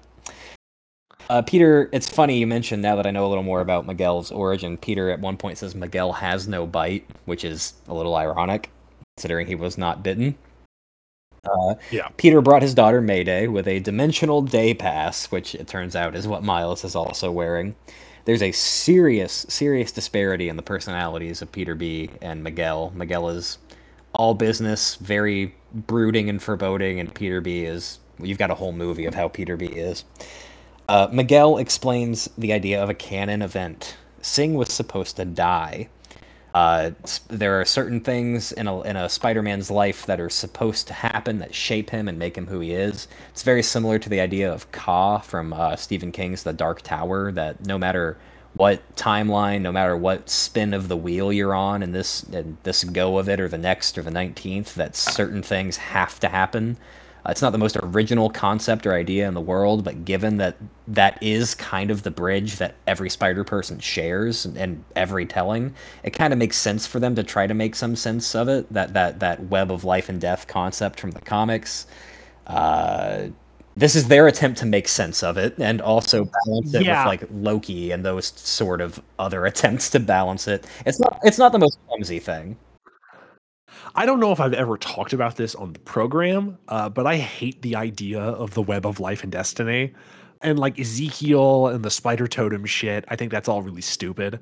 Uh, 1.30 1.42
Peter, 1.42 1.90
it's 1.94 2.10
funny 2.10 2.38
you 2.38 2.48
mentioned 2.48 2.82
now 2.82 2.96
that 2.96 3.08
I 3.08 3.12
know 3.12 3.26
a 3.26 3.30
little 3.30 3.44
more 3.44 3.62
about 3.62 3.86
Miguel's 3.86 4.32
origin. 4.32 4.78
Peter 4.78 5.10
at 5.10 5.20
one 5.20 5.38
point 5.38 5.58
says 5.58 5.74
Miguel 5.74 6.12
has 6.12 6.48
no 6.48 6.68
bite, 6.68 7.08
which 7.26 7.46
is 7.46 7.74
a 7.88 7.94
little 7.94 8.16
ironic, 8.16 8.70
considering 9.16 9.48
he 9.48 9.56
was 9.56 9.78
not 9.78 10.04
bitten. 10.04 10.36
Uh, 11.44 11.76
Yeah. 11.92 12.08
Peter 12.18 12.42
brought 12.42 12.62
his 12.62 12.74
daughter 12.74 13.02
Mayday 13.02 13.48
with 13.48 13.68
a 13.68 13.80
dimensional 13.80 14.42
day 14.42 14.74
pass, 14.74 15.26
which 15.32 15.56
it 15.56 15.68
turns 15.68 15.96
out 15.96 16.16
is 16.16 16.28
what 16.28 16.44
Miles 16.44 16.84
is 16.84 16.96
also 16.96 17.32
wearing. 17.32 17.76
There's 18.26 18.42
a 18.42 18.54
serious, 18.54 19.46
serious 19.50 19.92
disparity 19.92 20.48
in 20.48 20.56
the 20.56 20.62
personalities 20.62 21.42
of 21.42 21.52
Peter 21.52 21.76
B 21.76 22.10
and 22.22 22.44
Miguel. 22.44 22.94
Miguel 22.96 23.28
is 23.30 23.58
all 24.14 24.34
business, 24.34 24.96
very 24.96 25.54
brooding 25.74 26.30
and 26.30 26.42
foreboding, 26.42 27.00
and 27.00 27.14
Peter 27.14 27.42
B 27.42 27.66
is. 27.66 28.00
You've 28.20 28.38
got 28.38 28.52
a 28.52 28.56
whole 28.56 28.72
movie 28.72 29.06
of 29.06 29.16
how 29.16 29.28
Peter 29.28 29.58
B 29.58 29.66
is. 29.66 30.06
Uh, 30.88 31.10
Miguel 31.12 31.58
explains 31.58 32.30
the 32.38 32.54
idea 32.54 32.82
of 32.82 32.90
a 32.90 32.94
canon 32.94 33.42
event. 33.42 33.98
Singh 34.22 34.54
was 34.54 34.72
supposed 34.72 35.18
to 35.18 35.26
die. 35.26 35.90
Uh, 36.54 36.92
there 37.30 37.60
are 37.60 37.66
certain 37.66 38.00
things 38.00 38.52
in 38.52 38.68
a, 38.68 38.82
in 38.82 38.96
a 38.96 39.10
Spider-Man's 39.10 39.72
life 39.72 40.06
that 40.06 40.20
are 40.20 40.30
supposed 40.30 40.86
to 40.88 40.94
happen 40.94 41.40
that 41.40 41.56
shape 41.56 41.90
him 41.90 42.08
and 42.08 42.20
make 42.20 42.38
him 42.38 42.46
who 42.46 42.60
he 42.60 42.74
is. 42.74 43.08
It's 43.32 43.42
very 43.42 43.64
similar 43.64 43.98
to 43.98 44.08
the 44.08 44.20
idea 44.20 44.54
of 44.54 44.72
Ka 44.72 45.18
from 45.18 45.52
uh, 45.52 45.76
Stephen 45.76 46.12
King's 46.12 46.44
The 46.44 46.54
Dark 46.54 46.84
Tower. 46.84 47.32
That 47.32 47.66
no 47.66 47.80
matter 47.80 48.18
what 48.54 48.96
timeline, 48.96 49.62
no 49.62 49.72
matter 49.72 49.98
what 49.98 50.30
spin 50.30 50.76
of 50.76 50.90
the 50.90 50.98
wheel 50.98 51.34
you're 51.34 51.56
on, 51.56 51.82
in 51.82 51.92
this 51.92 52.24
this 52.62 52.84
go 52.84 53.18
of 53.18 53.28
it 53.28 53.40
or 53.40 53.48
the 53.48 53.58
next 53.58 53.98
or 53.98 54.04
the 54.04 54.12
nineteenth, 54.12 54.76
that 54.76 54.96
certain 54.96 55.42
things 55.42 55.78
have 55.78 56.20
to 56.20 56.28
happen. 56.28 56.78
Uh, 57.26 57.32
it's 57.32 57.42
not 57.42 57.52
the 57.52 57.58
most 57.58 57.78
original 57.82 58.30
concept 58.30 58.86
or 58.86 58.94
idea 58.94 59.28
in 59.28 59.34
the 59.34 59.42
world, 59.42 59.84
but 59.84 60.04
given 60.06 60.38
that 60.38 60.58
that 60.88 61.18
is 61.22 61.56
kind 61.56 61.90
of 61.92 62.04
the 62.04 62.12
bridge 62.12 62.58
that 62.58 62.76
every 62.88 63.10
Spider 63.10 63.44
Person 63.44 63.80
shares 63.80 64.46
and, 64.46 64.58
and 64.58 64.84
every 64.96 65.26
telling, 65.26 65.74
it 66.04 66.12
kind 66.12 66.34
of 66.34 66.40
makes 66.40 66.58
sense 66.58 66.86
for 66.86 67.00
them 67.00 67.16
to 67.16 67.24
try 67.24 67.48
to 67.48 67.54
make 67.54 67.76
some 67.76 67.96
sense 67.96 68.36
of 68.36 68.50
it. 68.50 68.72
That 68.74 68.94
that 68.94 69.20
that 69.22 69.46
web 69.48 69.72
of 69.72 69.84
life 69.86 70.10
and 70.10 70.20
death 70.20 70.48
concept 70.48 71.00
from 71.00 71.12
the 71.12 71.22
comics. 71.22 71.88
Uh, 72.48 73.28
this 73.76 73.96
is 73.96 74.08
their 74.08 74.28
attempt 74.28 74.60
to 74.60 74.66
make 74.68 74.88
sense 74.88 75.24
of 75.24 75.38
it 75.38 75.56
and 75.58 75.82
also 75.82 76.26
balance 76.46 76.74
it 76.76 76.84
Yeah. 76.84 77.00
with 77.06 77.06
like 77.06 77.24
Loki 77.32 77.92
and 77.92 78.06
those 78.06 78.28
sort 78.36 78.82
of 78.82 79.02
other 79.18 79.46
attempts 79.48 79.90
to 79.92 80.00
balance 80.00 80.48
it. 80.48 80.68
It's 80.86 81.00
not 81.00 81.20
it's 81.24 81.38
not 81.40 81.52
the 81.54 81.60
most 81.60 81.80
clumsy 81.88 82.20
thing. 82.20 82.58
I 83.96 84.08
don't 84.08 84.20
know 84.20 84.32
if 84.32 84.40
I've 84.40 84.54
ever 84.54 84.78
talked 84.78 85.14
about 85.14 85.36
this 85.36 85.54
on 85.54 85.74
the 85.74 85.80
program, 85.80 86.58
uh, 86.68 86.90
but 86.90 87.06
I 87.06 87.18
hate 87.18 87.62
the 87.62 87.76
idea 87.76 88.20
of 88.20 88.56
the 88.56 88.62
web 88.62 88.86
of 88.86 89.00
life 89.00 89.22
and 89.22 89.32
destiny. 89.32 89.94
And 90.42 90.58
like 90.58 90.80
Ezekiel 90.80 91.68
and 91.68 91.86
the 91.86 91.92
spider 91.92 92.28
totem 92.28 92.66
shit, 92.66 93.06
I 93.08 93.16
think 93.16 93.32
that's 93.32 93.48
all 93.48 93.62
really 93.62 93.82
stupid. 93.82 94.40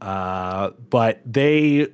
Uh, 0.00 0.70
but 0.90 1.20
they, 1.26 1.88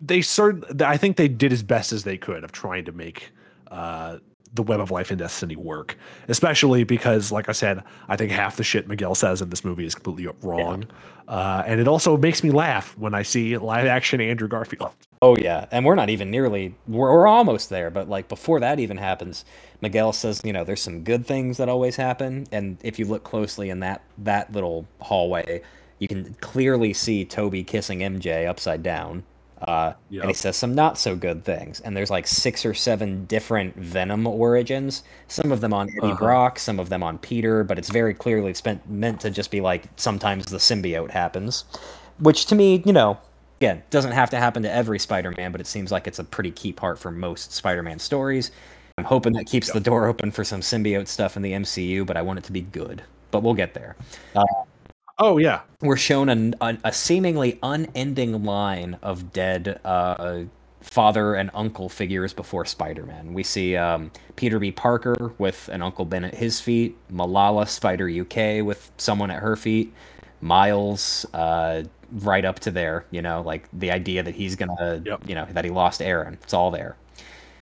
they 0.00 0.20
sort, 0.20 0.82
I 0.82 0.96
think 0.96 1.16
they 1.16 1.28
did 1.28 1.52
as 1.52 1.62
best 1.62 1.92
as 1.92 2.02
they 2.02 2.18
could 2.18 2.42
of 2.42 2.50
trying 2.50 2.84
to 2.86 2.92
make 2.92 3.30
uh, 3.70 4.18
the 4.52 4.62
web 4.62 4.80
of 4.80 4.90
life 4.90 5.10
and 5.10 5.20
destiny 5.20 5.56
work. 5.56 5.96
Especially 6.26 6.82
because, 6.82 7.30
like 7.30 7.48
I 7.48 7.52
said, 7.52 7.84
I 8.08 8.16
think 8.16 8.32
half 8.32 8.56
the 8.56 8.64
shit 8.64 8.88
Miguel 8.88 9.14
says 9.14 9.40
in 9.40 9.50
this 9.50 9.64
movie 9.64 9.86
is 9.86 9.94
completely 9.94 10.32
wrong. 10.42 10.84
Uh, 11.28 11.62
and 11.64 11.80
it 11.80 11.86
also 11.86 12.16
makes 12.16 12.42
me 12.42 12.50
laugh 12.50 12.98
when 12.98 13.14
I 13.14 13.22
see 13.22 13.56
live 13.56 13.86
action 13.86 14.20
Andrew 14.20 14.48
Garfield. 14.48 14.90
Oh 15.20 15.36
yeah, 15.36 15.66
and 15.72 15.84
we're 15.84 15.96
not 15.96 16.10
even 16.10 16.30
nearly 16.30 16.74
we're, 16.86 17.12
we're 17.12 17.26
almost 17.26 17.70
there, 17.70 17.90
but 17.90 18.08
like 18.08 18.28
before 18.28 18.60
that 18.60 18.78
even 18.78 18.98
happens, 18.98 19.44
Miguel 19.80 20.12
says, 20.12 20.40
you 20.44 20.52
know, 20.52 20.62
there's 20.64 20.80
some 20.82 21.02
good 21.02 21.26
things 21.26 21.56
that 21.56 21.68
always 21.68 21.96
happen, 21.96 22.46
and 22.52 22.78
if 22.84 22.98
you 23.00 23.04
look 23.04 23.24
closely 23.24 23.68
in 23.68 23.80
that 23.80 24.02
that 24.18 24.52
little 24.52 24.86
hallway, 25.00 25.62
you 25.98 26.06
can 26.06 26.34
clearly 26.40 26.92
see 26.92 27.24
Toby 27.24 27.64
kissing 27.64 27.98
MJ 28.00 28.46
upside 28.46 28.82
down. 28.82 29.24
Uh, 29.62 29.92
and 30.20 30.30
he 30.30 30.34
says 30.34 30.56
some 30.56 30.72
not 30.72 30.96
so 30.96 31.16
good 31.16 31.42
things, 31.44 31.80
and 31.80 31.96
there's 31.96 32.10
like 32.10 32.28
six 32.28 32.64
or 32.64 32.72
seven 32.72 33.24
different 33.24 33.74
Venom 33.74 34.24
origins. 34.24 35.02
Some 35.26 35.50
of 35.50 35.60
them 35.60 35.74
on 35.74 35.88
Eddie 35.98 36.12
Uh-huh. 36.12 36.16
Brock, 36.16 36.60
some 36.60 36.78
of 36.78 36.90
them 36.90 37.02
on 37.02 37.18
Peter, 37.18 37.64
but 37.64 37.76
it's 37.76 37.90
very 37.90 38.14
clearly 38.14 38.54
spent 38.54 38.88
meant 38.88 39.20
to 39.22 39.30
just 39.30 39.50
be 39.50 39.60
like 39.60 39.82
sometimes 39.96 40.46
the 40.46 40.58
symbiote 40.58 41.10
happens, 41.10 41.64
which 42.20 42.46
to 42.46 42.54
me, 42.54 42.82
you 42.86 42.92
know, 42.92 43.18
again, 43.60 43.82
doesn't 43.90 44.12
have 44.12 44.30
to 44.30 44.36
happen 44.38 44.62
to 44.62 44.72
every 44.72 44.98
Spider-Man, 44.98 45.52
but 45.52 45.60
it 45.60 45.66
seems 45.66 45.92
like 45.92 46.06
it's 46.06 46.18
a 46.18 46.24
pretty 46.24 46.50
key 46.50 46.72
part 46.72 46.98
for 46.98 47.10
most 47.10 47.52
Spider-Man 47.52 47.98
stories. 47.98 48.50
I'm 48.96 49.04
hoping 49.04 49.32
that 49.34 49.46
keeps 49.46 49.70
the 49.72 49.80
door 49.80 50.06
open 50.06 50.30
for 50.30 50.42
some 50.44 50.60
symbiote 50.60 51.08
stuff 51.08 51.36
in 51.36 51.42
the 51.42 51.52
MCU, 51.52 52.04
but 52.04 52.16
I 52.16 52.22
want 52.22 52.40
it 52.40 52.44
to 52.46 52.52
be 52.52 52.62
good. 52.62 53.02
But 53.30 53.42
we'll 53.42 53.54
get 53.54 53.74
there. 53.74 53.94
Uh, 54.34 54.44
Oh 55.20 55.38
yeah, 55.38 55.62
we're 55.80 55.96
shown 55.96 56.28
a, 56.28 56.64
a, 56.64 56.78
a 56.84 56.92
seemingly 56.92 57.58
unending 57.60 58.44
line 58.44 58.98
of 59.02 59.32
dead 59.32 59.80
uh, 59.84 60.42
father 60.80 61.34
and 61.34 61.50
uncle 61.54 61.88
figures 61.88 62.32
before 62.32 62.64
Spider-Man. 62.64 63.34
We 63.34 63.42
see 63.42 63.74
um, 63.74 64.12
Peter 64.36 64.60
B. 64.60 64.70
Parker 64.70 65.32
with 65.38 65.68
an 65.72 65.82
Uncle 65.82 66.04
Ben 66.04 66.24
at 66.24 66.36
his 66.36 66.60
feet, 66.60 66.96
Malala 67.12 67.68
Spider 67.68 68.08
UK 68.08 68.64
with 68.64 68.92
someone 68.96 69.32
at 69.32 69.42
her 69.42 69.56
feet, 69.56 69.92
Miles 70.40 71.26
uh, 71.34 71.82
right 72.12 72.44
up 72.44 72.58
to 72.60 72.70
there. 72.70 73.04
You 73.10 73.22
know, 73.22 73.42
like 73.42 73.68
the 73.72 73.90
idea 73.90 74.22
that 74.22 74.34
he's 74.34 74.56
gonna, 74.56 75.02
Yep. 75.04 75.28
you 75.28 75.34
know, 75.34 75.46
that 75.52 75.64
he 75.64 75.70
lost 75.70 76.02
Aaron. 76.02 76.38
It's 76.42 76.54
all 76.54 76.70
there. 76.70 76.96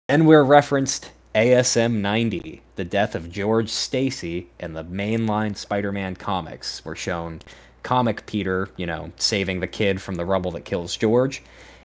And 0.10 0.28
we're 0.28 0.44
referenced 0.44 1.12
ASM 1.36 2.02
90, 2.02 2.62
the 2.76 2.84
death 2.84 3.16
of 3.16 3.32
George 3.32 3.70
Stacy 3.70 4.50
in 4.60 4.74
the 4.74 4.84
mainline 4.84 5.56
Spider 5.56 5.92
Man 5.92 6.16
comics. 6.16 6.84
We're 6.86 6.96
shown 6.96 7.40
comic 7.82 8.26
Peter, 8.26 8.70
you 8.78 8.86
know, 8.86 9.12
saving 9.18 9.60
the 9.60 9.68
kid 9.68 10.02
from 10.02 10.16
the 10.16 10.26
rubble 10.26 10.52
that 10.52 10.66
kills 10.66 10.96
George. 10.96 11.42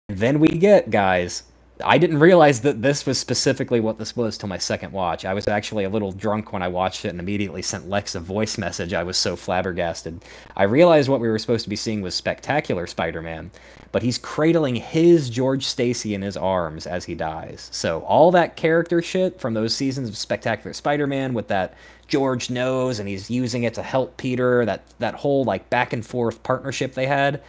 And 0.07 0.17
then 0.17 0.39
we 0.39 0.49
get, 0.49 0.89
guys, 0.91 1.43
I 1.81 1.97
didn't 1.97 2.19
realize 2.19 2.59
that 2.61 2.81
this 2.81 3.05
was 3.05 3.17
specifically 3.17 3.79
what 3.79 3.97
this 3.97 4.13
was 4.13 4.37
till 4.37 4.49
my 4.49 4.57
second 4.57 4.91
watch. 4.91 5.23
I 5.23 5.33
was 5.33 5.47
actually 5.47 5.85
a 5.85 5.89
little 5.89 6.11
drunk 6.11 6.51
when 6.51 6.61
I 6.61 6.67
watched 6.67 7.05
it 7.05 7.09
and 7.09 7.19
immediately 7.21 7.61
sent 7.61 7.89
Lex 7.89 8.15
a 8.15 8.19
voice 8.19 8.57
message. 8.57 8.93
I 8.93 9.03
was 9.03 9.17
so 9.17 9.37
flabbergasted. 9.37 10.21
I 10.57 10.63
realized 10.63 11.07
what 11.07 11.21
we 11.21 11.29
were 11.29 11.39
supposed 11.39 11.63
to 11.63 11.69
be 11.69 11.77
seeing 11.77 12.01
was 12.01 12.15
Spectacular 12.15 12.85
Spider 12.85 13.21
Man, 13.21 13.51
but 13.93 14.03
he's 14.03 14.17
cradling 14.17 14.75
his 14.75 15.29
George 15.29 15.65
Stacy 15.65 16.13
in 16.13 16.21
his 16.21 16.35
arms 16.35 16.85
as 16.85 17.05
he 17.05 17.15
dies. 17.15 17.69
So 17.71 18.01
all 18.01 18.31
that 18.31 18.57
character 18.57 19.01
shit 19.01 19.39
from 19.39 19.53
those 19.53 19.73
seasons 19.73 20.09
of 20.09 20.17
Spectacular 20.17 20.73
Spider 20.73 21.07
Man 21.07 21.33
with 21.33 21.47
that 21.47 21.75
George 22.09 22.49
knows 22.49 22.99
and 22.99 23.07
he's 23.07 23.31
using 23.31 23.63
it 23.63 23.75
to 23.75 23.83
help 23.83 24.17
Peter, 24.17 24.65
that, 24.65 24.83
that 24.99 25.15
whole 25.15 25.45
like 25.45 25.69
back 25.69 25.93
and 25.93 26.05
forth 26.05 26.43
partnership 26.43 26.93
they 26.93 27.07
had 27.07 27.41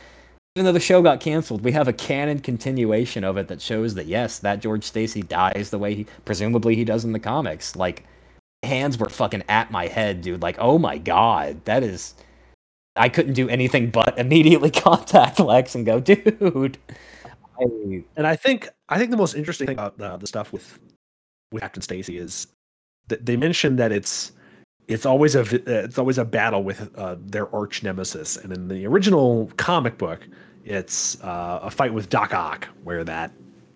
even 0.56 0.64
though 0.64 0.72
the 0.72 0.81
show 0.81 1.01
got 1.01 1.20
canceled, 1.20 1.62
we 1.62 1.72
have 1.72 1.86
a 1.86 1.93
canon 1.93 2.40
continuation 2.40 3.22
of 3.22 3.36
it 3.36 3.48
that 3.48 3.60
shows 3.60 3.94
that 3.94 4.06
yes, 4.06 4.40
that 4.40 4.60
George 4.60 4.85
Stacy 4.85 5.22
dies 5.22 5.70
the 5.70 5.78
way 5.78 5.94
he 5.94 6.06
presumably 6.24 6.74
he 6.74 6.85
does 6.85 7.05
in 7.05 7.12
the 7.12 7.20
comics. 7.20 7.77
Like 7.77 8.05
hands 8.62 8.98
were 8.98 9.09
fucking 9.09 9.44
at 9.48 9.70
my 9.70 9.86
head, 9.86 10.22
dude. 10.22 10.43
Like, 10.43 10.56
oh 10.59 10.78
my 10.78 10.98
god, 10.98 11.64
that 11.66 11.82
is 11.82 12.14
I 12.97 13.09
couldn't 13.09 13.35
do 13.35 13.48
anything 13.48 13.90
but 13.90 14.18
immediately 14.18 14.70
contact 14.72 15.39
Lex 15.39 15.74
and 15.74 15.86
go, 15.86 16.01
dude. 16.01 16.78
I, 17.60 18.05
and 18.16 18.27
I 18.27 18.35
think 18.36 18.68
I 18.89 18.98
think 18.98 19.10
the 19.12 19.16
most 19.16 19.35
interesting 19.35 19.68
thing 19.68 19.78
about 19.78 20.01
uh, 20.01 20.16
the 20.16 20.27
stuff 20.27 20.52
with 20.52 20.81
with 21.52 21.62
Captain 21.62 21.82
Stacy 21.82 22.18
is 22.18 22.48
that 23.09 23.24
they 23.24 23.36
mentioned 23.36 23.78
that 23.78 23.93
it's 23.93 24.32
it's 24.90 25.06
always 25.06 25.36
a 25.36 25.44
it's 25.84 25.98
always 25.98 26.18
a 26.18 26.24
battle 26.24 26.64
with 26.64 26.90
uh, 26.98 27.16
their 27.18 27.54
arch 27.54 27.82
nemesis, 27.82 28.36
and 28.36 28.52
in 28.52 28.68
the 28.68 28.86
original 28.86 29.50
comic 29.56 29.96
book, 29.96 30.26
it's 30.64 31.22
uh, 31.22 31.60
a 31.62 31.70
fight 31.70 31.94
with 31.94 32.10
Doc 32.10 32.34
Ock 32.34 32.68
where 32.82 33.04
that 33.04 33.30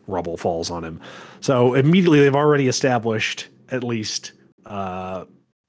rubble 0.09 0.37
falls 0.37 0.71
on 0.71 0.85
him. 0.85 1.01
So 1.41 1.75
immediately 1.75 2.21
they've 2.21 2.35
already 2.35 2.67
established 2.67 3.49
at 3.71 3.85
least 3.85 4.33
uh, 4.67 5.25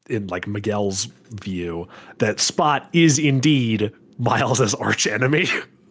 in 0.10 0.28
like 0.28 0.48
Miguel's 0.48 1.06
view 1.30 1.88
that 2.18 2.40
Spot 2.40 2.90
is 2.92 3.20
indeed 3.20 3.92
Miles's 4.18 4.74
arch 4.74 5.06
enemy. 5.06 5.48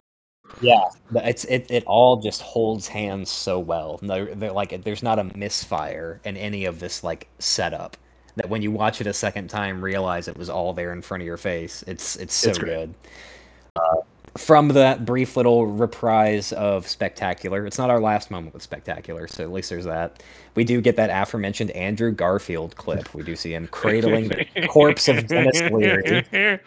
yeah, 0.61 0.83
it's 1.15 1.45
it, 1.45 1.71
it 1.71 1.85
all 1.87 2.17
just 2.17 2.43
holds 2.43 2.89
hands 2.89 3.31
so 3.31 3.61
well. 3.61 4.01
No, 4.03 4.25
they're 4.35 4.53
like 4.53 4.83
there's 4.83 5.03
not 5.03 5.21
a 5.21 5.25
misfire 5.37 6.21
in 6.25 6.37
any 6.37 6.65
of 6.65 6.81
this 6.81 7.05
like 7.05 7.29
setup. 7.39 7.97
That 8.37 8.49
when 8.49 8.63
you 8.63 8.71
watch 8.73 9.01
it 9.01 9.07
a 9.07 9.13
second 9.13 9.49
time, 9.49 9.83
realize 9.83 10.27
it 10.29 10.37
was 10.37 10.51
all 10.51 10.73
there 10.73 10.93
in 10.93 11.03
front 11.03 11.23
of 11.23 11.27
your 11.27 11.37
face. 11.37 11.85
It's 11.87 12.17
it's 12.17 12.35
so 12.35 12.51
It's 12.51 12.59
good. 12.59 12.93
Uh, 13.77 13.97
from 14.37 14.67
that 14.69 15.05
brief 15.05 15.37
little 15.37 15.67
reprise 15.67 16.53
of 16.53 16.89
Spectacular, 16.89 17.65
it's 17.67 17.79
not 17.79 17.91
our 17.91 18.01
last 18.01 18.33
moment 18.33 18.53
with 18.53 18.65
Spectacular, 18.65 19.29
so 19.29 19.45
at 19.45 19.53
least 19.53 19.71
there's 19.71 19.85
that. 19.85 20.21
We 20.57 20.65
do 20.65 20.81
get 20.81 20.97
that 20.97 21.11
aforementioned 21.11 21.71
Andrew 21.71 22.11
Garfield 22.11 22.75
clip. 22.75 23.15
We 23.15 23.23
do 23.23 23.37
see 23.37 23.55
him 23.55 23.69
cradling 23.69 24.29
the 24.29 24.67
corpse 24.69 25.07
of 25.07 25.25
Denis 25.29 25.61
Leary. 25.71 26.59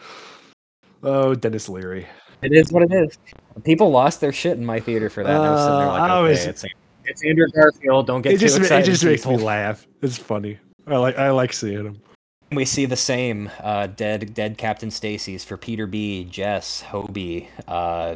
oh, 1.03 1.35
Denis 1.35 1.67
Leary. 1.67 2.07
It 2.41 2.53
is 2.53 2.71
what 2.71 2.83
it 2.83 2.93
is. 2.93 3.17
People 3.65 3.89
lost 3.91 4.21
their 4.21 4.31
shit 4.31 4.57
in 4.57 4.65
my 4.65 4.79
theater 4.79 5.09
for 5.09 5.23
that. 5.23 5.35
and 5.35 5.43
I 5.43 5.51
was 5.51 5.61
sitting 5.61 5.79
there 5.79 5.87
Uh, 5.87 5.91
like, 5.91 6.11
okay, 6.41 6.49
it's, 6.49 6.65
it's 7.05 7.25
Andrew 7.25 7.47
Garfield. 7.53 8.07
Don't 8.07 8.21
get 8.21 8.33
It 8.33 8.39
too 8.39 8.45
just, 8.45 8.55
ma- 8.59 8.61
it 8.61 8.65
excited. 8.65 8.85
just 8.91 9.03
makes 9.03 9.25
me 9.25 9.35
laugh. 9.37 9.85
It's 10.01 10.17
funny. 10.17 10.59
I 10.87 10.97
like 10.97 11.17
I 11.17 11.29
like 11.31 11.53
seeing 11.53 11.83
them. 11.83 12.01
We 12.51 12.65
see 12.65 12.85
the 12.85 12.95
same 12.95 13.51
uh, 13.61 13.87
dead 13.87 14.33
dead 14.33 14.57
Captain 14.57 14.89
Stacy's 14.89 15.43
for 15.43 15.57
Peter 15.57 15.85
B, 15.85 16.23
Jess, 16.23 16.81
Hobie, 16.81 17.47
uh, 17.67 18.15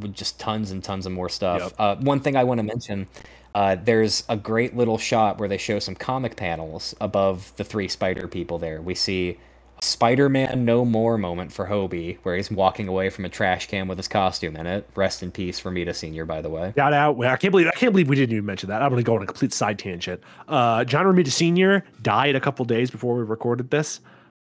with 0.00 0.12
just 0.12 0.38
tons 0.40 0.72
and 0.72 0.82
tons 0.82 1.06
of 1.06 1.12
more 1.12 1.28
stuff. 1.28 1.60
Yep. 1.60 1.72
Uh, 1.78 1.96
one 2.02 2.20
thing 2.20 2.36
I 2.36 2.44
want 2.44 2.58
to 2.58 2.64
mention, 2.64 3.06
Uh, 3.54 3.76
there's 3.76 4.24
a 4.28 4.36
great 4.36 4.74
little 4.74 4.96
shot 4.96 5.38
where 5.38 5.48
they 5.48 5.58
show 5.58 5.78
some 5.78 5.94
comic 5.94 6.36
panels 6.36 6.94
above 7.00 7.52
the 7.56 7.64
three 7.64 7.86
spider 7.86 8.26
people 8.26 8.58
there. 8.58 8.80
We 8.80 8.94
see 8.94 9.36
Spider-Man 9.82 10.64
No 10.64 10.84
More 10.84 11.18
moment 11.18 11.52
for 11.52 11.66
Hobie, 11.66 12.18
where 12.22 12.36
he's 12.36 12.50
walking 12.50 12.88
away 12.88 13.10
from 13.10 13.24
a 13.24 13.28
trash 13.28 13.66
can 13.66 13.88
with 13.88 13.98
his 13.98 14.08
costume 14.08 14.56
in 14.56 14.66
it. 14.66 14.88
Rest 14.94 15.22
in 15.22 15.30
peace, 15.30 15.60
Romita 15.60 15.94
Senior, 15.94 16.24
by 16.24 16.40
the 16.40 16.48
way. 16.48 16.72
Shout 16.76 16.92
out! 16.92 17.20
I 17.24 17.36
can't 17.36 17.50
believe 17.50 17.66
I 17.66 17.72
can't 17.72 17.92
believe 17.92 18.08
we 18.08 18.16
didn't 18.16 18.32
even 18.32 18.46
mention 18.46 18.68
that. 18.68 18.82
I'm 18.82 18.90
going 18.90 19.02
to 19.02 19.06
go 19.06 19.16
on 19.16 19.22
a 19.22 19.26
complete 19.26 19.52
side 19.52 19.78
tangent. 19.78 20.22
Uh, 20.48 20.84
John 20.84 21.04
Romita 21.06 21.30
Senior 21.30 21.84
died 22.02 22.36
a 22.36 22.40
couple 22.40 22.64
days 22.64 22.90
before 22.90 23.16
we 23.16 23.24
recorded 23.24 23.70
this. 23.70 24.00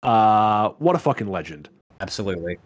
Uh, 0.04 0.70
what 0.80 0.96
a 0.96 1.00
fucking 1.00 1.28
legend! 1.28 1.70
Absolutely. 2.00 2.58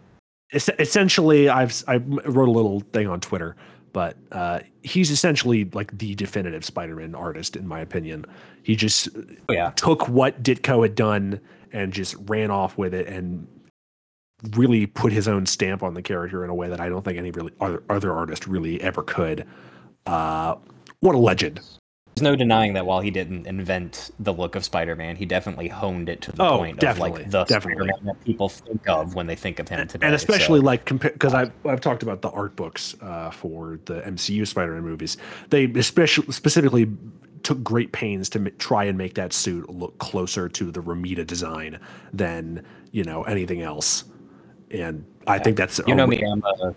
Es- 0.52 0.70
essentially, 0.78 1.48
I've 1.48 1.82
I 1.88 1.96
wrote 1.96 2.48
a 2.48 2.52
little 2.52 2.80
thing 2.92 3.08
on 3.08 3.20
Twitter 3.20 3.56
but 3.92 4.16
uh, 4.30 4.60
he's 4.82 5.10
essentially 5.10 5.68
like 5.74 5.96
the 5.98 6.14
definitive 6.14 6.64
Spider-Man 6.64 7.14
artist, 7.14 7.56
in 7.56 7.66
my 7.66 7.80
opinion. 7.80 8.24
He 8.62 8.74
just 8.74 9.08
oh, 9.48 9.52
yeah. 9.52 9.70
took 9.76 10.08
what 10.08 10.42
Ditko 10.42 10.82
had 10.82 10.94
done 10.94 11.40
and 11.72 11.92
just 11.92 12.14
ran 12.26 12.50
off 12.50 12.78
with 12.78 12.94
it 12.94 13.06
and 13.06 13.46
really 14.50 14.86
put 14.86 15.12
his 15.12 15.28
own 15.28 15.46
stamp 15.46 15.82
on 15.82 15.94
the 15.94 16.02
character 16.02 16.44
in 16.44 16.50
a 16.50 16.54
way 16.54 16.68
that 16.68 16.80
I 16.80 16.88
don't 16.88 17.04
think 17.04 17.18
any 17.18 17.30
really 17.30 17.52
other, 17.60 17.82
other 17.88 18.12
artist 18.12 18.46
really 18.46 18.80
ever 18.80 19.02
could. 19.02 19.46
Uh, 20.06 20.56
what 21.00 21.14
a 21.14 21.18
legend! 21.18 21.60
There's 22.14 22.22
no 22.22 22.36
denying 22.36 22.74
that 22.74 22.84
while 22.84 23.00
he 23.00 23.10
didn't 23.10 23.46
invent 23.46 24.10
the 24.20 24.34
look 24.34 24.54
of 24.54 24.64
Spider-Man, 24.64 25.16
he 25.16 25.24
definitely 25.24 25.68
honed 25.68 26.10
it 26.10 26.20
to 26.22 26.32
the 26.32 26.42
oh, 26.42 26.58
point 26.58 26.82
of 26.82 26.98
like 26.98 27.14
the 27.30 27.44
definitely. 27.44 27.86
Spider-Man 27.86 28.04
that 28.04 28.24
people 28.24 28.50
think 28.50 28.86
of 28.86 29.14
when 29.14 29.26
they 29.26 29.34
think 29.34 29.58
of 29.58 29.68
him 29.68 29.86
today. 29.88 30.06
And 30.06 30.14
especially 30.14 30.60
so. 30.60 30.66
like 30.66 30.84
because 30.84 31.32
I've 31.32 31.52
I've 31.64 31.80
talked 31.80 32.02
about 32.02 32.20
the 32.20 32.30
art 32.30 32.54
books 32.54 32.94
uh, 33.00 33.30
for 33.30 33.78
the 33.86 34.02
MCU 34.02 34.46
Spider-Man 34.46 34.82
movies. 34.82 35.16
They 35.48 35.64
especially 35.64 36.30
specifically 36.32 36.86
took 37.44 37.62
great 37.62 37.92
pains 37.92 38.28
to 38.30 38.38
m- 38.38 38.48
try 38.58 38.84
and 38.84 38.96
make 38.98 39.14
that 39.14 39.32
suit 39.32 39.68
look 39.70 39.98
closer 39.98 40.48
to 40.48 40.70
the 40.70 40.80
Romita 40.80 41.26
design 41.26 41.78
than 42.12 42.64
you 42.92 43.04
know 43.04 43.22
anything 43.24 43.62
else. 43.62 44.04
And 44.70 45.04
I 45.26 45.36
Yeah. 45.36 45.42
think 45.42 45.56
that's 45.56 45.80
you 45.86 45.94
know 45.94 46.06
me, 46.06 46.22
I'm 46.24 46.42
a, 46.44 46.74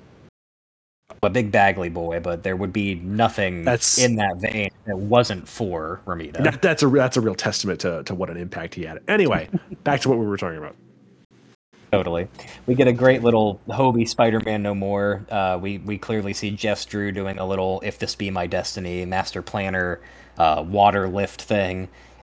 a 1.23 1.29
big 1.29 1.51
Bagley 1.51 1.89
boy, 1.89 2.19
but 2.19 2.43
there 2.43 2.55
would 2.55 2.73
be 2.73 2.95
nothing 2.95 3.63
That's- 3.63 3.97
in 3.97 4.15
that 4.17 4.37
vein 4.37 4.69
that 4.85 4.97
wasn't 4.97 5.47
for 5.47 6.01
Romita. 6.05 6.43
That, 6.43 6.61
that's 6.61 6.83
a 6.83 6.87
that's 6.89 7.17
a 7.17 7.21
real 7.21 7.35
testament 7.35 7.79
to 7.81 8.03
to 8.03 8.13
what 8.15 8.29
an 8.29 8.37
impact 8.37 8.75
he 8.75 8.83
had. 8.83 8.99
Anyway, 9.07 9.49
back 9.83 10.01
to 10.01 10.09
what 10.09 10.17
we 10.17 10.25
were 10.25 10.37
talking 10.37 10.57
about. 10.57 10.75
Totally. 11.91 12.27
We 12.65 12.75
get 12.75 12.87
a 12.89 12.93
great 12.93 13.23
little 13.23 13.61
Hobie 13.69 14.09
Spider-Man 14.09 14.61
No 14.61 14.75
More. 14.75 15.25
Uh, 15.29 15.57
we 15.61 15.77
we 15.77 15.97
clearly 15.97 16.33
see 16.33 16.51
Jess 16.51 16.83
Drew 16.85 17.11
doing 17.11 17.37
a 17.39 17.45
little 17.45 17.79
"If 17.85 17.99
This 17.99 18.15
Be 18.15 18.29
My 18.29 18.47
Destiny" 18.47 19.05
master 19.05 19.41
planner 19.41 20.01
uh, 20.37 20.63
water 20.67 21.07
lift 21.07 21.41
thing, 21.41 21.87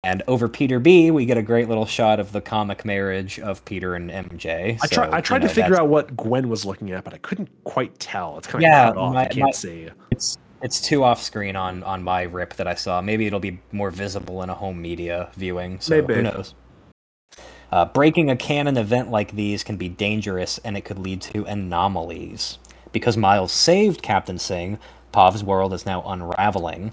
and 0.03 0.23
over 0.27 0.47
Peter 0.47 0.79
B, 0.79 1.11
we 1.11 1.25
get 1.25 1.37
a 1.37 1.43
great 1.43 1.69
little 1.69 1.85
shot 1.85 2.19
of 2.19 2.31
the 2.31 2.41
comic 2.41 2.83
marriage 2.85 3.39
of 3.39 3.63
Peter 3.65 3.93
and 3.95 4.09
MJ. 4.09 4.79
I 4.81 4.87
tried 4.87 5.09
So, 5.09 5.13
I 5.13 5.21
tried 5.21 5.43
you 5.43 5.47
to 5.49 5.53
figure 5.53 5.79
out 5.79 5.89
what 5.89 6.15
Gwen 6.17 6.49
was 6.49 6.65
looking 6.65 6.91
at, 6.91 7.03
but 7.03 7.13
I 7.13 7.17
couldn't 7.19 7.49
quite 7.63 7.99
tell. 7.99 8.37
It's 8.39 8.47
kind 8.47 8.63
of 8.63 8.67
Yeah, 8.67 8.87
cut 8.87 8.97
off. 8.97 9.13
my- 9.13 9.21
I 9.21 9.25
can't 9.27 9.45
my- 9.45 9.51
see. 9.51 9.89
It's 10.11 10.37
it's 10.63 10.79
too 10.79 11.03
off 11.03 11.21
screen 11.21 11.55
on 11.55 11.83
on 11.83 12.03
my 12.03 12.21
rip 12.23 12.53
that 12.55 12.67
I 12.67 12.75
saw. 12.75 13.01
Maybe 13.01 13.25
it'll 13.25 13.39
be 13.39 13.59
more 13.71 13.89
visible 13.91 14.41
in 14.43 14.49
a 14.49 14.53
home 14.55 14.81
media 14.81 15.29
viewing. 15.35 15.79
So 15.79 15.95
Maybe. 16.01 16.13
who 16.15 16.21
knows? 16.23 16.53
Uh, 17.71 17.85
breaking 17.85 18.29
a 18.29 18.35
canon 18.35 18.77
event 18.77 19.09
like 19.11 19.31
these 19.35 19.63
can 19.63 19.77
be 19.77 19.87
dangerous, 19.89 20.57
and 20.59 20.75
it 20.75 20.81
could 20.81 20.99
lead 20.99 21.21
to 21.21 21.45
anomalies. 21.45 22.57
Because 22.91 23.15
Miles 23.17 23.51
saved 23.51 24.01
Captain 24.01 24.37
Singh, 24.37 24.77
Pav's 25.13 25.43
world 25.43 25.73
is 25.73 25.85
now 25.85 26.03
unraveling. 26.05 26.91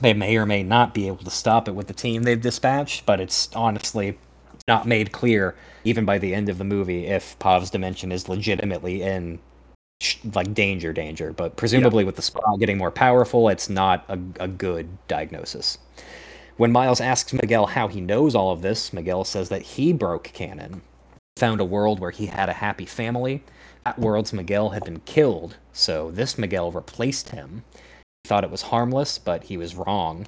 They 0.00 0.14
may 0.14 0.36
or 0.36 0.46
may 0.46 0.62
not 0.62 0.94
be 0.94 1.06
able 1.08 1.24
to 1.24 1.30
stop 1.30 1.68
it 1.68 1.74
with 1.74 1.88
the 1.88 1.94
team 1.94 2.22
they've 2.22 2.40
dispatched, 2.40 3.04
but 3.04 3.20
it's 3.20 3.48
honestly 3.54 4.18
not 4.66 4.86
made 4.86 5.12
clear, 5.12 5.56
even 5.84 6.04
by 6.04 6.18
the 6.18 6.34
end 6.34 6.48
of 6.48 6.58
the 6.58 6.64
movie, 6.64 7.06
if 7.06 7.38
Pav's 7.38 7.70
dimension 7.70 8.12
is 8.12 8.28
legitimately 8.28 9.02
in 9.02 9.40
like 10.34 10.54
danger, 10.54 10.92
danger. 10.92 11.32
But 11.32 11.56
presumably, 11.56 12.04
with 12.04 12.16
the 12.16 12.22
spot 12.22 12.60
getting 12.60 12.78
more 12.78 12.90
powerful, 12.90 13.48
it's 13.48 13.68
not 13.68 14.04
a, 14.08 14.18
a 14.38 14.48
good 14.48 14.88
diagnosis. 15.08 15.78
When 16.56 16.72
Miles 16.72 17.00
asks 17.00 17.32
Miguel 17.32 17.66
how 17.66 17.88
he 17.88 18.00
knows 18.00 18.34
all 18.34 18.52
of 18.52 18.62
this, 18.62 18.92
Miguel 18.92 19.24
says 19.24 19.48
that 19.48 19.62
he 19.62 19.92
broke 19.92 20.24
canon, 20.24 20.82
found 21.36 21.60
a 21.60 21.64
world 21.64 22.00
where 22.00 22.10
he 22.10 22.26
had 22.26 22.48
a 22.48 22.54
happy 22.54 22.86
family. 22.86 23.42
That 23.84 23.98
world's 23.98 24.32
Miguel 24.32 24.70
had 24.70 24.84
been 24.84 25.00
killed, 25.00 25.56
so 25.72 26.10
this 26.10 26.36
Miguel 26.36 26.70
replaced 26.70 27.30
him. 27.30 27.64
Thought 28.28 28.44
it 28.44 28.50
was 28.50 28.60
harmless, 28.60 29.16
but 29.16 29.44
he 29.44 29.56
was 29.56 29.74
wrong. 29.74 30.26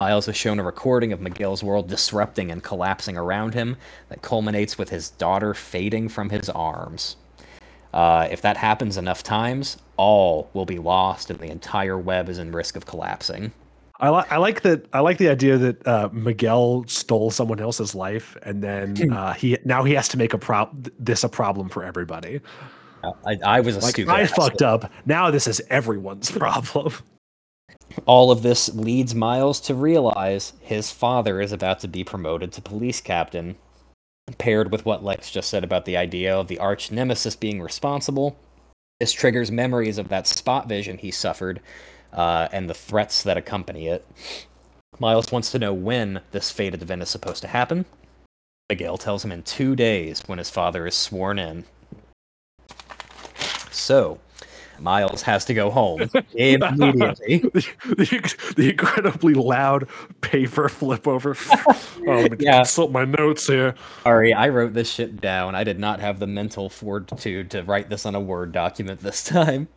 Miles 0.00 0.26
is 0.26 0.34
shown 0.34 0.58
a 0.58 0.62
recording 0.62 1.12
of 1.12 1.20
Miguel's 1.20 1.62
world 1.62 1.86
disrupting 1.86 2.50
and 2.50 2.62
collapsing 2.62 3.18
around 3.18 3.52
him 3.52 3.76
that 4.08 4.22
culminates 4.22 4.78
with 4.78 4.88
his 4.88 5.10
daughter 5.10 5.52
fading 5.52 6.08
from 6.08 6.30
his 6.30 6.48
arms. 6.48 7.16
Uh, 7.92 8.26
if 8.30 8.40
that 8.40 8.56
happens 8.56 8.96
enough 8.96 9.22
times, 9.22 9.76
all 9.98 10.48
will 10.54 10.64
be 10.64 10.78
lost 10.78 11.28
and 11.28 11.38
the 11.38 11.50
entire 11.50 11.98
web 11.98 12.30
is 12.30 12.38
in 12.38 12.52
risk 12.52 12.74
of 12.74 12.86
collapsing. 12.86 13.52
I 14.00 14.08
like 14.08 14.32
I 14.32 14.38
like 14.38 14.62
that 14.62 14.86
I 14.94 15.00
like 15.00 15.18
the 15.18 15.28
idea 15.28 15.58
that 15.58 15.86
uh, 15.86 16.08
Miguel 16.14 16.86
stole 16.88 17.30
someone 17.30 17.60
else's 17.60 17.94
life 17.94 18.34
and 18.44 18.64
then 18.64 19.12
uh, 19.12 19.34
he 19.34 19.58
now 19.66 19.84
he 19.84 19.92
has 19.92 20.08
to 20.08 20.16
make 20.16 20.32
a 20.32 20.70
this 20.98 21.22
a 21.22 21.28
problem 21.28 21.68
for 21.68 21.84
everybody. 21.84 22.40
I, 23.26 23.36
I 23.44 23.60
was 23.60 23.76
a 23.76 23.80
Like 23.80 23.90
stupid. 23.90 24.10
I 24.10 24.24
fucked 24.24 24.62
up. 24.62 24.90
Now 25.04 25.30
this 25.30 25.46
is 25.46 25.60
everyone's 25.68 26.30
problem. 26.42 26.94
All 28.04 28.30
of 28.30 28.42
this 28.42 28.74
leads 28.74 29.14
Miles 29.14 29.60
to 29.60 29.74
realize 29.74 30.52
his 30.60 30.90
father 30.90 31.40
is 31.40 31.52
about 31.52 31.80
to 31.80 31.88
be 31.88 32.04
promoted 32.04 32.52
to 32.52 32.62
police 32.62 33.00
captain. 33.00 33.56
Paired 34.38 34.72
with 34.72 34.84
what 34.84 35.04
Lex 35.04 35.30
just 35.30 35.48
said 35.48 35.64
about 35.64 35.84
the 35.84 35.96
idea 35.96 36.36
of 36.36 36.48
the 36.48 36.58
arch 36.58 36.90
nemesis 36.90 37.36
being 37.36 37.62
responsible, 37.62 38.36
this 38.98 39.12
triggers 39.12 39.50
memories 39.50 39.98
of 39.98 40.08
that 40.08 40.26
spot 40.26 40.68
vision 40.68 40.98
he 40.98 41.10
suffered 41.10 41.60
uh, 42.12 42.48
and 42.52 42.68
the 42.68 42.74
threats 42.74 43.22
that 43.22 43.36
accompany 43.36 43.86
it. 43.86 44.06
Miles 44.98 45.30
wants 45.30 45.50
to 45.52 45.58
know 45.58 45.74
when 45.74 46.22
this 46.32 46.50
fated 46.50 46.82
event 46.82 47.02
is 47.02 47.10
supposed 47.10 47.42
to 47.42 47.48
happen. 47.48 47.84
Miguel 48.68 48.98
tells 48.98 49.24
him 49.24 49.30
in 49.30 49.42
two 49.42 49.76
days 49.76 50.22
when 50.26 50.38
his 50.38 50.50
father 50.50 50.86
is 50.86 50.94
sworn 50.94 51.38
in. 51.38 51.64
So, 53.70 54.18
Miles 54.80 55.22
has 55.22 55.44
to 55.46 55.54
go 55.54 55.70
home 55.70 56.08
immediately. 56.34 57.38
the, 57.38 57.64
the, 57.84 58.52
the 58.56 58.70
incredibly 58.70 59.34
loud 59.34 59.88
paper 60.20 60.68
flip 60.68 61.06
over. 61.08 61.36
oh, 62.06 62.28
Yeah. 62.38 62.58
consult 62.58 62.92
my 62.92 63.04
notes 63.04 63.46
here. 63.46 63.74
Sorry, 64.02 64.32
I 64.32 64.48
wrote 64.48 64.74
this 64.74 64.90
shit 64.90 65.20
down. 65.20 65.54
I 65.54 65.64
did 65.64 65.78
not 65.78 66.00
have 66.00 66.18
the 66.18 66.26
mental 66.26 66.68
fortitude 66.68 67.50
to 67.52 67.62
write 67.62 67.88
this 67.88 68.06
on 68.06 68.14
a 68.14 68.20
Word 68.20 68.52
document 68.52 69.00
this 69.00 69.22
time. 69.24 69.68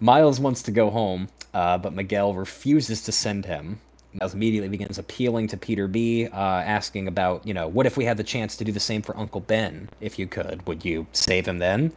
Miles 0.00 0.40
wants 0.40 0.62
to 0.62 0.70
go 0.70 0.90
home, 0.90 1.28
uh, 1.52 1.78
but 1.78 1.92
Miguel 1.92 2.34
refuses 2.34 3.02
to 3.02 3.12
send 3.12 3.44
him. 3.46 3.78
Miles 4.20 4.34
immediately 4.34 4.68
begins 4.68 4.98
appealing 4.98 5.48
to 5.48 5.56
Peter 5.56 5.88
B, 5.88 6.26
uh, 6.26 6.36
asking 6.36 7.08
about, 7.08 7.46
you 7.46 7.52
know, 7.52 7.66
what 7.68 7.84
if 7.86 7.96
we 7.96 8.04
had 8.04 8.16
the 8.16 8.24
chance 8.24 8.56
to 8.56 8.64
do 8.64 8.70
the 8.72 8.80
same 8.80 9.02
for 9.02 9.16
Uncle 9.16 9.40
Ben? 9.40 9.88
If 10.00 10.18
you 10.18 10.26
could, 10.26 10.64
would 10.66 10.84
you 10.84 11.06
save 11.12 11.46
him 11.48 11.58
then? 11.58 11.92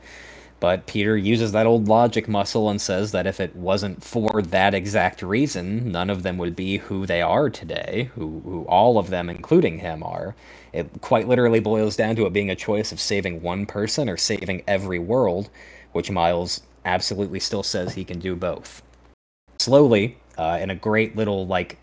But 0.60 0.88
Peter 0.88 1.16
uses 1.16 1.52
that 1.52 1.68
old 1.68 1.88
logic 1.88 2.28
muscle 2.28 2.70
and 2.70 2.82
says 2.82 3.12
that 3.12 3.28
if 3.28 3.40
it 3.40 3.56
wasn't 3.56 4.04
for 4.04 4.42
that 4.42 4.74
exact 4.74 5.22
reason, 5.22 5.92
none 5.92 6.10
of 6.10 6.24
them 6.24 6.38
would 6.40 6.56
be 6.56 6.78
who 6.78 7.06
they 7.06 7.22
are 7.22 7.50
today, 7.50 8.10
who, 8.16 8.42
who 8.44 8.64
all 8.64 8.98
of 8.98 9.12
them, 9.12 9.30
including 9.30 9.80
him, 9.80 10.02
are. 10.02 10.36
It 10.74 10.90
quite 11.02 11.28
literally 11.28 11.60
boils 11.60 11.96
down 11.96 12.16
to 12.16 12.26
it 12.26 12.34
being 12.34 12.50
a 12.50 12.56
choice 12.56 12.92
of 12.92 13.00
saving 13.00 13.42
one 13.42 13.68
person 13.68 14.10
or 14.10 14.18
saving 14.18 14.64
every 14.68 15.00
world, 15.00 15.50
which 15.92 16.10
Miles 16.10 16.62
absolutely 16.86 17.40
still 17.40 17.64
says 17.64 17.94
he 17.94 18.06
can 18.06 18.18
do 18.18 18.36
both. 18.36 18.82
Slowly, 19.60 20.18
uh, 20.38 20.58
in 20.60 20.72
a 20.72 20.76
great 20.76 21.16
little, 21.16 21.46
like, 21.46 21.78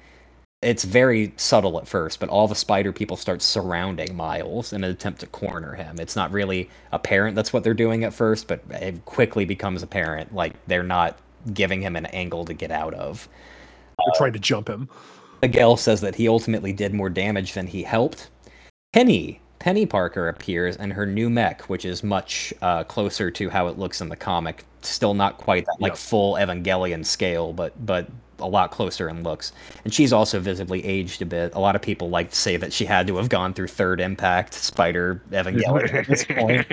it's 0.65 0.85
very 0.85 1.33
subtle 1.37 1.79
at 1.79 1.87
first, 1.87 2.21
but 2.21 2.29
all 2.29 2.49
the 2.49 2.55
spider 2.55 2.93
people 2.93 3.17
start 3.17 3.43
surrounding 3.43 4.17
Miles 4.17 4.73
in 4.73 4.83
an 4.83 4.91
attempt 4.91 5.21
to 5.21 5.27
corner 5.27 5.75
him. 5.75 6.01
It's 6.01 6.17
not 6.17 6.33
really 6.33 6.71
apparent 6.93 7.37
that's 7.37 7.53
what 7.53 7.63
they're 7.65 7.75
doing 7.75 8.05
at 8.05 8.15
first, 8.15 8.49
but 8.49 8.63
it 8.71 9.05
quickly 9.05 9.45
becomes 9.45 9.83
apparent 9.83 10.35
like 10.35 10.55
they're 10.67 10.83
not 10.83 11.19
giving 11.53 11.83
him 11.83 11.97
an 11.97 12.07
angle 12.07 12.45
to 12.47 12.55
get 12.55 12.71
out 12.71 12.95
of. 12.95 13.29
They're 13.99 14.15
trying 14.17 14.33
to 14.33 14.39
jump 14.39 14.69
him. 14.69 14.89
Miguel 15.43 15.77
says 15.77 16.01
that 16.01 16.15
he 16.15 16.27
ultimately 16.27 16.73
did 16.73 16.95
more 16.95 17.11
damage 17.11 17.53
than 17.53 17.67
he 17.67 17.83
helped. 17.83 18.31
Penny, 18.93 19.41
Penny 19.59 19.87
Parker 19.87 20.29
appears 20.29 20.77
in 20.77 20.91
her 20.93 21.07
new 21.07 21.29
mech, 21.29 21.63
which 21.63 21.85
is 21.85 22.03
much 22.03 22.55
uh, 22.63 22.85
closer 22.85 23.31
to 23.31 23.51
how 23.51 23.67
it 23.69 23.79
looks 23.79 24.01
in 24.01 24.09
the 24.09 24.17
comic. 24.17 24.65
Still 24.83 25.15
not 25.15 25.39
quite 25.39 25.67
that 25.67 25.77
like 25.81 25.93
Yep. 25.93 25.99
full 25.99 26.35
Evangelion 26.35 27.05
scale, 27.05 27.53
but 27.53 27.73
but 27.85 28.09
a 28.45 28.49
lot 28.49 28.71
closer 28.71 29.09
in 29.09 29.23
looks. 29.23 29.53
And 29.85 29.93
she's 29.93 30.13
also 30.13 30.39
visibly 30.39 30.85
aged 30.85 31.23
a 31.23 31.27
bit. 31.27 31.55
A 31.55 31.61
lot 31.61 31.75
of 31.75 31.83
people 31.83 32.11
like 32.11 32.31
to 32.31 32.37
say 32.37 32.57
that 32.57 32.73
she 32.73 32.85
had 32.85 33.07
to 33.07 33.17
have 33.17 33.29
gone 33.29 33.55
through 33.55 33.69
Third 33.69 34.01
Impact, 34.01 34.55
Spider, 34.55 35.23
Evangelion 35.31 35.93
at 35.93 36.07
this 36.07 36.25
point. 36.29 36.67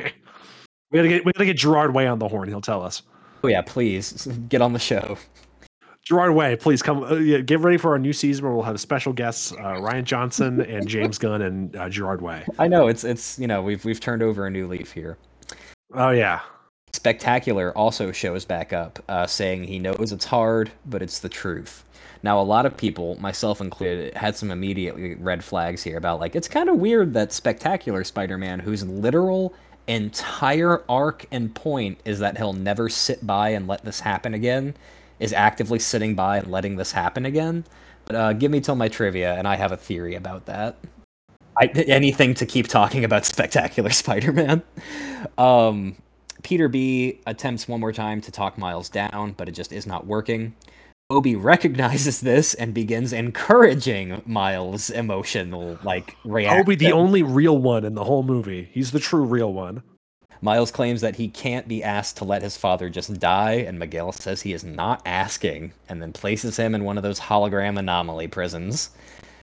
We 0.92 0.98
gotta 0.98 1.08
get 1.08 1.26
we 1.26 1.32
gotta 1.32 1.46
get 1.46 1.58
Gerard 1.58 1.94
Way 1.94 2.08
on 2.08 2.20
the 2.20 2.28
horn. 2.28 2.50
He'll 2.50 2.62
tell 2.62 2.84
us. 2.84 3.02
Oh 3.44 3.48
yeah, 3.48 3.62
please 3.62 4.28
get 4.50 4.62
on 4.62 4.74
the 4.74 4.80
show. 4.80 5.18
Gerard 6.04 6.34
Way, 6.34 6.56
please 6.56 6.82
come. 6.82 7.04
Uh, 7.04 7.16
yeah, 7.16 7.40
get 7.40 7.60
ready 7.60 7.78
for 7.78 7.92
our 7.92 8.00
new 8.00 8.12
season 8.12 8.44
where 8.44 8.54
we'll 8.54 8.64
have 8.64 8.80
special 8.80 9.14
guests: 9.14 9.52
uh, 9.54 9.76
Rian 9.76 10.04
Johnson 10.04 10.62
and 10.70 10.88
James 10.88 11.18
Gunn 11.18 11.42
and 11.42 11.76
uh, 11.76 11.90
Gerard 11.90 12.22
Way. 12.22 12.44
I 12.60 12.68
know 12.68 12.88
it's 12.88 13.04
it's 13.04 13.40
you 13.40 13.48
know 13.48 13.62
we've 13.62 13.84
we've 13.86 14.00
turned 14.00 14.22
over 14.22 14.46
a 14.46 14.52
new 14.52 14.68
leaf 14.68 14.92
here. 14.92 15.18
Oh 15.94 16.10
yeah. 16.10 16.42
Spectacular 16.94 17.76
also 17.78 18.12
shows 18.12 18.46
back 18.46 18.74
up, 18.74 19.00
uh, 19.08 19.26
saying 19.26 19.64
he 19.64 19.80
knows 19.80 20.12
it's 20.12 20.26
hard, 20.26 20.72
but 20.86 21.02
it's 21.02 21.20
the 21.20 21.30
truth. 21.30 21.84
Now, 22.24 22.40
a 22.40 22.44
lot 22.44 22.66
of 22.66 22.78
people, 22.78 23.20
myself 23.20 23.62
included, 23.62 24.14
had 24.16 24.36
some 24.36 24.52
immediate 24.52 25.18
red 25.20 25.44
flags 25.44 25.82
here 25.82 25.98
about 25.98 26.20
like 26.20 26.36
it's 26.36 26.48
kind 26.48 26.70
of 26.70 26.78
weird 26.78 27.14
that 27.14 27.32
Spectacular 27.32 28.04
Spider-Man, 28.04 28.60
whose 28.60 28.84
literal 28.86 29.54
entire 29.88 30.84
arc 30.88 31.26
and 31.32 31.54
point 31.56 32.00
is 32.06 32.20
that 32.20 32.38
he'll 32.38 32.54
never 32.54 32.90
sit 32.90 33.26
by 33.26 33.50
and 33.50 33.68
let 33.68 33.84
this 33.84 34.02
happen 34.02 34.34
again, 34.34 34.76
is 35.20 35.34
actively 35.34 35.80
sitting 35.80 36.14
by 36.14 36.38
and 36.38 36.52
letting 36.52 36.76
this 36.76 36.92
happen 36.92 37.26
again. 37.26 37.64
But 38.06 38.16
uh, 38.16 38.34
give 38.34 38.52
me 38.52 38.60
till 38.60 38.76
my 38.76 38.88
trivia, 38.88 39.34
and 39.36 39.48
I 39.48 39.56
have 39.56 39.72
a 39.72 39.78
theory 39.78 40.16
about 40.16 40.46
that. 40.46 40.78
I, 41.58 41.66
anything 41.66 42.34
to 42.36 42.46
keep 42.46 42.68
talking 42.68 43.04
about 43.04 43.26
Spectacular 43.26 43.90
Spider-Man. 43.92 44.62
Um, 45.38 45.96
Peter 46.44 46.68
B 46.68 47.20
attempts 47.26 47.68
one 47.68 47.80
more 47.80 47.94
time 47.94 48.22
to 48.22 48.32
talk 48.32 48.58
Miles 48.58 48.90
down, 48.90 49.34
but 49.34 49.48
it 49.48 49.54
just 49.54 49.72
is 49.72 49.86
not 49.86 50.08
working. 50.08 50.56
Obi 51.10 51.36
recognizes 51.36 52.22
this 52.22 52.54
and 52.54 52.74
begins 52.74 53.12
encouraging 53.12 54.22
Miles' 54.26 54.90
emotional 54.90 55.78
like 55.84 56.16
reaction. 56.24 56.62
Obi, 56.62 56.76
the 56.76 56.94
only 56.94 57.22
real 57.22 57.58
one 57.58 57.84
in 57.84 57.96
the 57.96 58.06
whole 58.06 58.24
movie. 58.24 58.70
He's 58.72 58.92
the 58.92 59.00
true 59.00 59.24
real 59.24 59.52
one. 59.52 59.84
Miles 60.44 60.72
claims 60.72 61.02
that 61.02 61.18
he 61.18 61.28
can't 61.28 61.68
be 61.68 61.84
asked 61.84 62.18
to 62.18 62.26
let 62.26 62.42
his 62.42 62.58
father 62.58 62.90
just 62.90 63.20
die, 63.20 63.54
and 63.54 63.78
Miguel 63.78 64.12
says 64.12 64.42
he 64.42 64.54
is 64.54 64.64
not 64.64 65.02
asking, 65.06 65.74
and 65.88 66.02
then 66.02 66.14
places 66.14 66.58
him 66.58 66.74
in 66.74 66.84
one 66.84 66.98
of 66.98 67.04
those 67.04 67.20
hologram 67.20 67.78
anomaly 67.78 68.28
prisons. 68.28 68.90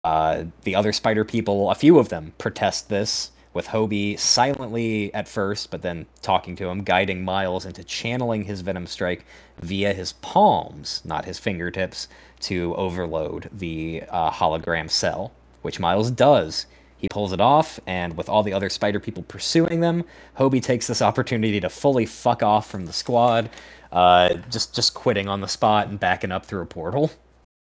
Uh, 0.05 0.45
the 0.63 0.77
other 0.77 0.93
spider 0.93 1.25
people, 1.25 1.71
a 1.71 1.75
few 1.75 1.99
of 1.99 2.11
them, 2.11 2.35
protest 2.39 2.89
this, 2.89 3.33
with 3.57 3.69
Hobie 3.69 4.19
silently 4.19 5.13
at 5.15 5.27
first, 5.27 5.71
but 5.71 5.81
then 5.81 6.05
talking 6.21 6.55
to 6.57 6.69
him, 6.69 6.85
guiding 6.85 7.25
Miles 7.25 7.65
into 7.65 7.83
channeling 7.83 8.45
his 8.45 8.61
Venom 8.61 8.87
Strike 8.87 9.25
via 9.59 9.95
his 9.95 10.13
palms, 10.13 11.01
not 11.07 11.25
his 11.25 11.39
fingertips, 11.39 12.07
to 12.41 12.75
overload 12.77 13.49
the 13.51 14.05
uh, 14.11 14.31
hologram 14.31 14.91
cell, 14.91 15.33
which 15.63 15.81
Miles 15.81 16.11
does. 16.11 16.67
He 16.99 17.09
pulls 17.09 17.33
it 17.33 17.41
off, 17.41 17.81
and 17.87 18.15
with 18.17 18.29
all 18.29 18.43
the 18.43 18.53
other 18.53 18.69
spider 18.69 19.01
people 19.01 19.23
pursuing 19.23 19.81
them, 19.81 20.05
Hobie 20.39 20.63
takes 20.63 20.87
this 20.87 21.01
opportunity 21.01 21.59
to 21.61 21.71
fully 21.71 22.05
fuck 22.05 22.43
off 22.43 22.71
from 22.71 22.85
the 22.85 22.93
squad, 22.93 23.49
uh, 23.91 24.35
just 24.51 24.75
just 24.75 24.93
quitting 24.93 25.29
on 25.29 25.41
the 25.41 25.49
spot 25.49 25.89
and 25.89 25.99
backing 25.99 26.31
up 26.31 26.45
through 26.45 26.63
a 26.63 26.67
portal. 26.67 27.11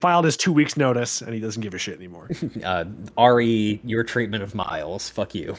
Filed 0.01 0.25
his 0.25 0.37
two 0.37 0.53
weeks 0.53 0.77
notice, 0.77 1.23
and 1.23 1.35
he 1.35 1.41
doesn't 1.41 1.63
give 1.63 1.75
a 1.75 1.79
shit 1.79 1.97
anymore. 1.97 2.31
uh, 2.65 2.85
Ari, 3.17 3.81
your 3.85 4.05
treatment 4.05 4.43
of 4.43 4.55
Miles, 4.55 5.09
fuck 5.09 5.35
you. 5.35 5.57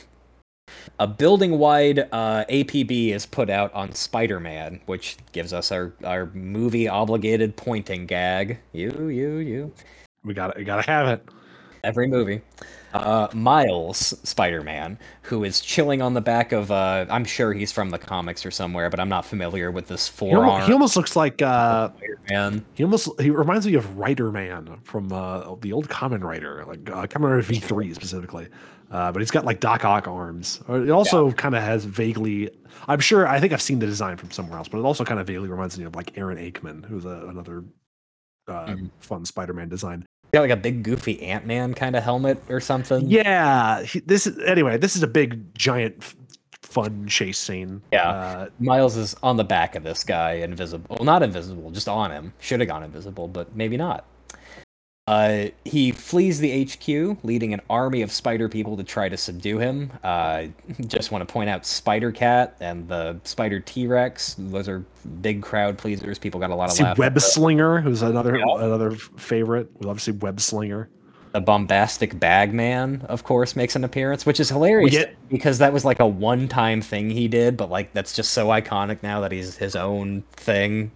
A 0.99 1.07
building-wide 1.07 2.07
uh, 2.11 2.45
APB 2.45 3.09
is 3.09 3.25
put 3.25 3.49
out 3.49 3.73
on 3.73 3.91
Spider-Man, 3.91 4.79
which 4.85 5.17
gives 5.31 5.51
us 5.51 5.71
our, 5.71 5.93
our 6.03 6.27
movie-obligated 6.27 7.55
pointing 7.57 8.05
gag. 8.05 8.59
You, 8.71 9.09
you, 9.09 9.37
you. 9.37 9.73
We 10.23 10.33
got 10.33 10.51
it. 10.51 10.57
We 10.57 10.63
gotta 10.63 10.89
have 10.89 11.07
it. 11.07 11.27
Every 11.83 12.07
movie 12.07 12.41
uh, 12.93 13.27
Miles 13.33 14.17
Spider-Man, 14.23 14.97
who 15.23 15.43
is 15.43 15.61
chilling 15.61 16.01
on 16.01 16.13
the 16.13 16.21
back 16.21 16.51
of. 16.51 16.71
Uh, 16.71 17.05
I'm 17.09 17.25
sure 17.25 17.53
he's 17.53 17.71
from 17.71 17.89
the 17.89 17.99
comics 17.99 18.45
or 18.45 18.51
somewhere, 18.51 18.89
but 18.89 18.99
I'm 18.99 19.09
not 19.09 19.25
familiar 19.25 19.71
with 19.71 19.87
this 19.87 20.07
forearm. 20.07 20.65
He 20.65 20.73
almost 20.73 20.95
looks 20.95 21.15
like 21.15 21.41
uh, 21.41 21.89
Spider-Man. 21.89 22.65
He 22.73 22.83
almost 22.83 23.09
he 23.19 23.29
reminds 23.29 23.65
me 23.65 23.75
of 23.75 23.85
Riderman 23.95 24.83
from 24.85 25.11
uh, 25.11 25.55
the 25.61 25.73
old 25.73 25.89
Kamen 25.89 26.23
Rider, 26.23 26.65
like 26.65 26.89
uh, 26.89 27.07
Kamen 27.07 27.29
Rider 27.29 27.43
V3 27.43 27.95
specifically. 27.95 28.47
Uh, 28.91 29.11
but 29.11 29.19
he's 29.19 29.29
got 29.29 29.45
like 29.45 29.59
Doc 29.59 29.85
Ock 29.85 30.07
arms. 30.07 30.61
It 30.67 30.89
also 30.89 31.27
yeah. 31.27 31.33
kind 31.33 31.55
of 31.55 31.61
has 31.61 31.85
vaguely. 31.85 32.49
I'm 32.87 32.99
sure. 32.99 33.27
I 33.27 33.39
think 33.39 33.53
I've 33.53 33.61
seen 33.61 33.77
the 33.77 33.85
design 33.85 34.17
from 34.17 34.31
somewhere 34.31 34.57
else, 34.57 34.67
but 34.67 34.79
it 34.79 34.83
also 34.83 35.05
kind 35.05 35.19
of 35.19 35.27
vaguely 35.27 35.47
reminds 35.47 35.77
me 35.77 35.85
of 35.85 35.95
like 35.95 36.17
Aaron 36.17 36.37
Aikman, 36.37 36.85
who's 36.85 37.05
a, 37.05 37.27
another 37.27 37.63
uh, 38.47 38.65
mm-hmm. 38.65 38.87
fun 38.99 39.25
Spider-Man 39.25 39.69
design 39.69 40.05
got 40.31 40.41
like 40.41 40.51
a 40.51 40.57
big 40.57 40.83
goofy 40.83 41.21
Ant 41.23 41.45
Man 41.45 41.73
kind 41.73 41.95
of 41.95 42.03
helmet 42.03 42.41
or 42.49 42.59
something. 42.59 43.09
Yeah, 43.09 43.83
he, 43.83 43.99
this 43.99 44.27
is 44.27 44.37
anyway. 44.43 44.77
This 44.77 44.95
is 44.95 45.03
a 45.03 45.07
big 45.07 45.55
giant 45.55 46.03
fun 46.61 47.07
chase 47.07 47.39
scene. 47.39 47.81
Yeah, 47.91 48.09
uh, 48.09 48.49
Miles 48.59 48.95
is 48.95 49.15
on 49.23 49.37
the 49.37 49.43
back 49.43 49.75
of 49.75 49.83
this 49.83 50.03
guy, 50.03 50.33
invisible. 50.33 50.97
Well, 50.97 51.05
not 51.05 51.23
invisible, 51.23 51.71
just 51.71 51.89
on 51.89 52.11
him. 52.11 52.33
Should 52.39 52.59
have 52.59 52.69
gone 52.69 52.83
invisible, 52.83 53.27
but 53.27 53.55
maybe 53.55 53.77
not. 53.77 54.05
Uh, 55.09 55.49
he 55.65 55.91
flees 55.91 56.37
the 56.37 56.65
HQ, 56.65 57.17
leading 57.23 57.51
an 57.51 57.61
army 57.67 58.03
of 58.03 58.11
spider 58.11 58.47
people 58.47 58.77
to 58.77 58.83
try 58.83 59.09
to 59.09 59.17
subdue 59.17 59.57
him. 59.57 59.91
Uh, 60.03 60.45
just 60.85 61.11
want 61.11 61.27
to 61.27 61.33
point 61.33 61.49
out 61.49 61.65
Spider 61.65 62.11
Cat 62.11 62.55
and 62.59 62.87
the 62.87 63.19
Spider 63.23 63.59
T 63.59 63.87
Rex. 63.87 64.35
Those 64.37 64.69
are 64.69 64.85
big 65.21 65.41
crowd 65.41 65.79
pleasers. 65.79 66.19
People 66.19 66.39
got 66.39 66.51
a 66.51 66.55
lot 66.55 66.69
of. 66.69 66.73
See 66.73 66.85
Web 66.95 67.19
Slinger, 67.19 67.81
who's 67.81 68.03
another 68.03 68.37
yeah. 68.37 68.45
another 68.57 68.91
favorite. 68.91 69.71
We 69.79 69.87
love 69.87 69.97
to 69.97 70.03
see 70.03 70.11
Web 70.11 70.39
Slinger. 70.39 70.89
The 71.31 71.41
bombastic 71.41 72.19
Bagman, 72.19 73.01
of 73.09 73.23
course, 73.23 73.55
makes 73.55 73.75
an 73.75 73.83
appearance, 73.83 74.27
which 74.27 74.39
is 74.39 74.49
hilarious 74.49 74.91
get, 74.91 75.15
because 75.27 75.57
that 75.57 75.73
was 75.73 75.85
like 75.85 75.99
a 75.99 76.07
one-time 76.07 76.83
thing 76.83 77.09
he 77.09 77.27
did, 77.27 77.57
but 77.57 77.71
like 77.71 77.93
that's 77.93 78.15
just 78.15 78.31
so 78.33 78.49
iconic 78.49 79.01
now 79.01 79.21
that 79.21 79.31
he's 79.31 79.57
his 79.57 79.75
own 79.75 80.21
thing. 80.33 80.91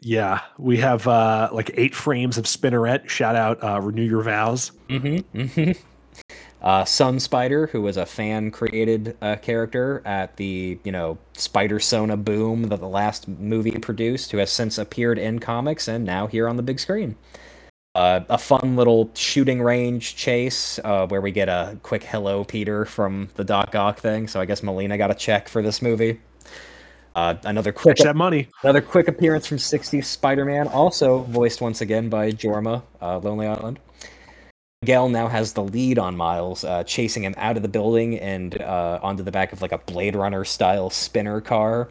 Yeah, 0.00 0.40
we 0.58 0.78
have 0.78 1.06
uh, 1.06 1.50
like 1.52 1.70
eight 1.74 1.94
frames 1.94 2.38
of 2.38 2.46
Spinneret. 2.46 3.08
Shout 3.08 3.36
out, 3.36 3.62
uh, 3.62 3.80
renew 3.80 4.02
your 4.02 4.22
vows. 4.22 4.72
Mm-hmm. 4.88 5.38
mm-hmm. 5.38 5.72
Uh, 6.62 6.84
Sun 6.84 7.20
Spider, 7.20 7.68
who 7.68 7.80
was 7.80 7.96
a 7.96 8.04
fan 8.04 8.50
created 8.50 9.16
uh, 9.22 9.36
character 9.36 10.02
at 10.04 10.36
the 10.36 10.78
you 10.84 10.92
know 10.92 11.16
Spider 11.32 11.80
Sona 11.80 12.18
boom 12.18 12.64
that 12.64 12.80
the 12.80 12.88
last 12.88 13.28
movie 13.28 13.70
produced, 13.78 14.30
who 14.30 14.38
has 14.38 14.50
since 14.50 14.76
appeared 14.76 15.18
in 15.18 15.38
comics 15.38 15.88
and 15.88 16.04
now 16.04 16.26
here 16.26 16.46
on 16.48 16.56
the 16.56 16.62
big 16.62 16.78
screen. 16.78 17.16
Uh, 17.94 18.20
a 18.28 18.38
fun 18.38 18.76
little 18.76 19.10
shooting 19.14 19.60
range 19.62 20.14
chase 20.16 20.78
uh, 20.84 21.06
where 21.08 21.20
we 21.20 21.32
get 21.32 21.48
a 21.48 21.78
quick 21.82 22.04
"Hello, 22.04 22.44
Peter" 22.44 22.84
from 22.84 23.30
the 23.36 23.44
Doc 23.44 23.74
Ock 23.74 23.98
thing. 23.98 24.28
So 24.28 24.38
I 24.38 24.44
guess 24.44 24.62
Molina 24.62 24.98
got 24.98 25.10
a 25.10 25.14
check 25.14 25.48
for 25.48 25.62
this 25.62 25.80
movie. 25.80 26.20
Uh, 27.14 27.34
another 27.44 27.72
quick 27.72 27.96
that 27.98 28.16
money. 28.16 28.48
Another 28.62 28.80
quick 28.80 29.08
appearance 29.08 29.46
from 29.46 29.58
'60s 29.58 30.04
Spider-Man, 30.04 30.68
also 30.68 31.18
voiced 31.24 31.60
once 31.60 31.80
again 31.80 32.08
by 32.08 32.30
Jorma, 32.30 32.82
uh, 33.02 33.18
Lonely 33.18 33.46
Island. 33.46 33.80
Miguel 34.82 35.08
now 35.08 35.28
has 35.28 35.52
the 35.52 35.62
lead 35.62 35.98
on 35.98 36.16
Miles, 36.16 36.64
uh, 36.64 36.84
chasing 36.84 37.24
him 37.24 37.34
out 37.36 37.56
of 37.56 37.62
the 37.62 37.68
building 37.68 38.18
and 38.18 38.60
uh, 38.62 38.98
onto 39.02 39.22
the 39.22 39.32
back 39.32 39.52
of 39.52 39.60
like 39.60 39.72
a 39.72 39.78
Blade 39.78 40.16
Runner 40.16 40.44
style 40.44 40.88
spinner 40.88 41.40
car. 41.40 41.90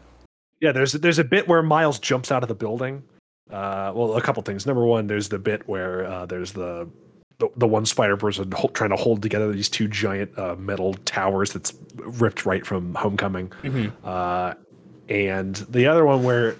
Yeah, 0.60 0.72
there's 0.72 0.92
there's 0.92 1.18
a 1.18 1.24
bit 1.24 1.46
where 1.46 1.62
Miles 1.62 1.98
jumps 1.98 2.32
out 2.32 2.42
of 2.42 2.48
the 2.48 2.54
building. 2.54 3.02
Uh, 3.50 3.92
well, 3.94 4.16
a 4.16 4.22
couple 4.22 4.42
things. 4.42 4.66
Number 4.66 4.84
one, 4.84 5.06
there's 5.06 5.28
the 5.28 5.38
bit 5.38 5.68
where 5.68 6.04
uh, 6.06 6.26
there's 6.26 6.52
the, 6.52 6.88
the, 7.38 7.48
the 7.56 7.66
one 7.66 7.84
spider 7.84 8.16
person 8.16 8.50
hold, 8.52 8.74
trying 8.74 8.90
to 8.90 8.96
hold 8.96 9.22
together 9.22 9.52
these 9.52 9.68
two 9.68 9.88
giant 9.88 10.36
metal 10.58 10.94
towers 11.04 11.52
that's 11.52 11.74
ripped 11.96 12.46
right 12.46 12.64
from 12.64 12.94
Homecoming. 12.94 13.48
Mm-hmm 13.62 14.64
and 15.10 15.56
the 15.56 15.86
other 15.86 16.06
one 16.06 16.22
where 16.22 16.56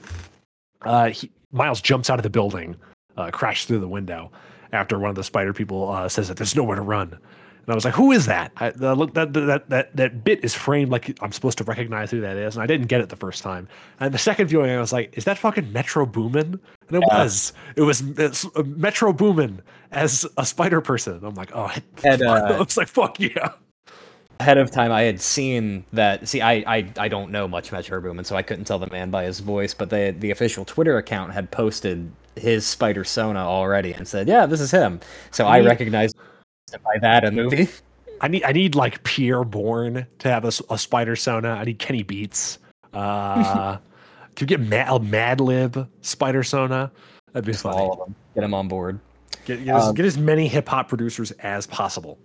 uh, 0.83 1.11
he, 1.11 1.31
Miles 1.53 1.81
jumps 1.81 2.11
out 2.11 2.19
of 2.19 2.23
the 2.23 2.31
building, 2.31 2.77
uh, 3.17 3.31
crashes 3.31 3.67
through 3.67 3.81
the 3.81 3.89
window 3.89 4.31
after 4.73 4.99
one 4.99 5.11
of 5.11 5.17
the 5.17 5.25
spider 5.25 5.53
people 5.53 5.91
uh, 5.91 6.09
says 6.09 6.29
that 6.29 6.37
there's 6.37 6.55
nowhere 6.55 6.77
to 6.77 6.83
run. 6.83 7.13
And 7.13 7.69
I 7.69 7.75
was 7.75 7.85
like, 7.85 7.95
"Who 7.95 8.11
is 8.11 8.27
that?" 8.27 8.53
I, 8.57 8.71
the, 8.71 8.95
look, 8.95 9.15
that, 9.15 9.33
that 9.35 9.69
that 9.69 9.95
that 9.95 10.25
bit 10.25 10.43
is 10.43 10.55
framed 10.55 10.91
like 10.91 11.17
I'm 11.23 11.31
supposed 11.31 11.59
to 11.59 11.65
recognize 11.65 12.11
who 12.11 12.21
that 12.23 12.37
is, 12.37 12.57
and 12.57 12.63
I 12.63 12.67
didn't 12.67 12.87
get 12.87 13.01
it 13.01 13.11
the 13.11 13.17
first 13.17 13.43
time. 13.43 13.69
And 14.01 14.15
the 14.15 14.19
second 14.19 14.49
viewing, 14.49 14.71
I 14.71 14.81
was 14.81 14.93
like, 14.93 15.17
"Is 15.17 15.25
that 15.25 15.37
fucking 15.39 15.71
Metro 15.73 16.07
Boomin?" 16.07 16.59
And 16.89 16.97
it 16.97 17.05
yeah. 17.07 17.23
was. 17.23 17.53
It 17.77 17.83
was 17.83 18.03
uh, 18.19 18.63
Metro 18.65 19.13
Boomin 19.13 19.61
as 19.93 20.27
a 20.39 20.47
spider 20.47 20.81
person. 20.81 21.21
I'm 21.23 21.35
like, 21.35 21.51
"Oh," 21.55 21.71
and, 22.05 22.23
uh, 22.23 22.33
I 22.55 22.59
was 22.59 22.77
like, 22.77 22.89
"Fuck 22.89 23.21
yeah." 23.21 23.53
Ahead 24.41 24.57
of 24.57 24.71
time 24.71 24.91
I 24.91 25.03
had 25.03 25.21
seen 25.21 25.85
that 25.93 26.27
see 26.27 26.41
I, 26.41 26.65
I 26.67 26.93
I 26.97 27.09
don't 27.09 27.31
know 27.31 27.47
much 27.47 27.71
Metro 27.71 28.11
and 28.11 28.27
so 28.27 28.37
I 28.37 28.43
couldn't 28.43 28.65
tell 28.65 28.79
the 28.79 28.89
man 28.91 29.11
by 29.11 29.25
his 29.25 29.41
voice, 29.41 29.75
but 29.75 29.91
the 29.91 30.17
the 30.19 30.31
official 30.31 30.65
Twitter 30.65 30.97
account 30.97 31.33
had 31.33 31.51
posted 31.51 32.11
his 32.37 32.67
Spider 32.67 33.05
Sona 33.05 33.41
already 33.41 33.93
and 33.93 34.09
said, 34.09 34.27
Yeah, 34.27 34.47
this 34.47 34.61
is 34.61 34.71
him. 34.71 35.01
So 35.31 35.47
I, 35.47 35.59
I 35.59 35.61
recognized 35.61 36.17
by 36.73 36.99
that 37.03 37.25
in 37.25 37.37
the 37.37 37.45
movie. 37.45 37.69
I 38.23 38.29
need 38.29 38.45
I 38.45 38.53
need 38.53 38.75
like 38.75 39.03
Pierre 39.05 39.45
Bourne 39.45 40.07
to 40.19 40.29
have 40.29 40.45
a, 40.45 40.53
a 40.71 40.79
Spider 40.79 41.17
Sona. 41.17 41.51
I 41.51 41.65
need 41.65 41.79
Kenny 41.79 42.03
Beats. 42.03 42.59
Uh 42.95 43.77
can 44.37 44.49
you 44.49 44.57
get 44.57 44.61
Mad, 44.61 44.89
Madlib 44.89 45.87
Spider 46.01 46.43
Sona? 46.43 46.91
That'd 47.33 47.47
be 47.47 47.53
fun. 47.53 47.75
All 47.75 47.93
of 47.93 47.99
them. 47.99 48.15
Get 48.35 48.45
him 48.45 48.55
on 48.55 48.69
board. 48.69 48.99
Get, 49.45 49.65
get, 49.65 49.75
um, 49.75 49.91
as, 49.91 49.93
get 49.93 50.07
as 50.07 50.17
many 50.17 50.49
hip 50.49 50.69
hop 50.69 50.89
producers 50.89 51.31
as 51.33 51.67
possible 51.67 52.19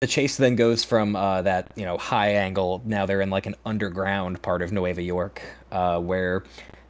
the 0.00 0.06
chase 0.06 0.36
then 0.36 0.56
goes 0.56 0.84
from 0.84 1.14
uh, 1.14 1.42
that 1.42 1.70
you 1.76 1.84
know 1.84 1.98
high 1.98 2.30
angle. 2.30 2.82
Now 2.84 3.06
they're 3.06 3.20
in 3.20 3.30
like 3.30 3.46
an 3.46 3.54
underground 3.64 4.42
part 4.42 4.62
of 4.62 4.72
Nueva 4.72 5.02
York, 5.02 5.42
uh, 5.70 6.00
where 6.00 6.42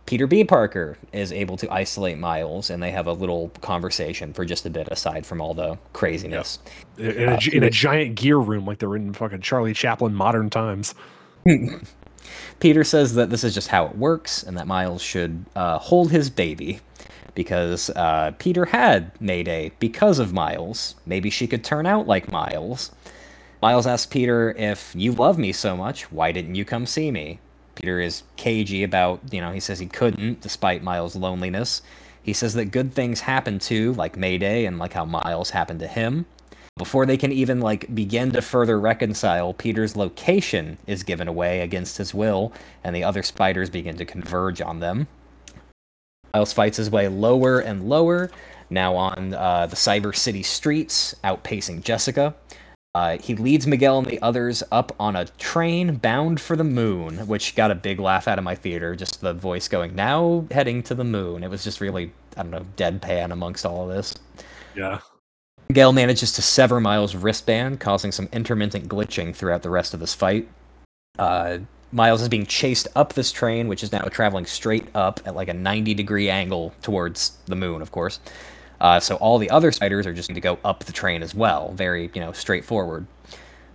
Peter 0.06 0.26
B. 0.26 0.44
Parker 0.44 0.96
is 1.12 1.32
able 1.32 1.56
to 1.58 1.70
isolate 1.72 2.18
Miles, 2.18 2.70
and 2.70 2.82
they 2.82 2.90
have 2.90 3.06
a 3.06 3.12
little 3.12 3.50
conversation 3.60 4.32
for 4.32 4.44
just 4.44 4.64
a 4.66 4.70
bit, 4.70 4.88
aside 4.90 5.26
from 5.26 5.40
all 5.40 5.54
the 5.54 5.78
craziness. 5.92 6.58
In, 6.98 7.10
in 7.10 7.28
a, 7.28 7.34
Uh, 7.34 7.40
in 7.52 7.62
a 7.64 7.70
giant 7.70 8.14
gear 8.14 8.38
room 8.38 8.64
like 8.64 8.78
they're 8.78 8.96
in 8.96 9.12
fucking 9.12 9.40
Charlie 9.40 9.74
Chaplin 9.74 10.14
modern 10.14 10.50
times. 10.50 10.94
Peter 12.60 12.84
says 12.84 13.14
that 13.14 13.30
this 13.30 13.44
is 13.44 13.54
just 13.54 13.68
how 13.68 13.86
it 13.86 13.96
works, 13.96 14.42
and 14.42 14.56
that 14.56 14.66
Miles 14.66 15.02
should 15.02 15.44
uh, 15.56 15.78
hold 15.78 16.10
his 16.10 16.30
baby 16.30 16.80
because 17.34 17.90
uh, 17.90 18.32
Peter 18.38 18.66
had 18.66 19.18
Mayday 19.20 19.72
because 19.78 20.18
of 20.18 20.32
Miles. 20.32 20.94
Maybe 21.06 21.30
she 21.30 21.46
could 21.46 21.64
turn 21.64 21.86
out 21.86 22.06
like 22.06 22.30
Miles. 22.30 22.90
Miles 23.62 23.86
asks 23.86 24.06
Peter, 24.06 24.52
If 24.56 24.94
you 24.96 25.12
love 25.12 25.36
me 25.36 25.52
so 25.52 25.76
much, 25.76 26.10
why 26.10 26.32
didn't 26.32 26.54
you 26.54 26.64
come 26.64 26.86
see 26.86 27.10
me? 27.10 27.40
Peter 27.74 28.00
is 28.00 28.22
cagey 28.36 28.82
about, 28.82 29.20
you 29.30 29.40
know, 29.40 29.52
he 29.52 29.60
says 29.60 29.78
he 29.78 29.86
couldn't 29.86 30.40
despite 30.40 30.82
Miles' 30.82 31.14
loneliness. 31.14 31.82
He 32.22 32.32
says 32.32 32.54
that 32.54 32.66
good 32.66 32.92
things 32.92 33.20
happen 33.20 33.58
too, 33.58 33.92
like 33.94 34.16
Mayday 34.16 34.64
and 34.64 34.78
like 34.78 34.94
how 34.94 35.04
Miles 35.04 35.50
happened 35.50 35.80
to 35.80 35.86
him. 35.86 36.26
Before 36.76 37.04
they 37.04 37.18
can 37.18 37.32
even 37.32 37.60
like 37.60 37.94
begin 37.94 38.30
to 38.32 38.40
further 38.40 38.80
reconcile, 38.80 39.52
Peter's 39.52 39.96
location 39.96 40.78
is 40.86 41.02
given 41.02 41.28
away 41.28 41.60
against 41.60 41.98
his 41.98 42.14
will, 42.14 42.54
and 42.82 42.96
the 42.96 43.04
other 43.04 43.22
spiders 43.22 43.68
begin 43.68 43.96
to 43.96 44.06
converge 44.06 44.62
on 44.62 44.80
them. 44.80 45.06
Miles 46.32 46.54
fights 46.54 46.78
his 46.78 46.90
way 46.90 47.08
lower 47.08 47.60
and 47.60 47.88
lower, 47.88 48.30
now 48.70 48.96
on 48.96 49.34
uh, 49.34 49.66
the 49.66 49.76
Cyber 49.76 50.16
City 50.16 50.42
streets, 50.42 51.14
outpacing 51.24 51.82
Jessica. 51.82 52.34
Uh, 52.94 53.18
he 53.18 53.36
leads 53.36 53.68
Miguel 53.68 53.98
and 53.98 54.06
the 54.06 54.20
others 54.20 54.64
up 54.72 54.94
on 54.98 55.14
a 55.14 55.26
train 55.38 55.96
bound 55.96 56.40
for 56.40 56.56
the 56.56 56.64
moon, 56.64 57.18
which 57.28 57.54
got 57.54 57.70
a 57.70 57.74
big 57.74 58.00
laugh 58.00 58.26
out 58.26 58.38
of 58.38 58.44
my 58.44 58.56
theater. 58.56 58.96
Just 58.96 59.20
the 59.20 59.32
voice 59.32 59.68
going, 59.68 59.94
now 59.94 60.44
heading 60.50 60.82
to 60.84 60.94
the 60.94 61.04
moon. 61.04 61.44
It 61.44 61.50
was 61.50 61.62
just 61.62 61.80
really, 61.80 62.12
I 62.36 62.42
don't 62.42 62.50
know, 62.50 62.66
deadpan 62.76 63.30
amongst 63.30 63.64
all 63.64 63.88
of 63.88 63.94
this. 63.94 64.14
Yeah. 64.74 64.98
Miguel 65.68 65.92
manages 65.92 66.32
to 66.32 66.42
sever 66.42 66.80
Miles' 66.80 67.14
wristband, 67.14 67.78
causing 67.78 68.10
some 68.10 68.28
intermittent 68.32 68.88
glitching 68.88 69.36
throughout 69.36 69.62
the 69.62 69.70
rest 69.70 69.94
of 69.94 70.00
this 70.00 70.14
fight. 70.14 70.48
Uh, 71.16 71.58
Miles 71.92 72.22
is 72.22 72.28
being 72.28 72.46
chased 72.46 72.88
up 72.96 73.12
this 73.12 73.30
train, 73.30 73.68
which 73.68 73.84
is 73.84 73.92
now 73.92 74.00
traveling 74.02 74.46
straight 74.46 74.88
up 74.96 75.20
at 75.24 75.36
like 75.36 75.48
a 75.48 75.54
90 75.54 75.94
degree 75.94 76.28
angle 76.28 76.74
towards 76.82 77.38
the 77.46 77.54
moon, 77.54 77.82
of 77.82 77.92
course. 77.92 78.18
Uh, 78.80 78.98
so 78.98 79.16
all 79.16 79.38
the 79.38 79.50
other 79.50 79.70
spiders 79.72 80.06
are 80.06 80.14
just 80.14 80.28
going 80.28 80.34
to 80.34 80.40
go 80.40 80.58
up 80.64 80.84
the 80.84 80.92
train 80.92 81.22
as 81.22 81.34
well. 81.34 81.72
Very, 81.72 82.10
you 82.14 82.20
know, 82.20 82.32
straightforward. 82.32 83.06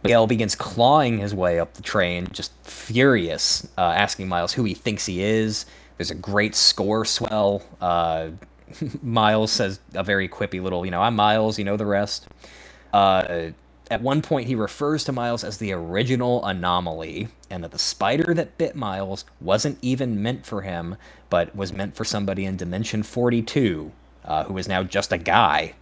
Miguel 0.04 0.28
begins 0.28 0.56
clawing 0.56 1.18
his 1.18 1.34
way 1.34 1.60
up 1.60 1.74
the 1.74 1.82
train, 1.82 2.28
just 2.32 2.52
furious, 2.64 3.68
uh, 3.78 3.82
asking 3.82 4.28
Miles 4.28 4.54
who 4.54 4.64
he 4.64 4.74
thinks 4.74 5.06
he 5.06 5.24
is. 5.24 5.66
There's 5.98 6.12
a 6.12 6.16
great 6.16 6.56
score 6.56 7.06
swell. 7.06 7.64
Uh, 7.82 8.30
Miles 9.02 9.52
says 9.52 9.80
a 9.94 10.04
very 10.04 10.28
quippy 10.30 10.62
little, 10.62 10.86
you 10.86 10.92
know, 10.92 11.02
I'm 11.02 11.16
Miles, 11.16 11.58
you 11.58 11.66
know 11.66 11.78
the 11.78 11.86
rest. 11.86 12.28
Uh, 12.94 13.52
at 13.92 14.02
one 14.02 14.22
point, 14.22 14.48
he 14.48 14.56
refers 14.56 15.04
to 15.04 15.12
Miles 15.12 15.44
as 15.44 15.58
the 15.58 15.72
original 15.72 16.44
anomaly, 16.44 17.28
and 17.50 17.64
that 17.64 17.72
the 17.72 17.80
spider 17.80 18.34
that 18.34 18.58
bit 18.58 18.76
Miles 18.76 19.26
wasn't 19.40 19.78
even 19.82 20.22
meant 20.22 20.46
for 20.46 20.62
him, 20.62 20.98
but 21.30 21.56
was 21.56 21.72
meant 21.72 21.96
for 21.96 22.04
somebody 22.04 22.46
in 22.46 22.58
Dimension 22.58 23.04
42, 23.04 23.92
uh, 24.26 24.44
who 24.46 24.58
is 24.58 24.68
now 24.68 24.84
just 24.84 25.12
a 25.12 25.18
guy. 25.18 25.74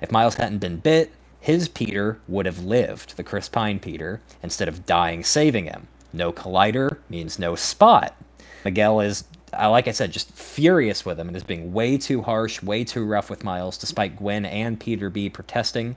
If 0.00 0.12
Miles 0.12 0.34
hadn't 0.34 0.58
been 0.58 0.78
bit, 0.78 1.12
his 1.40 1.68
Peter 1.68 2.18
would 2.28 2.46
have 2.46 2.64
lived, 2.64 3.16
the 3.16 3.24
Chris 3.24 3.48
Pine 3.48 3.78
Peter, 3.78 4.20
instead 4.42 4.68
of 4.68 4.86
dying 4.86 5.24
saving 5.24 5.64
him. 5.66 5.88
No 6.12 6.32
collider 6.32 6.98
means 7.08 7.38
no 7.38 7.54
spot. 7.54 8.16
Miguel 8.64 9.00
is, 9.00 9.24
uh, 9.58 9.70
like 9.70 9.86
I 9.86 9.92
said, 9.92 10.12
just 10.12 10.32
furious 10.32 11.04
with 11.04 11.20
him 11.20 11.28
and 11.28 11.36
is 11.36 11.44
being 11.44 11.72
way 11.72 11.98
too 11.98 12.22
harsh, 12.22 12.62
way 12.62 12.84
too 12.84 13.04
rough 13.04 13.30
with 13.30 13.44
Miles, 13.44 13.78
despite 13.78 14.16
Gwen 14.16 14.44
and 14.44 14.80
Peter 14.80 15.08
B 15.08 15.28
protesting, 15.30 15.94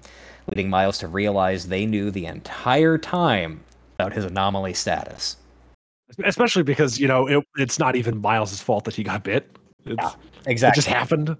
leading 0.47 0.69
Miles 0.69 0.97
to 0.99 1.07
realize 1.07 1.67
they 1.67 1.85
knew 1.85 2.11
the 2.11 2.25
entire 2.25 2.97
time 2.97 3.61
about 3.97 4.13
his 4.13 4.25
anomaly 4.25 4.73
status. 4.73 5.37
Especially 6.23 6.63
because, 6.63 6.99
you 6.99 7.07
know, 7.07 7.27
it, 7.27 7.43
it's 7.57 7.79
not 7.79 7.95
even 7.95 8.19
Miles' 8.21 8.59
fault 8.61 8.85
that 8.85 8.95
he 8.95 9.03
got 9.03 9.23
bit. 9.23 9.57
It's, 9.85 9.95
Yeah, 10.01 10.11
It 10.45 10.51
Exactly. 10.51 10.75
just 10.77 10.87
happened. 10.87 11.35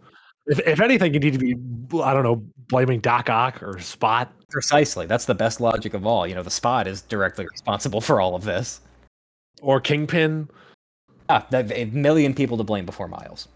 If, 0.50 0.60
if 0.68 0.82
anything, 0.82 1.14
you 1.14 1.20
need 1.20 1.34
to 1.34 1.40
be, 1.40 1.56
I 2.02 2.14
don't 2.14 2.24
know, 2.24 2.44
blaming 2.68 3.00
Doc 3.00 3.30
Ock 3.30 3.64
or 3.64 3.80
Spot. 3.80 4.32
Precisely. 4.50 5.06
That's 5.06 5.26
the 5.26 5.36
best 5.36 5.62
logic 5.62 5.94
of 5.94 6.06
all. 6.06 6.26
You 6.28 6.36
know, 6.36 6.44
the 6.44 6.50
spot 6.50 6.88
is 6.88 7.02
directly 7.04 7.46
responsible 7.50 8.02
for 8.02 8.20
all 8.20 8.36
of 8.36 8.44
this. 8.44 8.82
or 9.62 9.80
Kingpin. 9.80 10.50
Ah, 11.30 11.46
that- 11.52 11.72
a 11.72 11.86
million 11.86 12.34
people 12.34 12.58
to 12.58 12.64
blame 12.64 12.86
before 12.86 13.08
Miles. 13.08 13.48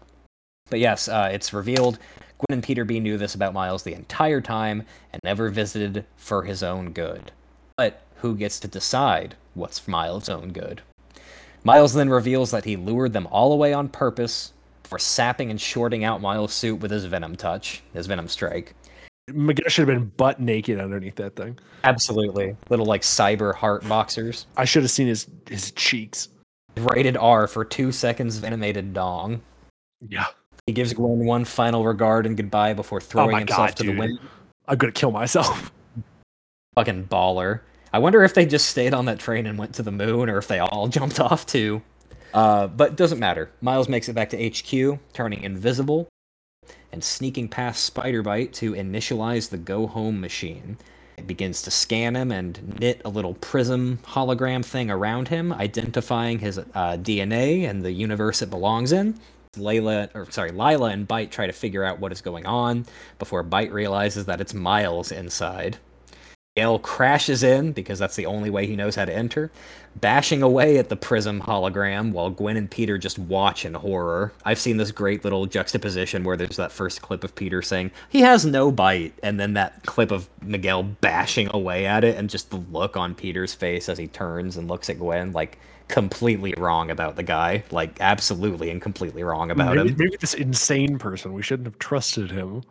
But 0.70 0.78
yes, 0.78 1.08
uh, 1.08 1.30
it's 1.32 1.52
revealed 1.52 1.98
Gwen 2.38 2.58
and 2.58 2.62
Peter 2.62 2.84
B 2.84 3.00
knew 3.00 3.18
this 3.18 3.34
about 3.34 3.54
Miles 3.54 3.82
the 3.82 3.94
entire 3.94 4.40
time 4.40 4.84
and 5.12 5.20
never 5.24 5.48
visited 5.50 6.04
for 6.16 6.42
his 6.44 6.62
own 6.62 6.92
good. 6.92 7.32
But 7.76 8.02
who 8.16 8.36
gets 8.36 8.60
to 8.60 8.68
decide 8.68 9.34
what's 9.54 9.88
Miles' 9.88 10.28
own 10.28 10.52
good? 10.52 10.82
Miles 11.64 11.94
then 11.94 12.10
reveals 12.10 12.50
that 12.50 12.66
he 12.66 12.76
lured 12.76 13.12
them 13.14 13.26
all 13.30 13.52
away 13.52 13.72
on 13.72 13.88
purpose 13.88 14.52
for 14.84 14.98
sapping 14.98 15.50
and 15.50 15.60
shorting 15.60 16.04
out 16.04 16.20
Miles' 16.20 16.52
suit 16.52 16.76
with 16.76 16.90
his 16.90 17.04
Venom 17.06 17.36
touch, 17.36 17.82
his 17.92 18.06
Venom 18.06 18.28
strike. 18.28 18.74
Miguel 19.32 19.68
should 19.68 19.88
have 19.88 19.98
been 19.98 20.12
butt 20.18 20.38
naked 20.40 20.78
underneath 20.78 21.16
that 21.16 21.34
thing. 21.34 21.58
Absolutely. 21.82 22.54
Little 22.68 22.84
like 22.86 23.00
cyber 23.02 23.54
heart 23.54 23.86
boxers. 23.88 24.46
I 24.56 24.66
should 24.66 24.82
have 24.82 24.90
seen 24.90 25.06
his 25.06 25.26
his 25.48 25.70
cheeks. 25.72 26.28
Rated 26.76 27.16
R 27.16 27.46
for 27.46 27.64
two 27.64 27.90
seconds 27.92 28.36
of 28.36 28.44
animated 28.44 28.92
dong. 28.92 29.40
Yeah, 30.06 30.26
He 30.66 30.72
gives 30.72 30.92
Gwen 30.92 31.24
one 31.24 31.44
final 31.46 31.84
regard 31.84 32.26
and 32.26 32.36
goodbye 32.36 32.74
before 32.74 32.98
oh 32.98 33.00
throwing 33.00 33.36
Oh 33.36 33.38
himself 33.38 33.68
God, 33.68 33.76
to 33.76 33.82
dude. 33.84 33.94
the 33.94 33.98
wind. 33.98 34.18
I'm 34.68 34.76
gonna 34.76 34.92
kill 34.92 35.10
myself. 35.12 35.72
Fucking 36.74 37.04
baller. 37.06 37.60
I 37.92 37.98
wonder 37.98 38.24
if 38.24 38.34
they 38.34 38.44
just 38.44 38.68
stayed 38.68 38.92
on 38.92 39.04
that 39.06 39.20
train 39.20 39.46
and 39.46 39.56
went 39.56 39.74
to 39.76 39.82
the 39.82 39.92
moon 39.92 40.28
or 40.28 40.36
if 40.38 40.48
they 40.48 40.58
all 40.58 40.88
jumped 40.88 41.20
off 41.20 41.46
too. 41.46 41.80
Uh, 42.34 42.66
but 42.66 42.90
it 42.90 42.96
doesn't 42.96 43.20
matter. 43.20 43.50
Miles 43.60 43.88
makes 43.88 44.08
it 44.08 44.14
back 44.14 44.30
to 44.30 44.50
HQ, 44.50 44.98
turning 45.12 45.42
invisible 45.42 46.08
and 46.92 47.02
sneaking 47.02 47.48
past 47.48 47.84
Spider-Bite 47.84 48.52
to 48.54 48.72
initialize 48.72 49.50
the 49.50 49.56
go 49.56 49.86
home 49.86 50.20
machine. 50.20 50.76
It 51.16 51.28
begins 51.28 51.62
to 51.62 51.70
scan 51.70 52.16
him 52.16 52.32
and 52.32 52.80
knit 52.80 53.02
a 53.04 53.08
little 53.08 53.34
prism 53.34 53.98
hologram 54.04 54.64
thing 54.64 54.90
around 54.90 55.28
him, 55.28 55.52
identifying 55.52 56.40
his 56.40 56.58
uh, 56.58 56.64
DNA 56.74 57.68
and 57.68 57.84
the 57.84 57.92
universe 57.92 58.42
it 58.42 58.50
belongs 58.50 58.90
in. 58.90 59.18
Layla, 59.56 60.10
or 60.14 60.28
sorry, 60.32 60.50
Lyla 60.50 60.90
and 60.90 61.06
Bite 61.06 61.30
try 61.30 61.46
to 61.46 61.52
figure 61.52 61.84
out 61.84 62.00
what 62.00 62.10
is 62.10 62.20
going 62.20 62.46
on 62.46 62.86
before 63.20 63.44
Bite 63.44 63.72
realizes 63.72 64.26
that 64.26 64.40
it's 64.40 64.52
Miles 64.52 65.12
inside. 65.12 65.78
Gale 66.56 66.78
crashes 66.78 67.42
in 67.42 67.72
because 67.72 67.98
that's 67.98 68.14
the 68.14 68.26
only 68.26 68.48
way 68.48 68.64
he 68.64 68.76
knows 68.76 68.94
how 68.94 69.04
to 69.04 69.12
enter, 69.12 69.50
bashing 69.96 70.40
away 70.40 70.78
at 70.78 70.88
the 70.88 70.94
prism 70.94 71.40
hologram 71.40 72.12
while 72.12 72.30
Gwen 72.30 72.56
and 72.56 72.70
Peter 72.70 72.96
just 72.96 73.18
watch 73.18 73.64
in 73.64 73.74
horror. 73.74 74.32
I've 74.44 74.60
seen 74.60 74.76
this 74.76 74.92
great 74.92 75.24
little 75.24 75.46
juxtaposition 75.46 76.22
where 76.22 76.36
there's 76.36 76.54
that 76.54 76.70
first 76.70 77.02
clip 77.02 77.24
of 77.24 77.34
Peter 77.34 77.60
saying, 77.60 77.90
he 78.08 78.20
has 78.20 78.46
no 78.46 78.70
bite, 78.70 79.14
and 79.20 79.40
then 79.40 79.54
that 79.54 79.84
clip 79.84 80.12
of 80.12 80.30
Miguel 80.42 80.84
bashing 80.84 81.50
away 81.52 81.86
at 81.86 82.04
it, 82.04 82.16
and 82.16 82.30
just 82.30 82.50
the 82.50 82.58
look 82.70 82.96
on 82.96 83.16
Peter's 83.16 83.52
face 83.52 83.88
as 83.88 83.98
he 83.98 84.06
turns 84.06 84.56
and 84.56 84.68
looks 84.68 84.88
at 84.88 85.00
Gwen, 85.00 85.32
like 85.32 85.58
completely 85.88 86.54
wrong 86.56 86.88
about 86.88 87.16
the 87.16 87.24
guy. 87.24 87.64
Like, 87.72 88.00
absolutely 88.00 88.70
and 88.70 88.80
completely 88.80 89.24
wrong 89.24 89.50
about 89.50 89.74
maybe, 89.74 89.88
him. 89.88 89.96
maybe 89.98 90.16
this 90.20 90.34
insane 90.34 91.00
person. 91.00 91.32
We 91.32 91.42
shouldn't 91.42 91.66
have 91.66 91.80
trusted 91.80 92.30
him. 92.30 92.62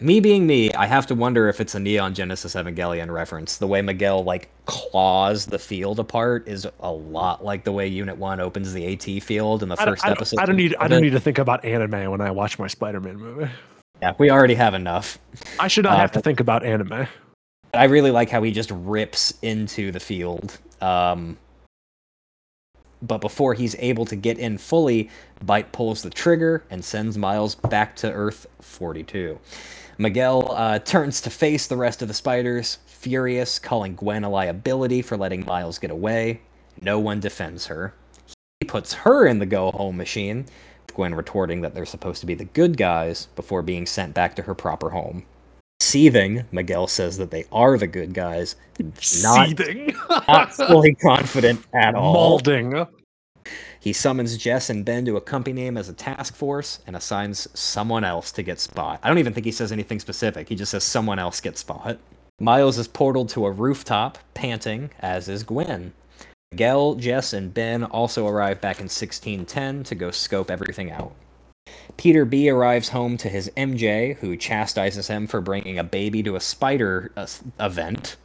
Me 0.00 0.20
being 0.20 0.46
me, 0.46 0.72
I 0.74 0.86
have 0.86 1.06
to 1.08 1.14
wonder 1.14 1.48
if 1.48 1.60
it's 1.60 1.74
a 1.74 1.80
Neon 1.80 2.14
Genesis 2.14 2.54
Evangelion 2.54 3.10
reference. 3.10 3.56
The 3.56 3.66
way 3.66 3.82
Miguel 3.82 4.22
like 4.22 4.48
claws 4.66 5.46
the 5.46 5.58
field 5.58 5.98
apart 5.98 6.46
is 6.46 6.68
a 6.80 6.90
lot 6.92 7.44
like 7.44 7.64
the 7.64 7.72
way 7.72 7.88
Unit 7.88 8.16
One 8.16 8.38
opens 8.38 8.72
the 8.72 8.92
AT 8.92 9.22
field 9.22 9.62
in 9.64 9.68
the 9.68 9.76
first 9.76 10.04
I 10.04 10.08
don't- 10.08 10.18
episode. 10.18 10.38
I 10.40 10.46
don't 10.46 10.56
need. 10.56 10.76
I 10.78 10.86
don't 10.86 11.02
need 11.02 11.10
to 11.10 11.20
think 11.20 11.38
about 11.38 11.64
anime 11.64 12.10
when 12.10 12.20
I 12.20 12.30
watch 12.30 12.58
my 12.58 12.68
Spider-Man 12.68 13.16
movie. 13.16 13.50
Yeah, 14.00 14.12
we 14.18 14.30
already 14.30 14.54
have 14.54 14.74
enough. 14.74 15.18
I 15.58 15.68
should 15.68 15.84
not 15.84 15.94
Uh, 15.94 16.00
have 16.00 16.12
to 16.12 16.20
think 16.20 16.38
about 16.40 16.62
anime. 16.64 17.08
I 17.74 17.84
really 17.84 18.10
like 18.10 18.30
how 18.30 18.42
he 18.42 18.52
just 18.52 18.70
rips 18.70 19.34
into 19.42 19.90
the 19.90 20.00
field. 20.00 20.58
Um, 20.80 21.38
but 23.02 23.20
before 23.20 23.54
he's 23.54 23.76
able 23.78 24.04
to 24.06 24.16
get 24.16 24.38
in 24.38 24.58
fully, 24.58 25.10
Bite 25.42 25.72
pulls 25.72 26.02
the 26.02 26.10
trigger 26.10 26.64
and 26.70 26.84
sends 26.84 27.18
Miles 27.18 27.54
back 27.54 27.96
to 27.96 28.12
Earth 28.12 28.46
42. 28.60 29.38
Miguel 29.98 30.52
uh, 30.52 30.78
turns 30.78 31.20
to 31.22 31.30
face 31.30 31.66
the 31.66 31.76
rest 31.76 32.02
of 32.02 32.08
the 32.08 32.14
spiders, 32.14 32.78
furious, 32.86 33.58
calling 33.58 33.94
Gwen 33.94 34.24
a 34.24 34.30
liability 34.30 35.02
for 35.02 35.16
letting 35.16 35.44
Miles 35.44 35.78
get 35.78 35.90
away. 35.90 36.40
No 36.80 36.98
one 36.98 37.20
defends 37.20 37.66
her. 37.66 37.94
He 38.60 38.66
puts 38.66 38.92
her 38.92 39.26
in 39.26 39.38
the 39.38 39.46
go 39.46 39.70
home 39.70 39.96
machine, 39.96 40.46
Gwen 40.94 41.14
retorting 41.14 41.60
that 41.60 41.74
they're 41.74 41.86
supposed 41.86 42.20
to 42.20 42.26
be 42.26 42.34
the 42.34 42.44
good 42.44 42.76
guys 42.76 43.28
before 43.36 43.62
being 43.62 43.86
sent 43.86 44.14
back 44.14 44.34
to 44.36 44.42
her 44.42 44.54
proper 44.54 44.90
home. 44.90 45.24
Seething, 45.80 46.44
Miguel 46.52 46.86
says 46.86 47.18
that 47.18 47.30
they 47.30 47.44
are 47.52 47.76
the 47.76 47.86
good 47.86 48.14
guys, 48.14 48.56
not, 49.22 49.48
Seething, 49.48 49.94
not 50.28 50.52
fully 50.52 50.94
confident 50.94 51.64
at 51.74 51.94
all. 51.94 52.12
molding. 52.14 52.86
He 53.78 53.92
summons 53.92 54.36
Jess 54.36 54.70
and 54.70 54.84
Ben 54.84 55.04
to 55.04 55.16
accompany 55.16 55.66
him 55.66 55.76
as 55.76 55.88
a 55.88 55.92
task 55.92 56.34
force 56.34 56.80
and 56.86 56.96
assigns 56.96 57.46
someone 57.58 58.04
else 58.04 58.32
to 58.32 58.42
get 58.42 58.58
Spot. 58.58 58.98
I 59.02 59.08
don't 59.08 59.18
even 59.18 59.32
think 59.32 59.44
he 59.44 59.52
says 59.52 59.70
anything 59.70 60.00
specific. 60.00 60.48
He 60.48 60.56
just 60.56 60.72
says 60.72 60.82
someone 60.82 61.18
else 61.18 61.40
get 61.40 61.56
Spot. 61.58 61.98
Miles 62.40 62.78
is 62.78 62.88
portaled 62.88 63.30
to 63.30 63.46
a 63.46 63.50
rooftop, 63.50 64.18
panting, 64.34 64.90
as 65.00 65.28
is 65.28 65.44
Gwen. 65.44 65.92
Miguel, 66.52 66.94
Jess, 66.96 67.32
and 67.32 67.52
Ben 67.52 67.84
also 67.84 68.26
arrive 68.26 68.60
back 68.60 68.78
in 68.78 68.84
1610 68.84 69.84
to 69.84 69.94
go 69.94 70.10
scope 70.10 70.50
everything 70.50 70.90
out. 70.90 71.12
Peter 71.96 72.24
B 72.24 72.48
arrives 72.50 72.90
home 72.90 73.16
to 73.18 73.28
his 73.28 73.50
MJ, 73.56 74.16
who 74.18 74.36
chastises 74.36 75.08
him 75.08 75.26
for 75.26 75.40
bringing 75.40 75.78
a 75.78 75.84
baby 75.84 76.22
to 76.22 76.36
a 76.36 76.40
spider 76.40 77.10
uh, 77.16 77.26
event. 77.60 78.16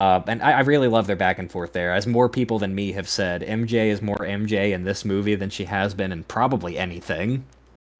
Uh, 0.00 0.20
and 0.26 0.42
I, 0.42 0.52
I, 0.52 0.60
really 0.60 0.88
love 0.88 1.06
their 1.06 1.14
back 1.14 1.38
and 1.38 1.50
forth 1.50 1.72
there. 1.72 1.92
As 1.92 2.08
more 2.08 2.28
people 2.28 2.58
than 2.58 2.74
me 2.74 2.90
have 2.92 3.08
said, 3.08 3.42
MJ 3.42 3.86
is 3.86 4.02
more 4.02 4.16
MJ 4.16 4.72
in 4.72 4.82
this 4.82 5.04
movie 5.04 5.36
than 5.36 5.48
she 5.48 5.64
has 5.66 5.94
been 5.94 6.10
in 6.10 6.24
probably 6.24 6.76
anything. 6.76 7.44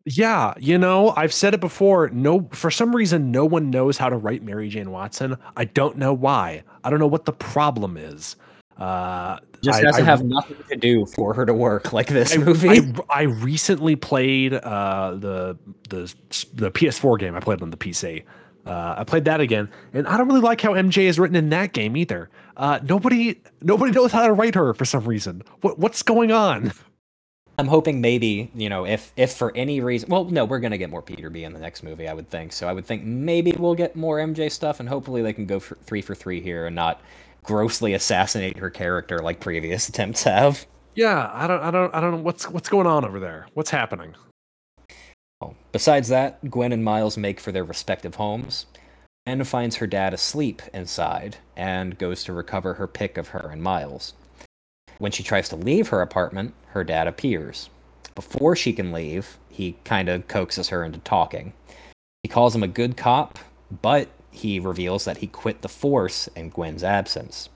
Yeah, 0.04 0.54
you 0.58 0.78
know, 0.78 1.14
I've 1.16 1.32
said 1.32 1.54
it 1.54 1.60
before. 1.60 2.08
No, 2.08 2.48
for 2.52 2.72
some 2.72 2.96
reason, 2.96 3.30
no 3.30 3.44
one 3.44 3.70
knows 3.70 3.98
how 3.98 4.08
to 4.08 4.16
write 4.16 4.42
Mary 4.42 4.68
Jane 4.68 4.90
Watson. 4.90 5.36
I 5.56 5.66
don't 5.66 5.96
know 5.96 6.12
why. 6.12 6.64
I 6.82 6.90
don't 6.90 6.98
know 6.98 7.06
what 7.06 7.24
the 7.24 7.32
problem 7.32 7.96
is. 7.96 8.34
Uh, 8.82 9.38
just 9.60 9.80
I, 9.80 9.86
has 9.86 9.96
to 9.96 10.02
I, 10.02 10.04
have 10.04 10.24
nothing 10.24 10.56
to 10.68 10.74
do 10.74 11.06
for 11.06 11.34
her 11.34 11.46
to 11.46 11.54
work 11.54 11.92
like 11.92 12.08
this 12.08 12.34
I, 12.34 12.38
movie. 12.38 12.92
I, 13.08 13.22
recently 13.22 13.94
played 13.94 14.54
uh, 14.54 15.14
the 15.14 15.56
the 15.88 16.12
the 16.54 16.72
PS4 16.72 17.16
game. 17.20 17.36
I 17.36 17.40
played 17.40 17.62
on 17.62 17.70
the 17.70 17.76
PC. 17.76 18.24
Uh, 18.66 18.96
I 18.98 19.04
played 19.04 19.24
that 19.26 19.40
again, 19.40 19.68
and 19.92 20.08
I 20.08 20.16
don't 20.16 20.26
really 20.26 20.40
like 20.40 20.60
how 20.60 20.72
MJ 20.72 21.04
is 21.04 21.16
written 21.16 21.36
in 21.36 21.48
that 21.50 21.72
game 21.72 21.96
either. 21.96 22.28
Uh, 22.56 22.80
nobody 22.82 23.40
nobody 23.60 23.92
knows 23.92 24.10
how 24.10 24.26
to 24.26 24.32
write 24.32 24.56
her 24.56 24.74
for 24.74 24.84
some 24.84 25.04
reason. 25.04 25.44
What 25.60 25.78
what's 25.78 26.02
going 26.02 26.32
on? 26.32 26.72
I'm 27.58 27.68
hoping 27.68 28.00
maybe 28.00 28.50
you 28.52 28.68
know 28.68 28.84
if 28.84 29.12
if 29.16 29.32
for 29.32 29.56
any 29.56 29.80
reason, 29.80 30.08
well, 30.08 30.24
no, 30.24 30.44
we're 30.44 30.58
gonna 30.58 30.76
get 30.78 30.90
more 30.90 31.02
Peter 31.02 31.30
B 31.30 31.44
in 31.44 31.52
the 31.52 31.60
next 31.60 31.84
movie. 31.84 32.08
I 32.08 32.14
would 32.14 32.28
think 32.28 32.52
so. 32.52 32.66
I 32.66 32.72
would 32.72 32.84
think 32.84 33.04
maybe 33.04 33.52
we'll 33.56 33.76
get 33.76 33.94
more 33.94 34.18
MJ 34.18 34.50
stuff, 34.50 34.80
and 34.80 34.88
hopefully 34.88 35.22
they 35.22 35.32
can 35.32 35.46
go 35.46 35.60
for 35.60 35.76
three 35.84 36.02
for 36.02 36.16
three 36.16 36.40
here 36.40 36.66
and 36.66 36.74
not 36.74 37.00
grossly 37.44 37.94
assassinate 37.94 38.58
her 38.58 38.70
character 38.70 39.18
like 39.18 39.40
previous 39.40 39.88
attempts 39.90 40.22
have. 40.24 40.66
Yeah, 40.94 41.30
I 41.32 41.46
don't, 41.46 41.62
I 41.62 41.70
don't, 41.70 41.94
I 41.94 42.00
don't 42.00 42.10
know 42.12 42.22
what's 42.22 42.48
what's 42.48 42.68
going 42.68 42.86
on 42.86 43.04
over 43.04 43.18
there. 43.18 43.46
What's 43.54 43.70
happening? 43.70 44.14
Oh, 45.40 45.54
besides 45.72 46.08
that, 46.08 46.50
Gwen 46.50 46.72
and 46.72 46.84
Miles 46.84 47.16
make 47.16 47.40
for 47.40 47.50
their 47.50 47.64
respective 47.64 48.16
homes. 48.16 48.66
Gwen 49.26 49.44
finds 49.44 49.76
her 49.76 49.86
dad 49.86 50.12
asleep 50.12 50.62
inside 50.74 51.36
and 51.56 51.98
goes 51.98 52.24
to 52.24 52.32
recover 52.32 52.74
her 52.74 52.86
pick 52.86 53.16
of 53.16 53.28
her 53.28 53.48
and 53.50 53.62
Miles. 53.62 54.14
When 54.98 55.12
she 55.12 55.22
tries 55.22 55.48
to 55.48 55.56
leave 55.56 55.88
her 55.88 56.02
apartment, 56.02 56.54
her 56.68 56.84
dad 56.84 57.06
appears. 57.06 57.70
Before 58.14 58.54
she 58.54 58.72
can 58.72 58.92
leave, 58.92 59.38
he 59.48 59.76
kind 59.84 60.08
of 60.08 60.28
coaxes 60.28 60.68
her 60.68 60.84
into 60.84 60.98
talking. 61.00 61.52
He 62.22 62.28
calls 62.28 62.54
him 62.54 62.62
a 62.62 62.68
good 62.68 62.96
cop, 62.96 63.38
but 63.80 64.08
he 64.32 64.58
reveals 64.58 65.04
that 65.04 65.18
he 65.18 65.26
quit 65.26 65.60
the 65.60 65.68
Force 65.68 66.28
in 66.34 66.50
Gwen's 66.50 66.82
absence. 66.82 67.48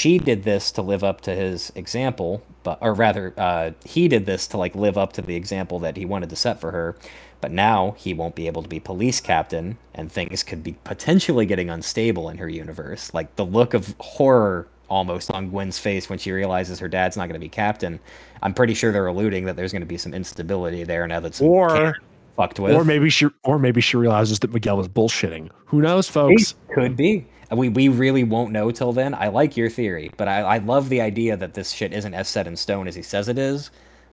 She 0.00 0.18
did 0.18 0.44
this 0.44 0.72
to 0.72 0.82
live 0.82 1.04
up 1.04 1.20
to 1.22 1.34
his 1.34 1.70
example, 1.74 2.42
but 2.62 2.78
or 2.80 2.94
rather, 2.94 3.34
uh, 3.36 3.72
he 3.84 4.08
did 4.08 4.26
this 4.26 4.46
to 4.48 4.56
like 4.56 4.74
live 4.74 4.96
up 4.96 5.12
to 5.14 5.22
the 5.22 5.36
example 5.36 5.78
that 5.80 5.96
he 5.96 6.04
wanted 6.04 6.30
to 6.30 6.36
set 6.36 6.60
for 6.60 6.70
her. 6.70 6.96
But 7.40 7.52
now 7.52 7.96
he 7.98 8.14
won't 8.14 8.36
be 8.36 8.46
able 8.46 8.62
to 8.62 8.68
be 8.68 8.80
police 8.80 9.20
captain, 9.20 9.76
and 9.94 10.10
things 10.10 10.42
could 10.42 10.62
be 10.62 10.72
potentially 10.84 11.44
getting 11.44 11.70
unstable 11.70 12.28
in 12.28 12.38
her 12.38 12.48
universe. 12.48 13.12
Like 13.12 13.34
the 13.36 13.44
look 13.44 13.74
of 13.74 13.94
horror 13.98 14.68
almost 14.88 15.30
on 15.30 15.50
Gwen's 15.50 15.78
face 15.78 16.08
when 16.08 16.18
she 16.18 16.30
realizes 16.32 16.78
her 16.78 16.88
dad's 16.88 17.16
not 17.16 17.26
going 17.26 17.34
to 17.34 17.44
be 17.44 17.48
captain. 17.48 17.98
I'm 18.42 18.54
pretty 18.54 18.74
sure 18.74 18.92
they're 18.92 19.06
alluding 19.06 19.46
that 19.46 19.56
there's 19.56 19.72
going 19.72 19.82
to 19.82 19.86
be 19.86 19.98
some 19.98 20.14
instability 20.14 20.84
there 20.84 21.06
now 21.06 21.20
that 21.20 21.34
some 21.34 21.48
or 21.48 21.96
fucked 22.34 22.60
with. 22.60 22.74
Or 22.74 22.84
maybe 22.84 23.10
she, 23.10 23.28
or 23.44 23.58
maybe 23.58 23.80
she 23.80 23.96
realizes 23.96 24.40
that 24.40 24.52
Miguel 24.52 24.80
is 24.80 24.88
bullshitting. 24.88 25.50
Who 25.66 25.82
knows, 25.82 26.08
folks? 26.08 26.52
It 26.68 26.74
could 26.74 26.96
be. 26.96 27.26
We 27.50 27.68
we 27.68 27.88
really 27.88 28.24
won't 28.24 28.50
know 28.50 28.70
till 28.70 28.92
then. 28.92 29.14
I 29.14 29.28
like 29.28 29.56
your 29.56 29.68
theory, 29.68 30.10
but 30.16 30.26
I, 30.26 30.40
I 30.40 30.58
love 30.58 30.88
the 30.88 31.02
idea 31.02 31.36
that 31.36 31.54
this 31.54 31.70
shit 31.70 31.92
isn't 31.92 32.14
as 32.14 32.28
set 32.28 32.46
in 32.46 32.56
stone 32.56 32.88
as 32.88 32.94
he 32.94 33.02
says 33.02 33.28
it 33.28 33.38
is. 33.38 33.70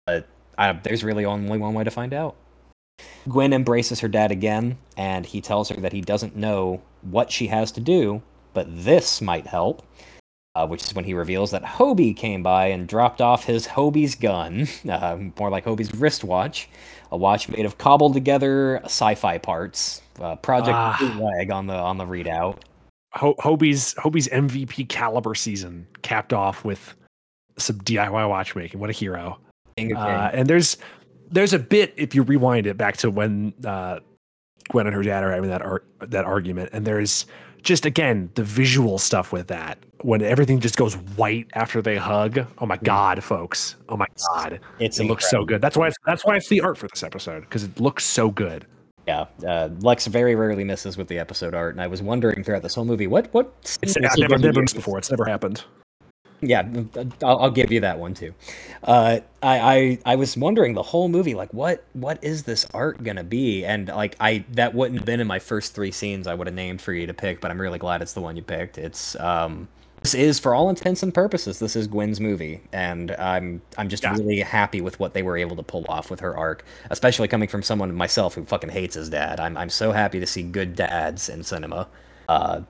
But 0.06 0.26
I, 0.56 0.72
there's 0.72 1.04
really 1.04 1.24
only 1.24 1.58
one 1.58 1.74
way 1.74 1.84
to 1.84 1.90
find 1.90 2.14
out. 2.14 2.36
Gwen 3.28 3.52
embraces 3.52 4.00
her 4.00 4.08
dad 4.08 4.30
again, 4.30 4.78
and 4.96 5.26
he 5.26 5.42
tells 5.42 5.68
her 5.68 5.76
that 5.80 5.92
he 5.92 6.00
doesn't 6.00 6.34
know 6.34 6.80
what 7.02 7.30
she 7.30 7.46
has 7.48 7.70
to 7.72 7.80
do, 7.80 8.22
but 8.54 8.66
this 8.70 9.20
might 9.20 9.46
help. 9.46 9.82
Uh, 10.54 10.66
which 10.66 10.82
is 10.84 10.94
when 10.94 11.04
he 11.04 11.12
reveals 11.12 11.50
that 11.50 11.62
Hobie 11.62 12.16
came 12.16 12.42
by 12.42 12.68
and 12.68 12.88
dropped 12.88 13.20
off 13.20 13.44
his 13.44 13.66
Hobie's 13.66 14.14
gun, 14.14 14.66
uh, 14.88 15.18
more 15.38 15.50
like 15.50 15.66
Hobie's 15.66 15.94
wristwatch, 15.94 16.70
a 17.16 17.18
watch 17.18 17.48
made 17.48 17.66
of 17.66 17.78
cobbled 17.78 18.14
together 18.14 18.80
sci-fi 18.84 19.38
parts. 19.38 20.02
Uh, 20.20 20.36
Project 20.36 20.76
ah. 20.76 21.18
Leg 21.20 21.50
on 21.50 21.66
the 21.66 21.74
on 21.74 21.98
the 21.98 22.04
readout. 22.04 22.58
Ho- 23.14 23.34
Hobie's 23.38 23.94
Hobie's 23.98 24.28
MVP 24.28 24.88
caliber 24.88 25.34
season 25.34 25.86
capped 26.02 26.32
off 26.32 26.64
with 26.64 26.94
some 27.58 27.78
DIY 27.78 28.28
watchmaking. 28.28 28.78
What 28.78 28.90
a 28.90 28.92
hero! 28.92 29.38
Uh, 29.78 30.30
and 30.32 30.48
there's 30.48 30.76
there's 31.30 31.52
a 31.52 31.58
bit 31.58 31.94
if 31.96 32.14
you 32.14 32.22
rewind 32.22 32.66
it 32.66 32.76
back 32.76 32.96
to 32.98 33.10
when 33.10 33.52
uh, 33.64 34.00
Gwen 34.68 34.86
and 34.86 34.94
her 34.94 35.02
dad 35.02 35.24
are 35.24 35.32
having 35.32 35.50
that 35.50 35.62
ar- 35.62 35.84
that 36.00 36.24
argument, 36.24 36.70
and 36.72 36.86
there's 36.86 37.26
just 37.66 37.84
again 37.84 38.30
the 38.34 38.44
visual 38.44 38.96
stuff 38.96 39.32
with 39.32 39.48
that 39.48 39.76
when 40.02 40.22
everything 40.22 40.60
just 40.60 40.76
goes 40.76 40.94
white 41.16 41.48
after 41.54 41.82
they 41.82 41.96
hug. 41.96 42.46
Oh 42.58 42.66
my 42.66 42.76
god, 42.78 43.22
folks! 43.22 43.76
Oh 43.88 43.96
my 43.96 44.06
god, 44.32 44.60
it's 44.78 44.98
it 44.98 45.02
incredible. 45.02 45.08
looks 45.08 45.30
so 45.30 45.44
good. 45.44 45.60
That's 45.60 45.76
why 45.76 45.88
it's, 45.88 45.96
that's 46.06 46.24
why 46.24 46.36
it's 46.36 46.48
the 46.48 46.60
art 46.60 46.78
for 46.78 46.86
this 46.88 47.02
episode 47.02 47.40
because 47.40 47.64
it 47.64 47.78
looks 47.80 48.04
so 48.04 48.30
good. 48.30 48.66
Yeah, 49.06 49.26
uh, 49.46 49.68
Lex 49.80 50.06
very 50.06 50.34
rarely 50.34 50.64
misses 50.64 50.96
with 50.96 51.08
the 51.08 51.18
episode 51.18 51.54
art, 51.54 51.74
and 51.74 51.80
I 51.82 51.88
was 51.88 52.02
wondering 52.02 52.42
throughout 52.44 52.62
this 52.62 52.74
whole 52.74 52.84
movie 52.84 53.08
what 53.08 53.32
what. 53.34 53.52
It's, 53.82 53.96
I've 53.96 54.16
never, 54.16 54.38
never 54.38 54.62
missed 54.62 54.76
before. 54.76 54.98
It's 54.98 55.10
never 55.10 55.24
happened. 55.24 55.64
Yeah, 56.40 56.68
I'll, 57.22 57.38
I'll, 57.38 57.50
give 57.50 57.72
you 57.72 57.80
that 57.80 57.98
one 57.98 58.14
too. 58.14 58.34
Uh, 58.82 59.20
I, 59.42 59.58
I 59.58 59.98
I 60.04 60.16
was 60.16 60.36
wondering 60.36 60.74
the 60.74 60.82
whole 60.82 61.08
movie, 61.08 61.34
like, 61.34 61.52
what 61.54 61.84
what 61.94 62.22
is 62.22 62.42
this 62.42 62.66
art 62.74 63.02
gonna 63.02 63.24
be? 63.24 63.64
And 63.64 63.88
like, 63.88 64.16
I 64.20 64.44
that 64.52 64.74
wouldn't 64.74 64.98
have 64.98 65.06
been 65.06 65.20
in 65.20 65.26
my 65.26 65.38
first 65.38 65.74
three 65.74 65.90
scenes. 65.90 66.26
I 66.26 66.34
would 66.34 66.46
have 66.46 66.54
named 66.54 66.82
for 66.82 66.92
you 66.92 67.06
to 67.06 67.14
pick, 67.14 67.40
but 67.40 67.50
I'm 67.50 67.60
really 67.60 67.78
glad 67.78 68.02
it's 68.02 68.12
the 68.12 68.20
one 68.20 68.36
you 68.36 68.42
picked. 68.42 68.76
It's 68.76 69.18
um, 69.18 69.68
this 70.02 70.14
is 70.14 70.38
for 70.38 70.54
all 70.54 70.68
intents 70.68 71.02
and 71.02 71.12
purposes, 71.12 71.58
this 71.58 71.74
is 71.74 71.88
Gwen's 71.88 72.20
movie, 72.20 72.60
and 72.72 73.10
I'm 73.12 73.62
I'm 73.78 73.88
just 73.88 74.02
yeah. 74.02 74.12
really 74.12 74.40
happy 74.40 74.80
with 74.80 75.00
what 75.00 75.14
they 75.14 75.22
were 75.22 75.36
able 75.36 75.56
to 75.56 75.62
pull 75.62 75.84
off 75.88 76.10
with 76.10 76.20
her 76.20 76.36
arc, 76.36 76.64
especially 76.90 77.28
coming 77.28 77.48
from 77.48 77.62
someone 77.62 77.92
myself 77.94 78.34
who 78.34 78.44
fucking 78.44 78.70
hates 78.70 78.94
his 78.94 79.08
dad. 79.08 79.40
I'm 79.40 79.56
I'm 79.56 79.70
so 79.70 79.92
happy 79.92 80.20
to 80.20 80.26
see 80.26 80.42
good 80.42 80.76
dads 80.76 81.28
in 81.28 81.42
cinema. 81.42 81.88
Uh, 82.28 82.60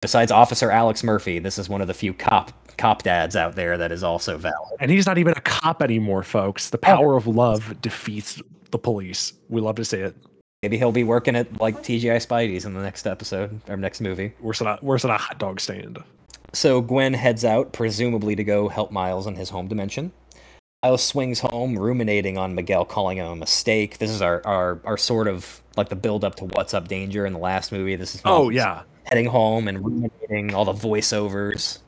besides 0.00 0.32
Officer 0.32 0.70
Alex 0.70 1.02
Murphy, 1.04 1.38
this 1.38 1.56
is 1.56 1.68
one 1.68 1.80
of 1.80 1.86
the 1.86 1.94
few 1.94 2.12
cop 2.12 2.52
cop 2.82 3.04
dads 3.04 3.36
out 3.36 3.54
there 3.54 3.78
that 3.78 3.92
is 3.92 4.02
also 4.02 4.36
valid. 4.36 4.76
And 4.80 4.90
he's 4.90 5.06
not 5.06 5.16
even 5.16 5.34
a 5.34 5.40
cop 5.40 5.84
anymore, 5.84 6.24
folks. 6.24 6.70
The 6.70 6.78
power 6.78 7.16
of 7.16 7.28
love 7.28 7.80
defeats 7.80 8.42
the 8.72 8.78
police. 8.78 9.34
We 9.48 9.60
love 9.60 9.76
to 9.76 9.84
see 9.84 9.98
it. 9.98 10.16
Maybe 10.64 10.78
he'll 10.78 10.90
be 10.90 11.04
working 11.04 11.36
at 11.36 11.60
like 11.60 11.76
TGI 11.76 12.16
Spidey's 12.16 12.64
in 12.64 12.74
the 12.74 12.82
next 12.82 13.06
episode 13.06 13.60
or 13.68 13.76
next 13.76 14.00
movie. 14.00 14.32
Worse 14.40 14.58
than 14.58 14.66
a, 14.66 14.80
worse 14.82 15.02
than 15.02 15.12
a 15.12 15.16
hot 15.16 15.38
dog 15.38 15.60
stand. 15.60 16.02
So 16.54 16.80
Gwen 16.80 17.14
heads 17.14 17.44
out, 17.44 17.72
presumably 17.72 18.34
to 18.34 18.42
go 18.42 18.68
help 18.68 18.90
Miles 18.90 19.28
in 19.28 19.36
his 19.36 19.48
home 19.48 19.68
dimension. 19.68 20.10
Miles 20.82 21.04
swings 21.04 21.38
home, 21.38 21.78
ruminating 21.78 22.36
on 22.36 22.56
Miguel 22.56 22.84
calling 22.84 23.18
him 23.18 23.26
a 23.26 23.36
mistake. 23.36 23.98
This 23.98 24.10
is 24.10 24.20
our, 24.20 24.42
our, 24.44 24.80
our 24.84 24.96
sort 24.96 25.28
of 25.28 25.62
like 25.76 25.88
the 25.88 25.94
build 25.94 26.24
up 26.24 26.34
to 26.36 26.46
What's 26.46 26.74
Up 26.74 26.88
Danger 26.88 27.26
in 27.26 27.32
the 27.32 27.38
last 27.38 27.70
movie. 27.70 27.94
This 27.94 28.16
is 28.16 28.22
oh, 28.24 28.28
Miles 28.28 28.46
oh 28.46 28.50
yeah, 28.50 28.82
heading 29.04 29.26
home 29.26 29.68
and 29.68 29.84
ruminating 29.84 30.52
all 30.52 30.64
the 30.64 30.72
voiceovers 30.72 31.78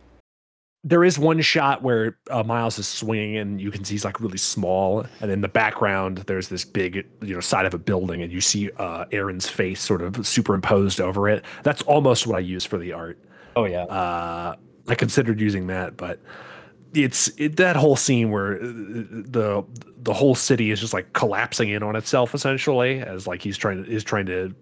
there 0.85 1.03
is 1.03 1.19
one 1.19 1.41
shot 1.41 1.83
where 1.83 2.19
uh, 2.31 2.43
Miles 2.43 2.79
is 2.79 2.87
swinging 2.87 3.39
and 3.39 3.61
you 3.61 3.71
can 3.71 3.85
see 3.85 3.95
he's 3.95 4.05
like 4.05 4.21
really 4.21 4.39
small, 4.39 5.07
and 5.21 5.31
in 5.31 5.41
the 5.41 5.49
background 5.49 6.19
there's 6.19 6.49
this 6.49 6.65
big 6.65 7.07
you 7.23 7.35
know 7.35 7.41
side 7.41 7.65
of 7.65 7.73
a 7.73 7.79
building, 7.79 8.23
and 8.23 8.31
you 8.31 8.41
see 8.41 8.71
uh, 8.73 9.07
Aaron's 9.11 9.49
face 9.49 9.81
sort 9.81 10.03
of 10.03 10.27
superimposed 10.27 11.01
over 11.01 11.29
it. 11.29 11.45
That's 11.63 11.83
almost 11.83 12.27
what 12.27 12.37
I 12.37 12.41
use 12.41 12.65
for 12.65 12.77
the 12.77 12.93
art. 12.93 13.19
Oh 13.57 13.65
yeah. 13.65 13.85
Uh, 13.85 14.57
I 14.87 14.95
considered 14.95 15.41
using 15.41 15.69
that, 15.69 15.97
but 15.97 16.21
it's 16.93 17.29
it, 17.39 17.57
that 17.57 17.77
whole 17.77 17.97
scene 17.97 18.31
where 18.31 18.57
uh, 18.57 18.59
the 18.61 19.65
the 20.03 20.13
whole 20.13 20.35
city 20.35 20.71
is 20.71 20.81
just 20.81 20.93
like 20.93 21.13
collapsing 21.15 21.71
in 21.71 21.83
on 21.83 21.97
itself 21.97 22.35
essentially 22.35 23.01
as 23.01 23.27
like 23.27 23.41
he's 23.41 23.57
trying 23.57 23.83
to 23.83 23.91
is 23.91 24.05
trying 24.05 24.27
to 24.27 24.55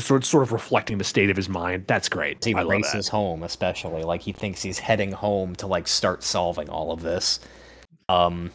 sort 0.00 0.24
sort 0.24 0.42
of 0.42 0.52
reflecting 0.52 0.98
the 0.98 1.04
state 1.04 1.30
of 1.30 1.36
his 1.36 1.48
mind. 1.48 1.84
That's 1.86 2.08
great. 2.08 2.44
He 2.44 2.54
I 2.54 2.62
races 2.62 3.08
home, 3.08 3.42
especially 3.42 4.02
like 4.02 4.20
he 4.20 4.32
thinks 4.32 4.62
he's 4.62 4.78
heading 4.78 5.12
home 5.12 5.54
to 5.56 5.66
like 5.66 5.88
start 5.88 6.22
solving 6.22 6.68
all 6.68 6.92
of 6.92 7.02
this. 7.02 7.40
Um, 8.08 8.50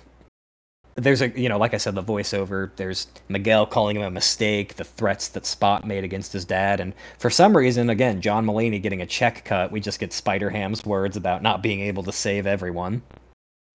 there's 0.96 1.22
a 1.22 1.30
you 1.30 1.50
know, 1.50 1.58
like 1.58 1.74
I 1.74 1.78
said, 1.78 1.96
the 1.96 2.04
voiceover. 2.04 2.72
There's 2.76 3.08
Miguel 3.28 3.66
calling 3.66 3.96
him 3.96 4.04
a 4.04 4.12
mistake, 4.12 4.76
the 4.76 4.84
threats 4.84 5.30
that 5.30 5.46
Spot 5.46 5.88
made 5.88 6.04
against 6.04 6.34
his 6.34 6.46
dad, 6.46 6.80
and 6.80 6.94
for 7.18 7.30
some 7.30 7.56
reason, 7.56 7.90
again, 7.90 8.22
John 8.22 8.46
Mulaney 8.46 8.82
getting 8.82 9.02
a 9.02 9.06
check 9.06 9.44
cut. 9.46 9.72
We 9.72 9.80
just 9.80 10.00
get 10.00 10.14
Spider 10.14 10.50
Ham's 10.50 10.86
words 10.86 11.18
about 11.18 11.42
not 11.42 11.64
being 11.64 11.80
able 11.80 12.04
to 12.04 12.12
save 12.12 12.46
everyone. 12.46 13.02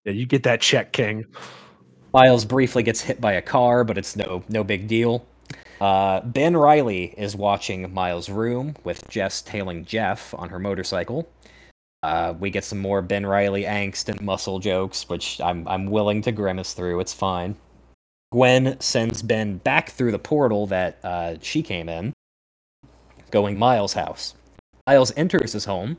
Yeah, 0.04 0.12
you 0.12 0.26
get 0.26 0.44
that 0.44 0.60
check, 0.60 0.92
King. 0.92 1.24
Miles 2.14 2.44
briefly 2.44 2.82
gets 2.82 3.00
hit 3.00 3.20
by 3.20 3.32
a 3.32 3.42
car, 3.42 3.84
but 3.84 3.98
it's 3.98 4.14
no 4.14 4.44
no 4.48 4.62
big 4.62 4.86
deal. 4.86 5.26
Uh, 5.80 6.20
ben 6.20 6.56
Reilly 6.56 7.14
is 7.16 7.36
watching 7.36 7.92
Miles' 7.94 8.28
room 8.28 8.74
with 8.84 9.08
Jess 9.08 9.42
tailing 9.42 9.84
Jeff 9.84 10.34
on 10.34 10.48
her 10.48 10.58
motorcycle. 10.58 11.28
Uh, 12.02 12.34
we 12.38 12.50
get 12.50 12.64
some 12.64 12.78
more 12.78 13.02
Ben 13.02 13.26
Reilly 13.26 13.64
angst 13.64 14.08
and 14.08 14.20
muscle 14.20 14.58
jokes, 14.58 15.08
which 15.08 15.40
I'm 15.40 15.66
I'm 15.66 15.86
willing 15.86 16.22
to 16.22 16.32
grimace 16.32 16.72
through. 16.72 17.00
It's 17.00 17.12
fine. 17.12 17.56
Gwen 18.30 18.78
sends 18.80 19.22
Ben 19.22 19.58
back 19.58 19.90
through 19.90 20.12
the 20.12 20.18
portal 20.18 20.66
that 20.66 20.98
uh, 21.02 21.36
she 21.40 21.62
came 21.62 21.88
in, 21.88 22.12
going 23.30 23.58
Miles' 23.58 23.94
house. 23.94 24.34
Miles 24.86 25.12
enters 25.16 25.52
his 25.52 25.64
home, 25.64 25.96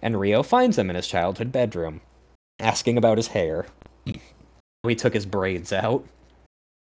and 0.00 0.18
Rio 0.20 0.42
finds 0.42 0.78
him 0.78 0.90
in 0.90 0.96
his 0.96 1.08
childhood 1.08 1.50
bedroom, 1.50 2.00
asking 2.58 2.98
about 2.98 3.18
his 3.18 3.28
hair. 3.28 3.66
He 4.86 4.94
took 4.94 5.14
his 5.14 5.26
braids 5.26 5.72
out, 5.72 6.04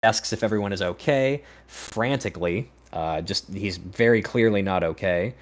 asks 0.03 0.33
if 0.33 0.43
everyone 0.43 0.73
is 0.73 0.81
okay, 0.81 1.43
frantically. 1.67 2.69
Uh, 2.91 3.21
just 3.21 3.51
he's 3.53 3.77
very 3.77 4.21
clearly 4.21 4.61
not 4.61 4.83
okay. 4.83 5.33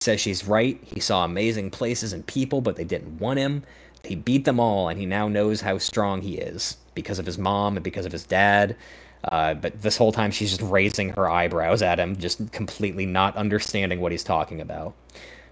Says 0.00 0.20
she's 0.20 0.46
right. 0.46 0.80
He 0.82 1.00
saw 1.00 1.24
amazing 1.24 1.70
places 1.70 2.12
and 2.12 2.26
people, 2.26 2.60
but 2.60 2.76
they 2.76 2.84
didn't 2.84 3.18
want 3.18 3.38
him. 3.38 3.62
He 4.04 4.14
beat 4.14 4.44
them 4.44 4.58
all, 4.58 4.88
and 4.88 4.98
he 4.98 5.06
now 5.06 5.28
knows 5.28 5.60
how 5.60 5.78
strong 5.78 6.22
he 6.22 6.38
is 6.38 6.76
because 6.94 7.18
of 7.18 7.26
his 7.26 7.38
mom 7.38 7.76
and 7.76 7.84
because 7.84 8.06
of 8.06 8.12
his 8.12 8.24
dad. 8.24 8.76
Uh, 9.24 9.54
but 9.54 9.82
this 9.82 9.96
whole 9.96 10.12
time, 10.12 10.30
she's 10.30 10.50
just 10.50 10.70
raising 10.70 11.10
her 11.10 11.28
eyebrows 11.28 11.82
at 11.82 11.98
him, 11.98 12.16
just 12.16 12.52
completely 12.52 13.06
not 13.06 13.36
understanding 13.36 14.00
what 14.00 14.12
he's 14.12 14.24
talking 14.24 14.60
about. 14.60 14.94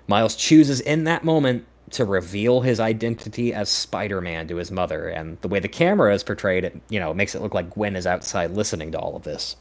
Miles 0.06 0.36
chooses 0.36 0.80
in 0.80 1.04
that 1.04 1.24
moment 1.24 1.66
to 1.90 2.04
reveal 2.04 2.60
his 2.60 2.80
identity 2.80 3.54
as 3.54 3.68
Spider-Man 3.68 4.48
to 4.48 4.56
his 4.56 4.70
mother, 4.70 5.08
and 5.08 5.40
the 5.40 5.48
way 5.48 5.60
the 5.60 5.68
camera 5.68 6.14
is 6.14 6.24
portrayed, 6.24 6.64
it 6.64 6.80
you 6.88 6.98
know 7.00 7.14
makes 7.14 7.34
it 7.34 7.42
look 7.42 7.54
like 7.54 7.70
Gwen 7.70 7.96
is 7.96 8.06
outside 8.06 8.52
listening 8.52 8.92
to 8.92 8.98
all 8.98 9.16
of 9.16 9.22
this. 9.22 9.56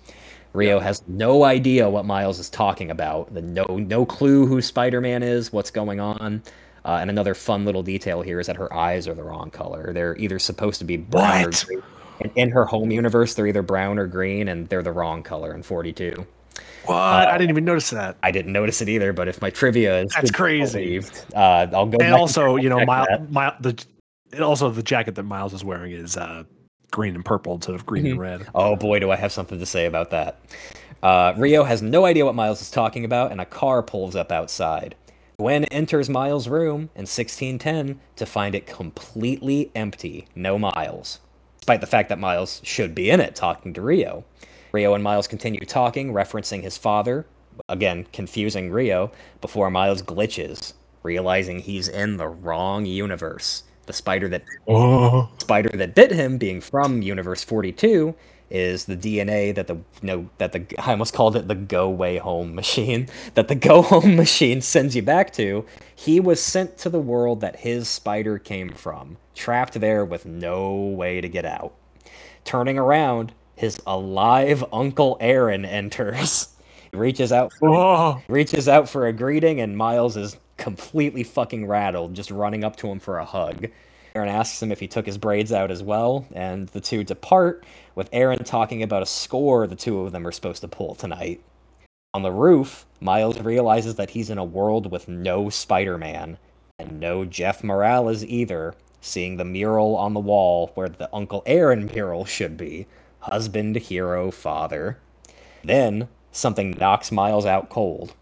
Rio 0.53 0.79
has 0.79 1.03
no 1.07 1.43
idea 1.43 1.89
what 1.89 2.05
Miles 2.05 2.39
is 2.39 2.49
talking 2.49 2.89
about. 2.89 3.33
The 3.33 3.41
no 3.41 3.65
no 3.65 4.05
clue 4.05 4.45
who 4.47 4.61
Spider-Man 4.61 5.23
is, 5.23 5.51
what's 5.53 5.71
going 5.71 5.99
on. 5.99 6.41
Uh, 6.85 6.99
and 7.01 7.09
another 7.09 7.33
fun 7.33 7.65
little 7.65 7.81
detail 7.81 8.21
here 8.21 8.39
is 8.39 8.45
that 8.47 8.55
her 8.55 8.71
eyes 8.71 9.07
are 9.07 9.15
the 9.15 9.23
wrong 9.23 9.49
color. 9.49 9.91
They're 9.91 10.15
either 10.17 10.37
supposed 10.37 10.77
to 10.79 10.85
be 10.85 10.97
brown 10.97 11.45
What? 11.45 11.63
or 11.63 11.65
green. 11.65 11.83
In 12.35 12.49
her 12.51 12.65
home 12.65 12.91
universe, 12.91 13.33
they're 13.33 13.47
either 13.47 13.63
brown 13.63 13.97
or 13.99 14.07
green, 14.07 14.47
and 14.47 14.67
they're 14.67 14.83
the 14.83 14.91
wrong 14.91 15.21
color 15.23 15.53
in 15.53 15.63
42. 15.63 16.25
What? 16.85 16.97
I 16.97 17.37
didn't 17.37 17.49
even 17.49 17.65
notice 17.65 17.89
that. 17.91 18.17
I 18.23 18.31
didn't 18.31 18.53
notice 18.53 18.81
it 18.81 18.89
either, 18.89 19.13
but 19.13 19.27
if 19.27 19.41
my 19.41 19.49
trivia 19.49 20.01
is 20.03 20.11
That's 20.13 20.31
crazy. 20.31 20.83
believed, 20.83 21.25
uh, 21.33 21.67
I'll 21.73 21.85
go. 21.85 21.97
And 22.01 22.13
also, 22.13 22.55
you 22.55 22.69
know, 22.69 22.85
Miles, 22.85 23.07
the 23.59 23.85
and 24.33 24.43
also 24.43 24.69
the 24.69 24.83
jacket 24.83 25.15
that 25.15 25.23
Miles 25.23 25.53
is 25.53 25.63
wearing 25.63 25.91
is 25.91 26.17
uh, 26.17 26.43
green 26.91 27.15
and 27.15 27.25
purple 27.25 27.55
instead 27.55 27.75
of 27.75 27.85
green 27.85 28.05
and 28.05 28.19
red. 28.19 28.47
Oh 28.55 28.75
boy, 28.75 28.99
do 28.99 29.11
I 29.11 29.15
have 29.15 29.31
something 29.31 29.59
to 29.59 29.65
say 29.65 29.85
about 29.85 30.11
that. 30.11 30.39
Uh, 31.03 31.33
Rio 31.37 31.63
has 31.63 31.81
no 31.81 32.05
idea 32.05 32.25
what 32.25 32.35
Miles 32.35 32.61
is 32.61 32.71
talking 32.71 33.05
about, 33.05 33.31
and 33.31 33.39
a 33.39 33.45
car 33.45 33.83
pulls 33.83 34.15
up 34.15 34.31
outside. 34.31 34.95
Gwen 35.37 35.65
enters 35.65 36.09
Miles' 36.09 36.47
room 36.47 36.89
in 36.95 37.01
1610 37.03 37.99
to 38.15 38.25
find 38.25 38.55
it 38.55 38.65
completely 38.65 39.69
empty, 39.75 40.27
no 40.33 40.57
Miles, 40.57 41.19
despite 41.57 41.81
the 41.81 41.87
fact 41.87 42.09
that 42.09 42.19
Miles 42.19 42.61
should 42.63 42.95
be 42.95 43.09
in 43.09 43.19
it 43.19 43.35
talking 43.35 43.73
to 43.73 43.81
Rio. 43.81 44.23
Rio 44.75 44.93
and 44.93 45.03
Miles 45.03 45.27
continue 45.27 45.61
talking, 45.61 46.11
referencing 46.11 46.61
his 46.61 46.77
father, 46.77 47.25
again, 47.69 48.07
confusing 48.11 48.71
Rio, 48.71 49.09
before 49.39 49.71
Miles 49.71 50.01
glitches, 50.01 50.73
realizing 51.01 51.59
he's 51.59 51.87
in 51.87 52.17
the 52.17 52.27
wrong 52.27 52.85
universe. 52.85 53.63
The 53.85 53.93
spider 53.93 54.27
that 54.27 54.43
Oh, 54.67 55.29
spider 55.37 55.69
that 55.69 55.95
bit 55.95 56.11
him, 56.11 56.37
being 56.37 56.59
from 56.59 57.01
Universe 57.01 57.41
42, 57.41 58.15
is 58.49 58.83
the 58.83 58.97
DNA 58.97 59.55
that 59.55 59.67
the 59.67 59.77
no 60.01 60.29
that 60.39 60.51
the 60.51 60.65
I 60.77 60.91
almost 60.91 61.13
called 61.13 61.37
it 61.37 61.47
the 61.47 61.55
Go 61.55 61.89
Way 61.89 62.17
Home 62.17 62.53
machine 62.53 63.07
that 63.35 63.47
the 63.47 63.55
Go 63.55 63.81
Home 63.81 64.15
machine 64.23 64.59
sends 64.59 64.93
you 64.93 65.03
back 65.03 65.31
to. 65.33 65.65
He 65.95 66.19
was 66.19 66.41
sent 66.41 66.77
to 66.79 66.89
the 66.89 66.99
world 66.99 67.39
that 67.39 67.57
his 67.57 67.87
spider 67.87 68.37
came 68.39 68.71
from, 68.71 69.15
trapped 69.35 69.79
there 69.79 70.03
with 70.03 70.25
no 70.25 70.75
way 70.75 71.21
to 71.21 71.29
get 71.29 71.45
out. 71.45 71.73
Turning 72.43 72.77
around, 72.77 73.31
his 73.55 73.79
alive 73.87 74.63
Uncle 74.71 75.17
Aaron 75.19 75.65
enters. 75.65 76.49
He 76.91 76.97
reaches 76.97 77.31
out 77.31 77.53
for 77.53 77.69
oh. 77.69 78.21
reaches 78.27 78.67
out 78.67 78.87
for 78.89 79.07
a 79.07 79.13
greeting, 79.13 79.59
and 79.59 79.77
Miles 79.77 80.17
is 80.17 80.37
completely 80.57 81.23
fucking 81.23 81.67
rattled, 81.67 82.13
just 82.13 82.31
running 82.31 82.63
up 82.63 82.75
to 82.77 82.87
him 82.87 82.99
for 82.99 83.17
a 83.17 83.25
hug. 83.25 83.67
Aaron 84.15 84.29
asks 84.29 84.61
him 84.61 84.71
if 84.71 84.79
he 84.79 84.87
took 84.87 85.05
his 85.05 85.17
braids 85.17 85.51
out 85.51 85.71
as 85.71 85.83
well, 85.83 86.25
and 86.33 86.69
the 86.69 86.79
two 86.79 87.03
depart, 87.03 87.65
with 87.95 88.09
Aaron 88.13 88.43
talking 88.43 88.81
about 88.81 89.03
a 89.03 89.05
score 89.05 89.67
the 89.67 89.75
two 89.75 89.99
of 90.01 90.13
them 90.13 90.25
are 90.25 90.31
supposed 90.31 90.61
to 90.61 90.69
pull 90.69 90.95
tonight. 90.95 91.41
On 92.13 92.21
the 92.21 92.31
roof, 92.31 92.85
Miles 93.01 93.41
realizes 93.41 93.95
that 93.95 94.11
he's 94.11 94.29
in 94.29 94.37
a 94.37 94.45
world 94.45 94.89
with 94.89 95.09
no 95.09 95.49
Spider 95.49 95.97
Man, 95.97 96.37
and 96.79 96.99
no 96.99 97.25
Jeff 97.25 97.61
Morales 97.61 98.23
either, 98.23 98.73
seeing 99.01 99.35
the 99.35 99.43
mural 99.43 99.97
on 99.97 100.13
the 100.13 100.19
wall 100.21 100.71
where 100.75 100.87
the 100.87 101.13
Uncle 101.13 101.43
Aaron 101.45 101.87
mural 101.87 102.23
should 102.23 102.55
be 102.55 102.87
husband, 103.31 103.75
hero, 103.75 104.31
father. 104.31 104.97
Then, 105.63 106.07
something 106.31 106.71
knocks 106.71 107.11
Miles 107.11 107.45
out 107.45 107.69
cold. 107.69 108.13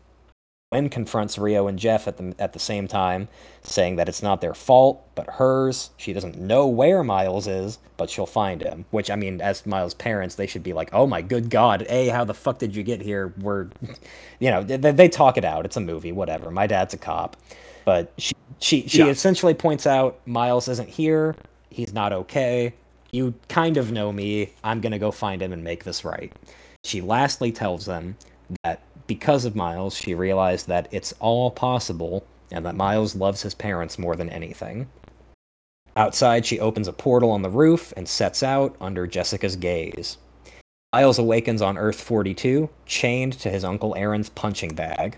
Gwen 0.71 0.89
confronts 0.89 1.37
Rio 1.37 1.67
and 1.67 1.77
Jeff 1.77 2.07
at 2.07 2.17
the 2.17 2.33
at 2.39 2.53
the 2.53 2.59
same 2.59 2.87
time, 2.87 3.27
saying 3.61 3.97
that 3.97 4.09
it's 4.09 4.23
not 4.23 4.41
their 4.41 4.55
fault, 4.55 5.05
but 5.13 5.29
hers. 5.29 5.91
She 5.97 6.13
doesn't 6.13 6.39
know 6.39 6.67
where 6.67 7.03
Miles 7.03 7.45
is, 7.45 7.77
but 7.95 8.09
she'll 8.09 8.25
find 8.25 8.59
him. 8.59 8.85
Which 8.89 9.11
I 9.11 9.15
mean, 9.15 9.39
as 9.39 9.67
Miles' 9.67 9.93
parents, 9.93 10.33
they 10.33 10.47
should 10.47 10.63
be 10.63 10.73
like, 10.73 10.89
"Oh 10.91 11.05
my 11.05 11.21
good 11.21 11.51
God, 11.51 11.85
a 11.89 12.07
how 12.07 12.23
the 12.23 12.33
fuck 12.33 12.57
did 12.57 12.75
you 12.75 12.81
get 12.81 13.01
here?" 13.01 13.35
We're, 13.39 13.67
you 14.39 14.49
know, 14.49 14.63
they, 14.63 14.77
they 14.91 15.09
talk 15.09 15.37
it 15.37 15.45
out. 15.45 15.63
It's 15.65 15.77
a 15.77 15.81
movie, 15.81 16.11
whatever. 16.11 16.49
My 16.49 16.65
dad's 16.65 16.95
a 16.95 16.97
cop, 16.97 17.37
but 17.85 18.11
she 18.17 18.33
she 18.57 18.87
she 18.87 18.99
Yeah. 18.99 19.07
essentially 19.07 19.53
points 19.53 19.85
out 19.85 20.19
Miles 20.25 20.67
isn't 20.67 20.89
here. 20.89 21.35
He's 21.69 21.93
not 21.93 22.13
okay. 22.13 22.73
You 23.13 23.35
kind 23.47 23.77
of 23.77 23.91
know 23.91 24.11
me. 24.11 24.53
I'm 24.63 24.81
gonna 24.81 24.97
go 24.97 25.11
find 25.11 25.39
him 25.39 25.53
and 25.53 25.63
make 25.63 25.83
this 25.83 26.03
right. 26.03 26.33
She 26.83 26.99
lastly 26.99 27.51
tells 27.51 27.85
them 27.85 28.17
that 28.63 28.81
because 29.05 29.45
of 29.45 29.55
Miles, 29.55 29.95
she 29.95 30.15
realized 30.15 30.67
that 30.67 30.87
it's 30.91 31.13
all 31.19 31.51
possible 31.51 32.25
and 32.51 32.65
that 32.65 32.75
Miles 32.75 33.15
loves 33.15 33.43
his 33.43 33.53
parents 33.53 33.99
more 33.99 34.15
than 34.15 34.29
anything. 34.31 34.89
Outside, 35.95 36.43
she 36.43 36.59
opens 36.59 36.87
a 36.87 36.93
portal 36.93 37.29
on 37.29 37.43
the 37.43 37.51
roof 37.51 37.93
and 37.95 38.09
sets 38.09 38.41
out 38.41 38.75
under 38.81 39.05
Jessica's 39.05 39.55
gaze. 39.55 40.17
Miles 40.91 41.19
awakens 41.19 41.61
on 41.61 41.77
Earth 41.77 42.01
42, 42.01 42.67
chained 42.87 43.33
to 43.33 43.51
his 43.51 43.63
Uncle 43.63 43.95
Aaron's 43.95 44.29
punching 44.29 44.73
bag. 44.73 45.17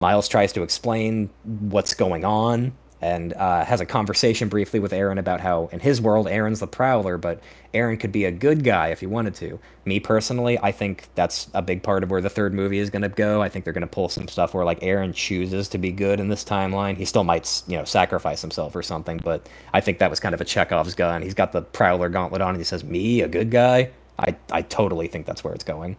Miles 0.00 0.28
tries 0.28 0.52
to 0.52 0.62
explain 0.62 1.30
what's 1.42 1.94
going 1.94 2.24
on 2.24 2.72
and 3.04 3.34
uh, 3.34 3.62
has 3.66 3.82
a 3.82 3.86
conversation 3.86 4.48
briefly 4.48 4.80
with 4.80 4.94
Aaron 4.94 5.18
about 5.18 5.38
how, 5.38 5.68
in 5.72 5.78
his 5.78 6.00
world, 6.00 6.26
Aaron's 6.26 6.60
the 6.60 6.66
Prowler, 6.66 7.18
but 7.18 7.38
Aaron 7.74 7.98
could 7.98 8.12
be 8.12 8.24
a 8.24 8.30
good 8.30 8.64
guy 8.64 8.88
if 8.88 9.00
he 9.00 9.06
wanted 9.06 9.34
to. 9.34 9.60
Me 9.84 10.00
personally, 10.00 10.58
I 10.62 10.72
think 10.72 11.08
that's 11.14 11.48
a 11.52 11.60
big 11.60 11.82
part 11.82 12.02
of 12.02 12.10
where 12.10 12.22
the 12.22 12.30
third 12.30 12.54
movie 12.54 12.78
is 12.78 12.88
going 12.88 13.02
to 13.02 13.10
go. 13.10 13.42
I 13.42 13.50
think 13.50 13.66
they're 13.66 13.74
going 13.74 13.82
to 13.82 13.86
pull 13.86 14.08
some 14.08 14.26
stuff 14.26 14.54
where 14.54 14.64
like 14.64 14.78
Aaron 14.82 15.12
chooses 15.12 15.68
to 15.68 15.76
be 15.76 15.92
good 15.92 16.18
in 16.18 16.30
this 16.30 16.42
timeline. 16.44 16.96
He 16.96 17.04
still 17.04 17.24
might, 17.24 17.62
you 17.66 17.76
know, 17.76 17.84
sacrifice 17.84 18.40
himself 18.40 18.74
or 18.74 18.82
something, 18.82 19.18
but 19.18 19.50
I 19.74 19.82
think 19.82 19.98
that 19.98 20.08
was 20.08 20.18
kind 20.18 20.34
of 20.34 20.40
a 20.40 20.46
Chekhov's 20.46 20.94
gun. 20.94 21.20
He's 21.20 21.34
got 21.34 21.52
the 21.52 21.60
Prowler 21.60 22.08
gauntlet 22.08 22.40
on, 22.40 22.50
and 22.50 22.58
he 22.58 22.64
says, 22.64 22.84
"Me, 22.84 23.20
a 23.20 23.28
good 23.28 23.50
guy." 23.50 23.90
I 24.18 24.34
I 24.50 24.62
totally 24.62 25.08
think 25.08 25.26
that's 25.26 25.44
where 25.44 25.52
it's 25.52 25.64
going. 25.64 25.98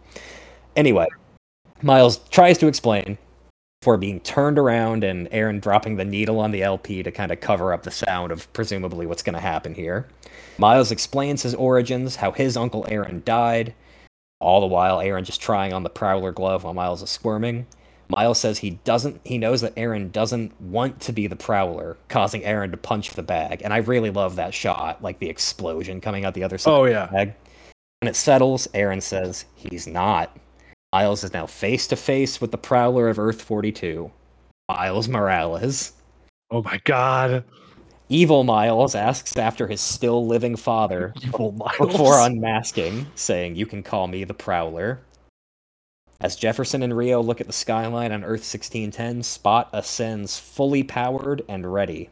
Anyway, 0.74 1.06
Miles 1.82 2.18
tries 2.30 2.58
to 2.58 2.66
explain 2.66 3.16
before 3.80 3.96
being 3.96 4.20
turned 4.20 4.58
around 4.58 5.04
and 5.04 5.28
Aaron 5.30 5.60
dropping 5.60 5.96
the 5.96 6.04
needle 6.04 6.40
on 6.40 6.50
the 6.50 6.62
LP 6.62 7.02
to 7.02 7.10
kind 7.12 7.30
of 7.30 7.40
cover 7.40 7.72
up 7.72 7.82
the 7.82 7.90
sound 7.90 8.32
of 8.32 8.52
presumably 8.52 9.06
what's 9.06 9.22
going 9.22 9.34
to 9.34 9.40
happen 9.40 9.74
here. 9.74 10.08
Miles 10.58 10.90
explains 10.90 11.42
his 11.42 11.54
origins, 11.54 12.16
how 12.16 12.32
his 12.32 12.56
uncle 12.56 12.86
Aaron 12.88 13.22
died, 13.24 13.74
all 14.40 14.60
the 14.60 14.66
while 14.66 15.00
Aaron 15.00 15.24
just 15.24 15.40
trying 15.40 15.72
on 15.72 15.82
the 15.82 15.90
Prowler 15.90 16.32
glove 16.32 16.64
while 16.64 16.74
Miles 16.74 17.02
is 17.02 17.10
squirming. 17.10 17.66
Miles 18.08 18.38
says 18.38 18.58
he 18.58 18.70
doesn't 18.84 19.20
he 19.24 19.36
knows 19.36 19.62
that 19.62 19.72
Aaron 19.76 20.10
doesn't 20.10 20.58
want 20.60 21.00
to 21.00 21.12
be 21.12 21.26
the 21.26 21.36
Prowler, 21.36 21.96
causing 22.08 22.44
Aaron 22.44 22.70
to 22.70 22.76
punch 22.76 23.10
the 23.10 23.22
bag. 23.22 23.62
And 23.62 23.72
I 23.72 23.78
really 23.78 24.10
love 24.10 24.36
that 24.36 24.54
shot, 24.54 25.02
like 25.02 25.18
the 25.18 25.28
explosion 25.28 26.00
coming 26.00 26.24
out 26.24 26.34
the 26.34 26.44
other 26.44 26.56
side 26.58 26.70
Oh 26.70 26.84
of 26.84 26.90
yeah. 26.92 27.06
the 27.06 27.12
bag. 27.12 27.34
When 28.00 28.08
it 28.08 28.16
settles, 28.16 28.68
Aaron 28.74 29.00
says 29.00 29.44
he's 29.54 29.86
not. 29.86 30.36
Miles 30.96 31.24
is 31.24 31.34
now 31.34 31.44
face 31.44 31.86
to 31.88 31.94
face 31.94 32.40
with 32.40 32.52
the 32.52 32.56
Prowler 32.56 33.10
of 33.10 33.18
Earth 33.18 33.42
42, 33.42 34.10
Miles 34.66 35.08
Morales. 35.10 35.92
Oh 36.50 36.62
my 36.62 36.80
god. 36.84 37.44
Evil 38.08 38.44
Miles 38.44 38.94
asks 38.94 39.36
after 39.36 39.66
his 39.66 39.82
still 39.82 40.26
living 40.26 40.56
father 40.56 41.12
before 41.20 42.18
unmasking, 42.20 43.08
saying, 43.14 43.56
You 43.56 43.66
can 43.66 43.82
call 43.82 44.06
me 44.06 44.24
the 44.24 44.32
Prowler. 44.32 45.00
As 46.18 46.34
Jefferson 46.34 46.82
and 46.82 46.96
Rio 46.96 47.20
look 47.20 47.42
at 47.42 47.46
the 47.46 47.52
skyline 47.52 48.10
on 48.10 48.24
Earth 48.24 48.50
1610, 48.50 49.22
Spot 49.22 49.68
ascends 49.74 50.38
fully 50.38 50.82
powered 50.82 51.42
and 51.46 51.70
ready. 51.70 52.08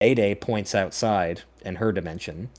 Day 0.00 0.36
points 0.36 0.76
outside 0.76 1.42
in 1.62 1.74
her 1.74 1.90
dimension. 1.90 2.50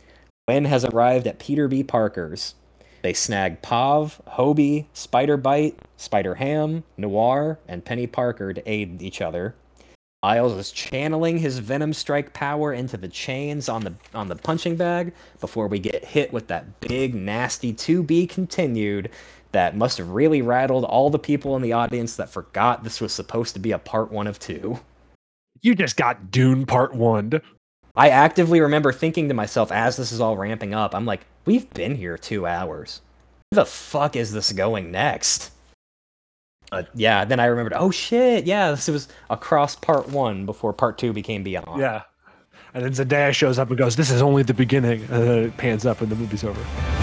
Gwen 0.45 0.65
has 0.65 0.83
arrived 0.83 1.25
at 1.25 1.39
Peter 1.39 1.69
B. 1.69 1.85
Parker's. 1.85 2.55
They 3.01 3.13
snag 3.13 3.61
Pav, 3.61 4.21
Hobie, 4.27 4.85
Spider 4.93 5.37
Bite, 5.37 5.79
Spider 5.97 6.35
Ham, 6.35 6.83
Noir, 6.97 7.59
and 7.67 7.85
Penny 7.85 8.07
Parker 8.07 8.53
to 8.53 8.69
aid 8.69 9.01
each 9.01 9.21
other. 9.21 9.55
Miles 10.21 10.53
is 10.53 10.71
channeling 10.71 11.37
his 11.37 11.59
Venom 11.59 11.93
Strike 11.93 12.33
power 12.33 12.73
into 12.73 12.97
the 12.97 13.07
chains 13.07 13.69
on 13.69 13.85
the 13.85 13.93
on 14.13 14.27
the 14.27 14.35
punching 14.35 14.75
bag 14.75 15.13
before 15.39 15.67
we 15.67 15.79
get 15.79 16.03
hit 16.03 16.33
with 16.33 16.47
that 16.47 16.81
big 16.81 17.15
nasty 17.15 17.71
to 17.71 18.03
be 18.03 18.27
continued 18.27 19.09
that 19.53 19.77
must 19.77 19.97
have 19.97 20.09
really 20.09 20.41
rattled 20.41 20.83
all 20.83 21.09
the 21.09 21.19
people 21.19 21.55
in 21.55 21.61
the 21.61 21.73
audience 21.73 22.17
that 22.17 22.29
forgot 22.29 22.83
this 22.83 22.99
was 22.99 23.13
supposed 23.13 23.53
to 23.53 23.59
be 23.59 23.71
a 23.71 23.79
part 23.79 24.11
1 24.11 24.27
of 24.27 24.39
2. 24.39 24.79
You 25.61 25.73
just 25.73 25.97
got 25.97 26.31
Dune 26.31 26.65
Part 26.65 26.93
One. 26.93 27.41
I 27.95 28.09
actively 28.09 28.61
remember 28.61 28.93
thinking 28.93 29.27
to 29.27 29.33
myself 29.33 29.71
as 29.71 29.97
this 29.97 30.11
is 30.11 30.21
all 30.21 30.37
ramping 30.37 30.73
up, 30.73 30.93
I'm 30.93 31.05
like, 31.05 31.25
we've 31.49 31.69
been 31.73 31.95
here 31.95 32.15
2 32.15 32.45
hours. 32.45 33.01
Where 33.49 33.63
the 33.63 33.65
fuck 33.65 34.15
is 34.15 34.31
this 34.31 34.51
going 34.51 34.91
next? 34.91 35.51
But 36.69 36.89
yeah, 36.93 37.25
then 37.25 37.39
I 37.39 37.45
remembered, 37.45 37.73
oh 37.75 37.89
shit, 37.89 38.45
yeah, 38.45 38.69
this 38.69 38.87
was 38.87 39.07
across 39.31 39.75
part 39.75 40.09
1 40.09 40.45
before 40.45 40.73
part 40.73 40.99
2 40.99 41.11
became 41.11 41.41
Beyond. 41.41 41.81
Yeah. 41.81 42.03
And 42.75 42.85
then 42.85 42.91
Zendaya 42.91 43.33
shows 43.33 43.57
up 43.57 43.69
and 43.69 43.79
goes, 43.79 43.95
"This 43.95 44.11
is 44.11 44.21
only 44.21 44.43
the 44.43 44.53
beginning." 44.53 45.01
And 45.09 45.23
then 45.23 45.37
it 45.45 45.57
pans 45.57 45.87
up 45.87 46.01
and 46.01 46.11
the 46.11 46.15
movie's 46.15 46.43
over. 46.43 46.98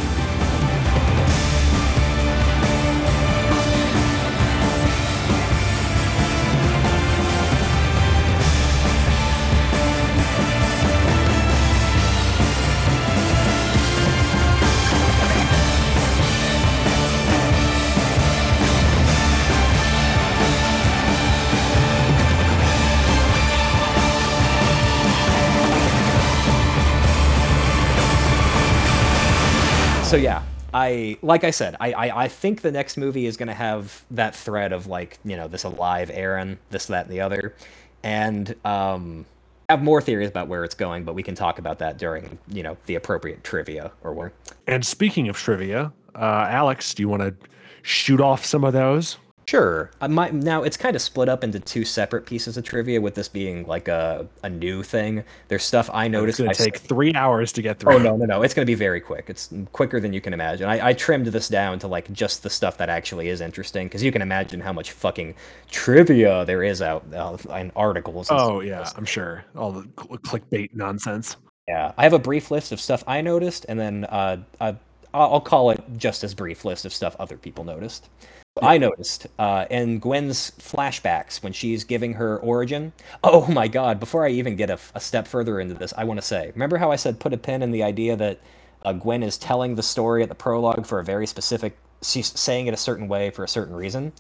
So 30.17 30.23
yeah 30.23 30.43
i 30.73 31.19
like 31.21 31.45
i 31.45 31.51
said 31.51 31.77
I, 31.79 31.93
I 31.93 32.23
i 32.25 32.29
think 32.29 32.63
the 32.63 32.73
next 32.73 32.97
movie 32.97 33.27
is 33.27 33.37
going 33.37 33.49
to 33.49 33.55
have 33.55 34.03
that 34.11 34.35
thread 34.35 34.73
of 34.73 34.87
like 34.87 35.19
you 35.25 35.37
know 35.37 35.47
this 35.47 35.65
alive 35.65 36.11
aaron 36.13 36.59
this 36.71 36.87
that 36.87 37.07
and 37.07 37.15
the 37.15 37.21
other 37.21 37.55
and 38.03 38.55
um 38.65 39.27
I 39.69 39.73
have 39.73 39.83
more 39.83 40.01
theories 40.01 40.29
about 40.29 40.47
where 40.49 40.65
it's 40.65 40.77
going 40.77 41.05
but 41.05 41.15
we 41.15 41.23
can 41.23 41.35
talk 41.35 41.59
about 41.59 41.81
that 41.81 41.99
during 41.99 42.39
you 42.49 42.63
know 42.63 42.77
the 42.87 42.95
appropriate 42.95 43.45
trivia 43.45 43.93
or 44.03 44.13
where 44.13 44.33
And 44.67 44.87
speaking 44.87 45.29
of 45.29 45.37
trivia, 45.37 45.93
uh, 46.15 46.47
Alex, 46.49 46.95
do 46.95 47.03
you 47.03 47.09
want 47.09 47.23
to 47.23 47.35
shoot 47.83 48.21
off 48.21 48.45
some 48.45 48.63
of 48.63 48.73
those? 48.73 49.19
Sure. 49.49 49.93
I 50.01 50.09
might, 50.09 50.35
now 50.35 50.65
it's 50.65 50.77
kind 50.77 50.97
of 50.97 51.03
split 51.03 51.29
up 51.29 51.45
into 51.45 51.61
two 51.61 51.85
separate 51.85 52.27
pieces 52.27 52.57
of 52.57 52.65
trivia, 52.65 53.01
with 53.01 53.15
this 53.15 53.29
being 53.29 53.65
like 53.67 53.87
a, 53.87 54.27
a 54.43 54.51
new 54.51 54.83
thing. 54.83 55.23
There's 55.47 55.63
stuff 55.63 55.89
I 55.93 56.09
noticed. 56.09 56.41
It's 56.41 56.47
going 56.47 56.55
to 56.57 56.65
take 56.65 56.79
three 56.79 57.15
hours 57.15 57.53
to 57.53 57.63
get 57.63 57.79
through. 57.79 57.95
Oh 57.95 57.99
no, 57.99 58.17
no, 58.17 58.25
no! 58.25 58.43
It's 58.43 58.55
gonna 58.55 58.67
be 58.67 58.75
very 58.75 59.01
quick. 59.01 59.27
It's 59.29 59.53
quicker 59.73 60.01
than 60.01 60.13
you 60.13 60.21
can 60.21 60.35
imagine. 60.35 60.69
I, 60.69 60.89
I 60.89 60.93
trimmed 60.95 61.27
this 61.27 61.49
down 61.49 61.79
to 61.79 61.87
like 61.87 62.13
just 62.13 62.43
the 62.43 62.51
stuff 62.51 62.77
that 62.79 62.89
actually 62.89 63.29
is 63.29 63.41
interesting, 63.41 63.87
because 63.87 64.03
you 64.03 64.11
can 64.11 64.21
imagine 64.21 64.61
how 64.61 64.73
much 64.73 64.91
fucking 64.91 65.37
trivia 65.71 66.45
there 66.45 66.65
is 66.65 66.83
out 66.83 67.05
uh, 67.15 67.37
in 67.55 67.71
articles. 67.77 68.27
Oh 68.31 68.61
yeah, 68.61 68.91
I'm 68.97 69.05
sure. 69.05 69.45
All 69.55 69.71
the 69.71 69.89
cl- 69.97 70.19
clickbait 70.19 70.75
nonsense. 70.75 71.37
Yeah, 71.69 71.93
I 71.97 72.03
have 72.03 72.15
a 72.15 72.19
brief 72.19 72.51
list 72.51 72.73
of 72.73 72.81
stuff 72.81 73.05
I 73.07 73.21
noticed, 73.21 73.65
and 73.69 73.79
then 73.79 74.07
uh, 74.07 74.39
I'll 74.61 74.79
I'll 75.15 75.41
call 75.41 75.71
it 75.71 75.81
just 75.97 76.25
as 76.25 76.35
brief 76.35 76.65
list 76.65 76.85
of 76.85 76.93
stuff 76.93 77.15
other 77.21 77.37
people 77.37 77.63
noticed. 77.63 78.09
I 78.63 78.79
noticed 78.79 79.27
uh, 79.39 79.67
in 79.71 79.99
Gwen's 79.99 80.53
flashbacks 80.53 81.43
when 81.43 81.53
she's 81.53 81.85
giving 81.85 82.15
her 82.15 82.39
origin. 82.39 82.93
Oh 83.23 83.47
my 83.49 83.69
god! 83.69 84.01
Before 84.01 84.25
I 84.25 84.31
even 84.31 84.57
get 84.57 84.71
a, 84.71 84.79
a 84.95 85.01
step 85.01 85.27
further 85.29 85.61
into 85.61 85.75
this, 85.75 85.93
I 85.97 86.05
want 86.05 86.19
to 86.21 86.27
say, 86.27 86.51
remember 86.55 86.79
how 86.79 86.91
I 86.91 86.97
said 86.97 87.21
put 87.21 87.35
a 87.35 87.37
pin 87.37 87.63
in 87.63 87.71
the 87.71 87.83
idea 87.83 88.17
that 88.17 88.41
uh, 88.83 88.93
Gwen 88.95 89.23
is 89.23 89.37
telling 89.37 89.75
the 89.75 89.83
story 89.83 90.23
at 90.23 90.29
the 90.31 90.35
prologue 90.35 90.87
for 90.87 90.99
a 91.01 91.05
very 91.05 91.27
specific. 91.27 91.77
She's 92.03 92.39
saying 92.39 92.67
it 92.67 92.75
a 92.75 92.79
certain 92.79 93.09
way 93.09 93.31
for 93.31 93.45
a 93.45 93.49
certain 93.49 93.75
reason. 93.75 94.13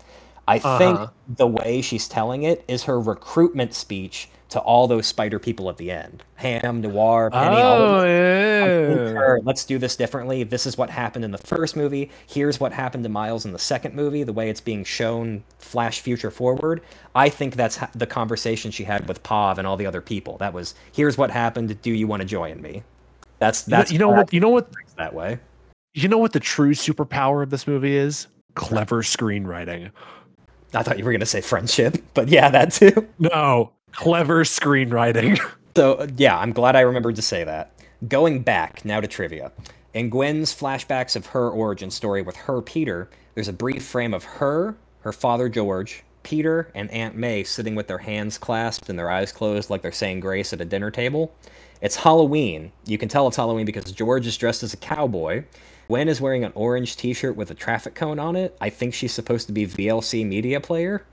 I 0.49 0.59
think 0.59 1.01
Uh-huh. 1.01 1.09
the 1.29 1.47
way 1.47 1.81
she's 1.83 2.07
telling 2.09 2.43
it 2.45 2.65
is 2.69 2.85
her 2.85 3.01
recruitment 3.01 3.75
speech 3.75 4.29
to 4.49 4.60
all 4.60 4.86
those 4.86 5.07
spider 5.07 5.39
people 5.39 5.68
at 5.70 5.76
the 5.76 5.91
end. 5.91 6.23
Ham, 6.36 6.81
Noir, 6.81 7.31
Penny, 7.31 7.57
all 7.57 7.83
of 7.83 7.91
Oh 7.91 8.00
them. 8.02 9.15
yeah. 9.16 9.36
Let's 9.42 9.65
do 9.65 9.76
this 9.78 9.97
differently. 9.97 10.44
This 10.44 10.66
is 10.66 10.78
what 10.78 10.89
happened 10.89 11.25
in 11.25 11.33
the 11.33 11.39
first 11.39 11.76
movie. 11.76 12.10
Here's 12.28 12.60
what 12.60 12.73
happened 12.73 13.02
to 13.05 13.10
Miles 13.10 13.44
in 13.44 13.52
the 13.52 13.58
second 13.58 13.94
movie. 13.94 14.23
The 14.23 14.33
way 14.33 14.49
it's 14.49 14.60
being 14.60 14.84
shown, 14.84 15.42
flash 15.58 16.00
future 16.00 16.31
forward. 16.31 16.81
I 17.15 17.28
think 17.28 17.57
that's 17.57 17.78
the 17.94 18.07
conversation 18.07 18.70
she 18.70 18.84
had 18.84 19.08
with 19.08 19.23
Pav 19.25 19.58
and 19.58 19.66
all 19.66 19.76
the 19.76 19.86
other 19.86 20.00
people. 20.00 20.36
That 20.39 20.52
was, 20.52 20.75
here's 20.92 21.18
what 21.18 21.31
happened. 21.31 21.81
Do 21.83 21.91
you 21.92 22.07
want 22.07 22.20
to 22.23 22.26
join 22.26 22.62
me? 22.62 22.83
That's 23.39 23.66
You 23.66 23.70
know- 23.73 23.76
that's 23.78 23.92
you 23.92 23.99
know 23.99 24.08
what? 24.10 24.33
You 24.33 24.41
know 24.41 24.50
what? 24.50 24.68
That 24.97 25.12
way. 25.12 25.39
You 25.94 26.08
know 26.08 26.18
what 26.18 26.33
the 26.33 26.41
true 26.41 26.73
superpower 26.73 27.42
of 27.42 27.50
this 27.50 27.66
movie 27.66 27.97
is? 27.97 28.26
Clever 28.55 29.02
screenwriting. 29.02 29.91
I 30.75 30.83
thought 30.83 30.99
you 30.99 31.05
were 31.05 31.12
gonna 31.12 31.25
say 31.26 31.41
friendship, 31.41 31.97
but 32.15 32.28
yeah, 32.28 32.49
that 32.50 32.73
too. 32.73 33.08
No, 33.18 33.73
clever 33.97 34.44
screenwriting. 34.44 35.41
So 35.76 36.07
yeah, 36.16 36.39
I'm 36.39 36.52
glad 36.55 36.75
I 36.75 36.81
remembered 36.81 37.16
to 37.16 37.23
say 37.23 37.44
that. 37.44 37.70
Going 38.08 38.41
back 38.41 38.83
now 38.86 38.99
to 38.99 39.07
trivia. 39.07 39.52
In 39.92 40.08
Gwen's 40.08 40.58
flashbacks 40.58 41.16
of 41.16 41.26
her 41.26 41.50
origin 41.50 41.91
story 41.91 42.23
with 42.23 42.34
her 42.34 42.62
Peter, 42.62 43.10
there's 43.34 43.49
a 43.49 43.52
brief 43.52 43.84
frame 43.84 44.15
of 44.15 44.25
her, 44.25 44.75
her 45.00 45.12
father 45.12 45.50
George, 45.50 46.02
Peter, 46.23 46.70
and 46.75 46.91
Aunt 46.92 47.15
May 47.15 47.44
sitting 47.44 47.75
with 47.75 47.89
their 47.89 47.99
hands 47.99 48.39
clasped 48.39 48.89
and 48.89 48.99
their 48.99 49.10
eyes 49.10 49.33
closed 49.33 49.68
like 49.68 49.83
they're 49.83 49.92
saying 49.92 50.20
grace 50.20 50.55
at 50.55 50.62
a 50.62 50.65
dinner 50.65 50.91
table. 50.91 51.34
It's 51.83 51.97
Halloween. 51.97 52.73
You 52.86 52.97
can 52.97 53.10
tell 53.10 53.28
it's 53.28 53.36
Halloween 53.36 53.66
because 53.66 53.92
George 53.92 54.26
is 54.26 54.39
dressed 54.39 54.62
as 54.62 54.73
a 54.73 54.78
cowboy. 54.78 55.44
Gwen 55.89 56.08
is 56.08 56.23
wearing 56.23 56.42
an 56.42 56.52
orange 56.55 56.97
t-shirt 56.97 57.36
with 57.36 57.50
a 57.50 57.55
traffic 57.55 57.94
cone 57.94 58.18
on 58.18 58.34
it. 58.34 58.57
I 58.62 58.70
think 58.70 58.94
she's 58.94 59.12
supposed 59.12 59.47
to 59.49 59.52
be 59.52 59.66
VLC 59.66 60.26
media 60.26 60.58
player. 60.58 61.05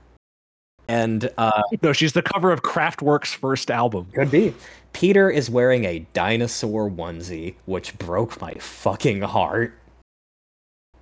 And 0.88 1.30
uh 1.38 1.62
no, 1.82 1.92
she's 1.92 2.12
the 2.12 2.22
cover 2.22 2.52
of 2.52 2.62
Kraftwerk's 2.62 3.32
first 3.32 3.70
album. 3.70 4.06
could 4.14 4.30
be. 4.30 4.54
Peter 4.92 5.28
is 5.30 5.50
wearing 5.50 5.84
a 5.86 6.00
dinosaur 6.12 6.90
onesie, 6.90 7.54
which 7.66 7.96
broke 7.98 8.40
my 8.40 8.54
fucking 8.54 9.22
heart. 9.22 9.72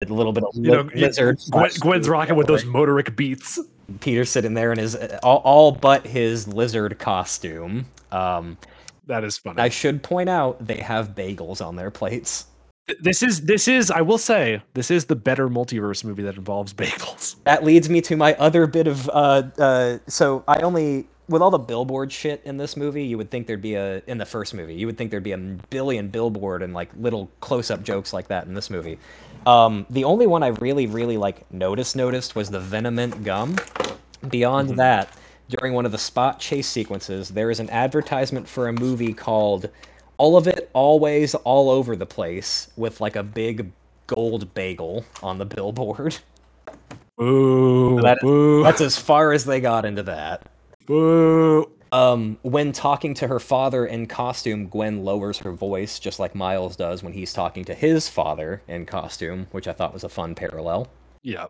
A 0.01 0.07
little 0.07 0.33
bit 0.33 0.45
of 0.45 0.51
You 0.55 0.71
know, 0.71 0.81
li- 0.83 1.03
lizard. 1.03 1.39
Gwen, 1.51 1.71
Gwen's 1.81 2.09
rocking 2.09 2.35
with 2.37 2.47
those 2.47 2.65
motorik 2.65 3.15
beats. 3.15 3.59
Peter 4.01 4.25
sitting 4.25 4.55
there 4.55 4.73
in 4.73 4.79
his 4.79 4.97
all, 5.23 5.39
all 5.39 5.73
but 5.73 6.07
his 6.07 6.49
lizard 6.49 6.99
costume. 6.99 7.87
Um, 8.11 8.57
That 9.07 9.25
is 9.25 9.37
funny. 9.39 9.61
I 9.61 9.69
should 9.69 10.03
point 10.03 10.29
out 10.29 10.65
they 10.67 10.79
have 10.79 11.11
bagels 11.15 11.65
on 11.65 11.77
their 11.77 11.91
plates. 11.91 12.47
This 13.01 13.23
is 13.23 13.43
this 13.43 13.69
is 13.69 13.91
I 13.91 14.01
will 14.01 14.19
say 14.19 14.63
this 14.75 14.91
is 14.91 15.05
the 15.05 15.17
better 15.17 15.49
multiverse 15.49 16.05
movie 16.05 16.23
that 16.25 16.37
involves 16.37 16.73
bagels. 16.75 17.37
That 17.45 17.65
leads 17.65 17.89
me 17.89 18.01
to 18.03 18.17
my 18.17 18.35
other 18.35 18.67
bit 18.67 18.87
of 18.87 19.09
uh, 19.09 19.43
uh, 19.59 19.99
so 20.07 20.45
I 20.49 20.61
only 20.61 21.07
with 21.29 21.41
all 21.41 21.51
the 21.51 21.59
billboard 21.59 22.13
shit 22.13 22.43
in 22.45 22.57
this 22.57 22.77
movie, 22.77 23.05
you 23.05 23.17
would 23.17 23.31
think 23.31 23.47
there'd 23.47 23.63
be 23.63 23.75
a 23.75 24.03
in 24.07 24.19
the 24.19 24.27
first 24.27 24.55
movie, 24.55 24.75
you 24.75 24.87
would 24.87 24.99
think 24.99 25.11
there'd 25.11 25.23
be 25.23 25.33
a 25.33 25.39
billion 25.39 26.09
billboard 26.09 26.63
and 26.63 26.75
like 26.75 26.91
little 26.97 27.31
close-up 27.41 27.83
jokes 27.83 28.13
like 28.13 28.29
that 28.29 28.47
in 28.47 28.55
this 28.55 28.69
movie. 28.69 28.99
Um, 29.47 29.87
the 29.91 30.05
only 30.05 30.27
one 30.27 30.43
I 30.43 30.49
really, 30.49 30.87
really 30.87 31.17
like 31.17 31.51
noticed 31.53 31.97
noticed 31.97 32.35
was 32.35 32.51
the 32.51 32.61
Venomint 32.61 33.25
gum. 33.25 33.57
Beyond 34.29 34.79
that, 34.79 35.09
during 35.49 35.73
one 35.73 35.85
of 35.85 35.93
the 35.93 35.99
spot 35.99 36.39
chase 36.39 36.69
sequences, 36.69 37.29
there 37.29 37.51
is 37.51 37.59
an 37.59 37.69
advertisement 37.71 38.49
for 38.49 38.69
a 38.69 38.73
movie 38.73 39.13
called 39.13 39.69
All 40.19 40.37
of 40.37 40.47
It, 40.47 40.71
Always, 40.73 41.35
All 41.35 41.71
Over 41.71 41.97
the 41.97 42.07
Place 42.07 42.69
with 42.77 43.01
like 43.01 43.17
a 43.17 43.23
big 43.23 43.71
gold 44.07 44.53
bagel 44.55 45.05
on 45.23 45.39
the 45.39 45.47
billboard. 45.47 46.17
Boo! 47.19 48.01
That 48.01 48.17
is- 48.19 48.23
boo! 48.23 48.63
That's 48.63 48.81
as 48.81 48.97
far 48.99 49.33
as 49.33 49.45
they 49.45 49.61
got 49.61 49.85
into 49.85 50.03
that. 50.05 50.49
boo! 50.87 51.71
Um, 51.93 52.39
when 52.41 52.73
talking 52.73 53.13
to 53.15 53.27
her 53.29 53.39
father 53.39 53.85
in 53.85 54.07
costume, 54.07 54.69
Gwen 54.69 55.05
lowers 55.05 55.39
her 55.41 55.53
voice 55.53 55.99
just 55.99 56.19
like 56.19 56.35
Miles 56.35 56.75
does 56.75 57.03
when 57.03 57.13
he's 57.13 57.35
talking 57.35 57.67
to 57.67 57.75
his 57.75 58.09
father 58.09 58.63
in 58.67 58.87
costume, 58.87 59.47
which 59.51 59.69
I 59.69 59.73
thought 59.73 59.93
was 59.93 60.03
a 60.03 60.09
fun 60.09 60.35
parallel. 60.35 60.89
Yeah. 61.23 61.47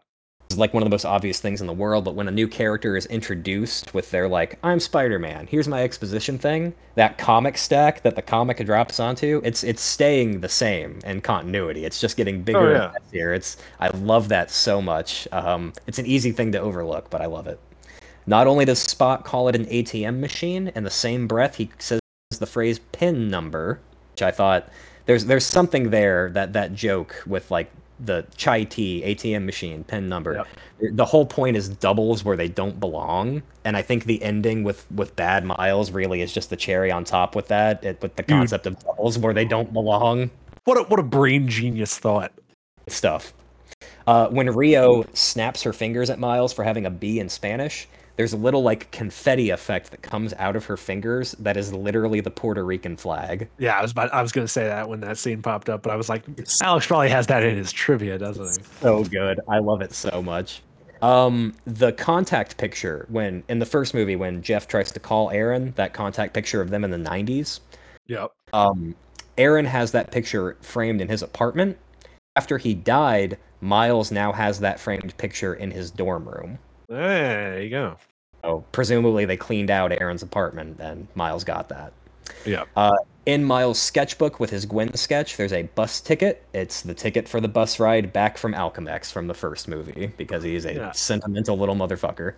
It's 0.53 0.59
like 0.59 0.75
one 0.75 0.83
of 0.83 0.87
the 0.87 0.93
most 0.95 1.05
obvious 1.07 1.41
things 1.41 1.61
in 1.63 1.67
the 1.67 1.73
world, 1.73 2.05
but 2.05 2.15
when 2.15 2.29
a 2.29 2.31
new 2.31 2.47
character 2.47 2.97
is 2.97 3.07
introduced 3.07 3.95
with 3.95 4.11
their 4.11 4.29
like, 4.29 4.59
I'm 4.63 4.79
Spider-Man, 4.81 5.47
here's 5.47 5.67
my 5.67 5.83
exposition 5.83 6.39
thing, 6.39 6.75
that 6.95 7.17
comic 7.17 7.57
stack 7.57 8.03
that 8.03 8.17
the 8.17 8.23
comic 8.23 8.65
drops 8.67 9.01
onto, 9.01 9.41
it's 9.45 9.65
it's 9.65 9.81
staying 9.81 10.41
the 10.41 10.49
same 10.49 10.99
in 11.05 11.23
continuity. 11.23 11.85
It's 11.87 12.01
just 12.01 12.17
getting 12.19 12.43
bigger 12.43 12.59
Oh, 12.59 12.73
yeah. 12.73 12.85
and 12.85 12.93
messier. 12.93 13.33
It's 13.33 13.57
I 13.81 13.89
love 13.97 14.29
that 14.29 14.51
so 14.51 14.83
much. 14.83 15.27
Um, 15.33 15.73
it's 15.87 15.99
an 15.99 16.07
easy 16.07 16.33
thing 16.33 16.53
to 16.53 16.59
overlook, 16.61 17.09
but 17.09 17.23
I 17.23 17.27
love 17.27 17.47
it. 17.47 17.59
Not 18.27 18.47
only 18.47 18.65
does 18.65 18.79
Spot 18.79 19.25
call 19.25 19.49
it 19.49 19.57
an 19.57 19.65
ATM 19.67 20.21
machine, 20.21 20.71
in 20.77 20.85
the 20.85 20.91
same 20.91 21.27
breath 21.27 21.57
he 21.57 21.71
says 21.79 22.01
the 22.39 22.47
phrase 22.47 22.79
pin 22.93 23.29
number, 23.31 23.81
which 24.13 24.23
I 24.23 24.31
thought 24.31 24.69
there's 25.07 25.25
there's 25.25 25.47
something 25.47 25.91
there 25.91 26.31
that 26.31 26.53
that 26.53 26.75
joke 26.75 27.23
with 27.27 27.51
like 27.51 27.71
the 28.05 28.27
chai 28.37 28.65
tea 28.65 29.03
ATM 29.05 29.45
machine 29.45 29.85
pin 29.85 30.09
number. 30.09 30.45
Yep. 30.81 30.95
The 30.97 31.05
whole 31.05 31.25
point 31.27 31.57
is 31.57 31.69
doubles 31.69 32.25
where 32.25 32.37
they 32.37 32.49
don't 32.49 32.81
belong, 32.81 33.43
and 33.65 33.77
I 33.77 33.83
think 33.83 34.05
the 34.05 34.23
ending 34.23 34.65
with 34.65 34.91
with 34.91 35.15
Bad 35.17 35.45
Miles 35.45 35.91
really 35.93 36.21
is 36.23 36.33
just 36.33 36.51
the 36.51 36.57
cherry 36.57 36.91
on 36.91 37.05
top 37.05 37.37
with 37.37 37.49
that, 37.49 37.85
it, 37.85 38.03
with 38.03 38.17
the 38.17 38.23
Dude. 38.23 38.39
concept 38.39 38.67
of 38.67 38.79
doubles 38.81 39.19
where 39.19 39.33
they 39.33 39.45
don't 39.45 39.73
belong 39.73 40.31
What 40.65 40.79
a, 40.79 40.83
what 40.85 40.99
a 41.01 41.05
brain 41.05 41.49
genius 41.49 41.99
thought. 41.99 42.33
stuff. 42.89 43.33
Uh, 44.07 44.29
when 44.29 44.49
Rio 44.51 45.05
snaps 45.13 45.63
her 45.63 45.73
fingers 45.73 46.11
at 46.11 46.19
Miles 46.19 46.53
for 46.53 46.65
having 46.65 46.87
a 46.87 46.91
B 46.91 47.21
in 47.21 47.29
Spanish, 47.29 47.89
there's 48.17 48.33
a 48.33 48.37
little 48.37 48.63
like 48.63 48.91
confetti 48.91 49.51
effect 49.51 49.91
that 49.91 50.03
comes 50.03 50.35
out 50.39 50.57
of 50.57 50.65
her 50.67 50.77
fingers 50.77 51.33
that 51.39 51.57
is 51.57 51.73
literally 51.73 52.21
the 52.21 52.31
Puerto 52.31 52.65
Rican 52.65 52.97
flag. 52.97 53.49
Yeah, 53.59 53.79
I 53.79 53.83
was 53.83 53.93
about, 53.93 54.13
I 54.13 54.23
was 54.23 54.33
gonna 54.33 54.49
say 54.49 54.65
that 54.65 54.89
when 54.89 55.01
that 55.01 55.19
scene 55.19 55.43
popped 55.43 55.69
up, 55.69 55.83
but 55.83 55.91
I 55.91 55.97
was 55.97 56.09
like, 56.09 56.25
Alex 56.63 56.87
probably 56.87 57.09
has 57.09 57.27
that 57.29 57.43
in 57.43 57.57
his 57.57 57.73
trivia, 57.73 58.19
doesn't 58.19 58.59
he? 58.59 58.65
so 58.81 59.05
good. 59.05 59.41
I 59.49 59.59
love 59.59 59.81
it 59.81 59.93
so 59.93 60.23
much. 60.23 60.63
Um, 61.01 61.55
the 61.65 61.93
contact 61.93 62.59
picture 62.59 63.07
when 63.09 63.43
in 63.49 63.59
the 63.59 63.67
first 63.67 63.93
movie 63.93 64.15
when 64.15 64.41
Jeff 64.41 64.69
tries 64.69 64.93
to 64.93 65.01
call 65.01 65.31
Aaron, 65.31 65.73
that 65.77 65.95
contact 65.95 66.33
picture 66.33 66.61
of 66.61 66.71
them 66.71 66.85
in 66.85 66.91
the 66.91 66.99
'90s. 66.99 67.61
Yep. 68.07 68.31
Um, 68.53 68.95
Aaron 69.39 69.65
has 69.65 69.93
that 69.93 70.13
picture 70.13 70.57
framed 70.61 71.01
in 71.01 71.09
his 71.09 71.23
apartment. 71.23 71.79
After 72.37 72.59
he 72.59 72.75
died, 72.75 73.39
Miles 73.61 74.11
now 74.13 74.33
has 74.33 74.61
that 74.61 74.79
framed 74.79 75.17
picture 75.17 75.55
in 75.55 75.71
his 75.71 75.91
dorm 75.91 76.29
room. 76.29 76.59
There 76.93 77.63
you 77.63 77.71
go. 77.71 77.97
So 78.45 78.65
presumably 78.71 79.25
they 79.25 79.39
cleaned 79.39 79.71
out 79.71 79.93
Aaron's 79.93 80.23
apartment 80.23 80.79
and 80.79 81.09
Miles 81.15 81.43
got 81.43 81.71
that. 81.71 81.93
Yep. 82.45 82.69
Uh, 82.77 82.93
in 83.25 83.45
Miles' 83.45 83.79
sketchbook 83.79 84.39
with 84.39 84.51
his 84.51 84.67
Gwen 84.67 84.93
sketch, 84.95 85.39
there's 85.39 85.55
a 85.55 85.63
bus 85.63 86.03
ticket. 86.03 86.45
It's 86.53 86.83
the 86.83 86.93
ticket 86.93 87.29
for 87.29 87.41
the 87.41 87.49
bus 87.49 87.81
ride 87.81 88.13
back 88.13 88.37
from 88.37 88.53
Alchemax 88.53 89.11
from 89.11 89.27
the 89.27 89.33
first 89.33 89.69
movie 89.69 90.13
because 90.19 90.43
he's 90.43 90.67
a 90.67 90.75
Yeah. 90.75 90.93
sentimental 90.93 91.57
little 91.57 91.77
motherfucker. 91.77 92.35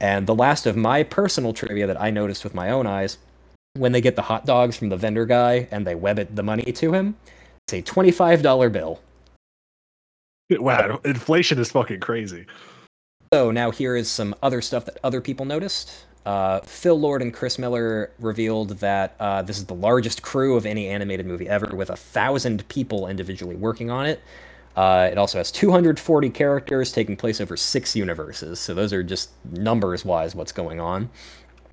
And 0.00 0.28
the 0.28 0.34
last 0.34 0.66
of 0.66 0.76
my 0.76 1.02
personal 1.02 1.52
trivia 1.52 1.88
that 1.88 2.00
I 2.00 2.10
noticed 2.10 2.44
with 2.44 2.54
my 2.54 2.70
own 2.70 2.86
eyes, 2.86 3.18
when 3.74 3.90
they 3.90 4.00
get 4.00 4.14
the 4.14 4.22
hot 4.22 4.46
dogs 4.46 4.76
from 4.76 4.90
the 4.90 4.96
vendor 4.96 5.26
guy 5.26 5.66
and 5.72 5.84
they 5.84 5.96
web 5.96 6.20
it 6.20 6.36
the 6.36 6.42
money 6.44 6.70
to 6.72 6.92
him, 6.92 7.16
it's 7.66 7.72
a 7.72 7.82
$25 7.82 8.70
bill. 8.70 9.00
Wow, 10.50 11.00
inflation 11.04 11.58
is 11.58 11.72
fucking 11.72 11.98
crazy. 11.98 12.46
So 13.32 13.50
now 13.50 13.70
here 13.70 13.96
is 13.96 14.10
some 14.10 14.34
other 14.42 14.60
stuff 14.62 14.84
that 14.86 14.98
other 15.02 15.20
people 15.20 15.44
noticed. 15.46 15.92
Uh, 16.24 16.60
Phil 16.60 16.98
Lord 16.98 17.22
and 17.22 17.32
Chris 17.32 17.58
Miller 17.58 18.10
revealed 18.18 18.70
that 18.80 19.14
uh, 19.20 19.42
this 19.42 19.58
is 19.58 19.66
the 19.66 19.74
largest 19.74 20.22
crew 20.22 20.56
of 20.56 20.66
any 20.66 20.88
animated 20.88 21.26
movie 21.26 21.48
ever, 21.48 21.74
with 21.74 21.90
a 21.90 21.96
thousand 21.96 22.66
people 22.68 23.06
individually 23.06 23.54
working 23.56 23.90
on 23.90 24.06
it. 24.06 24.20
Uh, 24.74 25.08
it 25.10 25.18
also 25.18 25.38
has 25.38 25.50
240 25.52 26.28
characters 26.30 26.92
taking 26.92 27.16
place 27.16 27.40
over 27.40 27.56
six 27.56 27.96
universes. 27.96 28.58
So 28.60 28.74
those 28.74 28.92
are 28.92 29.02
just 29.02 29.30
numbers-wise 29.52 30.34
what's 30.34 30.52
going 30.52 30.80
on. 30.80 31.08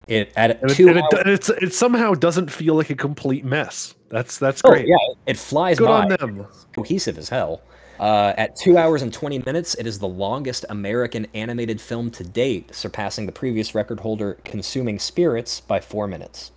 It 0.07 0.31
at 0.35 0.61
And, 0.61 0.71
it, 0.71 0.75
two 0.75 0.87
and 0.89 0.97
it, 0.99 1.05
it's 1.27 1.49
it 1.49 1.73
somehow 1.73 2.13
doesn't 2.13 2.51
feel 2.51 2.75
like 2.75 2.89
a 2.89 2.95
complete 2.95 3.45
mess. 3.45 3.95
That's 4.09 4.37
that's 4.37 4.61
Oh, 4.65 4.69
great. 4.69 4.87
yeah, 4.87 4.95
it 5.25 5.37
flies 5.37 5.79
Good 5.79 5.87
by. 5.87 6.01
on 6.03 6.09
them. 6.09 6.45
cohesive 6.75 7.17
as 7.17 7.29
hell. 7.29 7.61
Uh, 7.99 8.33
at 8.37 8.55
two 8.55 8.77
hours 8.77 9.01
and 9.01 9.13
20 9.13 9.39
minutes, 9.45 9.75
it 9.75 9.85
is 9.85 9.99
the 9.99 10.07
longest 10.07 10.65
American 10.69 11.27
animated 11.33 11.79
film 11.79 12.09
to 12.11 12.23
date, 12.23 12.73
surpassing 12.73 13.25
the 13.25 13.31
previous 13.31 13.75
record 13.75 13.99
holder, 13.99 14.37
Consuming 14.43 14.99
Spirits, 14.99 15.61
by 15.61 15.79
four 15.79 16.07
minutes. 16.07 16.51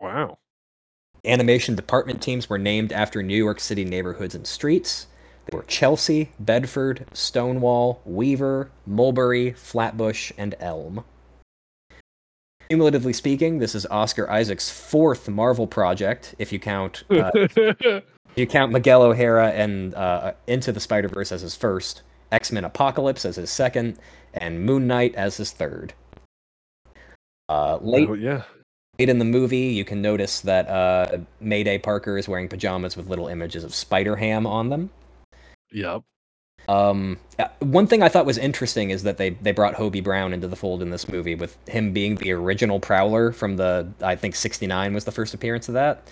Wow. 0.00 0.38
Animation 1.24 1.74
department 1.74 2.22
teams 2.22 2.48
were 2.48 2.58
named 2.58 2.92
after 2.92 3.22
New 3.22 3.36
York 3.36 3.58
City 3.58 3.84
neighborhoods 3.84 4.34
and 4.34 4.46
streets. 4.46 5.06
They 5.46 5.56
were 5.56 5.64
Chelsea, 5.64 6.30
Bedford, 6.38 7.06
Stonewall, 7.12 8.00
Weaver, 8.04 8.70
Mulberry, 8.86 9.52
Flatbush, 9.52 10.30
and 10.36 10.54
Elm. 10.60 11.04
Cumulatively 12.68 13.14
speaking, 13.14 13.58
this 13.58 13.74
is 13.74 13.86
Oscar 13.86 14.30
Isaac's 14.30 14.68
fourth 14.68 15.26
Marvel 15.26 15.66
project, 15.66 16.34
if 16.38 16.52
you 16.52 16.58
count 16.58 17.04
uh, 17.08 17.30
you 18.36 18.46
count 18.46 18.72
Miguel 18.72 19.02
O'Hara 19.02 19.50
and 19.50 19.94
uh, 19.94 20.32
Into 20.46 20.72
the 20.72 20.80
Spider 20.80 21.08
Verse 21.08 21.32
as 21.32 21.42
his 21.42 21.54
first, 21.56 22.02
X 22.32 22.52
Men 22.52 22.64
Apocalypse 22.64 23.24
as 23.24 23.36
his 23.36 23.50
second, 23.50 23.98
and 24.34 24.64
Moon 24.64 24.86
Knight 24.86 25.14
as 25.14 25.36
his 25.36 25.50
third. 25.50 25.94
Uh, 27.48 27.78
late 27.80 28.08
Oh, 28.08 28.14
yeah. 28.14 28.42
late 28.98 29.08
in 29.08 29.18
the 29.18 29.24
movie, 29.24 29.68
you 29.68 29.84
can 29.84 30.02
notice 30.02 30.40
that 30.40 30.68
uh, 30.68 31.18
Mayday 31.40 31.78
Parker 31.78 32.18
is 32.18 32.28
wearing 32.28 32.48
pajamas 32.48 32.96
with 32.96 33.08
little 33.08 33.28
images 33.28 33.64
of 33.64 33.74
Spider 33.74 34.16
Ham 34.16 34.46
on 34.46 34.68
them. 34.68 34.90
Yep. 35.72 36.02
Um, 36.68 37.16
uh, 37.38 37.46
one 37.60 37.86
thing 37.86 38.02
I 38.02 38.10
thought 38.10 38.26
was 38.26 38.36
interesting 38.36 38.90
is 38.90 39.02
that 39.04 39.16
they 39.16 39.30
they 39.30 39.52
brought 39.52 39.74
Hobie 39.74 40.04
Brown 40.04 40.34
into 40.34 40.46
the 40.48 40.56
fold 40.56 40.82
in 40.82 40.90
this 40.90 41.08
movie, 41.08 41.34
with 41.34 41.56
him 41.66 41.94
being 41.94 42.16
the 42.16 42.32
original 42.32 42.78
Prowler 42.78 43.32
from 43.32 43.56
the 43.56 43.88
I 44.02 44.16
think 44.16 44.36
'69 44.36 44.92
was 44.92 45.04
the 45.06 45.12
first 45.12 45.32
appearance 45.32 45.68
of 45.68 45.74
that. 45.74 46.06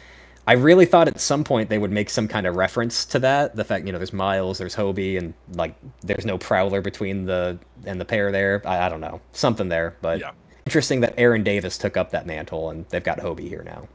I 0.49 0.53
really 0.53 0.87
thought 0.87 1.09
at 1.09 1.21
some 1.21 1.43
point 1.43 1.71
they 1.71 1.79
would 1.79 1.91
make 1.91 2.09
some 2.09 2.29
kind 2.29 2.47
of 2.47 2.55
reference 2.57 3.05
to 3.07 3.19
that. 3.21 3.57
The 3.57 3.65
fact 3.65 3.85
you 3.87 3.93
know 3.93 3.99
there's 3.99 4.13
Miles, 4.13 4.59
there's 4.59 4.77
Hobie, 4.77 5.19
and 5.19 5.35
like 5.55 5.75
there's 6.03 6.25
no 6.25 6.39
Prowler 6.39 6.81
between 6.81 7.25
the 7.27 7.59
and 7.85 8.01
the 8.01 8.05
pair 8.05 8.31
there. 8.31 8.63
I, 8.65 8.87
I 8.87 8.89
don't 8.89 9.01
know 9.01 9.21
something 9.33 9.69
there, 9.69 9.97
but 10.03 10.21
Yeah. 10.21 10.31
interesting 10.65 11.01
that 11.01 11.15
Aaron 11.19 11.43
Davis 11.43 11.77
took 11.79 11.97
up 11.97 12.11
that 12.11 12.27
mantle 12.27 12.71
and 12.71 12.87
they've 12.91 13.03
got 13.03 13.19
Hobie 13.19 13.49
here 13.49 13.63
now. 13.65 13.89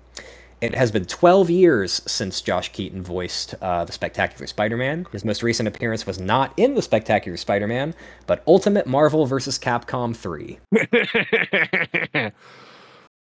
It 0.60 0.76
has 0.76 0.92
been 0.92 1.06
12 1.06 1.50
years 1.50 2.04
since 2.06 2.40
Josh 2.40 2.72
Keaton 2.72 3.02
voiced 3.02 3.56
uh, 3.64 3.84
the 3.84 3.92
Spectacular 3.92 4.46
Spider-Man. 4.46 5.08
His 5.12 5.26
most 5.26 5.42
recent 5.42 5.68
appearance 5.68 6.06
was 6.06 6.20
not 6.20 6.54
in 6.56 6.76
the 6.76 6.84
Spectacular 6.84 7.36
Spider-Man, 7.36 7.96
but 8.28 8.44
Ultimate 8.46 8.86
Marvel 8.86 9.26
vs. 9.26 9.58
Capcom 9.58 10.16
3. 10.16 10.60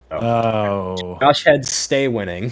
oh. 0.12 1.18
Josh 1.22 1.44
heads 1.44 1.72
stay 1.72 2.08
winning. 2.08 2.52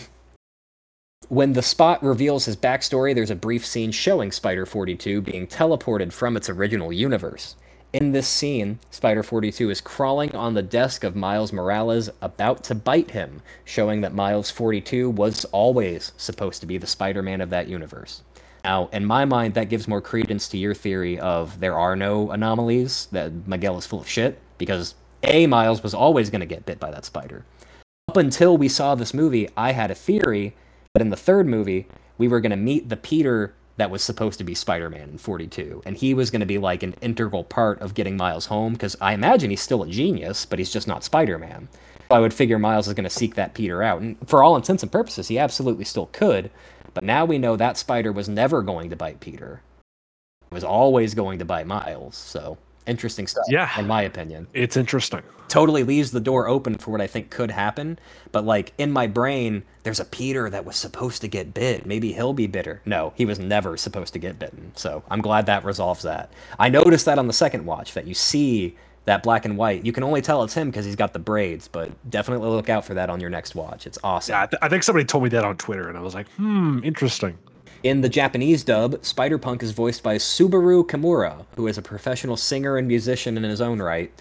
When 1.30 1.52
the 1.52 1.62
spot 1.62 2.02
reveals 2.04 2.46
his 2.46 2.56
backstory, 2.56 3.14
there's 3.14 3.32
a 3.32 3.36
brief 3.36 3.66
scene 3.66 3.92
showing 3.92 4.32
Spider 4.32 4.66
42 4.66 5.20
being 5.22 5.46
teleported 5.46 6.14
from 6.14 6.38
its 6.38 6.48
original 6.48 6.94
universe. 6.94 7.58
In 7.92 8.14
this 8.14 8.28
scene, 8.28 8.80
Spider 8.92 9.24
42 9.24 9.70
is 9.70 9.82
crawling 9.82 10.34
on 10.36 10.54
the 10.54 10.62
desk 10.62 11.04
of 11.04 11.18
Miles 11.18 11.52
Morales, 11.52 12.10
about 12.22 12.64
to 12.66 12.76
bite 12.76 13.12
him, 13.12 13.42
showing 13.66 14.00
that 14.02 14.14
Miles 14.14 14.50
42 14.50 15.10
was 15.10 15.44
always 15.46 16.14
supposed 16.16 16.62
to 16.62 16.66
be 16.66 16.78
the 16.78 16.88
Spider 16.88 17.22
Man 17.22 17.42
of 17.42 17.50
that 17.50 17.68
universe. 17.68 18.22
Now, 18.64 18.88
in 18.94 19.04
my 19.04 19.26
mind, 19.26 19.54
that 19.56 19.70
gives 19.70 19.88
more 19.88 20.02
credence 20.02 20.48
to 20.50 20.58
your 20.58 20.74
theory 20.74 21.20
of 21.20 21.60
there 21.60 21.78
are 21.78 21.98
no 21.98 22.32
anomalies, 22.32 23.08
that 23.12 23.48
Miguel 23.48 23.78
is 23.78 23.86
full 23.86 24.00
of 24.00 24.08
shit, 24.08 24.40
because 24.58 24.96
A, 25.24 25.46
Miles 25.46 25.84
was 25.84 25.94
always 25.94 26.30
going 26.30 26.40
to 26.40 26.46
get 26.46 26.66
bit 26.66 26.80
by 26.80 26.92
that 26.92 27.04
spider 27.04 27.44
up 28.10 28.16
until 28.24 28.58
we 28.58 28.70
saw 28.70 28.96
this 28.96 29.14
movie, 29.14 29.50
I 29.58 29.74
had 29.74 29.92
a 29.92 29.96
theory 29.96 30.56
that 30.98 31.03
in 31.03 31.11
the 31.11 31.16
third 31.16 31.45
movie, 31.45 31.85
we 32.17 32.27
were 32.27 32.42
going 32.42 32.50
to 32.50 32.56
meet 32.56 32.90
the 32.90 32.98
Peter 32.98 33.53
that 33.76 33.92
was 33.92 34.01
supposed 34.01 34.40
to 34.40 34.43
be 34.43 34.56
Spider 34.56 34.90
Man 34.90 35.09
in 35.09 35.17
42. 35.19 35.84
And 35.85 35.95
he 35.95 36.16
was 36.16 36.32
going 36.32 36.40
to 36.40 36.48
be 36.48 36.58
like 36.58 36.82
an 36.82 36.95
integral 37.01 37.43
part 37.43 37.80
of 37.82 37.93
getting 37.93 38.17
Miles 38.17 38.48
home, 38.48 38.74
because 38.74 38.95
I 39.00 39.14
imagine 39.14 39.51
he's 39.51 39.61
still 39.61 39.84
a 39.84 39.88
genius, 39.88 40.43
but 40.43 40.58
he's 40.58 40.74
just 40.74 40.88
not 40.88 41.03
Spider 41.03 41.38
Man. 41.38 41.69
So 42.09 42.16
I 42.16 42.19
would 42.19 42.34
figure 42.34 42.58
Miles 42.58 42.88
is 42.88 42.95
going 42.95 43.03
to 43.03 43.11
seek 43.11 43.35
that 43.35 43.53
Peter 43.53 43.84
out. 43.84 44.01
And 44.01 44.17
for 44.27 44.42
all 44.42 44.56
intents 44.56 44.82
and 44.82 44.92
purposes, 44.92 45.27
he 45.27 45.38
absolutely 45.38 45.85
still 45.85 46.08
could. 46.08 46.50
But 46.95 47.03
now 47.03 47.26
we 47.26 47.38
know 47.38 47.56
that 47.56 47.77
spider 47.77 48.11
was 48.11 48.27
never 48.27 48.64
going 48.64 48.90
to 48.90 48.95
bite 48.95 49.19
Peter, 49.19 49.61
it 50.50 50.56
was 50.56 50.64
always 50.64 51.14
going 51.14 51.38
to 51.38 51.45
bite 51.45 51.67
Miles. 51.67 52.16
So 52.16 52.58
interesting 52.88 53.27
stuff, 53.27 53.45
Yeah. 53.49 53.69
in 53.80 53.88
my 53.88 54.01
opinion 54.01 54.48
It's 54.53 54.77
interesting. 54.77 55.22
totally 55.48 55.83
leaves 55.83 56.11
the 56.11 56.19
door 56.19 56.48
open 56.48 56.77
for 56.77 56.91
what 56.91 57.01
I 57.01 57.07
think 57.07 57.30
could 57.30 57.51
happen. 57.51 57.99
But 58.32 58.45
like 58.45 58.74
in 58.77 58.91
my 58.91 59.07
brain, 59.07 59.64
there's 59.83 59.99
a 59.99 60.06
Peter 60.06 60.49
that 60.49 60.66
was 60.66 60.75
supposed 60.75 61.22
to 61.22 61.27
get 61.27 61.53
bit. 61.53 61.85
Maybe 61.85 62.14
he'll 62.14 62.33
be 62.33 62.48
bitter. 62.48 62.82
No, 62.85 63.14
he 63.16 63.25
was 63.25 63.40
never 63.40 63.77
supposed 63.77 64.14
to 64.14 64.19
get 64.19 64.40
bitten. 64.40 64.72
So 64.75 65.03
I'm 65.09 65.22
glad 65.22 65.45
that 65.45 65.64
resolves 65.64 66.03
that. 66.03 66.32
I 66.59 66.69
noticed 66.69 67.06
that 67.06 67.19
on 67.19 67.27
the 67.27 67.33
second 67.33 67.66
watch 67.66 67.93
that 67.93 68.07
you 68.07 68.14
see 68.14 68.75
that 69.06 69.24
black 69.24 69.45
and 69.45 69.57
white. 69.57 69.85
You 69.85 69.93
can 69.93 70.03
only 70.03 70.22
tell 70.22 70.43
it's 70.43 70.53
him 70.53 70.69
because 70.69 70.83
he's 70.83 70.98
got 70.98 71.14
the 71.14 71.19
braids, 71.19 71.69
but 71.69 71.90
definitely 72.09 72.49
look 72.49 72.67
out 72.69 72.83
for 72.83 72.93
that 72.95 73.09
on 73.09 73.22
your 73.22 73.30
next 73.30 73.56
watch. 73.56 73.88
It's 73.88 73.98
awesome. 74.03 74.33
Yeah, 74.33 74.41
I, 74.41 74.45
th- 74.48 74.59
I 74.61 74.67
think 74.67 74.83
somebody 74.83 75.06
told 75.06 75.24
me 75.24 75.30
that 75.30 75.45
on 75.45 75.56
Twitter, 75.56 75.88
and 75.88 75.98
I 75.98 76.01
was 76.01 76.14
like, 76.14 76.27
hmm, 76.32 76.80
interesting. 76.83 77.38
In 77.83 78.01
the 78.01 78.09
Japanese 78.09 78.64
dub, 78.64 79.03
Spider 79.06 79.38
Punk 79.38 79.61
is 79.61 79.72
voiced 79.72 80.01
by 80.03 80.15
Subaru 80.15 80.85
Kimura, 80.85 81.45
who 81.56 81.67
is 81.67 81.77
a 81.77 81.81
professional 81.81 82.35
singer 82.35 82.77
and 82.77 82.88
musician 82.88 83.38
in 83.38 83.43
his 83.43 83.61
own 83.61 83.80
right. 83.81 84.11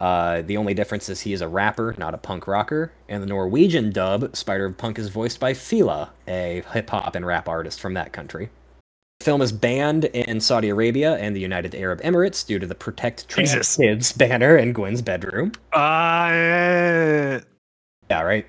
Uh, 0.00 0.42
the 0.42 0.56
only 0.56 0.74
difference 0.74 1.08
is 1.08 1.20
he 1.20 1.32
is 1.32 1.40
a 1.40 1.48
rapper, 1.48 1.94
not 1.96 2.14
a 2.14 2.18
punk 2.18 2.48
rocker. 2.48 2.92
In 3.08 3.20
the 3.20 3.26
Norwegian 3.26 3.92
dub, 3.92 4.34
Spider 4.34 4.70
Punk 4.70 4.98
is 4.98 5.08
voiced 5.08 5.38
by 5.38 5.54
Fila, 5.54 6.10
a 6.26 6.62
hip 6.72 6.90
hop 6.90 7.14
and 7.14 7.24
rap 7.24 7.48
artist 7.48 7.80
from 7.80 7.94
that 7.94 8.12
country. 8.12 8.50
The 9.20 9.24
film 9.24 9.40
is 9.40 9.52
banned 9.52 10.06
in 10.06 10.40
Saudi 10.40 10.68
Arabia 10.68 11.14
and 11.16 11.36
the 11.36 11.40
United 11.40 11.74
Arab 11.76 12.02
Emirates 12.02 12.44
due 12.44 12.58
to 12.58 12.66
the 12.66 12.74
Protect 12.74 13.28
Trans 13.28 13.52
Jesus. 13.52 13.76
Kids 13.76 14.12
banner 14.12 14.56
in 14.56 14.72
Gwen's 14.72 15.02
bedroom. 15.02 15.52
Uh, 15.72 17.40
Yeah, 18.10 18.22
right. 18.22 18.46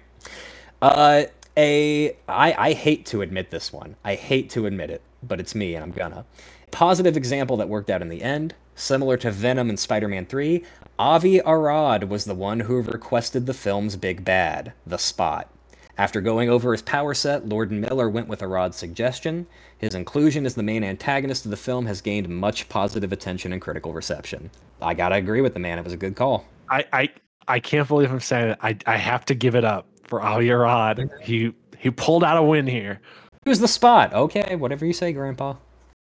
Uh, 0.81 1.25
A 1.57 2.15
I 2.27 2.53
I 2.57 2.73
hate 2.73 3.05
to 3.07 3.21
admit 3.21 3.49
this 3.49 3.71
one. 3.71 3.95
I 4.03 4.15
hate 4.15 4.49
to 4.51 4.65
admit 4.65 4.89
it, 4.89 5.01
but 5.23 5.39
it's 5.39 5.55
me 5.55 5.75
and 5.75 5.83
I'm 5.83 5.91
gonna. 5.91 6.25
Positive 6.71 7.15
example 7.15 7.55
that 7.57 7.69
worked 7.69 7.89
out 7.89 8.01
in 8.01 8.09
the 8.09 8.21
end, 8.21 8.55
similar 8.75 9.15
to 9.17 9.31
Venom 9.31 9.69
and 9.69 9.79
Spider-Man 9.79 10.25
3, 10.25 10.63
Avi 10.99 11.39
Arad 11.45 12.09
was 12.09 12.25
the 12.25 12.35
one 12.35 12.61
who 12.61 12.81
requested 12.81 13.45
the 13.45 13.53
film's 13.53 13.95
big 13.95 14.25
bad, 14.25 14.73
the 14.85 14.97
Spot. 14.97 15.49
After 15.97 16.19
going 16.19 16.49
over 16.49 16.73
his 16.73 16.81
power 16.81 17.13
set, 17.13 17.47
Lord 17.47 17.71
and 17.71 17.79
Miller 17.79 18.09
went 18.09 18.27
with 18.27 18.41
Arad's 18.41 18.75
suggestion. 18.75 19.47
His 19.77 19.95
inclusion 19.95 20.45
as 20.45 20.55
the 20.55 20.63
main 20.63 20.83
antagonist 20.83 21.45
of 21.45 21.51
the 21.51 21.57
film 21.57 21.85
has 21.85 22.01
gained 22.01 22.27
much 22.27 22.67
positive 22.67 23.13
attention 23.13 23.53
and 23.53 23.61
critical 23.61 23.93
reception. 23.93 24.49
I 24.81 24.93
gotta 24.93 25.15
agree 25.15 25.39
with 25.39 25.53
the 25.53 25.59
man; 25.59 25.79
it 25.79 25.85
was 25.85 25.93
a 25.93 25.97
good 25.97 26.17
call. 26.17 26.45
I 26.69 26.83
I, 26.91 27.09
I 27.47 27.59
can't 27.61 27.87
believe 27.87 28.11
I'm 28.11 28.19
saying 28.19 28.51
it. 28.51 28.57
I 28.61 28.77
I 28.85 28.97
have 28.97 29.23
to 29.25 29.35
give 29.35 29.55
it 29.55 29.63
up 29.63 29.87
for 30.07 30.21
Avi 30.21 30.49
Arad. 30.51 31.09
He 31.21 31.53
he 31.77 31.91
pulled 31.91 32.23
out 32.23 32.37
a 32.37 32.43
win 32.43 32.67
here. 32.67 33.01
Who's 33.43 33.59
the 33.59 33.67
spot? 33.67 34.13
Okay, 34.13 34.55
whatever 34.55 34.85
you 34.85 34.93
say, 34.93 35.13
Grandpa. 35.13 35.55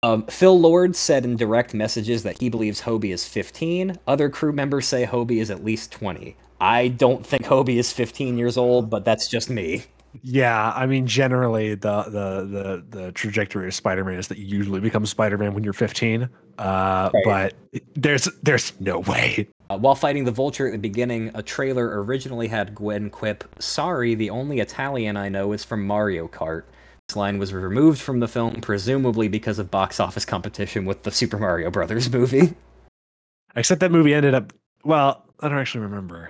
Um, 0.04 0.26
Phil 0.28 0.60
Lord 0.60 0.96
said 0.96 1.24
in 1.24 1.38
direct 1.38 1.74
messages 1.74 2.24
that 2.24 2.40
he 2.40 2.50
believes 2.50 2.82
Hobie 2.82 3.14
is 3.14 3.26
15. 3.26 3.98
Other 4.06 4.30
crew 4.30 4.52
members 4.52 4.86
say 4.86 5.06
Hobie 5.06 5.42
is 5.42 5.50
at 5.50 5.64
least 5.64 5.94
20. 5.94 6.36
I 6.60 6.90
don't 6.90 7.26
think 7.26 7.44
Hobie 7.44 7.78
is 7.78 7.92
15 7.94 8.38
years 8.38 8.58
old, 8.58 8.90
but 8.90 9.06
that's 9.06 9.30
just 9.30 9.50
me. 9.50 9.86
Yeah, 10.22 10.72
I 10.76 10.86
mean, 10.86 11.08
generally 11.08 11.74
the 11.74 12.04
the 12.04 12.86
the 12.92 12.98
the 12.98 13.12
trajectory 13.14 13.68
of 13.68 13.74
Spider-Man 13.74 14.20
is 14.20 14.28
that 14.28 14.38
you 14.38 14.46
usually 14.46 14.80
become 14.80 15.06
Spider-Man 15.06 15.54
when 15.56 15.64
you're 15.64 15.74
15. 15.74 16.30
Uh, 16.58 17.10
Right. 17.26 17.54
But 17.74 17.82
there's 17.96 18.26
there's 18.44 18.80
no 18.80 19.00
way. 19.00 19.48
Uh, 19.74 19.77
while 19.77 19.95
fighting 19.95 20.24
the 20.24 20.32
Vulture 20.32 20.68
at 20.68 20.72
the 20.74 20.77
beginning, 20.77 21.32
a 21.34 21.42
trailer 21.42 22.03
originally 22.03 22.48
had 22.48 22.76
Gwen 22.76 23.10
quip, 23.10 23.43
Sorry, 23.60 24.14
the 24.14 24.30
only 24.30 24.60
Italian 24.60 25.18
I 25.18 25.30
know 25.30 25.52
is 25.52 25.64
from 25.64 25.88
Mario 25.88 26.27
Kart. 26.27 26.64
This 27.08 27.16
line 27.16 27.40
was 27.40 27.53
removed 27.53 28.00
from 28.00 28.19
the 28.19 28.27
film, 28.27 28.61
presumably 28.61 29.27
because 29.27 29.58
of 29.60 29.72
box 29.72 30.00
office 30.00 30.26
competition 30.26 30.85
with 30.85 31.03
the 31.03 31.11
Super 31.11 31.38
Mario 31.40 31.72
Brothers 31.72 32.10
movie. 32.14 32.53
Except 33.56 33.82
that 33.82 33.92
movie 33.92 34.14
ended 34.14 34.35
up. 34.35 34.53
Well, 34.84 35.26
I 35.40 35.50
don't 35.50 35.58
actually 35.58 35.82
remember. 35.82 36.30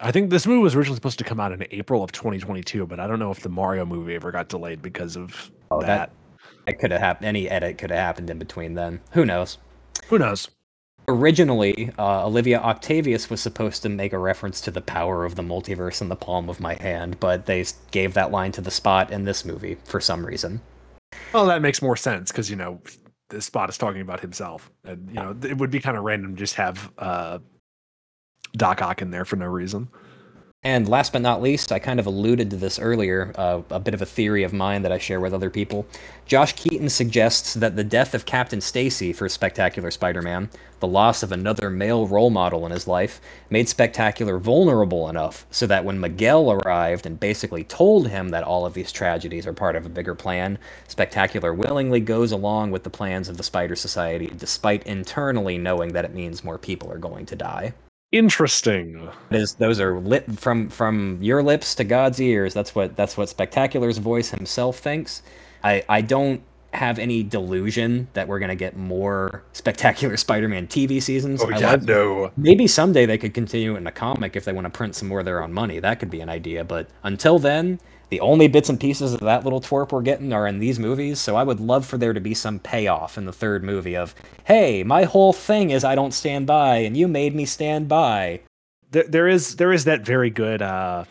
I 0.00 0.12
think 0.12 0.30
this 0.30 0.46
movie 0.46 0.62
was 0.62 0.74
originally 0.76 0.96
supposed 0.96 1.18
to 1.18 1.24
come 1.24 1.40
out 1.40 1.50
in 1.52 1.66
April 1.72 2.02
of 2.04 2.12
2022, 2.12 2.86
but 2.86 3.00
I 3.00 3.06
don't 3.08 3.18
know 3.18 3.30
if 3.32 3.40
the 3.40 3.48
Mario 3.48 3.84
movie 3.84 4.14
ever 4.14 4.30
got 4.30 4.48
delayed 4.48 4.82
because 4.82 5.16
of 5.16 5.50
Oh, 5.70 5.80
that. 5.80 5.86
that- 5.86 6.10
It 6.72 6.78
could 6.78 6.90
have 6.92 7.00
happened. 7.00 7.26
Any 7.26 7.48
edit 7.50 7.76
could 7.78 7.90
have 7.90 7.98
happened 7.98 8.30
in 8.30 8.38
between 8.38 8.74
then. 8.74 9.00
Who 9.12 9.24
knows? 9.24 9.58
Who 10.08 10.18
knows? 10.18 10.48
Originally, 11.06 11.90
uh, 11.98 12.26
Olivia 12.26 12.60
Octavius 12.60 13.28
was 13.28 13.40
supposed 13.40 13.82
to 13.82 13.88
make 13.88 14.12
a 14.12 14.18
reference 14.18 14.60
to 14.62 14.70
the 14.70 14.80
power 14.80 15.24
of 15.24 15.34
the 15.34 15.42
multiverse 15.42 16.00
in 16.00 16.08
the 16.08 16.16
palm 16.16 16.48
of 16.48 16.60
my 16.60 16.74
hand, 16.80 17.20
but 17.20 17.44
they 17.44 17.64
gave 17.90 18.14
that 18.14 18.30
line 18.30 18.52
to 18.52 18.62
the 18.62 18.70
spot 18.70 19.10
in 19.10 19.24
this 19.24 19.44
movie 19.44 19.76
for 19.84 20.00
some 20.00 20.24
reason. 20.24 20.62
Well, 21.32 21.46
that 21.46 21.60
makes 21.60 21.82
more 21.82 21.96
sense 21.96 22.32
because 22.32 22.48
you 22.48 22.56
know 22.56 22.80
the 23.28 23.42
spot 23.42 23.68
is 23.68 23.76
talking 23.76 24.00
about 24.00 24.20
himself, 24.20 24.70
and 24.84 25.08
you 25.08 25.16
know 25.16 25.36
it 25.42 25.58
would 25.58 25.70
be 25.70 25.80
kind 25.80 25.96
of 25.96 26.04
random 26.04 26.34
to 26.36 26.38
just 26.38 26.54
have 26.54 26.90
uh, 26.96 27.38
Doc 28.56 28.80
Ock 28.80 29.02
in 29.02 29.10
there 29.10 29.26
for 29.26 29.36
no 29.36 29.46
reason. 29.46 29.88
And 30.66 30.88
last 30.88 31.12
but 31.12 31.20
not 31.20 31.42
least, 31.42 31.72
I 31.72 31.78
kind 31.78 32.00
of 32.00 32.06
alluded 32.06 32.48
to 32.48 32.56
this 32.56 32.78
earlier, 32.78 33.34
uh, 33.34 33.60
a 33.68 33.78
bit 33.78 33.92
of 33.92 34.00
a 34.00 34.06
theory 34.06 34.44
of 34.44 34.54
mine 34.54 34.80
that 34.80 34.92
I 34.92 34.96
share 34.96 35.20
with 35.20 35.34
other 35.34 35.50
people. 35.50 35.86
Josh 36.24 36.54
Keaton 36.54 36.88
suggests 36.88 37.52
that 37.52 37.76
the 37.76 37.84
death 37.84 38.14
of 38.14 38.24
Captain 38.24 38.62
Stacy 38.62 39.12
for 39.12 39.28
Spectacular 39.28 39.90
Spider 39.90 40.22
Man, 40.22 40.48
the 40.80 40.86
loss 40.86 41.22
of 41.22 41.32
another 41.32 41.68
male 41.68 42.06
role 42.06 42.30
model 42.30 42.64
in 42.64 42.72
his 42.72 42.88
life, 42.88 43.20
made 43.50 43.68
Spectacular 43.68 44.38
vulnerable 44.38 45.10
enough 45.10 45.44
so 45.50 45.66
that 45.66 45.84
when 45.84 46.00
Miguel 46.00 46.50
arrived 46.50 47.04
and 47.04 47.20
basically 47.20 47.64
told 47.64 48.08
him 48.08 48.30
that 48.30 48.44
all 48.44 48.64
of 48.64 48.72
these 48.72 48.90
tragedies 48.90 49.46
are 49.46 49.52
part 49.52 49.76
of 49.76 49.84
a 49.84 49.90
bigger 49.90 50.14
plan, 50.14 50.56
Spectacular 50.88 51.52
willingly 51.52 52.00
goes 52.00 52.32
along 52.32 52.70
with 52.70 52.84
the 52.84 52.90
plans 52.90 53.28
of 53.28 53.36
the 53.36 53.42
Spider 53.42 53.76
Society, 53.76 54.32
despite 54.34 54.86
internally 54.86 55.58
knowing 55.58 55.92
that 55.92 56.06
it 56.06 56.14
means 56.14 56.42
more 56.42 56.56
people 56.56 56.90
are 56.90 56.96
going 56.96 57.26
to 57.26 57.36
die 57.36 57.74
Interesting. 58.14 59.08
is 59.32 59.54
those 59.54 59.80
are 59.80 59.98
lit 59.98 60.38
from 60.38 60.68
from 60.68 61.18
your 61.20 61.42
lips 61.42 61.74
to 61.74 61.84
God's 61.84 62.20
ears. 62.20 62.54
That's 62.54 62.72
what 62.72 62.94
that's 62.94 63.16
what 63.16 63.28
Spectacular's 63.28 63.98
voice 63.98 64.30
himself 64.30 64.78
thinks. 64.78 65.22
I 65.64 65.82
I 65.88 66.00
don't 66.00 66.40
have 66.72 66.98
any 67.00 67.22
delusion 67.24 68.06
that 68.14 68.28
we're 68.28 68.38
gonna 68.38 68.54
get 68.54 68.76
more 68.76 69.42
Spectacular 69.52 70.16
Spider-Man 70.26 70.68
TV 70.68 71.02
seasons. 71.02 71.42
Oh 71.42 71.50
I 71.50 71.58
yeah, 71.58 71.70
love- 71.72 71.82
no. 71.88 72.30
Maybe 72.36 72.68
someday 72.68 73.04
they 73.04 73.18
could 73.18 73.34
continue 73.34 73.74
in 73.74 73.84
a 73.86 73.92
comic 73.92 74.36
if 74.36 74.44
they 74.44 74.52
want 74.52 74.66
to 74.66 74.70
print 74.70 74.94
some 74.94 75.08
more 75.08 75.18
of 75.18 75.24
their 75.24 75.42
own 75.42 75.52
money. 75.52 75.80
That 75.80 75.98
could 75.98 76.10
be 76.10 76.20
an 76.20 76.28
idea. 76.28 76.62
But 76.62 76.88
until 77.02 77.40
then, 77.40 77.80
the 78.14 78.20
only 78.20 78.46
bits 78.46 78.68
and 78.68 78.78
pieces 78.78 79.12
of 79.12 79.18
that 79.20 79.42
little 79.42 79.60
twerp 79.60 79.90
we're 79.90 80.00
getting 80.00 80.32
are 80.32 80.46
in 80.46 80.60
these 80.60 80.78
movies. 80.78 81.18
So 81.20 81.34
I 81.34 81.42
would 81.42 81.58
love 81.58 81.84
for 81.84 81.98
there 81.98 82.12
to 82.12 82.20
be 82.20 82.32
some 82.32 82.60
payoff 82.60 83.18
in 83.18 83.24
the 83.24 83.32
third 83.32 83.64
movie 83.64 83.96
of, 83.96 84.14
hey, 84.44 84.84
my 84.84 85.02
whole 85.02 85.32
thing 85.32 85.70
is 85.70 85.82
I 85.82 85.96
don't 85.96 86.12
stand 86.14 86.46
by, 86.46 86.76
and 86.76 86.96
you 86.96 87.08
made 87.08 87.34
me 87.34 87.44
stand 87.44 87.88
by. 87.88 88.40
There, 88.92 89.02
there 89.08 89.26
is 89.26 89.56
there 89.56 89.72
is 89.72 89.84
that 89.86 90.02
very 90.02 90.30
good 90.30 90.62
uh, 90.62 91.06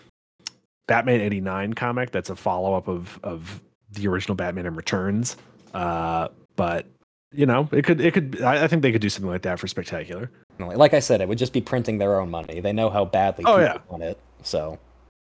Batman 0.88 1.20
'89 1.20 1.74
comic 1.74 2.12
that's 2.12 2.30
a 2.30 2.38
follow 2.38 2.74
up 2.74 2.88
of 2.88 3.20
of 3.22 3.62
the 3.92 4.08
original 4.08 4.36
Batman 4.36 4.66
and 4.66 4.78
Returns. 4.78 5.36
Uh, 5.74 6.30
but 6.56 6.86
you 7.34 7.46
know, 7.46 7.68
it 7.74 7.84
could 7.84 8.00
it 8.00 8.14
could. 8.14 8.42
I, 8.42 8.64
I 8.64 8.68
think 8.70 8.82
they 8.82 8.94
could 8.94 9.02
do 9.02 9.10
something 9.10 9.30
like 9.30 9.42
that 9.42 9.60
for 9.60 9.68
Spectacular. 9.68 10.32
Like 10.60 10.94
I 10.94 11.00
said, 11.00 11.20
it 11.20 11.28
would 11.28 11.38
just 11.40 11.52
be 11.52 11.62
printing 11.62 11.98
their 11.98 12.22
own 12.22 12.30
money. 12.30 12.62
They 12.62 12.72
know 12.72 12.90
how 12.90 13.04
badly 13.06 13.44
Oh, 13.46 13.58
people 13.58 13.62
yeah. 13.64 13.78
want 13.90 14.04
it. 14.04 14.18
So 14.44 14.80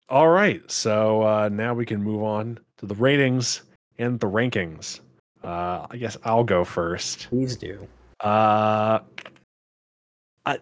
All 0.09 0.29
right, 0.29 0.69
so 0.71 1.23
uh, 1.23 1.49
now 1.49 1.75
we 1.75 1.85
can 1.85 2.03
move 2.03 2.23
on 2.23 2.59
to 2.79 2.87
the 2.87 2.95
ratings 2.95 3.63
and 3.99 4.21
the 4.21 4.29
rankings. 4.29 5.01
Uh, 5.43 5.87
I 5.91 5.97
guess 5.97 6.17
I'll 6.25 6.45
go 6.45 6.65
first. 6.65 7.29
please 7.29 7.57
do. 7.57 7.87
Uh, 8.21 9.01
I, 10.45 10.59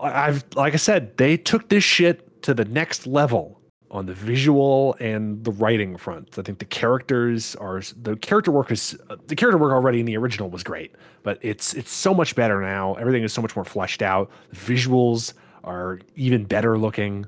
I've 0.00 0.44
like 0.54 0.74
I 0.74 0.76
said, 0.76 1.16
they 1.16 1.36
took 1.36 1.68
this 1.68 1.84
shit 1.84 2.42
to 2.42 2.52
the 2.52 2.64
next 2.64 3.06
level 3.06 3.60
on 3.90 4.06
the 4.06 4.14
visual 4.14 4.96
and 5.00 5.42
the 5.44 5.52
writing 5.52 5.96
front. 5.96 6.38
I 6.38 6.42
think 6.42 6.58
the 6.58 6.64
characters 6.64 7.54
are 7.56 7.80
the 8.02 8.16
character 8.16 8.50
work 8.50 8.70
is 8.70 8.96
uh, 9.08 9.16
the 9.26 9.36
character 9.36 9.58
work 9.58 9.72
already 9.72 10.00
in 10.00 10.06
the 10.06 10.16
original 10.16 10.50
was 10.50 10.62
great, 10.62 10.94
but 11.22 11.38
it's 11.42 11.74
it's 11.74 11.92
so 11.92 12.12
much 12.12 12.34
better 12.34 12.60
now. 12.60 12.94
Everything 12.94 13.22
is 13.22 13.32
so 13.32 13.42
much 13.42 13.54
more 13.54 13.64
fleshed 13.64 14.02
out. 14.02 14.30
The 14.50 14.56
visuals 14.56 15.32
are 15.64 16.00
even 16.16 16.44
better 16.44 16.76
looking. 16.78 17.26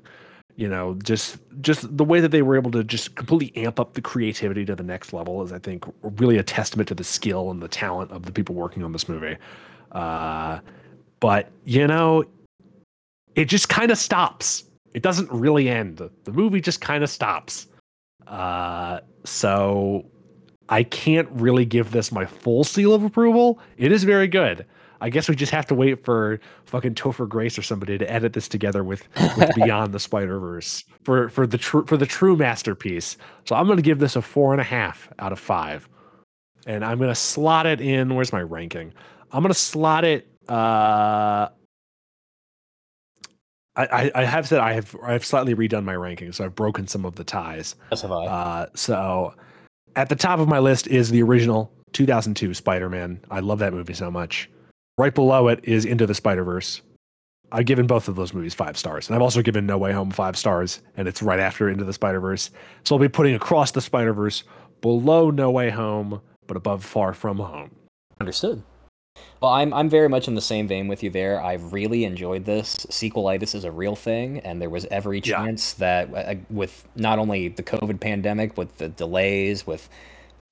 You 0.57 0.69
know, 0.69 0.95
just 1.03 1.39
just 1.61 1.97
the 1.97 2.05
way 2.05 2.21
that 2.21 2.31
they 2.31 2.43
were 2.43 2.57
able 2.57 2.71
to 2.73 2.85
just 2.85 3.15
completely 3.15 3.65
amp 3.65 3.81
up 3.81 3.95
the 3.95 4.03
creativity 4.03 4.65
to 4.67 4.77
the 4.77 4.83
next 4.83 5.13
level 5.13 5.43
is, 5.43 5.51
I 5.51 5.59
think, 5.59 5.85
really 6.03 6.37
a 6.37 6.43
testament 6.43 6.89
to 6.89 6.95
the 6.95 7.05
skill 7.05 7.51
and 7.51 7.63
the 7.63 7.69
talent 7.69 8.11
of 8.11 8.27
the 8.27 8.33
people 8.33 8.55
working 8.55 8.85
on 8.85 8.93
this 8.93 9.09
movie. 9.09 9.37
Uh, 9.93 10.61
but 11.21 11.51
you 11.65 11.87
know, 11.87 12.25
it 13.35 13.47
just 13.47 13.69
kind 13.69 13.91
of 13.91 13.99
stops. 13.99 14.65
It 14.93 15.03
doesn't 15.03 15.31
really 15.33 15.69
end. 15.69 15.99
The 16.25 16.33
movie 16.33 16.61
just 16.61 16.81
kind 16.81 17.03
of 17.03 17.09
stops. 17.09 17.67
Uh, 18.27 19.01
so 19.25 20.05
I 20.69 20.83
can't 20.83 21.29
really 21.33 21.65
give 21.65 21.93
this 21.93 22.13
my 22.13 22.27
full 22.27 22.65
seal 22.65 22.95
of 22.95 23.05
approval. 23.05 23.59
It 23.79 23.91
is 23.91 24.05
very 24.05 24.29
good. 24.29 24.67
I 25.03 25.11
guess 25.11 25.29
we 25.29 25.35
just 25.35 25.51
have 25.51 25.67
to 25.67 25.75
wait 25.75 26.05
for 26.05 26.39
fucking 26.67 26.95
Topher 26.95 27.29
Grace 27.29 27.59
or 27.59 27.63
somebody 27.63 27.99
to 27.99 28.09
edit 28.09 28.35
this 28.35 28.47
together 28.47 28.85
with, 28.85 29.09
with 29.37 29.53
Beyond 29.57 29.93
the 29.93 29.99
Spider 29.99 30.39
Verse 30.39 30.85
for 31.03 31.29
for 31.29 31.45
the 31.45 31.59
true 31.59 31.85
for 31.87 31.97
the 31.97 32.07
true 32.07 32.37
masterpiece. 32.37 33.17
So 33.45 33.57
I'm 33.57 33.67
gonna 33.67 33.83
give 33.83 33.99
this 33.99 34.15
a 34.15 34.23
four 34.23 34.53
and 34.53 34.61
a 34.61 34.65
half 34.65 35.09
out 35.19 35.33
of 35.33 35.41
five, 35.41 35.89
and 36.67 36.85
I'm 36.85 37.01
gonna 37.01 37.17
slot 37.17 37.67
it 37.67 37.81
in. 37.81 38.15
Where's 38.15 38.33
my 38.33 38.43
ranking? 38.43 38.95
I'm 39.33 39.43
gonna 39.43 39.55
slot 39.55 40.05
it. 40.05 40.29
Uh, 40.49 41.49
I, 43.75 44.13
I 44.15 44.25
have 44.25 44.47
said 44.47 44.61
I 44.61 44.75
have 44.75 44.95
I 45.03 45.13
have 45.13 45.25
slightly 45.25 45.57
redone 45.57 45.83
my 45.83 45.97
ranking, 45.97 46.31
so 46.31 46.45
I've 46.45 46.55
broken 46.55 46.87
some 46.87 47.05
of 47.05 47.17
the 47.17 47.25
ties. 47.25 47.75
As 47.91 48.03
have 48.03 48.13
I. 48.13 48.27
Uh, 48.27 48.67
so 48.75 49.35
at 49.97 50.09
the 50.09 50.17
top 50.17 50.39
of 50.39 50.47
my 50.47 50.61
list 50.61 50.87
is 50.87 51.11
the 51.11 51.23
original 51.23 51.73
2002 51.93 52.55
Spider-Man. 52.55 53.21
I 53.31 53.41
love 53.41 53.59
that 53.59 53.73
movie 53.73 53.95
so 53.95 54.11
much. 54.11 54.49
Right 54.99 55.15
below 55.15 55.49
it 55.49 55.61
is 55.65 55.85
Into 55.85 56.07
the 56.07 56.15
Spider-Verse. 56.15 56.83
I've 57.51 57.65
given 57.67 57.87
both 57.87 58.09
of 58.09 58.17
those 58.17 58.35
movies 58.35 58.55
five 58.55 58.77
stars, 58.77 59.09
and 59.09 59.17
I've 59.17 59.23
also 59.23 59.43
given 59.43 59.67
No 59.67 59.79
Way 59.79 59.93
Home 59.93 60.11
five 60.11 60.37
stars, 60.37 60.83
and 60.97 61.09
it's 61.09 61.23
right 61.23 61.41
after 61.41 61.69
Into 61.69 61.85
the 61.85 61.93
Spider-Verse. 61.93 62.51
So 62.85 62.95
I'll 62.95 63.01
be 63.01 63.09
putting 63.09 63.35
Across 63.35 63.73
the 63.73 63.81
Spider-Verse 63.81 64.45
below 64.83 65.31
No 65.31 65.51
Way 65.51 65.71
Home, 65.71 66.21
but 66.47 66.57
above 66.57 66.85
Far 66.85 67.15
From 67.15 67.39
Home. 67.39 67.71
Understood. 68.21 68.63
Well, 69.41 69.53
I'm 69.53 69.75
I'm 69.75 69.91
very 69.91 70.09
much 70.09 70.29
in 70.29 70.35
the 70.35 70.41
same 70.41 70.67
vein 70.69 70.89
with 70.89 71.03
you 71.03 71.11
there. 71.11 71.43
I 71.43 71.55
really 71.55 72.05
enjoyed 72.05 72.45
this. 72.45 72.77
Sequelitis 72.91 73.55
is 73.55 73.65
a 73.65 73.71
real 73.71 73.97
thing, 73.97 74.39
and 74.41 74.61
there 74.61 74.71
was 74.71 74.87
every 74.91 75.21
Yeah. 75.25 75.37
chance 75.45 75.75
that 75.75 76.15
uh, 76.15 76.35
with 76.49 76.87
not 76.97 77.19
only 77.19 77.49
the 77.49 77.63
COVID 77.63 78.01
pandemic, 78.01 78.57
with 78.57 78.77
the 78.79 78.89
delays, 78.89 79.67
with 79.67 79.89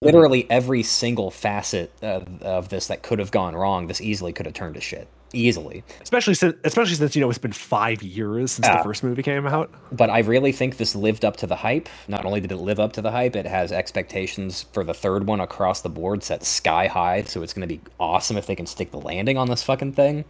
literally 0.03 0.47
every 0.51 0.83
single 0.83 1.31
facet 1.31 1.93
of, 2.03 2.43
of 2.43 2.69
this 2.71 2.87
that 2.87 3.03
could 3.03 3.19
have 3.19 3.31
gone 3.31 3.55
wrong, 3.55 3.87
this 3.87 4.01
easily 4.01 4.33
could 4.33 4.47
have 4.47 4.55
turned 4.55 4.75
to 4.75 4.81
shit. 4.81 5.09
easily. 5.33 5.85
especially 6.01 6.35
since 6.35 6.57
especially 6.65 6.95
since 6.95 7.15
you 7.15 7.21
know 7.21 7.29
it's 7.29 7.39
been 7.39 7.53
five 7.53 8.03
years 8.03 8.53
since 8.53 8.67
the 8.67 8.83
first 8.83 9.05
movie 9.05 9.23
came 9.23 9.47
out. 9.47 9.71
But 9.93 10.11
I 10.11 10.21
really 10.21 10.53
think 10.53 10.77
this 10.79 10.95
lived 10.97 11.25
up 11.25 11.37
to 11.39 11.47
the 11.47 11.57
hype. 11.57 11.89
Not 12.09 12.25
only 12.25 12.41
did 12.41 12.51
it 12.51 12.57
live 12.57 12.81
up 12.81 12.95
to 12.95 13.03
the 13.03 13.11
hype, 13.11 13.37
it 13.37 13.47
has 13.47 13.73
expectations 13.73 14.67
for 14.73 14.85
the 14.85 14.95
third 14.95 15.27
one 15.27 15.41
across 15.41 15.83
the 15.83 15.91
board 15.91 16.23
set 16.23 16.45
sky 16.45 16.87
high. 16.87 17.23
So 17.25 17.43
it's 17.43 17.53
going 17.53 17.69
to 17.69 17.75
be 17.75 17.81
awesome 17.99 18.37
if 18.37 18.47
they 18.47 18.57
can 18.57 18.67
stick 18.67 18.91
the 18.91 19.01
landing 19.01 19.37
on 19.39 19.49
this 19.49 19.63
fucking 19.63 19.93
thing. 19.93 20.25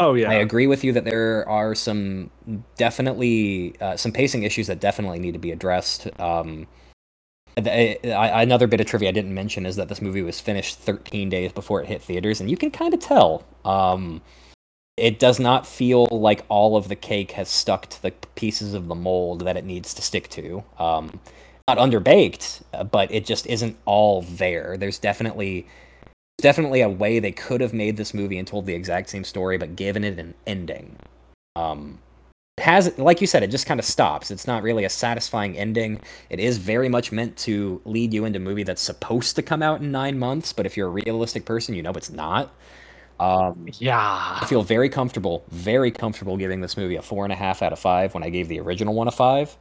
Oh 0.00 0.14
yeah, 0.14 0.30
I 0.30 0.34
agree 0.34 0.66
with 0.66 0.84
you 0.84 0.92
that 0.92 1.04
there 1.04 1.48
are 1.48 1.74
some 1.74 2.30
definitely 2.76 3.74
uh, 3.80 3.96
some 3.96 4.12
pacing 4.12 4.44
issues 4.44 4.68
that 4.68 4.80
definitely 4.80 5.18
need 5.18 5.32
to 5.32 5.38
be 5.38 5.52
addressed. 5.52 6.08
Um, 6.20 6.66
Another 7.56 8.66
bit 8.66 8.80
of 8.80 8.86
trivia 8.86 9.10
I 9.10 9.12
didn't 9.12 9.34
mention 9.34 9.66
is 9.66 9.76
that 9.76 9.88
this 9.88 10.02
movie 10.02 10.22
was 10.22 10.40
finished 10.40 10.78
13 10.78 11.28
days 11.28 11.52
before 11.52 11.80
it 11.80 11.86
hit 11.86 12.02
theaters, 12.02 12.40
and 12.40 12.50
you 12.50 12.56
can 12.56 12.70
kind 12.70 12.94
of 12.94 13.00
tell. 13.00 13.44
Um, 13.64 14.22
it 14.96 15.18
does 15.18 15.40
not 15.40 15.66
feel 15.66 16.06
like 16.10 16.44
all 16.48 16.76
of 16.76 16.88
the 16.88 16.96
cake 16.96 17.32
has 17.32 17.48
stuck 17.48 17.88
to 17.90 18.02
the 18.02 18.12
pieces 18.34 18.74
of 18.74 18.86
the 18.86 18.94
mold 18.94 19.40
that 19.40 19.56
it 19.56 19.64
needs 19.64 19.94
to 19.94 20.02
stick 20.02 20.28
to. 20.30 20.62
Um, 20.78 21.20
not 21.66 21.78
underbaked, 21.78 22.62
but 22.90 23.10
it 23.10 23.24
just 23.24 23.46
isn't 23.46 23.76
all 23.84 24.22
there. 24.22 24.76
There's 24.76 24.98
definitely 24.98 25.66
definitely 26.38 26.80
a 26.80 26.88
way 26.88 27.20
they 27.20 27.32
could 27.32 27.60
have 27.60 27.72
made 27.72 27.96
this 27.96 28.12
movie 28.12 28.38
and 28.38 28.46
told 28.46 28.66
the 28.66 28.74
exact 28.74 29.08
same 29.08 29.24
story, 29.24 29.56
but 29.56 29.76
given 29.76 30.04
it 30.04 30.18
an 30.18 30.34
ending. 30.46 30.96
Um, 31.56 32.00
has, 32.58 32.96
like 32.98 33.20
you 33.20 33.26
said, 33.26 33.42
it 33.42 33.50
just 33.50 33.66
kind 33.66 33.80
of 33.80 33.86
stops. 33.86 34.30
It's 34.30 34.46
not 34.46 34.62
really 34.62 34.84
a 34.84 34.90
satisfying 34.90 35.56
ending. 35.56 36.00
It 36.30 36.38
is 36.38 36.58
very 36.58 36.88
much 36.88 37.10
meant 37.10 37.36
to 37.38 37.82
lead 37.84 38.14
you 38.14 38.24
into 38.24 38.38
a 38.38 38.40
movie 38.40 38.62
that's 38.62 38.82
supposed 38.82 39.36
to 39.36 39.42
come 39.42 39.62
out 39.62 39.80
in 39.80 39.90
nine 39.90 40.18
months, 40.18 40.52
but 40.52 40.64
if 40.64 40.76
you're 40.76 40.86
a 40.86 40.90
realistic 40.90 41.44
person, 41.44 41.74
you 41.74 41.82
know 41.82 41.90
it's 41.90 42.10
not. 42.10 42.54
Um, 43.18 43.68
yeah. 43.78 44.38
I 44.40 44.46
feel 44.46 44.62
very 44.62 44.88
comfortable, 44.88 45.44
very 45.50 45.90
comfortable 45.90 46.36
giving 46.36 46.60
this 46.60 46.76
movie 46.76 46.96
a 46.96 47.02
four 47.02 47.24
and 47.24 47.32
a 47.32 47.36
half 47.36 47.62
out 47.62 47.72
of 47.72 47.78
five 47.78 48.14
when 48.14 48.22
I 48.22 48.30
gave 48.30 48.48
the 48.48 48.60
original 48.60 48.94
one 48.94 49.08
a 49.08 49.12
five. 49.12 49.56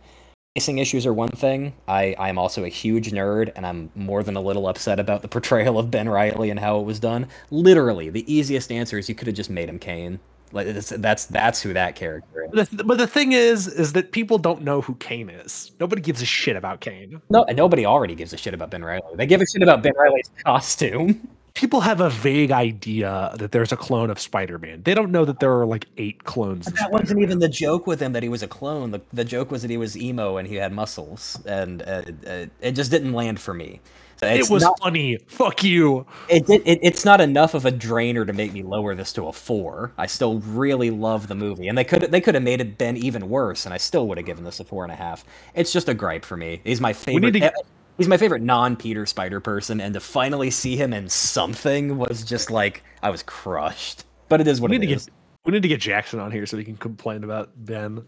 Pacing 0.55 0.77
issues 0.77 1.07
are 1.07 1.13
one 1.13 1.29
thing. 1.29 1.73
I, 1.87 2.15
I'm 2.19 2.37
also 2.37 2.63
a 2.63 2.69
huge 2.69 3.11
nerd, 3.11 3.51
and 3.55 3.65
I'm 3.65 3.89
more 3.95 4.21
than 4.21 4.35
a 4.35 4.41
little 4.41 4.67
upset 4.67 4.99
about 4.99 5.23
the 5.23 5.27
portrayal 5.29 5.79
of 5.79 5.89
Ben 5.89 6.07
Reilly 6.07 6.51
and 6.51 6.59
how 6.59 6.79
it 6.79 6.83
was 6.83 6.99
done. 6.99 7.27
Literally, 7.49 8.09
the 8.09 8.31
easiest 8.31 8.71
answer 8.71 8.99
is 8.99 9.09
you 9.09 9.15
could 9.15 9.27
have 9.27 9.35
just 9.35 9.49
made 9.49 9.67
him 9.67 9.79
Kaine. 9.79 10.19
Like 10.53 10.67
it's, 10.67 10.89
that's 10.89 11.25
that's 11.25 11.61
who 11.61 11.73
that 11.73 11.95
character 11.95 12.47
is. 12.53 12.69
The, 12.69 12.83
but 12.83 12.99
the 12.99 13.07
thing 13.07 13.31
is, 13.31 13.67
is 13.67 13.93
that 13.93 14.11
people 14.11 14.37
don't 14.37 14.61
know 14.61 14.81
who 14.81 14.93
Kaine 14.95 15.29
is. 15.29 15.71
Nobody 15.79 16.01
gives 16.01 16.21
a 16.21 16.25
shit 16.25 16.55
about 16.55 16.79
Kaine. 16.79 17.19
No, 17.31 17.43
and 17.45 17.57
nobody 17.57 17.85
already 17.85 18.13
gives 18.13 18.33
a 18.33 18.37
shit 18.37 18.53
about 18.53 18.69
Ben 18.69 18.85
Reilly. 18.85 19.15
They 19.15 19.25
give 19.25 19.41
a 19.41 19.47
shit 19.47 19.63
about 19.63 19.81
Ben 19.81 19.93
Reilly's 19.97 20.29
costume. 20.45 21.27
People 21.55 21.81
have 21.81 22.01
a 22.01 22.09
vague 22.09 22.51
idea 22.51 23.33
that 23.37 23.51
there's 23.51 23.71
a 23.71 23.77
clone 23.77 24.09
of 24.09 24.19
Spider-Man. 24.19 24.83
They 24.83 24.95
don't 24.95 25.11
know 25.11 25.23
that 25.25 25.39
there 25.39 25.53
are 25.59 25.67
like 25.67 25.85
eight 25.97 26.23
clones. 26.23 26.67
Of 26.67 26.75
That 26.75 26.91
wasn't 26.91 27.21
even 27.21 27.37
the 27.39 27.49
joke 27.49 27.85
with 27.85 27.99
him 27.99 28.13
that 28.13 28.23
he 28.23 28.29
was 28.29 28.41
a 28.41 28.47
clone. 28.47 28.89
The, 28.89 29.01
the 29.11 29.23
joke 29.23 29.51
was 29.51 29.61
that 29.61 29.69
he 29.69 29.77
was 29.77 29.95
emo 29.95 30.37
and 30.37 30.47
he 30.47 30.55
had 30.55 30.71
muscles, 30.71 31.39
and 31.45 31.83
uh, 31.83 32.03
uh, 32.27 32.45
it 32.61 32.71
just 32.71 32.89
didn't 32.89 33.13
land 33.13 33.39
for 33.39 33.53
me. 33.53 33.81
So 34.23 34.33
It 34.33 34.49
was 34.49 34.63
not, 34.63 34.79
funny. 34.79 35.17
Fuck 35.27 35.63
you. 35.63 36.05
it, 36.29 36.49
it, 36.49 36.79
it's 36.81 37.05
not 37.05 37.21
enough 37.21 37.53
of 37.53 37.65
a 37.65 37.71
drainer 37.71 38.25
to 38.25 38.33
make 38.33 38.53
me 38.53 38.63
lower 38.63 38.95
this 38.95 39.13
to 39.13 39.27
a 39.27 39.33
four. 39.33 39.91
I 39.97 40.05
still 40.07 40.39
really 40.39 40.89
love 40.89 41.27
the 41.27 41.35
movie, 41.35 41.67
and 41.67 41.77
they 41.77 41.83
could 41.83 42.03
they 42.03 42.21
could 42.21 42.35
have 42.35 42.43
made 42.43 42.61
it 42.61 42.77
been 42.77 42.97
even 42.97 43.29
worse, 43.29 43.65
and 43.65 43.73
I 43.73 43.77
still 43.77 44.07
would 44.07 44.17
have 44.17 44.25
given 44.25 44.43
this 44.43 44.59
a 44.59 44.63
four 44.63 44.83
and 44.83 44.91
a 44.91 44.95
half. 44.95 45.23
It's 45.55 45.71
just 45.73 45.89
a 45.89 45.93
gripe 45.93 46.25
for 46.25 46.37
me. 46.37 46.61
He's 46.63 46.81
my 46.81 46.93
favorite. 46.93 47.33
need 47.33 47.39
to- 47.41 47.53
He's 47.99 48.07
my 48.07 48.17
favorite 48.17 48.41
non-Peter 48.41 49.05
Spider 49.05 49.39
person, 49.39 49.79
and 49.79 49.93
to 49.93 49.99
finally 49.99 50.49
see 50.49 50.75
him 50.75 50.93
in 50.93 51.07
something 51.09 51.97
was 51.99 52.23
just 52.23 52.49
like 52.49 52.83
I 53.03 53.11
was 53.11 53.21
crushed. 53.21 54.05
But 54.29 54.41
it 54.41 54.47
is 54.47 54.59
what 54.59 54.71
We 54.71 54.77
it 54.77 54.79
need 54.79 54.87
to 54.87 54.93
is. 54.93 55.05
get 55.05 55.13
we 55.45 55.51
need 55.51 55.61
to 55.61 55.67
get 55.67 55.79
Jackson 55.81 56.19
on 56.19 56.31
here 56.31 56.45
so 56.47 56.57
he 56.57 56.63
can 56.63 56.75
complain 56.77 57.23
about 57.23 57.51
Ben. 57.55 58.03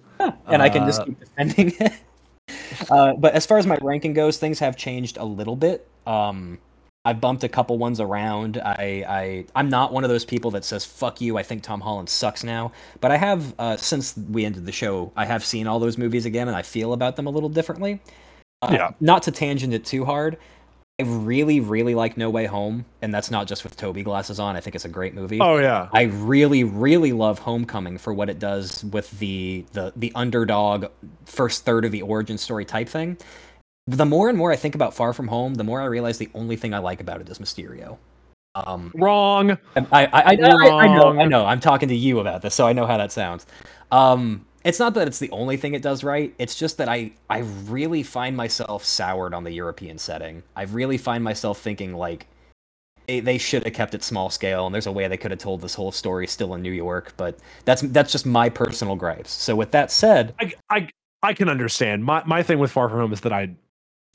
and 0.47 0.61
I 0.63 0.69
can 0.69 0.87
just 0.87 1.01
Uh, 1.01 1.05
keep 1.05 1.19
defending 1.19 1.73
it. 1.79 1.93
Uh, 2.89 3.13
but 3.13 3.33
as 3.33 3.45
far 3.45 3.57
as 3.57 3.65
my 3.65 3.77
ranking 3.81 4.13
goes, 4.13 4.37
things 4.37 4.59
have 4.59 4.75
changed 4.77 5.17
a 5.17 5.25
little 5.25 5.55
bit. 5.55 5.87
Um, 6.05 6.59
I 7.03 7.13
bumped 7.13 7.43
a 7.43 7.49
couple 7.49 7.77
ones 7.77 7.99
around. 7.99 8.57
I, 8.57 9.05
I 9.07 9.45
I'm 9.55 9.69
not 9.69 9.93
one 9.93 10.03
of 10.03 10.09
those 10.09 10.25
people 10.25 10.51
that 10.51 10.65
says 10.65 10.85
"fuck 10.85 11.21
you." 11.21 11.37
I 11.37 11.43
think 11.43 11.61
Tom 11.61 11.81
Holland 11.81 12.09
sucks 12.09 12.43
now, 12.43 12.71
but 12.99 13.11
I 13.11 13.17
have 13.17 13.53
uh, 13.59 13.77
since 13.77 14.17
we 14.17 14.43
ended 14.43 14.65
the 14.65 14.71
show. 14.71 15.11
I 15.15 15.25
have 15.25 15.45
seen 15.45 15.67
all 15.67 15.79
those 15.79 15.97
movies 15.97 16.25
again, 16.25 16.47
and 16.47 16.57
I 16.57 16.63
feel 16.63 16.93
about 16.93 17.15
them 17.15 17.27
a 17.27 17.29
little 17.29 17.49
differently. 17.49 18.01
Uh, 18.61 18.69
Yeah. 18.73 18.91
Not 18.99 19.21
to 19.23 19.31
tangent 19.31 19.73
it 19.73 19.85
too 19.85 20.03
hard. 20.05 20.37
I 20.97 21.03
really, 21.03 21.59
really 21.59 21.93
like 21.93 22.15
No 22.15 22.29
Way 22.29 22.45
Home, 22.45 22.85
and 23.01 23.13
that's 23.13 23.29
not 23.29 23.47
just 23.47 23.65
with 23.65 23.75
Tobey 23.75 24.01
glasses 24.01 24.39
on. 24.39 24.55
I 24.55 24.61
think 24.61 24.75
it's 24.75 24.85
a 24.85 24.89
great 24.89 25.13
movie. 25.13 25.39
Oh 25.41 25.57
yeah. 25.57 25.89
I 25.91 26.03
really, 26.03 26.63
really 26.63 27.11
love 27.11 27.39
Homecoming 27.39 27.97
for 27.97 28.13
what 28.13 28.29
it 28.29 28.39
does 28.39 28.83
with 28.85 29.11
the 29.19 29.65
the 29.73 29.91
the 29.97 30.13
underdog 30.15 30.85
first 31.25 31.65
third 31.65 31.83
of 31.83 31.91
the 31.91 32.01
origin 32.01 32.37
story 32.37 32.63
type 32.63 32.87
thing. 32.87 33.17
The 33.87 34.05
more 34.05 34.29
and 34.29 34.37
more 34.37 34.53
I 34.53 34.55
think 34.55 34.73
about 34.73 34.93
Far 34.93 35.11
From 35.11 35.27
Home, 35.27 35.55
the 35.55 35.65
more 35.65 35.81
I 35.81 35.85
realize 35.85 36.17
the 36.17 36.29
only 36.33 36.55
thing 36.55 36.73
I 36.73 36.77
like 36.77 37.01
about 37.01 37.19
it 37.19 37.29
is 37.29 37.39
Mysterio. 37.39 37.97
Um, 38.55 38.93
Wrong. 38.95 39.51
I, 39.51 39.85
I, 39.91 40.05
I, 40.05 40.21
I, 40.23 40.31
I 40.31 40.35
know, 40.87 41.19
I 41.19 41.25
know. 41.25 41.45
I'm 41.45 41.59
talking 41.59 41.89
to 41.89 41.95
you 41.95 42.19
about 42.19 42.41
this, 42.41 42.55
so 42.55 42.65
I 42.65 42.71
know 42.71 42.85
how 42.85 42.95
that 42.95 43.11
sounds. 43.11 43.45
Um, 43.91 44.45
it's 44.65 44.79
not 44.79 44.95
that 44.95 45.07
it's 45.07 45.19
the 45.19 45.29
only 45.29 45.57
thing 45.57 45.75
it 45.75 45.83
does 45.83 46.03
right. 46.03 46.33
It's 46.39 46.55
just 46.55 46.77
that 46.77 46.89
I, 46.89 47.11
I 47.29 47.39
really 47.67 48.01
find 48.01 48.35
myself 48.35 48.83
soured 48.83 49.33
on 49.33 49.43
the 49.43 49.51
European 49.51 49.99
setting. 49.99 50.41
I 50.55 50.63
really 50.63 50.97
find 50.97 51.23
myself 51.23 51.59
thinking 51.59 51.93
like 51.93 52.25
they, 53.07 53.19
they 53.19 53.37
should 53.37 53.63
have 53.63 53.73
kept 53.73 53.93
it 53.93 54.03
small 54.03 54.31
scale, 54.31 54.65
and 54.65 54.73
there's 54.73 54.87
a 54.87 54.91
way 54.91 55.07
they 55.07 55.17
could 55.17 55.29
have 55.29 55.39
told 55.39 55.61
this 55.61 55.75
whole 55.75 55.91
story 55.91 56.25
still 56.25 56.55
in 56.55 56.63
New 56.63 56.71
York. 56.71 57.13
But 57.15 57.37
that's 57.63 57.83
that's 57.83 58.11
just 58.11 58.25
my 58.25 58.49
personal 58.49 58.95
gripes. 58.95 59.31
So 59.31 59.55
with 59.55 59.69
that 59.71 59.91
said, 59.91 60.33
I 60.39 60.53
I 60.71 60.89
I 61.21 61.33
can 61.33 61.47
understand. 61.47 62.03
My 62.03 62.23
my 62.25 62.41
thing 62.41 62.57
with 62.57 62.71
Far 62.71 62.89
From 62.89 62.97
Home 62.97 63.13
is 63.13 63.21
that 63.21 63.31
I 63.31 63.51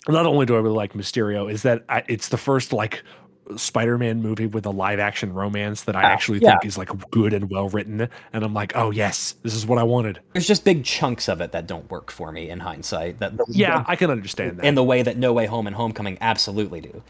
not 0.08 0.26
only 0.26 0.46
do 0.46 0.56
I 0.56 0.58
really 0.58 0.74
like 0.74 0.94
Mysterio, 0.94 1.50
is 1.50 1.62
that 1.62 1.84
I, 1.88 2.02
it's 2.08 2.28
the 2.28 2.36
first 2.36 2.72
like 2.72 3.04
Spider-Man 3.56 4.22
movie 4.22 4.46
with 4.46 4.66
a 4.66 4.70
live 4.70 4.98
action 4.98 5.32
romance 5.32 5.82
that 5.84 5.96
I 5.96 6.02
Ah, 6.02 6.06
actually 6.06 6.38
yeah. 6.40 6.50
think 6.52 6.64
is 6.66 6.78
like 6.78 6.90
good 7.10 7.32
and 7.32 7.50
well 7.50 7.68
written, 7.68 8.08
and 8.32 8.44
I'm 8.44 8.54
like, 8.54 8.72
oh 8.76 8.90
yes, 8.90 9.34
this 9.42 9.54
is 9.54 9.66
what 9.66 9.78
I 9.78 9.82
wanted. 9.82 10.20
there's 10.32 10.46
just 10.46 10.64
big 10.64 10.84
chunks 10.84 11.28
of 11.28 11.40
it 11.40 11.52
that 11.52 11.66
don't 11.66 11.90
work 11.90 12.10
for 12.10 12.32
me 12.32 12.50
in 12.50 12.60
hindsight. 12.60 13.18
That 13.18 13.36
the, 13.36 13.44
Yeah, 13.48 13.84
I 13.86 13.96
can 13.96 14.10
understand 14.10 14.58
that. 14.58 14.64
in 14.66 14.74
the 14.74 14.84
way 14.84 15.02
that 15.02 15.16
No 15.16 15.32
Way 15.32 15.46
Home 15.46 15.66
and 15.66 15.74
Homecoming 15.76 16.18
absolutely 16.20 16.80
do. 16.80 17.02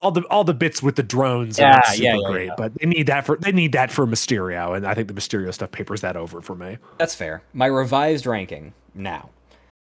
all 0.00 0.12
the 0.12 0.22
all 0.30 0.44
the 0.44 0.54
bits 0.54 0.82
with 0.82 0.94
the 0.96 1.02
drones 1.02 1.58
Yeah, 1.58 1.78
are 1.78 1.84
super 1.86 2.02
yeah, 2.04 2.14
yeah, 2.16 2.30
great, 2.30 2.46
yeah. 2.46 2.54
but 2.56 2.72
they 2.74 2.86
need 2.86 3.06
that 3.08 3.26
for 3.26 3.36
they 3.36 3.52
need 3.52 3.72
that 3.72 3.90
for 3.90 4.06
Mysterio, 4.06 4.76
and 4.76 4.86
I 4.86 4.94
think 4.94 5.08
the 5.08 5.14
Mysterio 5.14 5.52
stuff 5.52 5.70
papers 5.72 6.00
that 6.02 6.16
over 6.16 6.40
for 6.40 6.54
me. 6.54 6.78
That's 6.98 7.14
fair. 7.14 7.42
My 7.52 7.66
revised 7.66 8.26
ranking 8.26 8.72
now. 8.94 9.30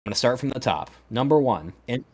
I'm 0.05 0.11
going 0.11 0.15
to 0.15 0.19
start 0.19 0.41
from 0.41 0.49
the 0.49 0.59
top. 0.59 0.91
Number 1.11 1.39
one, 1.41 1.73
in, 1.87 2.05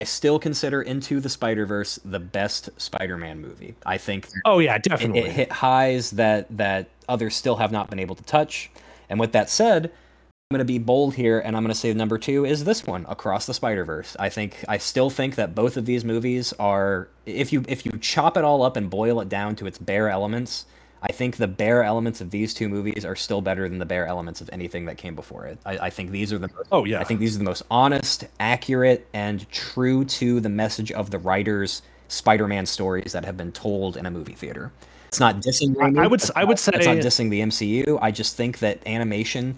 I 0.00 0.04
still 0.04 0.38
consider 0.38 0.82
Into 0.82 1.20
the 1.20 1.28
Spider 1.30 1.64
Verse 1.64 1.98
the 2.04 2.20
best 2.20 2.68
Spider 2.76 3.16
Man 3.16 3.40
movie. 3.40 3.74
I 3.86 3.96
think 3.96 4.28
Oh 4.44 4.58
yeah, 4.58 4.76
it, 4.76 4.82
definitely. 4.82 5.20
it 5.20 5.32
hit 5.32 5.52
highs 5.52 6.10
that, 6.12 6.54
that 6.56 6.90
others 7.08 7.34
still 7.34 7.56
have 7.56 7.72
not 7.72 7.88
been 7.88 7.98
able 7.98 8.14
to 8.14 8.22
touch. 8.24 8.70
And 9.08 9.18
with 9.18 9.32
that 9.32 9.48
said, 9.48 9.86
I'm 9.86 10.54
going 10.54 10.58
to 10.58 10.64
be 10.64 10.78
bold 10.78 11.14
here 11.14 11.40
and 11.40 11.56
I'm 11.56 11.62
going 11.62 11.72
to 11.72 11.78
say 11.78 11.92
number 11.94 12.18
two 12.18 12.44
is 12.44 12.64
this 12.64 12.84
one, 12.84 13.06
Across 13.08 13.46
the 13.46 13.54
Spider 13.54 13.84
Verse. 13.84 14.16
I 14.20 14.28
think 14.28 14.64
I 14.68 14.78
still 14.78 15.08
think 15.08 15.36
that 15.36 15.54
both 15.54 15.76
of 15.78 15.86
these 15.86 16.04
movies 16.04 16.52
are 16.58 17.08
if 17.24 17.52
you 17.52 17.64
if 17.66 17.86
you 17.86 17.92
chop 18.00 18.36
it 18.36 18.44
all 18.44 18.62
up 18.62 18.76
and 18.76 18.90
boil 18.90 19.20
it 19.20 19.30
down 19.30 19.56
to 19.56 19.66
its 19.66 19.78
bare 19.78 20.10
elements, 20.10 20.66
I 21.02 21.12
think 21.12 21.36
the 21.36 21.46
bare 21.46 21.82
elements 21.82 22.20
of 22.20 22.30
these 22.30 22.52
two 22.54 22.68
movies 22.68 23.04
are 23.04 23.14
still 23.16 23.40
better 23.40 23.68
than 23.68 23.78
the 23.78 23.86
bare 23.86 24.06
elements 24.06 24.40
of 24.40 24.48
anything 24.52 24.86
that 24.86 24.96
came 24.96 25.14
before 25.14 25.46
it. 25.46 25.58
I, 25.64 25.78
I 25.78 25.90
think 25.90 26.10
these 26.10 26.32
are 26.32 26.38
the 26.38 26.48
most 26.48 26.68
oh 26.72 26.84
yeah, 26.84 27.00
I 27.00 27.04
think 27.04 27.20
these 27.20 27.34
are 27.36 27.38
the 27.38 27.44
most 27.44 27.62
honest, 27.70 28.24
accurate, 28.40 29.06
and 29.12 29.48
true 29.50 30.04
to 30.06 30.40
the 30.40 30.48
message 30.48 30.90
of 30.92 31.10
the 31.10 31.18
writers' 31.18 31.82
Spider-Man 32.08 32.66
stories 32.66 33.12
that 33.12 33.24
have 33.24 33.36
been 33.36 33.52
told 33.52 33.96
in 33.96 34.06
a 34.06 34.10
movie 34.10 34.34
theater. 34.34 34.72
It's 35.08 35.20
not 35.20 35.36
dissing. 35.40 35.76
I- 35.80 36.02
I 36.04 36.06
would- 36.06 36.20
I 36.34 36.44
would 36.44 36.58
not- 36.66 36.74
it's 36.76 36.86
not 36.86 36.96
dissing 36.96 37.30
the 37.30 37.40
MCU. 37.42 37.98
I 38.02 38.10
just 38.10 38.36
think 38.36 38.58
that 38.60 38.80
animation 38.86 39.56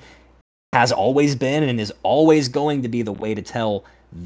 has 0.74 0.92
always 0.92 1.34
been 1.34 1.62
and 1.62 1.80
is 1.80 1.92
always 2.02 2.48
going 2.48 2.82
to 2.82 2.88
be 2.88 3.00
the 3.02 3.12
way 3.12 3.34
to 3.34 3.40
tell 3.42 3.84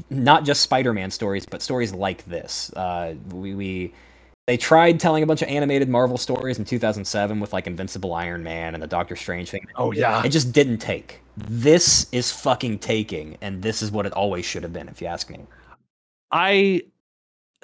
not 0.09 0.43
just 0.45 0.61
Spider-Man 0.61 1.11
stories, 1.11 1.45
but 1.45 1.61
stories 1.61 1.93
like 1.93 2.25
this. 2.25 2.71
Uh, 2.75 3.15
we, 3.31 3.53
we 3.53 3.93
they 4.47 4.57
tried 4.57 4.99
telling 4.99 5.23
a 5.23 5.25
bunch 5.25 5.41
of 5.41 5.47
animated 5.47 5.87
Marvel 5.87 6.17
stories 6.17 6.59
in 6.59 6.65
2007 6.65 7.39
with 7.39 7.53
like 7.53 7.65
Invincible 7.67 8.13
Iron 8.13 8.43
Man 8.43 8.73
and 8.73 8.83
the 8.83 8.87
Doctor 8.87 9.15
Strange 9.15 9.49
thing. 9.49 9.65
oh 9.75 9.91
yeah. 9.91 10.23
It 10.23 10.29
just 10.29 10.51
didn't 10.51 10.79
take. 10.79 11.21
This 11.37 12.07
is 12.11 12.31
fucking 12.31 12.79
taking, 12.79 13.37
and 13.41 13.61
this 13.61 13.81
is 13.81 13.89
what 13.91 14.05
it 14.05 14.13
always 14.13 14.45
should 14.45 14.63
have 14.63 14.73
been, 14.73 14.87
if 14.89 15.01
you 15.01 15.07
ask 15.07 15.29
me. 15.29 15.39
I 16.31 16.81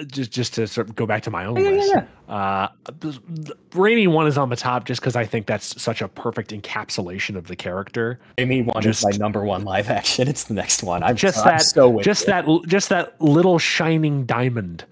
just 0.07 0.31
just 0.31 0.53
to 0.53 0.65
sort 0.67 0.87
of 0.87 0.95
go 0.95 1.05
back 1.05 1.21
to 1.23 1.29
my 1.31 1.43
own 1.45 1.57
Yeah, 1.57 1.63
yeah, 1.63 1.69
list. 1.71 1.93
yeah. 2.29 2.33
Uh, 2.33 2.67
the- 2.99 3.19
the- 3.27 3.55
Raimi 3.71 4.07
one 4.07 4.27
is 4.27 4.37
on 4.37 4.49
the 4.49 4.55
top 4.55 4.85
just 4.85 5.01
because 5.01 5.17
I 5.17 5.25
think 5.25 5.45
that's 5.45 5.79
such 5.81 6.01
a 6.01 6.07
perfect 6.07 6.51
encapsulation 6.51 7.35
of 7.35 7.47
the 7.47 7.55
character. 7.57 8.19
Amy 8.37 8.61
one 8.61 8.81
Just- 8.81 9.05
is 9.05 9.11
my 9.11 9.17
number 9.21 9.43
one 9.43 9.65
live 9.65 9.89
action. 9.89 10.29
It's 10.29 10.45
the 10.45 10.53
next 10.53 10.81
one. 10.83 11.03
I'm 11.03 11.17
Just 11.17 11.39
I'm 11.39 11.57
that- 11.57 11.61
so 11.63 11.89
with 11.89 12.05
just 12.05 12.25
that 12.27 12.45
just 12.67 12.87
that 12.89 13.21
little 13.21 13.59
shining 13.59 14.25
diamond. 14.25 14.85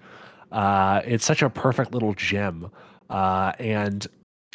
Uh, 0.52 1.02
it's 1.04 1.24
such 1.24 1.42
a 1.42 1.50
perfect 1.50 1.92
little 1.92 2.14
gem. 2.14 2.70
Uh, 3.10 3.52
and 3.58 4.06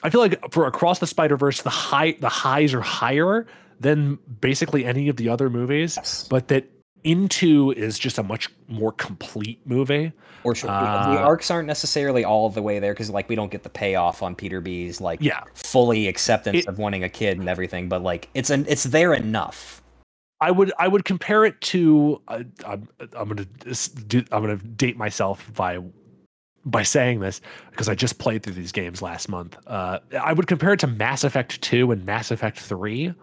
I 0.04 0.10
feel 0.10 0.22
like 0.22 0.52
for 0.52 0.66
across 0.68 1.00
the 1.00 1.08
Spider 1.08 1.38
Verse, 1.38 1.62
the 1.62 1.70
high 1.70 2.16
the 2.20 2.30
highs 2.30 2.74
are 2.74 2.82
higher 2.82 3.46
than 3.80 4.18
basically 4.42 4.86
any 4.86 5.10
of 5.10 5.18
the 5.18 5.30
other 5.30 5.50
movies, 5.50 5.96
Yes. 5.98 6.28
but 6.30 6.48
that 6.50 6.70
Into 7.04 7.72
is 7.72 8.00
just 8.00 8.18
a 8.18 8.24
much 8.24 8.50
more 8.70 8.94
complete 8.94 9.60
movie. 9.66 10.14
Or 10.46 10.56
sure. 10.56 10.70
the 10.70 10.74
Uh, 10.74 11.18
arcs 11.22 11.52
aren't 11.52 11.68
necessarily 11.68 12.24
all 12.24 12.50
the 12.50 12.62
way 12.62 12.80
there 12.80 12.94
because 12.94 13.10
like 13.10 13.28
we 13.28 13.36
don't 13.36 13.52
get 13.52 13.64
the 13.64 13.70
payoff 13.70 14.24
on 14.24 14.36
Peter 14.36 14.62
B's 14.62 15.02
like 15.02 15.20
Yeah, 15.22 15.42
fully 15.54 16.08
acceptance 16.08 16.60
It- 16.60 16.68
of 16.68 16.78
wanting 16.80 17.04
a 17.04 17.10
kid 17.10 17.40
and 17.40 17.50
everything, 17.50 17.90
but 17.90 18.02
like 18.04 18.30
it's 18.34 18.50
an 18.50 18.66
it's 18.70 18.84
there 18.86 19.14
enough. 19.14 19.83
I 20.44 20.52
would 20.52 20.74
I 20.78 20.90
would 20.90 21.06
compare 21.06 21.46
it 21.46 21.60
to 21.62 22.22
uh, 22.28 22.44
I'm 22.68 22.90
I'm 23.16 23.30
gonna 23.30 23.48
do 24.08 24.26
I'm 24.30 24.42
gonna 24.42 24.58
date 24.58 24.98
myself 24.98 25.50
by 25.56 25.80
by 26.66 26.84
saying 26.84 27.22
this 27.22 27.40
because 27.72 27.88
I 27.88 27.96
just 27.96 28.20
played 28.20 28.44
through 28.44 28.56
these 28.56 28.74
games 28.74 29.02
last 29.02 29.30
month. 29.30 29.58
Uh, 29.68 30.00
I 30.22 30.34
would 30.34 30.48
compare 30.48 30.74
it 30.74 30.82
to 30.82 30.88
Mass 30.88 31.24
Effect 31.24 31.62
Two 31.62 31.94
and 31.94 32.06
Mass 32.06 32.30
Effect 32.30 32.60
Three, 32.60 33.14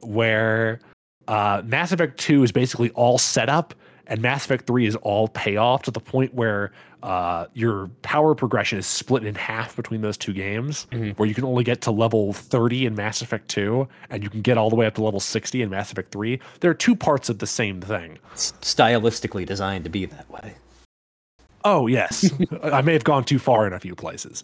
where 0.00 0.80
uh, 1.28 1.62
Mass 1.64 1.92
Effect 1.92 2.18
Two 2.18 2.42
is 2.42 2.50
basically 2.50 2.90
all 2.90 3.16
setup 3.16 3.72
and 4.06 4.20
Mass 4.22 4.44
Effect 4.44 4.66
Three 4.66 4.86
is 4.86 4.96
all 4.96 5.28
payoff 5.28 5.82
to 5.84 5.90
the 5.90 6.00
point 6.00 6.34
where 6.34 6.72
uh, 7.02 7.46
your 7.54 7.86
power 8.02 8.34
progression 8.34 8.78
is 8.78 8.86
split 8.86 9.24
in 9.24 9.34
half 9.34 9.76
between 9.76 10.00
those 10.00 10.16
two 10.16 10.32
games, 10.32 10.86
Mhm. 10.90 11.16
where 11.18 11.28
you 11.28 11.34
can 11.34 11.44
only 11.44 11.62
get 11.62 11.80
to 11.82 11.90
level 11.90 12.32
30 12.32 12.86
in 12.86 12.94
Mass 12.96 13.22
Effect 13.22 13.48
2, 13.48 13.86
and 14.10 14.22
you 14.24 14.30
can 14.30 14.40
get 14.40 14.58
all 14.58 14.70
the 14.70 14.76
way 14.76 14.86
up 14.86 14.94
to 14.94 15.02
level 15.04 15.20
60 15.20 15.62
in 15.62 15.70
Mass 15.70 15.92
Effect 15.92 16.10
3. 16.10 16.40
There 16.60 16.70
are 16.70 16.74
two 16.74 16.96
parts 16.96 17.28
of 17.28 17.38
the 17.38 17.46
same 17.46 17.80
thing. 17.80 18.18
It's 18.32 18.52
stylistically 18.62 19.46
designed 19.46 19.84
to 19.84 19.90
be 19.90 20.04
that 20.06 20.28
way. 20.30 20.54
Oh, 21.64 21.86
yes. 21.86 22.30
I 22.62 22.80
may 22.82 22.92
have 22.92 23.04
gone 23.04 23.24
too 23.24 23.38
far 23.38 23.66
in 23.66 23.72
a 23.72 23.78
few 23.80 23.94
places. 23.94 24.42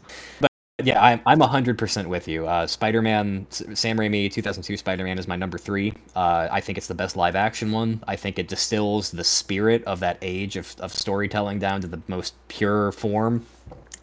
Yeah, 0.84 1.02
I'm 1.02 1.20
I'm 1.26 1.40
hundred 1.40 1.78
percent 1.78 2.08
with 2.08 2.28
you. 2.28 2.46
Uh, 2.46 2.66
Spider-Man, 2.66 3.46
Sam 3.50 3.98
Raimi, 3.98 4.30
2002 4.30 4.76
Spider-Man 4.76 5.18
is 5.18 5.28
my 5.28 5.36
number 5.36 5.58
three. 5.58 5.92
Uh, 6.14 6.48
I 6.50 6.60
think 6.60 6.78
it's 6.78 6.86
the 6.86 6.94
best 6.94 7.16
live-action 7.16 7.72
one. 7.72 8.02
I 8.06 8.16
think 8.16 8.38
it 8.38 8.48
distills 8.48 9.10
the 9.10 9.24
spirit 9.24 9.84
of 9.84 10.00
that 10.00 10.18
age 10.22 10.56
of, 10.56 10.74
of 10.78 10.92
storytelling 10.92 11.58
down 11.58 11.80
to 11.82 11.86
the 11.86 12.00
most 12.08 12.34
pure 12.48 12.92
form. 12.92 13.44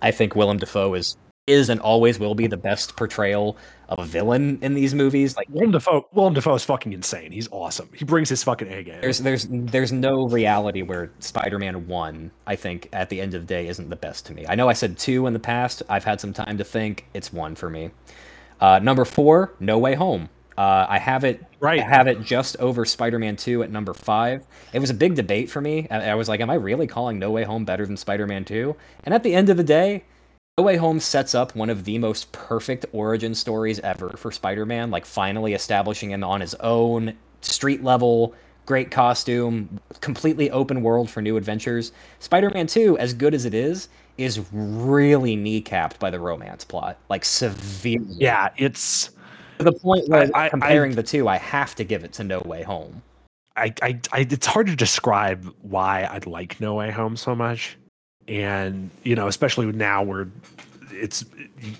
I 0.02 0.12
think 0.12 0.36
Willem 0.36 0.58
Dafoe 0.58 0.94
is 0.94 1.18
is 1.48 1.70
and 1.70 1.80
always 1.80 2.20
will 2.20 2.36
be 2.36 2.48
the 2.48 2.58
best 2.58 2.96
portrayal 2.96 3.58
of 3.90 4.00
a 4.00 4.06
villain 4.06 4.60
in 4.62 4.76
these 4.76 4.96
movies. 4.96 5.36
Like 5.36 5.48
Willem 5.50 5.72
Dafoe, 5.72 6.08
Willem 6.14 6.34
Dafoe 6.36 6.56
is 6.56 6.64
fucking 6.64 6.94
insane. 6.94 7.32
He's 7.32 7.50
awesome. 7.52 7.90
He 7.94 8.06
brings 8.06 8.30
his 8.30 8.44
fucking 8.44 8.72
A 8.72 8.84
game. 8.84 9.02
there's 9.02 9.20
there's 9.20 9.48
there's 9.50 9.92
no 9.92 10.28
reality 10.28 10.84
where 10.84 11.12
Spider-Man 11.20 11.88
one, 11.88 12.32
I 12.48 12.56
think, 12.56 12.88
at 12.94 13.10
the 13.10 13.20
end 13.20 13.34
of 13.34 13.42
the 13.42 13.48
day, 13.48 13.68
isn't 13.68 13.90
the 13.90 13.96
best 13.96 14.26
to 14.28 14.34
me. 14.34 14.46
I 14.48 14.56
know 14.56 14.70
I 14.70 14.74
said 14.74 14.98
two 14.98 15.28
in 15.28 15.34
the 15.34 15.40
past. 15.40 15.84
I've 15.90 16.04
had 16.04 16.22
some 16.22 16.34
time 16.34 16.58
to 16.60 16.64
think. 16.64 17.06
It's 17.14 17.34
one 17.34 17.56
for 17.56 17.70
me. 17.70 17.90
Uh, 18.62 18.80
number 18.80 19.06
four, 19.06 19.56
No 19.60 19.80
Way 19.80 19.96
Home. 19.96 20.30
Uh, 20.58 20.86
I 20.90 21.00
have 21.00 21.24
it. 21.24 21.44
Right. 21.62 21.80
I 21.80 21.84
have 21.84 22.08
it 22.08 22.22
just 22.22 22.58
over 22.58 22.86
Spider-Man 22.86 23.38
two 23.38 23.64
at 23.64 23.72
number 23.72 23.94
five. 23.94 24.46
It 24.74 24.80
was 24.80 24.90
a 24.90 24.94
big 24.94 25.16
debate 25.16 25.50
for 25.50 25.62
me. 25.62 25.88
I, 25.90 26.10
I 26.10 26.16
was 26.16 26.28
like, 26.30 26.42
am 26.42 26.50
I 26.50 26.56
really 26.56 26.86
calling 26.86 27.18
No 27.18 27.32
Way 27.32 27.44
Home 27.44 27.66
better 27.66 27.86
than 27.86 27.98
Spider-Man 27.98 28.46
two? 28.46 28.76
And 29.04 29.16
at 29.16 29.24
the 29.24 29.34
end 29.34 29.50
of 29.50 29.58
the 29.58 29.64
day. 29.64 30.04
No 30.60 30.64
Way 30.64 30.76
Home 30.76 31.00
sets 31.00 31.36
up 31.36 31.56
one 31.56 31.70
of 31.70 31.86
the 31.86 31.98
most 32.00 32.34
perfect 32.34 32.86
origin 32.92 33.34
stories 33.34 33.80
ever 33.80 34.10
for 34.18 34.30
Spider-Man, 34.30 34.92
like 34.92 35.06
finally 35.06 35.54
establishing 35.54 36.12
him 36.12 36.22
on 36.22 36.42
his 36.42 36.54
own, 36.56 37.14
street 37.40 37.82
level, 37.82 38.36
great 38.66 38.92
costume, 38.92 39.80
completely 40.02 40.52
open 40.52 40.82
world 40.82 41.10
for 41.10 41.22
new 41.22 41.38
adventures. 41.38 41.94
Spider-Man 42.20 42.68
2, 42.68 42.98
as 42.98 43.14
good 43.14 43.34
as 43.34 43.46
it 43.46 43.54
is, 43.54 43.88
is 44.18 44.42
really 44.52 45.38
kneecapped 45.38 45.98
by 45.98 46.10
the 46.10 46.20
romance 46.20 46.66
plot, 46.66 46.98
like 47.08 47.24
severely. 47.24 48.18
yeah, 48.18 48.50
it's. 48.58 49.12
To 49.60 49.64
the 49.64 49.72
point 49.72 50.10
where 50.10 50.30
I- 50.36 50.48
I- 50.48 50.50
comparing 50.50 50.92
the 50.92 51.04
two, 51.04 51.30
I 51.30 51.38
have 51.38 51.74
to 51.76 51.86
give 51.86 52.04
it 52.04 52.12
to 52.16 52.26
No 52.26 52.42
Way 52.44 52.64
Home. 52.64 53.02
I, 53.56 53.74
I, 53.82 53.98
I, 54.12 54.20
it's 54.30 54.46
hard 54.46 54.68
to 54.68 54.76
describe 54.76 55.56
why 55.62 56.02
I 56.04 56.20
like 56.30 56.60
No 56.60 56.74
Way 56.76 56.92
Home 56.92 57.16
so 57.16 57.34
much, 57.34 57.78
and 58.30 58.90
you 59.04 59.16
know, 59.16 59.28
especially 59.28 59.66
now 59.72 60.04
where 60.04 60.28
it's 60.92 61.26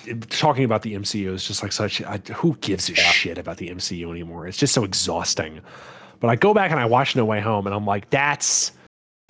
it, 0.06 0.30
talking 0.30 0.64
about 0.64 0.82
the 0.82 0.96
MCU 0.96 1.34
is 1.34 1.48
just 1.48 1.62
like 1.62 1.72
such. 1.72 2.02
I, 2.02 2.18
who 2.34 2.58
gives 2.58 2.90
a 2.90 2.94
Yeah. 2.94 3.04
shit 3.12 3.38
about 3.38 3.58
the 3.58 3.70
MCU 3.70 4.10
anymore? 4.10 4.48
It's 4.48 4.58
just 4.58 4.74
so 4.74 4.84
exhausting. 4.84 5.62
But 6.20 6.30
I 6.30 6.36
go 6.36 6.54
back 6.54 6.72
and 6.72 6.80
I 6.80 6.86
watch 6.86 7.16
No 7.16 7.24
Way 7.24 7.40
Home, 7.40 7.66
and 7.68 7.74
I'm 7.74 7.86
like, 7.86 8.10
that's 8.10 8.72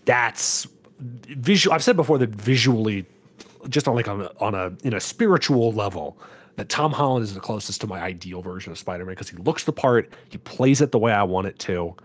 that's 0.05 0.67
visual. 0.99 1.73
I've 1.75 1.83
said 1.83 1.95
before 1.95 2.17
that 2.17 2.29
visually, 2.29 3.05
just 3.67 3.87
on 3.87 3.95
like 3.95 4.07
on 4.07 4.21
a, 4.21 4.31
on 4.39 4.55
a 4.55 4.71
in 4.83 4.93
a 4.93 4.99
spiritual 4.99 5.71
level, 5.73 6.17
that 6.55 6.69
Tom 6.69 6.91
Holland 6.91 7.23
is 7.23 7.33
the 7.33 7.39
closest 7.41 7.81
to 7.81 7.87
my 7.87 7.99
ideal 8.01 8.41
version 8.41 8.71
of 8.71 8.77
Spider-Man 8.77 9.13
because 9.13 9.29
he 9.29 9.37
looks 9.37 9.65
the 9.65 9.73
part, 9.73 10.13
he 10.29 10.37
plays 10.39 10.81
it 10.81 10.91
the 10.91 10.99
way 10.99 11.11
I 11.11 11.23
want 11.23 11.47
it 11.47 11.59
to. 11.59 11.95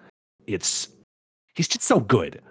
It's 0.47 0.89
he's 1.55 1.69
just 1.69 1.83
so 1.85 2.01
good. 2.01 2.43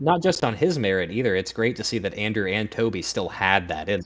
Not 0.00 0.22
just 0.22 0.44
on 0.44 0.54
his 0.54 0.78
merit 0.78 1.10
either. 1.10 1.34
It's 1.34 1.52
great 1.52 1.76
to 1.76 1.84
see 1.84 1.98
that 1.98 2.14
Andrew 2.14 2.48
and 2.48 2.70
Tobey 2.70 3.02
still 3.02 3.28
had 3.28 3.68
that 3.68 3.88
in. 3.88 4.02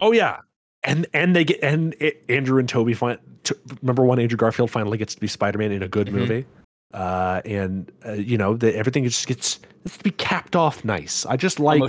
Oh 0.00 0.12
yeah, 0.12 0.38
and 0.82 1.06
and 1.14 1.36
they 1.36 1.44
get 1.44 1.60
and 1.62 1.94
it, 2.00 2.24
Andrew 2.28 2.58
and 2.58 2.68
Tobey 2.68 2.94
find 2.94 3.18
t- 3.44 3.54
remember 3.82 4.04
when 4.04 4.18
Andrew 4.18 4.36
Garfield 4.36 4.70
finally 4.70 4.98
gets 4.98 5.14
to 5.14 5.20
be 5.20 5.26
Spider-Man 5.26 5.70
in 5.72 5.82
a 5.82 5.88
good 5.88 6.08
Mhm. 6.08 6.12
movie, 6.12 6.46
uh, 6.94 7.42
and 7.44 7.92
uh, 8.04 8.12
you 8.12 8.36
know 8.38 8.56
the, 8.56 8.74
everything 8.76 9.04
just 9.04 9.26
gets 9.26 9.60
gets 9.84 9.98
to 9.98 10.04
be 10.04 10.10
capped 10.10 10.56
off 10.56 10.84
nice. 10.84 11.24
I 11.26 11.36
just 11.36 11.60
like 11.60 11.80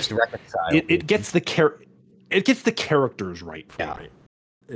it. 0.72 0.86
It 0.88 1.08
gets 1.08 1.32
the 1.32 1.42
char- 1.42 1.80
it 2.30 2.46
gets 2.46 2.62
the 2.62 2.72
characters 2.72 3.42
right 3.42 3.72
for 3.72 3.82
Yeah. 3.82 3.98
me. 4.00 4.10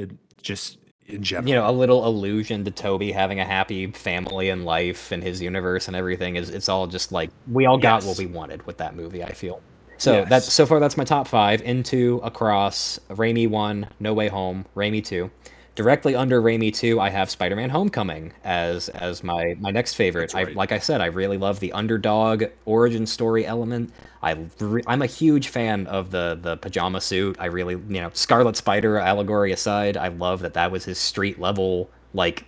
It 0.02 0.12
just 0.42 0.78
in 1.12 1.24
general. 1.24 1.50
you 1.50 1.56
know 1.56 1.70
a 1.70 1.72
little 1.72 2.08
allusion 2.08 2.64
to 2.66 2.72
Tobey 2.72 3.12
having 3.12 3.40
a 3.40 3.46
happy 3.46 3.88
family 3.92 4.50
and 4.50 4.66
life 4.66 5.12
and 5.12 5.22
his 5.24 5.42
universe 5.42 5.88
and 5.88 5.96
everything 5.96 6.36
is 6.36 6.50
it's 6.50 6.70
all 6.70 6.88
just 6.88 7.12
like 7.12 7.30
we 7.52 7.66
all 7.66 7.78
got 7.78 8.04
Yes. 8.04 8.06
what 8.08 8.18
we 8.18 8.26
wanted 8.26 8.66
with 8.66 8.78
that 8.78 8.96
movie 8.96 9.24
I 9.24 9.32
feel 9.34 9.62
so 9.98 10.14
Yes. 10.20 10.30
that's 10.30 10.54
so 10.54 10.66
far 10.66 10.80
that's 10.80 10.98
my 10.98 11.04
top 11.04 11.28
five 11.28 11.62
into 11.62 12.20
across 12.24 13.00
Raimi 13.10 13.48
one 13.50 13.88
No 14.00 14.14
Way 14.14 14.28
Home 14.30 14.66
Raimi 14.76 15.04
two 15.04 15.30
directly 15.76 16.16
under 16.16 16.42
Raimi 16.42 16.74
two 16.74 17.00
I 17.00 17.10
have 17.10 17.30
Spider 17.30 17.56
Man 17.56 17.70
Homecoming 17.70 18.34
as 18.44 18.90
as 18.90 19.24
my 19.24 19.56
my 19.60 19.72
next 19.72 19.94
favorite 19.94 20.32
That's 20.32 20.50
I 20.50 20.54
like 20.54 20.72
I 20.72 20.80
said 20.80 21.02
I 21.02 21.08
really 21.08 21.38
love 21.38 21.60
the 21.60 21.72
underdog 21.74 22.46
origin 22.66 23.06
story 23.06 23.46
element 23.46 23.92
I 24.24 24.38
re- 24.60 24.84
I'm 24.86 25.02
a 25.02 25.08
huge 25.08 25.48
fan 25.48 25.88
of 25.88 26.12
the 26.12 26.38
the 26.40 26.58
pajama 26.58 27.02
suit. 27.02 27.38
I 27.40 27.46
really, 27.46 27.74
you 27.74 28.02
know, 28.02 28.12
Scarlet 28.14 28.56
Spider 28.56 29.00
allegory 29.00 29.52
aside, 29.52 29.98
I 29.98 30.10
love 30.10 30.42
that 30.42 30.54
that 30.54 30.72
was 30.72 30.86
his 30.86 31.00
street 31.00 31.40
level 31.40 31.90
like 32.14 32.46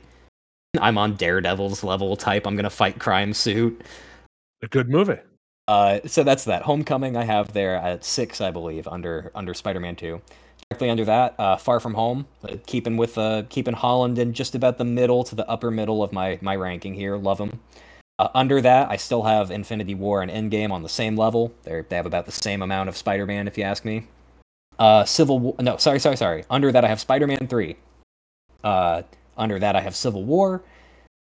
I'm 0.79 0.97
on 0.97 1.15
Daredevil's 1.15 1.83
level 1.83 2.15
type. 2.15 2.45
I'm 2.45 2.55
going 2.55 2.63
to 2.63 2.69
fight 2.69 2.99
crime 2.99 3.33
suit. 3.33 3.81
a 4.61 4.67
good 4.67 4.89
movie. 4.89 5.19
Uh 5.67 5.99
so 6.05 6.23
that's 6.23 6.43
that. 6.45 6.63
Homecoming 6.63 7.17
I 7.17 7.23
have 7.23 7.53
there 7.53 7.75
at 7.77 8.03
6 8.03 8.41
I 8.41 8.51
believe 8.51 8.87
under 8.87 9.31
under 9.33 9.53
Spider-Man 9.53 9.95
2. 9.95 10.21
Directly 10.73 10.89
under 10.89 11.05
that, 11.05 11.35
uh, 11.37 11.55
Far 11.57 11.79
From 11.79 11.93
Home, 11.93 12.25
uh, 12.43 12.55
keeping 12.65 12.97
with 12.97 13.15
uh, 13.15 13.43
keeping 13.47 13.75
Holland 13.75 14.17
in 14.17 14.33
just 14.33 14.55
about 14.55 14.79
the 14.79 14.83
middle 14.83 15.23
to 15.23 15.35
the 15.35 15.47
upper 15.47 15.69
middle 15.69 16.01
of 16.01 16.11
my 16.11 16.39
my 16.41 16.55
ranking 16.55 16.95
here. 16.95 17.15
Love 17.15 17.39
him. 17.39 17.59
Uh, 18.17 18.29
under 18.33 18.59
that, 18.59 18.89
I 18.89 18.95
still 18.95 19.21
have 19.21 19.51
Infinity 19.51 19.93
War 19.93 20.23
and 20.23 20.31
Endgame 20.31 20.71
on 20.71 20.81
the 20.81 20.89
same 20.89 21.15
level. 21.15 21.53
They 21.61 21.83
they 21.87 21.95
have 21.95 22.07
about 22.07 22.25
the 22.25 22.31
same 22.31 22.63
amount 22.63 22.89
of 22.89 22.97
Spider-Man, 22.97 23.47
if 23.47 23.55
you 23.55 23.63
ask 23.63 23.85
me. 23.85 24.07
Uh, 24.79 25.05
Civil 25.05 25.37
War. 25.37 25.55
No, 25.59 25.77
sorry, 25.77 25.99
sorry, 25.99 26.17
sorry. 26.17 26.43
Under 26.49 26.71
that, 26.71 26.83
I 26.83 26.87
have 26.87 26.99
Spider-Man 26.99 27.47
three. 27.47 27.75
Uh, 28.63 29.03
under 29.37 29.59
that, 29.59 29.75
I 29.75 29.81
have 29.81 29.95
Civil 29.95 30.23
War. 30.23 30.63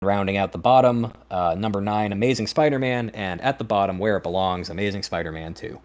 Rounding 0.01 0.37
out 0.37 0.53
the 0.53 0.59
bottom, 0.59 1.13
uh, 1.29 1.57
number 1.59 1.81
nine, 1.81 2.13
Amazing 2.13 2.47
Spider-Man, 2.47 3.11
and 3.15 3.41
at 3.41 3.59
the 3.59 3.65
bottom, 3.65 3.99
where 3.99 4.17
it 4.17 4.23
belongs, 4.23 4.71
Amazing 4.71 5.03
Spider-Man 5.03 5.55
two. 5.55 5.81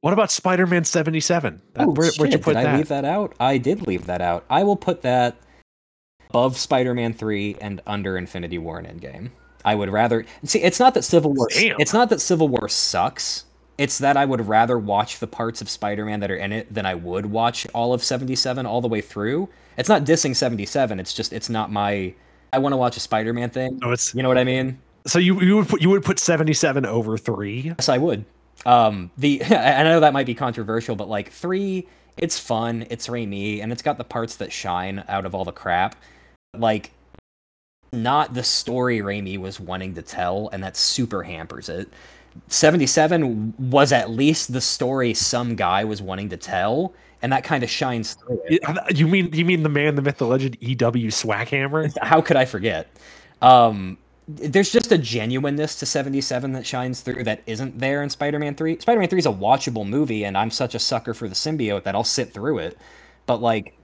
What 0.00 0.12
about 0.12 0.30
Spider-Man 0.30 0.84
77? 0.84 1.60
That- 1.74 1.86
Oh, 1.88 1.90
where, 1.92 2.10
would 2.18 2.32
you 2.32 2.38
put 2.38 2.54
did 2.56 2.64
that? 2.64 2.74
I 2.74 2.76
leave 2.78 2.88
that 2.88 3.04
out? 3.04 3.34
I 3.38 3.58
did 3.58 3.86
leave 3.86 4.06
that 4.06 4.22
out. 4.22 4.44
I 4.48 4.62
will 4.64 4.76
put 4.76 5.02
that 5.02 5.36
above 6.30 6.56
Spider-Man 6.56 7.12
3 7.12 7.56
and 7.60 7.82
under 7.86 8.16
Infinity 8.16 8.58
War 8.58 8.78
and 8.78 8.86
Endgame. 8.86 9.30
I 9.64 9.74
would 9.74 9.90
rather 9.90 10.24
see. 10.44 10.62
It's 10.62 10.80
not 10.80 10.94
that 10.94 11.02
Civil 11.04 11.34
War. 11.34 11.48
Damn. 11.50 11.76
It's 11.78 11.92
not 11.92 12.08
that 12.08 12.20
Civil 12.20 12.48
War 12.48 12.66
sucks. 12.68 13.44
It's 13.76 13.98
that 13.98 14.16
I 14.16 14.24
would 14.24 14.46
rather 14.48 14.78
watch 14.78 15.18
the 15.18 15.26
parts 15.26 15.60
of 15.60 15.68
Spider-Man 15.68 16.20
that 16.20 16.30
are 16.30 16.36
in 16.36 16.50
it 16.52 16.72
than 16.72 16.86
I 16.86 16.94
would 16.94 17.26
watch 17.26 17.66
all 17.74 17.92
of 17.92 18.02
77 18.02 18.64
all 18.64 18.80
the 18.80 18.88
way 18.88 19.02
through. 19.02 19.50
It's 19.76 19.88
not 19.88 20.04
dissing 20.04 20.34
77. 20.34 20.98
It's 20.98 21.12
just 21.12 21.32
it's 21.34 21.50
not 21.50 21.70
my. 21.70 22.14
I 22.54 22.58
want 22.58 22.72
to 22.72 22.78
watch 22.78 22.96
a 22.96 23.00
Spider-Man 23.00 23.50
thing. 23.50 23.78
No, 23.82 23.90
it's 23.92 24.14
You 24.14 24.22
know 24.22 24.28
what 24.28 24.38
I 24.38 24.44
mean? 24.44 24.78
so 25.06 25.18
you 25.18 25.40
you 25.42 25.56
would 25.56 25.68
put 25.68 25.82
you 25.82 25.90
would 25.90 26.04
put 26.04 26.18
77 26.18 26.86
over 26.86 27.18
three. 27.18 27.60
Yes, 27.78 27.90
I 27.90 27.98
would. 27.98 28.24
Um, 28.66 29.10
the 29.16 29.42
I 29.50 29.82
know 29.82 30.00
that 30.00 30.12
might 30.12 30.26
be 30.26 30.34
controversial, 30.34 30.96
but 30.96 31.08
like 31.08 31.30
three, 31.30 31.86
it's 32.16 32.38
fun, 32.38 32.86
it's 32.90 33.08
Raimi, 33.08 33.62
and 33.62 33.72
it's 33.72 33.82
got 33.82 33.98
the 33.98 34.04
parts 34.04 34.36
that 34.36 34.52
shine 34.52 35.04
out 35.08 35.24
of 35.26 35.34
all 35.34 35.44
the 35.44 35.52
crap. 35.52 35.96
Like, 36.56 36.92
not 37.92 38.34
the 38.34 38.42
story 38.42 38.98
Raimi 38.98 39.38
was 39.38 39.58
wanting 39.58 39.94
to 39.94 40.02
tell, 40.02 40.48
and 40.52 40.62
that 40.62 40.76
super 40.76 41.22
hampers 41.22 41.68
it. 41.68 41.88
77 42.48 43.54
was 43.58 43.92
at 43.92 44.10
least 44.10 44.52
the 44.52 44.60
story 44.60 45.14
some 45.14 45.56
guy 45.56 45.84
was 45.84 46.00
wanting 46.00 46.28
to 46.28 46.36
tell, 46.36 46.94
and 47.22 47.32
that 47.32 47.42
kind 47.44 47.64
of 47.64 47.70
shines 47.70 48.14
through 48.14 48.40
it. 48.46 48.96
You 48.96 49.06
mean 49.06 49.32
you 49.32 49.44
mean 49.44 49.62
the 49.62 49.68
man, 49.68 49.96
the 49.96 50.02
myth, 50.02 50.18
the 50.18 50.26
legend, 50.26 50.56
E.W. 50.60 51.10
Swackhamer? 51.10 51.92
How 52.02 52.20
could 52.20 52.36
I 52.36 52.44
forget? 52.44 52.88
Um, 53.42 53.98
there's 54.36 54.70
just 54.70 54.92
a 54.92 54.98
genuineness 54.98 55.76
to 55.80 55.86
77 55.86 56.52
that 56.52 56.66
shines 56.66 57.00
through 57.00 57.24
that 57.24 57.42
isn't 57.46 57.78
there 57.78 58.02
in 58.02 58.10
Spider-Man 58.10 58.54
3. 58.54 58.78
Spider-Man 58.80 59.08
3 59.08 59.18
is 59.18 59.26
a 59.26 59.32
watchable 59.32 59.86
movie, 59.88 60.24
and 60.24 60.36
I'm 60.36 60.50
such 60.50 60.74
a 60.74 60.78
sucker 60.78 61.14
for 61.14 61.28
the 61.28 61.34
symbiote 61.34 61.84
that 61.84 61.94
I'll 61.94 62.04
sit 62.04 62.32
through 62.32 62.58
it. 62.58 62.78
But 63.26 63.40
like, 63.40 63.76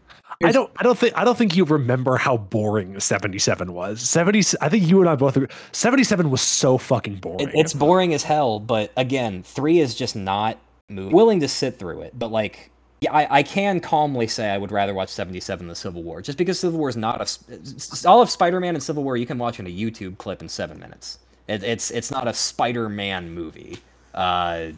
I 0.44 0.52
don't. 0.52 0.70
I 0.76 0.82
don't 0.82 0.98
think. 0.98 1.16
I 1.16 1.24
don't 1.24 1.38
think 1.38 1.56
you 1.56 1.64
remember 1.64 2.16
how 2.16 2.36
boring 2.36 3.00
seventy-seven 3.00 3.72
was. 3.72 4.02
Seventy. 4.02 4.40
I 4.60 4.68
think 4.68 4.86
you 4.86 5.00
and 5.00 5.08
I 5.08 5.14
both. 5.14 5.36
Agree, 5.36 5.48
Seventy-seven 5.72 6.30
was 6.30 6.42
so 6.42 6.76
fucking 6.76 7.16
boring. 7.16 7.48
it, 7.48 7.54
it's 7.54 7.72
boring 7.72 8.12
as 8.12 8.22
hell. 8.22 8.60
But 8.60 8.92
again, 8.98 9.42
three 9.42 9.78
is 9.78 9.94
just 9.94 10.14
not 10.14 10.58
moving. 10.90 11.12
willing 11.14 11.40
to 11.40 11.48
sit 11.48 11.78
through 11.78 12.02
it. 12.02 12.18
But 12.18 12.30
like, 12.30 12.70
yeah, 13.00 13.12
I, 13.12 13.38
I 13.38 13.42
can 13.42 13.80
calmly 13.80 14.26
say 14.26 14.48
I 14.50 14.58
would 14.58 14.72
rather 14.72 14.94
watch 14.94 15.10
77 15.10 15.66
than 15.66 15.76
Civil 15.76 16.02
War, 16.02 16.22
just 16.22 16.38
because 16.38 16.58
Civil 16.58 16.78
War 16.78 16.88
is 16.88 16.96
not 16.96 17.20
a 17.20 18.08
all 18.08 18.22
of 18.22 18.30
Spider-Man 18.30 18.74
and 18.74 18.82
Civil 18.82 19.04
War 19.04 19.16
you 19.16 19.26
can 19.26 19.38
watch 19.38 19.60
in 19.60 19.66
a 19.66 19.70
YouTube 19.70 20.16
clip 20.18 20.40
in 20.40 20.48
seven 20.48 20.78
minutes. 20.78 21.18
It, 21.46 21.62
it's 21.62 21.90
it's 21.90 22.10
not 22.10 22.26
a 22.26 22.32
Spider-Man 22.32 23.34
movie. 23.34 23.78
Uh, 24.14 24.68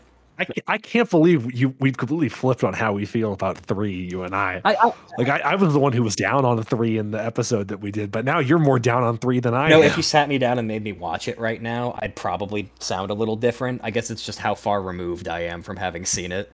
I, 0.40 0.46
I 0.66 0.78
can't 0.78 1.10
believe 1.10 1.52
you. 1.52 1.74
We've 1.80 1.96
completely 1.96 2.28
flipped 2.28 2.62
on 2.62 2.72
how 2.72 2.92
we 2.92 3.06
feel 3.06 3.32
about 3.32 3.58
three. 3.58 4.08
You 4.10 4.22
and 4.22 4.34
I. 4.34 4.60
I, 4.64 4.74
I 4.74 4.92
Like 5.16 5.28
I, 5.28 5.38
I 5.38 5.54
was 5.56 5.72
the 5.72 5.80
one 5.80 5.92
who 5.92 6.02
was 6.02 6.14
down 6.14 6.44
on 6.44 6.62
three 6.62 6.98
in 6.98 7.10
the 7.10 7.24
episode 7.24 7.68
that 7.68 7.80
we 7.80 7.90
did, 7.90 8.12
but 8.12 8.24
now 8.24 8.38
you're 8.38 8.58
more 8.58 8.78
down 8.78 9.02
on 9.02 9.18
three 9.18 9.40
than 9.40 9.54
I 9.54 9.68
know 9.68 9.78
am. 9.80 9.84
if 9.84 9.96
you 9.96 10.02
sat 10.02 10.28
me 10.28 10.38
down 10.38 10.58
and 10.58 10.68
made 10.68 10.82
me 10.82 10.92
watch 10.92 11.28
it 11.28 11.38
right 11.38 11.60
now, 11.60 11.98
I'd 12.00 12.14
probably 12.14 12.70
sound 12.78 13.10
a 13.10 13.14
little 13.14 13.36
different. 13.36 13.80
I 13.82 13.90
guess 13.90 14.10
it's 14.10 14.24
just 14.24 14.38
how 14.38 14.54
far 14.54 14.80
removed 14.82 15.28
I 15.28 15.40
am 15.40 15.62
from 15.62 15.76
having 15.76 16.04
seen 16.04 16.30
it. 16.30 16.50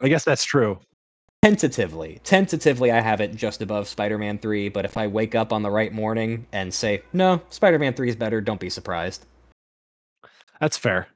I 0.00 0.08
guess 0.08 0.24
that's 0.24 0.44
true. 0.44 0.78
Tentatively, 1.42 2.20
tentatively, 2.24 2.90
I 2.90 3.00
have 3.00 3.20
it 3.20 3.36
just 3.36 3.62
above 3.62 3.86
Spider-Man 3.86 4.38
3. 4.38 4.70
But 4.70 4.84
if 4.84 4.96
I 4.96 5.06
wake 5.06 5.36
up 5.36 5.52
on 5.52 5.62
the 5.62 5.70
right 5.70 5.92
morning 5.92 6.46
and 6.52 6.74
say 6.74 7.02
no, 7.12 7.40
Spider-Man 7.50 7.94
3 7.94 8.08
is 8.08 8.16
better, 8.16 8.40
don't 8.40 8.58
be 8.58 8.68
surprised. 8.68 9.24
That's 10.60 10.76
fair. 10.76 11.06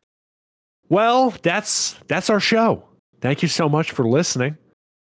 Well, 0.88 1.34
that's 1.42 1.96
that's 2.06 2.30
our 2.30 2.38
show. 2.38 2.84
Thank 3.20 3.42
you 3.42 3.48
so 3.48 3.68
much 3.68 3.90
for 3.90 4.06
listening. 4.06 4.56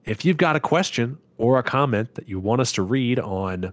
If 0.05 0.25
you've 0.25 0.39
got 0.39 0.57
a 0.57 0.61
question 0.61 1.19
or 1.37 1.59
a 1.59 1.63
comment 1.63 2.15
that 2.15 2.29
you 2.29 2.41
want 2.41 2.63
us 2.63 2.73
to 2.73 2.83
read 2.83 3.19
on 3.19 3.73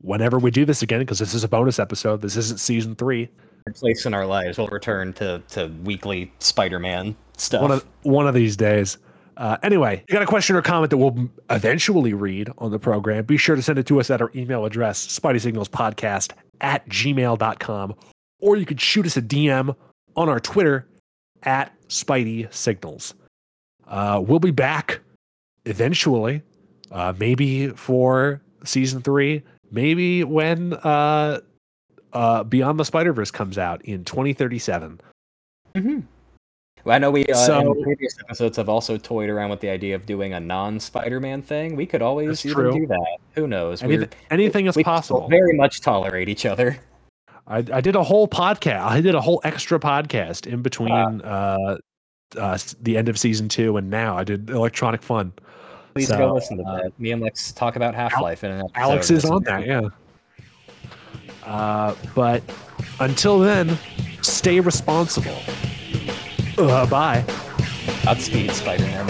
whenever 0.00 0.38
we 0.38 0.50
do 0.50 0.64
this 0.64 0.82
again, 0.82 1.00
because 1.00 1.18
this 1.18 1.32
is 1.32 1.44
a 1.44 1.48
bonus 1.48 1.78
episode, 1.78 2.20
this 2.20 2.36
isn't 2.36 2.60
season 2.60 2.94
three. 2.94 3.30
place 3.74 4.04
in 4.04 4.12
our 4.12 4.26
lives 4.26 4.58
we'll 4.58 4.68
return 4.68 5.12
to, 5.14 5.42
to 5.48 5.68
weekly 5.84 6.32
Spider-Man 6.40 7.16
stuff. 7.36 7.62
One 7.62 7.70
of 7.70 7.86
one 8.02 8.26
of 8.28 8.34
these 8.34 8.56
days. 8.56 8.98
Uh, 9.38 9.56
anyway, 9.62 10.04
you 10.08 10.12
got 10.12 10.22
a 10.22 10.26
question 10.26 10.56
or 10.56 10.62
comment 10.62 10.90
that 10.90 10.96
we'll 10.96 11.28
eventually 11.48 12.12
read 12.12 12.50
on 12.58 12.72
the 12.72 12.78
program, 12.78 13.24
be 13.24 13.36
sure 13.36 13.54
to 13.54 13.62
send 13.62 13.78
it 13.78 13.86
to 13.86 14.00
us 14.00 14.10
at 14.10 14.20
our 14.20 14.32
email 14.34 14.64
address, 14.64 15.06
spideysignalspodcast 15.06 16.32
at 16.60 16.86
gmail.com, 16.88 17.94
or 18.40 18.56
you 18.56 18.66
could 18.66 18.80
shoot 18.80 19.06
us 19.06 19.16
a 19.16 19.22
DM 19.22 19.74
on 20.16 20.28
our 20.28 20.40
Twitter 20.40 20.88
at 21.44 21.72
Spidey 21.88 22.52
Signals. 22.52 23.14
Uh, 23.86 24.20
we'll 24.26 24.40
be 24.40 24.50
back 24.50 24.98
eventually, 25.66 26.42
uh, 26.90 27.14
maybe 27.16 27.68
for 27.68 28.42
season 28.64 29.00
three, 29.02 29.44
maybe 29.70 30.24
when 30.24 30.72
uh, 30.72 31.38
uh, 32.12 32.42
Beyond 32.42 32.80
the 32.80 32.84
Spider 32.84 33.12
Verse 33.12 33.30
comes 33.30 33.56
out 33.56 33.82
in 33.82 34.04
2037. 34.04 35.00
Mhm. 35.76 36.02
Well, 36.84 36.94
I 36.94 36.98
know 36.98 37.10
we 37.10 37.26
uh, 37.26 37.34
So- 37.34 37.74
previous 37.82 38.14
episodes 38.20 38.56
have 38.56 38.68
also 38.68 38.96
toyed 38.96 39.28
around 39.30 39.50
with 39.50 39.60
the 39.60 39.68
idea 39.68 39.94
of 39.94 40.06
doing 40.06 40.32
a 40.32 40.40
non-Spider-Man 40.40 41.42
thing. 41.42 41.76
We 41.76 41.86
could 41.86 42.02
always 42.02 42.44
even 42.46 42.56
true. 42.56 42.72
do 42.72 42.86
that. 42.86 43.16
Who 43.34 43.46
knows? 43.46 43.82
Anything, 43.82 44.08
anything 44.30 44.66
is 44.66 44.76
we 44.76 44.84
possible. 44.84 45.28
Very 45.28 45.54
much 45.54 45.80
tolerate 45.80 46.28
each 46.28 46.46
other. 46.46 46.78
I, 47.46 47.58
I 47.72 47.80
did 47.80 47.96
a 47.96 48.02
whole 48.02 48.28
podcast. 48.28 48.82
I 48.82 49.00
did 49.00 49.14
a 49.14 49.20
whole 49.20 49.40
extra 49.44 49.78
podcast 49.80 50.46
in 50.46 50.60
between 50.62 50.92
uh, 50.92 51.78
uh, 52.36 52.50
s- 52.50 52.74
the 52.82 52.96
end 52.96 53.08
of 53.08 53.18
season 53.18 53.48
two 53.48 53.76
and 53.76 53.88
now. 53.90 54.16
I 54.18 54.24
did 54.24 54.50
Electronic 54.50 55.02
Fun. 55.02 55.32
Please 55.94 56.08
So, 56.08 56.18
go 56.18 56.34
listen 56.34 56.58
to 56.58 56.64
uh, 56.64 56.76
that. 56.82 57.00
Me 57.00 57.10
and 57.12 57.22
Lex 57.22 57.52
talk 57.52 57.76
about 57.76 57.94
Half-Life 57.94 58.44
in 58.44 58.50
an. 58.50 58.66
Alex 58.74 59.10
is 59.10 59.24
on 59.24 59.42
that, 59.44 59.66
yeah. 59.66 59.88
Uh, 61.44 61.94
but 62.14 62.42
until 63.00 63.38
then, 63.38 63.78
stay 64.20 64.60
responsible. 64.60 65.38
Uh, 66.58 66.84
bye. 66.86 67.24
Godspeed, 68.04 68.50
Spider-Man. 68.50 69.06